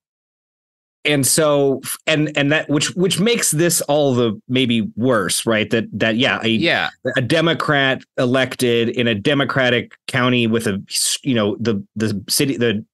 and 1.06 1.26
so 1.26 1.82
and 2.08 2.36
and 2.38 2.52
that 2.52 2.70
which 2.70 2.96
which 2.96 3.20
makes 3.20 3.52
this 3.52 3.82
all 3.82 4.14
the 4.14 4.40
maybe 4.48 4.82
worse 4.96 5.46
right? 5.46 5.70
That 5.70 5.86
that 5.94 6.18
yeah 6.18 6.40
a, 6.44 6.50
yeah. 6.50 6.90
a 7.18 7.22
democrat 7.22 8.04
elected 8.18 8.90
in 8.90 9.08
a 9.08 9.16
democratic 9.16 9.94
county 10.08 10.48
with 10.48 10.68
a 10.68 10.82
you 11.24 11.34
know 11.34 11.56
the 11.60 11.86
the 11.96 12.24
city 12.28 12.58
the 12.58 12.86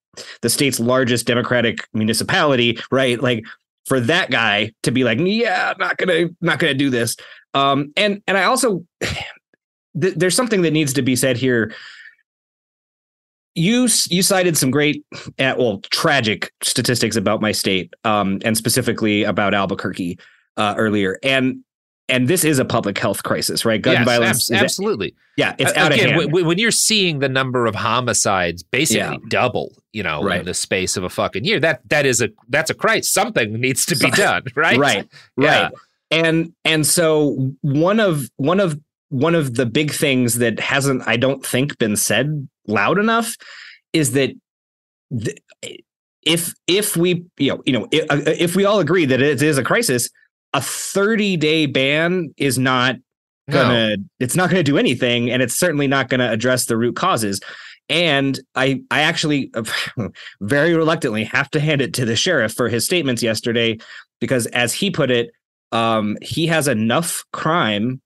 the 0.41 0.49
state's 0.49 0.79
largest 0.79 1.27
democratic 1.27 1.87
municipality 1.93 2.79
right? 2.91 3.21
Like 3.21 3.43
for 3.85 3.99
that 3.99 4.29
guy 4.29 4.71
to 4.83 4.91
be 4.91 5.03
like 5.03 5.19
yeah 5.19 5.73
not 5.79 5.97
gonna 5.97 6.29
not 6.41 6.59
gonna 6.59 6.73
do 6.73 6.89
this. 6.89 7.15
Um 7.53 7.91
and 7.97 8.21
and 8.27 8.37
i 8.37 8.43
also 8.43 8.85
th- 9.01 10.15
there's 10.15 10.35
something 10.35 10.61
that 10.61 10.71
needs 10.71 10.93
to 10.93 11.01
be 11.01 11.15
said 11.15 11.37
here. 11.37 11.73
You 13.55 13.87
you 14.09 14.21
cited 14.21 14.57
some 14.57 14.71
great, 14.71 15.03
uh, 15.39 15.55
well, 15.57 15.79
tragic 15.91 16.51
statistics 16.63 17.15
about 17.17 17.41
my 17.41 17.51
state, 17.51 17.93
um, 18.05 18.39
and 18.45 18.55
specifically 18.55 19.23
about 19.23 19.53
Albuquerque 19.53 20.17
uh, 20.57 20.75
earlier, 20.77 21.19
and 21.21 21.57
and 22.07 22.27
this 22.27 22.43
is 22.45 22.59
a 22.59 22.65
public 22.65 22.97
health 22.97 23.23
crisis, 23.23 23.63
right? 23.65 23.81
Gun 23.81 23.93
yes, 23.95 24.05
violence, 24.05 24.51
ab- 24.51 24.63
absolutely. 24.63 25.15
yeah, 25.37 25.55
it's 25.59 25.71
out 25.77 25.91
Again, 25.93 26.09
of 26.09 26.15
hand. 26.15 26.29
W- 26.31 26.45
when 26.45 26.57
you're 26.59 26.71
seeing 26.71 27.19
the 27.19 27.29
number 27.29 27.65
of 27.67 27.75
homicides 27.75 28.63
basically 28.63 29.17
Yeah. 29.21 29.29
double, 29.29 29.71
you 29.93 30.03
know, 30.03 30.21
Right. 30.23 30.39
in 30.41 30.45
the 30.45 30.53
space 30.53 30.95
of 30.97 31.03
a 31.03 31.09
fucking 31.09 31.43
year, 31.45 31.59
that 31.59 31.81
that 31.89 32.05
is 32.05 32.21
a 32.21 32.29
that's 32.49 32.69
a 32.69 32.73
crisis. 32.73 33.13
Something 33.13 33.53
needs 33.53 33.85
to 33.87 33.95
be 33.97 34.09
done, 34.11 34.43
right? 34.55 34.77
Right, 34.77 35.07
Yeah. 35.37 35.63
right. 35.63 35.71
And 36.09 36.53
and 36.65 36.85
so 36.87 37.53
one 37.61 37.99
of 37.99 38.29
one 38.37 38.59
of 38.61 38.79
one 39.09 39.35
of 39.35 39.55
the 39.55 39.65
big 39.65 39.91
things 39.91 40.35
that 40.35 40.57
hasn't, 40.59 41.05
I 41.05 41.17
don't 41.17 41.45
think, 41.45 41.77
been 41.77 41.97
said 41.97 42.47
loud 42.67 42.99
enough 42.99 43.35
is 43.93 44.13
that 44.13 44.31
th- 45.17 45.37
if 46.23 46.53
if 46.67 46.95
we 46.95 47.25
you 47.37 47.49
know 47.49 47.61
you 47.65 47.73
know 47.73 47.87
if, 47.91 48.09
uh, 48.11 48.21
if 48.27 48.55
we 48.55 48.65
all 48.65 48.79
agree 48.79 49.05
that 49.05 49.21
it 49.21 49.41
is 49.41 49.57
a 49.57 49.63
crisis, 49.63 50.09
a 50.53 50.61
30 50.61 51.37
day 51.37 51.65
ban 51.65 52.33
is 52.37 52.57
not 52.57 52.95
gonna 53.49 53.97
it's 54.19 54.35
not 54.35 54.49
gonna 54.49 54.63
do 54.63 54.77
anything, 54.77 55.29
and 55.29 55.41
it's 55.41 55.57
certainly 55.57 55.87
not 55.87 56.09
gonna 56.09 56.31
address 56.31 56.65
the 56.65 56.77
root 56.77 56.95
causes. 56.95 57.39
And 57.89 58.39
I 58.55 58.81
I 58.91 59.01
actually 59.01 59.51
very 60.41 60.73
reluctantly 60.73 61.23
have 61.25 61.49
to 61.51 61.59
hand 61.59 61.81
it 61.81 61.93
to 61.95 62.05
the 62.05 62.15
sheriff 62.15 62.53
for 62.53 62.69
his 62.69 62.85
statements 62.85 63.21
yesterday 63.21 63.77
because 64.19 64.45
as 64.47 64.73
he 64.73 64.91
put 64.91 65.11
it, 65.11 65.31
um, 65.71 66.17
he 66.21 66.47
has 66.47 66.67
enough 66.67 67.23
crime 67.33 68.01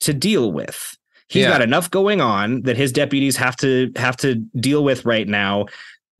to 0.00 0.12
deal 0.12 0.52
with. 0.52 0.96
He's 1.28 1.42
Yeah. 1.42 1.50
got 1.50 1.62
enough 1.62 1.90
going 1.90 2.20
on 2.20 2.62
that 2.62 2.76
his 2.76 2.92
deputies 2.92 3.36
have 3.36 3.56
to 3.56 3.90
have 3.96 4.16
to 4.18 4.36
deal 4.58 4.84
with 4.84 5.04
right 5.04 5.26
now 5.26 5.66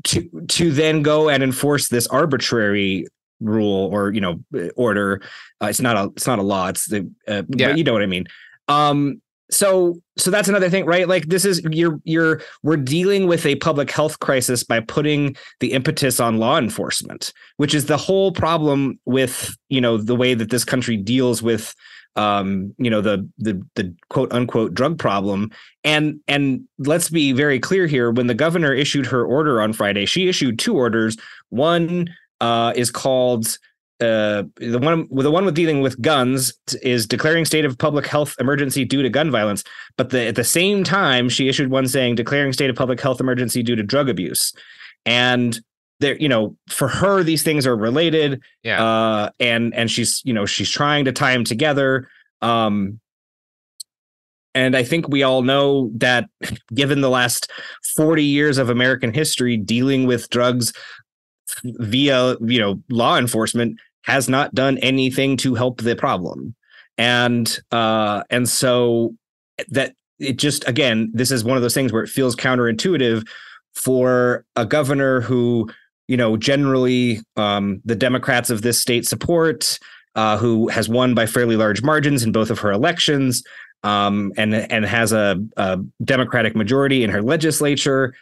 to 0.04 0.28
to 0.48 0.70
then 0.72 1.02
go 1.02 1.28
and 1.28 1.42
enforce 1.42 1.88
this 1.88 2.06
arbitrary 2.08 3.06
rule 3.40 3.88
or 3.92 4.12
you 4.12 4.20
know 4.20 4.40
order. 4.76 5.20
Uh, 5.62 5.66
it's 5.66 5.80
not 5.80 5.96
a 5.96 6.10
it's 6.16 6.26
not 6.26 6.38
a 6.38 6.42
law. 6.42 6.68
It's 6.68 6.86
the 6.88 7.00
uh, 7.28 7.42
Yeah. 7.56 7.68
but 7.68 7.78
you 7.78 7.84
know 7.84 7.92
what 7.92 8.02
I 8.02 8.06
mean. 8.06 8.26
Um, 8.68 9.20
so 9.50 10.00
so 10.16 10.30
that's 10.30 10.48
another 10.48 10.70
thing, 10.70 10.86
right? 10.86 11.06
Like 11.06 11.26
this 11.26 11.44
is 11.44 11.60
you're 11.70 12.00
you're 12.04 12.40
we're 12.62 12.78
dealing 12.78 13.26
with 13.26 13.44
a 13.44 13.56
public 13.56 13.90
health 13.90 14.18
crisis 14.20 14.64
by 14.64 14.80
putting 14.80 15.36
the 15.60 15.72
impetus 15.72 16.18
on 16.18 16.38
law 16.38 16.56
enforcement, 16.58 17.32
which 17.58 17.74
is 17.74 17.86
the 17.86 17.98
whole 17.98 18.32
problem 18.32 18.98
with 19.04 19.54
you 19.68 19.80
know 19.82 19.98
the 19.98 20.16
way 20.16 20.32
that 20.34 20.50
this 20.50 20.64
country 20.64 20.96
deals 20.96 21.42
with 21.42 21.74
um 22.16 22.74
you 22.78 22.90
know 22.90 23.00
the 23.00 23.28
the 23.38 23.60
the 23.74 23.94
quote 24.08 24.32
unquote 24.32 24.74
drug 24.74 24.98
problem. 24.98 25.50
And 25.82 26.20
and 26.28 26.62
let's 26.78 27.10
be 27.10 27.32
very 27.32 27.58
clear 27.58 27.86
here 27.86 28.10
when 28.10 28.26
the 28.26 28.34
governor 28.34 28.72
issued 28.72 29.06
her 29.06 29.24
order 29.24 29.60
on 29.60 29.72
friday 29.72 30.06
she 30.06 30.28
issued 30.28 30.58
two 30.58 30.76
orders. 30.76 31.16
One 31.50 32.08
uh 32.40 32.72
is 32.76 32.90
called 32.90 33.58
uh 34.00 34.44
the 34.56 34.78
one 34.80 35.08
the 35.10 35.30
one 35.30 35.44
with 35.44 35.54
dealing 35.54 35.80
with 35.80 36.00
guns 36.00 36.52
is 36.82 37.06
declaring 37.06 37.44
state 37.44 37.64
of 37.64 37.78
public 37.78 38.06
health 38.06 38.34
emergency 38.38 38.84
due 38.84 39.02
to 39.02 39.08
gun 39.08 39.30
violence. 39.30 39.64
But 39.96 40.10
the, 40.10 40.26
at 40.26 40.36
the 40.36 40.44
same 40.44 40.84
time 40.84 41.28
she 41.28 41.48
issued 41.48 41.70
one 41.70 41.88
saying 41.88 42.14
declaring 42.14 42.52
state 42.52 42.70
of 42.70 42.76
public 42.76 43.00
health 43.00 43.20
emergency 43.20 43.62
due 43.62 43.76
to 43.76 43.82
drug 43.82 44.08
abuse. 44.08 44.52
And 45.06 45.60
there 46.04 46.16
you 46.16 46.28
know 46.28 46.56
for 46.68 46.88
her 46.88 47.22
these 47.22 47.42
things 47.42 47.66
are 47.66 47.76
related 47.76 48.40
Yeah. 48.62 48.82
uh 48.84 49.30
and 49.40 49.74
and 49.74 49.90
she's 49.90 50.22
you 50.24 50.32
know 50.32 50.46
she's 50.46 50.70
trying 50.70 51.04
to 51.06 51.12
tie 51.12 51.32
them 51.32 51.44
together 51.44 52.08
um 52.42 53.00
and 54.54 54.76
i 54.76 54.84
think 54.84 55.08
we 55.08 55.22
all 55.22 55.42
know 55.42 55.90
that 55.96 56.28
given 56.74 57.00
the 57.00 57.10
last 57.10 57.50
40 57.96 58.22
years 58.22 58.58
of 58.58 58.70
american 58.70 59.12
history 59.12 59.56
dealing 59.56 60.06
with 60.06 60.28
drugs 60.30 60.72
via 61.64 62.36
you 62.40 62.60
know 62.60 62.82
law 62.90 63.16
enforcement 63.18 63.78
has 64.02 64.28
not 64.28 64.54
done 64.54 64.78
anything 64.78 65.36
to 65.38 65.54
help 65.54 65.80
the 65.80 65.96
problem 65.96 66.54
and 66.98 67.58
uh 67.72 68.22
and 68.30 68.48
so 68.48 69.14
that 69.68 69.94
it 70.18 70.36
just 70.36 70.66
again, 70.68 71.10
this 71.12 71.30
is 71.30 71.44
one 71.44 71.56
of 71.56 71.62
those 71.62 71.74
things 71.74 71.92
where 71.92 72.02
it 72.02 72.08
feels 72.08 72.36
counterintuitive 72.36 73.26
for 73.74 74.44
a 74.56 74.64
governor 74.64 75.20
who, 75.20 75.68
you 76.08 76.16
know, 76.16 76.36
generally 76.36 77.20
um, 77.36 77.80
the 77.84 77.96
Democrats 77.96 78.50
of 78.50 78.62
this 78.62 78.80
state 78.80 79.06
support, 79.06 79.78
uh, 80.14 80.36
who 80.38 80.68
has 80.68 80.88
won 80.88 81.14
by 81.14 81.26
fairly 81.26 81.56
large 81.56 81.82
margins 81.82 82.22
in 82.22 82.32
both 82.32 82.50
of 82.50 82.58
her 82.60 82.70
elections, 82.70 83.42
um, 83.82 84.32
and 84.36 84.54
and 84.54 84.84
has 84.84 85.12
a, 85.12 85.42
a 85.56 85.78
Democratic 86.02 86.54
majority 86.54 87.02
in 87.02 87.10
her 87.10 87.22
legislature. 87.22 88.14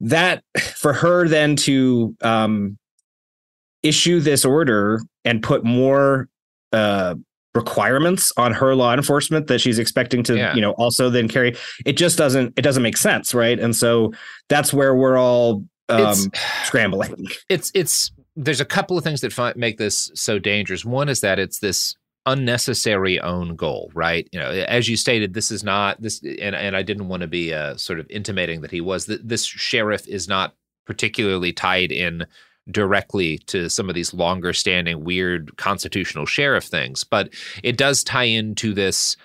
That 0.00 0.42
for 0.58 0.92
her 0.92 1.28
then 1.28 1.56
to 1.56 2.16
um, 2.22 2.78
issue 3.82 4.20
this 4.20 4.44
order 4.44 5.00
and 5.24 5.42
put 5.42 5.64
more 5.64 6.28
uh, 6.72 7.14
requirements 7.54 8.32
on 8.36 8.52
her 8.52 8.74
law 8.74 8.94
enforcement 8.94 9.46
that 9.46 9.60
she's 9.60 9.78
expecting 9.78 10.22
to 10.22 10.36
yeah. 10.36 10.54
you 10.54 10.60
know 10.60 10.72
also 10.72 11.10
then 11.10 11.28
carry 11.28 11.54
it 11.84 11.92
just 11.98 12.16
doesn't 12.16 12.54
it 12.56 12.62
doesn't 12.62 12.82
make 12.82 12.96
sense 12.96 13.34
right 13.34 13.60
and 13.60 13.76
so 13.76 14.10
that's 14.48 14.72
where 14.72 14.94
we're 14.94 15.18
all 15.18 15.62
um 15.92 16.10
it's, 16.10 16.28
scrambling. 16.64 17.26
it's 17.48 17.70
it's 17.74 18.10
there's 18.36 18.60
a 18.60 18.66
couple 18.66 18.96
of 18.96 19.04
things 19.04 19.20
that 19.20 19.32
fi- 19.32 19.52
make 19.56 19.78
this 19.78 20.10
so 20.14 20.38
dangerous. 20.38 20.84
One 20.84 21.08
is 21.08 21.20
that 21.20 21.38
it's 21.38 21.58
this 21.58 21.96
unnecessary 22.24 23.20
own 23.20 23.56
goal 23.56 23.90
right? 23.94 24.28
You 24.32 24.38
know 24.38 24.50
as 24.50 24.88
you 24.88 24.96
stated 24.96 25.34
this 25.34 25.50
is 25.50 25.64
not 25.64 26.00
this 26.00 26.22
and, 26.22 26.54
and 26.54 26.76
i 26.76 26.82
didn't 26.82 27.08
want 27.08 27.22
to 27.22 27.26
be 27.26 27.52
uh, 27.52 27.76
sort 27.76 27.98
of 27.98 28.06
intimating 28.10 28.60
that 28.60 28.70
he 28.70 28.80
was 28.80 29.06
that 29.06 29.28
this 29.28 29.44
sheriff 29.44 30.06
is 30.06 30.28
not 30.28 30.54
particularly 30.86 31.52
tied 31.52 31.90
in 31.90 32.24
directly 32.70 33.38
to 33.38 33.68
some 33.68 33.88
of 33.88 33.94
these 33.96 34.14
longer 34.14 34.52
standing 34.52 35.02
weird 35.02 35.56
constitutional 35.56 36.26
sheriff 36.26 36.64
things 36.64 37.02
but 37.02 37.28
it 37.64 37.76
does 37.76 38.04
tie 38.04 38.24
into 38.24 38.72
this 38.72 39.16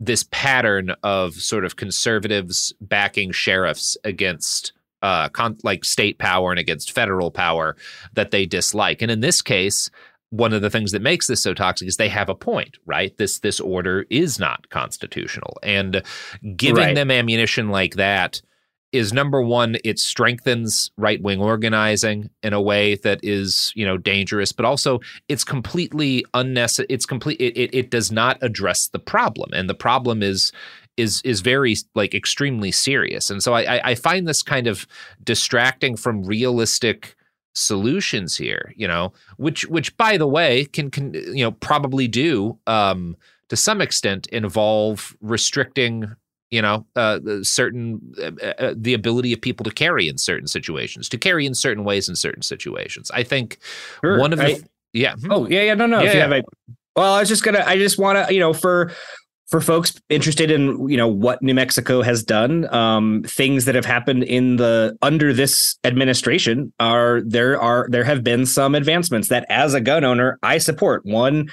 this 0.00 0.24
pattern 0.30 0.90
of 1.02 1.34
sort 1.34 1.64
of 1.64 1.76
conservatives 1.76 2.72
backing 2.80 3.30
sheriffs 3.30 3.96
against 4.02 4.72
uh 5.02 5.28
con- 5.30 5.58
like 5.62 5.84
state 5.84 6.18
power 6.18 6.50
and 6.50 6.58
against 6.58 6.92
federal 6.92 7.30
power 7.30 7.76
that 8.14 8.30
they 8.30 8.46
dislike 8.46 9.02
and 9.02 9.10
in 9.10 9.20
this 9.20 9.42
case 9.42 9.90
one 10.30 10.52
of 10.52 10.62
the 10.62 10.70
things 10.70 10.92
that 10.92 11.02
makes 11.02 11.26
this 11.26 11.42
so 11.42 11.52
toxic 11.52 11.88
is 11.88 11.96
they 11.96 12.08
have 12.08 12.28
a 12.28 12.34
point, 12.34 12.78
right? 12.86 13.16
This 13.18 13.40
this 13.40 13.60
order 13.60 14.06
is 14.10 14.38
not 14.38 14.68
constitutional, 14.70 15.58
and 15.62 16.02
giving 16.56 16.84
right. 16.84 16.94
them 16.94 17.10
ammunition 17.10 17.68
like 17.68 17.96
that 17.96 18.40
is 18.92 19.12
number 19.12 19.40
one, 19.40 19.76
it 19.84 19.98
strengthens 19.98 20.90
right 20.96 21.22
wing 21.22 21.40
organizing 21.40 22.28
in 22.42 22.52
a 22.52 22.60
way 22.60 22.96
that 22.96 23.20
is, 23.22 23.72
you 23.76 23.86
know, 23.86 23.96
dangerous, 23.96 24.50
but 24.50 24.64
also 24.64 24.98
it's 25.28 25.44
completely 25.44 26.24
unnecessary. 26.34 26.88
It's 26.90 27.06
complete. 27.06 27.40
It, 27.40 27.56
it, 27.56 27.74
it 27.74 27.90
does 27.90 28.10
not 28.10 28.38
address 28.40 28.88
the 28.88 28.98
problem, 28.98 29.50
and 29.52 29.68
the 29.68 29.74
problem 29.74 30.22
is 30.22 30.52
is 30.96 31.22
is 31.24 31.40
very 31.40 31.76
like 31.94 32.14
extremely 32.14 32.70
serious. 32.72 33.30
And 33.30 33.42
so 33.42 33.54
I, 33.54 33.90
I 33.90 33.94
find 33.94 34.26
this 34.26 34.42
kind 34.42 34.66
of 34.66 34.86
distracting 35.22 35.96
from 35.96 36.24
realistic 36.24 37.16
solutions 37.54 38.36
here. 38.36 38.72
You 38.76 38.88
know, 38.88 39.12
which 39.36 39.66
which 39.66 39.96
by 39.96 40.16
the 40.16 40.28
way 40.28 40.66
can 40.66 40.90
can 40.90 41.14
you 41.14 41.44
know 41.44 41.52
probably 41.52 42.08
do 42.08 42.58
um, 42.66 43.16
to 43.48 43.56
some 43.56 43.80
extent 43.80 44.26
involve 44.28 45.16
restricting 45.20 46.14
you 46.50 46.60
know 46.60 46.84
uh, 46.96 47.18
certain 47.42 48.00
uh, 48.20 48.46
uh, 48.46 48.74
the 48.76 48.94
ability 48.94 49.32
of 49.32 49.40
people 49.40 49.64
to 49.64 49.70
carry 49.70 50.08
in 50.08 50.18
certain 50.18 50.46
situations 50.46 51.08
to 51.08 51.18
carry 51.18 51.46
in 51.46 51.54
certain 51.54 51.84
ways 51.84 52.08
in 52.08 52.16
certain 52.16 52.42
situations 52.42 53.10
i 53.12 53.22
think 53.22 53.58
sure. 54.04 54.18
one 54.18 54.32
of 54.32 54.38
the 54.38 54.56
I, 54.56 54.60
yeah 54.92 55.14
hmm. 55.14 55.30
oh 55.30 55.48
yeah 55.48 55.62
yeah 55.62 55.74
no 55.74 55.86
no 55.86 56.00
yeah, 56.00 56.28
yeah. 56.28 56.34
A, 56.34 56.42
well 56.96 57.14
i 57.14 57.20
was 57.20 57.28
just 57.28 57.44
gonna 57.44 57.62
i 57.66 57.76
just 57.76 57.98
want 57.98 58.26
to 58.26 58.34
you 58.34 58.40
know 58.40 58.52
for 58.52 58.92
for 59.50 59.60
folks 59.60 60.00
interested 60.08 60.50
in 60.50 60.88
you 60.88 60.96
know 60.96 61.08
what 61.08 61.42
new 61.42 61.54
mexico 61.54 62.02
has 62.02 62.22
done 62.22 62.72
um, 62.72 63.22
things 63.26 63.64
that 63.64 63.74
have 63.74 63.84
happened 63.84 64.22
in 64.24 64.56
the 64.56 64.96
under 65.02 65.32
this 65.32 65.76
administration 65.84 66.72
are 66.80 67.20
there 67.22 67.60
are 67.60 67.86
there 67.90 68.04
have 68.04 68.24
been 68.24 68.46
some 68.46 68.74
advancements 68.74 69.28
that 69.28 69.44
as 69.48 69.74
a 69.74 69.80
gun 69.80 70.04
owner 70.04 70.38
i 70.42 70.56
support 70.58 71.04
one 71.04 71.48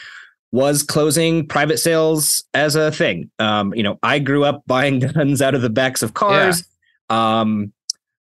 was 0.51 0.84
closing 0.84 1.48
private 1.48 1.77
sales 1.77 2.43
as 2.53 2.76
a 2.76 2.92
thing. 2.92 3.30
Um, 3.40 3.74
you 3.74 3.84
know, 3.84 4.00
I 4.01 4.19
grew 4.19 4.43
up 4.43 4.64
buying 4.66 5.00
guns 5.14 5.42
out 5.42 5.56
of 5.56 5.61
the 5.61 5.69
backs 5.69 6.01
of 6.01 6.14
cars. 6.14 6.64
Yeah. 7.09 7.40
Um, 7.42 7.74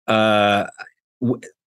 uh, 0.08 0.68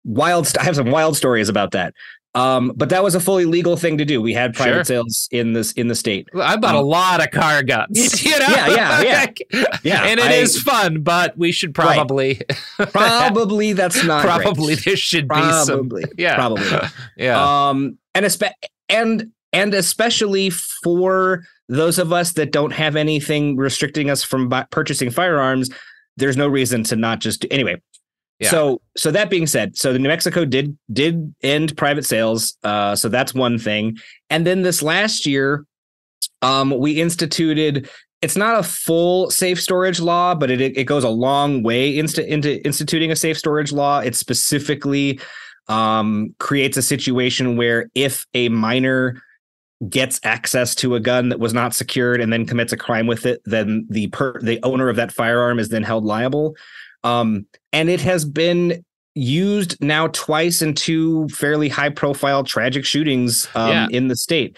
wild. 0.03 0.51
I 0.59 0.63
have 0.63 0.75
some 0.75 0.91
wild 0.91 1.17
stories 1.17 1.49
about 1.49 1.71
that. 1.71 1.93
Um, 2.35 2.73
but 2.75 2.89
that 2.89 3.01
was 3.01 3.15
a 3.15 3.21
fully 3.21 3.45
legal 3.45 3.77
thing 3.77 3.97
to 3.97 4.03
do. 4.03 4.21
We 4.21 4.33
had 4.33 4.53
private 4.53 4.73
sure. 4.73 4.83
sales 4.83 5.29
in 5.31 5.53
this 5.53 5.71
in 5.71 5.87
the 5.87 5.95
state. 5.95 6.27
Well, 6.33 6.43
I 6.43 6.57
bought 6.57 6.75
um, 6.75 6.83
a 6.83 6.85
lot 6.85 7.23
of 7.23 7.31
car 7.31 7.63
guns. 7.63 8.23
You 8.25 8.39
know? 8.39 8.47
Yeah, 8.49 8.69
yeah, 8.69 9.01
yeah, 9.01 9.65
yeah. 9.83 10.03
And 10.05 10.19
it 10.19 10.25
I, 10.25 10.33
is 10.33 10.59
fun, 10.61 11.01
but 11.01 11.37
we 11.37 11.51
should 11.51 11.75
probably 11.75 12.41
right. 12.79 12.89
probably 12.91 13.73
that's 13.73 14.03
not 14.03 14.23
probably 14.23 14.75
there 14.75 14.95
should 14.95 15.27
probably, 15.27 16.01
be 16.01 16.07
some 16.07 16.13
yeah 16.17 16.35
probably 16.35 16.89
yeah 17.17 17.69
um 17.69 17.97
and 18.15 18.25
espe- 18.25 18.51
and 18.89 19.31
and 19.53 19.73
especially 19.73 20.49
for 20.49 21.43
those 21.69 21.99
of 21.99 22.11
us 22.11 22.33
that 22.33 22.51
don't 22.51 22.71
have 22.71 22.95
anything 22.95 23.55
restricting 23.57 24.09
us 24.09 24.23
from 24.23 24.51
purchasing 24.71 25.11
firearms 25.11 25.69
there's 26.17 26.37
no 26.37 26.47
reason 26.47 26.83
to 26.83 26.95
not 26.95 27.19
just 27.19 27.41
do 27.41 27.47
anyway 27.51 27.79
yeah. 28.39 28.49
so 28.49 28.81
so 28.97 29.11
that 29.11 29.29
being 29.29 29.47
said 29.47 29.75
so 29.77 29.93
the 29.93 29.99
new 29.99 30.09
mexico 30.09 30.45
did 30.45 30.77
did 30.91 31.33
end 31.41 31.75
private 31.77 32.05
sales 32.05 32.57
uh 32.63 32.95
so 32.95 33.09
that's 33.09 33.33
one 33.33 33.57
thing 33.57 33.97
and 34.29 34.45
then 34.45 34.61
this 34.61 34.81
last 34.81 35.25
year 35.25 35.65
um 36.41 36.77
we 36.77 36.99
instituted 37.01 37.89
it's 38.21 38.35
not 38.35 38.59
a 38.59 38.63
full 38.63 39.29
safe 39.29 39.61
storage 39.61 39.99
law 39.99 40.35
but 40.35 40.51
it 40.51 40.61
it 40.61 40.85
goes 40.85 41.03
a 41.03 41.09
long 41.09 41.63
way 41.63 41.97
into 41.97 42.25
into 42.31 42.63
instituting 42.65 43.11
a 43.11 43.15
safe 43.15 43.37
storage 43.37 43.71
law 43.71 43.99
it 43.99 44.15
specifically 44.15 45.19
um 45.67 46.35
creates 46.39 46.77
a 46.77 46.81
situation 46.81 47.57
where 47.57 47.89
if 47.95 48.25
a 48.33 48.49
minor 48.49 49.21
gets 49.89 50.19
access 50.23 50.73
to 50.75 50.95
a 50.95 50.99
gun 50.99 51.29
that 51.29 51.39
was 51.39 51.53
not 51.53 51.73
secured 51.73 52.21
and 52.21 52.31
then 52.31 52.45
commits 52.45 52.71
a 52.71 52.77
crime 52.77 53.07
with 53.07 53.25
it, 53.25 53.41
then 53.45 53.85
the 53.89 54.07
per 54.07 54.39
the 54.41 54.59
owner 54.63 54.89
of 54.89 54.95
that 54.95 55.11
firearm 55.11 55.59
is 55.59 55.69
then 55.69 55.83
held 55.83 56.05
liable. 56.05 56.55
Um, 57.05 57.45
and 57.71 57.89
it 57.89 58.01
has 58.01 58.25
been 58.25 58.83
used 59.13 59.81
now 59.81 60.07
twice 60.07 60.61
in 60.61 60.73
two 60.73 61.29
fairly 61.29 61.69
high 61.69 61.89
profile 61.89 62.43
tragic 62.43 62.83
shootings 62.83 63.47
um, 63.55 63.69
yeah. 63.69 63.87
in 63.91 64.09
the 64.09 64.15
state. 64.15 64.57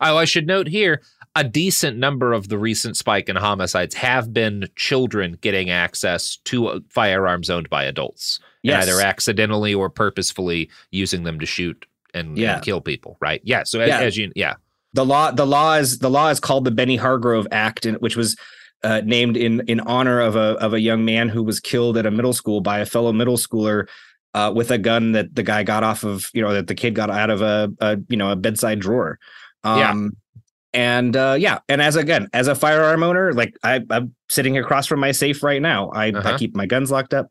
Oh, 0.00 0.16
I 0.16 0.24
should 0.24 0.46
note 0.46 0.66
here 0.66 1.02
a 1.34 1.44
decent 1.44 1.96
number 1.98 2.32
of 2.32 2.48
the 2.48 2.58
recent 2.58 2.96
spike 2.96 3.28
in 3.28 3.36
homicides 3.36 3.94
have 3.94 4.32
been 4.32 4.68
children 4.76 5.38
getting 5.40 5.70
access 5.70 6.36
to 6.44 6.68
uh, 6.68 6.80
firearms 6.88 7.48
owned 7.48 7.70
by 7.70 7.84
adults, 7.84 8.38
yes. 8.62 8.82
either 8.82 9.00
accidentally 9.00 9.74
or 9.74 9.88
purposefully 9.88 10.68
using 10.90 11.24
them 11.24 11.38
to 11.40 11.46
shoot 11.46 11.86
and, 12.12 12.36
yeah. 12.36 12.54
and 12.54 12.64
kill 12.64 12.80
people, 12.80 13.16
right? 13.20 13.40
Yeah. 13.44 13.62
So 13.64 13.78
yeah. 13.78 13.96
As, 13.96 14.02
as, 14.02 14.16
you, 14.18 14.30
yeah, 14.36 14.54
the 14.92 15.06
law, 15.06 15.30
the 15.30 15.46
law 15.46 15.74
is 15.74 15.98
the 16.00 16.10
law 16.10 16.28
is 16.28 16.38
called 16.38 16.64
the 16.64 16.70
Benny 16.70 16.96
Hargrove 16.96 17.46
Act, 17.50 17.86
which 18.00 18.16
was 18.16 18.36
uh, 18.84 19.00
named 19.04 19.36
in 19.36 19.60
in 19.68 19.80
honor 19.80 20.20
of 20.20 20.36
a 20.36 20.56
of 20.60 20.74
a 20.74 20.80
young 20.80 21.04
man 21.04 21.28
who 21.28 21.42
was 21.42 21.60
killed 21.60 21.96
at 21.96 22.06
a 22.06 22.10
middle 22.10 22.32
school 22.32 22.60
by 22.60 22.78
a 22.78 22.86
fellow 22.86 23.12
middle 23.12 23.36
schooler. 23.36 23.88
Uh, 24.34 24.50
with 24.50 24.70
a 24.70 24.78
gun 24.78 25.12
that 25.12 25.34
the 25.34 25.42
guy 25.42 25.62
got 25.62 25.84
off 25.84 26.04
of, 26.04 26.30
you 26.32 26.40
know, 26.40 26.54
that 26.54 26.66
the 26.66 26.74
kid 26.74 26.94
got 26.94 27.10
out 27.10 27.28
of 27.28 27.42
a, 27.42 27.70
a 27.80 27.98
you 28.08 28.16
know, 28.16 28.30
a 28.30 28.34
bedside 28.34 28.80
drawer. 28.80 29.18
Um, 29.62 29.78
yeah. 29.78 30.40
And 30.72 31.16
uh, 31.18 31.36
yeah, 31.38 31.58
and 31.68 31.82
as 31.82 31.96
again, 31.96 32.30
as 32.32 32.48
a 32.48 32.54
firearm 32.54 33.02
owner, 33.02 33.34
like 33.34 33.54
I, 33.62 33.82
am 33.90 34.14
sitting 34.30 34.56
across 34.56 34.86
from 34.86 35.00
my 35.00 35.12
safe 35.12 35.42
right 35.42 35.60
now. 35.60 35.90
I, 35.90 36.12
uh-huh. 36.12 36.30
I 36.30 36.38
keep 36.38 36.56
my 36.56 36.64
guns 36.64 36.90
locked 36.90 37.12
up 37.12 37.28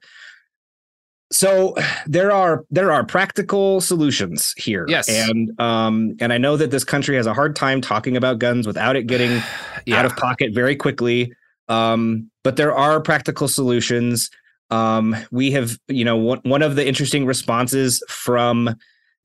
so 1.32 1.76
there 2.06 2.32
are 2.32 2.66
there 2.70 2.92
are 2.92 3.06
practical 3.06 3.80
solutions 3.80 4.54
here 4.58 4.86
yes 4.88 5.08
and 5.10 5.60
um 5.60 6.16
and 6.20 6.34
i 6.34 6.38
know 6.38 6.58
that 6.58 6.72
this 6.72 6.84
country 6.84 7.16
has 7.16 7.26
a 7.26 7.34
hard 7.34 7.56
time 7.56 7.80
talking 7.80 8.18
about 8.18 8.38
guns 8.38 8.68
without 8.68 8.96
it 8.96 9.08
getting 9.08 9.32
yeah. 9.86 9.98
out 9.98 10.06
of 10.06 10.16
pocket 10.18 10.54
very 10.54 10.76
quickly 10.76 11.34
um 11.69 12.30
but 12.43 12.56
there 12.56 12.75
are 12.75 12.99
practical 12.99 13.48
solutions 13.48 14.30
um 14.69 15.15
we 15.31 15.51
have 15.51 15.77
you 15.88 16.06
know 16.06 16.17
one, 16.17 16.40
one 16.43 16.61
of 16.61 16.75
the 16.75 16.88
interesting 16.88 17.25
responses 17.25 18.03
from 18.07 18.75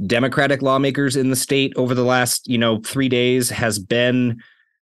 democratic 0.06 0.62
lawmakers 0.62 1.16
in 1.16 1.30
the 1.30 1.36
state 1.36 1.72
over 1.76 1.94
the 1.94 2.04
last 2.04 2.46
you 2.48 2.58
know 2.58 2.80
3 2.80 3.08
days 3.08 3.50
has 3.50 3.78
been 3.78 4.40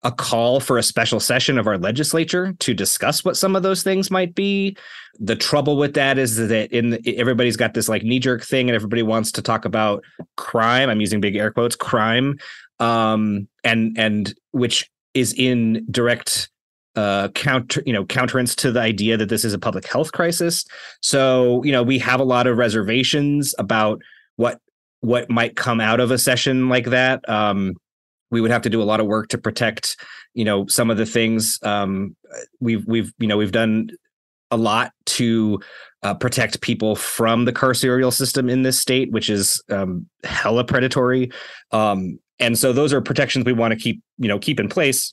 a 0.06 0.12
call 0.12 0.60
for 0.60 0.78
a 0.78 0.82
special 0.84 1.18
session 1.18 1.58
of 1.58 1.66
our 1.66 1.76
legislature 1.76 2.54
to 2.60 2.72
discuss 2.72 3.24
what 3.24 3.36
some 3.36 3.56
of 3.56 3.64
those 3.64 3.82
things 3.82 4.08
might 4.08 4.36
be. 4.36 4.76
The 5.18 5.34
trouble 5.34 5.76
with 5.76 5.94
that 5.94 6.16
is 6.16 6.36
that 6.36 6.70
in 6.70 6.90
the, 6.90 7.18
everybody's 7.18 7.56
got 7.56 7.74
this 7.74 7.88
like 7.88 8.04
knee 8.04 8.20
jerk 8.20 8.44
thing, 8.44 8.68
and 8.68 8.76
everybody 8.76 9.02
wants 9.02 9.32
to 9.32 9.42
talk 9.42 9.64
about 9.64 10.04
crime. 10.36 10.88
I'm 10.90 11.00
using 11.00 11.20
big 11.20 11.34
air 11.34 11.50
quotes, 11.50 11.74
crime, 11.74 12.38
um, 12.78 13.48
and 13.64 13.98
and 13.98 14.32
which 14.52 14.88
is 15.14 15.32
in 15.32 15.84
direct 15.90 16.50
uh, 16.96 17.28
counter, 17.28 17.82
you 17.86 17.92
know, 17.92 18.04
counterance 18.04 18.54
to 18.56 18.72
the 18.72 18.80
idea 18.80 19.16
that 19.16 19.28
this 19.28 19.44
is 19.44 19.52
a 19.52 19.58
public 19.58 19.86
health 19.86 20.12
crisis. 20.12 20.64
So, 21.00 21.62
you 21.62 21.72
know, 21.72 21.82
we 21.82 21.98
have 21.98 22.20
a 22.20 22.24
lot 22.24 22.46
of 22.46 22.56
reservations 22.56 23.54
about 23.58 24.00
what 24.36 24.60
what 25.00 25.30
might 25.30 25.56
come 25.56 25.80
out 25.80 26.00
of 26.00 26.10
a 26.10 26.18
session 26.18 26.68
like 26.68 26.86
that. 26.86 27.26
Um, 27.28 27.74
we 28.30 28.40
would 28.40 28.50
have 28.50 28.62
to 28.62 28.70
do 28.70 28.82
a 28.82 28.84
lot 28.84 28.98
of 28.98 29.06
work 29.06 29.28
to 29.28 29.38
protect 29.38 29.96
you 30.34 30.44
know 30.44 30.66
some 30.66 30.90
of 30.90 30.96
the 30.96 31.06
things 31.06 31.58
um, 31.62 32.16
we've 32.60 32.84
we've 32.86 33.12
you 33.18 33.26
know 33.26 33.36
we've 33.36 33.52
done 33.52 33.90
a 34.50 34.56
lot 34.56 34.92
to 35.06 35.60
uh, 36.02 36.14
protect 36.14 36.60
people 36.60 36.94
from 36.94 37.44
the 37.44 37.52
carceral 37.52 38.12
system 38.12 38.48
in 38.48 38.62
this 38.62 38.78
state, 38.78 39.10
which 39.10 39.28
is 39.28 39.62
um, 39.70 40.06
hella 40.24 40.64
predatory. 40.64 41.30
Um, 41.72 42.18
and 42.38 42.58
so 42.58 42.72
those 42.72 42.92
are 42.92 43.00
protections 43.00 43.44
we 43.44 43.52
want 43.52 43.72
to 43.72 43.78
keep, 43.78 44.00
you 44.18 44.28
know, 44.28 44.38
keep 44.38 44.60
in 44.60 44.68
place. 44.68 45.12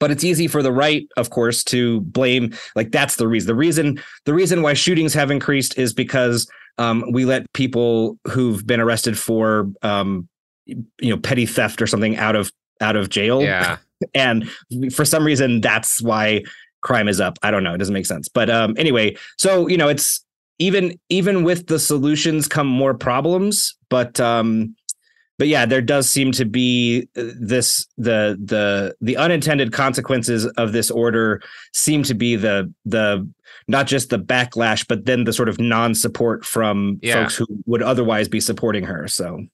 But 0.00 0.10
it's 0.10 0.24
easy 0.24 0.48
for 0.48 0.62
the 0.62 0.72
right, 0.72 1.06
of 1.16 1.30
course, 1.30 1.62
to 1.64 2.00
blame. 2.02 2.52
Like 2.74 2.90
that's 2.90 3.16
the 3.16 3.28
reason. 3.28 3.46
The 3.48 3.54
reason 3.54 4.00
the 4.24 4.34
reason 4.34 4.62
why 4.62 4.74
shootings 4.74 5.14
have 5.14 5.30
increased 5.30 5.78
is 5.78 5.92
because 5.92 6.50
um, 6.78 7.04
we 7.12 7.24
let 7.24 7.50
people 7.52 8.18
who've 8.26 8.66
been 8.66 8.80
arrested 8.80 9.18
for 9.18 9.70
um, 9.82 10.28
you 10.66 10.86
know 11.02 11.16
petty 11.18 11.46
theft 11.46 11.80
or 11.80 11.86
something 11.86 12.16
out 12.16 12.36
of 12.36 12.52
out 12.80 12.96
of 12.96 13.08
jail. 13.08 13.42
Yeah. 13.42 13.78
and 14.14 14.50
for 14.92 15.04
some 15.04 15.24
reason, 15.24 15.60
that's 15.60 16.02
why 16.02 16.42
crime 16.82 17.08
is 17.08 17.20
up. 17.20 17.38
I 17.42 17.50
don't 17.50 17.64
know. 17.64 17.74
It 17.74 17.78
doesn't 17.78 17.94
make 17.94 18.06
sense. 18.06 18.28
But 18.28 18.50
um, 18.50 18.74
anyway, 18.76 19.16
so 19.38 19.68
you 19.68 19.76
know, 19.76 19.88
it's 19.88 20.24
even 20.58 20.98
even 21.08 21.44
with 21.44 21.66
the 21.66 21.78
solutions 21.78 22.48
come 22.48 22.66
more 22.66 22.94
problems. 22.94 23.74
But 23.88 24.20
um, 24.20 24.74
but 25.38 25.48
yeah, 25.48 25.66
there 25.66 25.82
does 25.82 26.08
seem 26.08 26.32
to 26.32 26.44
be 26.44 27.08
uh, 27.16 27.24
this 27.38 27.86
the 27.96 28.38
the 28.42 28.94
the 29.00 29.16
unintended 29.16 29.72
consequences 29.72 30.46
of 30.56 30.72
this 30.72 30.90
order 30.90 31.42
seem 31.72 32.02
to 32.04 32.14
be 32.14 32.36
the 32.36 32.72
the 32.84 33.28
not 33.66 33.86
just 33.86 34.10
the 34.10 34.18
backlash, 34.18 34.86
but 34.86 35.06
then 35.06 35.24
the 35.24 35.32
sort 35.32 35.48
of 35.48 35.58
non-support 35.58 36.44
from 36.44 36.98
yeah. 37.02 37.14
folks 37.14 37.36
who 37.36 37.46
would 37.66 37.82
otherwise 37.82 38.28
be 38.28 38.40
supporting 38.40 38.84
her. 38.84 39.08
So 39.08 39.46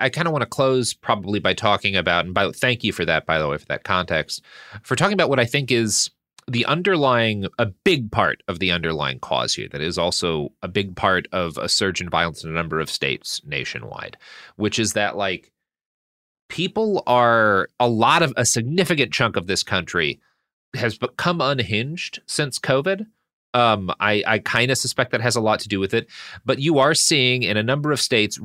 I 0.00 0.08
kind 0.08 0.26
of 0.26 0.32
want 0.32 0.42
to 0.42 0.48
close 0.48 0.94
probably 0.94 1.38
by 1.38 1.54
talking 1.54 1.96
about, 1.96 2.24
and 2.24 2.34
by 2.34 2.50
thank 2.50 2.84
you 2.84 2.92
for 2.92 3.04
that, 3.04 3.26
by 3.26 3.38
the 3.38 3.48
way, 3.48 3.58
for 3.58 3.66
that 3.66 3.84
context, 3.84 4.42
for 4.82 4.96
talking 4.96 5.14
about 5.14 5.28
what 5.28 5.40
I 5.40 5.44
think 5.44 5.70
is 5.70 6.10
the 6.48 6.64
underlying, 6.66 7.46
a 7.58 7.66
big 7.66 8.10
part 8.10 8.42
of 8.48 8.58
the 8.58 8.70
underlying 8.70 9.20
cause 9.20 9.54
here 9.54 9.68
that 9.68 9.80
is 9.80 9.98
also 9.98 10.52
a 10.62 10.68
big 10.68 10.96
part 10.96 11.28
of 11.32 11.58
a 11.58 11.68
surge 11.68 12.00
in 12.00 12.08
violence 12.08 12.42
in 12.42 12.50
a 12.50 12.54
number 12.54 12.80
of 12.80 12.90
states 12.90 13.40
nationwide, 13.44 14.16
which 14.56 14.78
is 14.78 14.94
that 14.94 15.16
like 15.16 15.52
people 16.48 17.02
are 17.06 17.68
a 17.78 17.88
lot 17.88 18.22
of 18.22 18.32
a 18.36 18.44
significant 18.44 19.12
chunk 19.12 19.36
of 19.36 19.46
this 19.46 19.62
country 19.62 20.20
has 20.74 20.98
become 20.98 21.40
unhinged 21.40 22.20
since 22.26 22.58
COVID 22.58 23.06
um, 23.54 23.90
I, 23.98 24.22
I 24.26 24.38
kind 24.38 24.70
of 24.70 24.78
suspect 24.78 25.10
that 25.12 25.20
has 25.20 25.36
a 25.36 25.40
lot 25.40 25.60
to 25.60 25.68
do 25.68 25.80
with 25.80 25.94
it. 25.94 26.08
But 26.44 26.58
you 26.58 26.78
are 26.78 26.94
seeing 26.94 27.42
in 27.42 27.56
a 27.56 27.62
number 27.62 27.92
of 27.92 28.00
states 28.00 28.38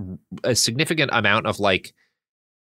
a 0.43 0.55
significant 0.55 1.11
amount 1.13 1.45
of 1.45 1.59
like 1.59 1.93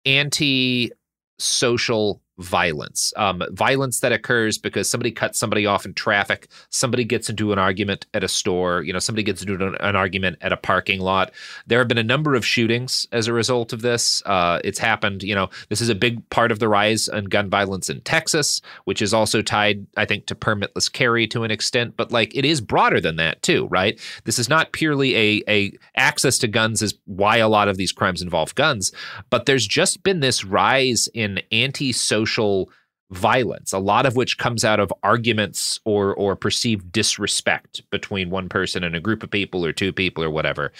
anti 0.06 0.92
social 1.40 2.22
violence. 2.38 3.14
Um, 3.16 3.42
violence 3.52 4.02
that 4.02 4.12
occurs 4.12 4.58
because 4.58 4.90
somebody 4.90 5.12
cuts 5.12 5.40
somebody 5.40 5.66
off 5.66 5.86
in 5.86 5.94
traffic, 5.94 6.50
somebody 6.70 7.06
gets 7.06 7.30
into 7.30 7.54
an 7.54 7.60
argument 7.60 8.06
at 8.14 8.24
a 8.24 8.28
store, 8.28 8.84
you 8.84 8.92
know, 8.92 9.00
somebody 9.00 9.24
gets 9.24 9.42
into 9.42 9.54
an, 9.66 9.76
an 9.80 9.96
argument 9.96 10.38
at 10.42 10.52
a 10.52 10.58
parking 10.58 11.00
lot. 11.00 11.32
There 11.66 11.80
have 11.80 11.88
been 11.88 11.98
a 11.98 12.04
number 12.04 12.36
of 12.36 12.46
shootings 12.46 13.08
as 13.12 13.28
a 13.28 13.34
result 13.34 13.72
of 13.72 13.82
this. 13.82 14.22
Uh, 14.26 14.60
it's 14.64 14.80
happened, 14.80 15.24
you 15.24 15.34
know, 15.34 15.50
this 15.70 15.80
is 15.80 15.88
a 15.88 15.96
big 15.96 16.30
part 16.30 16.52
of 16.52 16.60
the 16.60 16.68
rise 16.68 17.08
in 17.08 17.26
gun 17.26 17.50
violence 17.50 17.90
in 17.90 18.02
Texas, 18.02 18.62
which 18.84 19.02
is 19.02 19.14
also 19.14 19.42
tied, 19.42 19.86
I 19.96 20.06
think, 20.06 20.26
to 20.26 20.36
permitless 20.36 20.92
carry 20.92 21.28
to 21.28 21.44
an 21.44 21.52
extent, 21.52 21.96
but 21.96 22.12
like 22.12 22.36
it 22.36 22.44
is 22.44 22.60
broader 22.60 23.00
than 23.00 23.16
that 23.16 23.42
too, 23.44 23.68
right? 23.68 24.00
This 24.26 24.40
is 24.40 24.50
not 24.50 24.74
purely 24.74 25.16
a, 25.16 25.44
a 25.48 25.72
access 25.96 26.38
to 26.40 26.50
guns 26.50 26.82
is 26.82 26.96
why 27.06 27.38
a 27.38 27.48
lot 27.48 27.70
of 27.70 27.78
these 27.78 27.94
crimes 27.94 28.22
involve 28.22 28.54
guns, 28.56 28.92
but 29.30 29.46
there's 29.46 29.66
just 29.66 30.04
been 30.04 30.20
this 30.20 30.44
rise 30.44 31.08
in 31.14 31.42
anti-social 31.52 32.25
social 32.26 32.70
violence, 33.12 33.72
a 33.72 33.80
lot 33.80 34.06
of 34.06 34.16
which 34.16 34.38
comes 34.38 34.66
out 34.66 34.80
of 34.80 34.92
arguments 35.04 35.80
or 35.86 36.16
or 36.16 36.36
perceived 36.36 36.92
disrespect 36.92 37.82
between 37.92 38.30
one 38.30 38.50
person 38.50 38.84
and 38.84 38.96
a 38.96 39.00
group 39.00 39.24
of 39.24 39.30
people 39.30 39.66
or 39.66 39.72
two 39.72 39.94
people 39.94 40.24
or 40.24 40.30
whatever. 40.30 40.72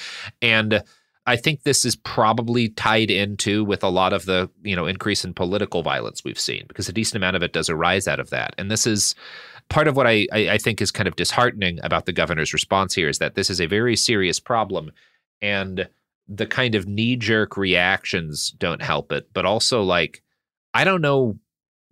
And 0.42 0.84
I 1.28 1.36
think 1.36 1.64
this 1.64 1.86
is 1.86 1.96
probably 1.96 2.70
tied 2.70 3.10
into 3.10 3.64
with 3.64 3.84
a 3.84 3.90
lot 3.90 4.14
of 4.14 4.26
the 4.26 4.50
you 4.64 4.76
know 4.76 4.88
increase 4.88 5.24
in 5.24 5.34
political 5.34 5.84
violence 5.84 6.24
we've 6.24 6.40
seen 6.40 6.66
because 6.68 6.90
a 6.90 6.94
decent 6.94 7.18
amount 7.18 7.36
of 7.36 7.44
it 7.44 7.54
does 7.54 7.70
arise 7.70 8.08
out 8.08 8.20
of 8.20 8.32
that. 8.32 8.56
And 8.58 8.72
this 8.72 8.88
is 8.88 9.14
part 9.70 9.88
of 9.88 9.96
what 9.96 10.08
I, 10.08 10.28
I 10.32 10.58
think 10.58 10.82
is 10.82 10.92
kind 10.92 11.08
of 11.08 11.16
disheartening 11.16 11.80
about 11.84 12.06
the 12.06 12.14
governor's 12.14 12.54
response 12.54 12.94
here 12.94 13.10
is 13.10 13.20
that 13.20 13.36
this 13.36 13.50
is 13.50 13.60
a 13.60 13.66
very 13.66 13.96
serious 13.96 14.40
problem 14.40 14.92
and 15.42 15.88
the 16.28 16.46
kind 16.46 16.76
of 16.76 16.88
knee 16.88 17.16
jerk 17.16 17.56
reactions 17.56 18.52
don't 18.52 18.82
help 18.82 19.12
it, 19.12 19.28
but 19.34 19.46
also 19.46 19.84
like 19.84 20.24
I 20.76 20.84
don't 20.84 21.02
know 21.02 21.40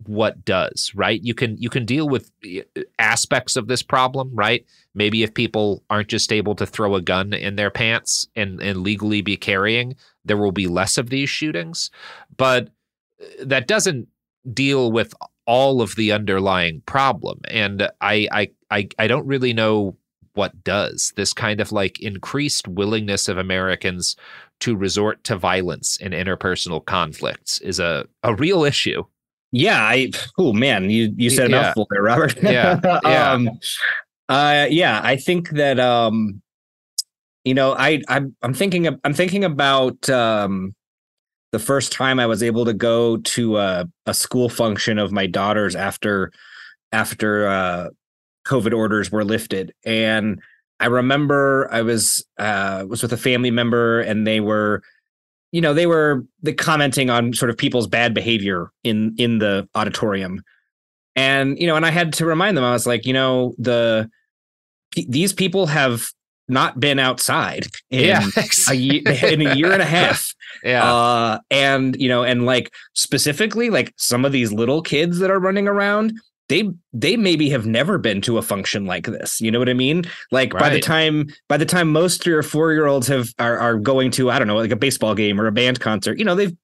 what 0.06 0.44
does 0.44 0.92
right? 0.94 1.20
You 1.22 1.34
can 1.34 1.56
you 1.56 1.70
can 1.70 1.84
deal 1.86 2.08
with 2.08 2.30
uh, 2.44 2.82
aspects 2.98 3.56
of 3.56 3.68
this 3.68 3.82
problem 3.82 4.30
right? 4.34 4.64
Maybe 4.94 5.22
if 5.22 5.32
people 5.32 5.82
aren't 5.88 6.08
just 6.08 6.32
able 6.32 6.54
to 6.56 6.66
throw 6.66 6.94
a 6.94 7.00
gun 7.00 7.32
in 7.32 7.56
their 7.56 7.70
pants 7.70 8.28
and 8.36 8.60
and 8.60 8.82
legally 8.82 9.22
be 9.22 9.36
carrying 9.36 9.96
there 10.24 10.36
will 10.36 10.52
be 10.52 10.66
less 10.66 10.96
of 10.98 11.10
these 11.10 11.28
shootings. 11.28 11.90
But 12.36 12.68
uh, 13.20 13.44
that 13.44 13.66
doesn't 13.66 14.08
deal 14.52 14.90
with 14.92 15.14
all 15.46 15.82
of 15.82 15.96
the 15.96 16.12
underlying 16.12 16.82
problem. 16.86 17.40
And 17.48 17.88
i 18.00 18.28
i 18.32 18.50
i, 18.70 18.88
I 18.98 19.06
don't 19.06 19.26
really 19.26 19.52
know 19.52 19.96
what 20.34 20.64
does. 20.64 21.12
This 21.16 21.32
kind 21.32 21.60
of 21.60 21.72
like 21.72 22.00
increased 22.00 22.68
willingness 22.68 23.28
of 23.28 23.38
americans 23.38 24.16
to 24.64 24.74
resort 24.74 25.22
to 25.24 25.36
violence 25.36 25.98
in 25.98 26.12
interpersonal 26.12 26.82
conflicts 26.82 27.58
is 27.60 27.78
a, 27.78 28.06
a 28.22 28.34
real 28.34 28.64
issue. 28.64 29.04
Yeah, 29.52 29.82
I 29.82 30.10
oh 30.38 30.54
man, 30.54 30.88
you 30.88 31.12
you 31.16 31.28
said 31.28 31.50
yeah. 31.50 31.56
a 31.56 31.62
mouthful 31.62 31.86
there, 31.90 32.02
Robert. 32.02 32.42
Yeah. 32.42 32.80
yeah. 32.82 32.98
um 33.32 33.50
uh 34.30 34.66
yeah, 34.70 35.02
I 35.04 35.16
think 35.16 35.50
that 35.50 35.78
um 35.78 36.40
you 37.44 37.52
know, 37.52 37.74
I 37.74 38.00
I'm 38.08 38.34
I'm 38.40 38.54
thinking 38.54 38.86
of, 38.86 38.98
I'm 39.04 39.12
thinking 39.12 39.44
about 39.44 40.08
um 40.08 40.74
the 41.52 41.58
first 41.58 41.92
time 41.92 42.18
I 42.18 42.24
was 42.24 42.42
able 42.42 42.64
to 42.64 42.72
go 42.72 43.18
to 43.18 43.58
a, 43.58 43.84
a 44.06 44.14
school 44.14 44.48
function 44.48 44.98
of 44.98 45.12
my 45.12 45.26
daughters 45.26 45.76
after 45.76 46.32
after 46.90 47.46
uh 47.46 47.88
COVID 48.46 48.74
orders 48.74 49.12
were 49.12 49.24
lifted. 49.24 49.74
And 49.84 50.40
I 50.84 50.88
remember 50.88 51.66
I 51.72 51.80
was 51.80 52.22
uh, 52.38 52.84
was 52.86 53.02
with 53.02 53.10
a 53.10 53.16
family 53.16 53.50
member 53.50 54.02
and 54.02 54.26
they 54.26 54.40
were, 54.40 54.82
you 55.50 55.62
know, 55.62 55.72
they 55.72 55.86
were 55.86 56.26
the 56.42 56.52
commenting 56.52 57.08
on 57.08 57.32
sort 57.32 57.48
of 57.48 57.56
people's 57.56 57.86
bad 57.86 58.12
behavior 58.12 58.70
in 58.82 59.14
in 59.16 59.38
the 59.38 59.66
auditorium, 59.74 60.42
and 61.16 61.58
you 61.58 61.66
know, 61.66 61.74
and 61.74 61.86
I 61.86 61.90
had 61.90 62.12
to 62.14 62.26
remind 62.26 62.54
them. 62.54 62.64
I 62.64 62.72
was 62.72 62.86
like, 62.86 63.06
you 63.06 63.14
know, 63.14 63.54
the 63.56 64.10
these 65.08 65.32
people 65.32 65.68
have 65.68 66.06
not 66.48 66.78
been 66.78 66.98
outside 66.98 67.66
in 67.90 68.04
yeah. 68.04 68.28
a 68.68 68.74
year, 68.74 69.02
in 69.22 69.40
a 69.40 69.54
year 69.54 69.72
and 69.72 69.80
a 69.80 69.86
half. 69.86 70.34
yeah. 70.64 70.84
Uh, 70.84 71.38
and 71.50 71.96
you 71.98 72.10
know, 72.10 72.24
and 72.24 72.44
like 72.44 72.70
specifically, 72.92 73.70
like 73.70 73.94
some 73.96 74.26
of 74.26 74.32
these 74.32 74.52
little 74.52 74.82
kids 74.82 75.18
that 75.20 75.30
are 75.30 75.40
running 75.40 75.66
around, 75.66 76.12
they 76.54 76.70
they 76.92 77.16
maybe 77.16 77.50
have 77.50 77.66
never 77.66 77.98
been 77.98 78.20
to 78.20 78.38
a 78.38 78.42
function 78.42 78.86
like 78.86 79.06
this. 79.06 79.40
You 79.40 79.50
know 79.50 79.58
what 79.58 79.68
i 79.68 79.74
mean? 79.74 80.04
Like 80.30 80.54
right. 80.54 80.60
by 80.60 80.68
the 80.70 80.80
time 80.80 81.26
by 81.48 81.56
the 81.56 81.66
time 81.66 81.90
most 81.90 82.22
three 82.22 82.32
or 82.32 82.44
four 82.44 82.72
year 82.72 82.86
olds 82.86 83.08
have 83.08 83.34
are, 83.40 83.58
are 83.58 83.76
going 83.76 84.12
to 84.12 84.30
i 84.30 84.38
don't 84.38 84.46
know 84.46 84.56
like 84.56 84.70
a 84.70 84.76
baseball 84.76 85.14
game 85.16 85.40
or 85.40 85.46
a 85.48 85.52
band 85.52 85.80
concert 85.80 86.18
you 86.18 86.24
know 86.24 86.36
they've 86.36 86.56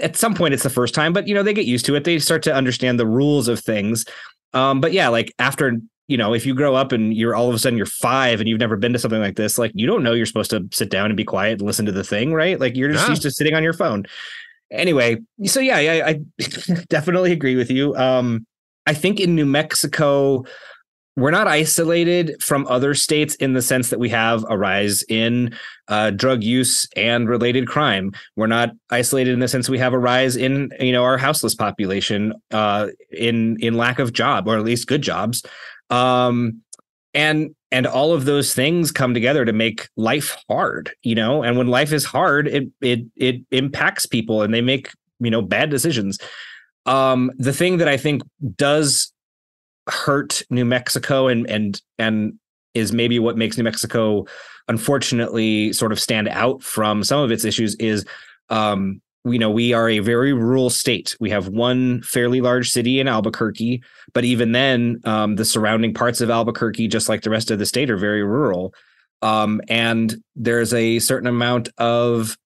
at 0.00 0.14
some 0.14 0.34
point 0.34 0.54
it's 0.54 0.62
the 0.62 0.70
first 0.70 0.94
time 0.94 1.12
but 1.12 1.26
you 1.26 1.34
know 1.34 1.42
they 1.42 1.54
get 1.54 1.66
used 1.66 1.86
to 1.86 1.96
it. 1.96 2.04
They 2.04 2.18
start 2.18 2.42
to 2.44 2.54
understand 2.54 3.00
the 3.00 3.06
rules 3.06 3.48
of 3.48 3.58
things. 3.58 4.04
Um 4.52 4.80
but 4.80 4.92
yeah 4.92 5.08
like 5.08 5.34
after 5.40 5.78
you 6.06 6.16
know 6.16 6.32
if 6.32 6.46
you 6.46 6.54
grow 6.54 6.76
up 6.76 6.92
and 6.92 7.12
you're 7.12 7.34
all 7.34 7.48
of 7.48 7.54
a 7.54 7.58
sudden 7.58 7.76
you're 7.76 7.86
five 7.86 8.38
and 8.38 8.48
you've 8.48 8.60
never 8.60 8.76
been 8.76 8.92
to 8.92 9.00
something 9.00 9.20
like 9.20 9.36
this 9.36 9.58
like 9.58 9.72
you 9.74 9.86
don't 9.86 10.04
know 10.04 10.12
you're 10.12 10.26
supposed 10.26 10.50
to 10.50 10.68
sit 10.72 10.90
down 10.90 11.06
and 11.06 11.16
be 11.16 11.24
quiet 11.24 11.54
and 11.54 11.62
listen 11.62 11.86
to 11.86 11.92
the 11.92 12.04
thing 12.04 12.32
right? 12.32 12.60
Like 12.60 12.76
you're 12.76 12.92
just 12.92 13.06
yeah. 13.06 13.10
used 13.10 13.22
to 13.22 13.32
sitting 13.32 13.54
on 13.54 13.64
your 13.64 13.72
phone. 13.72 14.04
Anyway 14.70 15.16
so 15.44 15.58
yeah, 15.58 15.80
yeah 15.80 16.06
i 16.06 16.20
definitely 16.88 17.32
agree 17.32 17.56
with 17.56 17.70
you. 17.70 17.96
Um 17.96 18.46
I 18.86 18.94
think 18.94 19.20
in 19.20 19.34
New 19.34 19.46
Mexico, 19.46 20.44
we're 21.16 21.30
not 21.30 21.46
isolated 21.46 22.42
from 22.42 22.66
other 22.66 22.92
states 22.94 23.36
in 23.36 23.52
the 23.52 23.62
sense 23.62 23.90
that 23.90 24.00
we 24.00 24.08
have 24.08 24.44
a 24.48 24.58
rise 24.58 25.04
in 25.08 25.54
uh, 25.88 26.10
drug 26.10 26.42
use 26.42 26.88
and 26.96 27.28
related 27.28 27.68
crime. 27.68 28.12
We're 28.36 28.48
not 28.48 28.70
isolated 28.90 29.32
in 29.32 29.38
the 29.38 29.48
sense 29.48 29.68
we 29.68 29.78
have 29.78 29.92
a 29.92 29.98
rise 29.98 30.34
in 30.36 30.70
you 30.80 30.92
know 30.92 31.04
our 31.04 31.16
houseless 31.16 31.54
population 31.54 32.34
uh, 32.50 32.88
in 33.12 33.56
in 33.60 33.74
lack 33.74 33.98
of 33.98 34.12
job 34.12 34.48
or 34.48 34.56
at 34.56 34.64
least 34.64 34.88
good 34.88 35.02
jobs, 35.02 35.44
um, 35.90 36.60
and 37.12 37.54
and 37.70 37.86
all 37.86 38.12
of 38.12 38.24
those 38.24 38.52
things 38.52 38.90
come 38.90 39.14
together 39.14 39.44
to 39.44 39.52
make 39.52 39.88
life 39.96 40.36
hard. 40.48 40.90
You 41.04 41.14
know, 41.14 41.44
and 41.44 41.56
when 41.56 41.68
life 41.68 41.92
is 41.92 42.04
hard, 42.04 42.48
it 42.48 42.64
it 42.80 43.00
it 43.14 43.36
impacts 43.52 44.04
people 44.04 44.42
and 44.42 44.52
they 44.52 44.62
make 44.62 44.90
you 45.20 45.30
know 45.30 45.42
bad 45.42 45.70
decisions. 45.70 46.18
Um, 46.86 47.30
the 47.38 47.52
thing 47.52 47.78
that 47.78 47.88
I 47.88 47.96
think 47.96 48.22
does 48.56 49.12
hurt 49.88 50.42
New 50.50 50.64
Mexico 50.64 51.28
and 51.28 51.48
and 51.48 51.80
and 51.98 52.34
is 52.74 52.92
maybe 52.92 53.18
what 53.18 53.36
makes 53.36 53.56
New 53.56 53.64
Mexico 53.64 54.26
unfortunately 54.68 55.72
sort 55.72 55.92
of 55.92 56.00
stand 56.00 56.28
out 56.28 56.62
from 56.62 57.04
some 57.04 57.20
of 57.20 57.30
its 57.30 57.44
issues 57.44 57.74
is 57.76 58.04
um, 58.48 59.00
you 59.24 59.38
know 59.38 59.50
we 59.50 59.72
are 59.72 59.88
a 59.88 60.00
very 60.00 60.32
rural 60.32 60.70
state. 60.70 61.16
We 61.20 61.30
have 61.30 61.48
one 61.48 62.02
fairly 62.02 62.40
large 62.40 62.70
city 62.70 63.00
in 63.00 63.08
Albuquerque, 63.08 63.82
but 64.12 64.24
even 64.24 64.52
then, 64.52 65.00
um, 65.04 65.36
the 65.36 65.44
surrounding 65.44 65.94
parts 65.94 66.20
of 66.20 66.30
Albuquerque, 66.30 66.88
just 66.88 67.08
like 67.08 67.22
the 67.22 67.30
rest 67.30 67.50
of 67.50 67.58
the 67.58 67.66
state, 67.66 67.90
are 67.90 67.96
very 67.96 68.22
rural. 68.22 68.74
Um, 69.22 69.62
and 69.68 70.16
there's 70.36 70.74
a 70.74 70.98
certain 70.98 71.28
amount 71.28 71.70
of 71.78 72.36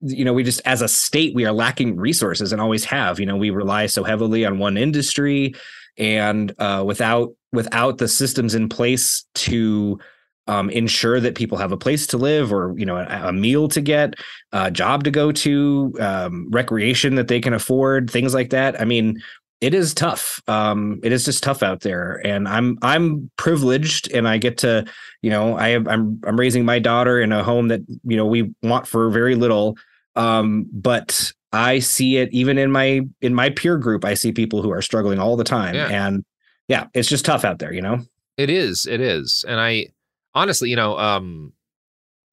you 0.00 0.24
know 0.24 0.32
we 0.32 0.44
just 0.44 0.60
as 0.64 0.82
a 0.82 0.88
state 0.88 1.34
we 1.34 1.44
are 1.44 1.52
lacking 1.52 1.96
resources 1.96 2.52
and 2.52 2.60
always 2.60 2.84
have 2.84 3.18
you 3.18 3.26
know 3.26 3.36
we 3.36 3.50
rely 3.50 3.86
so 3.86 4.04
heavily 4.04 4.44
on 4.44 4.58
one 4.58 4.76
industry 4.76 5.54
and 5.96 6.54
uh, 6.58 6.82
without 6.86 7.34
without 7.52 7.98
the 7.98 8.08
systems 8.08 8.54
in 8.54 8.68
place 8.68 9.24
to 9.34 9.98
um, 10.46 10.70
ensure 10.70 11.20
that 11.20 11.34
people 11.34 11.58
have 11.58 11.72
a 11.72 11.76
place 11.76 12.06
to 12.06 12.16
live 12.16 12.52
or 12.52 12.74
you 12.78 12.86
know 12.86 12.96
a, 12.96 13.28
a 13.28 13.32
meal 13.32 13.68
to 13.68 13.80
get 13.80 14.14
a 14.52 14.70
job 14.70 15.04
to 15.04 15.10
go 15.10 15.32
to 15.32 15.92
um, 16.00 16.48
recreation 16.50 17.16
that 17.16 17.28
they 17.28 17.40
can 17.40 17.52
afford 17.52 18.10
things 18.10 18.34
like 18.34 18.50
that. 18.50 18.80
I 18.80 18.84
mean 18.84 19.20
it 19.60 19.74
is 19.74 19.92
tough. 19.92 20.40
Um, 20.46 21.00
it 21.02 21.12
is 21.12 21.24
just 21.24 21.42
tough 21.42 21.62
out 21.62 21.80
there. 21.80 22.20
And 22.24 22.48
i'm 22.48 22.78
i'm 22.82 23.30
privileged 23.36 24.12
and 24.12 24.28
i 24.28 24.38
get 24.38 24.58
to 24.58 24.84
you 25.22 25.30
know 25.30 25.56
i 25.56 25.68
am 25.68 25.88
i'm 25.88 26.20
i'm 26.24 26.38
raising 26.38 26.64
my 26.64 26.78
daughter 26.78 27.20
in 27.20 27.32
a 27.32 27.42
home 27.42 27.68
that 27.68 27.80
you 28.04 28.16
know 28.16 28.26
we 28.26 28.52
want 28.62 28.86
for 28.86 29.10
very 29.10 29.34
little. 29.34 29.76
Um, 30.16 30.66
but 30.72 31.32
i 31.52 31.78
see 31.78 32.18
it 32.18 32.28
even 32.32 32.58
in 32.58 32.70
my 32.70 33.00
in 33.22 33.34
my 33.34 33.48
peer 33.48 33.78
group 33.78 34.04
i 34.04 34.12
see 34.12 34.32
people 34.32 34.60
who 34.60 34.70
are 34.70 34.82
struggling 34.82 35.18
all 35.18 35.36
the 35.36 35.44
time. 35.44 35.74
Yeah. 35.74 35.88
and 35.88 36.24
yeah 36.68 36.86
it's 36.94 37.08
just 37.08 37.24
tough 37.24 37.44
out 37.44 37.58
there 37.58 37.72
you 37.72 37.82
know? 37.82 38.00
It 38.36 38.50
is 38.50 38.86
it 38.86 39.00
is. 39.00 39.44
And 39.48 39.58
i 39.58 39.88
honestly, 40.34 40.70
you 40.70 40.76
know, 40.76 40.96
um, 40.98 41.52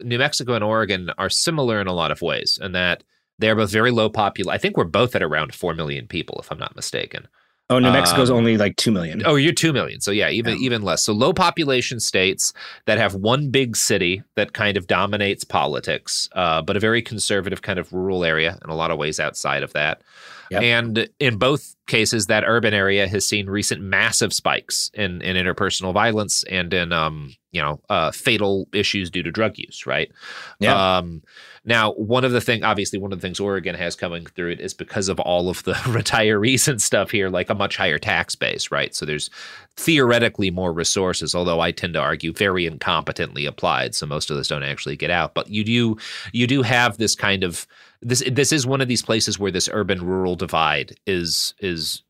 New 0.01 0.17
Mexico 0.17 0.53
and 0.53 0.63
Oregon 0.63 1.09
are 1.17 1.29
similar 1.29 1.81
in 1.81 1.87
a 1.87 1.93
lot 1.93 2.11
of 2.11 2.21
ways, 2.21 2.59
and 2.61 2.75
that 2.75 3.03
they're 3.39 3.55
both 3.55 3.71
very 3.71 3.91
low 3.91 4.09
population. 4.09 4.53
I 4.53 4.57
think 4.57 4.77
we're 4.77 4.85
both 4.85 5.15
at 5.15 5.23
around 5.23 5.53
four 5.53 5.73
million 5.73 6.07
people, 6.07 6.37
if 6.39 6.51
I'm 6.51 6.59
not 6.59 6.75
mistaken. 6.75 7.27
Oh, 7.67 7.79
New 7.79 7.91
Mexico's 7.91 8.29
um, 8.29 8.37
only 8.37 8.57
like 8.57 8.75
two 8.75 8.91
million. 8.91 9.23
Oh, 9.25 9.35
you're 9.35 9.51
two 9.51 9.73
million. 9.73 9.99
So 9.99 10.11
yeah, 10.11 10.29
even 10.29 10.53
yeah. 10.53 10.65
even 10.65 10.83
less. 10.83 11.03
So 11.03 11.13
low 11.13 11.33
population 11.33 11.99
states 11.99 12.53
that 12.85 12.99
have 12.99 13.15
one 13.15 13.49
big 13.49 13.75
city 13.75 14.21
that 14.35 14.53
kind 14.53 14.77
of 14.77 14.85
dominates 14.85 15.43
politics, 15.43 16.29
uh, 16.33 16.61
but 16.61 16.77
a 16.77 16.79
very 16.79 17.01
conservative 17.01 17.63
kind 17.63 17.79
of 17.79 17.91
rural 17.91 18.23
area 18.23 18.59
in 18.63 18.69
a 18.69 18.75
lot 18.75 18.91
of 18.91 18.99
ways 18.99 19.19
outside 19.19 19.63
of 19.63 19.73
that. 19.73 20.03
Yep. 20.51 20.61
And 20.61 21.09
in 21.19 21.37
both 21.37 21.75
cases, 21.87 22.27
that 22.27 22.43
urban 22.45 22.75
area 22.75 23.07
has 23.07 23.25
seen 23.25 23.49
recent 23.49 23.81
massive 23.81 24.31
spikes 24.31 24.91
in, 24.93 25.23
in 25.23 25.35
interpersonal 25.35 25.91
violence 25.91 26.43
and 26.43 26.71
in 26.71 26.93
um, 26.93 27.33
you 27.51 27.63
know 27.63 27.81
uh, 27.89 28.11
fatal 28.11 28.67
issues 28.73 29.09
due 29.09 29.23
to 29.23 29.31
drug 29.31 29.57
use. 29.57 29.87
Right. 29.87 30.11
Yeah. 30.59 30.97
Um, 30.97 31.23
now, 31.67 31.93
one 31.93 32.23
of 32.23 32.31
the 32.31 32.41
thing, 32.41 32.63
obviously, 32.63 32.99
one 32.99 33.11
of 33.11 33.19
the 33.19 33.27
things 33.27 33.39
Oregon 33.39 33.73
has 33.73 33.95
coming 33.95 34.27
through 34.27 34.51
it 34.51 34.59
is 34.59 34.75
because 34.75 35.09
of 35.09 35.19
all 35.19 35.49
of 35.49 35.63
the 35.63 35.73
retirees 35.73 36.67
and 36.67 36.79
stuff 36.79 37.09
here, 37.09 37.27
like 37.29 37.49
a 37.49 37.55
much 37.55 37.75
higher 37.75 37.97
tax 37.97 38.35
base, 38.35 38.69
right? 38.69 38.93
So 38.93 39.03
there's 39.05 39.31
theoretically 39.75 40.51
more 40.51 40.71
resources, 40.71 41.33
although 41.33 41.61
I 41.61 41.71
tend 41.71 41.95
to 41.95 41.99
argue 41.99 42.31
very 42.33 42.69
incompetently 42.69 43.47
applied. 43.47 43.95
So 43.95 44.05
most 44.05 44.29
of 44.29 44.37
those 44.37 44.47
don't 44.47 44.63
actually 44.63 44.95
get 44.95 45.09
out. 45.09 45.33
But 45.33 45.49
you 45.49 45.63
do 45.63 45.97
you 46.31 46.45
do 46.45 46.61
have 46.61 46.97
this 46.97 47.15
kind 47.15 47.43
of 47.43 47.65
this 48.01 48.23
this 48.31 48.51
is 48.51 48.67
one 48.67 48.81
of 48.81 48.87
these 48.87 49.01
places 49.01 49.39
where 49.39 49.51
this 49.51 49.69
urban 49.73 50.05
rural 50.05 50.35
divide 50.35 50.95
is 51.07 51.55
is 51.59 52.03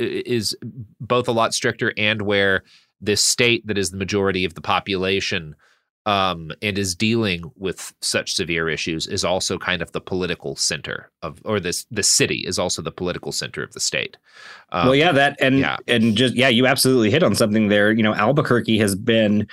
is 0.00 0.56
both 1.00 1.28
a 1.28 1.32
lot 1.32 1.54
stricter 1.54 1.92
and 1.96 2.22
where 2.22 2.64
this 3.00 3.22
state 3.22 3.64
that 3.66 3.78
is 3.78 3.90
the 3.90 3.96
majority 3.96 4.44
of 4.44 4.54
the 4.54 4.60
population 4.60 5.54
um, 6.06 6.52
and 6.62 6.78
is 6.78 6.94
dealing 6.94 7.50
with 7.56 7.92
such 8.00 8.34
severe 8.34 8.68
issues 8.68 9.08
is 9.08 9.24
also 9.24 9.58
kind 9.58 9.82
of 9.82 9.90
the 9.90 10.00
political 10.00 10.54
center 10.54 11.10
of, 11.22 11.42
or 11.44 11.58
this 11.58 11.84
the 11.90 12.04
city 12.04 12.44
is 12.46 12.58
also 12.58 12.80
the 12.80 12.92
political 12.92 13.32
center 13.32 13.62
of 13.62 13.72
the 13.72 13.80
state. 13.80 14.16
Um, 14.70 14.86
well, 14.86 14.94
yeah, 14.94 15.12
that 15.12 15.36
and 15.40 15.58
yeah. 15.58 15.76
and 15.88 16.16
just 16.16 16.34
yeah, 16.36 16.48
you 16.48 16.66
absolutely 16.66 17.10
hit 17.10 17.24
on 17.24 17.34
something 17.34 17.68
there. 17.68 17.90
You 17.90 18.04
know, 18.04 18.14
Albuquerque 18.14 18.78
has 18.78 18.94
been 18.94 19.48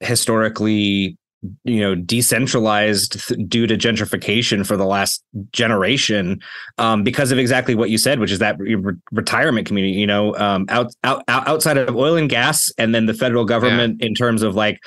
historically 0.00 1.16
you 1.62 1.80
know 1.80 1.94
decentralized 1.94 3.28
th- 3.28 3.38
due 3.48 3.66
to 3.66 3.76
gentrification 3.76 4.66
for 4.66 4.76
the 4.76 4.86
last 4.86 5.22
generation 5.52 6.40
um, 6.78 7.04
because 7.04 7.30
of 7.30 7.38
exactly 7.38 7.74
what 7.74 7.90
you 7.90 7.98
said 7.98 8.18
which 8.18 8.30
is 8.30 8.38
that 8.38 8.58
re- 8.58 8.76
retirement 9.12 9.66
community 9.66 9.92
you 9.92 10.06
know 10.06 10.34
um, 10.36 10.64
out, 10.70 10.90
out 11.04 11.22
outside 11.28 11.76
of 11.76 11.94
oil 11.94 12.16
and 12.16 12.30
gas 12.30 12.72
and 12.78 12.94
then 12.94 13.04
the 13.04 13.12
federal 13.12 13.44
government 13.44 13.98
yeah. 14.00 14.06
in 14.06 14.14
terms 14.14 14.42
of 14.42 14.54
like 14.54 14.80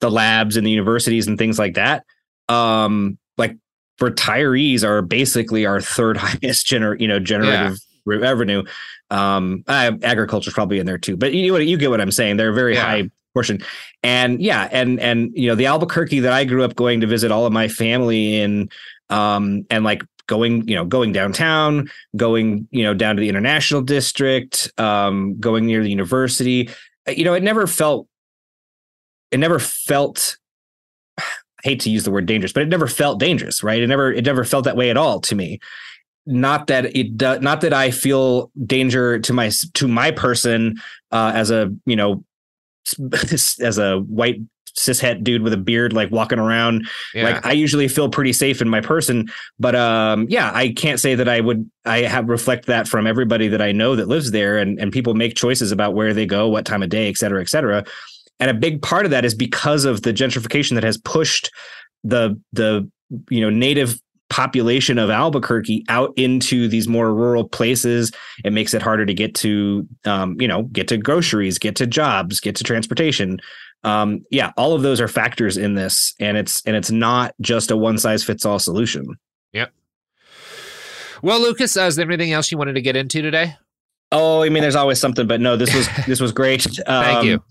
the 0.00 0.10
labs 0.10 0.56
and 0.56 0.66
the 0.66 0.70
universities 0.70 1.26
and 1.26 1.38
things 1.38 1.58
like 1.58 1.74
that 1.74 2.04
um 2.48 3.18
like 3.38 3.56
retirees 4.00 4.82
are 4.84 5.02
basically 5.02 5.66
our 5.66 5.80
third 5.80 6.16
highest 6.20 6.66
gener 6.66 6.98
you 7.00 7.08
know 7.08 7.18
generative 7.18 7.78
yeah. 8.06 8.16
revenue 8.18 8.62
um 9.10 9.64
agriculture 9.68 10.48
is 10.48 10.54
probably 10.54 10.78
in 10.78 10.86
there 10.86 10.98
too 10.98 11.16
but 11.16 11.32
you 11.32 11.56
you 11.58 11.76
get 11.76 11.90
what 11.90 12.00
i'm 12.00 12.10
saying 12.10 12.36
they're 12.36 12.50
a 12.50 12.54
very 12.54 12.74
yeah. 12.74 12.82
high 12.82 13.10
portion 13.34 13.58
and 14.02 14.40
yeah 14.40 14.68
and 14.70 15.00
and 15.00 15.30
you 15.34 15.48
know 15.48 15.54
the 15.54 15.66
albuquerque 15.66 16.20
that 16.20 16.32
i 16.32 16.44
grew 16.44 16.62
up 16.64 16.74
going 16.76 17.00
to 17.00 17.06
visit 17.06 17.30
all 17.30 17.46
of 17.46 17.52
my 17.52 17.68
family 17.68 18.36
in 18.40 18.68
um 19.10 19.66
and 19.70 19.84
like 19.84 20.02
going 20.26 20.66
you 20.66 20.74
know 20.74 20.84
going 20.84 21.12
downtown 21.12 21.90
going 22.16 22.66
you 22.70 22.82
know 22.82 22.94
down 22.94 23.16
to 23.16 23.20
the 23.20 23.28
international 23.28 23.82
district 23.82 24.72
um 24.78 25.38
going 25.38 25.66
near 25.66 25.82
the 25.82 25.90
university 25.90 26.70
you 27.08 27.24
know 27.24 27.34
it 27.34 27.42
never 27.42 27.66
felt 27.66 28.06
it 29.30 29.38
never 29.38 29.58
felt 29.58 30.36
I 31.18 31.22
hate 31.62 31.80
to 31.80 31.90
use 31.90 32.04
the 32.04 32.10
word 32.10 32.26
dangerous, 32.26 32.52
but 32.52 32.62
it 32.62 32.68
never 32.68 32.86
felt 32.86 33.18
dangerous, 33.18 33.62
right? 33.62 33.80
It 33.80 33.86
never 33.86 34.12
it 34.12 34.24
never 34.24 34.44
felt 34.44 34.64
that 34.64 34.76
way 34.76 34.90
at 34.90 34.96
all 34.96 35.20
to 35.22 35.34
me. 35.34 35.60
Not 36.26 36.68
that 36.68 36.96
it 36.96 37.16
does, 37.16 37.40
not 37.42 37.60
that 37.60 37.74
I 37.74 37.90
feel 37.90 38.50
danger 38.64 39.18
to 39.18 39.32
my 39.32 39.50
to 39.74 39.88
my 39.88 40.10
person 40.10 40.80
uh, 41.10 41.32
as 41.34 41.50
a 41.50 41.72
you 41.86 41.96
know 41.96 42.24
as 43.22 43.78
a 43.78 43.98
white 44.00 44.40
cishet 44.78 45.22
dude 45.22 45.42
with 45.42 45.52
a 45.52 45.58
beard 45.58 45.92
like 45.92 46.10
walking 46.10 46.38
around 46.38 46.86
yeah. 47.14 47.22
like 47.24 47.46
i 47.46 47.52
usually 47.52 47.86
feel 47.86 48.08
pretty 48.08 48.32
safe 48.32 48.60
in 48.60 48.68
my 48.68 48.80
person 48.80 49.30
but 49.58 49.74
um 49.76 50.26
yeah 50.28 50.50
i 50.52 50.68
can't 50.72 50.98
say 50.98 51.14
that 51.14 51.28
i 51.28 51.40
would 51.40 51.68
i 51.84 51.98
have 51.98 52.28
reflect 52.28 52.66
that 52.66 52.88
from 52.88 53.06
everybody 53.06 53.46
that 53.46 53.62
i 53.62 53.70
know 53.70 53.94
that 53.94 54.08
lives 54.08 54.32
there 54.32 54.58
and 54.58 54.80
and 54.80 54.92
people 54.92 55.14
make 55.14 55.36
choices 55.36 55.70
about 55.70 55.94
where 55.94 56.12
they 56.12 56.26
go 56.26 56.48
what 56.48 56.66
time 56.66 56.82
of 56.82 56.88
day 56.88 57.08
et 57.08 57.16
cetera 57.16 57.40
et 57.40 57.48
cetera 57.48 57.84
and 58.40 58.50
a 58.50 58.54
big 58.54 58.82
part 58.82 59.04
of 59.04 59.10
that 59.10 59.24
is 59.24 59.34
because 59.34 59.84
of 59.84 60.02
the 60.02 60.12
gentrification 60.12 60.74
that 60.74 60.84
has 60.84 60.98
pushed 60.98 61.50
the 62.02 62.40
the 62.52 62.88
you 63.30 63.40
know 63.40 63.50
native 63.50 63.98
population 64.30 64.98
of 64.98 65.10
Albuquerque 65.10 65.84
out 65.88 66.12
into 66.16 66.66
these 66.66 66.88
more 66.88 67.14
rural 67.14 67.48
places. 67.48 68.10
It 68.44 68.52
makes 68.52 68.74
it 68.74 68.82
harder 68.82 69.06
to 69.06 69.14
get 69.14 69.34
to, 69.36 69.86
um, 70.06 70.40
you 70.40 70.48
know, 70.48 70.64
get 70.64 70.88
to 70.88 70.96
groceries, 70.96 71.58
get 71.58 71.76
to 71.76 71.86
jobs, 71.86 72.40
get 72.40 72.56
to 72.56 72.64
transportation. 72.64 73.38
Um, 73.84 74.24
yeah, 74.30 74.50
all 74.56 74.72
of 74.72 74.82
those 74.82 75.00
are 75.00 75.08
factors 75.08 75.56
in 75.56 75.74
this, 75.74 76.14
and 76.18 76.36
it's 76.36 76.62
and 76.66 76.74
it's 76.74 76.90
not 76.90 77.34
just 77.40 77.70
a 77.70 77.76
one 77.76 77.98
size 77.98 78.24
fits 78.24 78.44
all 78.44 78.58
solution. 78.58 79.06
Yep. 79.52 79.72
Well, 81.22 81.40
Lucas, 81.40 81.76
uh, 81.76 81.82
is 81.82 81.96
there 81.96 82.06
anything 82.06 82.32
else 82.32 82.50
you 82.50 82.58
wanted 82.58 82.74
to 82.74 82.82
get 82.82 82.96
into 82.96 83.22
today? 83.22 83.56
Oh, 84.10 84.42
I 84.42 84.48
mean, 84.48 84.62
there's 84.62 84.74
always 84.74 85.00
something, 85.00 85.26
but 85.26 85.40
no, 85.40 85.56
this 85.56 85.74
was 85.74 85.88
this 86.06 86.20
was 86.20 86.32
great. 86.32 86.66
Um, 86.86 87.04
Thank 87.04 87.24
you. 87.24 87.42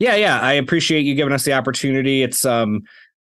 Yeah, 0.00 0.16
yeah, 0.16 0.40
I 0.40 0.54
appreciate 0.54 1.02
you 1.02 1.14
giving 1.14 1.34
us 1.34 1.44
the 1.44 1.52
opportunity. 1.52 2.22
It's 2.22 2.44
um, 2.44 2.82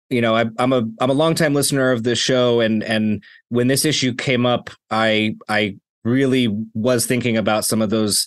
you 0.09 0.21
know, 0.21 0.35
I, 0.35 0.45
am 0.57 0.73
a 0.73 0.83
I'm 0.99 1.09
a 1.09 1.13
longtime 1.13 1.53
listener 1.53 1.91
of 1.91 2.03
the 2.03 2.15
show, 2.15 2.61
and 2.61 2.81
and 2.83 3.21
when 3.49 3.67
this 3.67 3.85
issue 3.85 4.15
came 4.15 4.45
up, 4.45 4.69
I 4.89 5.35
I 5.49 5.77
really 6.03 6.47
was 6.73 7.05
thinking 7.05 7.37
about 7.37 7.65
some 7.65 7.81
of 7.81 7.89
those 7.89 8.25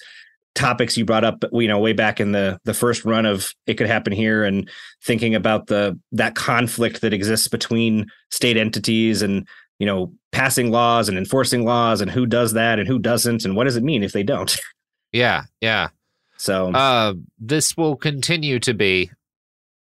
topics 0.54 0.96
you 0.96 1.04
brought 1.04 1.24
up 1.24 1.42
you 1.52 1.66
know 1.66 1.80
way 1.80 1.92
back 1.92 2.20
in 2.20 2.30
the 2.30 2.58
the 2.64 2.74
first 2.74 3.04
run 3.04 3.26
of 3.26 3.52
it 3.66 3.74
could 3.74 3.88
happen 3.88 4.12
here 4.12 4.44
and 4.44 4.70
thinking 5.02 5.34
about 5.34 5.66
the 5.66 5.98
that 6.12 6.36
conflict 6.36 7.00
that 7.00 7.12
exists 7.12 7.48
between 7.48 8.06
state 8.30 8.56
entities 8.56 9.20
and 9.20 9.48
you 9.80 9.86
know 9.86 10.12
passing 10.30 10.70
laws 10.70 11.08
and 11.08 11.18
enforcing 11.18 11.64
laws 11.64 12.00
and 12.00 12.08
who 12.08 12.24
does 12.24 12.52
that 12.52 12.78
and 12.78 12.86
who 12.86 13.00
doesn't 13.00 13.44
and 13.44 13.56
what 13.56 13.64
does 13.64 13.74
it 13.74 13.82
mean 13.82 14.04
if 14.04 14.12
they 14.12 14.22
don't 14.22 14.56
yeah 15.12 15.42
yeah 15.60 15.88
so 16.36 16.72
uh, 16.72 17.14
this 17.38 17.76
will 17.76 17.96
continue 17.96 18.58
to 18.60 18.74
be 18.74 19.10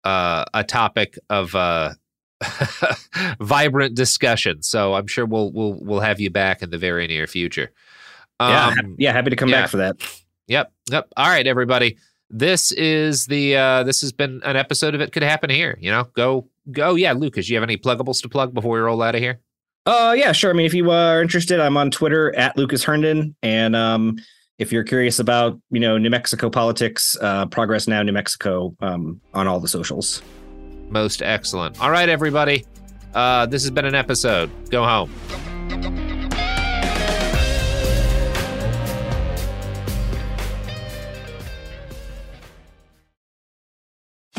uh, 0.05 0.45
a 0.55 0.65
topic 0.65 1.19
of 1.29 1.55
uh, 1.55 1.95
vibrant 3.41 3.95
discussion. 3.95 4.63
So 4.63 4.95
I'm 4.95 5.07
sure 5.07 5.27
we'll 5.27 5.53
we'll 5.53 5.75
we'll 5.81 6.01
have 6.01 6.21
you 6.21 6.31
back 6.31 6.63
in 6.63 6.71
the 6.71 6.79
very 6.79 7.07
near 7.07 7.27
future. 7.27 7.71
Um, 8.41 8.51
yeah, 8.51 8.75
yeah, 8.99 9.13
happy 9.13 9.31
to 9.31 9.37
come 9.37 9.49
yeah. 9.49 9.63
back 9.63 9.71
for 9.71 9.79
that. 9.79 9.97
Yep, 10.47 10.73
yep. 10.91 11.09
All 11.17 11.29
right, 11.29 11.47
everybody. 11.47 11.99
This 12.31 12.73
is 12.73 13.27
the 13.27 13.57
uh, 13.57 13.83
this 13.85 14.01
has 14.03 14.13
been 14.13 14.41
an 14.45 14.57
episode 14.57 14.95
of 14.95 15.01
it 15.01 15.13
could 15.13 15.23
happen 15.23 15.51
here. 15.51 15.77
You 15.81 15.91
know, 15.91 16.05
go 16.15 16.49
go. 16.71 16.95
Yeah, 16.95 17.13
Lucas, 17.13 17.49
you 17.49 17.57
have 17.57 17.63
any 17.63 17.77
pluggables 17.77 18.23
to 18.23 18.29
plug 18.29 18.55
before 18.55 18.73
we 18.73 18.81
roll 18.81 19.03
out 19.03 19.15
of 19.15 19.21
here? 19.21 19.41
Uh, 19.87 20.15
yeah, 20.17 20.33
sure. 20.33 20.51
I 20.51 20.53
mean, 20.53 20.67
if 20.67 20.75
you 20.75 20.91
are 20.91 21.23
interested, 21.23 21.61
I'm 21.61 21.79
on 21.79 21.91
Twitter 21.91 22.35
at 22.37 22.57
Lucas 22.59 22.85
Herndon, 22.85 23.35
and 23.43 23.75
um, 23.75 24.19
if 24.59 24.73
you're 24.73 24.85
curious 24.85 25.19
about 25.19 25.59
you 25.71 25.81
know 25.81 25.99
New 25.99 26.11
Mexico 26.11 26.51
politics, 26.51 27.17
uh, 27.21 27.47
Progress 27.47 27.89
Now 27.89 28.03
New 28.03 28.13
Mexico 28.13 28.75
um, 28.81 29.21
on 29.35 29.47
all 29.47 29.61
the 29.61 29.69
socials. 29.69 30.23
Most 30.91 31.23
excellent. 31.23 31.81
All 31.81 31.91
right, 31.91 32.09
everybody. 32.09 32.67
Uh, 33.15 33.47
this 33.47 33.63
has 33.63 33.71
been 33.71 33.85
an 33.85 33.95
episode. 33.95 34.51
Go 34.71 34.85
home. 34.85 36.18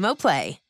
Xumo 0.00 0.16
Play. 0.16 0.69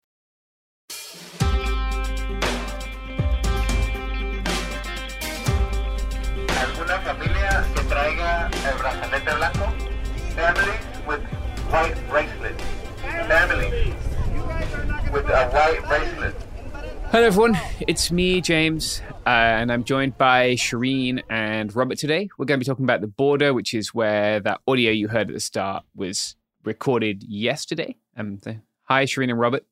Hello, 17.11 17.25
everyone. 17.25 17.59
It's 17.89 18.09
me, 18.09 18.39
James, 18.39 19.01
uh, 19.25 19.29
and 19.29 19.69
I'm 19.69 19.83
joined 19.83 20.17
by 20.17 20.51
Shireen 20.51 21.21
and 21.29 21.75
Robert 21.75 21.97
today. 21.97 22.29
We're 22.37 22.45
going 22.45 22.57
to 22.57 22.63
be 22.63 22.69
talking 22.69 22.85
about 22.85 23.01
the 23.01 23.07
border, 23.07 23.53
which 23.53 23.73
is 23.73 23.93
where 23.93 24.39
that 24.39 24.61
audio 24.65 24.93
you 24.93 25.09
heard 25.09 25.27
at 25.27 25.33
the 25.33 25.41
start 25.41 25.83
was 25.93 26.37
recorded 26.63 27.21
yesterday. 27.23 27.97
Um, 28.15 28.37
the, 28.37 28.61
hi, 28.83 29.03
Shireen 29.03 29.29
and 29.29 29.37
Robert. 29.37 29.65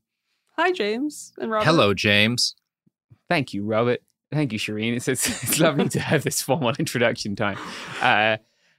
Hi, 0.57 0.73
James 0.73 1.31
and 1.39 1.49
Robert. 1.49 1.63
Hello, 1.63 1.93
James. 1.93 2.55
Thank 3.29 3.53
you, 3.53 3.63
Robert. 3.63 4.01
Thank 4.33 4.51
you, 4.51 4.59
Shireen. 4.59 4.97
It's, 4.97 5.07
it's, 5.07 5.25
it's 5.41 5.61
lovely 5.61 5.87
to 5.87 5.99
have 6.01 6.25
this 6.25 6.41
formal 6.41 6.73
introduction 6.77 7.37
time. 7.37 7.57
Uh, 8.01 8.35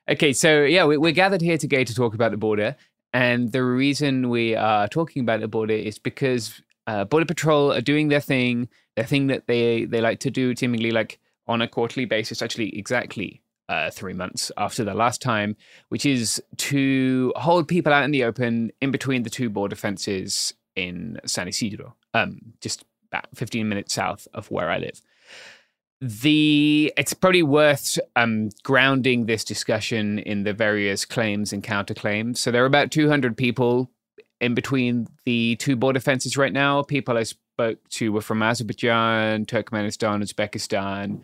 okay, 0.06 0.34
so 0.34 0.64
yeah, 0.64 0.84
we, 0.84 0.98
we're 0.98 1.12
gathered 1.12 1.40
here 1.40 1.56
today 1.56 1.84
to 1.84 1.94
talk 1.94 2.12
about 2.12 2.30
the 2.30 2.36
border. 2.36 2.76
And 3.14 3.52
the 3.52 3.64
reason 3.64 4.28
we 4.28 4.54
are 4.54 4.86
talking 4.86 5.22
about 5.22 5.40
the 5.40 5.48
border 5.48 5.72
is 5.72 5.98
because 5.98 6.60
uh, 6.86 7.04
Border 7.04 7.26
Patrol 7.26 7.72
are 7.72 7.80
doing 7.80 8.08
their 8.08 8.20
thing, 8.20 8.68
their 8.96 9.04
thing 9.04 9.28
that 9.28 9.46
they 9.46 9.84
they 9.84 10.00
like 10.00 10.20
to 10.20 10.30
do, 10.30 10.54
seemingly 10.56 10.90
like 10.90 11.18
on 11.46 11.62
a 11.62 11.68
quarterly 11.68 12.04
basis, 12.04 12.42
actually 12.42 12.76
exactly 12.78 13.42
uh, 13.68 13.90
three 13.90 14.12
months 14.12 14.50
after 14.56 14.84
the 14.84 14.94
last 14.94 15.22
time, 15.22 15.56
which 15.88 16.04
is 16.04 16.42
to 16.56 17.32
hold 17.36 17.68
people 17.68 17.92
out 17.92 18.04
in 18.04 18.10
the 18.10 18.24
open 18.24 18.72
in 18.80 18.90
between 18.90 19.22
the 19.22 19.30
two 19.30 19.48
border 19.48 19.76
fences 19.76 20.54
in 20.74 21.18
San 21.24 21.48
Isidro, 21.48 21.94
um, 22.12 22.40
just 22.60 22.84
about 23.12 23.26
15 23.34 23.68
minutes 23.68 23.94
south 23.94 24.26
of 24.34 24.50
where 24.50 24.70
I 24.70 24.78
live. 24.78 25.00
The 26.00 26.92
it's 26.96 27.12
probably 27.12 27.42
worth 27.42 27.98
um, 28.16 28.50
grounding 28.64 29.26
this 29.26 29.44
discussion 29.44 30.18
in 30.18 30.44
the 30.44 30.54
various 30.54 31.04
claims 31.04 31.52
and 31.52 31.62
counterclaims. 31.62 32.38
So 32.38 32.50
there 32.50 32.62
are 32.62 32.66
about 32.66 32.90
200 32.90 33.36
people 33.36 33.90
in 34.40 34.54
between 34.54 35.06
the 35.24 35.56
two 35.56 35.76
border 35.76 36.00
fences 36.00 36.36
right 36.36 36.52
now. 36.52 36.82
People 36.82 37.16
I 37.18 37.24
spoke 37.24 37.86
to 37.90 38.12
were 38.12 38.20
from 38.20 38.42
Azerbaijan, 38.42 39.46
Turkmenistan, 39.46 40.22
Uzbekistan, 40.22 41.20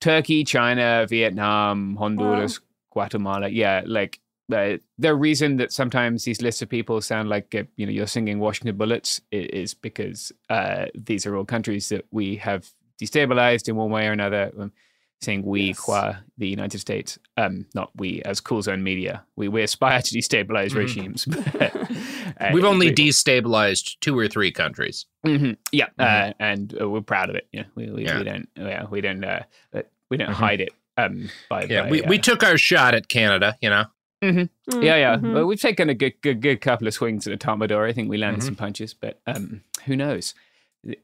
Turkey, 0.00 0.44
China, 0.44 1.06
Vietnam, 1.08 1.96
Honduras, 1.96 2.60
wow. 2.60 2.66
Guatemala. 2.92 3.48
Yeah, 3.48 3.82
like 3.86 4.20
uh, 4.52 4.78
the 4.98 5.14
reason 5.14 5.56
that 5.56 5.72
sometimes 5.72 6.24
these 6.24 6.42
lists 6.42 6.62
of 6.62 6.68
people 6.68 7.00
sound 7.00 7.28
like 7.28 7.54
uh, 7.54 7.64
you 7.76 7.86
know 7.86 7.92
you're 7.92 8.06
singing 8.06 8.38
Washington 8.38 8.76
Bullets 8.76 9.20
is 9.30 9.74
because 9.74 10.32
uh, 10.50 10.86
these 10.94 11.26
are 11.26 11.36
all 11.36 11.44
countries 11.44 11.88
that 11.88 12.04
we 12.10 12.36
have 12.36 12.70
destabilized 13.00 13.68
in 13.68 13.76
one 13.76 13.90
way 13.90 14.06
or 14.06 14.12
another. 14.12 14.52
Um, 14.58 14.72
saying 15.20 15.44
we 15.44 15.68
yes. 15.68 15.78
qua 15.78 16.16
the 16.36 16.48
United 16.48 16.78
States, 16.78 17.18
um, 17.36 17.64
not 17.74 17.90
we 17.94 18.20
as 18.22 18.40
Cool 18.40 18.60
Zone 18.62 18.82
Media. 18.82 19.24
We 19.36 19.48
we 19.48 19.62
aspire 19.62 20.02
to 20.02 20.18
destabilize 20.18 20.70
mm-hmm. 20.70 20.78
regimes. 20.78 21.26
uh, 22.40 22.50
We've 22.52 22.64
only 22.64 22.88
we, 22.88 22.94
destabilized 22.94 23.98
two 24.00 24.18
or 24.18 24.28
three 24.28 24.52
countries. 24.52 25.06
Mm-hmm. 25.26 25.52
Yeah, 25.72 25.86
uh, 25.98 26.04
mm-hmm. 26.04 26.30
Uh, 26.30 26.32
and 26.44 26.72
we're 26.80 27.00
proud 27.00 27.30
of 27.30 27.36
it. 27.36 27.48
Yeah, 27.52 27.64
we, 27.74 27.90
we, 27.90 28.04
yeah. 28.04 28.18
we 28.18 28.24
don't 28.24 28.48
yeah, 28.56 28.86
we 28.90 29.00
don't 29.00 29.24
uh, 29.24 29.42
uh 29.74 29.82
we 30.10 30.16
don't 30.16 30.28
mm-hmm. 30.28 30.42
hide 30.42 30.60
it. 30.60 30.72
Um, 30.98 31.30
by, 31.48 31.64
yeah, 31.64 31.84
by, 31.84 31.90
we, 31.90 32.02
we 32.02 32.18
uh, 32.18 32.22
took 32.22 32.42
our 32.42 32.58
shot 32.58 32.94
at 32.94 33.08
Canada. 33.08 33.56
You 33.60 33.70
know. 33.70 33.84
Mm-hmm. 34.22 34.76
Mm, 34.78 34.84
yeah, 34.84 34.96
yeah. 34.96 35.16
Mm-hmm. 35.16 35.34
Well, 35.34 35.46
we've 35.46 35.60
taken 35.60 35.88
a 35.88 35.94
good, 35.94 36.14
good, 36.22 36.40
good 36.40 36.60
couple 36.60 36.86
of 36.86 36.94
swings 36.94 37.26
at 37.26 37.32
a 37.32 37.36
Tomador. 37.36 37.88
I 37.88 37.92
think 37.92 38.08
we 38.08 38.18
landed 38.18 38.44
some 38.44 38.54
punches, 38.54 38.94
but 38.94 39.20
um, 39.26 39.62
who 39.84 39.96
knows? 39.96 40.34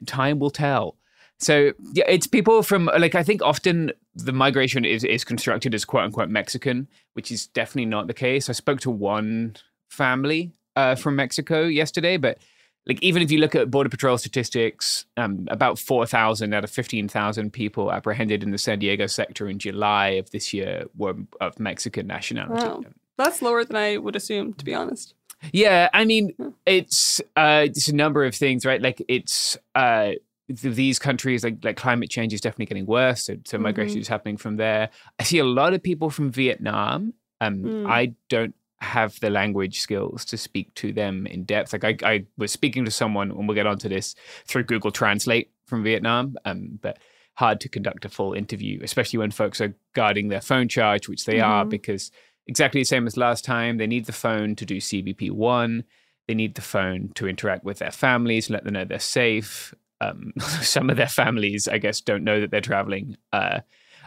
Time 0.07 0.39
will 0.39 0.51
tell. 0.51 0.97
So 1.41 1.73
yeah, 1.93 2.05
it's 2.09 2.27
people 2.27 2.63
from 2.63 2.91
like 2.99 3.15
I 3.15 3.23
think 3.23 3.43
often 3.43 3.93
the 4.15 4.33
migration 4.33 4.85
is 4.85 5.05
is 5.05 5.25
constructed 5.25 5.75
as 5.75 5.85
quote 5.85 6.05
unquote 6.05 6.29
Mexican, 6.29 6.89
which 7.15 7.31
is 7.31 7.47
definitely 7.47 7.87
not 7.87 8.07
the 8.07 8.15
case. 8.15 8.49
I 8.49 8.53
spoke 8.53 8.81
to 8.81 8.91
one 8.91 9.57
family 9.89 10.53
uh, 10.79 10.95
from 10.95 11.17
Mexico 11.17 11.65
yesterday, 11.65 12.17
but 12.17 12.39
like 12.87 13.03
even 13.03 13.21
if 13.21 13.31
you 13.31 13.39
look 13.39 13.55
at 13.55 13.71
border 13.71 13.91
patrol 13.91 14.17
statistics, 14.17 15.05
um, 15.17 15.47
about 15.51 15.79
four 15.79 16.07
thousand 16.07 16.55
out 16.55 16.63
of 16.63 16.71
fifteen 16.71 17.09
thousand 17.09 17.53
people 17.53 17.93
apprehended 17.93 18.43
in 18.45 18.53
the 18.53 18.59
San 18.59 18.79
Diego 18.79 19.07
sector 19.07 19.49
in 19.49 19.59
July 19.59 20.11
of 20.11 20.31
this 20.31 20.55
year 20.55 20.85
were 20.97 21.17
of 21.41 21.59
Mexican 21.59 22.07
nationality. 22.07 22.65
Wow. 22.65 22.83
That's 23.19 23.43
lower 23.43 23.65
than 23.65 23.75
I 23.75 23.97
would 23.97 24.15
assume, 24.15 24.55
to 24.55 24.65
be 24.65 24.75
honest. 24.75 25.15
Yeah, 25.53 25.89
I 25.93 26.05
mean, 26.05 26.33
it's 26.65 27.21
uh, 27.37 27.65
it's 27.67 27.89
a 27.89 27.95
number 27.95 28.25
of 28.25 28.35
things, 28.35 28.65
right? 28.65 28.81
Like 28.81 29.03
it's 29.09 29.59
uh, 29.75 30.13
these 30.49 31.01
countries 31.01 31.43
like 31.43 31.63
like 31.65 31.77
climate 31.77 32.09
change 32.09 32.33
is 32.33 32.41
definitely 32.41 32.67
getting 32.67 32.87
worse 32.87 33.25
so, 33.25 33.37
so 33.45 33.57
mm-hmm. 33.57 33.65
migration 33.65 33.99
is 33.99 34.09
happening 34.09 34.39
from 34.39 34.57
there 34.57 34.89
i 35.19 35.23
see 35.23 35.39
a 35.39 35.45
lot 35.45 35.75
of 35.75 35.83
people 35.83 36.09
from 36.09 36.31
vietnam 36.31 37.13
um 37.43 37.63
mm. 37.63 37.87
i 37.87 38.15
don't 38.31 38.55
have 38.81 39.19
the 39.21 39.31
language 39.31 39.81
skills 39.81 40.25
to 40.25 40.37
speak 40.37 40.73
to 40.75 40.93
them 40.93 41.27
in 41.27 41.45
depth 41.45 41.73
like 41.73 41.85
I, 41.85 41.97
I 42.03 42.27
was 42.37 42.53
speaking 42.53 42.85
to 42.85 42.91
someone 42.91 43.31
and 43.31 43.49
we'll 43.49 43.57
get 43.57 43.67
onto 43.67 43.89
this 43.89 44.15
through 44.47 44.65
google 44.65 44.93
translate 44.93 45.51
from 45.67 45.83
vietnam 45.83 46.37
um 46.45 46.79
but 46.81 46.99
hard 47.35 47.61
to 47.61 47.69
conduct 47.69 48.05
a 48.05 48.09
full 48.09 48.35
interview 48.35 48.79
especially 48.83 49.19
when 49.19 49.31
folks 49.31 49.61
are 49.61 49.75
guarding 49.95 50.29
their 50.29 50.41
phone 50.41 50.69
charge 50.69 51.09
which 51.09 51.25
they 51.25 51.37
mm-hmm. 51.37 51.51
are 51.51 51.65
because 51.65 52.13
exactly 52.47 52.81
the 52.81 52.85
same 52.85 53.07
as 53.07 53.17
last 53.17 53.45
time 53.45 53.79
they 53.79 53.87
need 53.87 54.07
the 54.07 54.13
phone 54.13 54.55
to 54.55 54.65
do 54.65 54.77
cbp1 54.77 55.83
they 56.29 56.35
need 56.35 56.55
the 56.55 56.63
phone 56.63 57.11
to 57.15 57.27
interact 57.27 57.65
with 57.65 57.79
their 57.79 57.91
families 57.91 58.49
let 58.49 58.63
them 58.63 58.75
know 58.75 58.85
they're 58.85 59.01
safe 59.01 59.75
um, 60.01 60.33
some 60.63 60.91
of 60.91 60.97
their 60.97 61.09
families, 61.09 61.69
I 61.69 61.79
guess, 61.79 62.01
don't 62.01 62.25
know 62.25 62.41
that 62.41 62.51
they're 62.51 62.61
traveling. 62.61 63.17
Uh, 63.33 63.61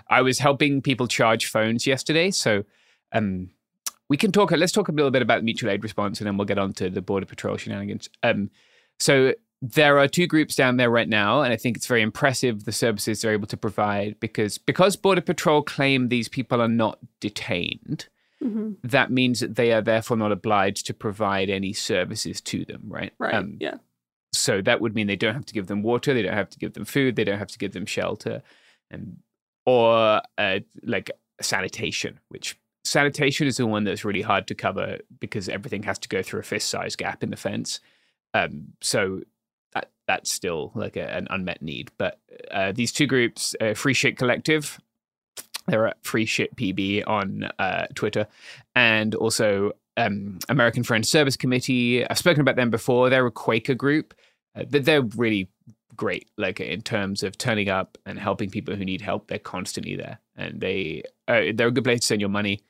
I 0.09 0.21
was 0.21 0.39
helping 0.39 0.81
people 0.81 1.07
charge 1.07 1.47
phones 1.47 1.87
yesterday, 1.87 2.31
so 2.31 2.63
um, 3.13 3.49
we 4.11 4.17
can 4.17 4.33
talk. 4.33 4.51
Let's 4.51 4.73
talk 4.73 4.89
a 4.89 4.91
little 4.91 5.09
bit 5.09 5.21
about 5.21 5.37
the 5.37 5.43
mutual 5.43 5.69
aid 5.69 5.83
response, 5.83 6.19
and 6.19 6.27
then 6.27 6.35
we'll 6.35 6.45
get 6.45 6.57
on 6.57 6.73
to 6.73 6.89
the 6.89 7.01
border 7.01 7.25
patrol 7.25 7.55
shenanigans. 7.55 8.09
Um, 8.23 8.51
so 8.99 9.33
there 9.61 9.97
are 9.99 10.07
two 10.09 10.27
groups 10.27 10.53
down 10.53 10.75
there 10.75 10.89
right 10.89 11.07
now, 11.07 11.43
and 11.43 11.53
I 11.53 11.55
think 11.55 11.77
it's 11.77 11.87
very 11.87 12.01
impressive 12.01 12.65
the 12.65 12.73
services 12.73 13.21
they're 13.21 13.31
able 13.31 13.47
to 13.47 13.55
provide 13.55 14.19
because 14.19 14.57
because 14.57 14.97
border 14.97 15.21
patrol 15.21 15.61
claim 15.61 16.09
these 16.09 16.27
people 16.27 16.61
are 16.61 16.67
not 16.67 16.99
detained. 17.21 18.09
mm-hmm. 18.43 18.71
that 18.83 19.11
means 19.11 19.39
that 19.39 19.55
they 19.55 19.71
are 19.71 19.81
therefore 19.81 20.17
not 20.17 20.33
obliged 20.33 20.87
to 20.87 20.93
provide 20.93 21.49
any 21.49 21.71
services 21.71 22.41
to 22.41 22.65
them, 22.65 22.81
right? 22.87 23.13
Right. 23.17 23.33
Um, 23.33 23.55
yeah. 23.61 23.75
So 24.33 24.61
that 24.61 24.81
would 24.81 24.93
mean 24.93 25.07
they 25.07 25.15
don't 25.15 25.35
have 25.35 25.45
to 25.45 25.53
give 25.53 25.67
them 25.67 25.83
water, 25.83 26.13
they 26.13 26.21
don't 26.21 26.33
have 26.33 26.49
to 26.49 26.59
give 26.59 26.73
them 26.73 26.83
food, 26.83 27.15
they 27.15 27.23
don't 27.23 27.39
have 27.39 27.53
to 27.55 27.59
give 27.59 27.71
them 27.71 27.85
shelter, 27.85 28.43
and 28.89 29.19
or 29.65 30.21
uh, 30.37 30.59
like 30.83 31.11
sanitation, 31.39 32.19
which 32.27 32.57
sanitation 32.83 33.47
is 33.47 33.57
the 33.57 33.67
one 33.67 33.83
that's 33.83 34.05
really 34.05 34.21
hard 34.21 34.47
to 34.47 34.55
cover 34.55 34.99
because 35.19 35.49
everything 35.49 35.83
has 35.83 35.99
to 35.99 36.09
go 36.09 36.21
through 36.21 36.39
a 36.39 36.43
fist 36.43 36.69
size 36.69 36.95
gap 36.95 37.23
in 37.23 37.29
the 37.29 37.37
fence. 37.37 37.79
Um, 38.33 38.73
so 38.81 39.21
that 39.73 39.91
that's 40.07 40.31
still 40.31 40.71
like 40.75 40.97
a, 40.97 41.09
an 41.15 41.27
unmet 41.29 41.61
need. 41.61 41.91
But 41.97 42.19
uh, 42.49 42.71
these 42.71 42.91
two 42.91 43.07
groups, 43.07 43.55
uh, 43.61 43.73
Free 43.73 43.93
Shit 43.93 44.17
Collective, 44.17 44.79
they're 45.67 45.87
at 45.87 46.03
Free 46.03 46.25
Shit 46.25 46.55
PB 46.55 47.07
on 47.07 47.49
uh, 47.59 47.87
Twitter, 47.93 48.27
and 48.75 49.15
also 49.15 49.73
um, 49.97 50.39
American 50.49 50.83
Friends 50.83 51.09
Service 51.09 51.37
Committee. 51.37 52.07
I've 52.07 52.17
spoken 52.17 52.41
about 52.41 52.55
them 52.55 52.69
before. 52.69 53.09
They're 53.09 53.25
a 53.25 53.31
Quaker 53.31 53.75
group. 53.75 54.13
Uh, 54.55 54.63
they're 54.67 55.01
really 55.01 55.49
great, 55.95 56.29
like 56.37 56.59
in 56.59 56.81
terms 56.81 57.23
of 57.23 57.37
turning 57.37 57.69
up 57.69 57.97
and 58.05 58.17
helping 58.17 58.49
people 58.49 58.75
who 58.75 58.85
need 58.85 59.01
help. 59.01 59.27
They're 59.27 59.39
constantly 59.39 59.95
there, 59.95 60.19
and 60.35 60.59
they 60.59 61.03
uh, 61.27 61.53
they're 61.53 61.67
a 61.67 61.71
good 61.71 61.83
place 61.83 62.01
to 62.01 62.07
send 62.07 62.21
your 62.21 62.29
money, 62.29 62.61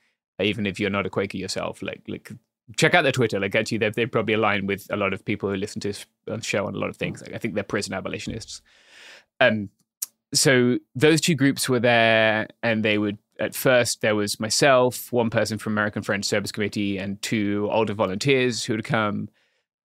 even 0.44 0.66
if 0.66 0.80
you're 0.80 0.90
not 0.90 1.06
a 1.06 1.10
Quaker 1.10 1.38
yourself. 1.38 1.82
Like 1.82 2.02
like 2.08 2.32
check 2.78 2.94
out 2.94 3.04
their 3.04 3.12
Twitter. 3.12 3.40
Like 3.40 3.56
actually, 3.56 3.80
they 3.80 3.90
they 3.90 4.06
probably 4.06 4.34
align 4.34 4.68
with 4.68 4.88
a 4.90 4.98
lot 4.98 5.14
of 5.14 5.24
people 5.26 5.50
who 5.50 5.56
listen 5.56 5.82
to 5.82 5.90
this 5.90 6.06
show 6.42 6.68
on 6.68 6.76
a 6.76 6.78
lot 6.78 6.90
of 6.90 6.98
things. 6.98 7.22
Like 7.22 7.34
I 7.34 7.38
think 7.38 7.56
they're 7.56 7.64
prison 7.64 7.94
abolitionists. 7.94 8.62
Um, 9.40 9.70
so 10.34 10.78
those 10.96 11.22
two 11.22 11.36
groups 11.36 11.68
were 11.68 11.80
there, 11.80 12.48
and 12.64 12.84
they 12.84 12.98
would 12.98 13.18
at 13.40 13.56
first 13.56 14.02
there 14.02 14.16
was 14.16 14.40
myself, 14.40 15.12
one 15.12 15.30
person 15.30 15.58
from 15.58 15.74
American 15.74 16.04
Friends 16.04 16.28
Service 16.28 16.52
Committee, 16.52 16.98
and 16.98 17.22
two 17.22 17.68
older 17.72 17.94
volunteers 17.94 18.64
who 18.64 18.74
would 18.74 18.86
come, 18.86 19.30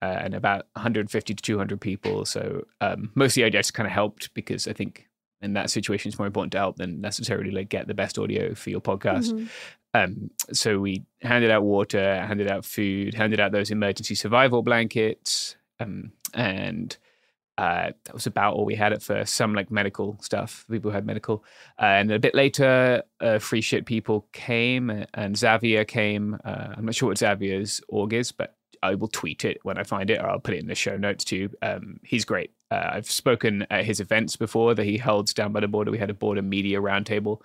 uh, 0.00 0.18
and 0.20 0.34
about 0.34 0.66
150 0.72 1.34
to 1.34 1.42
200 1.42 1.80
people. 1.80 2.24
So 2.24 2.64
um, 2.80 3.12
mostly 3.14 3.44
I 3.44 3.50
just 3.50 3.74
kind 3.74 3.86
of 3.86 3.92
helped 3.92 4.32
because 4.34 4.66
I 4.66 4.72
think 4.72 5.08
in 5.42 5.52
that 5.54 5.70
situation 5.70 6.08
it's 6.08 6.18
more 6.18 6.26
important 6.26 6.52
to 6.52 6.58
help 6.58 6.76
than 6.76 7.00
necessarily 7.00 7.50
like 7.50 7.68
get 7.68 7.86
the 7.86 7.94
best 7.94 8.18
audio 8.18 8.54
for 8.54 8.70
your 8.70 8.80
podcast. 8.80 9.32
Mm-hmm. 9.32 9.46
Um, 9.94 10.30
so 10.52 10.78
we 10.78 11.04
handed 11.20 11.50
out 11.50 11.62
water, 11.62 12.24
handed 12.24 12.50
out 12.50 12.64
food, 12.64 13.14
handed 13.14 13.40
out 13.40 13.52
those 13.52 13.70
emergency 13.70 14.14
survival 14.14 14.62
blankets, 14.62 15.56
um, 15.80 16.12
and 16.32 16.96
uh, 17.58 17.90
that 18.04 18.14
was 18.14 18.26
about 18.26 18.54
all 18.54 18.64
we 18.64 18.74
had 18.74 18.92
at 18.92 19.02
first. 19.02 19.34
Some 19.34 19.54
like 19.54 19.70
medical 19.70 20.16
stuff. 20.22 20.64
People 20.70 20.90
had 20.90 21.04
medical, 21.04 21.44
uh, 21.78 21.84
and 21.84 22.10
a 22.10 22.18
bit 22.18 22.34
later, 22.34 23.02
uh, 23.20 23.38
free 23.38 23.60
shit 23.60 23.84
people 23.84 24.26
came, 24.32 25.04
and 25.14 25.36
Xavier 25.36 25.84
came. 25.84 26.38
Uh, 26.44 26.74
I'm 26.76 26.86
not 26.86 26.94
sure 26.94 27.10
what 27.10 27.18
Xavier's 27.18 27.82
org 27.88 28.14
is, 28.14 28.32
but 28.32 28.56
I 28.82 28.94
will 28.94 29.08
tweet 29.08 29.44
it 29.44 29.58
when 29.62 29.78
I 29.78 29.84
find 29.84 30.10
it, 30.10 30.20
or 30.20 30.28
I'll 30.28 30.40
put 30.40 30.54
it 30.54 30.60
in 30.60 30.66
the 30.66 30.74
show 30.74 30.96
notes 30.96 31.24
too. 31.24 31.50
Um, 31.62 32.00
he's 32.02 32.24
great. 32.24 32.52
Uh, 32.70 32.90
I've 32.94 33.10
spoken 33.10 33.66
at 33.70 33.84
his 33.84 34.00
events 34.00 34.36
before 34.36 34.74
that 34.74 34.84
he 34.84 34.96
holds 34.96 35.34
down 35.34 35.52
by 35.52 35.60
the 35.60 35.68
border. 35.68 35.90
We 35.90 35.98
had 35.98 36.10
a 36.10 36.14
border 36.14 36.42
media 36.42 36.80
roundtable. 36.80 37.42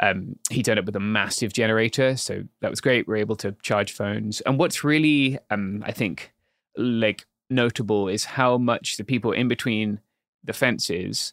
Um, 0.00 0.36
he 0.50 0.62
turned 0.62 0.78
up 0.78 0.86
with 0.86 0.96
a 0.96 1.00
massive 1.00 1.52
generator, 1.52 2.16
so 2.16 2.42
that 2.60 2.70
was 2.70 2.80
great. 2.80 3.06
We 3.06 3.14
are 3.14 3.18
able 3.18 3.36
to 3.36 3.54
charge 3.62 3.92
phones. 3.92 4.40
And 4.42 4.58
what's 4.58 4.84
really, 4.84 5.38
um, 5.50 5.82
I 5.86 5.92
think, 5.92 6.32
like 6.76 7.26
notable 7.50 8.08
is 8.08 8.24
how 8.24 8.58
much 8.58 8.96
the 8.96 9.04
people 9.04 9.32
in 9.32 9.48
between 9.48 10.00
the 10.44 10.52
fences 10.52 11.32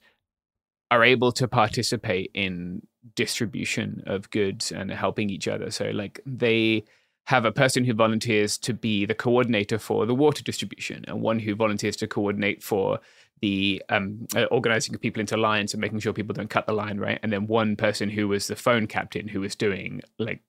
are 0.91 1.03
able 1.03 1.31
to 1.31 1.47
participate 1.47 2.31
in 2.33 2.81
distribution 3.15 4.03
of 4.05 4.29
goods 4.31 4.71
and 4.71 4.91
helping 4.91 5.29
each 5.29 5.47
other. 5.47 5.71
So, 5.71 5.85
like, 5.85 6.19
they 6.25 6.83
have 7.25 7.45
a 7.45 7.51
person 7.51 7.85
who 7.85 7.93
volunteers 7.93 8.57
to 8.57 8.73
be 8.73 9.05
the 9.05 9.13
coordinator 9.13 9.77
for 9.77 10.05
the 10.05 10.15
water 10.15 10.43
distribution, 10.43 11.05
and 11.07 11.21
one 11.21 11.39
who 11.39 11.55
volunteers 11.55 11.95
to 11.97 12.07
coordinate 12.07 12.63
for 12.63 12.99
the 13.41 13.81
um, 13.89 14.27
uh, 14.35 14.43
organizing 14.45 14.97
people 14.97 15.19
into 15.19 15.37
lines 15.37 15.73
and 15.73 15.81
making 15.81 15.99
sure 15.99 16.13
people 16.13 16.33
don't 16.33 16.49
cut 16.49 16.65
the 16.65 16.73
line, 16.73 16.97
right? 16.97 17.19
And 17.23 17.31
then 17.31 17.47
one 17.47 17.75
person 17.75 18.09
who 18.09 18.27
was 18.27 18.47
the 18.47 18.55
phone 18.55 18.87
captain 18.87 19.27
who 19.27 19.41
was 19.41 19.55
doing 19.55 20.01
like 20.17 20.41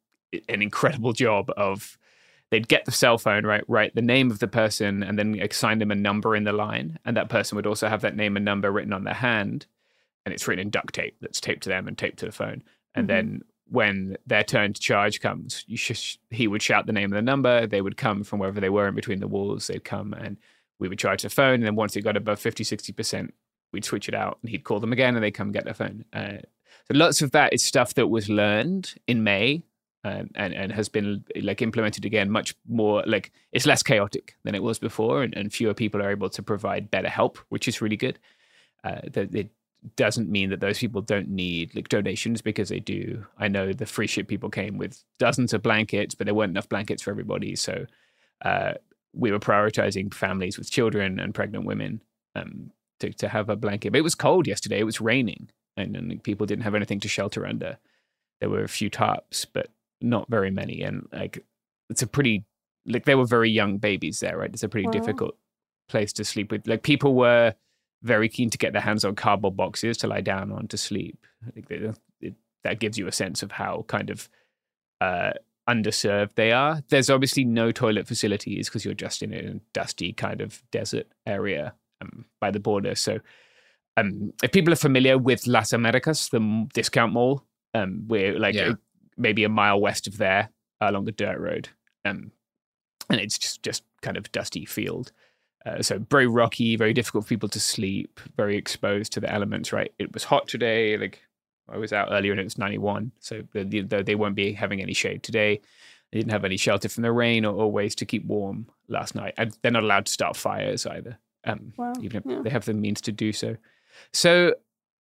an 0.49 0.63
incredible 0.63 1.13
job 1.13 1.51
of 1.57 1.99
they'd 2.51 2.69
get 2.69 2.85
the 2.85 2.91
cell 2.91 3.17
phone 3.17 3.47
right 3.47 3.65
write 3.69 3.95
the 3.95 4.03
name 4.03 4.31
of 4.31 4.41
the 4.41 4.49
person 4.49 5.03
and 5.03 5.19
then 5.19 5.39
assign 5.41 5.79
them 5.79 5.91
a 5.91 5.97
number 5.97 6.35
in 6.35 6.45
the 6.45 6.53
line. 6.53 6.99
And 7.05 7.17
that 7.17 7.29
person 7.29 7.57
would 7.57 7.67
also 7.67 7.89
have 7.89 8.03
that 8.03 8.17
name 8.17 8.37
and 8.37 8.45
number 8.45 8.71
written 8.71 8.93
on 8.93 9.05
their 9.05 9.15
hand. 9.15 9.67
And 10.25 10.35
it's 10.35 10.47
written 10.47 10.63
in 10.63 10.71
duct 10.71 10.95
tape 10.95 11.17
that's 11.21 11.41
taped 11.41 11.63
to 11.65 11.69
them 11.69 11.89
and 11.89 11.97
taped 11.97 12.19
to 12.19 12.27
the 12.27 12.33
phone. 12.33 12.63
And 12.95 13.09
mm-hmm. 13.09 13.17
then 13.17 13.43
when 13.71 14.17
their 14.27 14.43
turn 14.43 14.73
to 14.73 14.81
charge 14.81 15.21
comes 15.21 15.65
sh- 15.75 16.17
he 16.31 16.49
would 16.49 16.61
shout 16.63 16.87
the 16.87 16.93
name 16.93 17.13
and 17.13 17.17
the 17.17 17.23
number. 17.23 17.67
They 17.67 17.81
would 17.81 17.97
come 17.97 18.25
from 18.25 18.41
wherever 18.41 18.61
they 18.61 18.69
were 18.69 18.89
in 18.89 18.95
between 18.95 19.21
the 19.21 19.29
walls. 19.29 19.69
They'd 19.69 19.85
come 19.85 20.13
and 20.13 20.37
we 20.81 20.89
would 20.89 20.99
charge 20.99 21.23
the 21.23 21.31
phone 21.31 21.55
and 21.55 21.65
then 21.65 21.77
once 21.77 21.95
it 21.95 22.01
got 22.03 22.17
above 22.17 22.41
50 22.41 22.65
60% 22.65 23.31
we'd 23.73 23.85
switch 23.85 24.09
it 24.09 24.15
out 24.15 24.39
and 24.43 24.51
he'd 24.51 24.65
call 24.65 24.81
them 24.81 24.93
again 24.93 25.15
and 25.15 25.25
they'd 25.25 25.31
come 25.31 25.53
get 25.53 25.65
their 25.65 25.75
phone. 25.75 26.05
Uh, 26.13 26.39
so 26.89 26.95
lots 26.95 27.23
of 27.23 27.31
that 27.33 27.53
is 27.53 27.65
stuff 27.65 27.95
that 27.95 28.09
was 28.09 28.29
learned 28.29 28.95
in 29.07 29.23
may 29.23 29.63
and, 30.03 30.31
and, 30.35 30.55
and 30.55 30.73
has 30.73 30.89
been 30.89 31.25
like 31.43 31.63
implemented 31.63 32.05
again 32.05 32.31
much 32.31 32.55
more 32.69 33.03
like 33.07 33.33
it's 33.53 33.67
less 33.67 33.83
chaotic 33.83 34.37
than 34.45 34.55
it 34.55 34.63
was 34.63 34.79
before 34.79 35.23
and, 35.23 35.37
and 35.37 35.53
fewer 35.53 35.75
people 35.75 36.03
are 36.03 36.11
able 36.11 36.31
to 36.31 36.43
provide 36.43 36.91
better 36.91 37.09
help 37.09 37.39
which 37.49 37.69
is 37.69 37.81
really 37.81 37.97
good. 37.97 38.19
Uh, 38.83 39.01
that 39.13 39.35
it 39.35 39.51
doesn't 39.97 40.31
mean 40.31 40.51
that 40.51 40.61
those 40.61 40.79
people 40.79 41.01
don't 41.01 41.29
need 41.29 41.75
like 41.75 41.89
donations 41.89 42.43
because 42.43 42.71
they 42.71 42.81
do. 42.81 43.25
I 43.39 43.49
know 43.49 43.73
the 43.73 43.87
free 43.87 44.07
shit 44.07 44.27
people 44.27 44.51
came 44.51 44.79
with 44.79 45.03
dozens 45.19 45.53
of 45.53 45.63
blankets 45.63 46.15
but 46.15 46.25
there 46.25 46.35
weren't 46.35 46.51
enough 46.51 46.69
blankets 46.69 47.03
for 47.03 47.11
everybody 47.11 47.55
so 47.57 47.87
uh, 48.43 48.73
we 49.13 49.31
were 49.33 49.41
prioritizing 49.41 50.13
families 50.13 50.59
with 50.59 50.71
children 50.71 51.19
and 51.19 51.35
pregnant 51.35 51.65
women 51.65 52.01
um, 52.35 52.71
to, 53.01 53.13
to 53.13 53.29
have 53.29 53.49
a 53.49 53.57
blanket 53.57 53.93
but 53.93 53.99
it 53.99 54.05
was 54.05 54.15
cold 54.15 54.47
yesterday 54.47 54.79
it 54.79 54.85
was 54.85 55.01
raining 55.01 55.49
and, 55.77 55.97
and 55.97 56.23
people 56.23 56.47
didn't 56.47 56.65
have 56.65 56.75
anything 56.75 57.01
to 57.01 57.09
shelter 57.09 57.47
under 57.47 57.79
there 58.41 58.51
were 58.51 58.65
a 58.65 58.69
few 58.69 58.91
tarps 58.91 59.47
but 59.53 59.69
not 60.01 60.29
very 60.29 60.51
many, 60.51 60.83
and 60.83 61.07
like 61.13 61.45
it's 61.89 62.03
a 62.03 62.07
pretty 62.07 62.45
like 62.87 63.05
they 63.05 63.15
were 63.15 63.27
very 63.27 63.51
young 63.51 63.79
babies 63.79 64.21
there, 64.21 64.39
right? 64.39 64.51
It's 64.53 64.63
a 64.63 64.69
pretty 64.69 64.87
wow. 64.87 64.93
difficult 64.93 65.37
place 65.89 66.13
to 66.15 66.25
sleep 66.25 66.51
with. 66.51 66.67
Like 66.67 66.83
people 66.83 67.15
were 67.15 67.55
very 68.03 68.29
keen 68.29 68.51
to 68.51 68.59
get 68.59 68.73
their 68.73 68.83
hands 68.83 69.05
on 69.05 69.15
cardboard 69.15 69.57
boxes 69.57 69.99
to 69.99 70.09
lie 70.09 70.23
down 70.23 70.53
on 70.53 70.69
to 70.69 70.79
sleep. 70.79 71.27
I 71.47 71.51
think 71.51 71.69
that 71.69 71.99
it, 72.21 72.35
that 72.65 72.81
gives 72.81 72.99
you 72.99 73.07
a 73.07 73.13
sense 73.13 73.43
of 73.43 73.53
how 73.53 73.85
kind 73.89 74.11
of 74.11 74.29
uh, 75.01 75.33
underserved 75.75 76.35
they 76.35 76.53
are. 76.53 76.83
There's 76.89 77.11
obviously 77.11 77.45
no 77.45 77.73
toilet 77.73 78.07
facilities 78.07 78.69
because 78.69 78.85
you're 78.85 78.95
just 78.95 79.23
in 79.23 79.33
a 79.33 79.61
dusty 79.73 80.13
kind 80.13 80.41
of 80.41 80.63
desert 80.71 81.07
area 81.27 81.75
um, 82.01 82.25
by 82.41 82.51
the 82.51 82.61
border. 82.61 82.95
So, 82.95 83.21
um, 83.97 84.33
if 84.43 84.53
people 84.53 84.73
are 84.73 84.77
familiar 84.77 85.19
with 85.19 85.47
Las 85.47 85.73
Americas, 85.73 86.29
the 86.29 86.69
discount 86.73 87.13
mall, 87.13 87.45
um, 87.75 88.05
where 88.07 88.39
like 88.39 88.55
yeah 88.55 88.73
maybe 89.21 89.45
a 89.45 89.49
mile 89.49 89.81
west 89.81 90.07
of 90.07 90.17
there 90.17 90.51
along 90.81 91.09
a 91.09 91.13
dirt 91.13 91.39
road. 91.39 91.69
Um, 92.05 92.33
and 93.11 93.21
it's 93.21 93.39
just, 93.39 93.63
just 93.63 93.85
kind 94.03 94.17
of 94.17 94.33
dusty 94.33 94.65
field. 94.65 95.13
Uh, 95.67 95.83
so 95.83 95.99
very 96.11 96.27
rocky, 96.27 96.75
very 96.77 96.95
difficult 96.95 97.25
for 97.25 97.29
people 97.29 97.49
to 97.51 97.61
sleep, 97.61 98.19
very 98.37 98.57
exposed 98.57 99.13
to 99.13 99.21
the 99.21 99.31
elements, 99.31 99.73
right? 99.73 99.93
It 99.99 100.13
was 100.15 100.25
hot 100.25 100.49
today. 100.49 100.97
Like 100.97 101.23
I 101.69 101.79
was 101.79 101.93
out 101.93 102.09
earlier 102.11 102.33
and 102.33 102.41
it 102.41 102.45
was 102.45 102.59
91. 102.59 103.13
So 103.21 103.43
they, 103.53 103.81
they 103.81 104.15
won't 104.15 104.35
be 104.35 104.53
having 104.53 104.81
any 104.81 104.93
shade 104.93 105.23
today. 105.23 105.61
They 106.11 106.19
didn't 106.19 106.33
have 106.33 106.45
any 106.45 106.57
shelter 106.57 106.89
from 106.89 107.03
the 107.03 107.13
rain 107.13 107.45
or, 107.45 107.55
or 107.55 107.71
ways 107.71 107.95
to 107.97 108.07
keep 108.07 108.25
warm 108.25 108.67
last 108.89 109.15
night. 109.15 109.35
And 109.37 109.57
they're 109.63 109.71
not 109.71 109.85
allowed 109.85 110.07
to 110.07 110.13
start 110.13 110.37
fires 110.37 110.87
either, 110.87 111.19
um, 111.45 111.73
wow. 111.77 111.93
even 112.01 112.19
if 112.19 112.27
yeah. 112.27 112.43
they 112.43 112.51
have 112.51 112.65
the 112.65 112.75
means 112.75 113.01
to 113.03 113.13
do 113.13 113.33
so. 113.33 113.57
So 114.13 114.55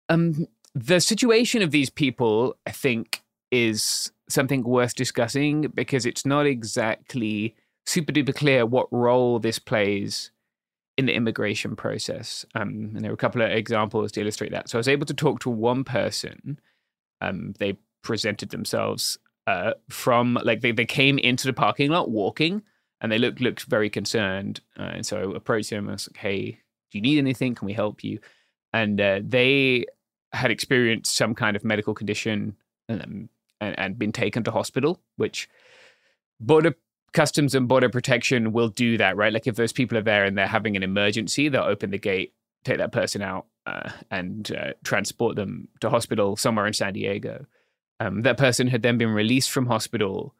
um, 0.07 0.47
the 0.75 0.99
situation 0.99 1.61
of 1.61 1.71
these 1.71 1.89
people, 1.89 2.55
I 2.67 2.71
think, 2.71 3.23
is 3.51 4.11
something 4.29 4.63
worth 4.63 4.93
discussing 4.93 5.71
because 5.73 6.05
it's 6.05 6.25
not 6.25 6.45
exactly 6.45 7.55
super 7.85 8.13
duper 8.13 8.35
clear 8.35 8.65
what 8.65 8.87
role 8.91 9.39
this 9.39 9.57
plays 9.57 10.29
in 10.99 11.05
the 11.05 11.13
immigration 11.13 11.77
process. 11.77 12.45
Um, 12.55 12.91
and 12.93 12.99
there 12.99 13.11
were 13.11 13.15
a 13.15 13.17
couple 13.17 13.41
of 13.41 13.49
examples 13.49 14.11
to 14.11 14.21
illustrate 14.21 14.51
that. 14.51 14.67
So 14.67 14.77
I 14.77 14.81
was 14.81 14.89
able 14.89 15.05
to 15.05 15.13
talk 15.13 15.39
to 15.41 15.49
one 15.49 15.85
person. 15.85 16.59
Um, 17.21 17.53
they 17.57 17.77
presented 18.01 18.49
themselves 18.49 19.17
uh, 19.47 19.73
from 19.89 20.37
like 20.43 20.59
they, 20.59 20.73
they 20.73 20.85
came 20.85 21.17
into 21.17 21.47
the 21.47 21.53
parking 21.53 21.89
lot 21.89 22.11
walking 22.11 22.63
and 22.99 23.09
they 23.09 23.17
looked 23.17 23.39
looked 23.39 23.63
very 23.63 23.89
concerned. 23.89 24.59
Uh, 24.77 24.91
and 24.95 25.05
so 25.05 25.17
I 25.17 25.35
approached 25.37 25.69
them 25.69 25.85
and 25.85 25.91
I 25.91 25.93
was 25.93 26.09
like, 26.09 26.17
"Hey, 26.17 26.59
do 26.91 26.97
you 26.97 27.01
need 27.01 27.17
anything? 27.17 27.55
Can 27.55 27.65
we 27.65 27.73
help 27.73 28.03
you?" 28.03 28.19
And 28.73 28.99
uh, 28.99 29.21
they 29.23 29.85
had 30.33 30.51
experienced 30.51 31.15
some 31.15 31.33
kind 31.33 31.55
of 31.55 31.63
medical 31.63 31.93
condition. 31.93 32.57
Um, 32.89 33.29
and, 33.61 33.77
and 33.77 33.99
been 33.99 34.11
taken 34.11 34.43
to 34.43 34.51
hospital, 34.51 35.01
which 35.17 35.49
border 36.39 36.75
customs 37.13 37.55
and 37.55 37.67
border 37.67 37.89
protection 37.89 38.51
will 38.51 38.69
do 38.69 38.97
that, 38.97 39.15
right? 39.15 39.33
Like 39.33 39.47
if 39.47 39.55
those 39.55 39.73
people 39.73 39.97
are 39.97 40.03
there 40.03 40.25
and 40.25 40.37
they're 40.37 40.47
having 40.47 40.75
an 40.75 40.83
emergency, 40.83 41.49
they'll 41.49 41.63
open 41.63 41.91
the 41.91 41.97
gate, 41.97 42.33
take 42.63 42.77
that 42.77 42.91
person 42.91 43.21
out, 43.21 43.45
uh, 43.65 43.89
and 44.09 44.51
uh, 44.51 44.73
transport 44.83 45.35
them 45.35 45.67
to 45.81 45.89
hospital 45.89 46.35
somewhere 46.35 46.67
in 46.67 46.73
San 46.73 46.93
Diego. 46.93 47.45
Um, 47.99 48.21
that 48.21 48.37
person 48.37 48.67
had 48.67 48.81
then 48.81 48.97
been 48.97 49.09
released 49.09 49.51
from 49.51 49.65
hospital 49.65 50.33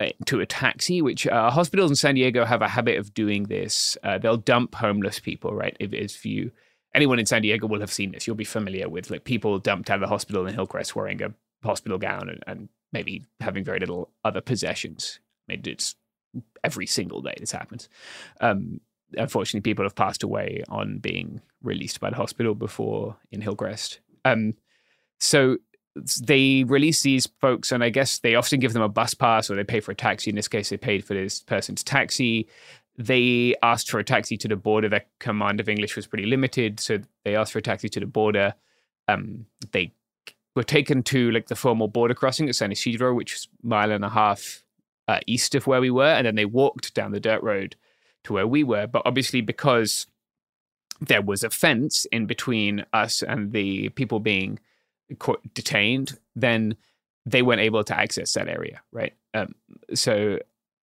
uh, 0.00 0.08
to 0.26 0.40
a 0.40 0.46
taxi, 0.46 1.02
which 1.02 1.26
uh, 1.26 1.50
hospitals 1.50 1.90
in 1.90 1.96
San 1.96 2.14
Diego 2.14 2.44
have 2.44 2.62
a 2.62 2.68
habit 2.68 2.98
of 2.98 3.14
doing 3.14 3.44
this. 3.44 3.96
Uh, 4.02 4.18
they'll 4.18 4.36
dump 4.36 4.74
homeless 4.74 5.20
people, 5.20 5.54
right? 5.54 5.76
If, 5.78 5.92
if 5.92 6.26
you 6.26 6.50
anyone 6.94 7.18
in 7.18 7.26
San 7.26 7.42
Diego 7.42 7.66
will 7.66 7.80
have 7.80 7.92
seen 7.92 8.12
this, 8.12 8.26
you'll 8.26 8.36
be 8.36 8.44
familiar 8.44 8.88
with 8.88 9.10
like 9.10 9.24
people 9.24 9.58
dumped 9.58 9.90
out 9.90 9.96
of 9.96 10.00
the 10.00 10.06
hospital 10.06 10.46
in 10.46 10.54
Hillcrest 10.54 10.96
wearing 10.96 11.22
a 11.22 11.34
hospital 11.62 11.98
gown 11.98 12.28
and, 12.28 12.42
and 12.46 12.68
maybe 12.92 13.26
having 13.40 13.64
very 13.64 13.80
little 13.80 14.10
other 14.24 14.40
possessions. 14.40 15.20
I 15.48 15.52
mean, 15.52 15.62
it's 15.66 15.96
every 16.62 16.86
single 16.86 17.20
day 17.20 17.34
this 17.38 17.52
happens. 17.52 17.88
Um, 18.40 18.80
unfortunately, 19.16 19.68
people 19.68 19.84
have 19.84 19.94
passed 19.94 20.22
away 20.22 20.64
on 20.68 20.98
being 20.98 21.40
released 21.62 22.00
by 22.00 22.10
the 22.10 22.16
hospital 22.16 22.54
before 22.54 23.16
in 23.30 23.40
Hillcrest. 23.40 24.00
Um, 24.24 24.54
so 25.20 25.58
they 26.22 26.64
release 26.64 27.02
these 27.02 27.28
folks, 27.40 27.70
and 27.72 27.84
I 27.84 27.90
guess 27.90 28.18
they 28.18 28.34
often 28.34 28.60
give 28.60 28.72
them 28.72 28.82
a 28.82 28.88
bus 28.88 29.14
pass 29.14 29.50
or 29.50 29.56
they 29.56 29.64
pay 29.64 29.80
for 29.80 29.92
a 29.92 29.96
taxi. 29.96 30.30
In 30.30 30.36
this 30.36 30.48
case, 30.48 30.70
they 30.70 30.76
paid 30.76 31.04
for 31.04 31.14
this 31.14 31.40
person's 31.40 31.84
taxi. 31.84 32.48
They 32.96 33.54
asked 33.62 33.90
for 33.90 33.98
a 33.98 34.04
taxi 34.04 34.36
to 34.38 34.48
the 34.48 34.56
border. 34.56 34.88
Their 34.88 35.04
command 35.20 35.60
of 35.60 35.68
English 35.68 35.96
was 35.96 36.06
pretty 36.06 36.26
limited, 36.26 36.80
so 36.80 36.98
they 37.24 37.36
asked 37.36 37.52
for 37.52 37.58
a 37.58 37.62
taxi 37.62 37.88
to 37.88 38.00
the 38.00 38.06
border. 38.06 38.54
Um, 39.06 39.46
they 39.72 39.92
were 40.56 40.64
taken 40.64 41.02
to 41.04 41.30
like 41.30 41.48
the 41.48 41.56
formal 41.56 41.88
border 41.88 42.14
crossing 42.14 42.48
at 42.48 42.54
San 42.54 42.72
Isidro, 42.72 43.14
which 43.14 43.34
is 43.34 43.48
a 43.62 43.66
mile 43.66 43.90
and 43.90 44.04
a 44.04 44.08
half 44.08 44.63
uh, 45.08 45.20
east 45.26 45.54
of 45.54 45.66
where 45.66 45.80
we 45.80 45.90
were, 45.90 46.04
and 46.04 46.26
then 46.26 46.34
they 46.34 46.44
walked 46.44 46.94
down 46.94 47.12
the 47.12 47.20
dirt 47.20 47.42
road 47.42 47.76
to 48.24 48.32
where 48.32 48.46
we 48.46 48.64
were. 48.64 48.86
But 48.86 49.02
obviously, 49.04 49.40
because 49.40 50.06
there 51.00 51.22
was 51.22 51.42
a 51.42 51.50
fence 51.50 52.06
in 52.06 52.26
between 52.26 52.84
us 52.92 53.22
and 53.22 53.52
the 53.52 53.90
people 53.90 54.20
being 54.20 54.58
detained, 55.54 56.18
then 56.34 56.76
they 57.26 57.42
weren't 57.42 57.60
able 57.60 57.84
to 57.84 57.98
access 57.98 58.32
that 58.34 58.48
area, 58.48 58.80
right? 58.92 59.14
Um, 59.32 59.54
so 59.94 60.38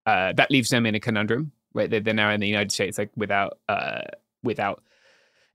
uh, 0.05 0.33
that 0.33 0.51
leaves 0.51 0.69
them 0.69 0.85
in 0.85 0.95
a 0.95 0.99
conundrum, 0.99 1.51
right? 1.73 1.89
They're, 1.89 1.99
they're, 1.99 2.13
now 2.13 2.31
in 2.31 2.39
the 2.39 2.47
United 2.47 2.71
States, 2.71 2.97
like 2.97 3.11
without 3.15 3.59
uh, 3.69 4.01
without 4.43 4.83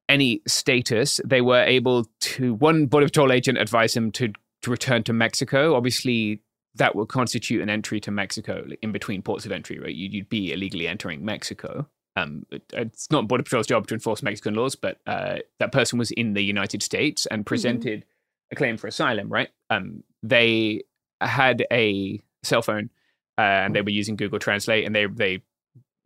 any 0.08 0.42
status. 0.46 1.20
They 1.24 1.40
were 1.40 1.62
able 1.62 2.06
to 2.20 2.54
one 2.54 2.86
border 2.86 3.06
patrol 3.06 3.32
agent 3.32 3.58
advised 3.58 3.96
them 3.96 4.12
to 4.12 4.32
to 4.62 4.70
return 4.70 5.02
to 5.04 5.12
Mexico. 5.12 5.74
Obviously, 5.74 6.40
that 6.76 6.94
would 6.94 7.08
constitute 7.08 7.62
an 7.62 7.70
entry 7.70 8.00
to 8.00 8.10
Mexico 8.10 8.66
in 8.82 8.92
between 8.92 9.22
ports 9.22 9.46
of 9.46 9.52
entry, 9.52 9.78
right? 9.78 9.94
You'd, 9.94 10.12
you'd 10.12 10.28
be 10.28 10.52
illegally 10.52 10.88
entering 10.88 11.24
Mexico. 11.24 11.88
Um, 12.16 12.46
it, 12.50 12.62
it's 12.72 13.10
not 13.10 13.28
Border 13.28 13.42
Patrol's 13.42 13.66
job 13.66 13.86
to 13.88 13.94
enforce 13.94 14.22
Mexican 14.22 14.54
laws, 14.54 14.74
but 14.74 14.98
uh, 15.06 15.36
that 15.58 15.72
person 15.72 15.98
was 15.98 16.10
in 16.12 16.34
the 16.34 16.42
United 16.42 16.82
States 16.82 17.26
and 17.26 17.40
mm-hmm. 17.40 17.48
presented 17.48 18.00
mm-hmm. 18.00 18.52
a 18.52 18.56
claim 18.56 18.76
for 18.76 18.86
asylum, 18.86 19.28
right? 19.28 19.50
Um, 19.68 20.02
they 20.22 20.82
had 21.20 21.66
a 21.70 22.20
cell 22.42 22.62
phone 22.62 22.90
uh, 23.38 23.42
and 23.42 23.74
they 23.74 23.82
were 23.82 23.90
using 23.90 24.16
Google 24.16 24.38
Translate, 24.38 24.86
and 24.86 24.94
they 24.94 25.06
they 25.06 25.42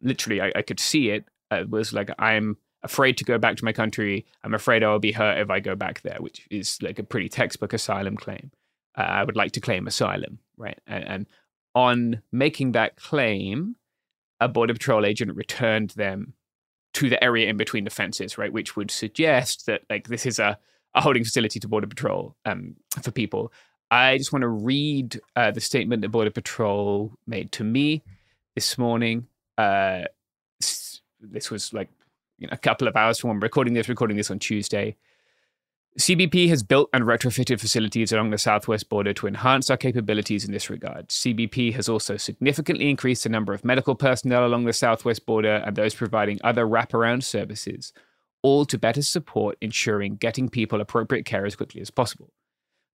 literally, 0.03 0.41
I, 0.41 0.53
I 0.57 0.63
could 0.63 0.81
see 0.81 1.11
it. 1.11 1.25
Uh, 1.53 1.61
it 1.61 1.71
was 1.71 1.93
like 1.93 2.11
I'm 2.19 2.57
afraid 2.83 3.19
to 3.19 3.25
go 3.25 3.39
back 3.39 3.57
to 3.57 3.65
my 3.65 3.73
country. 3.73 4.27
I'm 4.43 4.55
afraid 4.55 4.83
I 4.83 4.91
will 4.91 4.99
be 4.99 5.13
hurt 5.13 5.39
if 5.39 5.51
I 5.51 5.61
go 5.61 5.77
back 5.77 6.03
there, 6.03 6.17
which 6.19 6.47
is 6.51 6.83
like 6.83 6.99
a 6.99 7.05
pretty 7.05 7.29
textbook 7.29 7.73
asylum 7.73 8.17
claim. 8.17 8.51
Uh, 8.97 9.03
I 9.03 9.25
would 9.25 9.37
like 9.37 9.53
to 9.53 9.61
claim 9.61 9.87
asylum, 9.87 10.39
right? 10.61 10.79
And, 10.87 11.05
and 11.05 11.27
on 11.75 12.23
making 12.33 12.73
that 12.73 12.97
claim, 12.97 13.77
a 14.41 14.49
border 14.49 14.75
patrol 14.75 15.05
agent 15.05 15.35
returned 15.35 15.91
them 15.91 16.35
to 16.95 17.09
the 17.09 17.23
area 17.23 17.49
in 17.49 17.57
between 17.57 17.85
the 17.85 17.91
fences, 17.91 18.39
right? 18.39 18.53
Which 18.53 18.77
would 18.77 18.91
suggest 18.91 19.67
that 19.67 19.83
like 19.89 20.09
this 20.09 20.27
is 20.27 20.39
a, 20.39 20.59
a 20.95 21.01
holding 21.01 21.25
facility 21.25 21.61
to 21.61 21.69
border 21.69 21.87
patrol 21.87 22.37
um, 22.45 22.77
for 23.03 23.11
people. 23.11 23.53
I 23.91 24.19
just 24.19 24.33
want 24.33 24.43
to 24.43 24.49
read 24.49 25.21
uh, 25.37 25.51
the 25.51 25.61
statement 25.61 26.03
that 26.03 26.11
border 26.11 26.31
patrol 26.31 27.13
made 27.27 27.53
to 27.53 27.65
me 27.65 28.03
this 28.55 28.79
morning. 28.79 29.27
Uh, 29.59 30.05
this 31.21 31.51
was 31.51 31.73
like 31.73 31.91
you 32.39 32.47
know 32.47 32.53
a 32.53 32.59
couple 32.59 32.89
of 32.89 32.97
hours 32.97 33.19
from 33.19 33.31
when 33.31 33.41
recording 33.41 33.75
this. 33.75 33.89
Recording 33.89 34.17
this 34.17 34.31
on 34.31 34.39
Tuesday. 34.39 34.97
CBP 35.99 36.49
has 36.49 36.63
built 36.63 36.89
and 36.93 37.05
retrofitted 37.05 37.59
facilities 37.59 38.13
along 38.13 38.31
the 38.31 38.39
southwest 38.39 38.89
border 38.89 39.13
to 39.13 39.27
enhance 39.27 39.69
our 39.71 39.77
capabilities 39.77 40.45
in 40.45 40.53
this 40.53 40.71
regard. 40.71 41.09
CBP 41.09 41.75
has 41.75 41.89
also 41.89 42.17
significantly 42.17 42.89
increased 42.89 43.25
the 43.25 43.29
number 43.29 43.53
of 43.53 43.65
medical 43.65 43.97
personnel 43.97 44.47
along 44.47 44.65
the 44.65 44.73
southwest 44.73 45.27
border 45.27 45.63
and 45.67 45.75
those 45.75 45.95
providing 45.95 46.39
other 46.45 46.65
wraparound 46.65 47.25
services, 47.25 47.93
all 48.43 48.65
to 48.67 48.79
better 48.79 49.03
support 49.03 49.59
ensuring 49.61 50.15
getting 50.15 50.49
people 50.49 50.81
appropriate 50.81 51.25
care 51.25 51.45
as 51.45 51.57
quickly 51.57 51.81
as 51.81 51.91
possible. 51.91 52.33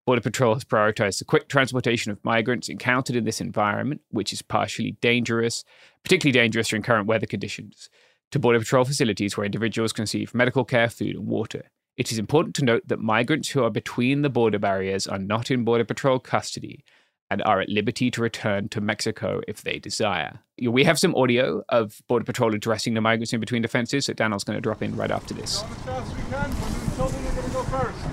Border 0.06 0.22
Patrol 0.22 0.54
has 0.54 0.64
prioritized 0.64 1.18
the 1.18 1.24
quick 1.26 1.48
transportation 1.48 2.12
of 2.12 2.24
migrants 2.24 2.70
encountered 2.70 3.16
in 3.16 3.24
this 3.24 3.42
environment, 3.42 4.00
which 4.08 4.32
is 4.32 4.40
partially 4.40 4.92
dangerous, 5.02 5.64
particularly 6.02 6.32
dangerous 6.32 6.68
during 6.68 6.82
current 6.82 7.06
weather 7.06 7.26
conditions, 7.26 7.90
to 8.30 8.38
Border 8.38 8.60
Patrol 8.60 8.84
facilities 8.86 9.36
where 9.36 9.44
individuals 9.44 9.92
can 9.92 10.04
receive 10.04 10.34
medical 10.34 10.64
care, 10.64 10.88
food, 10.88 11.16
and 11.16 11.26
water. 11.26 11.70
It 11.96 12.12
is 12.12 12.18
important 12.18 12.54
to 12.56 12.64
note 12.64 12.86
that 12.88 13.00
migrants 13.00 13.48
who 13.48 13.64
are 13.64 13.70
between 13.70 14.20
the 14.20 14.28
border 14.28 14.58
barriers 14.58 15.06
are 15.06 15.18
not 15.18 15.50
in 15.50 15.64
Border 15.64 15.84
Patrol 15.84 16.18
custody 16.18 16.84
and 17.30 17.42
are 17.42 17.58
at 17.60 17.70
liberty 17.70 18.10
to 18.10 18.20
return 18.20 18.68
to 18.68 18.82
Mexico 18.82 19.40
if 19.48 19.62
they 19.62 19.78
desire. 19.78 20.40
We 20.62 20.84
have 20.84 20.98
some 20.98 21.14
audio 21.14 21.62
of 21.70 22.02
Border 22.06 22.26
Patrol 22.26 22.54
addressing 22.54 22.92
the 22.92 23.00
migrants 23.00 23.32
in 23.32 23.40
between 23.40 23.62
defenses 23.62 24.06
that 24.06 24.18
Daniel's 24.18 24.44
going 24.44 24.58
to 24.58 24.60
drop 24.60 24.82
in 24.82 24.94
right 24.94 25.10
after 25.10 25.32
this. 25.32 25.62
As 25.62 25.68
fast 25.78 26.12
as 26.12 26.16
we 26.16 26.22
can. 26.24 26.34
are 26.34 27.32
going 27.32 27.48
to 27.48 27.54
go 27.54 27.62
first. 27.64 28.04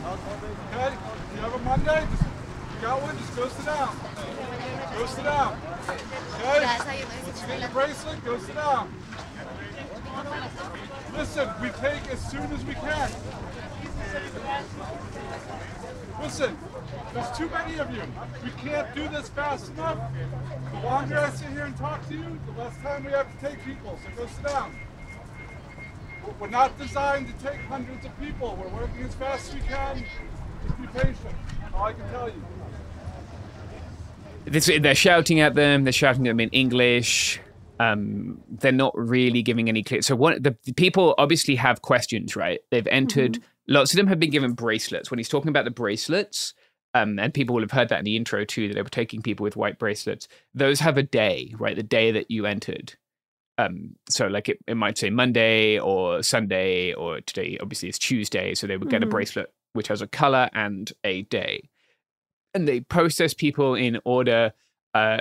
Okay? 0.72 0.96
You 1.36 1.42
have 1.42 1.54
a 1.54 1.60
Monday, 1.60 2.02
you 2.02 2.82
got 2.82 3.02
one, 3.02 3.18
just 3.18 3.36
go 3.36 3.48
sit 3.50 3.66
down. 3.66 3.98
Go 4.98 5.06
sit 5.08 5.24
down. 5.26 5.60
Okay? 6.40 7.04
Once 7.26 7.42
you 7.42 7.48
get 7.48 7.60
your 7.60 7.70
bracelet, 7.70 8.24
go 8.24 8.40
sit 8.40 8.56
down. 8.56 8.94
Listen, 11.18 11.50
we 11.62 11.68
take 11.70 12.08
as 12.10 12.32
soon 12.32 12.50
as 12.54 12.64
we 12.64 12.76
can. 12.76 13.12
Listen, 16.22 16.58
there's 17.14 17.38
too 17.38 17.50
many 17.50 17.78
of 17.80 17.94
you. 17.94 18.02
We 18.44 18.50
can't 18.52 18.96
do 18.96 19.08
this 19.10 19.30
fast 19.30 19.70
enough. 19.72 20.00
The 20.72 20.80
longer 20.80 21.20
I 21.20 21.30
sit 21.30 21.50
here 21.50 21.66
and 21.66 21.76
talk 21.78 22.08
to 22.08 22.16
you, 22.16 22.40
the 22.46 22.62
less 22.62 22.76
time 22.78 23.04
we 23.04 23.12
have 23.12 23.30
to 23.40 23.48
take 23.48 23.64
people. 23.66 24.00
So 24.04 24.10
go 24.16 24.28
sit 24.28 24.46
down. 24.46 24.76
We're 26.40 26.48
not 26.48 26.78
designed 26.78 27.28
to 27.28 27.46
take 27.46 27.60
hundreds 27.62 28.06
of 28.06 28.20
people. 28.20 28.58
We're 28.60 28.70
working 28.70 29.04
as 29.04 29.14
fast 29.16 29.50
as 29.50 29.56
we 29.56 29.62
can. 29.62 30.06
Just 30.66 30.82
be 30.82 30.88
patient. 30.88 31.36
All 31.74 31.86
I 31.86 31.94
can 31.94 32.10
tell 32.10 32.30
you. 32.30 32.42
This, 34.46 34.70
they're 34.80 34.96
shouting 34.96 35.40
at 35.42 35.56
them. 35.56 35.84
They're 35.84 35.94
shouting 35.94 36.28
at 36.28 36.32
them 36.32 36.40
in 36.40 36.50
English. 36.50 37.42
Um, 37.80 38.42
they're 38.50 38.72
not 38.72 38.98
really 38.98 39.42
giving 39.42 39.68
any 39.68 39.84
clear. 39.84 40.02
So 40.02 40.16
one, 40.16 40.42
the, 40.42 40.56
the 40.64 40.74
people 40.74 41.16
obviously 41.18 41.56
have 41.56 41.82
questions, 41.82 42.36
right? 42.36 42.62
They've 42.70 42.88
entered. 42.88 43.34
Mm-hmm 43.34 43.50
lots 43.68 43.94
of 43.94 43.98
them 43.98 44.08
have 44.08 44.20
been 44.20 44.30
given 44.30 44.54
bracelets. 44.54 45.10
When 45.10 45.18
he's 45.18 45.30
talking 45.30 45.50
about 45.50 45.66
the 45.66 45.72
bracelets, 45.72 46.54
um, 46.94 47.18
and 47.18 47.34
people 47.34 47.56
will 47.56 47.64
have 47.64 47.72
heard 47.72 47.90
that 47.90 48.00
in 48.00 48.06
the 48.06 48.16
intro 48.16 48.46
too, 48.46 48.68
that 48.68 48.76
they 48.76 48.82
were 48.82 48.90
taking 48.90 49.22
people 49.22 49.44
with 49.44 49.56
white 49.56 49.80
bracelets. 49.80 50.28
Those 50.54 50.80
have 50.80 50.98
a 50.98 51.04
day, 51.04 51.54
right? 51.58 51.76
The 51.76 51.84
day 51.84 52.12
that 52.12 52.30
you 52.30 52.46
entered. 52.46 52.96
Um, 53.58 53.96
so 54.10 54.28
like 54.28 54.50
it, 54.50 54.60
it 54.68 54.76
might 54.76 54.98
say 54.98 55.10
Monday 55.10 55.80
or 55.80 56.24
Sunday 56.24 56.94
or 56.94 57.22
today. 57.22 57.58
Obviously, 57.62 57.90
it's 57.90 58.00
Tuesday, 58.00 58.56
so 58.56 58.68
they 58.68 58.78
would 58.78 58.90
get 58.90 59.02
mm-hmm. 59.02 59.10
a 59.10 59.12
bracelet 59.12 59.54
which 59.74 59.88
has 59.88 60.02
a 60.02 60.08
color 60.08 60.50
and 60.54 60.92
a 61.04 61.24
day, 61.24 61.70
and 62.54 62.68
they 62.68 62.80
process 62.82 63.34
people 63.34 63.76
in 63.76 64.00
order. 64.06 64.54
Uh, 64.94 65.18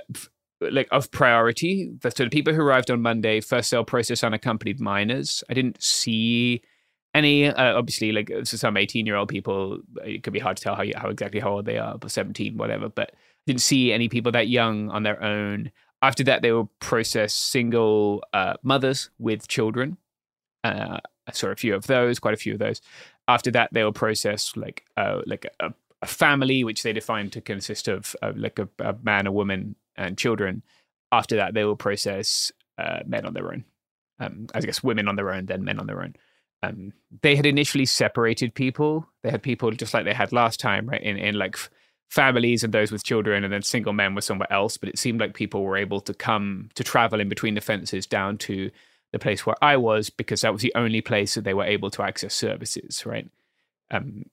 like 0.70 0.86
of 0.92 1.10
priority. 1.10 1.90
So 2.04 2.22
the 2.22 2.30
people 2.30 2.54
who 2.54 2.62
arrived 2.62 2.88
on 2.88 3.02
Monday, 3.02 3.40
first 3.40 3.70
they'll 3.72 3.84
process 3.84 4.22
unaccompanied 4.22 4.78
minors. 4.78 5.42
I 5.50 5.54
didn't 5.54 5.82
see 5.82 6.62
any 7.14 7.46
uh, 7.46 7.76
obviously 7.76 8.12
like 8.12 8.28
for 8.28 8.44
some 8.44 8.76
18 8.76 9.06
year 9.06 9.16
old 9.16 9.28
people 9.28 9.80
it 10.04 10.22
could 10.22 10.32
be 10.32 10.38
hard 10.38 10.56
to 10.56 10.62
tell 10.62 10.74
how, 10.74 10.84
how 10.96 11.08
exactly 11.08 11.40
how 11.40 11.52
old 11.52 11.66
they 11.66 11.78
are 11.78 11.98
but 11.98 12.10
17 12.10 12.56
whatever 12.56 12.88
but 12.88 13.14
didn't 13.46 13.60
see 13.60 13.92
any 13.92 14.08
people 14.08 14.32
that 14.32 14.48
young 14.48 14.88
on 14.90 15.02
their 15.02 15.20
own. 15.22 15.72
After 16.00 16.24
that 16.24 16.42
they 16.42 16.52
will 16.52 16.70
process 16.80 17.32
single 17.34 18.24
uh, 18.32 18.54
mothers 18.62 19.10
with 19.18 19.48
children 19.48 19.96
uh, 20.64 20.98
i 21.26 21.32
saw 21.32 21.48
a 21.48 21.56
few 21.56 21.74
of 21.74 21.88
those 21.88 22.18
quite 22.18 22.34
a 22.34 22.38
few 22.38 22.54
of 22.54 22.58
those. 22.58 22.80
After 23.28 23.50
that 23.52 23.70
they 23.72 23.84
will 23.84 23.92
process 23.92 24.56
like 24.56 24.84
uh, 24.96 25.22
like 25.26 25.46
a, 25.60 25.72
a, 26.00 26.06
family 26.06 26.64
which 26.64 26.82
they 26.82 26.92
define 26.92 27.30
to 27.30 27.40
consist 27.40 27.86
of 27.86 28.16
like 28.34 28.58
a, 28.58 28.68
a, 28.80 28.96
man 29.04 29.28
a 29.28 29.32
woman 29.32 29.76
and 29.96 30.18
children. 30.18 30.62
After 31.12 31.36
that 31.36 31.54
they 31.54 31.64
will 31.64 31.76
process 31.76 32.50
uh, 32.78 33.00
men 33.06 33.24
on 33.26 33.34
their 33.34 33.52
own 33.52 33.64
um, 34.18 34.46
i 34.54 34.60
guess 34.60 34.82
women 34.82 35.08
on 35.08 35.16
their 35.16 35.30
own 35.30 35.46
then 35.46 35.64
men 35.64 35.78
on 35.78 35.86
their 35.86 36.02
own 36.02 36.14
um, 36.62 36.92
they 37.22 37.36
had 37.36 37.46
initially 37.46 37.86
separated 37.86 38.54
people. 38.54 39.08
They 39.22 39.30
had 39.30 39.42
people 39.42 39.70
just 39.72 39.94
like 39.94 40.04
they 40.04 40.14
had 40.14 40.32
last 40.32 40.60
time, 40.60 40.88
right? 40.88 41.02
In 41.02 41.16
in 41.16 41.34
like 41.34 41.56
f- 41.56 41.70
families 42.08 42.62
and 42.62 42.72
those 42.72 42.92
with 42.92 43.04
children, 43.04 43.44
and 43.44 43.52
then 43.52 43.62
single 43.62 43.92
men 43.92 44.14
were 44.14 44.20
somewhere 44.20 44.52
else. 44.52 44.76
But 44.76 44.88
it 44.88 44.98
seemed 44.98 45.20
like 45.20 45.34
people 45.34 45.62
were 45.64 45.76
able 45.76 46.00
to 46.02 46.14
come 46.14 46.70
to 46.74 46.84
travel 46.84 47.20
in 47.20 47.28
between 47.28 47.54
the 47.54 47.60
fences 47.60 48.06
down 48.06 48.38
to 48.38 48.70
the 49.12 49.18
place 49.18 49.44
where 49.44 49.56
I 49.60 49.76
was 49.76 50.08
because 50.10 50.40
that 50.40 50.52
was 50.52 50.62
the 50.62 50.72
only 50.74 51.00
place 51.00 51.34
that 51.34 51.44
they 51.44 51.54
were 51.54 51.64
able 51.64 51.90
to 51.90 52.02
access 52.02 52.34
services, 52.34 53.04
right? 53.04 53.28
Um, 53.90 54.24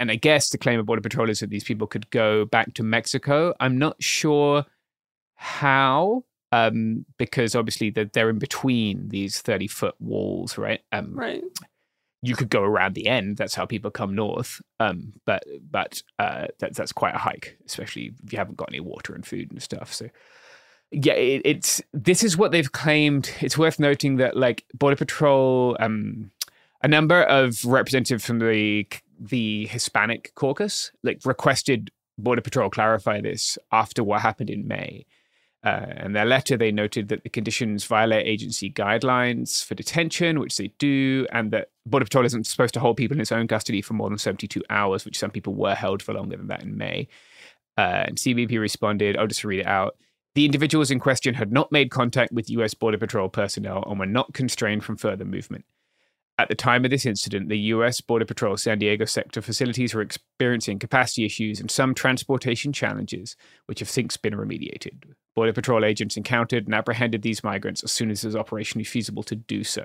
and 0.00 0.10
I 0.10 0.16
guess 0.16 0.50
the 0.50 0.58
claim 0.58 0.80
of 0.80 0.86
Border 0.86 1.02
Patrol 1.02 1.30
is 1.30 1.40
that 1.40 1.50
these 1.50 1.64
people 1.64 1.86
could 1.86 2.10
go 2.10 2.44
back 2.44 2.74
to 2.74 2.82
Mexico. 2.82 3.54
I'm 3.60 3.78
not 3.78 4.02
sure 4.02 4.64
how 5.36 6.24
um, 6.52 7.04
because 7.18 7.54
obviously 7.54 7.90
they're, 7.90 8.06
they're 8.06 8.30
in 8.30 8.38
between 8.38 9.08
these 9.08 9.40
30 9.40 9.68
foot 9.68 9.94
walls, 10.00 10.56
right? 10.58 10.80
Um, 10.92 11.14
right. 11.14 11.42
You 12.20 12.34
could 12.34 12.50
go 12.50 12.62
around 12.62 12.94
the 12.94 13.06
end. 13.06 13.36
That's 13.36 13.54
how 13.54 13.64
people 13.64 13.90
come 13.92 14.14
north. 14.14 14.60
Um, 14.80 15.12
but 15.24 15.44
but 15.70 16.02
uh, 16.18 16.48
that, 16.58 16.74
that's 16.74 16.92
quite 16.92 17.14
a 17.14 17.18
hike, 17.18 17.56
especially 17.64 18.12
if 18.24 18.32
you 18.32 18.38
haven't 18.38 18.56
got 18.56 18.70
any 18.70 18.80
water 18.80 19.14
and 19.14 19.24
food 19.24 19.52
and 19.52 19.62
stuff. 19.62 19.92
So 19.92 20.08
yeah, 20.90 21.12
it, 21.12 21.42
it's 21.44 21.80
this 21.92 22.24
is 22.24 22.36
what 22.36 22.50
they've 22.50 22.72
claimed. 22.72 23.30
It's 23.40 23.56
worth 23.56 23.78
noting 23.78 24.16
that 24.16 24.36
like 24.36 24.64
Border 24.74 24.96
Patrol, 24.96 25.76
um, 25.78 26.32
a 26.82 26.88
number 26.88 27.22
of 27.22 27.64
representatives 27.64 28.24
from 28.24 28.40
the 28.40 28.86
the 29.20 29.66
Hispanic 29.66 30.32
caucus 30.34 30.90
like 31.02 31.20
requested 31.24 31.90
Border 32.18 32.42
Patrol 32.42 32.68
clarify 32.70 33.20
this 33.20 33.58
after 33.70 34.02
what 34.02 34.22
happened 34.22 34.50
in 34.50 34.66
May. 34.66 35.06
Uh, 35.68 35.86
in 36.02 36.12
their 36.12 36.24
letter, 36.24 36.56
they 36.56 36.72
noted 36.72 37.08
that 37.08 37.24
the 37.24 37.28
conditions 37.28 37.84
violate 37.84 38.26
agency 38.26 38.70
guidelines 38.70 39.62
for 39.62 39.74
detention, 39.74 40.40
which 40.40 40.56
they 40.56 40.68
do, 40.78 41.26
and 41.30 41.50
that 41.50 41.68
Border 41.84 42.06
Patrol 42.06 42.24
isn't 42.24 42.46
supposed 42.46 42.72
to 42.72 42.80
hold 42.80 42.96
people 42.96 43.14
in 43.16 43.20
its 43.20 43.32
own 43.32 43.46
custody 43.46 43.82
for 43.82 43.92
more 43.92 44.08
than 44.08 44.16
72 44.16 44.62
hours, 44.70 45.04
which 45.04 45.18
some 45.18 45.30
people 45.30 45.54
were 45.54 45.74
held 45.74 46.02
for 46.02 46.14
longer 46.14 46.38
than 46.38 46.46
that 46.46 46.62
in 46.62 46.78
May. 46.78 47.06
Uh, 47.76 48.04
and 48.06 48.16
CBP 48.16 48.58
responded, 48.58 49.18
I'll 49.18 49.26
just 49.26 49.44
read 49.44 49.60
it 49.60 49.66
out. 49.66 49.96
The 50.34 50.46
individuals 50.46 50.90
in 50.90 51.00
question 51.00 51.34
had 51.34 51.52
not 51.52 51.70
made 51.70 51.90
contact 51.90 52.32
with 52.32 52.48
US 52.48 52.72
Border 52.72 52.96
Patrol 52.96 53.28
personnel 53.28 53.84
and 53.86 54.00
were 54.00 54.06
not 54.06 54.32
constrained 54.32 54.84
from 54.84 54.96
further 54.96 55.26
movement. 55.26 55.66
At 56.38 56.48
the 56.48 56.54
time 56.54 56.84
of 56.86 56.90
this 56.90 57.04
incident, 57.04 57.50
the 57.50 57.58
US 57.58 58.00
Border 58.00 58.24
Patrol 58.24 58.56
San 58.56 58.78
Diego 58.78 59.04
sector 59.04 59.42
facilities 59.42 59.92
were 59.92 60.00
experiencing 60.00 60.78
capacity 60.78 61.26
issues 61.26 61.60
and 61.60 61.70
some 61.70 61.94
transportation 61.94 62.72
challenges, 62.72 63.36
which 63.66 63.80
have 63.80 63.90
since 63.90 64.16
been 64.16 64.34
remediated. 64.34 65.02
Border 65.38 65.52
Patrol 65.52 65.84
agents 65.84 66.16
encountered 66.16 66.66
and 66.66 66.74
apprehended 66.74 67.22
these 67.22 67.44
migrants 67.44 67.84
as 67.84 67.92
soon 67.92 68.10
as 68.10 68.24
it 68.24 68.26
was 68.26 68.34
operationally 68.34 68.84
feasible 68.84 69.22
to 69.22 69.36
do 69.36 69.62
so. 69.62 69.84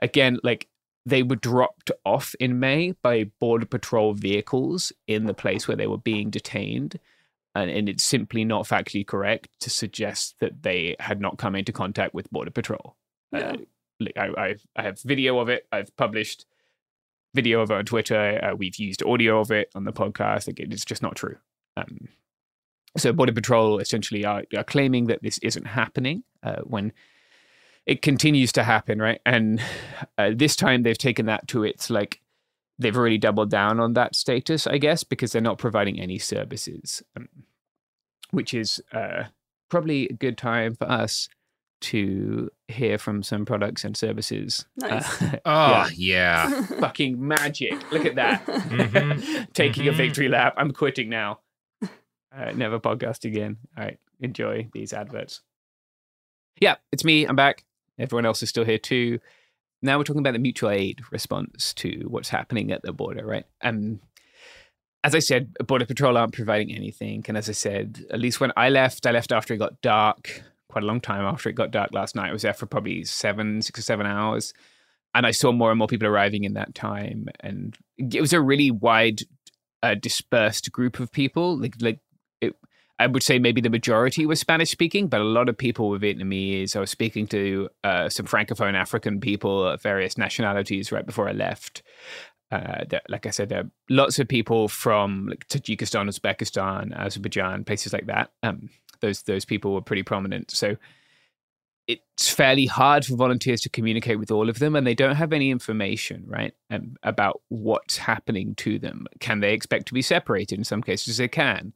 Again, 0.00 0.38
like 0.42 0.68
they 1.06 1.22
were 1.22 1.36
dropped 1.36 1.90
off 2.04 2.34
in 2.38 2.60
May 2.60 2.92
by 3.00 3.30
Border 3.40 3.64
Patrol 3.64 4.12
vehicles 4.12 4.92
in 5.06 5.24
the 5.24 5.32
place 5.32 5.66
where 5.66 5.78
they 5.78 5.86
were 5.86 5.96
being 5.96 6.28
detained. 6.28 7.00
And, 7.54 7.70
and 7.70 7.88
it's 7.88 8.04
simply 8.04 8.44
not 8.44 8.66
factually 8.66 9.06
correct 9.06 9.48
to 9.60 9.70
suggest 9.70 10.34
that 10.40 10.62
they 10.62 10.94
had 11.00 11.22
not 11.22 11.38
come 11.38 11.56
into 11.56 11.72
contact 11.72 12.12
with 12.12 12.30
Border 12.30 12.50
Patrol. 12.50 12.94
Yeah. 13.32 13.54
Uh, 13.98 14.08
I, 14.14 14.26
I, 14.36 14.56
I 14.76 14.82
have 14.82 15.00
video 15.00 15.38
of 15.38 15.48
it. 15.48 15.66
I've 15.72 15.96
published 15.96 16.44
video 17.34 17.62
of 17.62 17.70
it 17.70 17.78
on 17.78 17.86
Twitter. 17.86 18.38
Uh, 18.44 18.54
we've 18.56 18.76
used 18.76 19.02
audio 19.02 19.40
of 19.40 19.50
it 19.50 19.70
on 19.74 19.84
the 19.84 19.92
podcast. 19.94 20.48
Again, 20.48 20.70
it's 20.70 20.84
just 20.84 21.00
not 21.00 21.16
true. 21.16 21.38
Um, 21.78 22.08
so 22.96 23.12
Border 23.12 23.32
Patrol 23.32 23.78
essentially 23.78 24.24
are, 24.24 24.44
are, 24.56 24.64
claiming 24.64 25.06
that 25.06 25.22
this 25.22 25.38
isn't 25.38 25.66
happening 25.66 26.24
uh, 26.42 26.60
when 26.64 26.92
it 27.86 28.02
continues 28.02 28.52
to 28.52 28.62
happen, 28.62 29.00
right? 29.00 29.20
And 29.24 29.60
uh, 30.18 30.30
this 30.34 30.56
time 30.56 30.82
they've 30.82 30.98
taken 30.98 31.26
that 31.26 31.48
to 31.48 31.64
its 31.64 31.90
like 31.90 32.20
they've 32.78 32.96
really 32.96 33.18
doubled 33.18 33.50
down 33.50 33.80
on 33.80 33.94
that 33.94 34.14
status, 34.14 34.66
I 34.66 34.78
guess, 34.78 35.04
because 35.04 35.32
they're 35.32 35.42
not 35.42 35.58
providing 35.58 36.00
any 36.00 36.18
services, 36.18 37.02
um, 37.16 37.28
which 38.30 38.52
is 38.54 38.80
uh, 38.92 39.24
probably 39.68 40.08
a 40.08 40.12
good 40.12 40.36
time 40.36 40.74
for 40.74 40.90
us 40.90 41.28
to 41.80 42.48
hear 42.68 42.96
from 42.96 43.22
some 43.22 43.44
products 43.44 43.84
and 43.84 43.96
services. 43.96 44.66
Nice. 44.76 45.20
Uh, 45.20 45.36
oh, 45.44 45.88
yeah. 45.96 46.48
yeah. 46.48 46.62
Fucking 46.78 47.26
magic. 47.26 47.90
Look 47.90 48.06
at 48.06 48.14
that. 48.14 48.46
Mm-hmm. 48.46 49.44
Taking 49.52 49.84
mm-hmm. 49.84 49.94
a 49.94 49.96
victory 49.96 50.28
lap. 50.28 50.54
I'm 50.56 50.72
quitting 50.72 51.08
now. 51.08 51.40
Uh, 52.34 52.52
never 52.52 52.80
podcast 52.80 53.24
again. 53.24 53.58
All 53.76 53.84
right. 53.84 53.98
Enjoy 54.20 54.68
these 54.72 54.92
adverts. 54.92 55.40
Yeah, 56.60 56.76
it's 56.92 57.04
me. 57.04 57.24
I'm 57.24 57.36
back. 57.36 57.64
Everyone 57.98 58.26
else 58.26 58.42
is 58.42 58.48
still 58.48 58.64
here 58.64 58.78
too. 58.78 59.18
Now 59.82 59.98
we're 59.98 60.04
talking 60.04 60.20
about 60.20 60.32
the 60.32 60.38
mutual 60.38 60.70
aid 60.70 61.00
response 61.10 61.74
to 61.74 62.04
what's 62.06 62.28
happening 62.28 62.70
at 62.70 62.82
the 62.82 62.92
border, 62.92 63.26
right? 63.26 63.44
Um, 63.62 64.00
as 65.04 65.14
I 65.14 65.18
said, 65.18 65.54
Border 65.66 65.86
Patrol 65.86 66.16
aren't 66.16 66.34
providing 66.34 66.72
anything. 66.72 67.24
And 67.26 67.36
as 67.36 67.48
I 67.48 67.52
said, 67.52 68.04
at 68.10 68.20
least 68.20 68.40
when 68.40 68.52
I 68.56 68.68
left, 68.68 69.06
I 69.06 69.10
left 69.10 69.32
after 69.32 69.54
it 69.54 69.58
got 69.58 69.80
dark 69.80 70.42
quite 70.68 70.84
a 70.84 70.86
long 70.86 71.00
time 71.00 71.24
after 71.24 71.48
it 71.48 71.54
got 71.54 71.70
dark 71.70 71.92
last 71.92 72.16
night. 72.16 72.30
I 72.30 72.32
was 72.32 72.42
there 72.42 72.54
for 72.54 72.66
probably 72.66 73.04
seven, 73.04 73.60
six 73.60 73.78
or 73.78 73.82
seven 73.82 74.06
hours. 74.06 74.54
And 75.14 75.26
I 75.26 75.30
saw 75.32 75.52
more 75.52 75.70
and 75.70 75.78
more 75.78 75.88
people 75.88 76.08
arriving 76.08 76.44
in 76.44 76.54
that 76.54 76.74
time. 76.74 77.28
And 77.40 77.76
it 77.98 78.20
was 78.20 78.32
a 78.32 78.40
really 78.40 78.70
wide, 78.70 79.22
uh, 79.82 79.94
dispersed 79.94 80.72
group 80.72 81.00
of 81.00 81.12
people. 81.12 81.58
Like, 81.58 81.74
like 81.80 81.98
it, 82.42 82.56
I 82.98 83.06
would 83.06 83.22
say 83.22 83.38
maybe 83.38 83.60
the 83.60 83.70
majority 83.70 84.26
was 84.26 84.40
Spanish 84.40 84.70
speaking, 84.70 85.08
but 85.08 85.20
a 85.20 85.24
lot 85.24 85.48
of 85.48 85.56
people 85.56 85.88
were 85.88 85.98
Vietnamese. 85.98 86.76
I 86.76 86.80
was 86.80 86.90
speaking 86.90 87.26
to 87.28 87.68
uh, 87.82 88.08
some 88.08 88.26
Francophone 88.26 88.74
African 88.74 89.20
people 89.20 89.66
of 89.66 89.82
various 89.82 90.18
nationalities 90.18 90.92
right 90.92 91.06
before 91.06 91.28
I 91.28 91.32
left. 91.32 91.82
Uh, 92.50 92.84
like 93.08 93.26
I 93.26 93.30
said, 93.30 93.48
there 93.48 93.60
are 93.60 93.70
lots 93.88 94.18
of 94.18 94.28
people 94.28 94.68
from 94.68 95.28
like, 95.28 95.48
Tajikistan, 95.48 96.08
Uzbekistan, 96.08 96.94
Azerbaijan, 96.94 97.64
places 97.64 97.92
like 97.92 98.06
that. 98.06 98.30
Um, 98.42 98.68
those 99.00 99.22
those 99.22 99.46
people 99.46 99.72
were 99.72 99.80
pretty 99.80 100.02
prominent. 100.02 100.50
So 100.50 100.76
it's 101.88 102.28
fairly 102.28 102.66
hard 102.66 103.04
for 103.04 103.16
volunteers 103.16 103.60
to 103.62 103.68
communicate 103.68 104.18
with 104.18 104.30
all 104.30 104.48
of 104.48 104.58
them, 104.58 104.76
and 104.76 104.86
they 104.86 104.94
don't 104.94 105.16
have 105.16 105.32
any 105.32 105.50
information, 105.50 106.24
right, 106.26 106.54
um, 106.70 106.96
about 107.02 107.40
what's 107.48 107.96
happening 107.96 108.54
to 108.56 108.78
them. 108.78 109.06
Can 109.18 109.40
they 109.40 109.52
expect 109.52 109.86
to 109.86 109.94
be 109.94 110.02
separated? 110.02 110.58
In 110.58 110.64
some 110.64 110.82
cases, 110.82 111.16
they 111.16 111.28
can. 111.28 111.72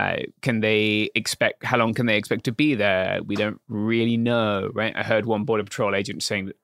Uh, 0.00 0.18
can 0.42 0.60
they 0.60 1.10
expect? 1.14 1.64
How 1.64 1.76
long 1.76 1.92
can 1.92 2.06
they 2.06 2.16
expect 2.16 2.44
to 2.44 2.52
be 2.52 2.74
there? 2.74 3.20
We 3.24 3.36
don't 3.36 3.60
really 3.68 4.16
know, 4.16 4.70
right? 4.72 4.94
I 4.96 5.02
heard 5.02 5.26
one 5.26 5.44
border 5.44 5.64
patrol 5.64 5.94
agent 5.94 6.22
saying 6.22 6.46
that 6.46 6.56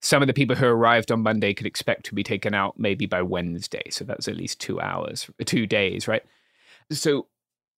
some 0.00 0.22
of 0.22 0.26
the 0.26 0.34
people 0.34 0.56
who 0.56 0.66
arrived 0.66 1.10
on 1.10 1.22
Monday 1.22 1.54
could 1.54 1.66
expect 1.66 2.04
to 2.06 2.14
be 2.14 2.22
taken 2.22 2.54
out 2.54 2.78
maybe 2.78 3.06
by 3.06 3.22
Wednesday. 3.22 3.82
So 3.90 4.04
that's 4.04 4.28
at 4.28 4.36
least 4.36 4.60
two 4.60 4.80
hours, 4.80 5.30
two 5.44 5.66
days, 5.66 6.06
right? 6.08 6.22
So 6.90 7.26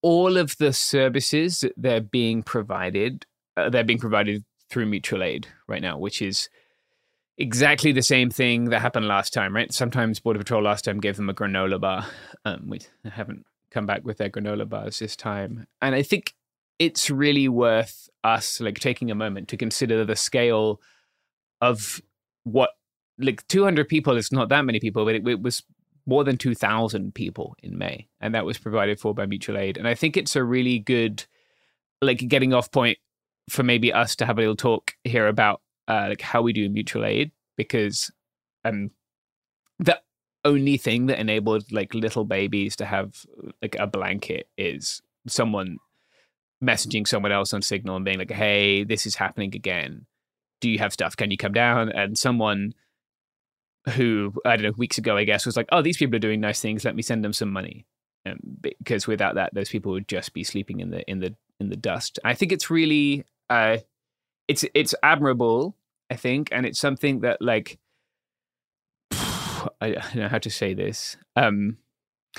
all 0.02 0.36
of 0.36 0.56
the 0.58 0.72
services 0.72 1.60
that 1.60 1.74
they're 1.76 2.00
being 2.00 2.42
provided, 2.42 3.26
uh, 3.56 3.70
they're 3.70 3.84
being 3.84 3.98
provided 3.98 4.44
through 4.70 4.86
mutual 4.86 5.22
aid 5.22 5.48
right 5.66 5.82
now, 5.82 5.98
which 5.98 6.20
is 6.22 6.48
exactly 7.36 7.92
the 7.92 8.02
same 8.02 8.30
thing 8.30 8.66
that 8.66 8.80
happened 8.80 9.06
last 9.06 9.32
time, 9.32 9.54
right? 9.54 9.72
Sometimes 9.72 10.20
Border 10.20 10.40
Patrol 10.40 10.62
last 10.62 10.84
time 10.84 11.00
gave 11.00 11.16
them 11.16 11.28
a 11.28 11.34
granola 11.34 11.80
bar. 11.80 12.06
Um, 12.44 12.68
we 12.68 12.80
haven't 13.10 13.46
come 13.70 13.86
back 13.86 14.04
with 14.04 14.18
their 14.18 14.30
granola 14.30 14.68
bars 14.68 14.98
this 14.98 15.16
time. 15.16 15.66
And 15.82 15.94
I 15.94 16.02
think 16.02 16.34
it's 16.78 17.10
really 17.10 17.48
worth 17.48 18.08
us 18.24 18.60
like 18.60 18.78
taking 18.78 19.10
a 19.10 19.14
moment 19.14 19.48
to 19.48 19.56
consider 19.56 20.04
the 20.04 20.16
scale 20.16 20.80
of 21.60 22.00
what 22.44 22.70
like 23.18 23.46
200 23.48 23.88
people 23.88 24.16
is 24.16 24.30
not 24.30 24.48
that 24.48 24.64
many 24.64 24.78
people 24.78 25.04
but 25.04 25.16
it, 25.16 25.26
it 25.26 25.42
was 25.42 25.64
more 26.08 26.24
than 26.24 26.38
2,000 26.38 27.14
people 27.14 27.54
in 27.62 27.76
May, 27.76 28.08
and 28.18 28.34
that 28.34 28.46
was 28.46 28.56
provided 28.56 28.98
for 28.98 29.12
by 29.12 29.26
mutual 29.26 29.58
aid. 29.58 29.76
And 29.76 29.86
I 29.86 29.94
think 29.94 30.16
it's 30.16 30.36
a 30.36 30.42
really 30.42 30.78
good, 30.78 31.26
like, 32.00 32.26
getting 32.26 32.54
off 32.54 32.72
point 32.72 32.96
for 33.50 33.62
maybe 33.62 33.92
us 33.92 34.16
to 34.16 34.26
have 34.26 34.38
a 34.38 34.40
little 34.40 34.56
talk 34.56 34.94
here 35.04 35.28
about 35.28 35.60
uh, 35.86 36.06
like 36.08 36.20
how 36.20 36.42
we 36.42 36.52
do 36.52 36.68
mutual 36.68 37.04
aid 37.04 37.30
because 37.56 38.10
um 38.64 38.90
the 39.78 39.98
only 40.44 40.76
thing 40.76 41.06
that 41.06 41.18
enabled 41.18 41.70
like 41.72 41.94
little 41.94 42.24
babies 42.24 42.76
to 42.76 42.84
have 42.84 43.24
like 43.60 43.76
a 43.78 43.86
blanket 43.86 44.48
is 44.56 45.02
someone 45.26 45.78
messaging 46.62 47.06
someone 47.06 47.32
else 47.32 47.52
on 47.52 47.62
signal 47.62 47.96
and 47.96 48.04
being 48.04 48.18
like 48.18 48.30
hey 48.30 48.84
this 48.84 49.06
is 49.06 49.16
happening 49.16 49.54
again 49.54 50.06
do 50.60 50.70
you 50.70 50.78
have 50.78 50.92
stuff 50.92 51.16
can 51.16 51.30
you 51.30 51.36
come 51.36 51.52
down 51.52 51.88
and 51.90 52.16
someone 52.16 52.72
who 53.88 54.32
I 54.44 54.56
don't 54.56 54.64
know 54.64 54.72
weeks 54.76 54.98
ago 54.98 55.16
I 55.16 55.24
guess 55.24 55.46
was 55.46 55.56
like, 55.56 55.68
oh, 55.72 55.82
these 55.82 55.96
people 55.96 56.16
are 56.16 56.20
doing 56.20 56.40
nice 56.40 56.60
things. 56.60 56.84
Let 56.84 56.96
me 56.96 57.02
send 57.02 57.24
them 57.24 57.32
some 57.32 57.52
money, 57.52 57.86
um, 58.26 58.38
because 58.80 59.06
without 59.06 59.34
that, 59.36 59.54
those 59.54 59.68
people 59.68 59.92
would 59.92 60.08
just 60.08 60.32
be 60.32 60.44
sleeping 60.44 60.80
in 60.80 60.90
the 60.90 61.08
in 61.10 61.20
the 61.20 61.34
in 61.60 61.68
the 61.70 61.76
dust. 61.76 62.18
I 62.24 62.34
think 62.34 62.52
it's 62.52 62.70
really 62.70 63.24
uh, 63.50 63.78
it's 64.46 64.64
it's 64.74 64.94
admirable. 65.02 65.76
I 66.10 66.16
think, 66.16 66.48
and 66.52 66.64
it's 66.64 66.80
something 66.80 67.20
that 67.20 67.42
like 67.42 67.78
I 69.80 69.90
don't 69.90 70.16
know 70.16 70.28
how 70.28 70.38
to 70.38 70.50
say 70.50 70.74
this. 70.74 71.16
Um, 71.36 71.78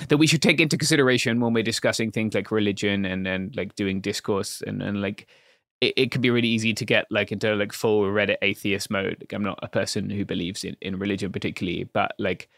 that 0.08 0.18
we 0.18 0.28
should 0.28 0.42
take 0.42 0.62
into 0.62 0.78
consideration 0.78 1.40
when 1.40 1.54
we're 1.54 1.64
discussing 1.64 2.12
things 2.12 2.34
like 2.34 2.52
religion 2.52 3.06
and 3.06 3.28
and 3.28 3.56
like 3.56 3.76
doing 3.76 4.02
discourse 4.02 4.62
and 4.66 4.82
and 4.82 5.02
like 5.02 5.28
it, 5.82 5.94
it 5.98 6.12
can 6.12 6.22
be 6.22 6.30
really 6.30 6.48
easy 6.48 6.74
to 6.74 6.86
get 6.86 7.06
like 7.10 7.32
into 7.32 7.54
like 7.56 7.74
full 7.74 8.04
Reddit 8.04 8.38
atheist 8.42 8.90
mode. 8.90 9.18
Like 9.20 9.34
I'm 9.34 9.44
not 9.44 9.60
a 9.62 9.68
person 9.68 10.10
who 10.10 10.26
believes 10.26 10.64
in, 10.64 10.76
in 10.82 11.00
religion 11.00 11.32
particularly, 11.32 11.86
but 11.86 12.14
like 12.20 12.50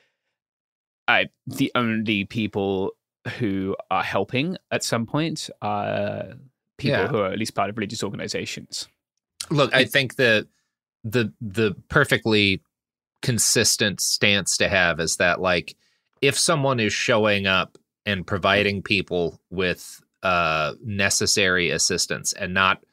I 1.07 1.29
the 1.47 1.71
only 1.75 2.25
people 2.25 2.91
who 3.37 3.75
are 3.89 4.03
helping 4.03 4.57
at 4.71 4.83
some 4.83 5.05
point 5.05 5.49
are 5.61 6.33
people 6.77 6.99
yeah. 6.99 7.07
who 7.07 7.19
are 7.19 7.31
at 7.31 7.39
least 7.39 7.55
part 7.55 7.69
of 7.69 7.77
religious 7.77 8.03
organizations. 8.03 8.87
Look, 9.49 9.73
I 9.73 9.85
think 9.85 10.15
that 10.15 10.47
the 11.03 11.33
the 11.41 11.75
perfectly 11.89 12.61
consistent 13.21 14.01
stance 14.01 14.57
to 14.57 14.69
have 14.69 14.99
is 14.99 15.17
that 15.17 15.41
like 15.41 15.75
if 16.21 16.37
someone 16.37 16.79
is 16.79 16.93
showing 16.93 17.47
up 17.47 17.77
and 18.05 18.25
providing 18.25 18.81
people 18.81 19.39
with 19.49 20.01
uh 20.23 20.73
necessary 20.83 21.69
assistance 21.69 22.33
and 22.33 22.53
not 22.53 22.83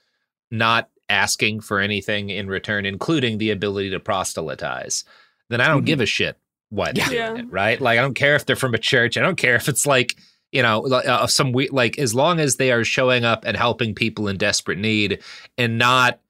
not 0.51 0.89
asking 1.09 1.61
for 1.61 1.81
anything 1.81 2.31
in 2.31 2.49
return, 2.49 2.85
including 2.85 3.39
the 3.39 3.51
ability 3.51 3.91
to 3.91 4.01
proselytize, 4.01 5.05
then 5.49 5.61
I 5.61 5.69
don't 5.69 5.79
mm-hmm. 5.79 5.87
give 5.87 6.01
a 6.01 6.07
shit 6.07 6.37
what 6.71 6.97
yeah. 6.97 7.35
It, 7.35 7.51
right? 7.51 7.81
Like 7.81 7.99
I 7.99 8.03
don't 8.03 8.15
care 8.15 8.37
if 8.37 8.47
they're 8.47 8.57
from 8.57 8.75
a 8.75 8.79
church. 8.79 9.17
I 9.17 9.23
don't 9.23 9.37
care 9.37 9.57
if 9.57 9.69
it's 9.69 9.87
like 9.87 10.17
you 10.53 10.63
know 10.63 10.87
uh, 10.87 11.27
some 11.27 11.53
we 11.53 11.69
like 11.69 11.99
as 11.99 12.15
long 12.15 12.41
as 12.41 12.57
they 12.57 12.73
are 12.73 12.85
showing 12.85 13.25
up 13.25 13.45
and 13.45 13.57
helping 13.57 13.95
people 13.95 14.29
in 14.29 14.37
desperate 14.37 14.79
need 14.79 15.23
and 15.57 15.79
not 15.79 16.21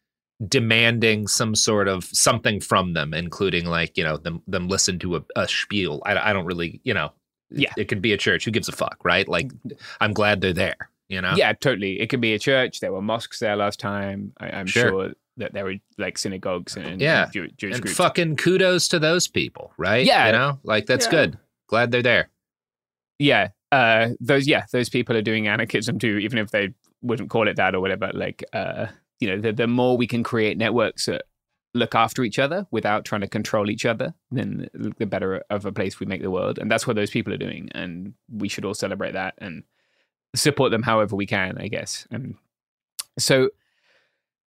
demanding 0.46 1.26
some 1.26 1.54
sort 1.54 1.88
of 1.88 2.04
something 2.04 2.60
from 2.60 2.92
them, 2.92 3.12
including 3.12 3.66
like 3.66 3.96
you 3.96 4.04
know 4.04 4.16
them 4.16 4.42
them 4.46 4.68
listen 4.68 4.98
to 5.00 5.16
a, 5.16 5.22
a 5.36 5.48
spiel. 5.48 6.02
I, 6.04 6.30
I 6.30 6.32
don't 6.32 6.46
really 6.46 6.80
you 6.84 6.94
know 6.94 7.12
yeah 7.50 7.72
it, 7.76 7.82
it 7.82 7.88
could 7.88 8.02
be 8.02 8.12
a 8.12 8.18
church. 8.18 8.44
Who 8.44 8.50
gives 8.50 8.68
a 8.68 8.72
fuck, 8.72 8.98
right? 9.04 9.26
Like 9.26 9.50
I'm 10.00 10.12
glad 10.12 10.40
they're 10.40 10.52
there. 10.52 10.90
You 11.08 11.22
know? 11.22 11.32
Yeah, 11.36 11.54
totally. 11.54 12.00
It 12.00 12.08
could 12.08 12.20
be 12.20 12.34
a 12.34 12.38
church. 12.38 12.80
There 12.80 12.92
were 12.92 13.00
mosques 13.00 13.38
there 13.38 13.56
last 13.56 13.80
time. 13.80 14.32
I, 14.38 14.60
am 14.60 14.66
sure. 14.66 14.90
sure. 14.90 15.12
that 15.38 15.54
there 15.54 15.64
were 15.64 15.76
like 15.96 16.18
synagogues 16.18 16.76
and 16.76 17.00
yeah, 17.00 17.30
Jew, 17.32 17.48
Jewish 17.56 17.76
and 17.76 17.82
groups. 17.82 17.96
fucking 17.96 18.36
kudos 18.36 18.88
to 18.88 18.98
those 18.98 19.26
people, 19.26 19.72
right? 19.78 20.04
Yeah, 20.04 20.26
you 20.26 20.32
know, 20.32 20.58
like 20.64 20.84
that's 20.84 21.06
yeah. 21.06 21.10
good. 21.10 21.38
Glad 21.66 21.92
they're 21.92 22.02
there. 22.02 22.28
Yeah, 23.18 23.48
uh, 23.72 24.10
those 24.20 24.46
yeah, 24.46 24.66
those 24.70 24.90
people 24.90 25.16
are 25.16 25.22
doing 25.22 25.48
anarchism 25.48 25.98
too, 25.98 26.18
even 26.18 26.38
if 26.38 26.50
they 26.50 26.74
wouldn't 27.00 27.30
call 27.30 27.48
it 27.48 27.56
that 27.56 27.74
or 27.74 27.80
whatever. 27.80 28.10
Like, 28.12 28.44
uh, 28.52 28.86
you 29.20 29.28
know, 29.28 29.40
the, 29.40 29.52
the 29.52 29.66
more 29.66 29.96
we 29.96 30.06
can 30.06 30.22
create 30.22 30.56
networks 30.56 31.06
that 31.06 31.22
look 31.74 31.94
after 31.94 32.24
each 32.24 32.38
other 32.38 32.66
without 32.70 33.04
trying 33.04 33.20
to 33.20 33.28
control 33.28 33.70
each 33.70 33.84
other, 33.84 34.14
then 34.30 34.68
the 34.72 35.06
better 35.06 35.42
of 35.50 35.66
a 35.66 35.72
place 35.72 36.00
we 36.00 36.06
make 36.06 36.22
the 36.22 36.30
world. 36.30 36.58
And 36.58 36.70
that's 36.70 36.86
what 36.86 36.96
those 36.96 37.10
people 37.10 37.32
are 37.32 37.38
doing, 37.38 37.68
and 37.72 38.14
we 38.30 38.48
should 38.48 38.64
all 38.64 38.74
celebrate 38.74 39.12
that 39.12 39.34
and 39.38 39.64
support 40.34 40.70
them 40.70 40.82
however 40.82 41.16
we 41.16 41.26
can, 41.26 41.58
I 41.58 41.68
guess. 41.68 42.06
And 42.10 42.36
so, 43.18 43.50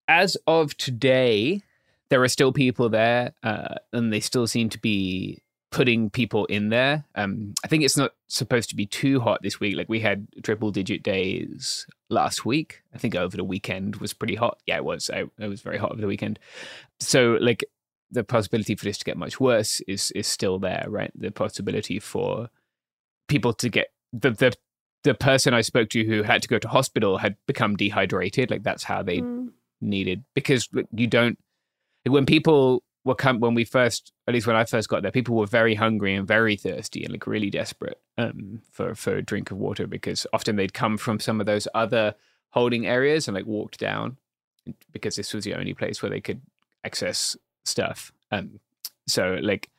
as 0.08 0.36
of 0.46 0.76
today, 0.76 1.62
there 2.08 2.22
are 2.22 2.28
still 2.28 2.52
people 2.52 2.88
there, 2.88 3.32
uh, 3.42 3.74
and 3.92 4.12
they 4.12 4.20
still 4.20 4.46
seem 4.46 4.68
to 4.70 4.78
be 4.78 5.42
putting 5.70 6.10
people 6.10 6.46
in 6.46 6.68
there. 6.68 7.04
Um, 7.14 7.54
I 7.64 7.68
think 7.68 7.84
it's 7.84 7.96
not 7.96 8.12
supposed 8.26 8.70
to 8.70 8.76
be 8.76 8.86
too 8.86 9.20
hot 9.20 9.40
this 9.42 9.60
week. 9.60 9.76
Like 9.76 9.88
we 9.88 10.00
had 10.00 10.26
triple 10.42 10.70
digit 10.70 11.02
days 11.02 11.86
last 12.08 12.44
week. 12.44 12.82
I 12.94 12.98
think 12.98 13.14
over 13.14 13.36
the 13.36 13.44
weekend 13.44 13.96
was 13.96 14.12
pretty 14.12 14.34
hot. 14.34 14.58
Yeah, 14.66 14.76
it 14.76 14.84
was. 14.84 15.10
I, 15.10 15.24
it 15.38 15.48
was 15.48 15.60
very 15.60 15.78
hot 15.78 15.92
over 15.92 16.00
the 16.00 16.06
weekend. 16.06 16.38
So 16.98 17.38
like 17.40 17.64
the 18.10 18.24
possibility 18.24 18.74
for 18.74 18.84
this 18.84 18.98
to 18.98 19.04
get 19.04 19.16
much 19.16 19.38
worse 19.38 19.80
is 19.82 20.10
is 20.12 20.26
still 20.26 20.58
there, 20.58 20.84
right? 20.88 21.12
The 21.14 21.30
possibility 21.30 22.00
for 22.00 22.50
people 23.28 23.52
to 23.54 23.68
get 23.68 23.88
the 24.12 24.30
the 24.30 24.52
the 25.04 25.14
person 25.14 25.54
I 25.54 25.60
spoke 25.62 25.88
to 25.90 26.04
who 26.04 26.22
had 26.24 26.42
to 26.42 26.48
go 26.48 26.58
to 26.58 26.68
hospital 26.68 27.18
had 27.18 27.36
become 27.46 27.76
dehydrated. 27.76 28.50
Like 28.50 28.64
that's 28.64 28.82
how 28.82 29.02
they 29.02 29.18
mm. 29.18 29.50
needed 29.80 30.24
because 30.34 30.68
you 30.92 31.06
don't 31.06 31.38
when 32.06 32.26
people 32.26 32.82
were 33.04 33.14
come 33.14 33.40
when 33.40 33.54
we 33.54 33.64
first 33.64 34.12
at 34.26 34.34
least 34.34 34.46
when 34.46 34.56
I 34.56 34.64
first 34.64 34.88
got 34.88 35.02
there, 35.02 35.10
people 35.10 35.36
were 35.36 35.46
very 35.46 35.74
hungry 35.74 36.14
and 36.14 36.26
very 36.26 36.56
thirsty 36.56 37.02
and 37.02 37.12
like 37.12 37.26
really 37.26 37.50
desperate 37.50 38.00
um, 38.18 38.60
for 38.70 38.94
for 38.94 39.16
a 39.16 39.22
drink 39.22 39.50
of 39.50 39.58
water 39.58 39.86
because 39.86 40.26
often 40.32 40.56
they'd 40.56 40.74
come 40.74 40.98
from 40.98 41.20
some 41.20 41.40
of 41.40 41.46
those 41.46 41.66
other 41.74 42.14
holding 42.50 42.86
areas 42.86 43.28
and 43.28 43.34
like 43.34 43.46
walked 43.46 43.78
down 43.78 44.16
because 44.92 45.16
this 45.16 45.32
was 45.32 45.44
the 45.44 45.54
only 45.54 45.74
place 45.74 46.02
where 46.02 46.10
they 46.10 46.20
could 46.20 46.40
access 46.84 47.36
stuff. 47.64 48.12
Um, 48.30 48.60
so 49.06 49.38
like 49.42 49.70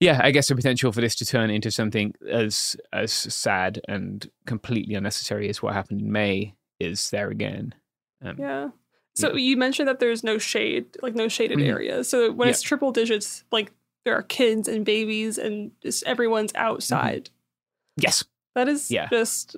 yeah, 0.00 0.18
I 0.22 0.30
guess 0.30 0.48
the 0.48 0.54
potential 0.54 0.92
for 0.92 1.02
this 1.02 1.14
to 1.16 1.26
turn 1.26 1.50
into 1.50 1.70
something 1.70 2.14
as 2.28 2.76
as 2.92 3.12
sad 3.12 3.80
and 3.86 4.28
completely 4.46 4.94
unnecessary 4.94 5.48
as 5.48 5.62
what 5.62 5.74
happened 5.74 6.00
in 6.00 6.10
May 6.10 6.54
is 6.78 7.10
there 7.10 7.28
again. 7.28 7.74
Um, 8.22 8.36
yeah. 8.38 8.68
So 9.14 9.34
you 9.34 9.56
mentioned 9.56 9.88
that 9.88 10.00
there's 10.00 10.24
no 10.24 10.38
shade, 10.38 10.86
like 11.02 11.14
no 11.14 11.28
shaded 11.28 11.58
mm-hmm. 11.58 11.68
areas. 11.68 12.08
So 12.08 12.32
when 12.32 12.46
yeah. 12.46 12.50
it's 12.50 12.62
triple 12.62 12.92
digits, 12.92 13.44
like 13.50 13.72
there 14.04 14.14
are 14.14 14.22
kids 14.22 14.68
and 14.68 14.84
babies 14.84 15.36
and 15.36 15.72
just 15.82 16.04
everyone's 16.04 16.52
outside. 16.54 17.24
Mm-hmm. 17.24 18.02
Yes. 18.02 18.24
That 18.54 18.68
is 18.68 18.90
yeah. 18.90 19.08
just 19.10 19.56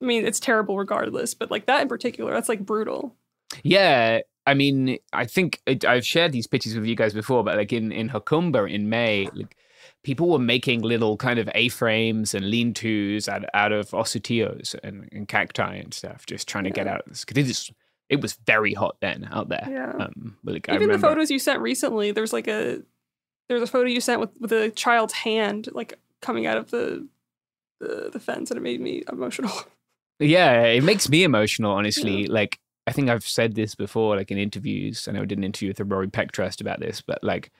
I 0.00 0.04
mean, 0.04 0.26
it's 0.26 0.40
terrible 0.40 0.76
regardless, 0.76 1.34
but 1.34 1.50
like 1.50 1.66
that 1.66 1.82
in 1.82 1.88
particular, 1.88 2.32
that's 2.32 2.48
like 2.48 2.64
brutal. 2.64 3.16
Yeah, 3.62 4.20
I 4.46 4.54
mean, 4.54 4.98
I 5.12 5.26
think 5.26 5.60
I've 5.86 6.06
shared 6.06 6.32
these 6.32 6.46
pictures 6.46 6.74
with 6.74 6.86
you 6.86 6.94
guys 6.94 7.14
before, 7.14 7.42
but 7.42 7.56
like 7.56 7.72
in 7.72 7.92
in 7.92 8.10
Jacumba 8.10 8.70
in 8.70 8.88
May, 8.88 9.28
like 9.34 9.56
people 10.04 10.30
were 10.30 10.38
making 10.38 10.82
little 10.82 11.16
kind 11.16 11.38
of 11.38 11.50
A-frames 11.54 12.34
and 12.34 12.48
lean-tos 12.48 13.28
out, 13.28 13.44
out 13.52 13.72
of 13.72 13.90
ocotillos 13.90 14.74
and, 14.82 15.08
and 15.12 15.28
cacti 15.28 15.74
and 15.74 15.92
stuff, 15.92 16.24
just 16.26 16.48
trying 16.48 16.64
to 16.64 16.70
get 16.70 16.86
out 16.86 17.02
this 17.06 17.24
because 17.24 17.44
it 17.44 17.50
is 17.50 17.70
it 18.08 18.20
was 18.20 18.34
very 18.46 18.74
hot 18.74 18.96
then 19.00 19.28
out 19.30 19.48
there. 19.48 19.66
Yeah. 19.70 19.92
Um, 19.92 20.36
like, 20.44 20.68
Even 20.70 20.90
the 20.90 20.98
photos 20.98 21.30
you 21.30 21.38
sent 21.38 21.60
recently, 21.60 22.10
there's 22.10 22.32
like 22.32 22.48
a 22.48 22.82
there's 23.48 23.62
a 23.62 23.66
photo 23.66 23.88
you 23.88 24.00
sent 24.00 24.20
with 24.20 24.30
with 24.38 24.52
a 24.52 24.70
child's 24.70 25.12
hand 25.12 25.68
like 25.72 25.98
coming 26.20 26.46
out 26.46 26.56
of 26.56 26.70
the 26.70 27.06
the, 27.80 28.10
the 28.12 28.20
fence, 28.20 28.50
and 28.50 28.58
it 28.58 28.62
made 28.62 28.80
me 28.80 29.02
emotional. 29.10 29.52
Yeah, 30.20 30.62
it 30.62 30.82
makes 30.82 31.08
me 31.08 31.22
emotional, 31.22 31.70
honestly. 31.70 32.22
Yeah. 32.22 32.32
Like 32.32 32.58
I 32.88 32.92
think 32.92 33.08
I've 33.08 33.22
said 33.22 33.54
this 33.54 33.76
before, 33.76 34.16
like 34.16 34.32
in 34.32 34.38
interviews. 34.38 35.06
I 35.06 35.12
know 35.12 35.22
I 35.22 35.26
did 35.26 35.38
an 35.38 35.44
interview 35.44 35.68
with 35.68 35.76
the 35.76 35.84
Rory 35.84 36.08
Peck 36.08 36.32
Trust 36.32 36.60
about 36.60 36.80
this, 36.80 37.00
but 37.00 37.22
like 37.22 37.52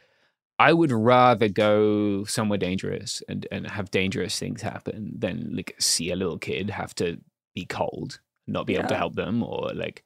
I 0.58 0.72
would 0.72 0.90
rather 0.90 1.48
go 1.48 2.24
somewhere 2.24 2.58
dangerous 2.58 3.22
and, 3.28 3.46
and 3.52 3.68
have 3.68 3.92
dangerous 3.92 4.38
things 4.38 4.62
happen 4.62 5.12
than 5.16 5.54
like 5.54 5.76
see 5.78 6.10
a 6.10 6.16
little 6.16 6.38
kid 6.38 6.70
have 6.70 6.96
to 6.96 7.18
be 7.54 7.64
cold, 7.64 8.18
not 8.48 8.66
be 8.66 8.72
yeah. 8.72 8.80
able 8.80 8.88
to 8.88 8.96
help 8.96 9.14
them, 9.14 9.42
or 9.44 9.70
like 9.72 10.02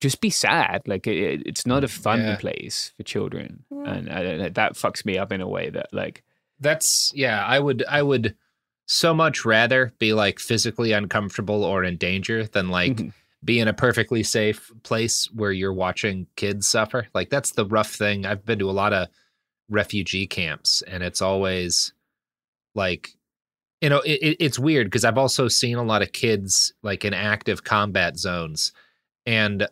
just 0.00 0.20
be 0.20 0.30
sad. 0.30 0.82
Like 0.86 1.06
it, 1.06 1.42
it's 1.46 1.66
not 1.66 1.84
a 1.84 1.88
fun 1.88 2.20
yeah. 2.20 2.36
place 2.36 2.92
for 2.96 3.02
children, 3.02 3.64
yeah. 3.70 3.94
and, 3.94 4.08
and 4.08 4.54
that 4.54 4.74
fucks 4.74 5.04
me 5.04 5.18
up 5.18 5.32
in 5.32 5.40
a 5.40 5.48
way 5.48 5.70
that 5.70 5.92
like 5.92 6.22
that's 6.58 7.12
yeah. 7.14 7.44
I 7.44 7.58
would 7.58 7.84
I 7.88 8.02
would 8.02 8.36
so 8.86 9.14
much 9.14 9.44
rather 9.44 9.92
be 9.98 10.12
like 10.12 10.38
physically 10.38 10.92
uncomfortable 10.92 11.64
or 11.64 11.84
in 11.84 11.96
danger 11.96 12.46
than 12.46 12.68
like. 12.68 12.92
Mm-hmm. 12.92 13.08
Be 13.42 13.58
in 13.58 13.68
a 13.68 13.72
perfectly 13.72 14.22
safe 14.22 14.70
place 14.82 15.26
where 15.32 15.50
you're 15.50 15.72
watching 15.72 16.26
kids 16.36 16.68
suffer. 16.68 17.06
Like 17.14 17.30
that's 17.30 17.52
the 17.52 17.64
rough 17.64 17.90
thing. 17.90 18.26
I've 18.26 18.44
been 18.44 18.58
to 18.58 18.68
a 18.68 18.70
lot 18.70 18.92
of 18.92 19.08
refugee 19.70 20.26
camps 20.26 20.82
and 20.82 21.02
it's 21.02 21.22
always 21.22 21.94
like 22.74 23.10
you 23.80 23.88
know 23.88 24.00
it, 24.00 24.36
it's 24.40 24.58
weird 24.58 24.88
because 24.88 25.04
i've 25.04 25.16
also 25.16 25.46
seen 25.48 25.76
a 25.76 25.82
lot 25.82 26.02
of 26.02 26.12
kids 26.12 26.74
like 26.82 27.04
in 27.04 27.14
active 27.14 27.62
combat 27.62 28.18
zones 28.18 28.72
and 29.24 29.68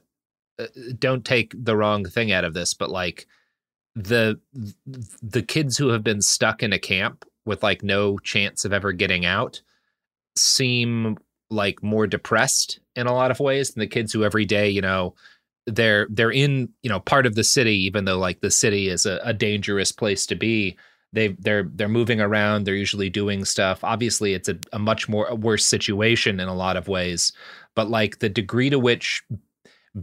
Uh, 0.58 0.66
don't 0.98 1.24
take 1.24 1.54
the 1.56 1.76
wrong 1.76 2.04
thing 2.04 2.32
out 2.32 2.44
of 2.44 2.54
this 2.54 2.74
but 2.74 2.90
like 2.90 3.26
the 3.94 4.38
the 5.22 5.42
kids 5.42 5.76
who 5.76 5.88
have 5.88 6.04
been 6.04 6.22
stuck 6.22 6.62
in 6.62 6.72
a 6.72 6.78
camp 6.78 7.24
with 7.44 7.62
like 7.62 7.82
no 7.82 8.18
chance 8.18 8.64
of 8.64 8.72
ever 8.72 8.92
getting 8.92 9.24
out 9.24 9.60
seem 10.36 11.16
like 11.50 11.82
more 11.82 12.06
depressed 12.06 12.80
in 12.94 13.06
a 13.06 13.14
lot 13.14 13.30
of 13.30 13.40
ways 13.40 13.70
than 13.70 13.80
the 13.80 13.86
kids 13.86 14.12
who 14.12 14.24
every 14.24 14.44
day 14.44 14.68
you 14.68 14.80
know 14.80 15.14
they're 15.68 16.06
they're 16.10 16.32
in 16.32 16.68
you 16.82 16.88
know 16.88 17.00
part 17.00 17.26
of 17.26 17.34
the 17.34 17.44
city 17.44 17.76
even 17.84 18.04
though 18.04 18.18
like 18.18 18.40
the 18.40 18.50
city 18.50 18.88
is 18.88 19.06
a, 19.06 19.20
a 19.22 19.32
dangerous 19.32 19.92
place 19.92 20.26
to 20.26 20.34
be. 20.34 20.76
They 21.12 21.28
they're 21.28 21.70
they're 21.74 21.88
moving 21.88 22.20
around 22.20 22.64
they're 22.64 22.74
usually 22.74 23.08
doing 23.10 23.44
stuff. 23.44 23.82
Obviously 23.82 24.34
it's 24.34 24.48
a, 24.48 24.58
a 24.72 24.78
much 24.78 25.08
more 25.08 25.26
a 25.26 25.34
worse 25.34 25.64
situation 25.64 26.40
in 26.40 26.48
a 26.48 26.54
lot 26.54 26.76
of 26.76 26.88
ways 26.88 27.32
but 27.74 27.88
like 27.88 28.18
the 28.18 28.28
degree 28.28 28.70
to 28.70 28.78
which 28.78 29.22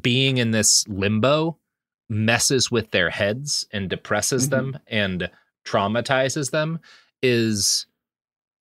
being 0.02 0.38
in 0.38 0.52
this 0.52 0.88
limbo 0.88 1.58
messes 2.10 2.70
with 2.70 2.92
their 2.92 3.10
heads 3.10 3.68
and 3.72 3.90
depresses 3.90 4.50
mm-hmm. 4.50 4.72
them 4.72 4.80
and 4.88 5.30
traumatizes 5.66 6.52
them 6.52 6.80
is 7.22 7.88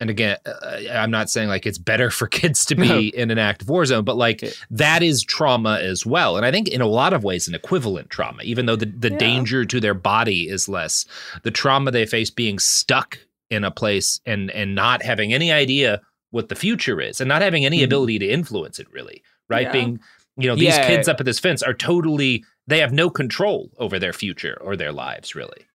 and 0.00 0.10
again 0.10 0.36
uh, 0.46 0.78
i'm 0.92 1.10
not 1.10 1.28
saying 1.28 1.48
like 1.48 1.66
it's 1.66 1.78
better 1.78 2.10
for 2.10 2.26
kids 2.26 2.64
to 2.64 2.74
be 2.74 2.88
no. 2.88 2.98
in 2.98 3.30
an 3.30 3.38
active 3.38 3.68
war 3.68 3.84
zone 3.84 4.04
but 4.04 4.16
like 4.16 4.42
that 4.70 5.02
is 5.02 5.22
trauma 5.22 5.78
as 5.80 6.06
well 6.06 6.36
and 6.36 6.46
i 6.46 6.50
think 6.50 6.68
in 6.68 6.80
a 6.80 6.86
lot 6.86 7.12
of 7.12 7.24
ways 7.24 7.46
an 7.46 7.54
equivalent 7.54 8.10
trauma 8.10 8.42
even 8.42 8.66
though 8.66 8.76
the, 8.76 8.86
the 8.86 9.10
yeah. 9.10 9.18
danger 9.18 9.64
to 9.64 9.80
their 9.80 9.94
body 9.94 10.48
is 10.48 10.68
less 10.68 11.06
the 11.42 11.50
trauma 11.50 11.90
they 11.90 12.06
face 12.06 12.30
being 12.30 12.58
stuck 12.58 13.18
in 13.50 13.64
a 13.64 13.70
place 13.70 14.20
and 14.24 14.50
and 14.52 14.74
not 14.74 15.02
having 15.02 15.32
any 15.32 15.52
idea 15.52 16.00
what 16.30 16.48
the 16.48 16.54
future 16.56 17.00
is 17.00 17.20
and 17.20 17.28
not 17.28 17.42
having 17.42 17.64
any 17.64 17.80
mm 17.80 17.84
ability 17.84 18.18
to 18.18 18.28
influence 18.28 18.78
it 18.78 18.90
really 18.90 19.22
right 19.48 19.66
yeah. 19.66 19.72
being 19.72 20.00
you 20.36 20.48
know 20.48 20.54
these 20.54 20.76
yeah. 20.76 20.86
kids 20.86 21.08
up 21.08 21.20
at 21.20 21.26
this 21.26 21.38
fence 21.38 21.62
are 21.62 21.74
totally 21.74 22.44
they 22.66 22.78
have 22.78 22.92
no 22.92 23.10
control 23.10 23.70
over 23.78 23.98
their 23.98 24.12
future 24.12 24.58
or 24.60 24.76
their 24.76 24.92
lives 24.92 25.34
really 25.34 25.66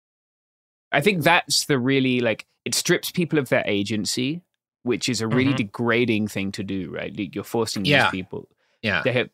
I 0.91 1.01
think 1.01 1.23
that's 1.23 1.65
the 1.65 1.77
really 1.77 2.19
like 2.19 2.45
it 2.65 2.75
strips 2.75 3.11
people 3.11 3.39
of 3.39 3.49
their 3.49 3.63
agency, 3.65 4.41
which 4.83 5.09
is 5.09 5.21
a 5.21 5.27
really 5.27 5.51
mm-hmm. 5.51 5.57
degrading 5.57 6.27
thing 6.27 6.51
to 6.53 6.63
do, 6.63 6.91
right? 6.91 7.13
You're 7.15 7.43
forcing 7.43 7.83
these 7.83 7.91
yeah. 7.91 8.09
people. 8.09 8.49
Yeah. 8.81 9.01
They 9.03 9.13
have 9.13 9.29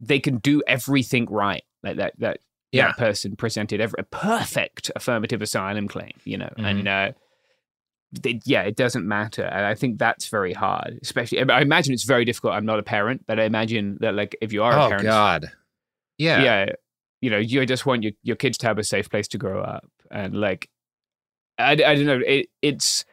they 0.00 0.20
can 0.20 0.38
do 0.38 0.62
everything 0.66 1.26
right. 1.30 1.64
Like 1.82 1.96
that 1.96 2.14
that 2.18 2.40
yeah. 2.72 2.88
that 2.88 2.98
person 2.98 3.36
presented 3.36 3.80
every, 3.80 3.96
a 3.98 4.02
perfect 4.04 4.90
affirmative 4.94 5.42
asylum 5.42 5.88
claim, 5.88 6.12
you 6.24 6.36
know. 6.36 6.52
Mm-hmm. 6.56 6.64
And 6.64 6.88
uh 6.88 7.12
they, 8.12 8.40
yeah, 8.44 8.62
it 8.62 8.76
doesn't 8.76 9.06
matter. 9.06 9.44
And 9.44 9.64
I 9.64 9.74
think 9.74 9.98
that's 9.98 10.28
very 10.28 10.52
hard, 10.52 10.98
especially. 11.02 11.48
I 11.50 11.60
imagine 11.60 11.94
it's 11.94 12.04
very 12.04 12.24
difficult. 12.24 12.54
I'm 12.54 12.66
not 12.66 12.78
a 12.78 12.82
parent, 12.82 13.24
but 13.26 13.38
I 13.38 13.44
imagine 13.44 13.98
that, 14.00 14.14
like, 14.14 14.36
if 14.40 14.52
you 14.52 14.62
are 14.62 14.72
a 14.72 14.84
oh, 14.84 14.88
parent, 14.88 15.04
God, 15.04 15.52
yeah, 16.18 16.42
yeah, 16.42 16.66
you 17.20 17.30
know, 17.30 17.38
you 17.38 17.64
just 17.66 17.86
want 17.86 18.02
your 18.02 18.12
your 18.22 18.36
kids 18.36 18.58
to 18.58 18.66
have 18.66 18.78
a 18.78 18.84
safe 18.84 19.08
place 19.10 19.28
to 19.28 19.38
grow 19.38 19.60
up, 19.62 19.88
and 20.10 20.34
like, 20.34 20.68
I, 21.58 21.72
I 21.72 21.76
don't 21.76 22.06
know, 22.06 22.20
it, 22.26 22.48
it's 22.62 23.04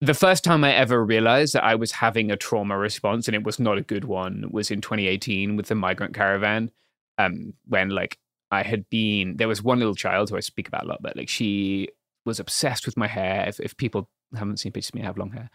the 0.00 0.14
first 0.14 0.44
time 0.44 0.64
I 0.64 0.74
ever 0.74 1.02
realized 1.04 1.54
that 1.54 1.64
I 1.64 1.76
was 1.76 1.92
having 1.92 2.30
a 2.30 2.36
trauma 2.36 2.76
response, 2.76 3.28
and 3.28 3.34
it 3.34 3.44
was 3.44 3.60
not 3.60 3.78
a 3.78 3.82
good 3.82 4.04
one, 4.04 4.48
was 4.50 4.70
in 4.70 4.80
2018 4.80 5.56
with 5.56 5.66
the 5.66 5.74
migrant 5.74 6.14
caravan, 6.14 6.70
um, 7.18 7.54
when 7.66 7.90
like 7.90 8.18
I 8.50 8.62
had 8.62 8.88
been 8.90 9.36
there 9.36 9.48
was 9.48 9.62
one 9.62 9.78
little 9.78 9.94
child 9.94 10.30
who 10.30 10.36
I 10.36 10.40
speak 10.40 10.66
about 10.66 10.84
a 10.84 10.88
lot, 10.88 11.02
but 11.02 11.16
like 11.16 11.28
she 11.28 11.88
was 12.24 12.40
obsessed 12.40 12.86
with 12.86 12.96
my 12.96 13.06
hair. 13.06 13.44
If, 13.48 13.60
if 13.60 13.76
people 13.76 14.08
haven't 14.36 14.58
seen 14.58 14.72
pictures 14.72 14.90
of 14.90 14.94
me, 14.96 15.02
I 15.02 15.06
have 15.06 15.18
long 15.18 15.32
hair, 15.32 15.50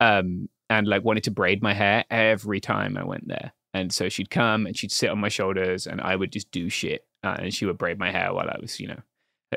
um, 0.00 0.48
and 0.70 0.86
like 0.86 1.04
wanted 1.04 1.24
to 1.24 1.30
braid 1.30 1.62
my 1.62 1.74
hair 1.74 2.04
every 2.10 2.60
time 2.60 2.96
I 2.96 3.04
went 3.04 3.28
there. 3.28 3.52
And 3.72 3.92
so 3.92 4.08
she'd 4.08 4.30
come 4.30 4.66
and 4.66 4.76
she'd 4.76 4.92
sit 4.92 5.10
on 5.10 5.18
my 5.18 5.28
shoulders, 5.28 5.86
and 5.86 6.00
I 6.00 6.16
would 6.16 6.32
just 6.32 6.50
do 6.50 6.68
shit, 6.68 7.04
uh, 7.22 7.36
and 7.38 7.54
she 7.54 7.66
would 7.66 7.78
braid 7.78 7.98
my 7.98 8.10
hair 8.10 8.32
while 8.32 8.48
I 8.48 8.56
was, 8.60 8.78
you 8.78 8.88
know, 8.88 9.00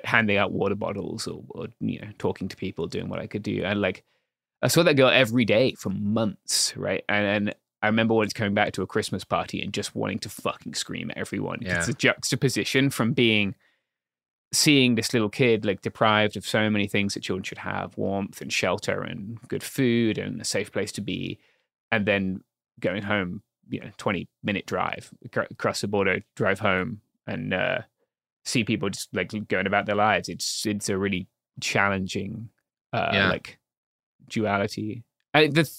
handing 0.03 0.37
out 0.37 0.51
water 0.51 0.75
bottles 0.75 1.27
or, 1.27 1.43
or 1.49 1.67
you 1.79 1.99
know 1.99 2.09
talking 2.17 2.47
to 2.47 2.55
people, 2.55 2.87
doing 2.87 3.09
what 3.09 3.19
I 3.19 3.27
could 3.27 3.43
do, 3.43 3.63
and 3.63 3.81
like 3.81 4.03
I 4.61 4.67
saw 4.67 4.83
that 4.83 4.95
girl 4.95 5.09
every 5.09 5.45
day 5.45 5.73
for 5.73 5.89
months, 5.89 6.75
right? 6.75 7.03
And, 7.07 7.25
and 7.25 7.55
I 7.81 7.87
remember 7.87 8.15
once 8.15 8.33
coming 8.33 8.53
back 8.53 8.73
to 8.73 8.81
a 8.81 8.87
Christmas 8.87 9.23
party 9.23 9.61
and 9.61 9.71
just 9.71 9.95
wanting 9.95 10.19
to 10.19 10.29
fucking 10.29 10.73
scream 10.73 11.11
at 11.11 11.17
everyone. 11.17 11.59
Yeah. 11.61 11.77
It's 11.77 11.87
a 11.87 11.93
juxtaposition 11.93 12.89
from 12.89 13.13
being 13.13 13.55
seeing 14.53 14.95
this 14.95 15.13
little 15.13 15.29
kid 15.29 15.65
like 15.65 15.81
deprived 15.81 16.37
of 16.37 16.45
so 16.45 16.69
many 16.69 16.87
things 16.87 17.13
that 17.13 17.23
children 17.23 17.43
should 17.43 17.57
have 17.57 17.97
warmth 17.97 18.41
and 18.41 18.53
shelter 18.53 19.01
and 19.01 19.39
good 19.49 19.63
food 19.63 20.17
and 20.17 20.39
a 20.39 20.45
safe 20.45 20.71
place 20.71 20.91
to 20.91 21.01
be 21.01 21.37
and 21.91 22.05
then 22.05 22.41
going 22.79 23.03
home 23.03 23.41
you 23.69 23.79
know 23.81 23.89
20 23.97 24.27
minute 24.43 24.65
drive 24.65 25.11
across 25.35 25.81
the 25.81 25.87
border 25.87 26.21
drive 26.35 26.59
home 26.59 27.01
and 27.27 27.53
uh, 27.53 27.79
see 28.45 28.63
people 28.63 28.89
just 28.89 29.13
like 29.13 29.33
going 29.49 29.67
about 29.67 29.85
their 29.85 29.95
lives 29.95 30.29
it's 30.29 30.65
it's 30.65 30.87
a 30.87 30.97
really 30.97 31.27
challenging 31.59 32.49
uh, 32.93 33.09
yeah. 33.13 33.29
like 33.29 33.59
duality. 34.29 35.03
I, 35.33 35.47
the, 35.47 35.69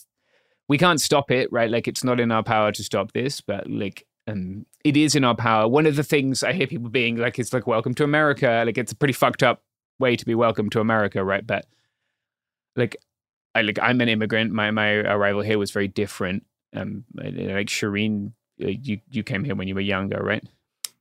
we 0.68 0.78
can't 0.78 1.00
stop 1.00 1.30
it, 1.30 1.50
right? 1.52 1.70
Like 1.70 1.88
it's 1.88 2.04
not 2.04 2.20
in 2.20 2.30
our 2.30 2.42
power 2.42 2.72
to 2.72 2.84
stop 2.84 3.12
this, 3.12 3.40
but 3.40 3.68
like 3.68 4.06
um, 4.26 4.66
it 4.88 4.96
is 4.96 5.14
in 5.14 5.24
our 5.24 5.34
power. 5.34 5.68
One 5.68 5.86
of 5.86 5.96
the 5.96 6.02
things 6.02 6.42
I 6.42 6.52
hear 6.52 6.66
people 6.66 6.88
being 6.88 7.16
like, 7.16 7.38
it's 7.38 7.52
like 7.52 7.66
welcome 7.66 7.94
to 7.94 8.04
America. 8.04 8.62
Like 8.66 8.78
it's 8.78 8.92
a 8.92 8.96
pretty 8.96 9.12
fucked 9.12 9.42
up 9.42 9.62
way 9.98 10.16
to 10.16 10.24
be 10.24 10.34
welcome 10.34 10.70
to 10.70 10.80
America, 10.80 11.22
right? 11.22 11.46
But 11.46 11.66
like, 12.76 12.96
I 13.54 13.62
like 13.62 13.78
I'm 13.80 14.00
an 14.00 14.08
immigrant. 14.08 14.52
My 14.52 14.70
my 14.70 14.90
arrival 14.94 15.42
here 15.42 15.58
was 15.58 15.70
very 15.70 15.88
different. 15.88 16.44
Um, 16.74 17.04
like 17.14 17.66
Shireen, 17.66 18.32
uh, 18.62 18.68
you 18.68 19.00
you 19.10 19.22
came 19.22 19.44
here 19.44 19.54
when 19.54 19.68
you 19.68 19.74
were 19.74 19.80
younger, 19.80 20.22
right? 20.22 20.44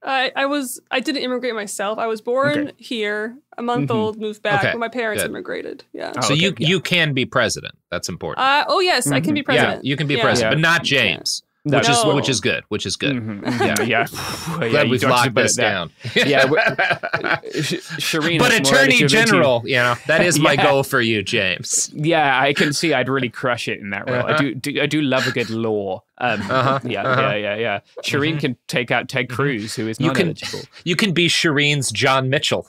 I, 0.04 0.32
I 0.36 0.46
was 0.46 0.80
I 0.92 1.00
didn't 1.00 1.24
immigrate 1.24 1.56
myself. 1.56 1.98
I 1.98 2.08
was 2.08 2.22
born 2.22 2.70
okay. 2.70 2.72
here, 2.78 3.38
a 3.58 3.62
month 3.62 3.90
mm-hmm. 3.90 4.00
old, 4.00 4.20
moved 4.20 4.42
back, 4.42 4.62
okay. 4.62 4.72
but 4.72 4.80
my 4.80 4.88
parents 4.88 5.24
Good. 5.24 5.32
immigrated. 5.32 5.84
Yeah. 5.92 6.14
Oh, 6.16 6.22
so 6.22 6.34
okay. 6.34 6.44
you 6.44 6.54
yeah. 6.58 6.68
you 6.68 6.80
can 6.80 7.14
be 7.14 7.26
president. 7.26 7.76
That's 7.92 8.08
important. 8.08 8.46
Uh, 8.46 8.66
oh 8.68 8.80
yes, 8.80 9.06
mm-hmm. 9.06 9.16
I 9.16 9.22
can 9.22 9.34
be 9.34 9.42
mm-hmm. 9.42 9.46
president. 9.46 9.84
Yeah, 9.84 9.90
you 9.90 9.98
can 9.98 10.08
be 10.08 10.16
yeah. 10.16 10.24
president, 10.24 10.56
but 10.56 10.60
not 10.60 10.84
James 10.84 11.44
which 11.72 11.88
no. 11.88 11.94
is 12.10 12.16
which 12.16 12.30
is 12.30 12.40
good. 12.40 12.64
Which 12.70 12.86
is 12.86 12.96
good. 12.96 13.16
Mm-hmm. 13.16 13.64
Yeah, 13.64 13.82
yeah. 13.82 14.08
Glad 14.58 14.72
yeah, 14.72 14.84
we've 14.90 15.04
locked 15.04 15.36
this 15.36 15.56
down. 15.68 15.92
yeah, 16.16 16.46
Shireen. 17.98 18.40
But 18.40 18.54
Attorney 18.54 19.06
General, 19.06 19.62
you 19.66 19.76
know, 19.76 19.96
that 20.08 20.22
is 20.22 20.40
my 20.40 20.54
yeah. 20.54 20.64
goal 20.64 20.84
for 20.84 21.02
you, 21.02 21.24
James. 21.24 21.90
Yeah, 21.94 22.40
I 22.40 22.54
can 22.54 22.74
see 22.74 22.94
I'd 22.94 23.10
really 23.10 23.30
crush 23.30 23.68
it 23.68 23.80
in 23.80 23.90
that 23.92 24.10
role. 24.10 24.20
Uh-huh. 24.20 24.34
I 24.34 24.38
do, 24.38 24.56
do, 24.56 24.82
I 24.82 24.86
do 24.86 25.02
love 25.02 25.28
a 25.28 25.32
good 25.32 25.50
law. 25.50 26.04
Um, 26.20 26.42
uh-huh. 26.42 26.80
Yeah, 26.84 27.04
uh-huh. 27.04 27.22
yeah, 27.22 27.36
yeah, 27.36 27.56
yeah. 27.56 27.80
Shireen 28.04 28.32
mm-hmm. 28.32 28.40
can 28.40 28.58
take 28.68 28.92
out 28.92 29.10
Ted 29.10 29.28
mm-hmm. 29.28 29.36
Cruz, 29.36 29.76
who 29.76 29.88
is 29.88 30.00
not 30.00 30.08
you 30.08 30.14
can, 30.14 30.28
eligible. 30.28 30.60
You 30.84 30.96
can 30.96 31.14
be 31.14 31.28
Shireen's 31.28 31.92
John 31.92 32.30
Mitchell. 32.30 32.68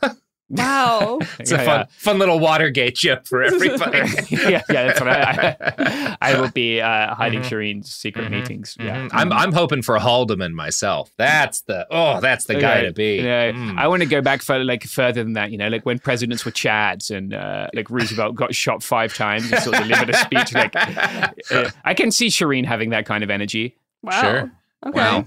Wow, 0.50 1.18
it's 1.38 1.50
yeah, 1.50 1.60
a 1.60 1.64
fun, 1.64 1.80
yeah. 1.80 1.86
fun 1.90 2.18
little 2.18 2.38
Watergate 2.38 2.94
joke 2.94 3.26
for 3.26 3.42
everybody. 3.44 3.98
yeah, 4.30 4.62
yeah, 4.70 4.86
that's 4.86 5.00
what 5.00 5.08
I. 5.08 5.56
I, 5.60 6.16
I 6.22 6.40
will 6.40 6.50
be 6.50 6.80
uh, 6.80 7.14
hiding 7.14 7.40
mm-hmm. 7.40 7.54
Shireen's 7.54 7.94
secret 7.94 8.24
mm-hmm. 8.26 8.34
meetings. 8.34 8.76
Yeah, 8.80 8.96
mm-hmm. 8.96 9.16
I'm 9.16 9.32
I'm 9.32 9.52
hoping 9.52 9.82
for 9.82 9.98
Haldeman 9.98 10.54
myself. 10.54 11.12
That's 11.18 11.60
the 11.62 11.86
oh, 11.90 12.20
that's 12.20 12.46
the 12.46 12.54
guy 12.54 12.82
to 12.82 12.92
be. 12.92 13.16
Yeah, 13.16 13.52
mm. 13.52 13.78
I 13.78 13.88
want 13.88 14.02
to 14.02 14.08
go 14.08 14.22
back 14.22 14.40
for 14.40 14.62
like 14.64 14.84
further 14.84 15.22
than 15.22 15.34
that. 15.34 15.50
You 15.50 15.58
know, 15.58 15.68
like 15.68 15.84
when 15.84 15.98
presidents 15.98 16.46
were 16.46 16.52
Chads 16.52 17.14
and 17.14 17.34
uh, 17.34 17.68
like 17.74 17.90
Roosevelt 17.90 18.34
got 18.34 18.54
shot 18.54 18.82
five 18.82 19.14
times 19.14 19.52
and 19.52 19.62
sort 19.62 19.76
of 19.76 19.82
delivered 19.82 20.10
a 20.10 20.16
speech. 20.16 20.54
Like, 20.54 20.74
uh, 20.74 21.70
I 21.84 21.92
can 21.92 22.10
see 22.10 22.28
Shireen 22.28 22.64
having 22.64 22.90
that 22.90 23.04
kind 23.04 23.22
of 23.22 23.28
energy. 23.28 23.76
Wow. 24.02 24.20
Sure. 24.20 24.52
Okay. 24.86 24.98
Wow. 24.98 25.24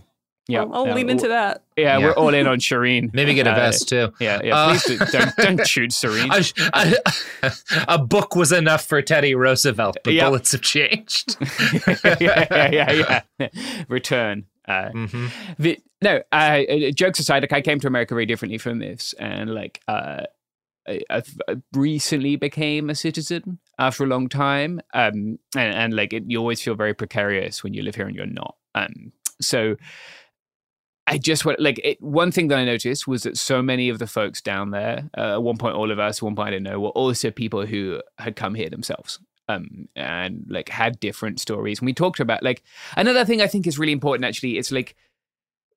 Yeah, 0.48 0.64
I'll, 0.64 0.88
I'll 0.88 0.96
lean 0.96 1.10
into 1.10 1.28
that. 1.30 1.64
Yeah, 1.78 1.98
yeah, 1.98 2.06
we're 2.06 2.14
all 2.14 2.34
in 2.34 2.48
on 2.48 2.60
Shireen. 2.60 3.12
Maybe 3.14 3.34
get 3.34 3.48
a 3.48 3.52
uh, 3.52 3.56
vest 3.56 3.88
too. 3.90 4.12
Yeah, 4.20 4.42
yeah. 4.44 4.56
Uh, 4.56 4.80
please 4.80 5.12
don't, 5.12 5.36
don't 5.38 5.68
shoot 5.68 5.92
Shireen. 5.92 6.30
A, 6.74 7.54
a, 7.94 7.98
book 7.98 8.36
was 8.36 8.52
enough 8.52 8.86
for 8.86 9.02
Teddy 9.02 9.36
Roosevelt, 9.36 9.98
but 10.04 10.14
yep. 10.14 10.26
bullets 10.26 10.52
have 10.52 10.62
changed. 10.62 11.38
yeah, 12.20 12.48
yeah, 12.50 12.92
yeah, 12.92 13.22
yeah. 13.40 13.50
Return. 13.88 14.46
Uh, 14.68 14.90
mm-hmm. 14.90 15.28
the, 15.60 15.80
no, 16.02 16.22
uh, 16.32 16.62
jokes 16.94 17.20
aside, 17.20 17.44
like 17.44 17.54
I 17.54 17.62
came 17.62 17.80
to 17.80 17.88
America 17.88 18.14
very 18.14 18.26
differently 18.26 18.58
from 18.58 18.80
this, 18.80 19.14
and 19.20 19.54
like 19.54 19.82
uh, 19.88 20.24
I, 20.88 21.02
I've 21.10 21.38
recently 21.74 22.36
became 22.36 22.90
a 22.90 22.96
citizen 22.96 23.60
after 23.78 24.04
a 24.04 24.08
long 24.08 24.28
time, 24.28 24.82
um, 24.94 25.40
and, 25.56 25.76
and 25.76 25.94
like 25.96 26.14
it, 26.14 26.24
you 26.28 26.40
always 26.40 26.62
feel 26.62 26.76
very 26.76 26.94
precarious 26.94 27.64
when 27.64 27.74
you 27.74 27.84
live 27.84 27.96
here 27.96 28.08
and 28.08 28.16
you're 28.16 28.26
not. 28.26 28.56
Um, 28.74 29.12
so 29.42 29.76
I 31.08 31.18
just 31.18 31.46
went 31.46 31.60
like 31.60 31.80
it, 31.84 32.02
one 32.02 32.32
thing 32.32 32.48
that 32.50 32.60
I 32.60 32.66
noticed 32.66 33.08
was 33.08 33.24
that 33.24 33.38
so 33.38 33.62
many 33.62 33.90
of 33.90 34.00
the 34.00 34.08
folks 34.08 34.42
down 34.42 34.72
there, 34.72 35.10
uh, 35.18 35.34
at 35.34 35.44
one 35.44 35.58
point, 35.58 35.76
all 35.76 35.92
of 35.92 36.00
us, 36.00 36.20
at 36.20 36.24
one 36.24 36.36
point, 36.36 36.48
I 36.48 36.52
didn't 36.52 36.64
know, 36.64 36.80
were 36.80 36.90
also 36.90 37.32
people 37.32 37.66
who 37.66 38.02
had 38.18 38.36
come 38.36 38.56
here 38.56 38.70
themselves. 38.70 39.20
Um, 39.50 39.90
and 39.98 40.46
like 40.48 40.70
had 40.70 41.00
different 41.02 41.42
stories. 41.42 41.80
And 41.80 41.86
we 41.86 41.94
talked 41.94 42.22
about 42.22 42.42
like 42.42 42.64
another 42.96 43.26
thing 43.26 43.42
I 43.42 43.48
think 43.48 43.68
is 43.68 43.78
really 43.78 43.92
important 43.92 44.24
actually, 44.24 44.58
it's 44.58 44.72
like 44.72 44.96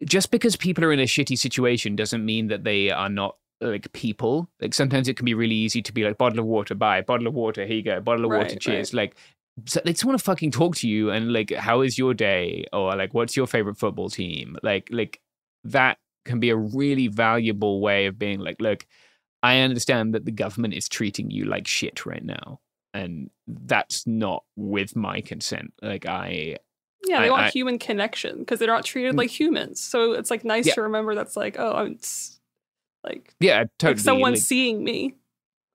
just 0.04 0.30
because 0.30 0.54
people 0.54 0.84
are 0.84 0.92
in 0.92 1.00
a 1.00 1.04
shitty 1.04 1.36
situation 1.36 1.96
doesn't 1.96 2.24
mean 2.24 2.48
that 2.48 2.62
they 2.62 2.90
are 2.90 3.08
not 3.08 3.36
like 3.60 3.92
people. 3.92 4.48
Like 4.60 4.74
sometimes 4.74 5.08
it 5.08 5.16
can 5.16 5.24
be 5.24 5.34
really 5.34 5.54
easy 5.54 5.82
to 5.82 5.92
be 5.92 6.04
like 6.04 6.18
bottle 6.18 6.38
of 6.38 6.46
water, 6.46 6.74
buy 6.74 7.00
bottle 7.00 7.26
of 7.26 7.34
water, 7.34 7.66
here 7.66 7.76
you 7.76 7.82
go, 7.82 8.00
bottle 8.00 8.26
of 8.26 8.30
right, 8.30 8.44
water, 8.44 8.56
cheers. 8.56 8.92
Right. 8.92 9.04
Like 9.04 9.16
so 9.66 9.80
they 9.84 9.92
just 9.92 10.04
want 10.04 10.18
to 10.18 10.24
fucking 10.24 10.50
talk 10.50 10.76
to 10.76 10.88
you 10.88 11.10
and 11.10 11.32
like 11.32 11.52
how 11.52 11.82
is 11.82 11.98
your 11.98 12.14
day? 12.14 12.66
Or 12.72 12.94
like 12.96 13.14
what's 13.14 13.36
your 13.36 13.46
favorite 13.46 13.76
football 13.76 14.10
team? 14.10 14.56
Like 14.62 14.88
like 14.90 15.20
that 15.64 15.98
can 16.24 16.40
be 16.40 16.50
a 16.50 16.56
really 16.56 17.08
valuable 17.08 17.80
way 17.80 18.06
of 18.06 18.18
being 18.18 18.38
like 18.40 18.56
look 18.60 18.86
i 19.42 19.58
understand 19.58 20.14
that 20.14 20.24
the 20.24 20.32
government 20.32 20.74
is 20.74 20.88
treating 20.88 21.30
you 21.30 21.44
like 21.44 21.66
shit 21.66 22.06
right 22.06 22.24
now 22.24 22.60
and 22.94 23.28
that's 23.48 24.06
not 24.06 24.44
with 24.54 24.94
my 24.94 25.20
consent. 25.20 25.74
Like 25.82 26.06
i 26.06 26.56
yeah 27.06 27.20
they 27.20 27.26
I, 27.26 27.30
want 27.30 27.42
I, 27.42 27.50
human 27.50 27.78
connection 27.78 28.38
because 28.38 28.60
they're 28.60 28.68
not 28.68 28.84
treated 28.84 29.14
mm. 29.14 29.18
like 29.18 29.30
humans. 29.30 29.80
So 29.80 30.12
it's 30.12 30.30
like 30.30 30.44
nice 30.44 30.66
yeah. 30.66 30.74
to 30.74 30.82
remember 30.82 31.14
that's 31.14 31.36
like 31.36 31.56
oh 31.58 31.86
it's 31.86 32.40
like 33.02 33.34
yeah 33.40 33.64
totally 33.78 33.94
like 33.94 33.98
someone 33.98 34.32
like, 34.32 34.40
seeing 34.40 34.82
me 34.82 35.16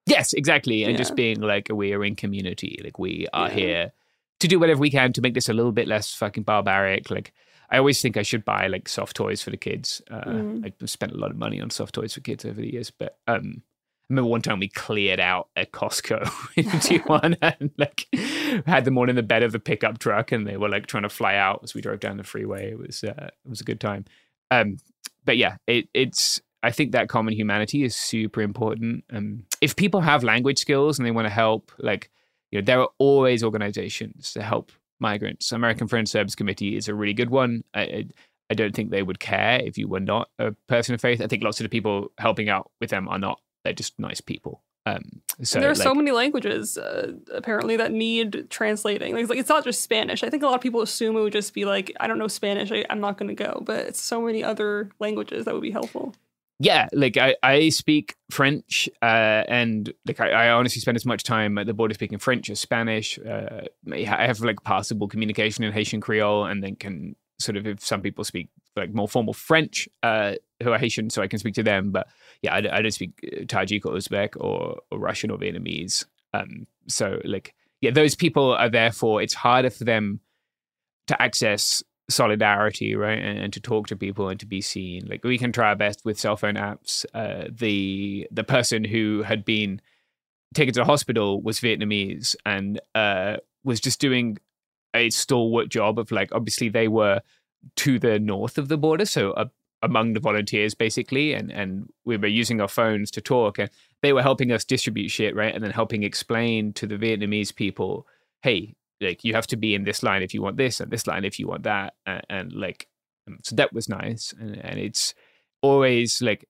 Yes, 0.09 0.33
exactly. 0.33 0.83
And 0.83 0.93
yeah. 0.93 0.97
just 0.97 1.15
being 1.15 1.39
like, 1.41 1.67
we 1.71 1.93
are 1.93 2.03
in 2.03 2.15
community. 2.15 2.79
Like, 2.83 2.99
we 2.99 3.27
are 3.33 3.47
yeah. 3.49 3.55
here 3.55 3.91
to 4.39 4.47
do 4.47 4.59
whatever 4.59 4.79
we 4.79 4.89
can 4.89 5.13
to 5.13 5.21
make 5.21 5.33
this 5.33 5.49
a 5.49 5.53
little 5.53 5.71
bit 5.71 5.87
less 5.87 6.13
fucking 6.13 6.43
barbaric. 6.43 7.09
Like, 7.09 7.33
I 7.69 7.77
always 7.77 8.01
think 8.01 8.17
I 8.17 8.23
should 8.23 8.45
buy 8.45 8.67
like 8.67 8.89
soft 8.89 9.15
toys 9.15 9.41
for 9.41 9.51
the 9.51 9.57
kids. 9.57 10.01
Uh, 10.09 10.21
mm. 10.21 10.65
I've 10.65 10.89
spent 10.89 11.11
a 11.11 11.17
lot 11.17 11.31
of 11.31 11.37
money 11.37 11.61
on 11.61 11.69
soft 11.69 11.95
toys 11.95 12.13
for 12.13 12.21
kids 12.21 12.45
over 12.45 12.59
the 12.59 12.73
years, 12.73 12.91
but 12.91 13.17
um, 13.27 13.61
I 13.61 14.05
remember 14.09 14.29
one 14.29 14.41
time 14.41 14.59
we 14.59 14.69
cleared 14.69 15.19
out 15.19 15.49
a 15.55 15.65
Costco 15.65 16.21
in 16.55 16.63
Tijuana 16.65 17.55
and 17.59 17.71
like 17.77 18.07
had 18.65 18.85
them 18.85 18.97
all 18.97 19.09
in 19.09 19.15
the 19.15 19.23
bed 19.23 19.43
of 19.43 19.51
the 19.51 19.59
pickup 19.59 19.99
truck, 19.99 20.31
and 20.31 20.47
they 20.47 20.57
were 20.57 20.69
like 20.69 20.87
trying 20.87 21.03
to 21.03 21.09
fly 21.09 21.35
out 21.35 21.59
as 21.63 21.75
we 21.75 21.81
drove 21.81 21.99
down 21.99 22.17
the 22.17 22.23
freeway. 22.23 22.71
It 22.71 22.79
was 22.79 23.03
uh, 23.03 23.29
it 23.45 23.49
was 23.49 23.61
a 23.61 23.65
good 23.65 23.79
time. 23.79 24.05
Um, 24.49 24.77
but 25.25 25.37
yeah, 25.37 25.57
it, 25.67 25.89
it's 25.93 26.41
I 26.61 26.71
think 26.71 26.91
that 26.91 27.07
common 27.07 27.33
humanity 27.33 27.83
is 27.83 27.95
super 27.95 28.41
important. 28.41 29.05
Um, 29.11 29.45
if 29.61 29.75
people 29.75 30.01
have 30.01 30.23
language 30.23 30.59
skills 30.59 30.99
and 30.99 31.05
they 31.05 31.11
want 31.11 31.25
to 31.25 31.33
help, 31.33 31.71
like, 31.77 32.09
you 32.51 32.59
know, 32.59 32.65
there 32.65 32.81
are 32.81 32.89
always 32.97 33.43
organizations 33.43 34.33
to 34.33 34.41
help 34.41 34.71
migrants. 34.99 35.51
American 35.51 35.87
Friends 35.87 36.11
Service 36.11 36.35
Committee 36.35 36.75
is 36.75 36.87
a 36.87 36.93
really 36.93 37.13
good 37.13 37.29
one. 37.29 37.63
I, 37.73 38.07
I 38.49 38.55
don't 38.55 38.75
think 38.75 38.89
they 38.89 39.03
would 39.03 39.19
care 39.19 39.61
if 39.63 39.77
you 39.77 39.87
were 39.87 39.99
not 39.99 40.29
a 40.37 40.51
person 40.67 40.95
of 40.95 41.01
faith. 41.01 41.21
I 41.21 41.27
think 41.27 41.43
lots 41.43 41.59
of 41.59 41.63
the 41.63 41.69
people 41.69 42.11
helping 42.17 42.49
out 42.49 42.71
with 42.81 42.89
them 42.89 43.07
are 43.07 43.19
not. 43.19 43.39
They're 43.63 43.73
just 43.73 43.97
nice 43.99 44.19
people. 44.19 44.61
Um, 44.85 45.21
so 45.43 45.59
there 45.59 45.69
are 45.69 45.75
like, 45.75 45.83
so 45.83 45.93
many 45.93 46.11
languages 46.11 46.77
uh, 46.77 47.13
apparently 47.31 47.77
that 47.77 47.91
need 47.91 48.49
translating. 48.49 49.13
Like, 49.27 49.37
it's 49.37 49.49
not 49.49 49.63
just 49.63 49.83
Spanish. 49.83 50.23
I 50.23 50.29
think 50.29 50.43
a 50.43 50.47
lot 50.47 50.55
of 50.55 50.61
people 50.61 50.81
assume 50.81 51.15
it 51.15 51.21
would 51.21 51.33
just 51.33 51.53
be 51.53 51.65
like, 51.65 51.93
I 51.99 52.07
don't 52.07 52.17
know 52.17 52.27
Spanish. 52.27 52.71
I, 52.71 52.85
I'm 52.89 52.99
not 52.99 53.17
going 53.17 53.29
to 53.29 53.35
go. 53.35 53.61
But 53.63 53.85
it's 53.85 54.01
so 54.01 54.21
many 54.21 54.43
other 54.43 54.89
languages 54.99 55.45
that 55.45 55.53
would 55.53 55.61
be 55.61 55.71
helpful 55.71 56.15
yeah, 56.59 56.89
like 56.91 57.15
I, 57.15 57.35
I 57.41 57.69
speak 57.69 58.15
French, 58.29 58.89
uh, 59.01 59.43
and 59.47 59.91
like 60.05 60.19
I, 60.19 60.31
I, 60.31 60.49
honestly 60.49 60.81
spend 60.81 60.97
as 60.97 61.05
much 61.05 61.23
time 61.23 61.57
at 61.57 61.65
the 61.65 61.73
border 61.73 61.93
speaking 61.93 62.19
French 62.19 62.49
as 62.49 62.59
Spanish. 62.59 63.17
Uh, 63.17 63.61
I 63.91 64.25
have 64.25 64.41
like 64.41 64.61
passable 64.63 65.07
communication 65.07 65.63
in 65.63 65.71
Haitian 65.71 66.01
Creole, 66.01 66.45
and 66.45 66.61
then 66.61 66.75
can 66.75 67.15
sort 67.39 67.55
of 67.55 67.65
if 67.65 67.83
some 67.83 68.01
people 68.01 68.25
speak 68.25 68.49
like 68.75 68.93
more 68.93 69.07
formal 69.07 69.33
French 69.33 69.87
uh, 70.03 70.33
who 70.61 70.71
are 70.73 70.77
Haitian, 70.77 71.09
so 71.09 71.21
I 71.21 71.27
can 71.27 71.39
speak 71.39 71.53
to 71.55 71.63
them. 71.63 71.91
But 71.91 72.07
yeah, 72.41 72.53
I, 72.53 72.57
I 72.57 72.81
don't 72.81 72.91
speak 72.91 73.11
uh, 73.23 73.45
Tajik 73.45 73.85
or 73.85 73.93
Uzbek 73.93 74.35
or, 74.35 74.79
or 74.91 74.99
Russian 74.99 75.31
or 75.31 75.37
Vietnamese. 75.37 76.05
Um, 76.33 76.67
so 76.87 77.21
like 77.23 77.55
yeah, 77.79 77.91
those 77.91 78.15
people 78.15 78.53
are 78.53 78.69
therefore 78.69 79.21
it's 79.21 79.33
harder 79.33 79.69
for 79.69 79.85
them 79.85 80.19
to 81.07 81.21
access 81.21 81.83
solidarity, 82.09 82.95
right, 82.95 83.17
and, 83.17 83.39
and, 83.39 83.53
to 83.53 83.59
talk 83.59 83.87
to 83.87 83.95
people 83.95 84.29
and 84.29 84.39
to 84.39 84.45
be 84.45 84.61
seen. 84.61 85.05
Like 85.07 85.23
we 85.23 85.37
can 85.37 85.51
try 85.51 85.69
our 85.69 85.75
best 85.75 86.03
with 86.03 86.19
cell 86.19 86.35
phone 86.35 86.55
apps. 86.55 87.05
Uh, 87.13 87.47
the 87.49 88.27
the 88.31 88.43
person 88.43 88.83
who 88.83 89.23
had 89.23 89.45
been 89.45 89.81
taken 90.53 90.73
to 90.73 90.79
the 90.79 90.85
hospital 90.85 91.41
was 91.41 91.59
Vietnamese 91.59 92.35
and 92.45 92.81
uh, 92.95 93.37
was 93.63 93.79
just 93.79 94.01
doing 94.01 94.37
a 94.95 95.09
stalwart 95.11 95.69
job 95.69 95.99
of 95.99 96.11
like 96.11 96.29
obviously 96.31 96.69
they 96.69 96.87
were 96.87 97.21
to 97.75 97.99
the 97.99 98.19
north 98.19 98.57
of 98.57 98.67
the 98.67 98.77
border, 98.77 99.05
so 99.05 99.33
among 99.81 100.13
the 100.13 100.19
volunteers 100.19 100.73
basically, 100.73 101.33
and 101.33 101.51
and 101.51 101.89
we 102.05 102.17
were 102.17 102.27
using 102.27 102.59
our 102.61 102.67
phones 102.67 103.11
to 103.11 103.21
talk, 103.21 103.59
and 103.59 103.69
they 104.01 104.13
were 104.13 104.21
helping 104.21 104.51
us 104.51 104.65
distribute 104.65 105.09
shit, 105.09 105.35
right, 105.35 105.53
and 105.53 105.63
then 105.63 105.71
helping 105.71 106.03
explain 106.03 106.73
to 106.73 106.87
the 106.87 106.97
Vietnamese 106.97 107.55
people, 107.55 108.07
hey, 108.41 108.75
like 109.01 109.23
you 109.23 109.33
have 109.33 109.47
to 109.47 109.57
be 109.57 109.75
in 109.75 109.83
this 109.83 110.03
line 110.03 110.21
if 110.21 110.33
you 110.33 110.41
want 110.41 110.57
this, 110.57 110.79
and 110.79 110.91
this 110.91 111.07
line 111.07 111.25
if 111.25 111.39
you 111.39 111.47
want 111.47 111.63
that, 111.63 111.93
and, 112.05 112.21
and 112.29 112.53
like 112.53 112.87
um, 113.27 113.37
so 113.43 113.55
that 113.55 113.73
was 113.73 113.89
nice, 113.89 114.33
and, 114.39 114.57
and 114.57 114.79
it's 114.79 115.13
always 115.61 116.21
like 116.21 116.45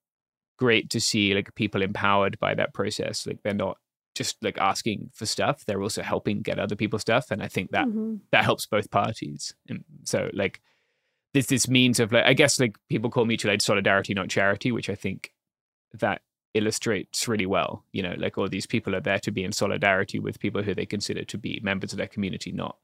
great 0.58 0.90
to 0.90 1.00
see 1.00 1.34
like 1.34 1.56
people 1.56 1.82
empowered 1.82 2.38
by 2.40 2.54
that 2.54 2.74
process 2.74 3.26
like 3.26 3.42
they're 3.44 3.54
not 3.54 3.78
just 4.14 4.36
like 4.44 4.58
asking 4.58 5.10
for 5.14 5.26
stuff 5.26 5.64
they're 5.66 5.82
also 5.82 6.04
helping 6.04 6.42
get 6.42 6.60
other 6.60 6.76
people 6.76 7.00
stuff 7.00 7.32
and 7.32 7.42
i 7.42 7.48
think 7.48 7.72
that 7.72 7.88
mm-hmm. 7.88 8.16
that 8.34 8.44
helps 8.44 8.66
both 8.66 8.92
parties 8.92 9.56
and 9.70 9.86
so 10.04 10.30
like 10.34 10.60
there's 11.34 11.48
this 11.48 11.68
means 11.68 12.00
of 12.00 12.12
like 12.12 12.26
I 12.26 12.34
guess 12.34 12.60
like 12.60 12.78
people 12.90 13.10
call 13.10 13.26
mutual 13.26 13.52
aid 13.52 13.62
solidarity, 13.62 14.14
not 14.14 14.30
charity, 14.30 14.72
which 14.72 14.90
I 14.90 14.96
think 14.96 15.32
that 15.94 16.22
illustrates 16.54 17.28
really 17.28 17.46
well. 17.46 17.84
You 17.92 18.04
know, 18.04 18.16
like 18.18 18.38
all 18.38 18.50
these 18.50 18.66
people 18.66 18.96
are 18.96 19.02
there 19.02 19.20
to 19.20 19.32
be 19.32 19.44
in 19.44 19.52
solidarity 19.52 20.20
with 20.20 20.40
people 20.40 20.64
who 20.64 20.74
they 20.74 20.86
consider 20.86 21.24
to 21.24 21.38
be 21.38 21.60
members 21.64 21.94
of 21.94 21.98
their 21.98 22.08
community, 22.08 22.52
not 22.52 22.78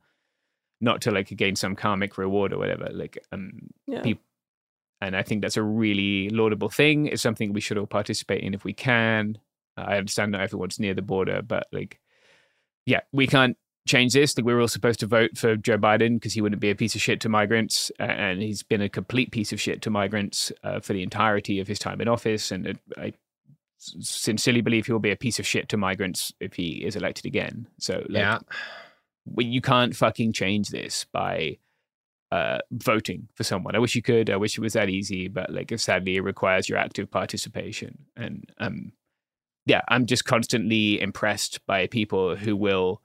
not 0.81 1.01
to 1.01 1.11
like 1.11 1.29
gain 1.35 1.55
some 1.55 1.75
karmic 1.75 2.17
reward 2.17 2.53
or 2.53 2.57
whatever. 2.57 2.89
Like 2.91 3.17
um 3.31 3.69
yeah. 3.87 4.01
people 4.01 4.23
and 5.01 5.15
I 5.15 5.23
think 5.23 5.41
that's 5.41 5.57
a 5.57 5.63
really 5.63 6.29
laudable 6.29 6.69
thing. 6.69 7.07
It's 7.07 7.21
something 7.21 7.53
we 7.53 7.61
should 7.61 7.77
all 7.77 7.85
participate 7.85 8.43
in 8.43 8.53
if 8.53 8.63
we 8.63 8.73
can. 8.73 9.37
I 9.77 9.97
understand 9.97 10.31
not 10.31 10.41
everyone's 10.41 10.79
near 10.79 10.93
the 10.93 11.01
border, 11.01 11.41
but 11.41 11.67
like, 11.71 11.99
yeah, 12.85 13.01
we 13.11 13.27
can't 13.27 13.57
change 13.87 14.13
this. 14.13 14.37
Like 14.37 14.45
we 14.45 14.53
were 14.53 14.61
all 14.61 14.67
supposed 14.67 15.01
to 15.01 15.07
vote 15.07 15.37
for 15.37 15.57
Joe 15.57 15.77
Biden 15.77 16.15
because 16.15 16.33
he 16.33 16.41
wouldn't 16.41 16.61
be 16.61 16.69
a 16.69 16.75
piece 16.75 16.95
of 16.95 17.01
shit 17.01 17.19
to 17.21 17.29
migrants, 17.29 17.91
and 17.99 18.41
he's 18.41 18.63
been 18.63 18.81
a 18.81 18.89
complete 18.89 19.31
piece 19.31 19.51
of 19.51 19.59
shit 19.59 19.81
to 19.83 19.89
migrants 19.89 20.51
uh, 20.63 20.79
for 20.79 20.93
the 20.93 21.03
entirety 21.03 21.59
of 21.59 21.67
his 21.67 21.77
time 21.77 21.99
in 21.99 22.07
office. 22.07 22.51
And 22.51 22.79
I 22.97 23.13
sincerely 23.77 24.61
believe 24.61 24.85
he 24.85 24.91
will 24.91 24.99
be 24.99 25.11
a 25.11 25.17
piece 25.17 25.39
of 25.39 25.47
shit 25.47 25.69
to 25.69 25.77
migrants 25.77 26.33
if 26.39 26.53
he 26.53 26.83
is 26.85 26.95
elected 26.95 27.25
again. 27.25 27.67
So 27.79 28.03
like, 28.09 28.09
yeah, 28.09 28.39
you 29.37 29.61
can't 29.61 29.95
fucking 29.95 30.33
change 30.33 30.69
this 30.69 31.05
by 31.11 31.57
uh, 32.31 32.59
voting 32.71 33.27
for 33.35 33.43
someone. 33.43 33.75
I 33.75 33.79
wish 33.79 33.95
you 33.95 34.01
could. 34.01 34.29
I 34.29 34.37
wish 34.37 34.57
it 34.57 34.61
was 34.61 34.73
that 34.73 34.89
easy, 34.89 35.27
but 35.27 35.51
like 35.51 35.77
sadly, 35.79 36.15
it 36.15 36.21
requires 36.21 36.67
your 36.67 36.77
active 36.77 37.09
participation. 37.09 38.05
And 38.15 38.51
um, 38.59 38.91
yeah, 39.65 39.81
I'm 39.87 40.05
just 40.05 40.25
constantly 40.25 40.99
impressed 40.99 41.65
by 41.65 41.87
people 41.87 42.35
who 42.35 42.55
will 42.55 43.01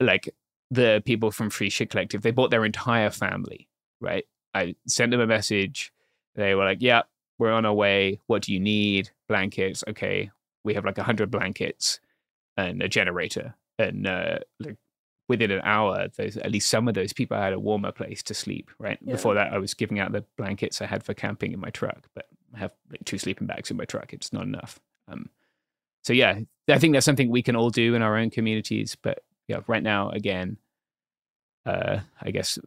like 0.00 0.34
the 0.70 1.02
people 1.04 1.30
from 1.30 1.50
Free 1.50 1.70
Shit 1.70 1.90
Collective, 1.90 2.22
they 2.22 2.30
bought 2.30 2.50
their 2.50 2.64
entire 2.64 3.10
family, 3.10 3.68
right? 4.00 4.24
I 4.54 4.76
sent 4.86 5.10
them 5.10 5.20
a 5.20 5.26
message. 5.26 5.92
They 6.34 6.54
were 6.54 6.64
like, 6.64 6.78
yeah, 6.80 7.02
we're 7.38 7.52
on 7.52 7.66
our 7.66 7.74
way. 7.74 8.20
What 8.26 8.42
do 8.42 8.52
you 8.52 8.60
need? 8.60 9.10
Blankets. 9.28 9.84
Okay. 9.88 10.30
We 10.64 10.74
have 10.74 10.84
like 10.84 10.98
a 10.98 11.02
hundred 11.02 11.30
blankets 11.30 12.00
and 12.56 12.82
a 12.82 12.88
generator. 12.88 13.54
And 13.78 14.06
uh, 14.06 14.38
like 14.60 14.76
within 15.28 15.50
an 15.50 15.60
hour, 15.64 16.08
there's 16.16 16.36
at 16.36 16.50
least 16.50 16.70
some 16.70 16.88
of 16.88 16.94
those 16.94 17.12
people 17.12 17.36
had 17.36 17.52
a 17.52 17.58
warmer 17.58 17.92
place 17.92 18.22
to 18.24 18.34
sleep, 18.34 18.70
right? 18.78 18.98
Yeah. 19.02 19.12
Before 19.12 19.34
that, 19.34 19.52
I 19.52 19.58
was 19.58 19.74
giving 19.74 19.98
out 19.98 20.12
the 20.12 20.24
blankets 20.36 20.80
I 20.80 20.86
had 20.86 21.02
for 21.02 21.14
camping 21.14 21.52
in 21.52 21.60
my 21.60 21.70
truck, 21.70 22.06
but 22.14 22.26
I 22.54 22.58
have 22.58 22.72
like 22.90 23.04
two 23.04 23.18
sleeping 23.18 23.46
bags 23.46 23.70
in 23.70 23.76
my 23.76 23.84
truck. 23.84 24.12
It's 24.12 24.32
not 24.32 24.44
enough. 24.44 24.78
Um, 25.08 25.28
so 26.02 26.12
yeah, 26.12 26.38
I 26.68 26.78
think 26.78 26.92
that's 26.92 27.06
something 27.06 27.30
we 27.30 27.42
can 27.42 27.56
all 27.56 27.70
do 27.70 27.94
in 27.94 28.02
our 28.02 28.16
own 28.16 28.30
communities, 28.30 28.96
but 29.00 29.22
yeah, 29.48 29.60
right 29.66 29.82
now, 29.82 30.10
again, 30.10 30.58
uh, 31.66 32.00
I 32.20 32.30
guess 32.30 32.58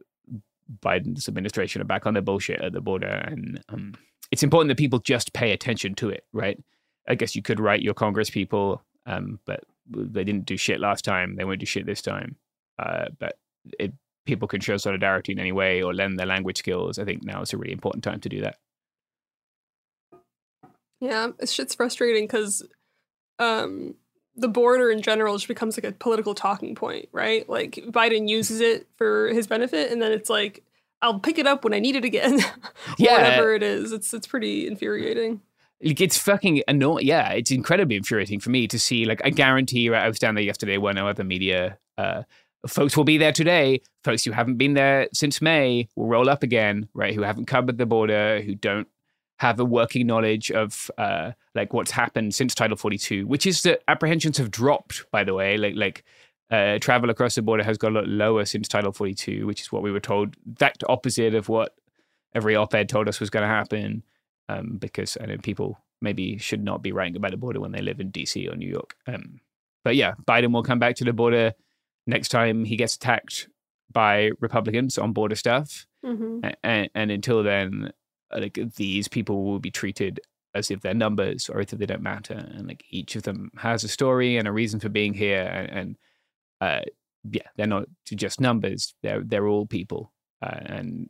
Biden's 0.83 1.27
administration 1.27 1.81
are 1.81 1.85
back 1.85 2.05
on 2.05 2.13
their 2.13 2.21
bullshit 2.21 2.61
at 2.61 2.73
the 2.73 2.81
border, 2.81 3.07
and 3.07 3.63
um, 3.69 3.93
it's 4.31 4.43
important 4.43 4.69
that 4.69 4.77
people 4.77 4.99
just 4.99 5.33
pay 5.33 5.51
attention 5.51 5.95
to 5.95 6.09
it, 6.09 6.25
right? 6.33 6.59
I 7.07 7.15
guess 7.15 7.35
you 7.35 7.41
could 7.41 7.59
write 7.59 7.81
your 7.81 7.93
Congress 7.93 8.29
people, 8.29 8.81
um, 9.05 9.39
but 9.45 9.63
they 9.89 10.23
didn't 10.23 10.45
do 10.45 10.57
shit 10.57 10.79
last 10.79 11.05
time. 11.05 11.35
They 11.35 11.45
won't 11.45 11.59
do 11.59 11.65
shit 11.65 11.85
this 11.85 12.01
time. 12.01 12.35
Uh, 12.77 13.05
but 13.17 13.37
it, 13.79 13.93
people 14.25 14.47
can 14.47 14.59
show 14.59 14.77
solidarity 14.77 15.31
in 15.31 15.39
any 15.39 15.51
way 15.51 15.81
or 15.81 15.93
lend 15.93 16.19
their 16.19 16.25
language 16.25 16.57
skills. 16.57 16.99
I 16.99 17.05
think 17.05 17.23
now 17.23 17.41
is 17.41 17.53
a 17.53 17.57
really 17.57 17.71
important 17.73 18.03
time 18.03 18.19
to 18.21 18.29
do 18.29 18.41
that. 18.41 18.57
Yeah, 20.99 21.29
it's 21.39 21.51
shit's 21.51 21.75
frustrating 21.75 22.25
because 22.25 22.67
um, 23.39 23.95
the 24.35 24.47
border 24.47 24.91
in 24.91 25.01
general 25.01 25.35
just 25.35 25.47
becomes 25.47 25.77
like 25.77 25.83
a 25.83 25.95
political 25.95 26.33
talking 26.33 26.75
point, 26.75 27.07
right? 27.11 27.47
Like 27.47 27.75
Biden 27.87 28.27
uses 28.27 28.61
it 28.61 28.87
for 28.97 29.29
his 29.29 29.47
benefit, 29.47 29.91
and 29.91 30.01
then 30.01 30.11
it's 30.11 30.29
like 30.29 30.63
I'll 31.01 31.19
pick 31.19 31.37
it 31.37 31.47
up 31.47 31.63
when 31.63 31.73
I 31.73 31.79
need 31.79 31.95
it 31.95 32.05
again. 32.05 32.39
yeah, 32.97 33.13
whatever 33.13 33.53
it 33.53 33.63
is, 33.63 33.91
it's 33.91 34.13
it's 34.13 34.27
pretty 34.27 34.67
infuriating. 34.67 35.41
Like 35.83 36.01
it's 36.01 36.17
fucking 36.17 36.63
annoying. 36.67 37.05
Yeah, 37.05 37.29
it's 37.33 37.51
incredibly 37.51 37.97
infuriating 37.97 38.39
for 38.39 38.49
me 38.49 38.67
to 38.67 38.79
see. 38.79 39.05
Like, 39.05 39.21
I 39.23 39.29
guarantee, 39.29 39.89
right? 39.89 40.03
I 40.03 40.07
was 40.07 40.17
down 40.17 40.35
there 40.35 40.43
yesterday 40.43 40.77
when 40.77 40.95
no 40.95 41.07
other 41.07 41.23
media 41.23 41.77
uh, 41.99 42.23
folks 42.65 42.97
will 42.97 43.03
be 43.03 43.17
there 43.17 43.31
today. 43.31 43.81
Folks 44.03 44.23
who 44.23 44.31
haven't 44.31 44.57
been 44.57 44.73
there 44.73 45.07
since 45.13 45.41
May 45.41 45.87
will 45.95 46.07
roll 46.07 46.29
up 46.29 46.41
again, 46.41 46.89
right? 46.93 47.13
Who 47.13 47.21
haven't 47.21 47.45
covered 47.45 47.77
the 47.77 47.85
border, 47.85 48.41
who 48.41 48.55
don't 48.55 48.87
have 49.39 49.59
a 49.59 49.65
working 49.65 50.07
knowledge 50.07 50.51
of 50.51 50.89
uh, 50.97 51.33
like 51.53 51.73
what's 51.73 51.91
happened 51.91 52.33
since 52.33 52.55
Title 52.55 52.75
42, 52.75 53.27
which 53.27 53.45
is 53.45 53.61
that 53.63 53.83
apprehensions 53.87 54.37
have 54.37 54.49
dropped, 54.49 55.05
by 55.11 55.23
the 55.23 55.35
way. 55.35 55.57
Like 55.57 55.75
like 55.75 56.03
uh, 56.49 56.79
travel 56.79 57.09
across 57.09 57.35
the 57.35 57.41
border 57.41 57.63
has 57.63 57.77
got 57.77 57.91
a 57.91 57.95
lot 57.95 58.07
lower 58.07 58.45
since 58.45 58.67
Title 58.67 58.91
42, 58.91 59.45
which 59.45 59.61
is 59.61 59.71
what 59.71 59.83
we 59.83 59.91
were 59.91 59.99
told. 59.99 60.35
That 60.59 60.81
opposite 60.87 61.35
of 61.35 61.49
what 61.49 61.75
every 62.33 62.55
op-ed 62.55 62.89
told 62.89 63.07
us 63.07 63.19
was 63.19 63.29
going 63.29 63.43
to 63.43 63.49
happen, 63.49 64.03
um, 64.47 64.77
because 64.79 65.17
I 65.19 65.25
know 65.25 65.37
people 65.37 65.79
maybe 66.01 66.37
should 66.37 66.63
not 66.63 66.81
be 66.81 66.91
writing 66.91 67.15
about 67.15 67.31
the 67.31 67.37
border 67.37 67.59
when 67.59 67.71
they 67.71 67.81
live 67.81 67.99
in 67.99 68.11
DC 68.11 68.51
or 68.51 68.55
New 68.55 68.69
York. 68.69 68.95
Um, 69.07 69.39
but 69.83 69.95
yeah, 69.95 70.13
Biden 70.25 70.53
will 70.53 70.63
come 70.63 70.79
back 70.79 70.95
to 70.97 71.03
the 71.03 71.13
border 71.13 71.53
next 72.05 72.29
time 72.29 72.63
he 72.65 72.75
gets 72.75 72.95
attacked 72.95 73.49
by 73.91 74.31
Republicans 74.39 74.97
on 74.97 75.13
border 75.13 75.35
stuff. 75.35 75.85
Mm-hmm. 76.05 76.49
And, 76.63 76.89
and, 76.93 77.11
until 77.11 77.43
then, 77.43 77.91
uh, 78.31 78.39
like 78.39 78.59
these 78.75 79.07
people 79.07 79.43
will 79.43 79.59
be 79.59 79.71
treated 79.71 80.19
as 80.53 80.71
if 80.71 80.81
they're 80.81 80.93
numbers 80.93 81.49
or 81.49 81.59
as 81.59 81.73
if 81.73 81.79
they 81.79 81.85
don't 81.85 82.01
matter 82.01 82.33
and 82.33 82.67
like 82.67 82.85
each 82.89 83.15
of 83.15 83.23
them 83.23 83.51
has 83.57 83.83
a 83.83 83.87
story 83.87 84.37
and 84.37 84.47
a 84.47 84.51
reason 84.51 84.79
for 84.79 84.89
being 84.89 85.13
here 85.13 85.43
and, 85.43 85.69
and 85.69 85.97
uh, 86.61 86.81
yeah 87.29 87.47
they're 87.55 87.67
not 87.67 87.85
just 88.05 88.39
numbers 88.39 88.93
they're 89.03 89.21
they're 89.23 89.47
all 89.47 89.65
people 89.65 90.11
uh, 90.41 90.59
and 90.65 91.09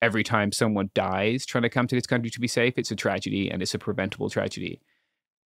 every 0.00 0.22
time 0.22 0.52
someone 0.52 0.90
dies 0.94 1.44
trying 1.44 1.62
to 1.62 1.68
come 1.68 1.86
to 1.86 1.94
this 1.94 2.06
country 2.06 2.30
to 2.30 2.40
be 2.40 2.48
safe 2.48 2.74
it's 2.76 2.90
a 2.90 2.96
tragedy 2.96 3.50
and 3.50 3.62
it's 3.62 3.74
a 3.74 3.78
preventable 3.78 4.30
tragedy 4.30 4.80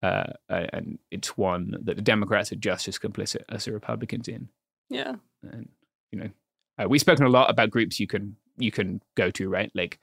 uh, 0.04 0.34
and 0.50 1.00
it's 1.10 1.38
one 1.38 1.76
that 1.84 1.96
the 1.96 2.02
democrats 2.02 2.52
are 2.52 2.58
just 2.58 2.88
as 2.88 3.00
complicit 3.00 3.44
as 3.50 3.66
the 3.66 3.72
republicans 3.72 4.28
in 4.28 4.50
yeah 4.90 5.16
and 5.44 5.70
you 6.12 6.20
know 6.20 6.30
uh, 6.78 6.88
we've 6.88 7.02
spoken 7.02 7.26
a 7.26 7.30
lot 7.30 7.50
about 7.50 7.70
groups 7.70 8.00
you 8.00 8.08
can 8.08 8.36
you 8.58 8.72
can 8.72 9.02
go 9.16 9.32
to 9.32 9.50
right 9.50 9.72
like 9.74 10.00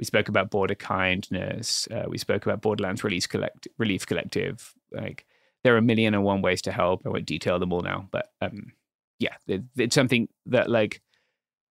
we 0.00 0.06
spoke 0.06 0.28
about 0.28 0.50
border 0.50 0.74
kindness. 0.74 1.86
Uh, 1.90 2.06
we 2.08 2.16
spoke 2.16 2.46
about 2.46 2.62
Borderlands 2.62 3.04
Release 3.04 3.26
Collect- 3.26 3.68
Relief 3.76 4.06
Collective. 4.06 4.74
Like 4.90 5.26
there 5.62 5.74
are 5.74 5.78
a 5.78 5.82
million 5.82 6.14
and 6.14 6.24
one 6.24 6.40
ways 6.40 6.62
to 6.62 6.72
help. 6.72 7.02
I 7.04 7.10
won't 7.10 7.26
detail 7.26 7.58
them 7.58 7.72
all 7.72 7.82
now, 7.82 8.08
but 8.10 8.32
um, 8.40 8.72
yeah, 9.20 9.36
it, 9.46 9.62
it's 9.76 9.94
something 9.94 10.28
that 10.46 10.68
like 10.68 11.00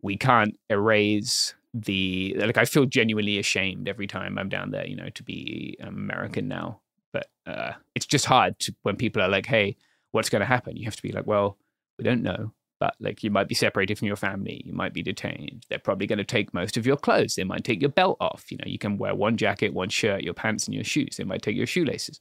we 0.01 0.15
can't 0.15 0.57
erase 0.69 1.53
the 1.73 2.35
like. 2.37 2.57
I 2.57 2.63
feel 2.63 2.85
genuinely 2.85 3.37
ashamed 3.37 3.89
every 3.89 4.07
time 4.07 4.37
I'm 4.37 4.49
down 4.49 4.71
there. 4.71 4.87
You 4.87 4.95
know, 4.95 5.09
to 5.09 5.23
be 5.23 5.77
American 5.81 6.47
now, 6.47 6.79
but 7.11 7.27
uh, 7.45 7.73
it's 7.95 8.05
just 8.05 8.25
hard 8.25 8.57
to, 8.59 8.75
when 8.83 8.95
people 8.95 9.21
are 9.21 9.27
like, 9.27 9.45
"Hey, 9.45 9.75
what's 10.11 10.29
going 10.29 10.39
to 10.39 10.45
happen?" 10.45 10.77
You 10.77 10.85
have 10.85 10.95
to 10.95 11.03
be 11.03 11.11
like, 11.11 11.27
"Well, 11.27 11.57
we 11.97 12.05
don't 12.05 12.23
know 12.23 12.53
but 12.79 12.95
like 12.99 13.23
you 13.23 13.29
might 13.29 13.47
be 13.47 13.55
separated 13.55 13.97
from 13.97 14.07
your 14.07 14.15
family 14.15 14.61
you 14.65 14.73
might 14.73 14.93
be 14.93 15.03
detained 15.03 15.65
they're 15.69 15.77
probably 15.77 16.07
going 16.07 16.17
to 16.17 16.23
take 16.23 16.53
most 16.53 16.77
of 16.77 16.85
your 16.85 16.97
clothes 16.97 17.35
they 17.35 17.43
might 17.43 17.63
take 17.63 17.81
your 17.81 17.89
belt 17.91 18.17
off 18.19 18.51
you 18.51 18.57
know 18.57 18.65
you 18.65 18.79
can 18.79 18.97
wear 18.97 19.13
one 19.13 19.37
jacket 19.37 19.73
one 19.73 19.89
shirt 19.89 20.23
your 20.23 20.33
pants 20.33 20.65
and 20.65 20.73
your 20.73 20.83
shoes 20.83 21.17
they 21.17 21.23
might 21.23 21.41
take 21.41 21.55
your 21.55 21.67
shoelaces 21.67 22.19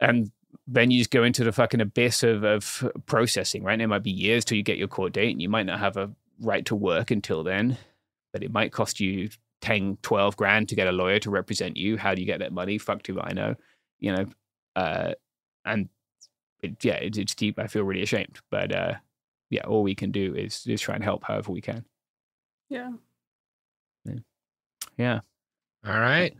and 0.00 0.30
then 0.66 0.90
you 0.90 0.98
just 0.98 1.10
go 1.10 1.24
into 1.24 1.44
the 1.44 1.52
fucking 1.52 1.80
abyss 1.80 2.22
of, 2.22 2.44
of 2.44 2.90
processing 3.06 3.62
right 3.62 3.74
and 3.74 3.82
it 3.82 3.86
might 3.86 4.02
be 4.02 4.10
years 4.10 4.44
till 4.44 4.56
you 4.56 4.62
get 4.62 4.78
your 4.78 4.88
court 4.88 5.12
date 5.12 5.32
and 5.32 5.42
you 5.42 5.48
might 5.48 5.66
not 5.66 5.78
have 5.78 5.96
a 5.96 6.10
right 6.40 6.66
to 6.66 6.74
work 6.74 7.10
until 7.10 7.42
then 7.42 7.76
but 8.32 8.42
it 8.42 8.52
might 8.52 8.72
cost 8.72 9.00
you 9.00 9.28
10, 9.64 9.96
12 10.02 10.36
grand 10.36 10.68
to 10.68 10.74
get 10.74 10.88
a 10.88 10.92
lawyer 10.92 11.18
to 11.18 11.30
represent 11.30 11.78
you. 11.78 11.96
How 11.96 12.14
do 12.14 12.20
you 12.20 12.26
get 12.26 12.40
that 12.40 12.52
money? 12.52 12.76
Fuck 12.76 13.02
do 13.02 13.18
I 13.18 13.32
know? 13.32 13.54
You 13.98 14.14
know, 14.14 14.26
uh, 14.76 15.14
and 15.64 15.88
it, 16.60 16.84
yeah, 16.84 16.96
it, 16.96 17.16
it's 17.16 17.34
deep. 17.34 17.58
I 17.58 17.66
feel 17.66 17.82
really 17.82 18.02
ashamed, 18.02 18.40
but 18.50 18.74
uh, 18.74 18.94
yeah, 19.48 19.62
all 19.62 19.82
we 19.82 19.94
can 19.94 20.10
do 20.10 20.34
is 20.34 20.66
is 20.66 20.82
try 20.82 20.94
and 20.94 21.02
help 21.02 21.24
however 21.24 21.50
we 21.50 21.62
can. 21.62 21.86
Yeah. 22.68 22.90
Yeah. 24.04 24.14
yeah. 24.98 25.20
All 25.86 25.98
right. 25.98 26.34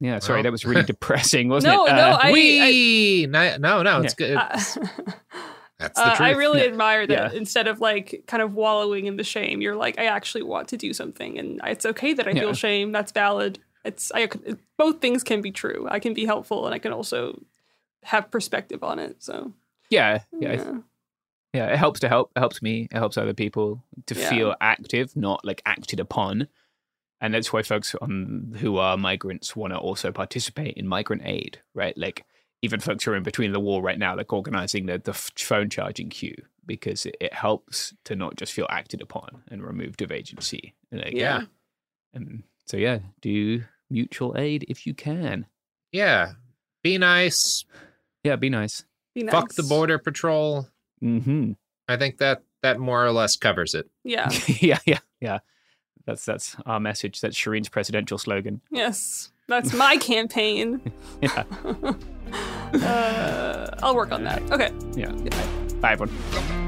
Yeah, 0.00 0.18
sorry, 0.20 0.38
well. 0.38 0.42
that 0.44 0.52
was 0.52 0.64
really 0.64 0.82
depressing, 0.94 1.48
wasn't 1.48 1.74
no, 1.74 1.86
it? 1.86 1.90
No, 1.90 1.96
no, 1.96 2.02
uh, 2.12 2.18
I, 2.22 2.32
we 2.32 3.24
I, 3.34 3.56
no, 3.58 3.82
no, 3.82 4.00
it's 4.00 4.14
good. 4.14 4.36
Uh, 4.36 4.48
That's 5.78 5.94
the 5.98 6.06
uh, 6.06 6.16
truth. 6.16 6.20
I 6.20 6.30
really 6.32 6.60
Yeah. 6.60 6.66
admire 6.68 7.06
that 7.06 7.32
Yeah. 7.32 7.38
instead 7.38 7.68
of 7.68 7.80
like 7.80 8.24
kind 8.26 8.42
of 8.42 8.54
wallowing 8.54 9.06
in 9.06 9.16
the 9.16 9.24
shame, 9.24 9.60
you're 9.60 9.76
like, 9.76 9.98
I 9.98 10.06
actually 10.06 10.42
want 10.42 10.68
to 10.68 10.76
do 10.76 10.92
something, 10.92 11.38
and 11.38 11.60
it's 11.64 11.86
okay 11.86 12.12
that 12.14 12.26
I 12.26 12.30
Yeah. 12.32 12.40
feel 12.40 12.54
shame. 12.54 12.90
That's 12.92 13.12
valid. 13.12 13.58
It's 13.84 14.10
I 14.12 14.26
could- 14.26 14.58
both 14.76 15.00
things 15.00 15.22
can 15.22 15.40
be 15.40 15.52
true. 15.52 15.86
I 15.90 15.98
can 16.00 16.14
be 16.14 16.24
helpful, 16.26 16.66
and 16.66 16.74
I 16.74 16.78
can 16.78 16.92
also 16.92 17.40
have 18.04 18.30
perspective 18.30 18.82
on 18.82 18.98
it. 18.98 19.22
So 19.22 19.52
yeah, 19.90 20.20
yeah, 20.32 20.52
yeah, 20.54 20.72
yeah. 21.54 21.66
It 21.72 21.76
helps 21.78 22.00
to 22.00 22.08
help. 22.08 22.32
It 22.36 22.40
helps 22.40 22.60
me. 22.60 22.88
It 22.90 22.96
helps 22.96 23.16
other 23.16 23.34
people 23.34 23.84
to 24.06 24.14
Yeah. 24.16 24.28
feel 24.30 24.54
active, 24.60 25.14
not 25.16 25.44
like 25.44 25.62
acted 25.64 26.00
upon. 26.00 26.48
And 27.20 27.34
that's 27.34 27.52
why 27.52 27.62
folks 27.62 27.94
on 28.00 28.56
who 28.60 28.76
are 28.76 28.96
migrants 28.96 29.56
want 29.56 29.72
to 29.72 29.78
also 29.78 30.12
participate 30.12 30.74
in 30.76 30.86
migrant 30.86 31.22
aid, 31.24 31.60
right? 31.74 31.96
Like 31.98 32.24
even 32.62 32.80
folks 32.80 33.04
who 33.04 33.12
are 33.12 33.16
in 33.16 33.22
between 33.22 33.52
the 33.52 33.60
wall 33.60 33.82
right 33.82 33.98
now, 33.98 34.16
like 34.16 34.32
organizing 34.32 34.86
the, 34.86 34.98
the 34.98 35.12
phone 35.12 35.68
charging 35.68 36.10
queue, 36.10 36.36
because 36.66 37.06
it, 37.06 37.16
it 37.20 37.32
helps 37.32 37.94
to 38.04 38.14
not 38.14 38.36
just 38.36 38.52
feel 38.52 38.66
acted 38.70 39.00
upon 39.00 39.42
and 39.50 39.64
removed 39.64 40.02
of 40.02 40.12
agency. 40.12 40.74
Like, 40.92 41.12
Yeah. 41.12 41.42
And 42.14 42.44
so, 42.66 42.76
yeah, 42.76 42.98
do 43.20 43.64
mutual 43.90 44.36
aid 44.36 44.64
if 44.68 44.86
you 44.86 44.94
can. 44.94 45.46
Yeah. 45.92 46.32
Be 46.82 46.98
nice. 46.98 47.64
Yeah, 48.22 48.36
be 48.36 48.50
nice. 48.50 48.84
be 49.14 49.24
nice. 49.24 49.32
Fuck 49.32 49.54
the 49.54 49.62
border 49.64 49.98
patrol. 49.98 50.68
Mm-hmm. 51.02 51.52
I 51.88 51.96
think 51.96 52.18
that 52.18 52.42
that 52.62 52.78
more 52.78 53.04
or 53.04 53.12
less 53.12 53.36
covers 53.36 53.74
it. 53.74 53.88
Yeah. 54.04 54.30
yeah, 54.46 54.78
yeah, 54.86 54.98
yeah. 55.20 55.38
That's 56.08 56.24
that's 56.24 56.56
our 56.64 56.80
message. 56.80 57.20
That's 57.20 57.36
Shireen's 57.36 57.68
presidential 57.68 58.16
slogan. 58.16 58.62
yes, 58.70 59.30
that's 59.46 59.74
my 59.74 59.96
campaign. 60.10 60.80
Yeah, 61.22 61.44
Uh, 62.74 63.70
I'll 63.82 63.94
work 63.96 64.12
on 64.12 64.24
that. 64.24 64.42
Okay. 64.52 64.70
yeah. 64.94 65.10
Bye, 65.80 65.92
everyone. 65.92 66.67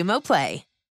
Xumo 0.01 0.19
Play. 0.19 0.70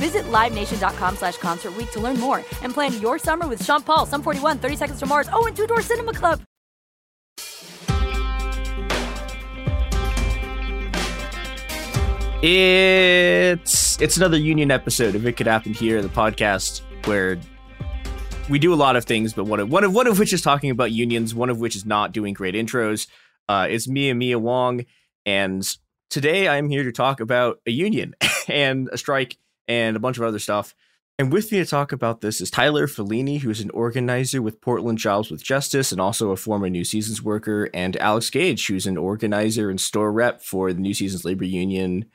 Visit 0.00 0.24
LiveNation.com 0.32 1.16
slash 1.16 1.36
Concert 1.36 1.74
to 1.92 2.00
learn 2.00 2.18
more 2.18 2.38
and 2.62 2.72
plan 2.72 2.98
your 3.02 3.18
summer 3.18 3.46
with 3.46 3.62
Sean 3.62 3.82
Paul, 3.82 4.06
Sum 4.06 4.22
41, 4.22 4.58
30 4.58 4.76
Seconds 4.76 4.98
to 4.98 5.04
Mars, 5.04 5.28
oh, 5.30 5.46
and 5.46 5.54
Two 5.54 5.66
Door 5.66 5.82
Cinema 5.82 6.14
Club. 6.14 6.40
It's 12.42 14.00
it's 14.00 14.16
another 14.16 14.38
union 14.38 14.70
episode 14.70 15.14
of 15.14 15.26
It 15.26 15.36
Could 15.36 15.46
Happen 15.46 15.74
Here, 15.74 16.00
the 16.00 16.08
podcast 16.08 16.80
where 17.04 17.38
we 18.48 18.58
do 18.58 18.72
a 18.72 18.76
lot 18.76 18.96
of 18.96 19.04
things, 19.04 19.34
but 19.34 19.44
one 19.44 19.60
of 19.60 19.70
one 19.70 19.84
of 19.84 19.92
one 19.92 20.06
of 20.06 20.18
which 20.18 20.32
is 20.32 20.40
talking 20.40 20.70
about 20.70 20.92
unions, 20.92 21.34
one 21.34 21.50
of 21.50 21.60
which 21.60 21.76
is 21.76 21.84
not 21.84 22.12
doing 22.12 22.32
great 22.32 22.54
intros. 22.54 23.06
Uh, 23.50 23.66
it's 23.68 23.86
me 23.86 24.08
and 24.08 24.18
Mia 24.18 24.38
Wong, 24.38 24.86
and 25.26 25.62
today 26.08 26.48
I'm 26.48 26.70
here 26.70 26.84
to 26.84 26.92
talk 26.92 27.20
about 27.20 27.60
a 27.66 27.70
union 27.70 28.14
and 28.48 28.88
a 28.90 28.96
strike 28.96 29.36
and 29.70 29.96
a 29.96 30.00
bunch 30.00 30.18
of 30.18 30.24
other 30.24 30.40
stuff. 30.40 30.74
And 31.16 31.32
with 31.32 31.52
me 31.52 31.58
to 31.58 31.66
talk 31.66 31.92
about 31.92 32.22
this 32.22 32.40
is 32.40 32.50
Tyler 32.50 32.88
Fellini, 32.88 33.40
who's 33.40 33.60
an 33.60 33.70
organizer 33.70 34.42
with 34.42 34.60
Portland 34.60 34.98
Jobs 34.98 35.30
with 35.30 35.44
Justice 35.44 35.92
and 35.92 36.00
also 36.00 36.30
a 36.30 36.36
former 36.36 36.68
New 36.68 36.82
Seasons 36.82 37.22
worker, 37.22 37.70
and 37.72 37.96
Alex 37.98 38.30
Gage, 38.30 38.66
who's 38.66 38.86
an 38.86 38.96
organizer 38.96 39.70
and 39.70 39.80
store 39.80 40.12
rep 40.12 40.42
for 40.42 40.72
the 40.72 40.80
New 40.80 40.92
Seasons 40.92 41.24
Labor 41.24 41.44
Union 41.44 42.06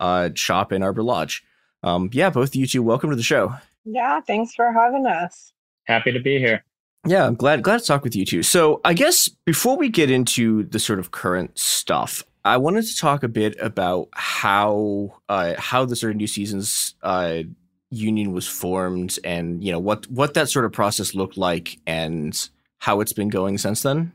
uh, 0.00 0.30
shop 0.34 0.72
in 0.72 0.82
Arbor 0.82 1.02
Lodge. 1.02 1.44
Um, 1.82 2.08
yeah, 2.12 2.30
both 2.30 2.50
of 2.50 2.54
you 2.54 2.66
two, 2.66 2.82
welcome 2.82 3.10
to 3.10 3.16
the 3.16 3.22
show. 3.22 3.54
Yeah, 3.84 4.20
thanks 4.20 4.54
for 4.54 4.72
having 4.72 5.06
us. 5.06 5.52
Happy 5.84 6.12
to 6.12 6.20
be 6.20 6.38
here. 6.38 6.64
Yeah, 7.06 7.26
I'm 7.26 7.34
glad 7.34 7.62
glad 7.62 7.80
to 7.80 7.84
talk 7.84 8.04
with 8.04 8.16
you 8.16 8.24
two. 8.24 8.42
So 8.42 8.80
I 8.84 8.94
guess 8.94 9.28
before 9.28 9.76
we 9.76 9.90
get 9.90 10.08
into 10.08 10.62
the 10.62 10.78
sort 10.78 10.98
of 11.00 11.10
current 11.10 11.58
stuff, 11.58 12.24
I 12.44 12.56
wanted 12.56 12.86
to 12.86 12.96
talk 12.96 13.22
a 13.22 13.28
bit 13.28 13.56
about 13.60 14.08
how 14.12 15.20
uh, 15.28 15.54
how 15.58 15.84
the 15.84 15.96
sort 15.96 16.12
of 16.12 16.16
new 16.16 16.26
seasons 16.26 16.94
uh, 17.02 17.42
union 17.90 18.32
was 18.32 18.48
formed, 18.48 19.18
and 19.22 19.62
you 19.62 19.70
know 19.70 19.78
what 19.78 20.10
what 20.10 20.34
that 20.34 20.48
sort 20.48 20.64
of 20.64 20.72
process 20.72 21.14
looked 21.14 21.36
like, 21.36 21.78
and 21.86 22.48
how 22.78 23.00
it's 23.00 23.12
been 23.12 23.28
going 23.28 23.58
since 23.58 23.82
then. 23.82 24.12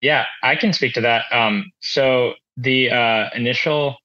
Yeah, 0.00 0.26
I 0.42 0.56
can 0.56 0.72
speak 0.72 0.94
to 0.94 1.00
that. 1.00 1.24
Um, 1.32 1.70
so 1.80 2.34
the 2.56 2.90
uh, 2.90 3.30
initial 3.34 3.96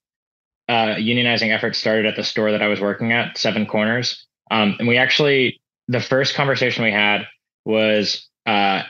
uh, 0.67 0.95
unionizing 0.95 1.53
effort 1.53 1.75
started 1.75 2.05
at 2.05 2.15
the 2.15 2.23
store 2.23 2.51
that 2.51 2.61
I 2.61 2.67
was 2.67 2.81
working 2.81 3.11
at, 3.11 3.37
Seven 3.37 3.65
Corners, 3.65 4.25
um, 4.49 4.75
and 4.79 4.87
we 4.87 4.97
actually 4.97 5.59
the 5.87 6.01
first 6.01 6.35
conversation 6.35 6.83
we 6.83 6.91
had 6.91 7.27
was 7.65 8.27
uh, 8.45 8.83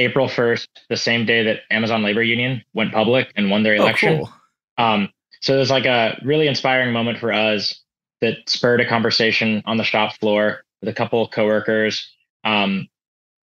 April 0.00 0.28
1st, 0.28 0.66
the 0.88 0.96
same 0.96 1.26
day 1.26 1.44
that 1.44 1.60
Amazon 1.70 2.02
Labor 2.02 2.22
Union 2.22 2.62
went 2.74 2.92
public 2.92 3.30
and 3.36 3.50
won 3.50 3.62
their 3.62 3.76
election. 3.76 4.08
Oh, 4.08 4.12
election. 4.12 4.32
cool. 4.76 4.84
Um, 4.84 5.08
so 5.40 5.54
it 5.54 5.58
was 5.58 5.70
like 5.70 5.84
a 5.84 6.18
really 6.24 6.46
inspiring 6.46 6.92
moment 6.92 7.18
for 7.18 7.32
us 7.32 7.82
that 8.20 8.36
spurred 8.48 8.80
a 8.80 8.88
conversation 8.88 9.62
on 9.66 9.76
the 9.76 9.84
shop 9.84 10.14
floor 10.16 10.62
with 10.80 10.88
a 10.88 10.94
couple 10.94 11.22
of 11.22 11.30
coworkers, 11.30 12.10
um, 12.44 12.88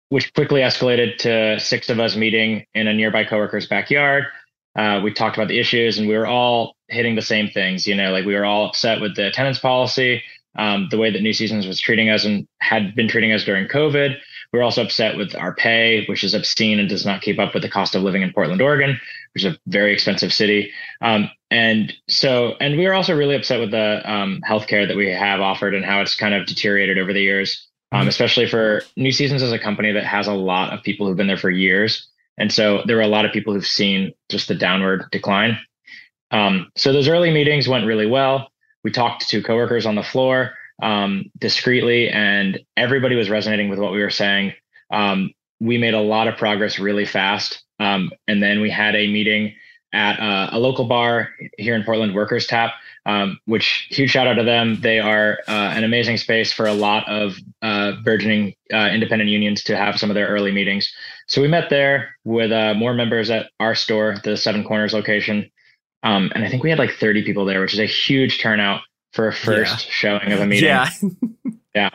which 0.09 0.33
quickly 0.33 0.61
escalated 0.61 1.17
to 1.17 1.59
six 1.59 1.89
of 1.89 1.99
us 1.99 2.15
meeting 2.15 2.65
in 2.73 2.87
a 2.87 2.93
nearby 2.93 3.23
coworker's 3.23 3.67
backyard. 3.67 4.25
Uh, 4.75 5.01
we 5.03 5.13
talked 5.13 5.37
about 5.37 5.47
the 5.47 5.59
issues 5.59 5.97
and 5.97 6.07
we 6.07 6.17
were 6.17 6.25
all 6.25 6.75
hitting 6.87 7.15
the 7.15 7.21
same 7.21 7.49
things. 7.49 7.85
You 7.87 7.95
know, 7.95 8.11
like 8.11 8.25
we 8.25 8.35
were 8.35 8.45
all 8.45 8.67
upset 8.67 9.01
with 9.01 9.15
the 9.15 9.27
attendance 9.27 9.59
policy, 9.59 10.21
um, 10.55 10.87
the 10.89 10.97
way 10.97 11.11
that 11.11 11.21
New 11.21 11.33
Seasons 11.33 11.67
was 11.67 11.79
treating 11.79 12.09
us 12.09 12.25
and 12.25 12.47
had 12.59 12.95
been 12.95 13.07
treating 13.07 13.31
us 13.31 13.43
during 13.43 13.67
COVID. 13.67 14.17
We 14.53 14.59
were 14.59 14.63
also 14.63 14.83
upset 14.83 15.17
with 15.17 15.35
our 15.35 15.53
pay, 15.55 16.05
which 16.05 16.23
is 16.23 16.35
obscene 16.35 16.79
and 16.79 16.87
does 16.87 17.05
not 17.05 17.23
keep 17.23 17.39
up 17.39 17.55
with 17.55 17.63
the 17.63 17.69
cost 17.69 17.95
of 17.95 18.03
living 18.03 18.21
in 18.21 18.31
Portland, 18.31 18.61
Oregon. 18.61 18.99
which 19.33 19.43
is 19.43 19.53
a 19.53 19.57
very 19.67 19.91
expensive 19.93 20.31
city. 20.31 20.71
Um, 21.01 21.29
and 21.49 21.91
so, 22.07 22.55
and 22.59 22.77
we 22.77 22.85
were 22.85 22.93
also 22.93 23.15
really 23.15 23.35
upset 23.35 23.59
with 23.59 23.71
the 23.71 24.01
um, 24.09 24.41
healthcare 24.47 24.87
that 24.87 24.95
we 24.95 25.09
have 25.09 25.41
offered 25.41 25.73
and 25.73 25.83
how 25.83 26.01
it's 26.01 26.15
kind 26.15 26.35
of 26.35 26.45
deteriorated 26.45 26.99
over 26.99 27.13
the 27.13 27.21
years, 27.21 27.67
um, 27.91 28.01
mm-hmm. 28.01 28.09
especially 28.09 28.47
for 28.47 28.83
New 28.95 29.11
Seasons 29.11 29.41
as 29.41 29.51
a 29.51 29.59
company 29.59 29.91
that 29.91 30.05
has 30.05 30.27
a 30.27 30.33
lot 30.33 30.71
of 30.71 30.83
people 30.83 31.07
who've 31.07 31.17
been 31.17 31.27
there 31.27 31.37
for 31.37 31.49
years. 31.49 32.07
And 32.37 32.51
so 32.51 32.81
there 32.85 32.95
were 32.95 33.03
a 33.03 33.07
lot 33.07 33.25
of 33.25 33.31
people 33.31 33.53
who've 33.53 33.65
seen 33.65 34.13
just 34.29 34.47
the 34.47 34.55
downward 34.55 35.05
decline. 35.11 35.57
Um, 36.31 36.71
so 36.75 36.93
those 36.93 37.07
early 37.07 37.31
meetings 37.31 37.67
went 37.67 37.85
really 37.85 38.07
well. 38.07 38.49
We 38.83 38.91
talked 38.91 39.29
to 39.29 39.41
coworkers 39.41 39.85
on 39.85 39.95
the 39.95 40.03
floor 40.03 40.53
um, 40.83 41.31
discreetly, 41.39 42.09
and 42.09 42.59
everybody 42.77 43.15
was 43.15 43.29
resonating 43.29 43.69
with 43.69 43.79
what 43.79 43.93
we 43.93 44.01
were 44.01 44.09
saying. 44.09 44.53
Um, 44.91 45.31
we 45.59 45.77
made 45.77 45.93
a 45.93 46.01
lot 46.01 46.27
of 46.27 46.37
progress 46.37 46.77
really 46.77 47.05
fast. 47.05 47.63
Um, 47.79 48.11
and 48.27 48.43
then 48.43 48.61
we 48.61 48.69
had 48.69 48.95
a 48.95 49.07
meeting 49.07 49.55
at 49.93 50.19
uh, 50.19 50.49
a 50.51 50.59
local 50.59 50.85
bar 50.85 51.29
here 51.57 51.75
in 51.75 51.83
Portland, 51.83 52.13
Workers 52.13 52.47
Tap, 52.47 52.73
um, 53.05 53.39
which 53.45 53.87
huge 53.89 54.09
shout 54.09 54.27
out 54.27 54.33
to 54.35 54.43
them. 54.43 54.81
They 54.81 54.99
are 54.99 55.39
uh, 55.47 55.71
an 55.75 55.83
amazing 55.83 56.17
space 56.17 56.51
for 56.51 56.65
a 56.65 56.73
lot 56.73 57.07
of 57.07 57.37
uh, 57.61 57.93
burgeoning 58.03 58.55
uh, 58.73 58.89
independent 58.91 59.29
unions 59.29 59.63
to 59.63 59.77
have 59.77 59.99
some 59.99 60.09
of 60.09 60.15
their 60.15 60.27
early 60.27 60.51
meetings. 60.51 60.91
So 61.27 61.41
we 61.41 61.47
met 61.47 61.69
there 61.69 62.15
with 62.25 62.51
uh, 62.51 62.73
more 62.73 62.93
members 62.93 63.29
at 63.29 63.49
our 63.59 63.75
store, 63.75 64.17
the 64.23 64.35
Seven 64.35 64.63
Corners 64.63 64.93
location. 64.93 65.49
Um, 66.01 66.31
and 66.35 66.43
I 66.43 66.49
think 66.49 66.63
we 66.63 66.69
had 66.69 66.79
like 66.79 66.95
30 66.95 67.23
people 67.23 67.45
there, 67.45 67.61
which 67.61 67.73
is 67.73 67.79
a 67.79 67.85
huge 67.85 68.41
turnout 68.41 68.81
for 69.13 69.27
a 69.27 69.33
first 69.33 69.85
yeah. 69.85 69.91
showing 69.91 70.31
of 70.31 70.39
a 70.39 70.45
meeting. 70.45 70.69
Yeah. 70.69 70.89
yeah. 71.75 71.89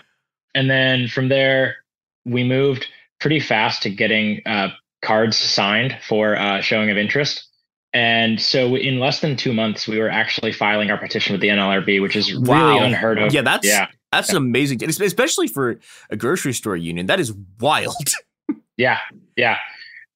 And 0.55 0.71
then 0.71 1.09
from 1.09 1.29
there, 1.29 1.77
we 2.25 2.45
moved 2.45 2.87
pretty 3.21 3.41
fast 3.41 3.83
to 3.83 3.91
getting 3.91 4.41
uh, 4.47 4.69
cards 5.03 5.37
signed 5.37 5.97
for 6.07 6.37
uh, 6.37 6.61
showing 6.61 6.91
of 6.91 6.97
interest. 6.97 7.45
And 7.93 8.41
so 8.41 8.77
in 8.77 8.99
less 8.99 9.21
than 9.21 9.37
two 9.37 9.53
months, 9.53 9.89
we 9.89 9.99
were 9.99 10.11
actually 10.11 10.53
filing 10.53 10.91
our 10.91 10.99
petition 10.99 11.33
with 11.33 11.41
the 11.41 11.49
NLRB, 11.49 12.03
which 12.03 12.17
is 12.17 12.33
really 12.35 12.79
unheard 12.79 13.19
of. 13.19 13.33
Yeah, 13.33 13.43
that's 13.43 13.67
yeah. 13.67 13.89
that's 14.13 14.33
yeah. 14.33 14.37
amazing, 14.37 14.85
especially 14.85 15.49
for 15.49 15.81
a 16.11 16.17
grocery 16.17 16.53
store 16.53 16.77
union. 16.77 17.07
That 17.07 17.19
is 17.19 17.33
wild. 17.59 17.97
yeah, 18.77 18.99
yeah. 19.37 19.57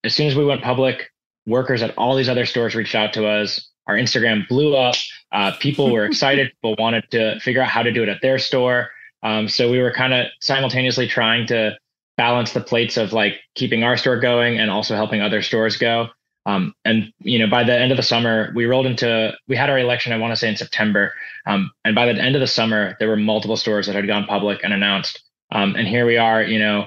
As 0.04 0.14
soon 0.14 0.26
as 0.26 0.36
we 0.36 0.44
went 0.44 0.62
public, 0.62 1.10
workers 1.46 1.82
at 1.82 1.96
all 1.96 2.14
these 2.14 2.28
other 2.28 2.44
stores 2.44 2.74
reached 2.74 2.94
out 2.94 3.14
to 3.14 3.26
us. 3.26 3.71
Our 3.86 3.96
Instagram 3.96 4.46
blew 4.48 4.76
up. 4.76 4.94
Uh, 5.32 5.52
people 5.60 5.90
were 5.90 6.04
excited. 6.10 6.52
people 6.52 6.76
wanted 6.78 7.10
to 7.10 7.38
figure 7.40 7.62
out 7.62 7.68
how 7.68 7.82
to 7.82 7.92
do 7.92 8.02
it 8.02 8.08
at 8.08 8.22
their 8.22 8.38
store. 8.38 8.90
Um, 9.22 9.48
so 9.48 9.70
we 9.70 9.78
were 9.78 9.92
kind 9.92 10.12
of 10.12 10.26
simultaneously 10.40 11.06
trying 11.06 11.46
to 11.46 11.76
balance 12.16 12.52
the 12.52 12.60
plates 12.60 12.96
of 12.96 13.12
like 13.12 13.40
keeping 13.54 13.84
our 13.84 13.96
store 13.96 14.18
going 14.18 14.58
and 14.58 14.70
also 14.70 14.94
helping 14.94 15.20
other 15.20 15.42
stores 15.42 15.76
go. 15.76 16.08
Um, 16.44 16.74
and 16.84 17.12
you 17.20 17.38
know, 17.38 17.46
by 17.46 17.62
the 17.64 17.78
end 17.78 17.92
of 17.92 17.96
the 17.96 18.02
summer, 18.02 18.52
we 18.54 18.66
rolled 18.66 18.86
into 18.86 19.32
we 19.46 19.56
had 19.56 19.70
our 19.70 19.78
election. 19.78 20.12
I 20.12 20.18
want 20.18 20.32
to 20.32 20.36
say 20.36 20.48
in 20.48 20.56
September, 20.56 21.12
um, 21.46 21.70
and 21.84 21.94
by 21.94 22.06
the 22.06 22.20
end 22.20 22.34
of 22.34 22.40
the 22.40 22.48
summer, 22.48 22.96
there 22.98 23.08
were 23.08 23.16
multiple 23.16 23.56
stores 23.56 23.86
that 23.86 23.94
had 23.94 24.06
gone 24.06 24.24
public 24.26 24.60
and 24.64 24.72
announced. 24.72 25.22
Um, 25.52 25.76
and 25.76 25.86
here 25.86 26.04
we 26.04 26.16
are. 26.16 26.42
You 26.42 26.58
know, 26.58 26.86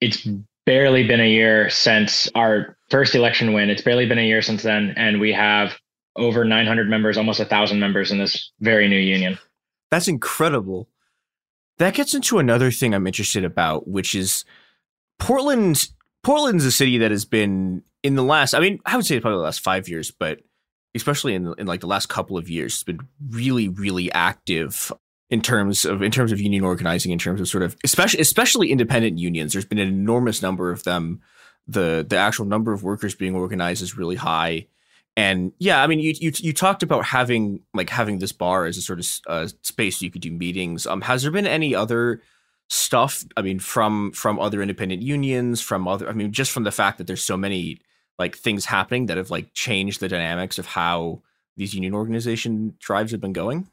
it's 0.00 0.26
barely 0.64 1.06
been 1.06 1.20
a 1.20 1.28
year 1.28 1.70
since 1.70 2.28
our 2.34 2.76
first 2.90 3.14
election 3.14 3.52
win. 3.52 3.70
It's 3.70 3.82
barely 3.82 4.06
been 4.06 4.18
a 4.18 4.26
year 4.26 4.42
since 4.42 4.64
then, 4.64 4.92
and 4.96 5.20
we 5.20 5.32
have 5.32 5.78
over 6.16 6.44
900 6.44 6.88
members, 6.88 7.16
almost 7.16 7.40
a 7.40 7.44
thousand 7.44 7.80
members 7.80 8.10
in 8.10 8.18
this 8.18 8.50
very 8.60 8.88
new 8.88 8.98
union. 8.98 9.38
That's 9.90 10.08
incredible. 10.08 10.88
That 11.78 11.94
gets 11.94 12.14
into 12.14 12.38
another 12.38 12.70
thing 12.70 12.94
I'm 12.94 13.06
interested 13.06 13.44
about, 13.44 13.86
which 13.88 14.14
is 14.14 14.44
Portland. 15.18 15.88
Portland's 16.22 16.64
a 16.64 16.72
city 16.72 16.98
that 16.98 17.10
has 17.10 17.24
been 17.24 17.82
in 18.02 18.14
the 18.14 18.22
last, 18.22 18.54
I 18.54 18.60
mean, 18.60 18.80
I 18.86 18.96
would 18.96 19.06
say 19.06 19.20
probably 19.20 19.38
the 19.38 19.44
last 19.44 19.60
five 19.60 19.88
years, 19.88 20.10
but 20.10 20.40
especially 20.94 21.34
in 21.34 21.54
in 21.58 21.66
like 21.66 21.80
the 21.80 21.86
last 21.86 22.08
couple 22.08 22.38
of 22.38 22.48
years, 22.48 22.74
it's 22.74 22.82
been 22.82 23.06
really, 23.28 23.68
really 23.68 24.10
active 24.12 24.90
in 25.28 25.40
terms 25.42 25.84
of 25.84 26.02
in 26.02 26.10
terms 26.10 26.32
of 26.32 26.40
union 26.40 26.64
organizing, 26.64 27.12
in 27.12 27.18
terms 27.18 27.40
of 27.40 27.48
sort 27.48 27.62
of 27.62 27.76
especially 27.84 28.20
especially 28.20 28.70
independent 28.70 29.18
unions. 29.18 29.52
There's 29.52 29.64
been 29.64 29.78
an 29.78 29.88
enormous 29.88 30.42
number 30.42 30.70
of 30.70 30.84
them. 30.84 31.20
The 31.68 32.04
the 32.08 32.16
actual 32.16 32.46
number 32.46 32.72
of 32.72 32.82
workers 32.82 33.14
being 33.14 33.34
organized 33.34 33.82
is 33.82 33.96
really 33.96 34.16
high. 34.16 34.66
And 35.16 35.52
yeah, 35.58 35.82
I 35.82 35.86
mean, 35.86 35.98
you 35.98 36.12
you 36.20 36.30
you 36.36 36.52
talked 36.52 36.82
about 36.82 37.04
having 37.06 37.60
like 37.72 37.88
having 37.88 38.18
this 38.18 38.32
bar 38.32 38.66
as 38.66 38.76
a 38.76 38.82
sort 38.82 38.98
of 38.98 39.08
uh, 39.26 39.48
space 39.62 40.02
you 40.02 40.10
could 40.10 40.20
do 40.20 40.30
meetings. 40.30 40.86
Um, 40.86 41.00
has 41.00 41.22
there 41.22 41.30
been 41.30 41.46
any 41.46 41.74
other 41.74 42.20
stuff? 42.68 43.24
I 43.36 43.42
mean, 43.42 43.58
from 43.58 44.12
from 44.12 44.38
other 44.38 44.60
independent 44.60 45.00
unions, 45.00 45.62
from 45.62 45.88
other, 45.88 46.08
I 46.08 46.12
mean, 46.12 46.32
just 46.32 46.52
from 46.52 46.64
the 46.64 46.70
fact 46.70 46.98
that 46.98 47.06
there's 47.06 47.22
so 47.22 47.36
many 47.36 47.80
like 48.18 48.36
things 48.36 48.66
happening 48.66 49.06
that 49.06 49.16
have 49.16 49.30
like 49.30 49.52
changed 49.54 50.00
the 50.00 50.08
dynamics 50.08 50.58
of 50.58 50.66
how 50.66 51.22
these 51.56 51.74
union 51.74 51.94
organization 51.94 52.74
drives 52.78 53.12
have 53.12 53.20
been 53.20 53.32
going? 53.32 53.66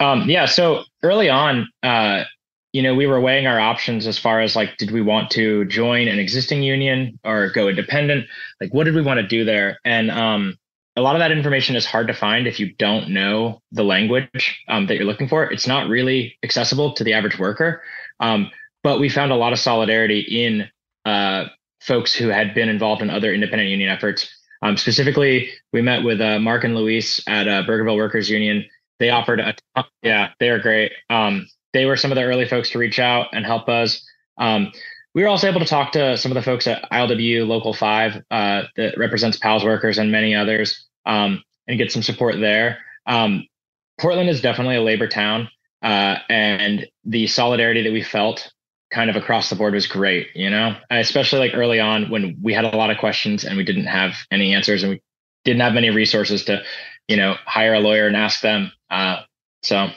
Um, 0.00 0.28
yeah. 0.28 0.46
So 0.46 0.84
early 1.02 1.28
on, 1.28 1.68
uh, 1.82 2.24
you 2.72 2.82
know, 2.82 2.94
we 2.94 3.06
were 3.06 3.20
weighing 3.20 3.46
our 3.46 3.58
options 3.58 4.06
as 4.06 4.18
far 4.18 4.40
as 4.40 4.54
like, 4.54 4.76
did 4.76 4.90
we 4.90 5.02
want 5.02 5.30
to 5.32 5.64
join 5.64 6.08
an 6.08 6.18
existing 6.18 6.62
union 6.62 7.18
or 7.24 7.50
go 7.50 7.68
independent? 7.68 8.26
Like, 8.60 8.72
what 8.72 8.84
did 8.84 8.94
we 8.94 9.02
want 9.02 9.18
to 9.18 9.26
do 9.26 9.44
there? 9.44 9.78
And 9.84 10.10
um, 10.10 10.56
a 10.96 11.02
lot 11.02 11.16
of 11.16 11.20
that 11.20 11.32
information 11.32 11.76
is 11.76 11.86
hard 11.86 12.06
to 12.06 12.14
find 12.14 12.46
if 12.46 12.60
you 12.60 12.74
don't 12.74 13.10
know 13.10 13.60
the 13.72 13.82
language 13.82 14.62
um, 14.68 14.86
that 14.86 14.96
you're 14.96 15.04
looking 15.04 15.28
for. 15.28 15.50
It's 15.50 15.66
not 15.66 15.88
really 15.88 16.38
accessible 16.42 16.94
to 16.94 17.04
the 17.04 17.12
average 17.12 17.38
worker. 17.38 17.82
Um, 18.20 18.50
but 18.82 19.00
we 19.00 19.08
found 19.08 19.32
a 19.32 19.36
lot 19.36 19.52
of 19.52 19.58
solidarity 19.58 20.20
in 20.20 20.68
uh, 21.04 21.46
folks 21.80 22.14
who 22.14 22.28
had 22.28 22.54
been 22.54 22.68
involved 22.68 23.02
in 23.02 23.10
other 23.10 23.32
independent 23.32 23.70
union 23.70 23.90
efforts. 23.90 24.28
Um, 24.62 24.76
specifically, 24.76 25.50
we 25.72 25.82
met 25.82 26.04
with 26.04 26.20
uh, 26.20 26.38
Mark 26.38 26.64
and 26.64 26.74
Luis 26.76 27.22
at 27.26 27.48
uh, 27.48 27.62
Burgerville 27.64 27.96
Workers 27.96 28.28
Union. 28.28 28.64
They 28.98 29.08
offered 29.08 29.40
a 29.40 29.54
yeah, 30.02 30.30
they 30.38 30.50
are 30.50 30.58
great. 30.58 30.92
They 31.72 31.84
were 31.84 31.96
some 31.96 32.10
of 32.10 32.16
the 32.16 32.24
early 32.24 32.46
folks 32.46 32.70
to 32.70 32.78
reach 32.78 32.98
out 32.98 33.28
and 33.32 33.44
help 33.44 33.68
us. 33.68 34.04
Um, 34.38 34.72
we 35.14 35.22
were 35.22 35.28
also 35.28 35.48
able 35.48 35.60
to 35.60 35.66
talk 35.66 35.92
to 35.92 36.16
some 36.16 36.30
of 36.30 36.34
the 36.34 36.42
folks 36.42 36.66
at 36.66 36.88
ILW 36.90 37.46
Local 37.46 37.74
Five 37.74 38.22
uh, 38.30 38.62
that 38.76 38.96
represents 38.96 39.36
Powell's 39.36 39.64
workers 39.64 39.98
and 39.98 40.12
many 40.12 40.34
others, 40.34 40.86
um, 41.06 41.42
and 41.66 41.78
get 41.78 41.92
some 41.92 42.02
support 42.02 42.38
there. 42.38 42.78
Um, 43.06 43.46
Portland 44.00 44.30
is 44.30 44.40
definitely 44.40 44.76
a 44.76 44.82
labor 44.82 45.08
town, 45.08 45.48
uh, 45.82 46.16
and 46.28 46.86
the 47.04 47.26
solidarity 47.26 47.82
that 47.82 47.92
we 47.92 48.02
felt 48.02 48.52
kind 48.90 49.08
of 49.08 49.16
across 49.16 49.50
the 49.50 49.56
board 49.56 49.74
was 49.74 49.86
great, 49.86 50.28
you 50.34 50.50
know, 50.50 50.76
especially 50.90 51.38
like 51.38 51.54
early 51.54 51.78
on 51.78 52.10
when 52.10 52.36
we 52.42 52.52
had 52.52 52.64
a 52.64 52.76
lot 52.76 52.90
of 52.90 52.98
questions 52.98 53.44
and 53.44 53.56
we 53.56 53.64
didn't 53.64 53.86
have 53.86 54.14
any 54.30 54.52
answers 54.52 54.82
and 54.82 54.92
we 54.92 55.02
didn't 55.44 55.60
have 55.60 55.72
many 55.72 55.90
resources 55.90 56.44
to, 56.44 56.60
you 57.06 57.16
know, 57.16 57.36
hire 57.46 57.74
a 57.74 57.80
lawyer 57.80 58.06
and 58.06 58.16
ask 58.16 58.40
them. 58.40 58.72
Uh, 58.90 59.20
so 59.62 59.88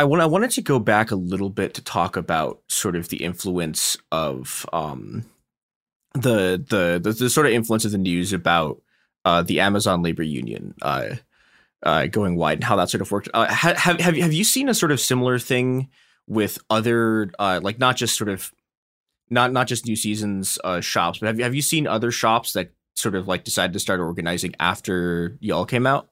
I 0.00 0.04
want 0.04 0.22
I 0.22 0.26
wanted 0.26 0.50
to 0.52 0.62
go 0.62 0.78
back 0.78 1.10
a 1.10 1.14
little 1.14 1.50
bit 1.50 1.74
to 1.74 1.84
talk 1.84 2.16
about 2.16 2.62
sort 2.70 2.96
of 2.96 3.10
the 3.10 3.22
influence 3.22 3.98
of 4.10 4.64
um 4.72 5.26
the 6.14 6.64
the 6.66 6.98
the, 7.02 7.12
the 7.12 7.28
sort 7.28 7.46
of 7.46 7.52
influence 7.52 7.84
of 7.84 7.92
the 7.92 7.98
news 7.98 8.32
about 8.32 8.80
uh 9.26 9.42
the 9.42 9.60
Amazon 9.60 10.00
labor 10.00 10.22
union 10.22 10.74
uh 10.80 11.16
uh 11.82 12.06
going 12.06 12.36
wide 12.36 12.56
and 12.56 12.64
how 12.64 12.76
that 12.76 12.88
sort 12.88 13.02
of 13.02 13.12
worked. 13.12 13.28
Uh, 13.34 13.52
have 13.52 13.76
have 13.76 13.98
have 13.98 14.32
you 14.32 14.42
seen 14.42 14.70
a 14.70 14.74
sort 14.74 14.90
of 14.90 15.00
similar 15.00 15.38
thing 15.38 15.90
with 16.26 16.58
other 16.70 17.30
uh, 17.38 17.60
like 17.62 17.78
not 17.78 17.96
just 17.96 18.16
sort 18.16 18.30
of 18.30 18.54
not 19.28 19.52
not 19.52 19.66
just 19.66 19.84
new 19.84 19.96
seasons 19.96 20.58
uh, 20.64 20.80
shops, 20.80 21.18
but 21.18 21.26
have 21.26 21.36
you 21.36 21.44
have 21.44 21.54
you 21.54 21.60
seen 21.60 21.86
other 21.86 22.10
shops 22.10 22.54
that 22.54 22.72
sort 22.96 23.14
of 23.14 23.28
like 23.28 23.44
decided 23.44 23.74
to 23.74 23.78
start 23.78 24.00
organizing 24.00 24.54
after 24.58 25.36
y'all 25.40 25.66
came 25.66 25.86
out? 25.86 26.08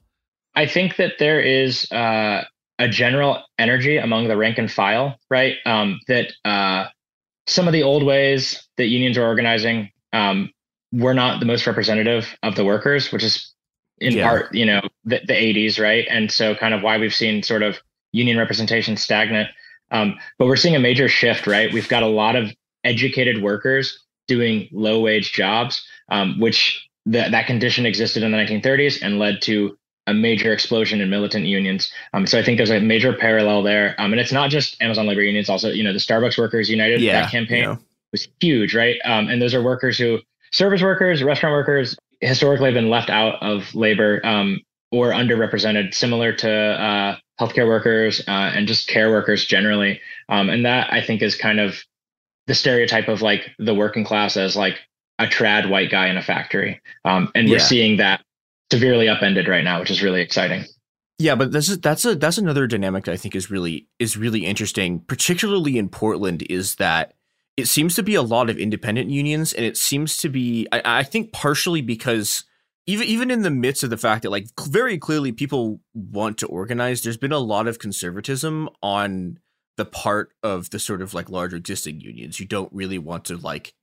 I 0.55 0.67
think 0.67 0.97
that 0.97 1.15
there 1.19 1.41
is 1.41 1.91
uh, 1.91 2.45
a 2.79 2.89
general 2.89 3.43
energy 3.59 3.97
among 3.97 4.29
the 4.29 4.37
rank 4.37 4.59
and 4.59 4.71
file, 4.71 5.19
right? 5.31 5.57
Um, 5.67 6.01
that 6.09 6.33
uh, 6.45 6.87
some 7.47 7.67
of 7.67 7.73
the 7.73 7.83
old 7.83 8.05
ways 8.05 8.69
that 8.77 8.87
unions 8.87 9.19
are 9.19 9.25
organizing 9.25 9.91
um, 10.13 10.51
were 10.93 11.15
not 11.15 11.41
the 11.41 11.47
most 11.47 11.67
representative 11.67 12.37
of 12.43 12.55
the 12.55 12.65
workers, 12.65 13.13
which 13.13 13.25
is 13.25 13.53
in 13.99 14.13
yeah. 14.13 14.29
part, 14.29 14.55
you 14.55 14.65
know, 14.65 14.81
the, 15.05 15.21
the 15.27 15.33
80s, 15.33 15.83
right? 15.83 16.07
And 16.09 16.31
so, 16.31 16.55
kind 16.55 16.73
of 16.73 16.83
why 16.83 16.99
we've 16.99 17.15
seen 17.15 17.43
sort 17.43 17.63
of 17.63 17.79
union 18.13 18.39
representation 18.39 18.97
stagnant. 18.97 19.49
Um, 19.91 20.17
but 20.39 20.47
we're 20.47 20.57
seeing 20.57 20.77
a 20.77 20.81
major 20.81 21.09
shift, 21.09 21.47
right? 21.47 21.73
We've 21.73 21.89
got 21.89 22.03
a 22.03 22.07
lot 22.07 22.37
of 22.37 22.53
educated 22.85 23.43
workers 23.43 24.05
doing 24.29 24.69
low 24.71 25.01
wage 25.01 25.33
jobs, 25.33 25.85
um, 26.11 26.39
which 26.39 26.89
th- 27.11 27.31
that 27.31 27.47
condition 27.47 27.87
existed 27.87 28.23
in 28.23 28.31
the 28.31 28.39
1930s 28.39 29.03
and 29.03 29.19
led 29.19 29.43
to 29.43 29.77
a 30.09 30.15
major 30.15 30.53
explosion 30.53 31.01
in 31.01 31.11
militant 31.11 31.47
unions. 31.47 31.93
Um, 32.15 32.27
so 32.27 32.39
I 32.39 32.43
think 32.43 32.57
there's 32.57 32.71
a 32.71 32.81
major 32.81 33.13
parallel 33.13 33.63
there. 33.63 33.95
Um, 33.99 34.13
and 34.13 34.21
it's 34.21 34.33
not 34.33 34.51
just 34.51 34.81
Amazon 34.83 35.07
labor 35.07 35.23
unions, 35.23 35.49
also, 35.49 35.71
you 35.71 35.85
know, 35.85 35.93
the 35.93 35.99
Starbucks 35.99 36.39
Workers 36.39 36.71
United, 36.71 37.01
yeah, 37.01 37.21
that 37.21 37.31
campaign 37.31 37.65
yeah. 37.65 37.77
was 38.13 38.27
huge, 38.41 38.75
right? 38.75 38.99
Um, 39.05 39.29
and 39.29 39.41
those 39.41 39.55
are 39.55 39.63
workers 39.63 39.99
who, 39.99 40.19
service 40.53 40.83
workers, 40.83 41.23
restaurant 41.23 41.53
workers, 41.53 41.97
historically 42.21 42.67
have 42.67 42.75
been 42.75 42.91
left 42.91 43.11
out 43.11 43.41
of 43.43 43.75
labor 43.75 44.25
um, 44.25 44.61
or 44.91 45.11
underrepresented, 45.11 45.95
similar 45.95 46.33
to 46.33 46.51
uh, 46.51 47.17
healthcare 47.41 47.67
workers 47.67 48.21
uh, 48.27 48.53
and 48.55 48.67
just 48.67 48.89
care 48.89 49.11
workers 49.11 49.45
generally. 49.45 50.01
Um, 50.29 50.49
and 50.49 50.65
that 50.65 50.93
I 50.93 51.03
think 51.03 51.23
is 51.23 51.37
kind 51.37 51.61
of 51.61 51.77
the 52.47 52.55
stereotype 52.55 53.09
of 53.09 53.21
like 53.21 53.51
the 53.59 53.75
working 53.75 54.05
class 54.05 54.37
as 54.37 54.57
like 54.57 54.79
a 55.19 55.27
trad 55.27 55.69
white 55.69 55.91
guy 55.91 56.09
in 56.09 56.17
a 56.17 56.23
factory. 56.23 56.81
Um, 57.05 57.31
and 57.35 57.49
we're 57.49 57.59
seeing 57.59 57.99
that 57.99 58.23
severely 58.71 59.09
upended 59.09 59.49
right 59.49 59.65
now, 59.65 59.81
which 59.81 59.91
is 59.91 60.03
really 60.03 60.21
exciting. 60.21 60.65
Yeah, 61.19 61.35
but 61.35 61.51
this 61.51 61.69
is 61.69 61.81
that's 61.81 62.05
a 62.05 62.15
that's 62.15 62.39
another 62.39 62.67
dynamic 62.67 63.09
I 63.09 63.17
think 63.17 63.35
is 63.35 63.51
really 63.51 63.89
is 63.99 64.17
really 64.17 64.47
interesting, 64.47 65.01
particularly 65.01 65.77
in 65.77 65.89
Portland, 65.89 66.45
is 66.49 66.77
that 66.77 67.15
it 67.57 67.67
seems 67.67 67.97
to 67.97 68.05
be 68.05 68.15
a 68.15 68.23
lot 68.23 68.49
of 68.49 68.57
independent 68.57 69.11
unions, 69.11 69.53
and 69.53 69.65
it 69.65 69.77
seems 69.77 70.17
to 70.19 70.29
be 70.29 70.69
I, 70.71 70.83
I 70.85 71.03
think 71.03 71.33
partially 71.33 71.83
because 71.83 72.45
even 72.87 73.07
even 73.09 73.31
in 73.33 73.43
the 73.43 73.51
midst 73.51 73.83
of 73.83 73.91
the 73.91 73.97
fact 73.97 74.23
that 74.23 74.31
like 74.31 74.47
very 74.69 74.97
clearly 74.97 75.33
people 75.33 75.81
want 75.93 76.39
to 76.39 76.47
organize, 76.47 77.03
there's 77.03 77.17
been 77.17 77.33
a 77.33 77.39
lot 77.39 77.67
of 77.67 77.81
conservatism 77.81 78.69
on 78.81 79.41
the 79.77 79.85
part 79.85 80.33
of 80.43 80.71
the 80.71 80.79
sort 80.79 81.03
of 81.03 81.15
like 81.15 81.29
larger 81.29 81.57
existing 81.57 82.01
unions. 82.01 82.39
You 82.39 82.47
don't 82.47 82.73
really 82.73 82.99
want 82.99 83.25
to 83.27 83.37
like 83.37 83.75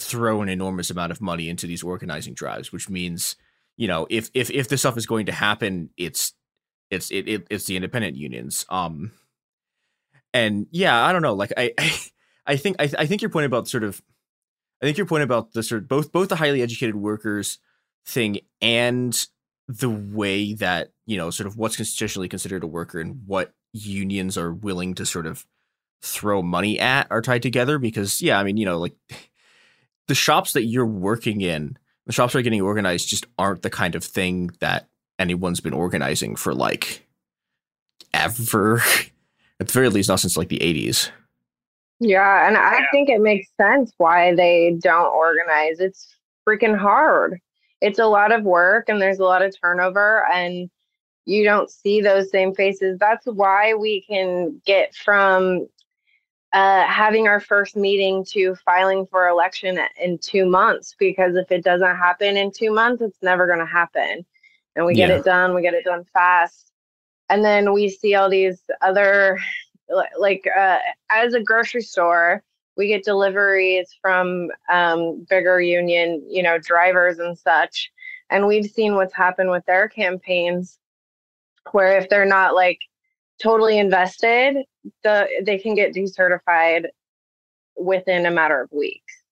throw 0.00 0.42
an 0.42 0.48
enormous 0.48 0.90
amount 0.90 1.12
of 1.12 1.20
money 1.20 1.48
into 1.48 1.68
these 1.68 1.84
organizing 1.84 2.34
drives, 2.34 2.72
which 2.72 2.88
means 2.88 3.36
you 3.80 3.88
know 3.88 4.06
if 4.10 4.30
if 4.34 4.50
if 4.50 4.68
this 4.68 4.82
stuff 4.82 4.98
is 4.98 5.06
going 5.06 5.24
to 5.26 5.32
happen, 5.32 5.88
it's 5.96 6.34
it's 6.90 7.10
it, 7.10 7.26
it 7.26 7.46
it's 7.48 7.64
the 7.64 7.76
independent 7.76 8.14
unions. 8.14 8.66
Um, 8.68 9.12
and 10.34 10.66
yeah, 10.70 11.02
I 11.02 11.12
don't 11.12 11.22
know. 11.22 11.32
Like 11.32 11.54
I, 11.56 11.72
I, 11.78 12.00
I 12.46 12.56
think 12.56 12.76
I, 12.78 12.90
I 12.98 13.06
think 13.06 13.22
your 13.22 13.30
point 13.30 13.46
about 13.46 13.68
sort 13.68 13.82
of, 13.82 14.02
I 14.82 14.84
think 14.84 14.98
your 14.98 15.06
point 15.06 15.22
about 15.22 15.54
the 15.54 15.62
sort 15.62 15.82
of 15.82 15.88
both 15.88 16.12
both 16.12 16.28
the 16.28 16.36
highly 16.36 16.60
educated 16.60 16.94
workers 16.94 17.58
thing 18.04 18.40
and 18.60 19.26
the 19.66 19.88
way 19.88 20.52
that 20.52 20.92
you 21.06 21.16
know 21.16 21.30
sort 21.30 21.46
of 21.46 21.56
what's 21.56 21.78
constitutionally 21.78 22.28
considered 22.28 22.62
a 22.62 22.66
worker 22.66 23.00
and 23.00 23.22
what 23.24 23.54
unions 23.72 24.36
are 24.36 24.52
willing 24.52 24.92
to 24.96 25.06
sort 25.06 25.24
of 25.24 25.46
throw 26.02 26.42
money 26.42 26.78
at 26.78 27.06
are 27.10 27.22
tied 27.22 27.42
together 27.42 27.78
because 27.78 28.20
yeah 28.20 28.38
i 28.38 28.42
mean 28.42 28.56
you 28.56 28.64
know 28.64 28.78
like 28.78 28.96
the 30.08 30.14
shops 30.14 30.54
that 30.54 30.64
you're 30.64 30.86
working 30.86 31.40
in 31.40 31.76
the 32.10 32.14
shops 32.14 32.34
are 32.34 32.42
getting 32.42 32.60
organized 32.60 33.08
just 33.08 33.24
aren't 33.38 33.62
the 33.62 33.70
kind 33.70 33.94
of 33.94 34.02
thing 34.02 34.50
that 34.58 34.88
anyone's 35.20 35.60
been 35.60 35.72
organizing 35.72 36.34
for 36.34 36.52
like 36.52 37.06
ever. 38.12 38.82
At 39.60 39.68
the 39.68 39.72
very 39.72 39.88
least, 39.90 40.08
not 40.08 40.18
since 40.18 40.36
like 40.36 40.48
the 40.48 40.58
80s. 40.58 41.10
Yeah, 42.00 42.48
and 42.48 42.56
I 42.56 42.80
think 42.90 43.10
it 43.10 43.20
makes 43.20 43.46
sense 43.56 43.92
why 43.98 44.34
they 44.34 44.76
don't 44.82 45.14
organize. 45.14 45.78
It's 45.78 46.16
freaking 46.48 46.76
hard. 46.76 47.38
It's 47.80 48.00
a 48.00 48.06
lot 48.06 48.32
of 48.32 48.42
work 48.42 48.88
and 48.88 49.00
there's 49.00 49.20
a 49.20 49.24
lot 49.24 49.42
of 49.42 49.54
turnover 49.62 50.26
and 50.32 50.68
you 51.26 51.44
don't 51.44 51.70
see 51.70 52.00
those 52.00 52.28
same 52.32 52.56
faces. 52.56 52.98
That's 52.98 53.26
why 53.26 53.74
we 53.74 54.02
can 54.02 54.60
get 54.66 54.96
from 54.96 55.68
uh, 56.52 56.84
having 56.84 57.28
our 57.28 57.40
first 57.40 57.76
meeting 57.76 58.24
to 58.24 58.56
filing 58.56 59.06
for 59.06 59.28
election 59.28 59.78
in 60.00 60.18
two 60.18 60.44
months 60.44 60.96
because 60.98 61.36
if 61.36 61.50
it 61.52 61.62
doesn't 61.62 61.96
happen 61.96 62.36
in 62.36 62.50
two 62.50 62.72
months, 62.72 63.02
it's 63.02 63.22
never 63.22 63.46
going 63.46 63.60
to 63.60 63.66
happen. 63.66 64.24
And 64.74 64.86
we 64.86 64.94
get 64.94 65.10
yeah. 65.10 65.16
it 65.16 65.24
done 65.24 65.54
we 65.54 65.62
get 65.62 65.74
it 65.74 65.84
done 65.84 66.04
fast. 66.12 66.72
And 67.28 67.44
then 67.44 67.72
we 67.72 67.88
see 67.88 68.14
all 68.14 68.28
these 68.28 68.62
other 68.80 69.38
like 70.18 70.46
uh, 70.56 70.78
as 71.10 71.34
a 71.34 71.40
grocery 71.40 71.82
store 71.82 72.42
we 72.76 72.88
get 72.88 73.04
deliveries 73.04 73.94
from 74.00 74.50
um, 74.72 75.26
bigger 75.28 75.60
union 75.60 76.24
you 76.28 76.42
know 76.42 76.58
drivers 76.58 77.18
and 77.18 77.38
such. 77.38 77.90
And 78.30 78.46
we've 78.46 78.70
seen 78.70 78.94
what's 78.94 79.14
happened 79.14 79.50
with 79.50 79.64
their 79.66 79.88
campaigns 79.88 80.78
where 81.72 81.98
if 81.98 82.08
they're 82.08 82.24
not 82.24 82.54
like 82.54 82.80
totally 83.40 83.78
invested 83.78 84.56
the 85.02 85.28
they 85.44 85.58
can 85.58 85.74
get 85.74 85.94
decertified 85.94 86.86
within 87.76 88.26
a 88.26 88.30
matter 88.30 88.60
of 88.60 88.70
weeks 88.72 89.22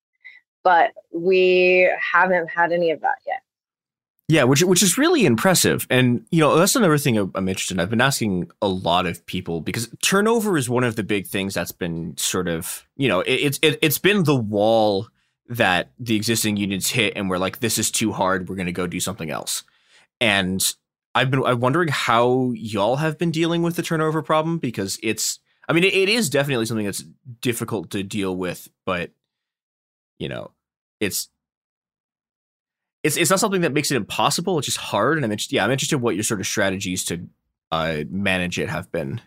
but 0.65 0.93
we 1.13 1.91
haven't 2.13 2.49
had 2.49 2.73
any 2.73 2.91
of 2.91 3.01
that 3.01 3.19
yet 3.27 3.43
yeah, 4.31 4.45
which 4.45 4.63
which 4.63 4.83
is 4.83 4.99
really 4.99 5.25
impressive, 5.25 5.87
and 5.89 6.27
you 6.31 6.41
know 6.41 6.59
that's 6.59 6.77
another 6.77 6.99
thing 6.99 7.17
I'm 7.17 7.49
interested 7.49 7.75
in. 7.75 7.81
I've 7.81 7.89
been 7.89 8.03
asking 8.03 8.51
a 8.61 8.69
lot 8.69 9.07
of 9.07 9.25
people 9.25 9.63
because 9.63 9.89
turnover 10.03 10.59
is 10.59 10.69
one 10.69 10.85
of 10.85 10.97
the 10.97 11.03
big 11.03 11.27
things 11.27 11.55
that's 11.55 11.73
been 11.73 12.15
sort 12.19 12.47
of 12.47 12.87
you 12.99 13.09
know 13.09 13.21
it, 13.21 13.33
it's 13.33 13.59
it, 13.63 13.79
it's 13.81 13.97
been 13.97 14.25
the 14.25 14.37
wall 14.37 15.09
that 15.49 15.93
the 15.99 16.15
existing 16.15 16.59
unions 16.59 16.91
hit, 16.91 17.15
and 17.17 17.31
we're 17.31 17.39
like, 17.39 17.61
this 17.61 17.79
is 17.79 17.91
too 17.91 18.13
hard. 18.13 18.51
We're 18.51 18.57
going 18.57 18.67
to 18.67 18.73
go 18.73 18.87
do 18.87 19.01
something 19.01 19.31
else. 19.31 19.65
And 20.21 20.63
I've 21.19 21.33
been 21.33 21.43
I'm 21.45 21.59
wondering 21.59 21.89
how 21.89 22.53
y'all 22.55 22.97
have 22.97 23.19
been 23.19 23.33
dealing 23.33 23.63
with 23.63 23.75
the 23.75 23.83
turnover 23.83 24.23
problem 24.23 24.59
because 24.59 25.01
it's 25.03 25.41
I 25.69 25.73
mean 25.73 25.83
it, 25.83 25.93
it 25.93 26.09
is 26.09 26.31
definitely 26.31 26.67
something 26.67 26.87
that's 26.87 27.03
difficult 27.41 27.91
to 27.91 28.05
deal 28.05 28.37
with, 28.37 28.69
but 28.87 29.11
you 30.21 30.29
know 30.29 30.53
it's 31.01 31.29
it's 33.03 33.17
it's 33.17 33.31
not 33.31 33.41
something 33.41 33.63
that 33.63 33.73
makes 33.73 33.91
it 33.91 33.97
impossible. 33.97 34.59
It's 34.59 34.67
just 34.67 34.79
hard, 34.79 35.19
and 35.19 35.25
I'm 35.25 35.33
interested. 35.33 35.57
Yeah, 35.57 35.65
I'm 35.65 35.73
interested 35.73 35.97
in 35.97 36.03
what 36.03 36.15
your 36.15 36.23
sort 36.23 36.39
of 36.39 36.47
strategies 36.47 37.05
to 37.07 37.27
uh, 37.73 38.05
manage 38.09 38.61
it 38.61 38.69
have 38.69 38.93
been. 38.93 39.21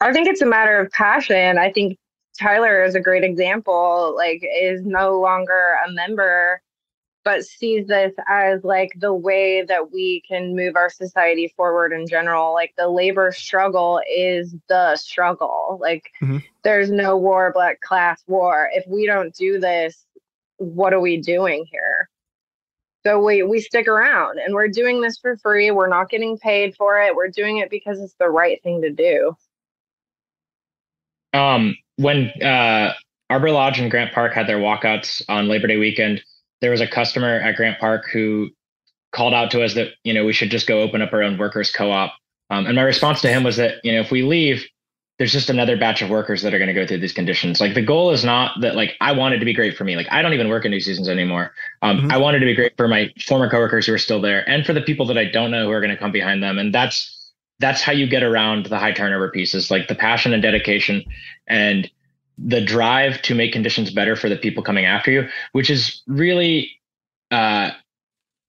I 0.00 0.12
think 0.12 0.28
it's 0.28 0.42
a 0.42 0.46
matter 0.46 0.78
of 0.78 0.92
passion. 0.92 1.58
I 1.58 1.72
think 1.72 1.98
Tyler 2.38 2.84
is 2.84 2.94
a 2.94 3.00
great 3.00 3.24
example. 3.24 4.14
Like, 4.16 4.42
is 4.44 4.82
no 4.84 5.18
longer 5.20 5.78
a 5.84 5.90
member, 5.92 6.62
but 7.24 7.44
sees 7.44 7.86
this 7.86 8.12
as 8.28 8.64
like 8.64 8.92
the 8.96 9.12
way 9.12 9.62
that 9.62 9.92
we 9.92 10.22
can 10.26 10.56
move 10.56 10.76
our 10.76 10.90
society 10.90 11.52
forward 11.56 11.92
in 11.92 12.06
general. 12.06 12.52
Like, 12.52 12.74
the 12.76 12.88
labor 12.88 13.32
struggle 13.32 14.00
is 14.10 14.54
the 14.68 14.96
struggle. 14.96 15.78
Like, 15.80 16.10
mm-hmm. 16.22 16.38
there's 16.62 16.90
no 16.90 17.16
war, 17.16 17.52
black 17.52 17.80
class 17.80 18.22
war. 18.26 18.70
If 18.72 18.86
we 18.86 19.06
don't 19.06 19.34
do 19.34 19.60
this, 19.60 20.06
what 20.56 20.92
are 20.92 21.00
we 21.00 21.20
doing 21.20 21.66
here? 21.70 22.08
So 23.06 23.18
we 23.24 23.42
we 23.42 23.60
stick 23.60 23.88
around 23.88 24.38
and 24.38 24.54
we're 24.54 24.68
doing 24.68 25.00
this 25.00 25.18
for 25.18 25.36
free. 25.38 25.70
We're 25.70 25.88
not 25.88 26.10
getting 26.10 26.36
paid 26.36 26.76
for 26.76 27.00
it. 27.00 27.14
We're 27.14 27.28
doing 27.28 27.56
it 27.58 27.70
because 27.70 27.98
it's 27.98 28.14
the 28.18 28.28
right 28.28 28.62
thing 28.62 28.82
to 28.82 28.90
do. 28.90 29.36
Um, 31.32 31.76
when 31.96 32.28
uh, 32.42 32.92
Arbor 33.30 33.52
Lodge 33.52 33.80
and 33.80 33.90
Grant 33.90 34.12
Park 34.12 34.34
had 34.34 34.46
their 34.46 34.58
walkouts 34.58 35.22
on 35.28 35.48
Labor 35.48 35.68
Day 35.68 35.78
weekend, 35.78 36.22
there 36.60 36.70
was 36.70 36.80
a 36.80 36.86
customer 36.86 37.40
at 37.40 37.56
Grant 37.56 37.78
Park 37.78 38.08
who 38.12 38.50
called 39.12 39.34
out 39.34 39.50
to 39.50 39.62
us 39.62 39.74
that 39.74 39.88
you 40.04 40.14
know 40.14 40.24
we 40.24 40.32
should 40.32 40.50
just 40.50 40.66
go 40.66 40.80
open 40.80 41.02
up 41.02 41.12
our 41.12 41.22
own 41.22 41.38
workers 41.38 41.70
co-op. 41.70 42.12
Um, 42.50 42.66
and 42.66 42.74
my 42.74 42.82
response 42.82 43.20
to 43.22 43.28
him 43.28 43.44
was 43.44 43.56
that 43.56 43.76
you 43.84 43.92
know 43.92 44.00
if 44.00 44.10
we 44.10 44.22
leave, 44.22 44.66
there's 45.18 45.32
just 45.32 45.50
another 45.50 45.76
batch 45.76 46.02
of 46.02 46.10
workers 46.10 46.42
that 46.42 46.54
are 46.54 46.58
going 46.58 46.68
to 46.68 46.74
go 46.74 46.86
through 46.86 46.98
these 46.98 47.12
conditions. 47.12 47.60
Like 47.60 47.74
the 47.74 47.82
goal 47.82 48.10
is 48.10 48.24
not 48.24 48.60
that 48.60 48.74
like 48.74 48.96
I 49.00 49.12
wanted 49.12 49.38
to 49.38 49.44
be 49.44 49.52
great 49.52 49.76
for 49.76 49.84
me. 49.84 49.96
Like 49.96 50.08
I 50.10 50.22
don't 50.22 50.32
even 50.32 50.48
work 50.48 50.64
in 50.64 50.70
New 50.70 50.80
Seasons 50.80 51.08
anymore. 51.08 51.52
Um, 51.82 51.98
mm-hmm. 51.98 52.12
I 52.12 52.16
wanted 52.16 52.40
to 52.40 52.46
be 52.46 52.54
great 52.54 52.76
for 52.76 52.88
my 52.88 53.12
former 53.26 53.48
coworkers 53.48 53.86
who 53.86 53.94
are 53.94 53.98
still 53.98 54.20
there, 54.20 54.48
and 54.48 54.64
for 54.64 54.72
the 54.72 54.82
people 54.82 55.06
that 55.06 55.18
I 55.18 55.26
don't 55.26 55.50
know 55.50 55.66
who 55.66 55.72
are 55.72 55.80
going 55.80 55.94
to 55.94 55.96
come 55.96 56.12
behind 56.12 56.42
them. 56.42 56.58
And 56.58 56.74
that's 56.74 57.16
that's 57.58 57.82
how 57.82 57.92
you 57.92 58.06
get 58.06 58.22
around 58.22 58.66
the 58.66 58.78
high 58.78 58.92
turnover 58.92 59.30
pieces, 59.30 59.70
like 59.70 59.88
the 59.88 59.94
passion 59.94 60.32
and 60.32 60.42
dedication, 60.42 61.04
and 61.46 61.90
the 62.42 62.60
drive 62.60 63.20
to 63.22 63.34
make 63.34 63.52
conditions 63.52 63.90
better 63.90 64.16
for 64.16 64.28
the 64.28 64.36
people 64.36 64.62
coming 64.62 64.84
after 64.84 65.10
you, 65.10 65.28
which 65.52 65.68
is 65.68 66.02
really 66.06 66.70
uh, 67.30 67.70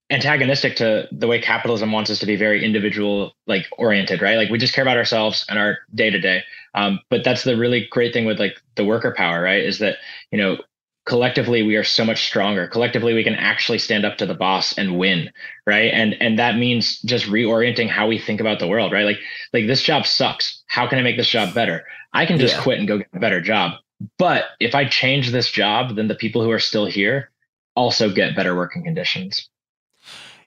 antagonistic 0.09 0.75
to 0.77 1.07
the 1.11 1.27
way 1.27 1.39
capitalism 1.39 1.91
wants 1.91 2.09
us 2.09 2.19
to 2.19 2.25
be 2.25 2.35
very 2.35 2.63
individual 2.63 3.33
like 3.47 3.67
oriented 3.77 4.21
right? 4.21 4.37
Like 4.37 4.49
we 4.49 4.57
just 4.57 4.73
care 4.73 4.83
about 4.83 4.97
ourselves 4.97 5.45
and 5.49 5.57
our 5.57 5.79
day 5.93 6.09
to 6.09 6.19
day 6.19 6.43
but 6.73 7.23
that's 7.23 7.43
the 7.43 7.57
really 7.57 7.87
great 7.91 8.13
thing 8.13 8.25
with 8.25 8.39
like 8.39 8.61
the 8.75 8.85
worker 8.85 9.13
power 9.15 9.41
right? 9.41 9.63
Is 9.63 9.79
that 9.79 9.97
you 10.31 10.37
know 10.37 10.57
collectively 11.05 11.63
we 11.63 11.75
are 11.75 11.83
so 11.83 12.05
much 12.05 12.25
stronger. 12.25 12.67
Collectively 12.67 13.13
we 13.13 13.23
can 13.23 13.35
actually 13.35 13.77
stand 13.77 14.05
up 14.05 14.17
to 14.17 14.25
the 14.25 14.33
boss 14.33 14.77
and 14.77 14.97
win 14.97 15.31
right? 15.65 15.91
And 15.93 16.15
and 16.21 16.39
that 16.39 16.57
means 16.57 16.99
just 17.01 17.25
reorienting 17.25 17.89
how 17.89 18.07
we 18.07 18.19
think 18.19 18.39
about 18.39 18.59
the 18.59 18.67
world 18.67 18.91
right? 18.91 19.05
Like 19.05 19.19
like 19.53 19.67
this 19.67 19.81
job 19.81 20.05
sucks. 20.05 20.61
How 20.67 20.87
can 20.87 20.99
i 20.99 21.01
make 21.01 21.17
this 21.17 21.29
job 21.29 21.53
better? 21.53 21.83
I 22.13 22.25
can 22.25 22.39
just 22.39 22.55
yeah. 22.55 22.63
quit 22.63 22.79
and 22.79 22.87
go 22.87 22.97
get 22.99 23.07
a 23.13 23.19
better 23.19 23.41
job. 23.41 23.73
But 24.17 24.45
if 24.59 24.75
i 24.75 24.85
change 24.85 25.31
this 25.31 25.49
job 25.49 25.95
then 25.95 26.07
the 26.07 26.15
people 26.15 26.43
who 26.43 26.51
are 26.51 26.59
still 26.59 26.85
here 26.85 27.31
also 27.75 28.11
get 28.11 28.35
better 28.35 28.55
working 28.55 28.83
conditions. 28.83 29.49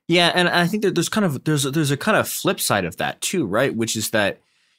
Yeah, 0.07 0.33
and 0.35 0.49
I 0.49 0.67
think 0.67 0.83
that 0.83 0.95
there's 0.95 1.09
kind 1.09 1.25
of 1.25 1.45
there's 1.45 1.63
there's 1.65 1.91
a 1.91 1.97
kind 1.97 2.17
of 2.17 2.29
flip 2.29 2.61
side 2.61 2.85
of 2.85 2.99
that 2.99 3.21
too, 3.21 3.47
right? 3.47 3.75
Which 3.75 3.97
is 3.97 4.11
that 4.11 4.39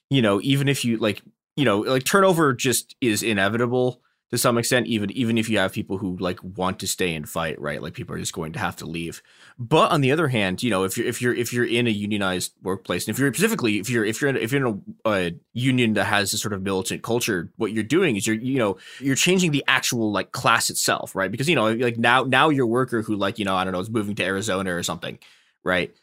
you 0.10 0.22
know 0.22 0.40
even 0.44 0.68
if 0.68 0.86
you 0.86 0.98
like 0.98 1.22
you 1.56 1.66
know 1.66 1.80
like 1.80 2.04
turnover 2.04 2.54
just 2.54 2.96
is 3.02 3.24
inevitable 3.24 4.02
to 4.36 4.42
some 4.42 4.58
extent 4.58 4.88
even 4.88 5.12
even 5.12 5.38
if 5.38 5.50
you 5.50 5.58
have 5.58 5.74
people 5.74 5.98
who 5.98 6.18
like 6.18 6.40
want 6.44 6.80
to 6.80 6.88
stay 6.88 7.16
and 7.16 7.28
fight 7.28 7.60
right? 7.60 7.82
Like 7.82 7.94
people 7.94 8.16
are 8.16 8.20
just 8.20 8.34
going 8.34 8.54
to 8.54 8.60
have 8.60 8.76
to 8.78 8.86
leave. 8.86 9.22
But 9.58 9.92
on 9.92 10.02
the 10.02 10.12
other 10.12 10.28
hand 10.28 10.62
you 10.62 10.70
know 10.70 10.84
if 10.84 10.98
you're 10.98 11.08
if 11.08 11.22
you're 11.22 11.34
if 11.34 11.52
you're 11.54 11.66
in 11.66 11.88
a 11.88 11.92
unionized 11.92 12.54
workplace 12.62 13.08
and 13.08 13.16
if 13.16 13.20
you're 13.20 13.34
specifically 13.34 13.80
if 13.80 13.90
you're 13.90 14.06
if 14.06 14.22
you're 14.22 14.30
in, 14.30 14.38
if 14.38 14.52
you're 14.52 14.68
in 14.68 14.82
a, 15.06 15.32
union 15.54 15.94
that 15.94 16.06
has 16.06 16.34
a 16.34 16.38
sort 16.38 16.54
of 16.54 16.62
militant 16.62 17.02
culture 17.02 17.50
what 17.56 17.72
you're 17.72 17.84
doing 17.84 18.18
is 18.18 18.28
you're 18.28 18.36
you 18.36 18.58
know 18.58 18.78
you're 19.00 19.16
changing 19.16 19.52
the 19.52 19.64
actual 19.68 20.12
like 20.12 20.32
class 20.32 20.70
itself 20.70 21.16
right? 21.16 21.32
Because 21.32 21.50
you 21.50 21.56
know 21.56 21.74
like 21.74 21.98
now 21.98 22.24
now 22.24 22.50
your 22.50 22.68
worker 22.68 23.02
who 23.02 23.16
like 23.16 23.40
you 23.40 23.46
know 23.46 23.56
i 23.56 23.64
don't 23.64 23.74
know 23.74 23.80
is 23.80 23.90
moving 23.90 24.16
to 24.16 24.24
arizona 24.24 24.76
or 24.76 24.84
something 24.84 25.18
right? 25.66 25.94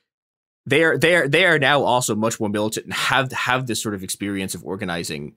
They 0.67 0.85
are 0.85 0.99
they 0.99 1.17
are 1.17 1.27
they 1.27 1.47
are 1.47 1.59
now 1.59 1.83
also 1.83 2.15
much 2.15 2.39
more 2.39 2.51
militant 2.51 2.87
and 2.87 2.95
have 2.95 3.33
have 3.33 3.67
this 3.67 3.83
sort 3.83 3.95
of 3.95 4.05
experience 4.05 4.55
of 4.55 4.65
organizing 4.65 5.35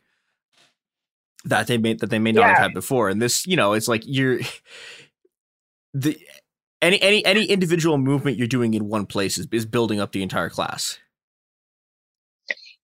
that 1.45 1.67
they 1.67 1.77
may 1.77 1.93
that 1.93 2.09
they 2.09 2.19
may 2.19 2.31
not 2.31 2.41
yeah. 2.41 2.47
have 2.49 2.57
had 2.57 2.73
before. 2.73 3.09
And 3.09 3.21
this, 3.21 3.45
you 3.47 3.55
know, 3.55 3.73
it's 3.73 3.87
like 3.87 4.03
you're 4.05 4.39
the 5.93 6.17
any 6.81 7.01
any 7.01 7.25
any 7.25 7.45
individual 7.45 7.97
movement 7.97 8.37
you're 8.37 8.47
doing 8.47 8.73
in 8.73 8.87
one 8.87 9.05
place 9.05 9.37
is, 9.37 9.47
is 9.51 9.65
building 9.65 9.99
up 9.99 10.11
the 10.11 10.23
entire 10.23 10.49
class. 10.49 10.99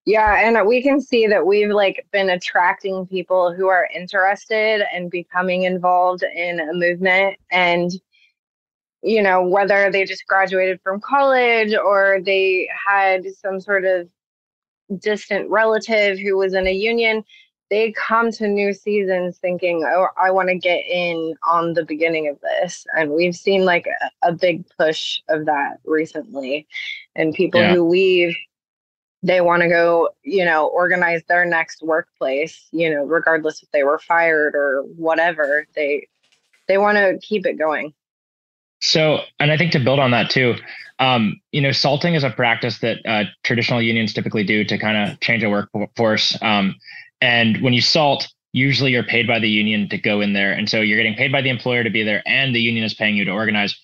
Yeah, 0.06 0.48
and 0.48 0.68
we 0.68 0.82
can 0.82 1.00
see 1.00 1.28
that 1.28 1.46
we've 1.46 1.70
like 1.70 2.08
been 2.12 2.30
attracting 2.30 3.06
people 3.06 3.54
who 3.54 3.68
are 3.68 3.88
interested 3.96 4.84
and 4.94 5.12
becoming 5.12 5.64
involved 5.64 6.24
in 6.24 6.60
a 6.60 6.74
movement 6.74 7.38
and 7.52 7.92
you 9.04 9.22
know, 9.22 9.42
whether 9.42 9.92
they 9.92 10.06
just 10.06 10.28
graduated 10.28 10.80
from 10.84 11.02
college 11.02 11.74
or 11.74 12.20
they 12.24 12.70
had 12.88 13.26
some 13.34 13.60
sort 13.60 13.84
of 13.84 14.08
distant 15.00 15.50
relative 15.50 16.20
who 16.20 16.38
was 16.38 16.54
in 16.54 16.68
a 16.68 16.72
union, 16.72 17.24
they 17.72 17.94
come 17.94 18.32
to 18.34 18.50
new 18.50 18.74
seasons 18.74 19.38
thinking, 19.38 19.84
oh, 19.86 20.08
I 20.22 20.30
want 20.30 20.50
to 20.50 20.56
get 20.56 20.86
in 20.86 21.36
on 21.48 21.74
the 21.74 21.86
beginning 21.86 22.28
of 22.28 22.38
this. 22.42 22.86
And 22.98 23.12
we've 23.12 23.36
seen 23.36 23.64
like 23.64 23.88
a, 23.88 24.28
a 24.28 24.34
big 24.34 24.66
push 24.78 25.22
of 25.30 25.46
that 25.46 25.78
recently. 25.86 26.68
And 27.16 27.34
people 27.34 27.62
yeah. 27.62 27.74
who 27.74 27.88
leave, 27.88 28.36
they 29.24 29.40
want 29.40 29.62
to 29.64 29.70
go, 29.70 30.10
you 30.22 30.44
know, 30.44 30.68
organize 30.68 31.22
their 31.30 31.46
next 31.46 31.82
workplace, 31.82 32.68
you 32.72 32.90
know, 32.94 33.06
regardless 33.06 33.64
if 33.64 33.72
they 33.72 33.84
were 33.84 34.00
fired 34.00 34.54
or 34.54 34.82
whatever. 34.98 35.66
They 35.74 36.10
they 36.68 36.78
want 36.78 36.98
to 36.98 37.18
keep 37.26 37.46
it 37.46 37.58
going. 37.58 37.94
So, 38.82 39.20
and 39.40 39.50
I 39.50 39.58
think 39.58 39.72
to 39.74 39.80
build 39.80 40.00
on 40.00 40.12
that 40.12 40.30
too, 40.30 40.56
um, 41.00 41.40
you 41.54 41.62
know, 41.62 41.72
salting 41.72 42.16
is 42.16 42.26
a 42.26 42.32
practice 42.32 42.80
that 42.80 42.98
uh, 43.06 43.24
traditional 43.44 43.82
unions 43.82 44.14
typically 44.14 44.44
do 44.44 44.66
to 44.66 44.78
kind 44.78 44.98
of 44.98 45.20
change 45.22 45.42
a 45.44 45.50
workforce. 45.50 46.38
Um, 46.42 46.76
and 47.22 47.62
when 47.62 47.74
you 47.74 47.82
salt, 47.82 48.28
usually 48.54 48.92
you're 48.92 49.04
paid 49.04 49.28
by 49.28 49.40
the 49.40 49.50
union 49.50 49.88
to 49.90 49.98
go 49.98 50.22
in 50.22 50.34
there. 50.34 50.52
And 50.52 50.70
so 50.70 50.82
you're 50.82 50.98
getting 50.98 51.16
paid 51.16 51.32
by 51.32 51.42
the 51.42 51.50
employer 51.50 51.84
to 51.84 51.90
be 51.90 52.04
there 52.04 52.22
and 52.26 52.54
the 52.54 52.60
union 52.60 52.84
is 52.84 52.94
paying 52.94 53.16
you 53.16 53.26
to 53.26 53.32
organize. 53.32 53.80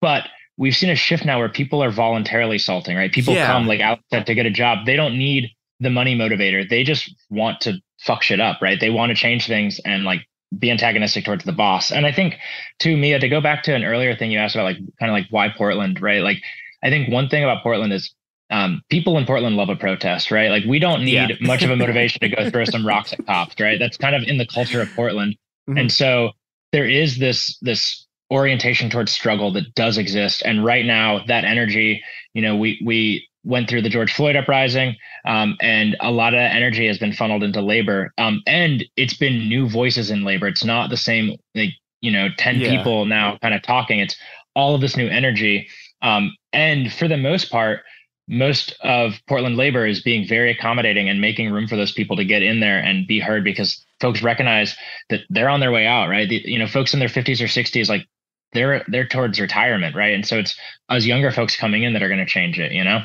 But 0.00 0.28
we've 0.56 0.74
seen 0.74 0.90
a 0.90 0.96
shift 0.96 1.24
now 1.24 1.38
where 1.38 1.48
people 1.48 1.82
are 1.82 1.90
voluntarily 1.90 2.58
salting, 2.58 2.96
right? 2.96 3.12
People 3.12 3.34
yeah. 3.34 3.46
come 3.46 3.66
like 3.66 3.80
out 3.80 4.00
to 4.10 4.34
get 4.34 4.46
a 4.46 4.50
job. 4.50 4.86
They 4.86 4.96
don't 4.96 5.16
need 5.16 5.50
the 5.80 5.90
money 5.90 6.16
motivator. 6.16 6.68
They 6.68 6.82
just 6.82 7.14
want 7.30 7.60
to 7.62 7.80
fuck 8.00 8.22
shit 8.22 8.40
up, 8.40 8.60
right? 8.60 8.80
They 8.80 8.90
want 8.90 9.10
to 9.10 9.14
change 9.14 9.46
things 9.46 9.80
and 9.84 10.04
like 10.04 10.26
be 10.58 10.70
antagonistic 10.70 11.24
towards 11.24 11.44
the 11.44 11.52
boss. 11.52 11.92
And 11.92 12.06
I 12.06 12.12
think 12.12 12.36
to 12.80 12.96
Mia, 12.96 13.20
to 13.20 13.28
go 13.28 13.40
back 13.40 13.62
to 13.64 13.74
an 13.74 13.84
earlier 13.84 14.16
thing 14.16 14.30
you 14.30 14.38
asked 14.38 14.56
about, 14.56 14.64
like 14.64 14.78
kind 14.98 15.10
of 15.10 15.12
like 15.12 15.26
why 15.30 15.48
Portland, 15.48 16.00
right? 16.00 16.22
Like 16.22 16.38
I 16.82 16.90
think 16.90 17.12
one 17.12 17.28
thing 17.28 17.44
about 17.44 17.62
Portland 17.62 17.92
is 17.92 18.12
um, 18.50 18.82
people 18.88 19.18
in 19.18 19.26
Portland 19.26 19.56
love 19.56 19.68
a 19.68 19.76
protest, 19.76 20.30
right? 20.30 20.50
Like 20.50 20.64
we 20.64 20.78
don't 20.78 21.04
need 21.04 21.30
yeah. 21.30 21.36
much 21.40 21.62
of 21.62 21.70
a 21.70 21.76
motivation 21.84 22.20
to 22.20 22.28
go 22.28 22.50
throw 22.50 22.64
some 22.64 22.86
rocks 22.86 23.12
at 23.12 23.24
cops, 23.26 23.60
right? 23.60 23.78
That's 23.78 23.96
kind 23.96 24.14
of 24.14 24.22
in 24.22 24.38
the 24.38 24.46
culture 24.46 24.80
of 24.80 24.92
Portland. 24.94 25.36
Mm-hmm. 25.68 25.78
And 25.78 25.92
so 25.92 26.30
there 26.72 26.86
is 26.88 27.18
this 27.18 27.58
this 27.60 28.06
orientation 28.30 28.90
towards 28.90 29.12
struggle 29.12 29.52
that 29.52 29.74
does 29.74 29.98
exist. 29.98 30.42
And 30.44 30.64
right 30.64 30.84
now, 30.84 31.24
that 31.26 31.44
energy, 31.44 32.02
you 32.34 32.42
know, 32.42 32.56
we 32.56 32.80
we 32.84 33.26
went 33.44 33.68
through 33.68 33.82
the 33.82 33.88
George 33.88 34.12
Floyd 34.12 34.36
uprising, 34.36 34.96
um, 35.24 35.56
and 35.60 35.96
a 36.00 36.10
lot 36.10 36.34
of 36.34 36.40
energy 36.40 36.86
has 36.86 36.98
been 36.98 37.12
funneled 37.12 37.42
into 37.42 37.60
labor. 37.60 38.12
Um, 38.18 38.42
and 38.46 38.84
it's 38.96 39.16
been 39.16 39.48
new 39.48 39.68
voices 39.68 40.10
in 40.10 40.24
labor. 40.24 40.48
It's 40.48 40.64
not 40.64 40.90
the 40.90 40.96
same, 40.96 41.36
like 41.54 41.70
you 42.00 42.10
know, 42.10 42.28
ten 42.38 42.60
yeah. 42.60 42.70
people 42.70 43.04
now 43.04 43.38
kind 43.42 43.54
of 43.54 43.62
talking. 43.62 44.00
It's 44.00 44.16
all 44.54 44.74
of 44.74 44.80
this 44.80 44.96
new 44.96 45.08
energy. 45.08 45.68
Um, 46.02 46.34
and 46.52 46.92
for 46.92 47.08
the 47.08 47.16
most 47.16 47.50
part, 47.50 47.80
most 48.28 48.76
of 48.82 49.14
Portland 49.26 49.56
labor 49.56 49.86
is 49.86 50.02
being 50.02 50.28
very 50.28 50.50
accommodating 50.50 51.08
and 51.08 51.20
making 51.20 51.50
room 51.50 51.66
for 51.66 51.76
those 51.76 51.92
people 51.92 52.16
to 52.16 52.24
get 52.24 52.42
in 52.42 52.60
there 52.60 52.78
and 52.78 53.06
be 53.06 53.18
heard 53.18 53.42
because 53.42 53.84
folks 54.00 54.22
recognize 54.22 54.76
that 55.08 55.20
they're 55.30 55.48
on 55.48 55.60
their 55.60 55.72
way 55.72 55.86
out, 55.86 56.08
right? 56.08 56.28
The, 56.28 56.42
you 56.44 56.58
know, 56.58 56.66
folks 56.66 56.92
in 56.92 57.00
their 57.00 57.08
50s 57.08 57.40
or 57.40 57.46
60s, 57.46 57.88
like 57.88 58.06
they're 58.52 58.84
they're 58.88 59.08
towards 59.08 59.40
retirement, 59.40 59.96
right? 59.96 60.14
And 60.14 60.26
so 60.26 60.38
it's 60.38 60.58
us 60.88 61.04
younger 61.04 61.30
folks 61.30 61.56
coming 61.56 61.82
in 61.82 61.94
that 61.94 62.02
are 62.02 62.08
going 62.08 62.20
to 62.20 62.26
change 62.26 62.58
it, 62.58 62.72
you 62.72 62.84
know? 62.84 63.00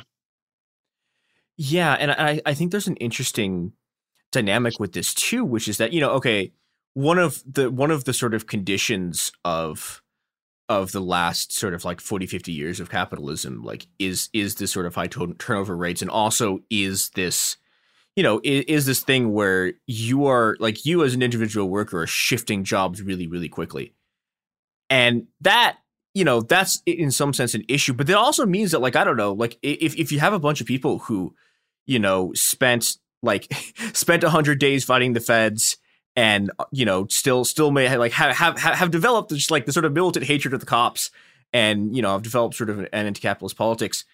Yeah, 1.55 1.93
and 1.93 2.11
I 2.11 2.41
I 2.45 2.53
think 2.53 2.71
there's 2.71 2.87
an 2.87 2.97
interesting 2.97 3.73
dynamic 4.31 4.79
with 4.79 4.93
this 4.93 5.13
too, 5.13 5.45
which 5.45 5.67
is 5.67 5.77
that 5.77 5.93
you 5.93 6.01
know, 6.01 6.11
okay, 6.11 6.51
one 6.93 7.17
of 7.17 7.43
the 7.51 7.71
one 7.71 7.91
of 7.91 8.03
the 8.03 8.13
sort 8.13 8.33
of 8.33 8.47
conditions 8.47 9.31
of 9.45 10.02
of 10.81 10.91
the 10.91 11.01
last 11.01 11.51
sort 11.53 11.73
of 11.73 11.85
like 11.85 12.01
40 12.01 12.25
50 12.25 12.51
years 12.51 12.79
of 12.79 12.89
capitalism 12.89 13.63
like 13.63 13.87
is 13.99 14.29
is 14.33 14.55
this 14.55 14.71
sort 14.71 14.85
of 14.85 14.95
high 14.95 15.07
to- 15.07 15.35
turnover 15.35 15.75
rates 15.75 16.01
and 16.01 16.11
also 16.11 16.59
is 16.69 17.09
this 17.11 17.57
you 18.15 18.23
know 18.23 18.39
is, 18.43 18.65
is, 18.65 18.85
this 18.85 19.01
thing 19.01 19.33
where 19.33 19.73
you 19.87 20.25
are 20.25 20.55
like 20.59 20.85
you 20.85 21.03
as 21.03 21.13
an 21.13 21.21
individual 21.21 21.69
worker 21.69 22.01
are 22.01 22.07
shifting 22.07 22.63
jobs 22.63 23.01
really 23.01 23.27
really 23.27 23.49
quickly. 23.49 23.93
And 24.89 25.27
that 25.41 25.77
you 26.13 26.23
know 26.23 26.41
that's 26.41 26.81
in 26.85 27.11
some 27.11 27.33
sense 27.33 27.55
an 27.55 27.63
issue 27.67 27.93
but 27.93 28.07
that 28.07 28.17
also 28.17 28.45
means 28.45 28.71
that 28.71 28.81
like 28.81 28.95
i 28.95 29.03
don't 29.03 29.17
know 29.17 29.33
like 29.33 29.57
if, 29.63 29.95
if 29.95 30.11
you 30.11 30.19
have 30.19 30.33
a 30.33 30.39
bunch 30.39 30.61
of 30.61 30.67
people 30.67 30.99
who 30.99 31.33
you 31.85 31.97
know 31.97 32.31
spent 32.33 32.97
like 33.23 33.51
spent 33.93 34.23
100 34.23 34.59
days 34.59 34.83
fighting 34.83 35.13
the 35.13 35.19
feds 35.19 35.77
and 36.15 36.51
uh, 36.59 36.65
you 36.71 36.85
know 36.85 37.07
still 37.07 37.43
still 37.45 37.71
may 37.71 37.87
have, 37.87 37.99
like 37.99 38.11
have 38.11 38.35
have 38.35 38.59
have 38.59 38.91
developed 38.91 39.31
just 39.31 39.51
like 39.51 39.65
the 39.65 39.73
sort 39.73 39.85
of 39.85 39.93
militant 39.93 40.25
hatred 40.25 40.53
of 40.53 40.59
the 40.59 40.65
cops 40.65 41.11
and 41.51 41.95
you 41.95 42.01
know 42.01 42.11
have 42.11 42.23
developed 42.23 42.55
sort 42.55 42.69
of 42.69 42.79
an 42.79 42.87
anti-capitalist 42.91 43.57
politics 43.57 44.05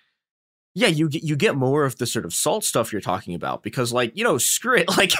yeah 0.75 0.87
you 0.87 1.09
get 1.09 1.23
you 1.23 1.35
get 1.35 1.55
more 1.55 1.83
of 1.83 1.97
the 1.97 2.05
sort 2.05 2.25
of 2.25 2.33
salt 2.33 2.63
stuff 2.63 2.91
you're 2.91 3.01
talking 3.01 3.33
about 3.33 3.63
because 3.63 3.91
like 3.91 4.15
you 4.15 4.23
know 4.23 4.37
screw 4.37 4.77
it 4.77 4.87
like 4.97 5.11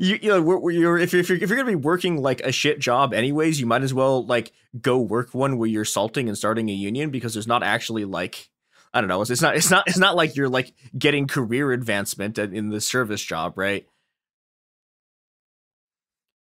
you 0.00 0.18
you 0.20 0.28
know 0.28 0.42
we're, 0.42 0.70
you're, 0.70 0.98
if, 0.98 1.12
you're, 1.12 1.20
if 1.20 1.28
you're 1.28 1.38
if 1.38 1.48
you're 1.48 1.56
gonna 1.56 1.70
be 1.70 1.74
working 1.74 2.20
like 2.20 2.40
a 2.40 2.52
shit 2.52 2.78
job 2.78 3.14
anyways 3.14 3.60
you 3.60 3.66
might 3.66 3.82
as 3.82 3.94
well 3.94 4.24
like 4.26 4.52
go 4.80 4.98
work 4.98 5.34
one 5.34 5.58
where 5.58 5.68
you're 5.68 5.84
salting 5.84 6.28
and 6.28 6.36
starting 6.36 6.68
a 6.68 6.72
union 6.72 7.10
because 7.10 7.34
there's 7.34 7.46
not 7.46 7.62
actually 7.62 8.04
like 8.04 8.50
I 8.92 9.00
don't 9.00 9.08
know 9.08 9.20
it's, 9.22 9.30
it's 9.30 9.42
not 9.42 9.56
it's 9.56 9.70
not 9.70 9.84
it's 9.86 9.98
not 9.98 10.16
like 10.16 10.36
you're 10.36 10.48
like 10.48 10.74
getting 10.98 11.26
career 11.26 11.72
advancement 11.72 12.38
in 12.38 12.70
the 12.70 12.80
service 12.80 13.22
job 13.22 13.56
right 13.56 13.86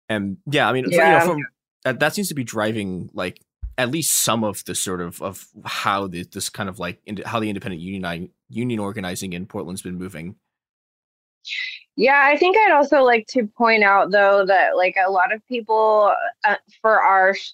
and 0.10 0.38
yeah, 0.46 0.70
I 0.70 0.74
mean, 0.74 0.86
yeah. 0.90 1.14
You 1.14 1.20
know, 1.20 1.34
from, 1.34 1.46
that, 1.84 2.00
that 2.00 2.14
seems 2.14 2.28
to 2.30 2.36
be 2.36 2.44
driving 2.44 3.10
like 3.14 3.42
at 3.78 3.90
least 3.90 4.24
some 4.24 4.44
of 4.44 4.64
the 4.66 4.76
sort 4.76 5.02
of 5.02 5.22
of 5.22 5.48
how 5.66 6.08
the, 6.08 6.24
this 6.24 6.50
kind 6.50 6.70
of 6.70 6.80
like 6.80 7.02
how 7.26 7.40
the 7.40 7.50
independent 7.50 7.82
union 7.82 8.30
union 8.50 8.80
organizing 8.80 9.34
in 9.34 9.46
Portland's 9.46 9.82
been 9.82 9.98
moving. 9.98 10.36
Yeah, 11.96 12.22
I 12.26 12.38
think 12.38 12.58
I'd 12.58 12.72
also 12.72 13.04
like 13.04 13.28
to 13.30 13.46
point 13.46 13.84
out 13.84 14.12
though 14.12 14.46
that 14.46 14.78
like 14.78 14.96
a 15.04 15.12
lot 15.12 15.34
of 15.34 15.46
people 15.48 16.14
uh, 16.44 16.56
for 16.82 17.02
our 17.02 17.34
sh- 17.34 17.52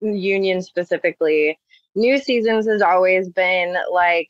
union 0.00 0.62
specifically, 0.62 1.58
New 1.94 2.18
Seasons 2.18 2.66
has 2.66 2.82
always 2.82 3.28
been 3.28 3.76
like 3.92 4.28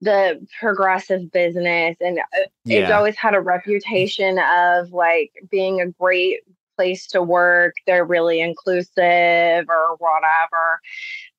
the 0.00 0.46
progressive 0.58 1.30
business 1.30 1.96
and 2.00 2.18
uh, 2.18 2.22
yeah. 2.64 2.80
it's 2.80 2.92
always 2.92 3.16
had 3.16 3.34
a 3.34 3.40
reputation 3.40 4.38
of 4.38 4.92
like 4.92 5.32
being 5.50 5.80
a 5.80 5.86
great 5.86 6.40
place 6.76 7.06
to 7.06 7.22
work 7.22 7.74
they're 7.86 8.06
really 8.06 8.40
inclusive 8.40 9.66
or 9.68 9.96
whatever 9.98 10.80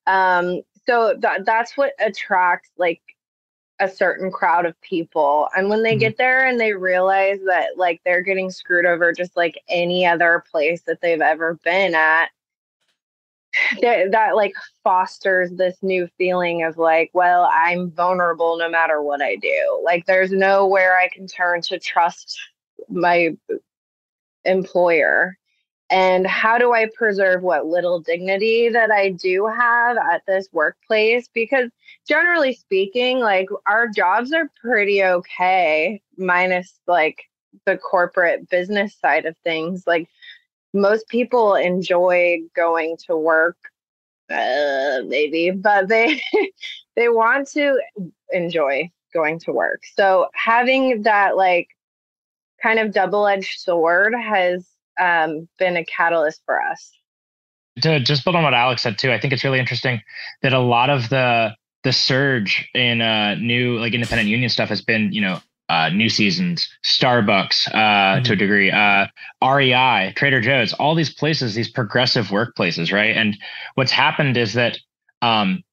um 0.06 0.61
so 0.85 1.15
that 1.17 1.45
that's 1.45 1.75
what 1.75 1.93
attracts 1.99 2.69
like 2.77 3.01
a 3.80 3.90
certain 3.90 4.31
crowd 4.31 4.67
of 4.67 4.80
people 4.81 5.49
and 5.56 5.67
when 5.67 5.81
they 5.81 5.93
mm-hmm. 5.93 5.99
get 5.99 6.17
there 6.17 6.45
and 6.45 6.59
they 6.59 6.73
realize 6.73 7.40
that 7.48 7.69
like 7.77 7.99
they're 8.06 8.22
getting 8.22 8.51
screwed 8.51 8.85
over 8.85 9.11
just 9.11 9.35
like 9.35 9.59
any 9.67 10.06
other 10.06 10.43
place 10.51 10.83
that 10.83 11.01
they've 11.01 11.22
ever 11.22 11.56
been 11.64 11.95
at 11.95 12.30
that, 13.81 14.11
that 14.11 14.35
like 14.35 14.53
fosters 14.83 15.51
this 15.51 15.77
new 15.81 16.07
feeling 16.17 16.63
of 16.63 16.77
like 16.77 17.09
well 17.13 17.49
i'm 17.53 17.91
vulnerable 17.91 18.57
no 18.57 18.69
matter 18.69 19.01
what 19.01 19.21
i 19.21 19.35
do. 19.35 19.81
Like 19.83 20.05
there's 20.05 20.31
nowhere 20.31 20.97
i 20.97 21.09
can 21.09 21.27
turn 21.27 21.61
to 21.63 21.80
trust 21.80 22.39
my 22.89 23.35
employer. 24.45 25.38
And 25.89 26.25
how 26.25 26.57
do 26.57 26.73
i 26.73 26.88
preserve 26.95 27.41
what 27.43 27.65
little 27.65 27.99
dignity 27.99 28.69
that 28.69 28.91
i 28.91 29.09
do 29.09 29.47
have 29.47 29.97
at 29.97 30.23
this 30.25 30.47
workplace? 30.51 31.30
Because 31.33 31.69
generally 32.07 32.53
speaking 32.53 33.19
like 33.19 33.49
our 33.67 33.88
jobs 33.88 34.31
are 34.31 34.49
pretty 34.61 35.03
okay 35.03 36.01
minus 36.17 36.80
like 36.88 37.25
the 37.65 37.77
corporate 37.77 38.49
business 38.49 38.95
side 38.95 39.25
of 39.25 39.35
things. 39.43 39.85
Like 39.85 40.07
most 40.74 41.08
people 41.08 41.56
enjoy 41.56 42.40
going 42.56 42.98
to 43.08 43.17
work 43.17 43.58
uh, 44.32 45.01
maybe 45.08 45.51
but 45.51 45.88
they 45.90 46.22
they 46.95 47.09
want 47.09 47.48
to 47.50 47.80
enjoy 48.32 48.90
going 49.14 49.40
to 49.40 49.51
work. 49.51 49.82
So 49.95 50.30
having 50.33 51.03
that 51.03 51.35
like 51.35 51.67
kind 52.61 52.80
of 52.80 52.93
double-edged 52.93 53.59
sword 53.59 54.14
has 54.14 54.67
um, 55.00 55.48
been 55.58 55.77
a 55.77 55.85
catalyst 55.85 56.41
for 56.45 56.61
us. 56.61 56.91
To 57.82 58.00
just 58.00 58.25
build 58.25 58.35
on 58.35 58.43
what 58.43 58.53
alex 58.53 58.82
said 58.82 58.98
too 58.98 59.14
i 59.14 59.19
think 59.19 59.32
it's 59.32 59.45
really 59.45 59.58
interesting 59.58 60.01
that 60.41 60.51
a 60.51 60.59
lot 60.59 60.90
of 60.90 61.08
the 61.08 61.56
the 61.85 61.93
surge 61.93 62.69
in 62.75 63.00
uh, 63.00 63.35
new 63.35 63.80
like 63.80 63.93
independent 63.93 64.27
union 64.27 64.50
stuff 64.50 64.67
has 64.67 64.82
been 64.82 65.14
you 65.14 65.22
know 65.22 65.40
uh, 65.72 65.90
New 65.90 66.09
Seasons, 66.09 66.67
Starbucks 66.83 67.69
uh, 67.69 67.77
mm-hmm. 67.77 68.24
to 68.24 68.33
a 68.33 68.35
degree, 68.35 68.69
uh, 68.69 69.08
REI, 69.41 70.14
Trader 70.17 70.41
Joe's, 70.41 70.74
all 70.74 70.95
these 70.95 71.14
places, 71.14 71.56
these 71.56 71.69
progressive 71.69 72.25
workplaces, 72.27 72.91
right? 72.91 73.16
And 73.16 73.38
what's 73.75 73.91
happened 73.91 74.35
is 74.35 74.53
that 74.53 74.77
um, 75.22 75.64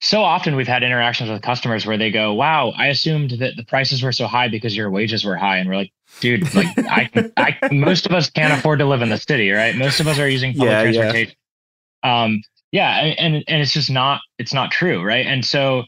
so 0.00 0.22
often 0.22 0.56
we've 0.56 0.66
had 0.66 0.82
interactions 0.82 1.28
with 1.28 1.42
customers 1.42 1.84
where 1.84 1.98
they 1.98 2.10
go, 2.10 2.32
"Wow, 2.32 2.70
I 2.78 2.86
assumed 2.86 3.32
that 3.32 3.56
the 3.56 3.64
prices 3.64 4.02
were 4.02 4.12
so 4.12 4.26
high 4.26 4.48
because 4.48 4.74
your 4.74 4.90
wages 4.90 5.22
were 5.22 5.36
high," 5.36 5.58
and 5.58 5.68
we're 5.68 5.76
like, 5.76 5.92
"Dude, 6.20 6.54
like 6.54 6.68
I, 6.78 7.10
I, 7.36 7.58
most 7.72 8.06
of 8.06 8.12
us 8.12 8.30
can't 8.30 8.54
afford 8.54 8.78
to 8.78 8.86
live 8.86 9.02
in 9.02 9.10
the 9.10 9.18
city, 9.18 9.50
right? 9.50 9.76
Most 9.76 10.00
of 10.00 10.08
us 10.08 10.18
are 10.18 10.28
using 10.28 10.52
public 10.52 10.70
yeah, 10.70 10.82
transportation." 10.82 11.36
Yeah. 12.02 12.22
Um, 12.22 12.42
yeah, 12.72 13.14
and 13.18 13.44
and 13.48 13.62
it's 13.62 13.72
just 13.72 13.90
not 13.90 14.20
it's 14.38 14.54
not 14.54 14.70
true, 14.70 15.02
right? 15.02 15.26
And 15.26 15.44
so 15.44 15.84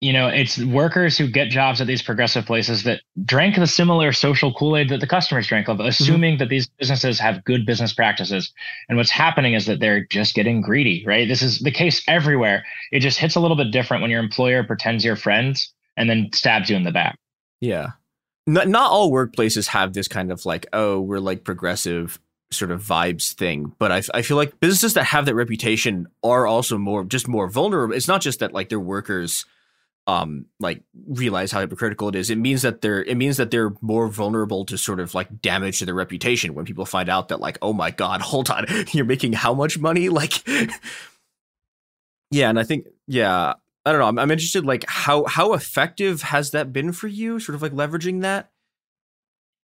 you 0.00 0.12
know, 0.12 0.28
it's 0.28 0.58
workers 0.58 1.16
who 1.16 1.26
get 1.26 1.48
jobs 1.48 1.80
at 1.80 1.86
these 1.86 2.02
progressive 2.02 2.44
places 2.44 2.82
that 2.82 3.00
drank 3.24 3.56
the 3.56 3.66
similar 3.66 4.12
social 4.12 4.52
Kool 4.52 4.76
Aid 4.76 4.90
that 4.90 5.00
the 5.00 5.06
customers 5.06 5.46
drank 5.46 5.68
of, 5.68 5.78
mm-hmm. 5.78 5.88
assuming 5.88 6.34
mm-hmm. 6.34 6.40
that 6.40 6.48
these 6.50 6.66
businesses 6.66 7.18
have 7.18 7.44
good 7.44 7.64
business 7.64 7.94
practices. 7.94 8.52
And 8.88 8.98
what's 8.98 9.10
happening 9.10 9.54
is 9.54 9.64
that 9.66 9.80
they're 9.80 10.04
just 10.04 10.34
getting 10.34 10.60
greedy, 10.60 11.02
right? 11.06 11.26
This 11.26 11.40
is 11.40 11.60
the 11.60 11.70
case 11.70 12.02
everywhere. 12.06 12.64
It 12.92 13.00
just 13.00 13.18
hits 13.18 13.36
a 13.36 13.40
little 13.40 13.56
bit 13.56 13.70
different 13.70 14.02
when 14.02 14.10
your 14.10 14.20
employer 14.20 14.64
pretends 14.64 15.04
you're 15.04 15.16
friends 15.16 15.72
and 15.96 16.10
then 16.10 16.28
stabs 16.34 16.68
you 16.68 16.76
in 16.76 16.84
the 16.84 16.92
back. 16.92 17.18
Yeah. 17.60 17.92
Not, 18.46 18.68
not 18.68 18.90
all 18.90 19.10
workplaces 19.10 19.68
have 19.68 19.94
this 19.94 20.08
kind 20.08 20.30
of 20.30 20.44
like, 20.44 20.66
oh, 20.74 21.00
we're 21.00 21.20
like 21.20 21.42
progressive 21.42 22.20
sort 22.52 22.70
of 22.70 22.80
vibes 22.80 23.32
thing 23.32 23.72
but 23.80 23.90
I, 23.90 24.02
I 24.14 24.22
feel 24.22 24.36
like 24.36 24.60
businesses 24.60 24.94
that 24.94 25.02
have 25.02 25.26
that 25.26 25.34
reputation 25.34 26.06
are 26.22 26.46
also 26.46 26.78
more 26.78 27.02
just 27.04 27.26
more 27.26 27.48
vulnerable 27.48 27.92
it's 27.92 28.06
not 28.06 28.20
just 28.20 28.38
that 28.38 28.52
like 28.52 28.68
their 28.68 28.78
workers 28.78 29.44
um 30.06 30.46
like 30.60 30.82
realize 31.08 31.50
how 31.50 31.60
hypocritical 31.60 32.08
it 32.08 32.14
is 32.14 32.30
it 32.30 32.38
means 32.38 32.62
that 32.62 32.80
they're 32.80 33.02
it 33.02 33.16
means 33.16 33.36
that 33.36 33.50
they're 33.50 33.72
more 33.80 34.08
vulnerable 34.08 34.64
to 34.64 34.78
sort 34.78 35.00
of 35.00 35.14
like 35.14 35.40
damage 35.40 35.78
to 35.78 35.84
their 35.84 35.94
reputation 35.94 36.54
when 36.54 36.64
people 36.64 36.86
find 36.86 37.08
out 37.08 37.28
that 37.28 37.40
like 37.40 37.58
oh 37.62 37.72
my 37.72 37.90
god 37.90 38.20
hold 38.22 38.50
on 38.50 38.64
you're 38.92 39.04
making 39.04 39.32
how 39.32 39.52
much 39.52 39.78
money 39.78 40.08
like 40.16 40.46
yeah 42.30 42.48
and 42.48 42.58
i 42.58 42.62
think 42.62 42.86
yeah 43.06 43.54
i 43.84 43.92
don't 43.92 44.00
know 44.00 44.06
I'm, 44.06 44.18
I'm 44.18 44.30
interested 44.30 44.64
like 44.64 44.84
how 44.88 45.24
how 45.24 45.54
effective 45.54 46.22
has 46.22 46.52
that 46.52 46.72
been 46.72 46.92
for 46.92 47.08
you 47.08 47.40
sort 47.40 47.54
of 47.54 47.62
like 47.62 47.72
leveraging 47.72 48.22
that 48.22 48.50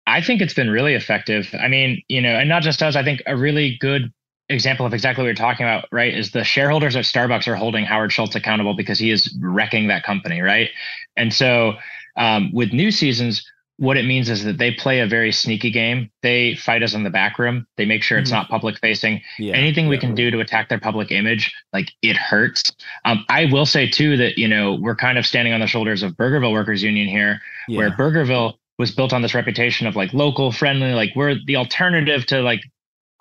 I 0.04 0.20
think 0.20 0.40
it's 0.40 0.54
been 0.54 0.70
really 0.70 0.94
effective. 0.94 1.54
I 1.58 1.68
mean, 1.68 2.02
you 2.08 2.20
know, 2.20 2.34
and 2.34 2.48
not 2.48 2.62
just 2.62 2.82
us, 2.82 2.96
I 2.96 3.04
think 3.04 3.22
a 3.26 3.36
really 3.36 3.76
good 3.80 4.12
example 4.52 4.86
of 4.86 4.94
exactly 4.94 5.22
what 5.22 5.26
you're 5.26 5.34
talking 5.34 5.66
about, 5.66 5.86
right, 5.92 6.14
is 6.14 6.30
the 6.30 6.44
shareholders 6.44 6.96
at 6.96 7.04
Starbucks 7.04 7.46
are 7.48 7.56
holding 7.56 7.84
Howard 7.84 8.12
Schultz 8.12 8.34
accountable 8.34 8.74
because 8.74 8.98
he 8.98 9.10
is 9.10 9.36
wrecking 9.40 9.88
that 9.88 10.04
company, 10.04 10.40
right? 10.40 10.70
And 11.16 11.32
so 11.32 11.74
um, 12.16 12.50
with 12.52 12.72
new 12.72 12.90
seasons, 12.90 13.44
what 13.78 13.96
it 13.96 14.04
means 14.04 14.28
is 14.28 14.44
that 14.44 14.58
they 14.58 14.70
play 14.70 15.00
a 15.00 15.06
very 15.06 15.32
sneaky 15.32 15.70
game. 15.70 16.10
They 16.22 16.54
fight 16.54 16.82
us 16.82 16.94
in 16.94 17.02
the 17.02 17.10
back 17.10 17.38
room. 17.38 17.66
They 17.76 17.84
make 17.84 18.02
sure 18.02 18.16
mm-hmm. 18.16 18.22
it's 18.22 18.30
not 18.30 18.48
public 18.48 18.78
facing. 18.78 19.22
Yeah, 19.38 19.54
Anything 19.54 19.86
yeah, 19.86 19.90
we 19.90 19.98
can 19.98 20.10
right. 20.10 20.16
do 20.16 20.30
to 20.30 20.40
attack 20.40 20.68
their 20.68 20.78
public 20.78 21.10
image, 21.10 21.52
like 21.72 21.90
it 22.02 22.16
hurts. 22.16 22.72
Um, 23.04 23.24
I 23.28 23.46
will 23.46 23.66
say 23.66 23.88
too 23.88 24.16
that 24.18 24.38
you 24.38 24.46
know 24.46 24.74
we're 24.74 24.94
kind 24.94 25.18
of 25.18 25.26
standing 25.26 25.52
on 25.52 25.60
the 25.60 25.66
shoulders 25.66 26.02
of 26.02 26.12
Burgerville 26.12 26.52
Workers 26.52 26.82
Union 26.82 27.08
here, 27.08 27.40
yeah. 27.66 27.78
where 27.78 27.90
Burgerville 27.90 28.54
was 28.78 28.90
built 28.90 29.12
on 29.12 29.22
this 29.22 29.34
reputation 29.34 29.86
of 29.86 29.96
like 29.96 30.12
local 30.12 30.52
friendly, 30.52 30.92
like 30.92 31.10
we're 31.16 31.36
the 31.46 31.56
alternative 31.56 32.26
to 32.26 32.40
like 32.40 32.62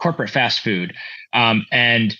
corporate 0.01 0.29
fast 0.29 0.61
food. 0.61 0.93
Um, 1.33 1.65
and 1.71 2.17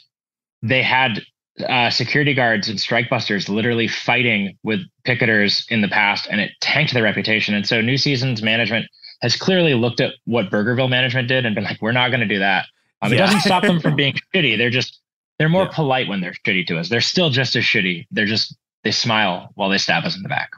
they 0.61 0.83
had 0.83 1.21
uh, 1.67 1.89
security 1.89 2.33
guards 2.33 2.69
and 2.69 2.79
strike 2.79 3.09
busters 3.09 3.49
literally 3.49 3.87
fighting 3.87 4.57
with 4.63 4.79
picketers 5.05 5.65
in 5.69 5.81
the 5.81 5.87
past, 5.87 6.27
and 6.29 6.39
it 6.39 6.51
tanked 6.61 6.93
their 6.93 7.03
reputation. 7.03 7.53
And 7.53 7.67
so, 7.67 7.81
New 7.81 7.97
Seasons 7.97 8.41
management 8.41 8.85
has 9.21 9.35
clearly 9.35 9.73
looked 9.73 9.99
at 9.99 10.13
what 10.25 10.49
Burgerville 10.49 10.89
management 10.89 11.27
did 11.27 11.45
and 11.45 11.53
been 11.53 11.63
like, 11.63 11.81
"We're 11.81 11.91
not 11.91 12.09
going 12.09 12.21
to 12.21 12.27
do 12.27 12.39
that." 12.39 12.65
Um, 13.01 13.11
yeah. 13.11 13.17
It 13.17 13.19
doesn't 13.19 13.41
stop 13.41 13.63
them 13.63 13.79
from 13.79 13.95
being 13.95 14.15
shitty. 14.35 14.57
They're 14.57 14.69
just 14.69 14.99
they're 15.39 15.49
more 15.49 15.63
yeah. 15.63 15.71
polite 15.73 16.07
when 16.07 16.21
they're 16.21 16.35
shitty 16.45 16.67
to 16.67 16.77
us. 16.77 16.89
They're 16.89 17.01
still 17.01 17.29
just 17.29 17.55
as 17.55 17.63
shitty. 17.63 18.07
They're 18.11 18.25
just 18.25 18.55
they 18.83 18.91
smile 18.91 19.51
while 19.55 19.69
they 19.69 19.77
stab 19.77 20.05
us 20.05 20.15
in 20.15 20.23
the 20.23 20.29
back. 20.29 20.51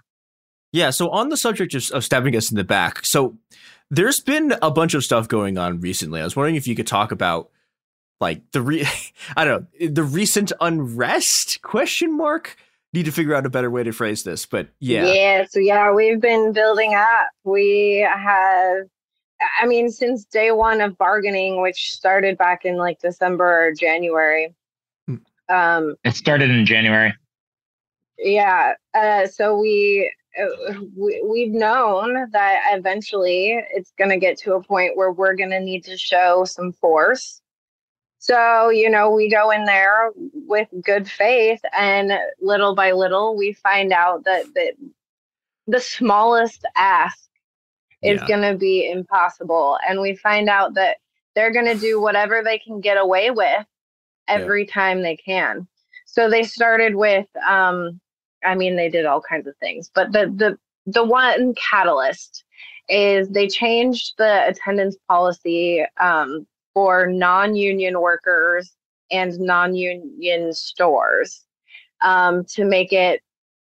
Yeah. 0.71 0.89
So 0.89 1.09
on 1.09 1.29
the 1.29 1.37
subject 1.37 1.73
of, 1.73 1.89
of 1.91 2.03
stabbing 2.03 2.35
us 2.35 2.51
in 2.51 2.57
the 2.57 2.63
back, 2.63 3.05
so 3.05 3.37
there's 3.93 4.19
been 4.19 4.55
a 4.61 4.71
bunch 4.71 4.95
of 4.95 5.03
stuff 5.03 5.27
going 5.27 5.57
on 5.57 5.79
recently. 5.79 6.19
I 6.19 6.23
was 6.23 6.35
wondering 6.35 6.55
if 6.55 6.67
you 6.67 6.75
could 6.75 6.87
talk 6.87 7.11
about 7.11 7.49
like 8.19 8.41
the 8.51 8.61
re- 8.61 8.87
I 9.37 9.45
don't 9.45 9.67
know 9.79 9.87
the 9.87 10.03
recent 10.03 10.51
unrest 10.59 11.61
question 11.61 12.15
mark. 12.17 12.57
Need 12.93 13.05
to 13.05 13.11
figure 13.11 13.33
out 13.33 13.45
a 13.45 13.49
better 13.49 13.71
way 13.71 13.83
to 13.83 13.91
phrase 13.91 14.23
this, 14.23 14.45
but 14.45 14.67
yeah. 14.79 15.05
Yeah. 15.05 15.45
So 15.49 15.59
yeah, 15.59 15.91
we've 15.91 16.21
been 16.21 16.53
building 16.53 16.93
up. 16.95 17.27
We 17.43 18.07
have. 18.07 18.87
I 19.59 19.65
mean, 19.65 19.89
since 19.89 20.25
day 20.25 20.51
one 20.51 20.79
of 20.79 20.97
bargaining, 20.97 21.61
which 21.61 21.91
started 21.91 22.37
back 22.37 22.65
in 22.65 22.77
like 22.77 22.99
December 22.99 23.67
or 23.67 23.73
January. 23.73 24.53
Hmm. 25.07 25.15
Um, 25.49 25.95
it 26.03 26.15
started 26.15 26.49
in 26.49 26.65
January. 26.65 27.13
Yeah. 28.17 28.73
Uh, 28.93 29.27
so 29.27 29.57
we 29.57 30.13
we, 30.95 31.45
have 31.45 31.53
known 31.53 32.29
that 32.31 32.61
eventually 32.71 33.63
it's 33.71 33.91
going 33.97 34.09
to 34.09 34.17
get 34.17 34.37
to 34.39 34.55
a 34.55 34.63
point 34.63 34.97
where 34.97 35.11
we're 35.11 35.35
going 35.35 35.51
to 35.51 35.59
need 35.59 35.83
to 35.85 35.97
show 35.97 36.45
some 36.45 36.71
force. 36.73 37.41
So, 38.19 38.69
you 38.69 38.89
know, 38.89 39.11
we 39.11 39.29
go 39.29 39.51
in 39.51 39.65
there 39.65 40.11
with 40.15 40.69
good 40.83 41.09
faith, 41.09 41.59
and 41.77 42.13
little 42.41 42.73
by 42.73 42.93
little, 42.93 43.35
we 43.35 43.53
find 43.53 43.91
out 43.91 44.23
that, 44.23 44.45
that 44.55 44.73
the 45.67 45.79
smallest 45.79 46.65
ask 46.77 47.19
is 48.01 48.21
yeah. 48.21 48.27
going 48.27 48.53
to 48.53 48.57
be 48.57 48.89
impossible. 48.89 49.77
And 49.87 50.01
we 50.01 50.15
find 50.15 50.49
out 50.49 50.73
that 50.75 50.97
they're 51.35 51.51
going 51.51 51.65
to 51.65 51.75
do 51.75 51.99
whatever 51.99 52.41
they 52.43 52.59
can 52.59 52.79
get 52.79 52.97
away 52.97 53.31
with 53.31 53.65
every 54.27 54.65
yeah. 54.65 54.73
time 54.73 55.01
they 55.01 55.17
can. 55.17 55.67
So 56.05 56.29
they 56.29 56.43
started 56.43 56.95
with 56.95 57.27
um, 57.47 57.99
I 58.45 58.55
mean, 58.55 58.75
they 58.75 58.89
did 58.89 59.05
all 59.05 59.21
kinds 59.21 59.47
of 59.47 59.55
things, 59.57 59.89
but 59.93 60.11
the 60.11 60.33
the 60.35 60.57
the 60.85 61.03
one 61.03 61.53
catalyst 61.55 62.43
is 62.89 63.29
they 63.29 63.47
changed 63.47 64.13
the 64.17 64.47
attendance 64.47 64.97
policy 65.07 65.85
um, 65.99 66.45
for 66.73 67.07
non-union 67.07 68.01
workers 68.01 68.75
and 69.11 69.39
non-union 69.39 70.53
stores 70.53 71.45
um, 72.01 72.43
to 72.45 72.65
make 72.65 72.91
it 72.91 73.21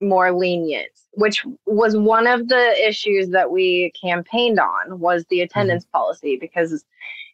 more 0.00 0.32
lenient 0.32 0.88
which 1.12 1.44
was 1.66 1.96
one 1.96 2.26
of 2.26 2.48
the 2.48 2.88
issues 2.88 3.28
that 3.28 3.50
we 3.50 3.92
campaigned 4.00 4.58
on 4.58 4.98
was 4.98 5.24
the 5.26 5.38
mm-hmm. 5.38 5.44
attendance 5.44 5.84
mm-hmm. 5.84 5.98
policy 5.98 6.36
because 6.40 6.84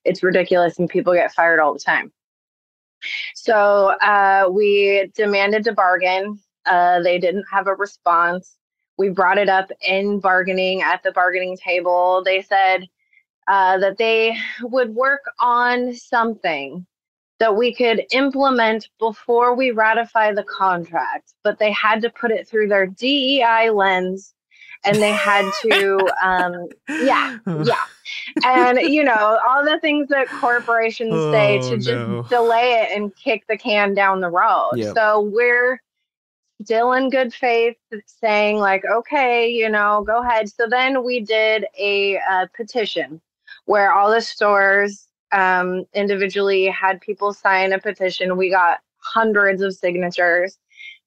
it's 0.05 0.23
ridiculous 0.23 0.79
and 0.79 0.89
people 0.89 1.15
get 1.15 1.33
fired 1.33 1.61
all 1.61 1.73
the 1.73 1.79
time 1.79 2.13
so 3.35 3.95
uh, 4.03 4.49
we 4.51 5.11
demanded 5.15 5.65
to 5.65 5.73
bargain 5.73 6.39
uh, 6.69 7.01
they 7.03 7.19
didn't 7.19 7.45
have 7.51 7.67
a 7.67 7.75
response. 7.75 8.57
We 8.97 9.11
brought 9.11 9.39
it 9.39 9.49
up 9.49 9.71
in 9.87 10.21
bargaining 10.21 10.83
at 10.83 11.03
the 11.03 11.13
bargaining 11.13 11.57
table. 11.57 12.23
They 12.25 12.43
said 12.43 12.89
uh, 13.47 13.79
that 13.79 13.99
they 13.99 14.37
would 14.63 14.95
work 14.95 15.23
on 15.39 15.95
something 15.95 16.87
that 17.39 17.57
we 17.57 17.73
could 17.73 18.05
implement 18.11 18.89
before 18.99 19.55
we 19.55 19.71
ratify 19.71 20.33
the 20.33 20.43
contract, 20.45 21.35
but 21.45 21.59
they 21.59 21.71
had 21.71 22.03
to 22.03 22.11
put 22.11 22.33
it 22.33 22.49
through 22.49 22.69
their 22.69 22.87
DEI 22.87 23.71
lens 23.71 24.35
and 24.85 24.97
they 24.97 25.13
had 25.13 25.51
to 25.63 25.99
um 26.23 26.69
yeah 26.89 27.39
yeah 27.65 27.85
and 28.45 28.79
you 28.81 29.03
know 29.03 29.39
all 29.49 29.65
the 29.65 29.79
things 29.81 30.09
that 30.09 30.29
corporations 30.29 31.13
oh, 31.13 31.33
say 31.33 31.59
to 31.59 31.71
no. 31.71 31.77
just 31.77 32.31
delay 32.31 32.73
it 32.73 32.97
and 32.97 33.15
kick 33.17 33.45
the 33.49 33.57
can 33.57 33.95
down 33.95 34.21
the 34.21 34.29
road 34.29 34.71
yep. 34.77 34.95
so 34.95 35.21
we're 35.21 35.81
still 36.63 36.93
in 36.93 37.11
good 37.11 37.33
faith 37.33 37.77
saying 38.07 38.57
like 38.57 38.83
okay 38.85 39.49
you 39.49 39.69
know 39.69 40.05
go 40.07 40.23
ahead. 40.23 40.49
So 40.51 40.67
then 40.69 41.05
we 41.05 41.21
did 41.21 41.67
a 41.79 42.19
uh, 42.19 42.47
petition 42.57 43.21
where 43.67 43.93
all 43.93 44.11
the 44.11 44.21
stores 44.21 45.09
um, 45.33 45.85
individually 45.95 46.67
had 46.67 47.01
people 47.01 47.33
sign 47.33 47.73
a 47.73 47.79
petition. 47.79 48.37
We 48.37 48.51
got 48.51 48.79
hundreds 48.99 49.63
of 49.63 49.75
signatures. 49.75 50.59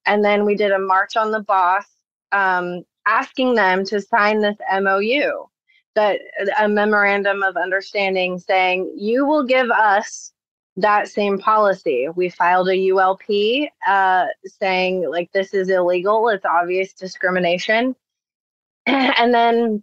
And 0.06 0.24
then 0.24 0.44
we 0.44 0.56
did 0.56 0.72
a 0.72 0.78
march 0.78 1.16
on 1.16 1.30
the 1.30 1.40
boss 1.40 1.86
um, 2.32 2.82
asking 3.06 3.54
them 3.54 3.84
to 3.86 4.00
sign 4.00 4.40
this 4.40 4.56
mou 4.80 5.48
that 5.94 6.20
a 6.58 6.68
memorandum 6.68 7.42
of 7.42 7.56
understanding 7.56 8.38
saying 8.38 8.92
you 8.96 9.26
will 9.26 9.44
give 9.44 9.70
us 9.70 10.31
that 10.76 11.08
same 11.08 11.38
policy. 11.38 12.08
We 12.14 12.30
filed 12.30 12.68
a 12.68 12.90
ULP 12.90 13.68
uh, 13.86 14.26
saying, 14.44 15.08
like, 15.10 15.30
this 15.32 15.54
is 15.54 15.68
illegal, 15.68 16.28
it's 16.28 16.44
obvious 16.44 16.92
discrimination. 16.92 17.94
and 18.86 19.34
then 19.34 19.82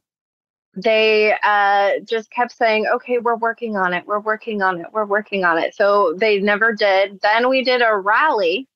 they 0.75 1.35
uh, 1.43 1.99
just 2.03 2.31
kept 2.31 2.51
saying, 2.51 2.87
okay, 2.87 3.17
we're 3.17 3.35
working 3.35 3.77
on 3.77 3.93
it, 3.93 4.05
we're 4.05 4.19
working 4.19 4.61
on 4.61 4.79
it, 4.79 4.87
we're 4.91 5.05
working 5.05 5.43
on 5.43 5.57
it. 5.57 5.75
So 5.75 6.15
they 6.17 6.39
never 6.39 6.73
did. 6.73 7.19
Then 7.21 7.49
we 7.49 7.63
did 7.63 7.81
a 7.81 7.95
rally 7.95 8.67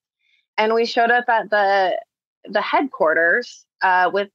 and 0.57 0.73
we 0.73 0.85
showed 0.85 1.11
up 1.11 1.25
at 1.29 1.49
the 1.49 1.97
the 2.49 2.61
headquarters 2.61 3.65
uh, 3.81 4.09
with 4.13 4.29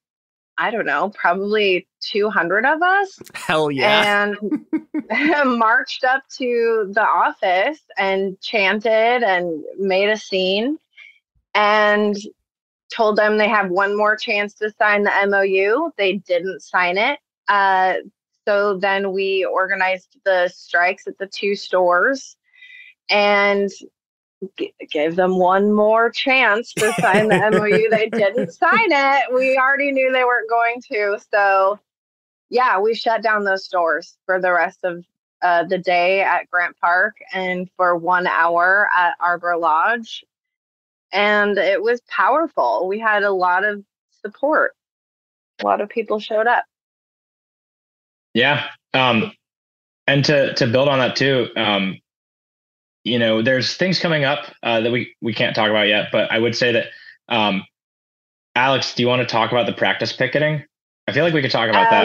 I 0.58 0.70
don't 0.72 0.86
know, 0.86 1.10
probably 1.10 1.86
200 2.00 2.66
of 2.66 2.82
us. 2.82 3.18
Hell 3.34 3.70
yeah. 3.70 4.26
And 4.28 4.66
marched 5.58 6.04
up 6.04 6.24
to 6.36 6.90
the 6.92 7.02
office 7.02 7.80
and 7.96 8.38
chanted 8.40 9.22
and 9.22 9.64
made 9.78 10.08
a 10.08 10.16
scene 10.16 10.78
and 11.54 12.16
told 12.92 13.16
them 13.16 13.36
they 13.36 13.48
have 13.48 13.70
one 13.70 13.96
more 13.96 14.16
chance 14.16 14.54
to 14.54 14.70
sign 14.72 15.04
the 15.04 15.12
MOU. 15.26 15.92
They 15.96 16.14
didn't 16.14 16.62
sign 16.62 16.98
it. 16.98 17.20
Uh, 17.46 17.94
so 18.46 18.78
then 18.78 19.12
we 19.12 19.44
organized 19.44 20.18
the 20.24 20.48
strikes 20.48 21.06
at 21.06 21.18
the 21.18 21.26
two 21.26 21.54
stores 21.54 22.36
and 23.10 23.70
g- 24.56 24.74
gave 24.90 25.16
them 25.16 25.38
one 25.38 25.72
more 25.72 26.10
chance 26.10 26.72
to 26.74 26.92
sign 27.00 27.28
the 27.28 27.50
MOU. 27.50 27.88
They 27.90 28.08
didn't 28.12 28.52
sign 28.52 28.90
it. 28.90 29.34
We 29.34 29.56
already 29.56 29.92
knew 29.92 30.12
they 30.12 30.24
weren't 30.24 30.50
going 30.50 30.82
to. 30.92 31.18
So, 31.32 31.78
yeah, 32.50 32.78
we 32.78 32.94
shut 32.94 33.22
down 33.22 33.44
those 33.44 33.64
stores 33.64 34.16
for 34.26 34.40
the 34.40 34.52
rest 34.52 34.80
of 34.84 35.04
uh, 35.42 35.64
the 35.64 35.78
day 35.78 36.20
at 36.22 36.50
Grant 36.50 36.76
Park 36.80 37.16
and 37.32 37.68
for 37.76 37.96
one 37.96 38.26
hour 38.26 38.88
at 38.96 39.14
Arbor 39.20 39.56
Lodge. 39.56 40.24
And 41.12 41.56
it 41.56 41.82
was 41.82 42.00
powerful. 42.08 42.86
We 42.88 42.98
had 42.98 43.22
a 43.22 43.32
lot 43.32 43.64
of 43.64 43.82
support, 44.22 44.72
a 45.62 45.64
lot 45.64 45.80
of 45.80 45.88
people 45.88 46.18
showed 46.18 46.46
up. 46.46 46.64
Yeah. 48.34 48.66
Um, 48.92 49.32
and 50.06 50.24
to, 50.26 50.54
to 50.54 50.66
build 50.66 50.88
on 50.88 50.98
that 50.98 51.16
too, 51.16 51.48
um, 51.56 51.98
you 53.08 53.18
know, 53.18 53.42
there's 53.42 53.74
things 53.76 53.98
coming 53.98 54.24
up 54.24 54.46
uh, 54.62 54.80
that 54.80 54.92
we 54.92 55.14
we 55.20 55.32
can't 55.32 55.54
talk 55.54 55.70
about 55.70 55.88
yet. 55.88 56.08
But 56.12 56.30
I 56.30 56.38
would 56.38 56.56
say 56.56 56.72
that, 56.72 56.86
um, 57.28 57.64
Alex, 58.54 58.94
do 58.94 59.02
you 59.02 59.08
want 59.08 59.20
to 59.20 59.26
talk 59.26 59.50
about 59.50 59.66
the 59.66 59.72
practice 59.72 60.12
picketing? 60.12 60.64
I 61.06 61.12
feel 61.12 61.24
like 61.24 61.34
we 61.34 61.42
could 61.42 61.50
talk 61.50 61.68
about 61.68 61.92
um, 61.92 62.04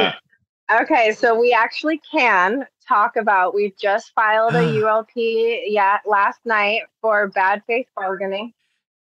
that. 0.69 0.81
Okay, 0.81 1.11
so 1.11 1.39
we 1.39 1.53
actually 1.53 1.99
can 2.09 2.65
talk 2.87 3.15
about. 3.15 3.53
We've 3.53 3.77
just 3.77 4.11
filed 4.15 4.55
a 4.55 4.59
ULP 4.81 5.63
yeah 5.67 5.99
last 6.05 6.39
night 6.45 6.83
for 7.01 7.27
bad 7.29 7.61
faith 7.67 7.87
bargaining. 7.95 8.53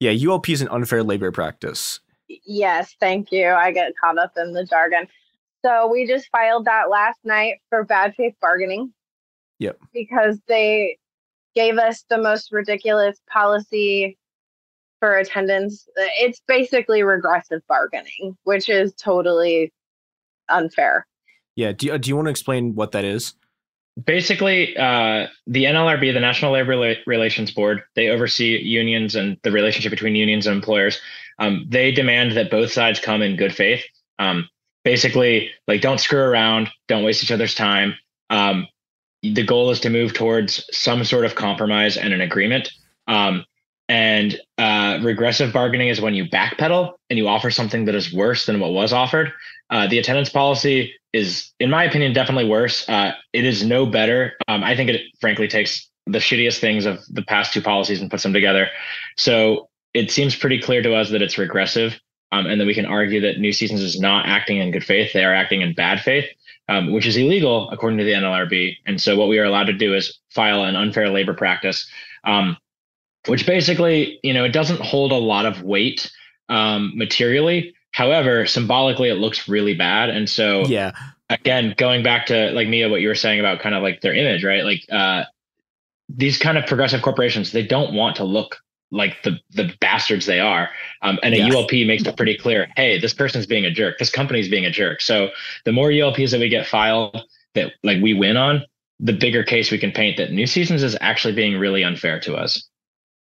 Yeah, 0.01 0.13
ULP 0.13 0.49
is 0.51 0.63
an 0.63 0.69
unfair 0.69 1.03
labor 1.03 1.33
practice. 1.33 2.01
Yes, 2.47 2.95
thank 3.01 3.33
you. 3.33 3.49
I 3.49 3.73
get 3.73 3.93
caught 4.01 4.19
up 4.19 4.33
in 4.37 4.53
the 4.53 4.65
jargon. 4.65 5.09
So 5.65 5.91
we 5.91 6.07
just 6.07 6.29
filed 6.31 6.67
that 6.67 6.89
last 6.89 7.19
night 7.25 7.57
for 7.69 7.85
bad 7.85 8.15
faith 8.15 8.35
bargaining. 8.41 8.93
Yep. 9.59 9.79
Because 9.93 10.39
they 10.47 10.99
gave 11.59 11.77
us 11.77 12.05
the 12.09 12.19
most 12.19 12.53
ridiculous 12.53 13.21
policy 13.29 14.17
for 15.01 15.19
attendance. 15.19 15.89
It's 15.97 16.41
basically 16.47 17.03
regressive 17.03 17.63
bargaining, 17.69 18.39
which 18.45 18.69
is 18.69 18.95
totally 18.95 19.73
unfair. 20.49 21.05
Yeah. 21.57 21.73
Do 21.73 21.87
you, 21.89 21.99
do 21.99 22.11
you 22.11 22.15
want 22.15 22.27
to 22.27 22.31
explain 22.31 22.77
what 22.77 22.93
that 22.93 23.05
is? 23.05 23.35
Basically, 24.05 24.77
uh, 24.77 25.27
the 25.49 25.65
NLRB, 25.65 26.15
the 26.15 26.21
National 26.21 26.53
Labor 26.53 26.95
Relations 27.09 27.51
Board, 27.51 27.83
they 27.97 28.09
oversee 28.11 28.57
unions 28.57 29.17
and 29.17 29.37
the 29.43 29.51
relationship 29.51 29.91
between 29.91 30.15
unions 30.15 30.47
and 30.47 30.55
employers. 30.55 31.01
Um, 31.41 31.67
they 31.69 31.91
demand 31.91 32.37
that 32.37 32.53
both 32.53 32.71
sides 32.71 33.01
come 33.01 33.21
in 33.21 33.35
good 33.35 33.53
faith. 33.53 33.83
Um, 34.21 34.49
basically, 34.85 35.51
like 35.67 35.81
don't 35.81 35.99
screw 35.99 36.21
around, 36.21 36.69
don't 36.87 37.03
waste 37.03 37.25
each 37.25 37.33
other's 37.33 37.57
time. 37.57 37.97
Um, 38.31 38.69
the 39.23 39.43
goal 39.43 39.71
is 39.71 39.81
to 39.81 39.91
move 39.91 40.15
towards 40.15 40.65
some 40.73 41.05
sort 41.05 41.25
of 41.25 41.35
compromise 41.35 41.97
and 41.97 42.13
an 42.13 42.21
agreement. 42.21 42.71
Um, 43.07 43.45
and 43.89 44.39
uh, 44.59 44.99
regressive 45.03 45.53
bargaining 45.53 45.89
is 45.89 46.01
when 46.01 46.15
you 46.15 46.27
backpedal 46.27 46.93
and 47.09 47.19
you 47.19 47.27
offer 47.27 47.51
something 47.51 47.87
that 47.87 47.95
is 47.95 48.13
worse 48.13 48.47
than 48.47 48.61
what 48.61 48.73
was 48.73 48.93
offered. 48.93 49.33
Uh, 49.71 49.87
the 49.87 49.99
attendance 49.99 50.29
policy 50.29 50.95
is, 51.13 51.53
in 51.59 51.71
my 51.71 51.85
opinion, 51.85 52.13
definitely 52.13 52.49
worse. 52.49 52.87
Uh, 52.89 53.13
it 53.33 53.45
is 53.45 53.65
no 53.65 53.87
better. 53.87 54.35
Um, 54.47 54.63
I 54.63 54.77
think 54.77 54.91
it 54.91 55.01
frankly 55.21 55.49
takes 55.49 55.89
the 56.07 56.19
shittiest 56.19 56.59
things 56.59 56.85
of 56.85 57.01
the 57.09 57.23
past 57.23 57.53
two 57.53 57.63
policies 57.63 58.01
and 58.01 58.11
puts 58.11 58.23
them 58.23 58.33
together. 58.33 58.69
So 59.17 59.69
it 59.95 60.11
seems 60.11 60.37
pretty 60.37 60.61
clear 60.61 60.83
to 60.83 60.95
us 60.95 61.11
that 61.11 61.23
it's 61.23 61.39
regressive. 61.39 61.99
Um, 62.31 62.45
and 62.45 62.61
that 62.61 62.67
we 62.67 62.75
can 62.75 62.85
argue 62.85 63.23
that 63.23 63.39
New 63.39 63.55
Seasons 63.55 63.81
is 63.81 63.99
not 63.99 64.27
acting 64.27 64.59
in 64.59 64.71
good 64.71 64.85
faith; 64.85 65.15
they 65.15 65.25
are 65.25 65.33
acting 65.33 65.63
in 65.63 65.73
bad 65.73 66.01
faith 66.01 66.29
um, 66.69 66.93
which 66.93 67.07
is 67.07 67.17
illegal 67.17 67.71
according 67.71 67.99
to 67.99 68.05
the 68.05 68.13
NLRB. 68.13 68.77
And 68.87 69.01
so 69.01 69.17
what 69.17 69.29
we 69.29 69.39
are 69.39 69.45
allowed 69.45 69.67
to 69.67 69.73
do 69.73 69.95
is 69.95 70.19
file 70.31 70.65
an 70.65 70.77
unfair 70.77 71.09
labor 71.09 71.35
practice, 71.35 71.89
um, 72.25 72.57
which 73.27 73.47
basically, 73.47 74.21
you 74.23 74.33
know, 74.33 74.45
it 74.45 74.53
doesn't 74.53 74.81
hold 74.81 75.13
a 75.13 75.17
lot 75.17 75.47
of 75.47 75.63
weight 75.63 76.11
um, 76.49 76.93
materially. 76.95 77.75
However, 77.93 78.47
symbolically, 78.47 79.09
it 79.09 79.15
looks 79.15 79.49
really 79.49 79.75
bad. 79.75 80.11
And 80.11 80.29
so, 80.29 80.67
yeah, 80.67 80.93
again, 81.31 81.75
going 81.77 82.03
back 82.03 82.27
to 82.27 82.51
like 82.53 82.69
Mia, 82.69 82.89
what 82.89 83.01
you 83.01 83.09
were 83.09 83.15
saying 83.15 83.41
about 83.41 83.61
kind 83.61 83.75
of 83.75 83.83
like 83.83 84.01
their 84.03 84.15
image, 84.15 84.45
right? 84.45 84.65
Like 84.65 84.85
uh, 84.93 85.25
these 86.09 86.39
kind 86.39 86.59
of 86.59 86.67
progressive 86.67 87.03
corporations, 87.03 87.53
they 87.53 87.67
don't 87.67 87.95
want 87.95 88.17
to 88.17 88.25
look 88.25 88.59
like 88.91 89.23
the 89.23 89.39
the 89.51 89.73
bastards 89.81 90.27
they 90.27 90.41
are. 90.41 90.71
Um, 91.03 91.19
and 91.23 91.35
a 91.35 91.39
yeah. 91.39 91.49
ULP 91.49 91.87
makes 91.87 92.05
it 92.05 92.17
pretty 92.17 92.37
clear, 92.37 92.69
hey, 92.77 92.99
this 92.99 93.15
person's 93.15 93.47
being 93.47 93.65
a 93.65 93.71
jerk. 93.71 93.99
This 93.99 94.11
company's 94.11 94.49
being 94.49 94.65
a 94.65 94.71
jerk. 94.71 95.01
So 95.01 95.29
the 95.65 95.73
more 95.73 95.91
ULPs 95.91 96.31
that 96.31 96.41
we 96.41 96.49
get 96.49 96.67
filed 96.67 97.17
that 97.55 97.73
like 97.83 98.03
we 98.03 98.15
win 98.15 98.37
on, 98.37 98.65
the 99.01 99.13
bigger 99.13 99.45
case 99.45 99.71
we 99.71 99.79
can 99.79 99.93
paint 99.93 100.17
that 100.17 100.33
New 100.33 100.47
Seasons 100.47 100.83
is 100.83 100.97
actually 101.01 101.35
being 101.35 101.59
really 101.59 101.85
unfair 101.85 102.19
to 102.21 102.35
us. 102.35 102.69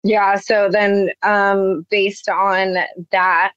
Yeah. 0.02 0.36
So 0.36 0.68
then, 0.70 1.10
um, 1.22 1.86
based 1.90 2.28
on 2.28 2.76
that, 3.10 3.52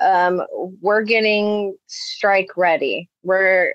um, 0.00 0.42
we're 0.80 1.02
getting 1.02 1.76
strike 1.86 2.56
ready. 2.56 3.10
We're 3.22 3.74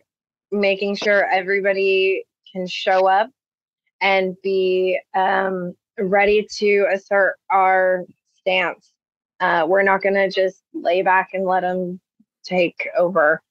making 0.51 0.95
sure 0.95 1.25
everybody 1.25 2.25
can 2.51 2.67
show 2.67 3.07
up 3.07 3.29
and 4.01 4.35
be 4.41 4.99
um, 5.15 5.75
ready 5.99 6.47
to 6.57 6.87
assert 6.91 7.35
our 7.51 8.05
stance. 8.35 8.91
Uh, 9.39 9.65
we're 9.67 9.83
not 9.83 10.01
going 10.01 10.15
to 10.15 10.29
just 10.29 10.61
lay 10.73 11.01
back 11.01 11.29
and 11.33 11.45
let 11.45 11.61
them 11.61 11.99
take 12.43 12.87
over. 12.97 13.41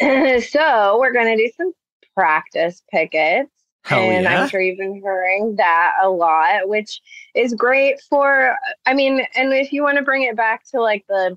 so 0.00 0.98
we're 0.98 1.12
going 1.12 1.36
to 1.36 1.36
do 1.36 1.50
some 1.56 1.72
practice 2.14 2.82
pickets. 2.90 3.50
Hell 3.84 4.10
and 4.10 4.24
yeah. 4.24 4.42
I'm 4.42 4.48
sure 4.48 4.60
you've 4.60 4.78
been 4.78 4.94
hearing 4.94 5.56
that 5.56 5.94
a 6.02 6.08
lot, 6.08 6.68
which 6.68 7.00
is 7.34 7.52
great 7.54 8.00
for, 8.08 8.56
I 8.86 8.94
mean, 8.94 9.26
and 9.34 9.52
if 9.52 9.72
you 9.72 9.82
want 9.82 9.98
to 9.98 10.04
bring 10.04 10.22
it 10.22 10.36
back 10.36 10.64
to 10.70 10.80
like 10.80 11.04
the 11.08 11.36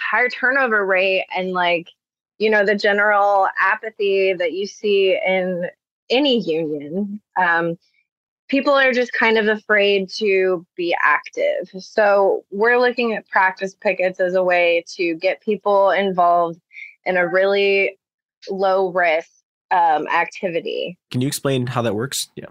higher 0.00 0.28
turnover 0.28 0.86
rate 0.86 1.26
and 1.36 1.52
like, 1.52 1.86
you 2.38 2.48
know, 2.48 2.64
the 2.64 2.74
general 2.74 3.46
apathy 3.60 4.32
that 4.32 4.52
you 4.52 4.66
see 4.66 5.18
in 5.26 5.68
any 6.08 6.40
union, 6.40 7.20
um, 7.38 7.76
people 8.50 8.74
are 8.74 8.92
just 8.92 9.12
kind 9.12 9.38
of 9.38 9.46
afraid 9.46 10.10
to 10.10 10.66
be 10.76 10.94
active. 11.02 11.70
So 11.78 12.44
we're 12.50 12.78
looking 12.78 13.14
at 13.14 13.26
practice 13.28 13.74
pickets 13.80 14.20
as 14.20 14.34
a 14.34 14.42
way 14.42 14.84
to 14.96 15.14
get 15.14 15.40
people 15.40 15.90
involved 15.90 16.60
in 17.06 17.16
a 17.16 17.26
really 17.26 17.96
low 18.50 18.92
risk 18.92 19.30
um, 19.70 20.06
activity. 20.08 20.98
Can 21.10 21.20
you 21.20 21.28
explain 21.28 21.66
how 21.66 21.80
that 21.82 21.94
works? 21.94 22.28
Yeah. 22.34 22.46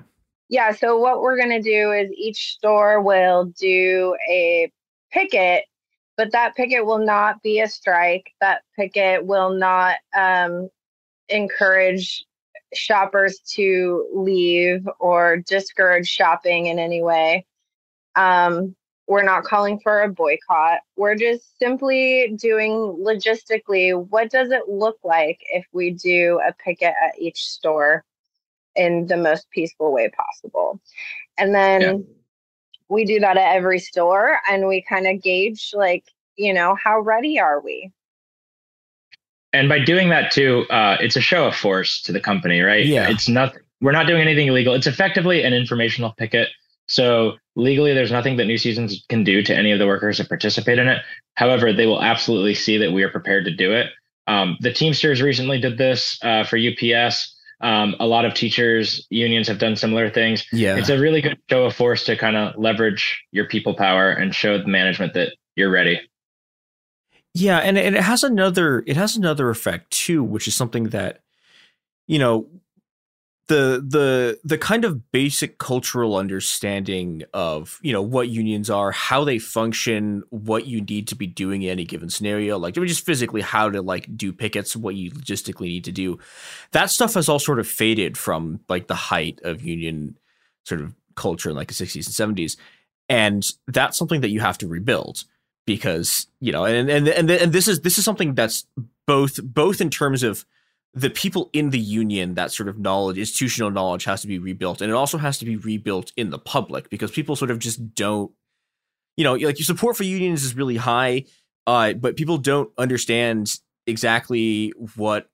Yeah. 0.47 0.71
So 0.71 0.97
what 0.97 1.21
we're 1.21 1.37
going 1.37 1.49
to 1.49 1.61
do 1.61 1.91
is 1.91 2.09
each 2.11 2.53
store 2.53 3.01
will 3.01 3.53
do 3.59 4.15
a 4.27 4.71
picket, 5.11 5.65
but 6.15 6.31
that 6.31 6.55
picket 6.55 6.85
will 6.85 7.05
not 7.05 7.43
be 7.43 7.59
a 7.59 7.67
strike. 7.67 8.31
That 8.39 8.61
picket 8.75 9.25
will 9.25 9.51
not 9.51 9.97
um, 10.17 10.69
encourage 11.27 12.25
shoppers 12.73 13.39
to 13.55 14.07
leave 14.13 14.87
or 14.99 15.37
discourage 15.37 16.07
shopping 16.07 16.67
in 16.67 16.79
any 16.79 17.01
way. 17.01 17.45
Um, 18.15 18.75
we're 19.07 19.23
not 19.23 19.43
calling 19.43 19.79
for 19.79 20.03
a 20.03 20.07
boycott. 20.07 20.81
We're 20.95 21.15
just 21.15 21.57
simply 21.57 22.35
doing 22.39 22.71
logistically 22.73 24.07
what 24.09 24.29
does 24.29 24.51
it 24.51 24.69
look 24.69 24.99
like 25.03 25.39
if 25.51 25.65
we 25.71 25.91
do 25.91 26.39
a 26.47 26.53
picket 26.53 26.93
at 27.03 27.19
each 27.19 27.43
store 27.43 28.05
in 28.75 29.07
the 29.07 29.17
most 29.17 29.49
peaceful 29.49 29.91
way 29.91 30.09
possible. 30.09 30.79
And 31.39 31.55
then 31.55 31.81
yeah. 31.81 31.93
we 32.87 33.03
do 33.03 33.19
that 33.19 33.35
at 33.35 33.55
every 33.55 33.79
store 33.79 34.37
and 34.49 34.67
we 34.67 34.85
kind 34.87 35.07
of 35.07 35.23
gauge 35.23 35.71
like, 35.73 36.05
you 36.37 36.53
know, 36.53 36.75
how 36.75 36.99
ready 36.99 37.39
are 37.39 37.59
we? 37.59 37.91
And 39.53 39.69
by 39.69 39.79
doing 39.79 40.09
that 40.09 40.31
too, 40.31 40.65
uh, 40.69 40.97
it's 40.99 41.15
a 41.15 41.21
show 41.21 41.47
of 41.47 41.55
force 41.55 42.01
to 42.03 42.11
the 42.11 42.19
company, 42.19 42.61
right? 42.61 42.85
Yeah. 42.85 43.09
It's 43.09 43.27
nothing. 43.27 43.61
We're 43.81 43.93
not 43.93 44.07
doing 44.07 44.21
anything 44.21 44.47
illegal. 44.47 44.73
It's 44.73 44.87
effectively 44.87 45.43
an 45.43 45.53
informational 45.53 46.13
picket. 46.17 46.49
So 46.87 47.37
legally, 47.55 47.93
there's 47.93 48.11
nothing 48.11 48.37
that 48.37 48.45
New 48.45 48.57
Seasons 48.57 49.05
can 49.09 49.23
do 49.23 49.41
to 49.43 49.55
any 49.55 49.71
of 49.71 49.79
the 49.79 49.87
workers 49.87 50.17
that 50.17 50.27
participate 50.27 50.79
in 50.79 50.87
it. 50.87 51.01
However, 51.35 51.71
they 51.71 51.85
will 51.85 52.01
absolutely 52.01 52.55
see 52.55 52.77
that 52.77 52.91
we 52.91 53.03
are 53.03 53.09
prepared 53.09 53.45
to 53.45 53.55
do 53.55 53.71
it. 53.71 53.91
Um, 54.27 54.57
the 54.59 54.73
Teamsters 54.73 55.21
recently 55.21 55.59
did 55.59 55.77
this 55.77 56.19
uh, 56.23 56.43
for 56.43 56.57
UPS. 56.57 57.35
Um, 57.61 57.95
a 57.99 58.07
lot 58.07 58.25
of 58.25 58.33
teachers 58.33 59.05
unions 59.09 59.47
have 59.47 59.59
done 59.59 59.75
similar 59.75 60.09
things. 60.09 60.45
Yeah, 60.51 60.77
it's 60.77 60.89
a 60.89 60.97
really 60.97 61.21
good 61.21 61.37
show 61.49 61.65
of 61.65 61.75
force 61.75 62.05
to 62.05 62.15
kind 62.15 62.37
of 62.37 62.57
leverage 62.57 63.21
your 63.31 63.45
people 63.45 63.73
power 63.73 64.11
and 64.11 64.33
show 64.33 64.57
the 64.57 64.67
management 64.67 65.13
that 65.15 65.33
you're 65.55 65.69
ready. 65.69 65.99
Yeah, 67.39 67.59
and, 67.59 67.77
and 67.77 67.95
it 67.95 68.03
has 68.03 68.23
another 68.23 68.83
it 68.85 68.97
has 68.97 69.15
another 69.15 69.49
effect 69.49 69.91
too, 69.91 70.23
which 70.23 70.47
is 70.47 70.55
something 70.55 70.89
that 70.89 71.21
you 72.07 72.19
know 72.19 72.47
the 73.47 73.83
the 73.85 74.39
the 74.43 74.57
kind 74.57 74.85
of 74.85 75.11
basic 75.11 75.57
cultural 75.57 76.15
understanding 76.15 77.23
of 77.33 77.79
you 77.81 77.91
know 77.91 78.01
what 78.01 78.29
unions 78.29 78.69
are 78.69 78.91
how 78.91 79.23
they 79.23 79.39
function 79.39 80.23
what 80.29 80.67
you 80.67 80.81
need 80.81 81.07
to 81.07 81.15
be 81.15 81.25
doing 81.25 81.63
in 81.63 81.69
any 81.69 81.83
given 81.83 82.09
scenario 82.11 82.59
like 82.59 82.75
just 82.75 83.03
physically 83.03 83.41
how 83.41 83.67
to 83.67 83.81
like 83.81 84.07
do 84.15 84.31
pickets 84.31 84.75
what 84.75 84.93
you 84.93 85.09
logistically 85.11 85.67
need 85.67 85.83
to 85.83 85.91
do 85.91 86.19
that 86.73 86.91
stuff 86.91 87.15
has 87.15 87.27
all 87.27 87.39
sort 87.39 87.59
of 87.59 87.67
faded 87.67 88.19
from 88.19 88.59
like 88.69 88.85
the 88.85 88.93
height 88.93 89.39
of 89.43 89.63
union 89.63 90.15
sort 90.63 90.79
of 90.79 90.93
culture 91.15 91.49
in 91.49 91.55
like 91.55 91.69
the 91.69 91.73
60s 91.73 92.19
and 92.19 92.37
70s 92.37 92.55
and 93.09 93.43
that's 93.67 93.97
something 93.97 94.21
that 94.21 94.29
you 94.29 94.41
have 94.41 94.59
to 94.59 94.67
rebuild 94.67 95.23
because 95.69 96.25
you 96.39 96.51
know 96.51 96.65
and 96.65 96.89
and 96.89 97.07
and, 97.07 97.29
and 97.29 97.53
this 97.53 97.67
is 97.67 97.81
this 97.81 97.99
is 97.99 98.03
something 98.03 98.33
that's 98.33 98.65
both 99.05 99.39
both 99.43 99.79
in 99.79 99.91
terms 99.91 100.23
of 100.23 100.43
the 100.95 101.11
people 101.11 101.51
in 101.53 101.69
the 101.69 101.77
union, 101.77 102.33
that 102.33 102.51
sort 102.51 102.67
of 102.67 102.79
knowledge, 102.79 103.19
institutional 103.19 103.69
knowledge 103.69 104.05
has 104.05 104.21
to 104.21 104.27
be 104.27 104.39
rebuilt. 104.39 104.81
And 104.81 104.89
it 104.89 104.95
also 104.95 105.19
has 105.19 105.37
to 105.37 105.45
be 105.45 105.55
rebuilt 105.55 106.11
in 106.17 106.31
the 106.31 106.39
public 106.39 106.89
because 106.89 107.11
people 107.11 107.35
sort 107.35 107.51
of 107.51 107.59
just 107.59 107.93
don't, 107.93 108.31
you 109.15 109.23
know, 109.23 109.33
like 109.33 109.59
your 109.59 109.65
support 109.65 109.95
for 109.95 110.03
unions 110.03 110.43
is 110.43 110.55
really 110.55 110.77
high, 110.77 111.25
uh, 111.67 111.93
but 111.93 112.15
people 112.15 112.39
don't 112.39 112.71
understand 112.75 113.59
exactly 113.85 114.73
what 114.95 115.29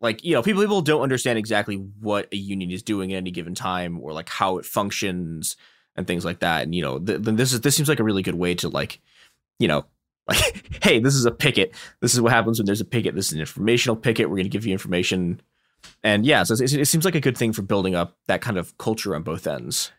like 0.00 0.22
you 0.22 0.34
know 0.34 0.42
people 0.42 0.62
people 0.62 0.80
don't 0.80 1.02
understand 1.02 1.38
exactly 1.38 1.74
what 1.74 2.28
a 2.30 2.36
union 2.36 2.70
is 2.70 2.84
doing 2.84 3.12
at 3.12 3.16
any 3.16 3.32
given 3.32 3.56
time 3.56 3.98
or 4.00 4.12
like 4.12 4.28
how 4.28 4.58
it 4.58 4.64
functions 4.64 5.56
and 5.96 6.06
things 6.06 6.24
like 6.24 6.40
that 6.40 6.62
and 6.62 6.74
you 6.74 6.82
know 6.82 6.98
then 6.98 7.36
this 7.36 7.52
is 7.52 7.60
this 7.60 7.76
seems 7.76 7.88
like 7.88 8.00
a 8.00 8.04
really 8.04 8.22
good 8.22 8.34
way 8.34 8.54
to 8.54 8.68
like 8.68 9.00
you 9.58 9.68
know 9.68 9.84
like, 10.28 10.78
hey, 10.82 11.00
this 11.00 11.14
is 11.14 11.24
a 11.24 11.30
picket. 11.30 11.74
This 12.00 12.14
is 12.14 12.20
what 12.20 12.32
happens 12.32 12.58
when 12.58 12.66
there's 12.66 12.80
a 12.80 12.84
picket. 12.84 13.14
This 13.14 13.28
is 13.28 13.32
an 13.32 13.40
informational 13.40 13.96
picket. 13.96 14.28
We're 14.28 14.36
going 14.36 14.44
to 14.44 14.50
give 14.50 14.66
you 14.66 14.72
information. 14.72 15.40
And 16.04 16.24
yeah, 16.26 16.42
so 16.44 16.54
it, 16.54 16.72
it 16.72 16.86
seems 16.86 17.04
like 17.04 17.14
a 17.14 17.20
good 17.20 17.36
thing 17.36 17.52
for 17.52 17.62
building 17.62 17.94
up 17.94 18.16
that 18.26 18.40
kind 18.40 18.58
of 18.58 18.76
culture 18.78 19.14
on 19.14 19.22
both 19.22 19.46
ends. 19.46 19.90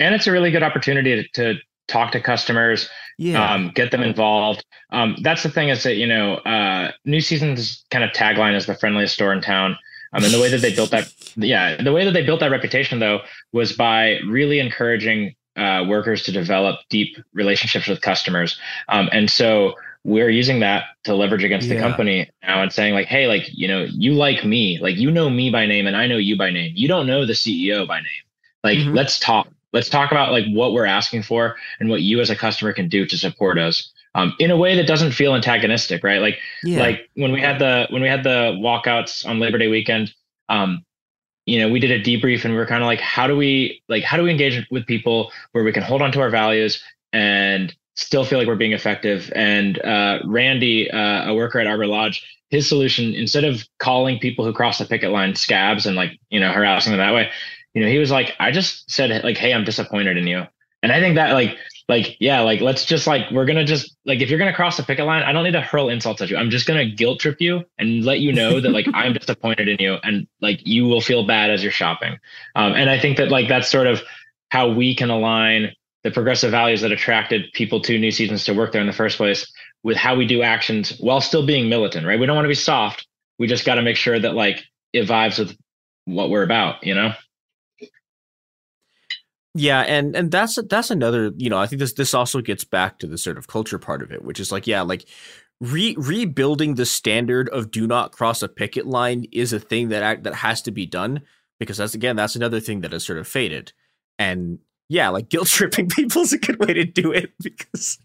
And 0.00 0.14
it's 0.14 0.26
a 0.26 0.32
really 0.32 0.50
good 0.50 0.62
opportunity 0.62 1.22
to, 1.22 1.28
to 1.34 1.60
talk 1.88 2.12
to 2.12 2.20
customers, 2.20 2.88
yeah. 3.20 3.52
Um, 3.52 3.72
get 3.74 3.90
them 3.90 4.02
involved. 4.02 4.64
Um, 4.90 5.16
that's 5.22 5.42
the 5.42 5.48
thing 5.48 5.70
is 5.70 5.82
that, 5.82 5.96
you 5.96 6.06
know, 6.06 6.36
uh, 6.36 6.92
New 7.04 7.20
Season's 7.20 7.84
kind 7.90 8.04
of 8.04 8.10
tagline 8.10 8.54
is 8.54 8.66
the 8.66 8.76
friendliest 8.76 9.14
store 9.14 9.32
in 9.32 9.40
town. 9.40 9.76
Um, 10.12 10.22
and 10.22 10.32
the 10.32 10.40
way 10.40 10.48
that 10.50 10.60
they 10.60 10.72
built 10.72 10.92
that, 10.92 11.12
yeah, 11.36 11.82
the 11.82 11.92
way 11.92 12.04
that 12.04 12.12
they 12.12 12.24
built 12.24 12.38
that 12.40 12.52
reputation 12.52 13.00
though 13.00 13.22
was 13.52 13.72
by 13.72 14.18
really 14.24 14.60
encouraging 14.60 15.34
uh, 15.58 15.84
workers 15.84 16.22
to 16.24 16.32
develop 16.32 16.80
deep 16.88 17.16
relationships 17.32 17.88
with 17.88 18.00
customers. 18.00 18.58
Um, 18.88 19.08
and 19.12 19.30
so 19.30 19.74
we're 20.04 20.30
using 20.30 20.60
that 20.60 20.84
to 21.04 21.14
leverage 21.14 21.44
against 21.44 21.66
yeah. 21.66 21.74
the 21.74 21.80
company 21.80 22.30
now 22.42 22.62
and 22.62 22.72
saying 22.72 22.94
like, 22.94 23.06
hey, 23.06 23.26
like, 23.26 23.48
you 23.52 23.68
know, 23.68 23.86
you 23.90 24.14
like 24.14 24.44
me, 24.44 24.78
like 24.80 24.96
you 24.96 25.10
know 25.10 25.28
me 25.28 25.50
by 25.50 25.66
name 25.66 25.86
and 25.86 25.96
I 25.96 26.06
know 26.06 26.16
you 26.16 26.38
by 26.38 26.50
name. 26.50 26.72
You 26.74 26.88
don't 26.88 27.06
know 27.06 27.26
the 27.26 27.32
CEO 27.32 27.86
by 27.86 27.98
name. 27.98 28.24
Like, 28.64 28.78
mm-hmm. 28.78 28.94
let's 28.94 29.18
talk. 29.18 29.48
Let's 29.72 29.90
talk 29.90 30.12
about 30.12 30.32
like 30.32 30.46
what 30.48 30.72
we're 30.72 30.86
asking 30.86 31.24
for 31.24 31.56
and 31.78 31.90
what 31.90 32.00
you 32.00 32.20
as 32.20 32.30
a 32.30 32.36
customer 32.36 32.72
can 32.72 32.88
do 32.88 33.04
to 33.04 33.18
support 33.18 33.58
us. 33.58 33.92
Um, 34.14 34.34
in 34.38 34.50
a 34.50 34.56
way 34.56 34.74
that 34.74 34.86
doesn't 34.86 35.12
feel 35.12 35.34
antagonistic, 35.34 36.02
right? 36.02 36.22
Like, 36.22 36.38
yeah. 36.64 36.80
like 36.80 37.10
when 37.14 37.32
we 37.32 37.40
had 37.42 37.58
the 37.58 37.86
when 37.90 38.00
we 38.00 38.08
had 38.08 38.24
the 38.24 38.56
walkouts 38.58 39.26
on 39.28 39.38
Labor 39.38 39.58
Day 39.58 39.68
weekend, 39.68 40.14
um, 40.48 40.86
you 41.48 41.58
know, 41.58 41.68
we 41.70 41.80
did 41.80 41.90
a 41.90 42.02
debrief 42.02 42.44
and 42.44 42.52
we 42.52 42.60
are 42.60 42.66
kind 42.66 42.82
of 42.82 42.86
like, 42.86 43.00
how 43.00 43.26
do 43.26 43.34
we 43.36 43.82
like 43.88 44.04
how 44.04 44.16
do 44.16 44.22
we 44.22 44.30
engage 44.30 44.66
with 44.70 44.86
people 44.86 45.32
where 45.52 45.64
we 45.64 45.72
can 45.72 45.82
hold 45.82 46.02
on 46.02 46.12
to 46.12 46.20
our 46.20 46.30
values 46.30 46.82
and 47.12 47.74
still 47.94 48.24
feel 48.24 48.38
like 48.38 48.46
we're 48.46 48.54
being 48.54 48.72
effective? 48.72 49.32
And 49.34 49.78
uh, 49.82 50.18
Randy, 50.26 50.90
uh, 50.90 51.30
a 51.30 51.34
worker 51.34 51.58
at 51.58 51.66
Arbor 51.66 51.86
Lodge, 51.86 52.22
his 52.50 52.68
solution 52.68 53.14
instead 53.14 53.44
of 53.44 53.66
calling 53.78 54.18
people 54.18 54.44
who 54.44 54.52
cross 54.52 54.78
the 54.78 54.84
picket 54.84 55.10
line 55.10 55.34
scabs 55.34 55.86
and 55.86 55.96
like 55.96 56.18
you 56.28 56.38
know 56.38 56.52
harassing 56.52 56.92
them 56.92 56.98
that 56.98 57.14
way, 57.14 57.30
you 57.72 57.82
know, 57.82 57.88
he 57.88 57.98
was 57.98 58.10
like, 58.10 58.34
I 58.38 58.50
just 58.50 58.90
said 58.90 59.24
like, 59.24 59.38
hey, 59.38 59.54
I'm 59.54 59.64
disappointed 59.64 60.18
in 60.18 60.26
you. 60.26 60.46
And 60.82 60.92
I 60.92 61.00
think 61.00 61.16
that 61.16 61.32
like 61.32 61.58
like 61.88 62.16
yeah 62.20 62.40
like 62.40 62.60
let's 62.60 62.84
just 62.84 63.06
like 63.06 63.30
we're 63.30 63.46
gonna 63.46 63.64
just 63.64 63.96
like 64.04 64.20
if 64.20 64.28
you're 64.28 64.38
gonna 64.38 64.54
cross 64.54 64.76
the 64.76 64.82
picket 64.82 65.06
line 65.06 65.22
i 65.22 65.32
don't 65.32 65.44
need 65.44 65.52
to 65.52 65.60
hurl 65.60 65.88
insults 65.88 66.20
at 66.20 66.28
you. 66.28 66.36
I'm 66.36 66.50
just 66.50 66.66
gonna 66.66 66.84
guilt 66.84 67.20
trip 67.20 67.40
you 67.40 67.64
and 67.78 68.04
let 68.04 68.20
you 68.20 68.32
know 68.32 68.60
that 68.60 68.70
like 68.70 68.86
i'm 68.94 69.14
disappointed 69.14 69.68
in 69.68 69.78
you 69.78 69.96
and 70.02 70.26
like 70.40 70.60
you 70.66 70.84
will 70.84 71.00
feel 71.00 71.26
bad 71.26 71.50
as 71.50 71.62
you're 71.62 71.72
shopping. 71.72 72.18
Um, 72.54 72.74
and 72.74 72.90
i 72.90 72.98
think 72.98 73.16
that 73.16 73.30
like 73.30 73.48
that's 73.48 73.70
sort 73.70 73.86
of 73.86 74.02
how 74.50 74.70
we 74.70 74.94
can 74.94 75.10
align 75.10 75.72
the 76.04 76.10
progressive 76.10 76.50
values 76.50 76.82
that 76.82 76.92
attracted 76.92 77.52
people 77.54 77.80
to 77.80 77.98
new 77.98 78.10
seasons 78.10 78.44
to 78.44 78.54
work 78.54 78.72
there 78.72 78.80
in 78.80 78.86
the 78.86 78.92
first 78.92 79.16
place 79.16 79.50
with 79.82 79.96
how 79.96 80.14
we 80.14 80.26
do 80.26 80.42
actions 80.42 80.96
while 81.00 81.20
still 81.20 81.44
being 81.44 81.68
militant 81.68 82.06
right? 82.06 82.20
We 82.20 82.26
don't 82.26 82.36
want 82.36 82.44
to 82.44 82.50
be 82.50 82.54
soft. 82.54 83.06
We 83.38 83.46
just 83.46 83.64
got 83.64 83.76
to 83.76 83.82
make 83.82 83.96
sure 83.96 84.18
that 84.18 84.34
like 84.34 84.64
it 84.92 85.08
vibes 85.08 85.38
with 85.38 85.56
what 86.04 86.30
we're 86.30 86.42
about 86.42 86.84
you 86.84 86.94
know 86.94 87.12
yeah, 89.54 89.80
and 89.80 90.14
and 90.14 90.30
that's 90.30 90.58
that's 90.68 90.90
another, 90.90 91.32
you 91.36 91.50
know, 91.50 91.58
I 91.58 91.66
think 91.66 91.80
this 91.80 91.94
this 91.94 92.14
also 92.14 92.40
gets 92.40 92.64
back 92.64 92.98
to 92.98 93.06
the 93.06 93.18
sort 93.18 93.38
of 93.38 93.48
culture 93.48 93.78
part 93.78 94.02
of 94.02 94.12
it, 94.12 94.24
which 94.24 94.40
is 94.40 94.52
like, 94.52 94.66
yeah, 94.66 94.82
like 94.82 95.06
re- 95.60 95.96
rebuilding 95.98 96.74
the 96.74 96.86
standard 96.86 97.48
of 97.48 97.70
do 97.70 97.86
not 97.86 98.12
cross 98.12 98.42
a 98.42 98.48
picket 98.48 98.86
line 98.86 99.26
is 99.32 99.52
a 99.52 99.60
thing 99.60 99.88
that 99.88 100.22
that 100.22 100.34
has 100.34 100.62
to 100.62 100.70
be 100.70 100.86
done 100.86 101.22
because 101.58 101.78
that's 101.78 101.94
again 101.94 102.16
that's 102.16 102.36
another 102.36 102.60
thing 102.60 102.82
that 102.82 102.92
has 102.92 103.04
sort 103.04 103.18
of 103.18 103.26
faded. 103.26 103.72
And 104.18 104.58
yeah, 104.88 105.08
like 105.08 105.28
guilt 105.28 105.48
tripping 105.48 105.88
people 105.88 106.22
is 106.22 106.32
a 106.32 106.38
good 106.38 106.58
way 106.60 106.74
to 106.74 106.84
do 106.84 107.12
it 107.12 107.32
because 107.42 107.98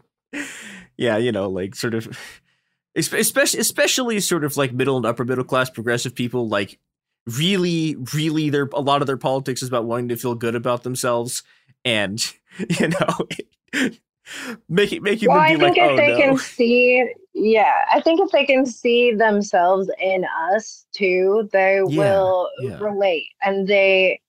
yeah, 0.97 1.17
you 1.17 1.31
know, 1.31 1.49
like 1.49 1.75
sort 1.75 1.93
of 1.93 2.17
especially 2.95 3.59
especially 3.59 4.19
sort 4.19 4.43
of 4.43 4.57
like 4.57 4.73
middle 4.73 4.97
and 4.97 5.05
upper 5.05 5.25
middle 5.25 5.43
class 5.43 5.69
progressive 5.69 6.15
people 6.15 6.47
like 6.47 6.79
really, 7.27 7.95
really, 8.13 8.49
their 8.49 8.65
a 8.73 8.81
lot 8.81 9.01
of 9.01 9.07
their 9.07 9.17
politics 9.17 9.61
is 9.61 9.69
about 9.69 9.85
wanting 9.85 10.09
to 10.09 10.17
feel 10.17 10.35
good 10.35 10.55
about 10.55 10.83
themselves, 10.83 11.43
and 11.85 12.23
you 12.79 12.89
know, 12.89 13.89
making 14.69 15.03
making 15.03 15.29
well, 15.29 15.37
them 15.37 15.45
be 15.45 15.55
I 15.55 15.57
think 15.57 15.77
like, 15.77 15.77
if 15.77 15.83
oh, 15.91 15.95
they 15.95 16.07
no. 16.07 16.17
can 16.17 16.37
see, 16.37 17.13
yeah, 17.33 17.73
I 17.93 18.01
think 18.01 18.21
if 18.21 18.31
they 18.31 18.45
can 18.45 18.65
see 18.65 19.13
themselves 19.13 19.89
in 19.99 20.25
us 20.51 20.85
too, 20.93 21.49
they 21.51 21.81
Yeah, 21.83 21.95
will 21.97 22.49
yeah. 22.59 22.77
relate, 22.79 23.27
and 23.41 23.67
they 23.67 24.21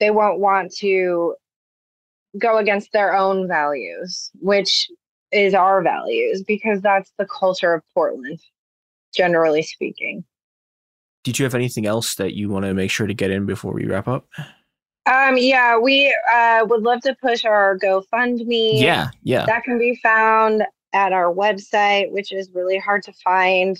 they 0.00 0.10
won't 0.10 0.40
want 0.40 0.72
to 0.76 1.34
go 2.38 2.58
against 2.58 2.92
their 2.92 3.14
own 3.16 3.48
values, 3.48 4.30
which 4.40 4.90
is 5.32 5.54
our 5.54 5.82
values, 5.82 6.42
because 6.42 6.80
that's 6.82 7.12
the 7.18 7.26
culture 7.26 7.74
of 7.74 7.82
Portland, 7.94 8.40
generally 9.14 9.62
speaking. 9.62 10.24
Did 11.28 11.38
you 11.38 11.44
have 11.44 11.54
anything 11.54 11.84
else 11.84 12.14
that 12.14 12.32
you 12.32 12.48
want 12.48 12.64
to 12.64 12.72
make 12.72 12.90
sure 12.90 13.06
to 13.06 13.12
get 13.12 13.30
in 13.30 13.44
before 13.44 13.74
we 13.74 13.84
wrap 13.84 14.08
up? 14.08 14.26
Um, 15.04 15.36
yeah, 15.36 15.76
we 15.76 16.10
uh, 16.32 16.64
would 16.66 16.80
love 16.82 17.02
to 17.02 17.14
push 17.20 17.44
our 17.44 17.78
GoFundMe. 17.78 18.80
Yeah, 18.80 19.10
yeah. 19.24 19.44
That 19.44 19.64
can 19.64 19.78
be 19.78 19.94
found 20.02 20.62
at 20.94 21.12
our 21.12 21.30
website, 21.30 22.10
which 22.12 22.32
is 22.32 22.48
really 22.54 22.78
hard 22.78 23.02
to 23.02 23.12
find. 23.12 23.76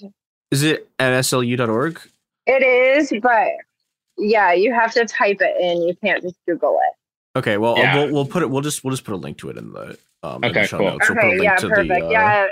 Is 0.51 0.63
it 0.63 0.91
at 0.99 1.13
slu.org? 1.25 1.99
It 2.47 2.63
is, 2.63 3.15
but 3.23 3.49
yeah, 4.19 4.53
you 4.53 4.75
have 4.75 4.93
to 4.93 5.07
type 5.07 5.39
it 5.41 5.57
in. 5.59 5.81
You 5.89 5.97
can't 6.05 6.23
just 6.23 6.37
Google 6.47 6.79
it. 6.87 7.39
Okay, 7.39 7.57
well, 7.57 7.79
Yeah. 7.79 7.95
we'll 7.97 8.13
we'll 8.13 8.27
put 8.27 8.43
it. 8.43 8.51
We'll 8.51 8.61
just 8.61 8.85
we'll 8.85 8.91
just 8.93 9.05
put 9.05 9.15
a 9.15 9.17
link 9.17 9.39
to 9.39 9.49
it 9.49 9.57
in 9.57 9.73
the 9.73 9.97
um 10.23 10.45
in 10.45 10.53
the 10.53 10.59
Okay, 10.61 10.67
show 10.67 10.77
cool. 10.77 10.91
notes. 10.91 11.09
We'll 11.09 11.17
put 11.17 11.25
a 11.25 11.29
Okay, 11.29 11.31
link 11.39 11.43
yeah, 11.45 11.57
to 11.57 11.69
perfect. 11.71 11.89
the 11.89 12.05
uh, 12.07 12.11
yeah. 12.11 12.47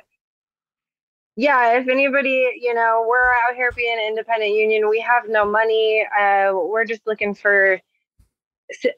Yeah, 1.36 1.78
if 1.78 1.86
anybody, 1.86 2.50
you 2.58 2.72
know, 2.72 3.04
we're 3.06 3.30
out 3.30 3.54
here 3.54 3.70
being 3.72 3.92
an 3.92 4.06
independent 4.08 4.52
union. 4.52 4.88
We 4.88 5.00
have 5.00 5.24
no 5.28 5.44
money. 5.44 6.06
Uh, 6.18 6.52
we're 6.54 6.86
just 6.86 7.06
looking 7.06 7.34
for 7.34 7.78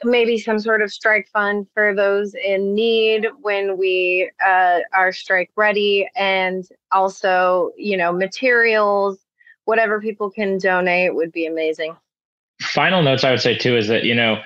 maybe 0.05 0.39
some 0.39 0.61
sort 0.61 0.81
of 0.81 0.93
strike 0.93 1.29
fund 1.33 1.67
for 1.75 1.95
those 1.95 2.35
in 2.35 2.75
need 2.75 3.27
when 3.41 3.77
we 3.77 4.31
uh, 4.45 4.79
are 4.95 5.13
strike 5.13 5.51
ready, 5.57 6.09
and 6.17 6.67
also, 6.93 7.73
you 7.77 7.97
know, 7.97 8.13
materials, 8.13 9.19
whatever 9.65 10.01
people 10.01 10.31
can 10.31 10.59
donate 10.59 11.15
would 11.15 11.33
be 11.33 11.45
amazing. 11.45 11.97
final 12.61 13.03
notes 13.03 13.25
I 13.25 13.31
would 13.31 13.41
say 13.41 13.57
too 13.57 13.77
is 13.77 13.89
that 13.89 14.05
you 14.05 14.15
know 14.15 14.41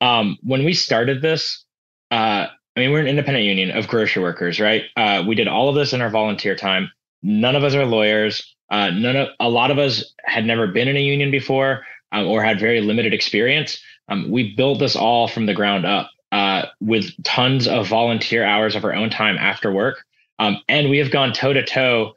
um, 0.00 0.38
when 0.42 0.64
we 0.64 0.74
started 0.74 1.22
this, 1.22 1.64
uh, 2.10 2.46
I 2.76 2.80
mean 2.80 2.90
we're 2.90 3.00
an 3.00 3.06
independent 3.06 3.44
union 3.44 3.70
of 3.70 3.86
grocery 3.86 4.22
workers, 4.22 4.58
right? 4.60 4.84
Uh, 4.96 5.24
we 5.26 5.34
did 5.34 5.46
all 5.46 5.68
of 5.68 5.74
this 5.74 5.92
in 5.92 6.00
our 6.00 6.10
volunteer 6.10 6.56
time. 6.56 6.90
None 7.24 7.56
of 7.56 7.64
us 7.64 7.74
are 7.74 7.84
lawyers. 7.84 8.54
Uh, 8.70 8.90
none 8.90 9.16
of 9.16 9.28
a 9.40 9.48
lot 9.48 9.72
of 9.72 9.78
us 9.78 10.14
had 10.24 10.44
never 10.44 10.68
been 10.68 10.86
in 10.86 10.96
a 10.96 11.00
union 11.00 11.30
before 11.30 11.84
um, 12.12 12.26
or 12.26 12.44
had 12.44 12.60
very 12.60 12.80
limited 12.80 13.12
experience. 13.12 13.82
Um, 14.08 14.30
we 14.30 14.54
built 14.54 14.78
this 14.78 14.94
all 14.94 15.26
from 15.26 15.46
the 15.46 15.54
ground 15.54 15.84
up 15.86 16.10
uh, 16.30 16.66
with 16.80 17.10
tons 17.24 17.66
of 17.66 17.88
volunteer 17.88 18.44
hours 18.44 18.76
of 18.76 18.84
our 18.84 18.94
own 18.94 19.10
time 19.10 19.36
after 19.38 19.72
work, 19.72 20.04
um, 20.38 20.58
and 20.68 20.90
we 20.90 20.98
have 20.98 21.10
gone 21.10 21.32
toe 21.32 21.52
to 21.52 21.64
toe 21.64 22.14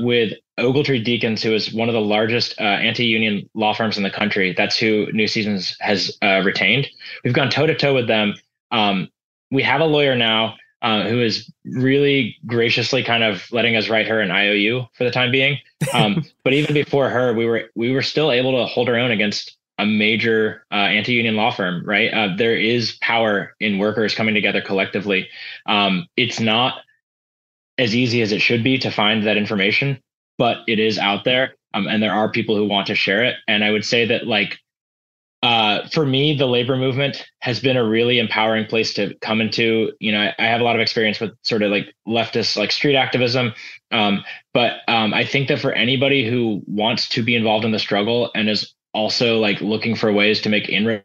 with 0.00 0.32
Ogletree 0.58 1.04
Deakins, 1.04 1.42
who 1.42 1.54
is 1.54 1.72
one 1.72 1.88
of 1.88 1.94
the 1.94 2.00
largest 2.00 2.60
uh, 2.60 2.64
anti-union 2.64 3.48
law 3.54 3.72
firms 3.72 3.96
in 3.96 4.02
the 4.02 4.10
country. 4.10 4.52
That's 4.52 4.76
who 4.76 5.06
New 5.12 5.28
Seasons 5.28 5.76
has 5.80 6.16
uh, 6.22 6.42
retained. 6.44 6.88
We've 7.24 7.32
gone 7.32 7.50
toe 7.50 7.66
to 7.66 7.76
toe 7.76 7.94
with 7.94 8.08
them. 8.08 8.34
Um, 8.70 9.08
we 9.50 9.62
have 9.62 9.80
a 9.80 9.86
lawyer 9.86 10.16
now. 10.16 10.56
Uh, 10.82 11.08
who 11.08 11.20
is 11.20 11.50
really 11.64 12.36
graciously 12.46 13.02
kind 13.02 13.24
of 13.24 13.50
letting 13.52 13.76
us 13.76 13.88
write 13.88 14.06
her 14.06 14.20
an 14.20 14.30
IOU 14.30 14.86
for 14.92 15.04
the 15.04 15.10
time 15.10 15.30
being. 15.30 15.58
Um, 15.92 16.24
but 16.44 16.52
even 16.52 16.74
before 16.74 17.08
her, 17.08 17.34
we 17.34 17.46
were 17.46 17.70
we 17.74 17.92
were 17.92 18.02
still 18.02 18.30
able 18.30 18.52
to 18.52 18.66
hold 18.66 18.88
our 18.88 18.96
own 18.96 19.10
against 19.10 19.56
a 19.78 19.86
major 19.86 20.64
uh, 20.72 20.74
anti-union 20.74 21.36
law 21.36 21.50
firm. 21.50 21.84
Right, 21.84 22.12
uh, 22.12 22.36
there 22.36 22.56
is 22.56 22.96
power 23.00 23.54
in 23.60 23.78
workers 23.78 24.14
coming 24.14 24.34
together 24.34 24.62
collectively. 24.62 25.28
Um, 25.66 26.06
it's 26.16 26.40
not 26.40 26.80
as 27.76 27.94
easy 27.94 28.22
as 28.22 28.32
it 28.32 28.40
should 28.40 28.64
be 28.64 28.78
to 28.78 28.90
find 28.90 29.24
that 29.24 29.36
information, 29.36 30.00
but 30.36 30.58
it 30.66 30.78
is 30.78 30.98
out 30.98 31.24
there, 31.24 31.54
um, 31.74 31.86
and 31.86 32.02
there 32.02 32.14
are 32.14 32.30
people 32.30 32.56
who 32.56 32.66
want 32.66 32.86
to 32.88 32.94
share 32.94 33.24
it. 33.24 33.36
And 33.46 33.64
I 33.64 33.70
would 33.70 33.84
say 33.84 34.04
that 34.06 34.26
like 34.26 34.58
uh, 35.42 35.88
for 35.90 36.04
me, 36.04 36.36
the 36.36 36.46
labor 36.46 36.76
movement 36.76 37.24
has 37.40 37.60
been 37.60 37.76
a 37.76 37.86
really 37.86 38.18
empowering 38.18 38.66
place 38.66 38.92
to 38.94 39.14
come 39.20 39.40
into. 39.40 39.92
You 40.00 40.12
know, 40.12 40.20
I, 40.20 40.34
I 40.38 40.46
have 40.46 40.60
a 40.60 40.64
lot 40.64 40.74
of 40.74 40.80
experience 40.80 41.20
with 41.20 41.30
sort 41.42 41.62
of 41.62 41.70
like 41.70 41.94
leftist, 42.08 42.56
like 42.56 42.72
street 42.72 42.96
activism. 42.96 43.52
Um, 43.92 44.24
but 44.52 44.80
um, 44.88 45.14
I 45.14 45.24
think 45.24 45.48
that 45.48 45.60
for 45.60 45.72
anybody 45.72 46.28
who 46.28 46.62
wants 46.66 47.08
to 47.10 47.22
be 47.22 47.36
involved 47.36 47.64
in 47.64 47.70
the 47.70 47.78
struggle 47.78 48.30
and 48.34 48.48
is 48.48 48.74
also 48.94 49.38
like 49.38 49.60
looking 49.60 49.94
for 49.94 50.12
ways 50.12 50.40
to 50.40 50.48
make 50.48 50.68
inroads 50.68 51.04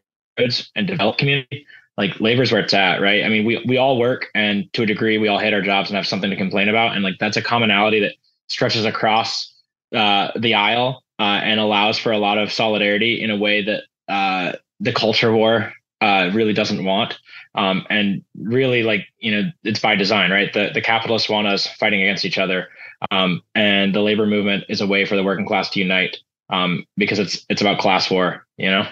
and 0.74 0.86
develop 0.86 1.16
community, 1.16 1.64
like 1.96 2.18
labor's 2.18 2.50
where 2.50 2.60
it's 2.60 2.74
at, 2.74 3.00
right? 3.00 3.24
I 3.24 3.28
mean, 3.28 3.44
we 3.44 3.64
we 3.68 3.76
all 3.76 3.98
work, 3.98 4.26
and 4.34 4.72
to 4.72 4.82
a 4.82 4.86
degree, 4.86 5.16
we 5.16 5.28
all 5.28 5.38
hate 5.38 5.54
our 5.54 5.62
jobs 5.62 5.90
and 5.90 5.96
have 5.96 6.08
something 6.08 6.30
to 6.30 6.36
complain 6.36 6.68
about, 6.68 6.94
and 6.96 7.04
like 7.04 7.18
that's 7.20 7.36
a 7.36 7.42
commonality 7.42 8.00
that 8.00 8.14
stretches 8.48 8.84
across 8.84 9.54
uh, 9.94 10.32
the 10.36 10.54
aisle 10.54 11.04
uh, 11.20 11.40
and 11.44 11.60
allows 11.60 11.98
for 11.98 12.10
a 12.10 12.18
lot 12.18 12.36
of 12.36 12.52
solidarity 12.52 13.22
in 13.22 13.30
a 13.30 13.36
way 13.36 13.62
that 13.62 13.84
uh, 14.08 14.52
the 14.80 14.92
culture 14.92 15.32
war 15.32 15.72
uh, 16.00 16.30
really 16.34 16.52
doesn't 16.52 16.84
want. 16.84 17.18
Um, 17.54 17.86
and 17.88 18.24
really, 18.36 18.82
like 18.82 19.06
you 19.18 19.30
know, 19.30 19.50
it's 19.62 19.78
by 19.78 19.94
design, 19.94 20.30
right? 20.30 20.52
The 20.52 20.70
the 20.74 20.80
capitalists 20.80 21.28
want 21.28 21.46
us 21.46 21.66
fighting 21.66 22.02
against 22.02 22.24
each 22.24 22.38
other, 22.38 22.68
um, 23.10 23.42
and 23.54 23.94
the 23.94 24.00
labor 24.00 24.26
movement 24.26 24.64
is 24.68 24.80
a 24.80 24.86
way 24.86 25.04
for 25.04 25.16
the 25.16 25.22
working 25.22 25.46
class 25.46 25.70
to 25.70 25.80
unite 25.80 26.18
um, 26.50 26.84
because 26.96 27.18
it's 27.18 27.46
it's 27.48 27.60
about 27.60 27.78
class 27.78 28.10
war, 28.10 28.44
you 28.56 28.70
know. 28.70 28.86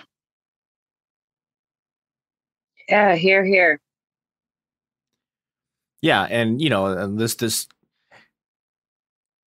Yeah, 2.89 3.17
here, 3.17 3.45
here. 3.45 3.81
Yeah, 6.03 6.23
and 6.23 6.63
you 6.63 6.71
know, 6.71 7.17
this 7.17 7.35
this 7.35 7.67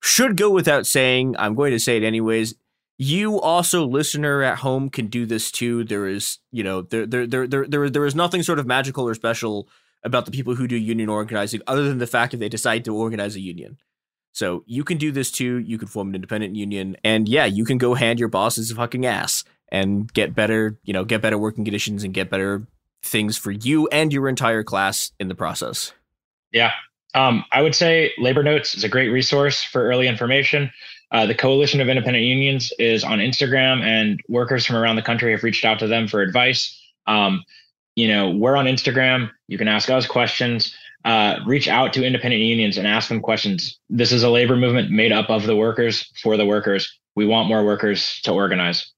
should 0.03 0.35
go 0.35 0.49
without 0.49 0.85
saying. 0.85 1.35
I'm 1.39 1.55
going 1.55 1.71
to 1.71 1.79
say 1.79 1.95
it 1.95 2.03
anyways 2.03 2.55
you 2.97 3.39
also 3.41 3.85
listener 3.85 4.41
at 4.41 4.59
home 4.59 4.89
can 4.89 5.07
do 5.07 5.25
this 5.25 5.51
too. 5.51 5.83
There 5.83 6.07
is 6.07 6.39
you 6.51 6.63
know 6.63 6.81
there 6.81 7.05
there 7.05 7.27
there 7.27 7.47
there 7.47 7.89
there, 7.89 8.05
is 8.05 8.15
nothing 8.15 8.43
sort 8.43 8.59
of 8.59 8.65
magical 8.65 9.07
or 9.07 9.13
special 9.13 9.67
about 10.03 10.25
the 10.25 10.31
people 10.31 10.55
who 10.55 10.67
do 10.67 10.75
union 10.75 11.09
organizing 11.09 11.61
other 11.67 11.83
than 11.83 11.97
the 11.97 12.07
fact 12.07 12.31
that 12.31 12.37
they 12.37 12.49
decide 12.49 12.85
to 12.85 12.95
organize 12.95 13.35
a 13.35 13.41
union. 13.41 13.77
So 14.31 14.63
you 14.65 14.83
can 14.83 14.97
do 14.97 15.11
this 15.11 15.31
too. 15.31 15.57
You 15.59 15.77
can 15.77 15.87
form 15.87 16.09
an 16.09 16.15
independent 16.15 16.55
union. 16.55 16.95
And 17.03 17.27
yeah 17.27 17.45
you 17.45 17.65
can 17.65 17.77
go 17.77 17.95
hand 17.95 18.19
your 18.19 18.29
bosses 18.29 18.71
a 18.71 18.75
fucking 18.75 19.05
ass 19.05 19.43
and 19.69 20.11
get 20.13 20.35
better 20.35 20.77
you 20.83 20.93
know 20.93 21.03
get 21.03 21.21
better 21.21 21.37
working 21.37 21.65
conditions 21.65 22.03
and 22.03 22.13
get 22.13 22.29
better 22.29 22.67
things 23.03 23.37
for 23.37 23.51
you 23.51 23.87
and 23.87 24.13
your 24.13 24.29
entire 24.29 24.63
class 24.63 25.11
in 25.19 25.27
the 25.27 25.35
process. 25.35 25.91
Yeah. 26.51 26.71
Um, 27.13 27.45
i 27.53 27.61
would 27.61 27.73
say 27.75 28.11
labor 28.17 28.43
notes 28.43 28.75
is 28.75 28.83
a 28.83 28.89
great 28.89 29.07
resource 29.07 29.63
for 29.63 29.87
early 29.87 30.05
information 30.05 30.69
uh, 31.11 31.25
the 31.25 31.35
Coalition 31.35 31.81
of 31.81 31.89
Independent 31.89 32.25
Unions 32.25 32.73
is 32.79 33.03
on 33.03 33.19
Instagram, 33.19 33.81
and 33.83 34.19
workers 34.27 34.65
from 34.65 34.75
around 34.75 34.95
the 34.95 35.01
country 35.01 35.31
have 35.31 35.43
reached 35.43 35.65
out 35.65 35.79
to 35.79 35.87
them 35.87 36.07
for 36.07 36.21
advice. 36.21 36.77
Um, 37.07 37.43
you 37.95 38.07
know, 38.07 38.31
we're 38.31 38.57
on 38.57 38.65
Instagram. 38.65 39.29
You 39.47 39.57
can 39.57 39.67
ask 39.67 39.89
us 39.89 40.05
questions. 40.05 40.75
Uh, 41.05 41.39
reach 41.45 41.67
out 41.67 41.93
to 41.93 42.03
independent 42.03 42.41
unions 42.41 42.77
and 42.77 42.87
ask 42.87 43.09
them 43.09 43.21
questions. 43.21 43.79
This 43.89 44.11
is 44.11 44.23
a 44.23 44.29
labor 44.29 44.55
movement 44.55 44.89
made 44.89 45.11
up 45.11 45.29
of 45.29 45.45
the 45.45 45.55
workers 45.55 46.11
for 46.21 46.35
the 46.35 46.45
workers. 46.45 46.91
We 47.15 47.25
want 47.25 47.47
more 47.47 47.63
workers 47.63 48.19
to 48.23 48.31
organize. 48.31 48.91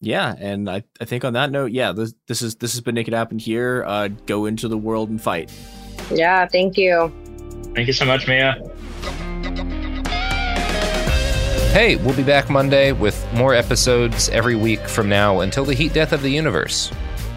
Yeah, 0.00 0.34
and 0.38 0.70
I, 0.70 0.84
I 1.00 1.04
think 1.04 1.24
on 1.24 1.32
that 1.32 1.50
note, 1.50 1.72
yeah, 1.72 1.90
this 1.90 2.14
this 2.28 2.40
is 2.40 2.54
this 2.54 2.72
has 2.72 2.80
been 2.80 2.96
It 2.96 3.04
Could 3.04 3.14
Happen 3.14 3.40
Here. 3.40 3.84
Uh, 3.84 4.08
go 4.26 4.46
into 4.46 4.68
the 4.68 4.78
world 4.78 5.10
and 5.10 5.20
fight. 5.20 5.52
Yeah, 6.12 6.46
thank 6.46 6.78
you. 6.78 7.12
Thank 7.74 7.88
you 7.88 7.92
so 7.92 8.04
much, 8.04 8.28
Mia. 8.28 8.62
Hey, 11.78 11.94
we'll 11.94 12.16
be 12.16 12.24
back 12.24 12.50
Monday 12.50 12.90
with 12.90 13.24
more 13.32 13.54
episodes 13.54 14.28
every 14.30 14.56
week 14.56 14.88
from 14.88 15.08
now 15.08 15.38
until 15.42 15.64
the 15.64 15.74
heat 15.74 15.92
death 15.92 16.12
of 16.12 16.22
the 16.22 16.28
universe. 16.28 16.90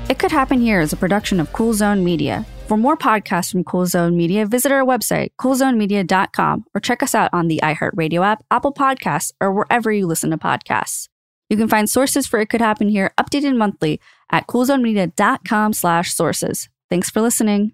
It 0.10 0.18
Could 0.18 0.32
Happen 0.32 0.60
Here 0.60 0.82
is 0.82 0.92
a 0.92 0.98
production 0.98 1.40
of 1.40 1.54
Cool 1.54 1.76
Zone 1.76 2.04
Media. 2.04 2.44
For 2.66 2.76
more 2.76 2.98
podcasts 2.98 3.52
from 3.52 3.64
Cool 3.64 3.86
Zone 3.86 4.18
Media, 4.18 4.48
visit 4.48 4.72
our 4.72 4.84
website, 4.84 5.30
coolzonemedia.com, 5.40 6.66
or 6.74 6.82
check 6.82 7.04
us 7.04 7.14
out 7.14 7.30
on 7.32 7.50
the 7.50 7.60
iHeartRadio 7.62 8.26
app, 8.26 8.44
Apple 8.50 8.74
Podcasts, 8.74 9.32
or 9.40 9.54
wherever 9.54 9.92
you 9.92 10.08
listen 10.08 10.32
to 10.32 10.40
podcasts. 10.40 11.08
You 11.48 11.56
can 11.56 11.68
find 11.68 11.88
sources 11.88 12.26
for 12.26 12.40
It 12.40 12.50
Could 12.50 12.62
Happen 12.62 12.90
Here 12.90 13.14
updated 13.20 13.56
monthly 13.56 14.02
at 14.32 14.48
coolzonemedia.com 14.48 15.74
slash 15.74 16.16
sources. 16.16 16.68
Thanks 16.90 17.12
for 17.12 17.22
listening. 17.22 17.74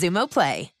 Xumo 0.01 0.27
Play. 0.27 0.80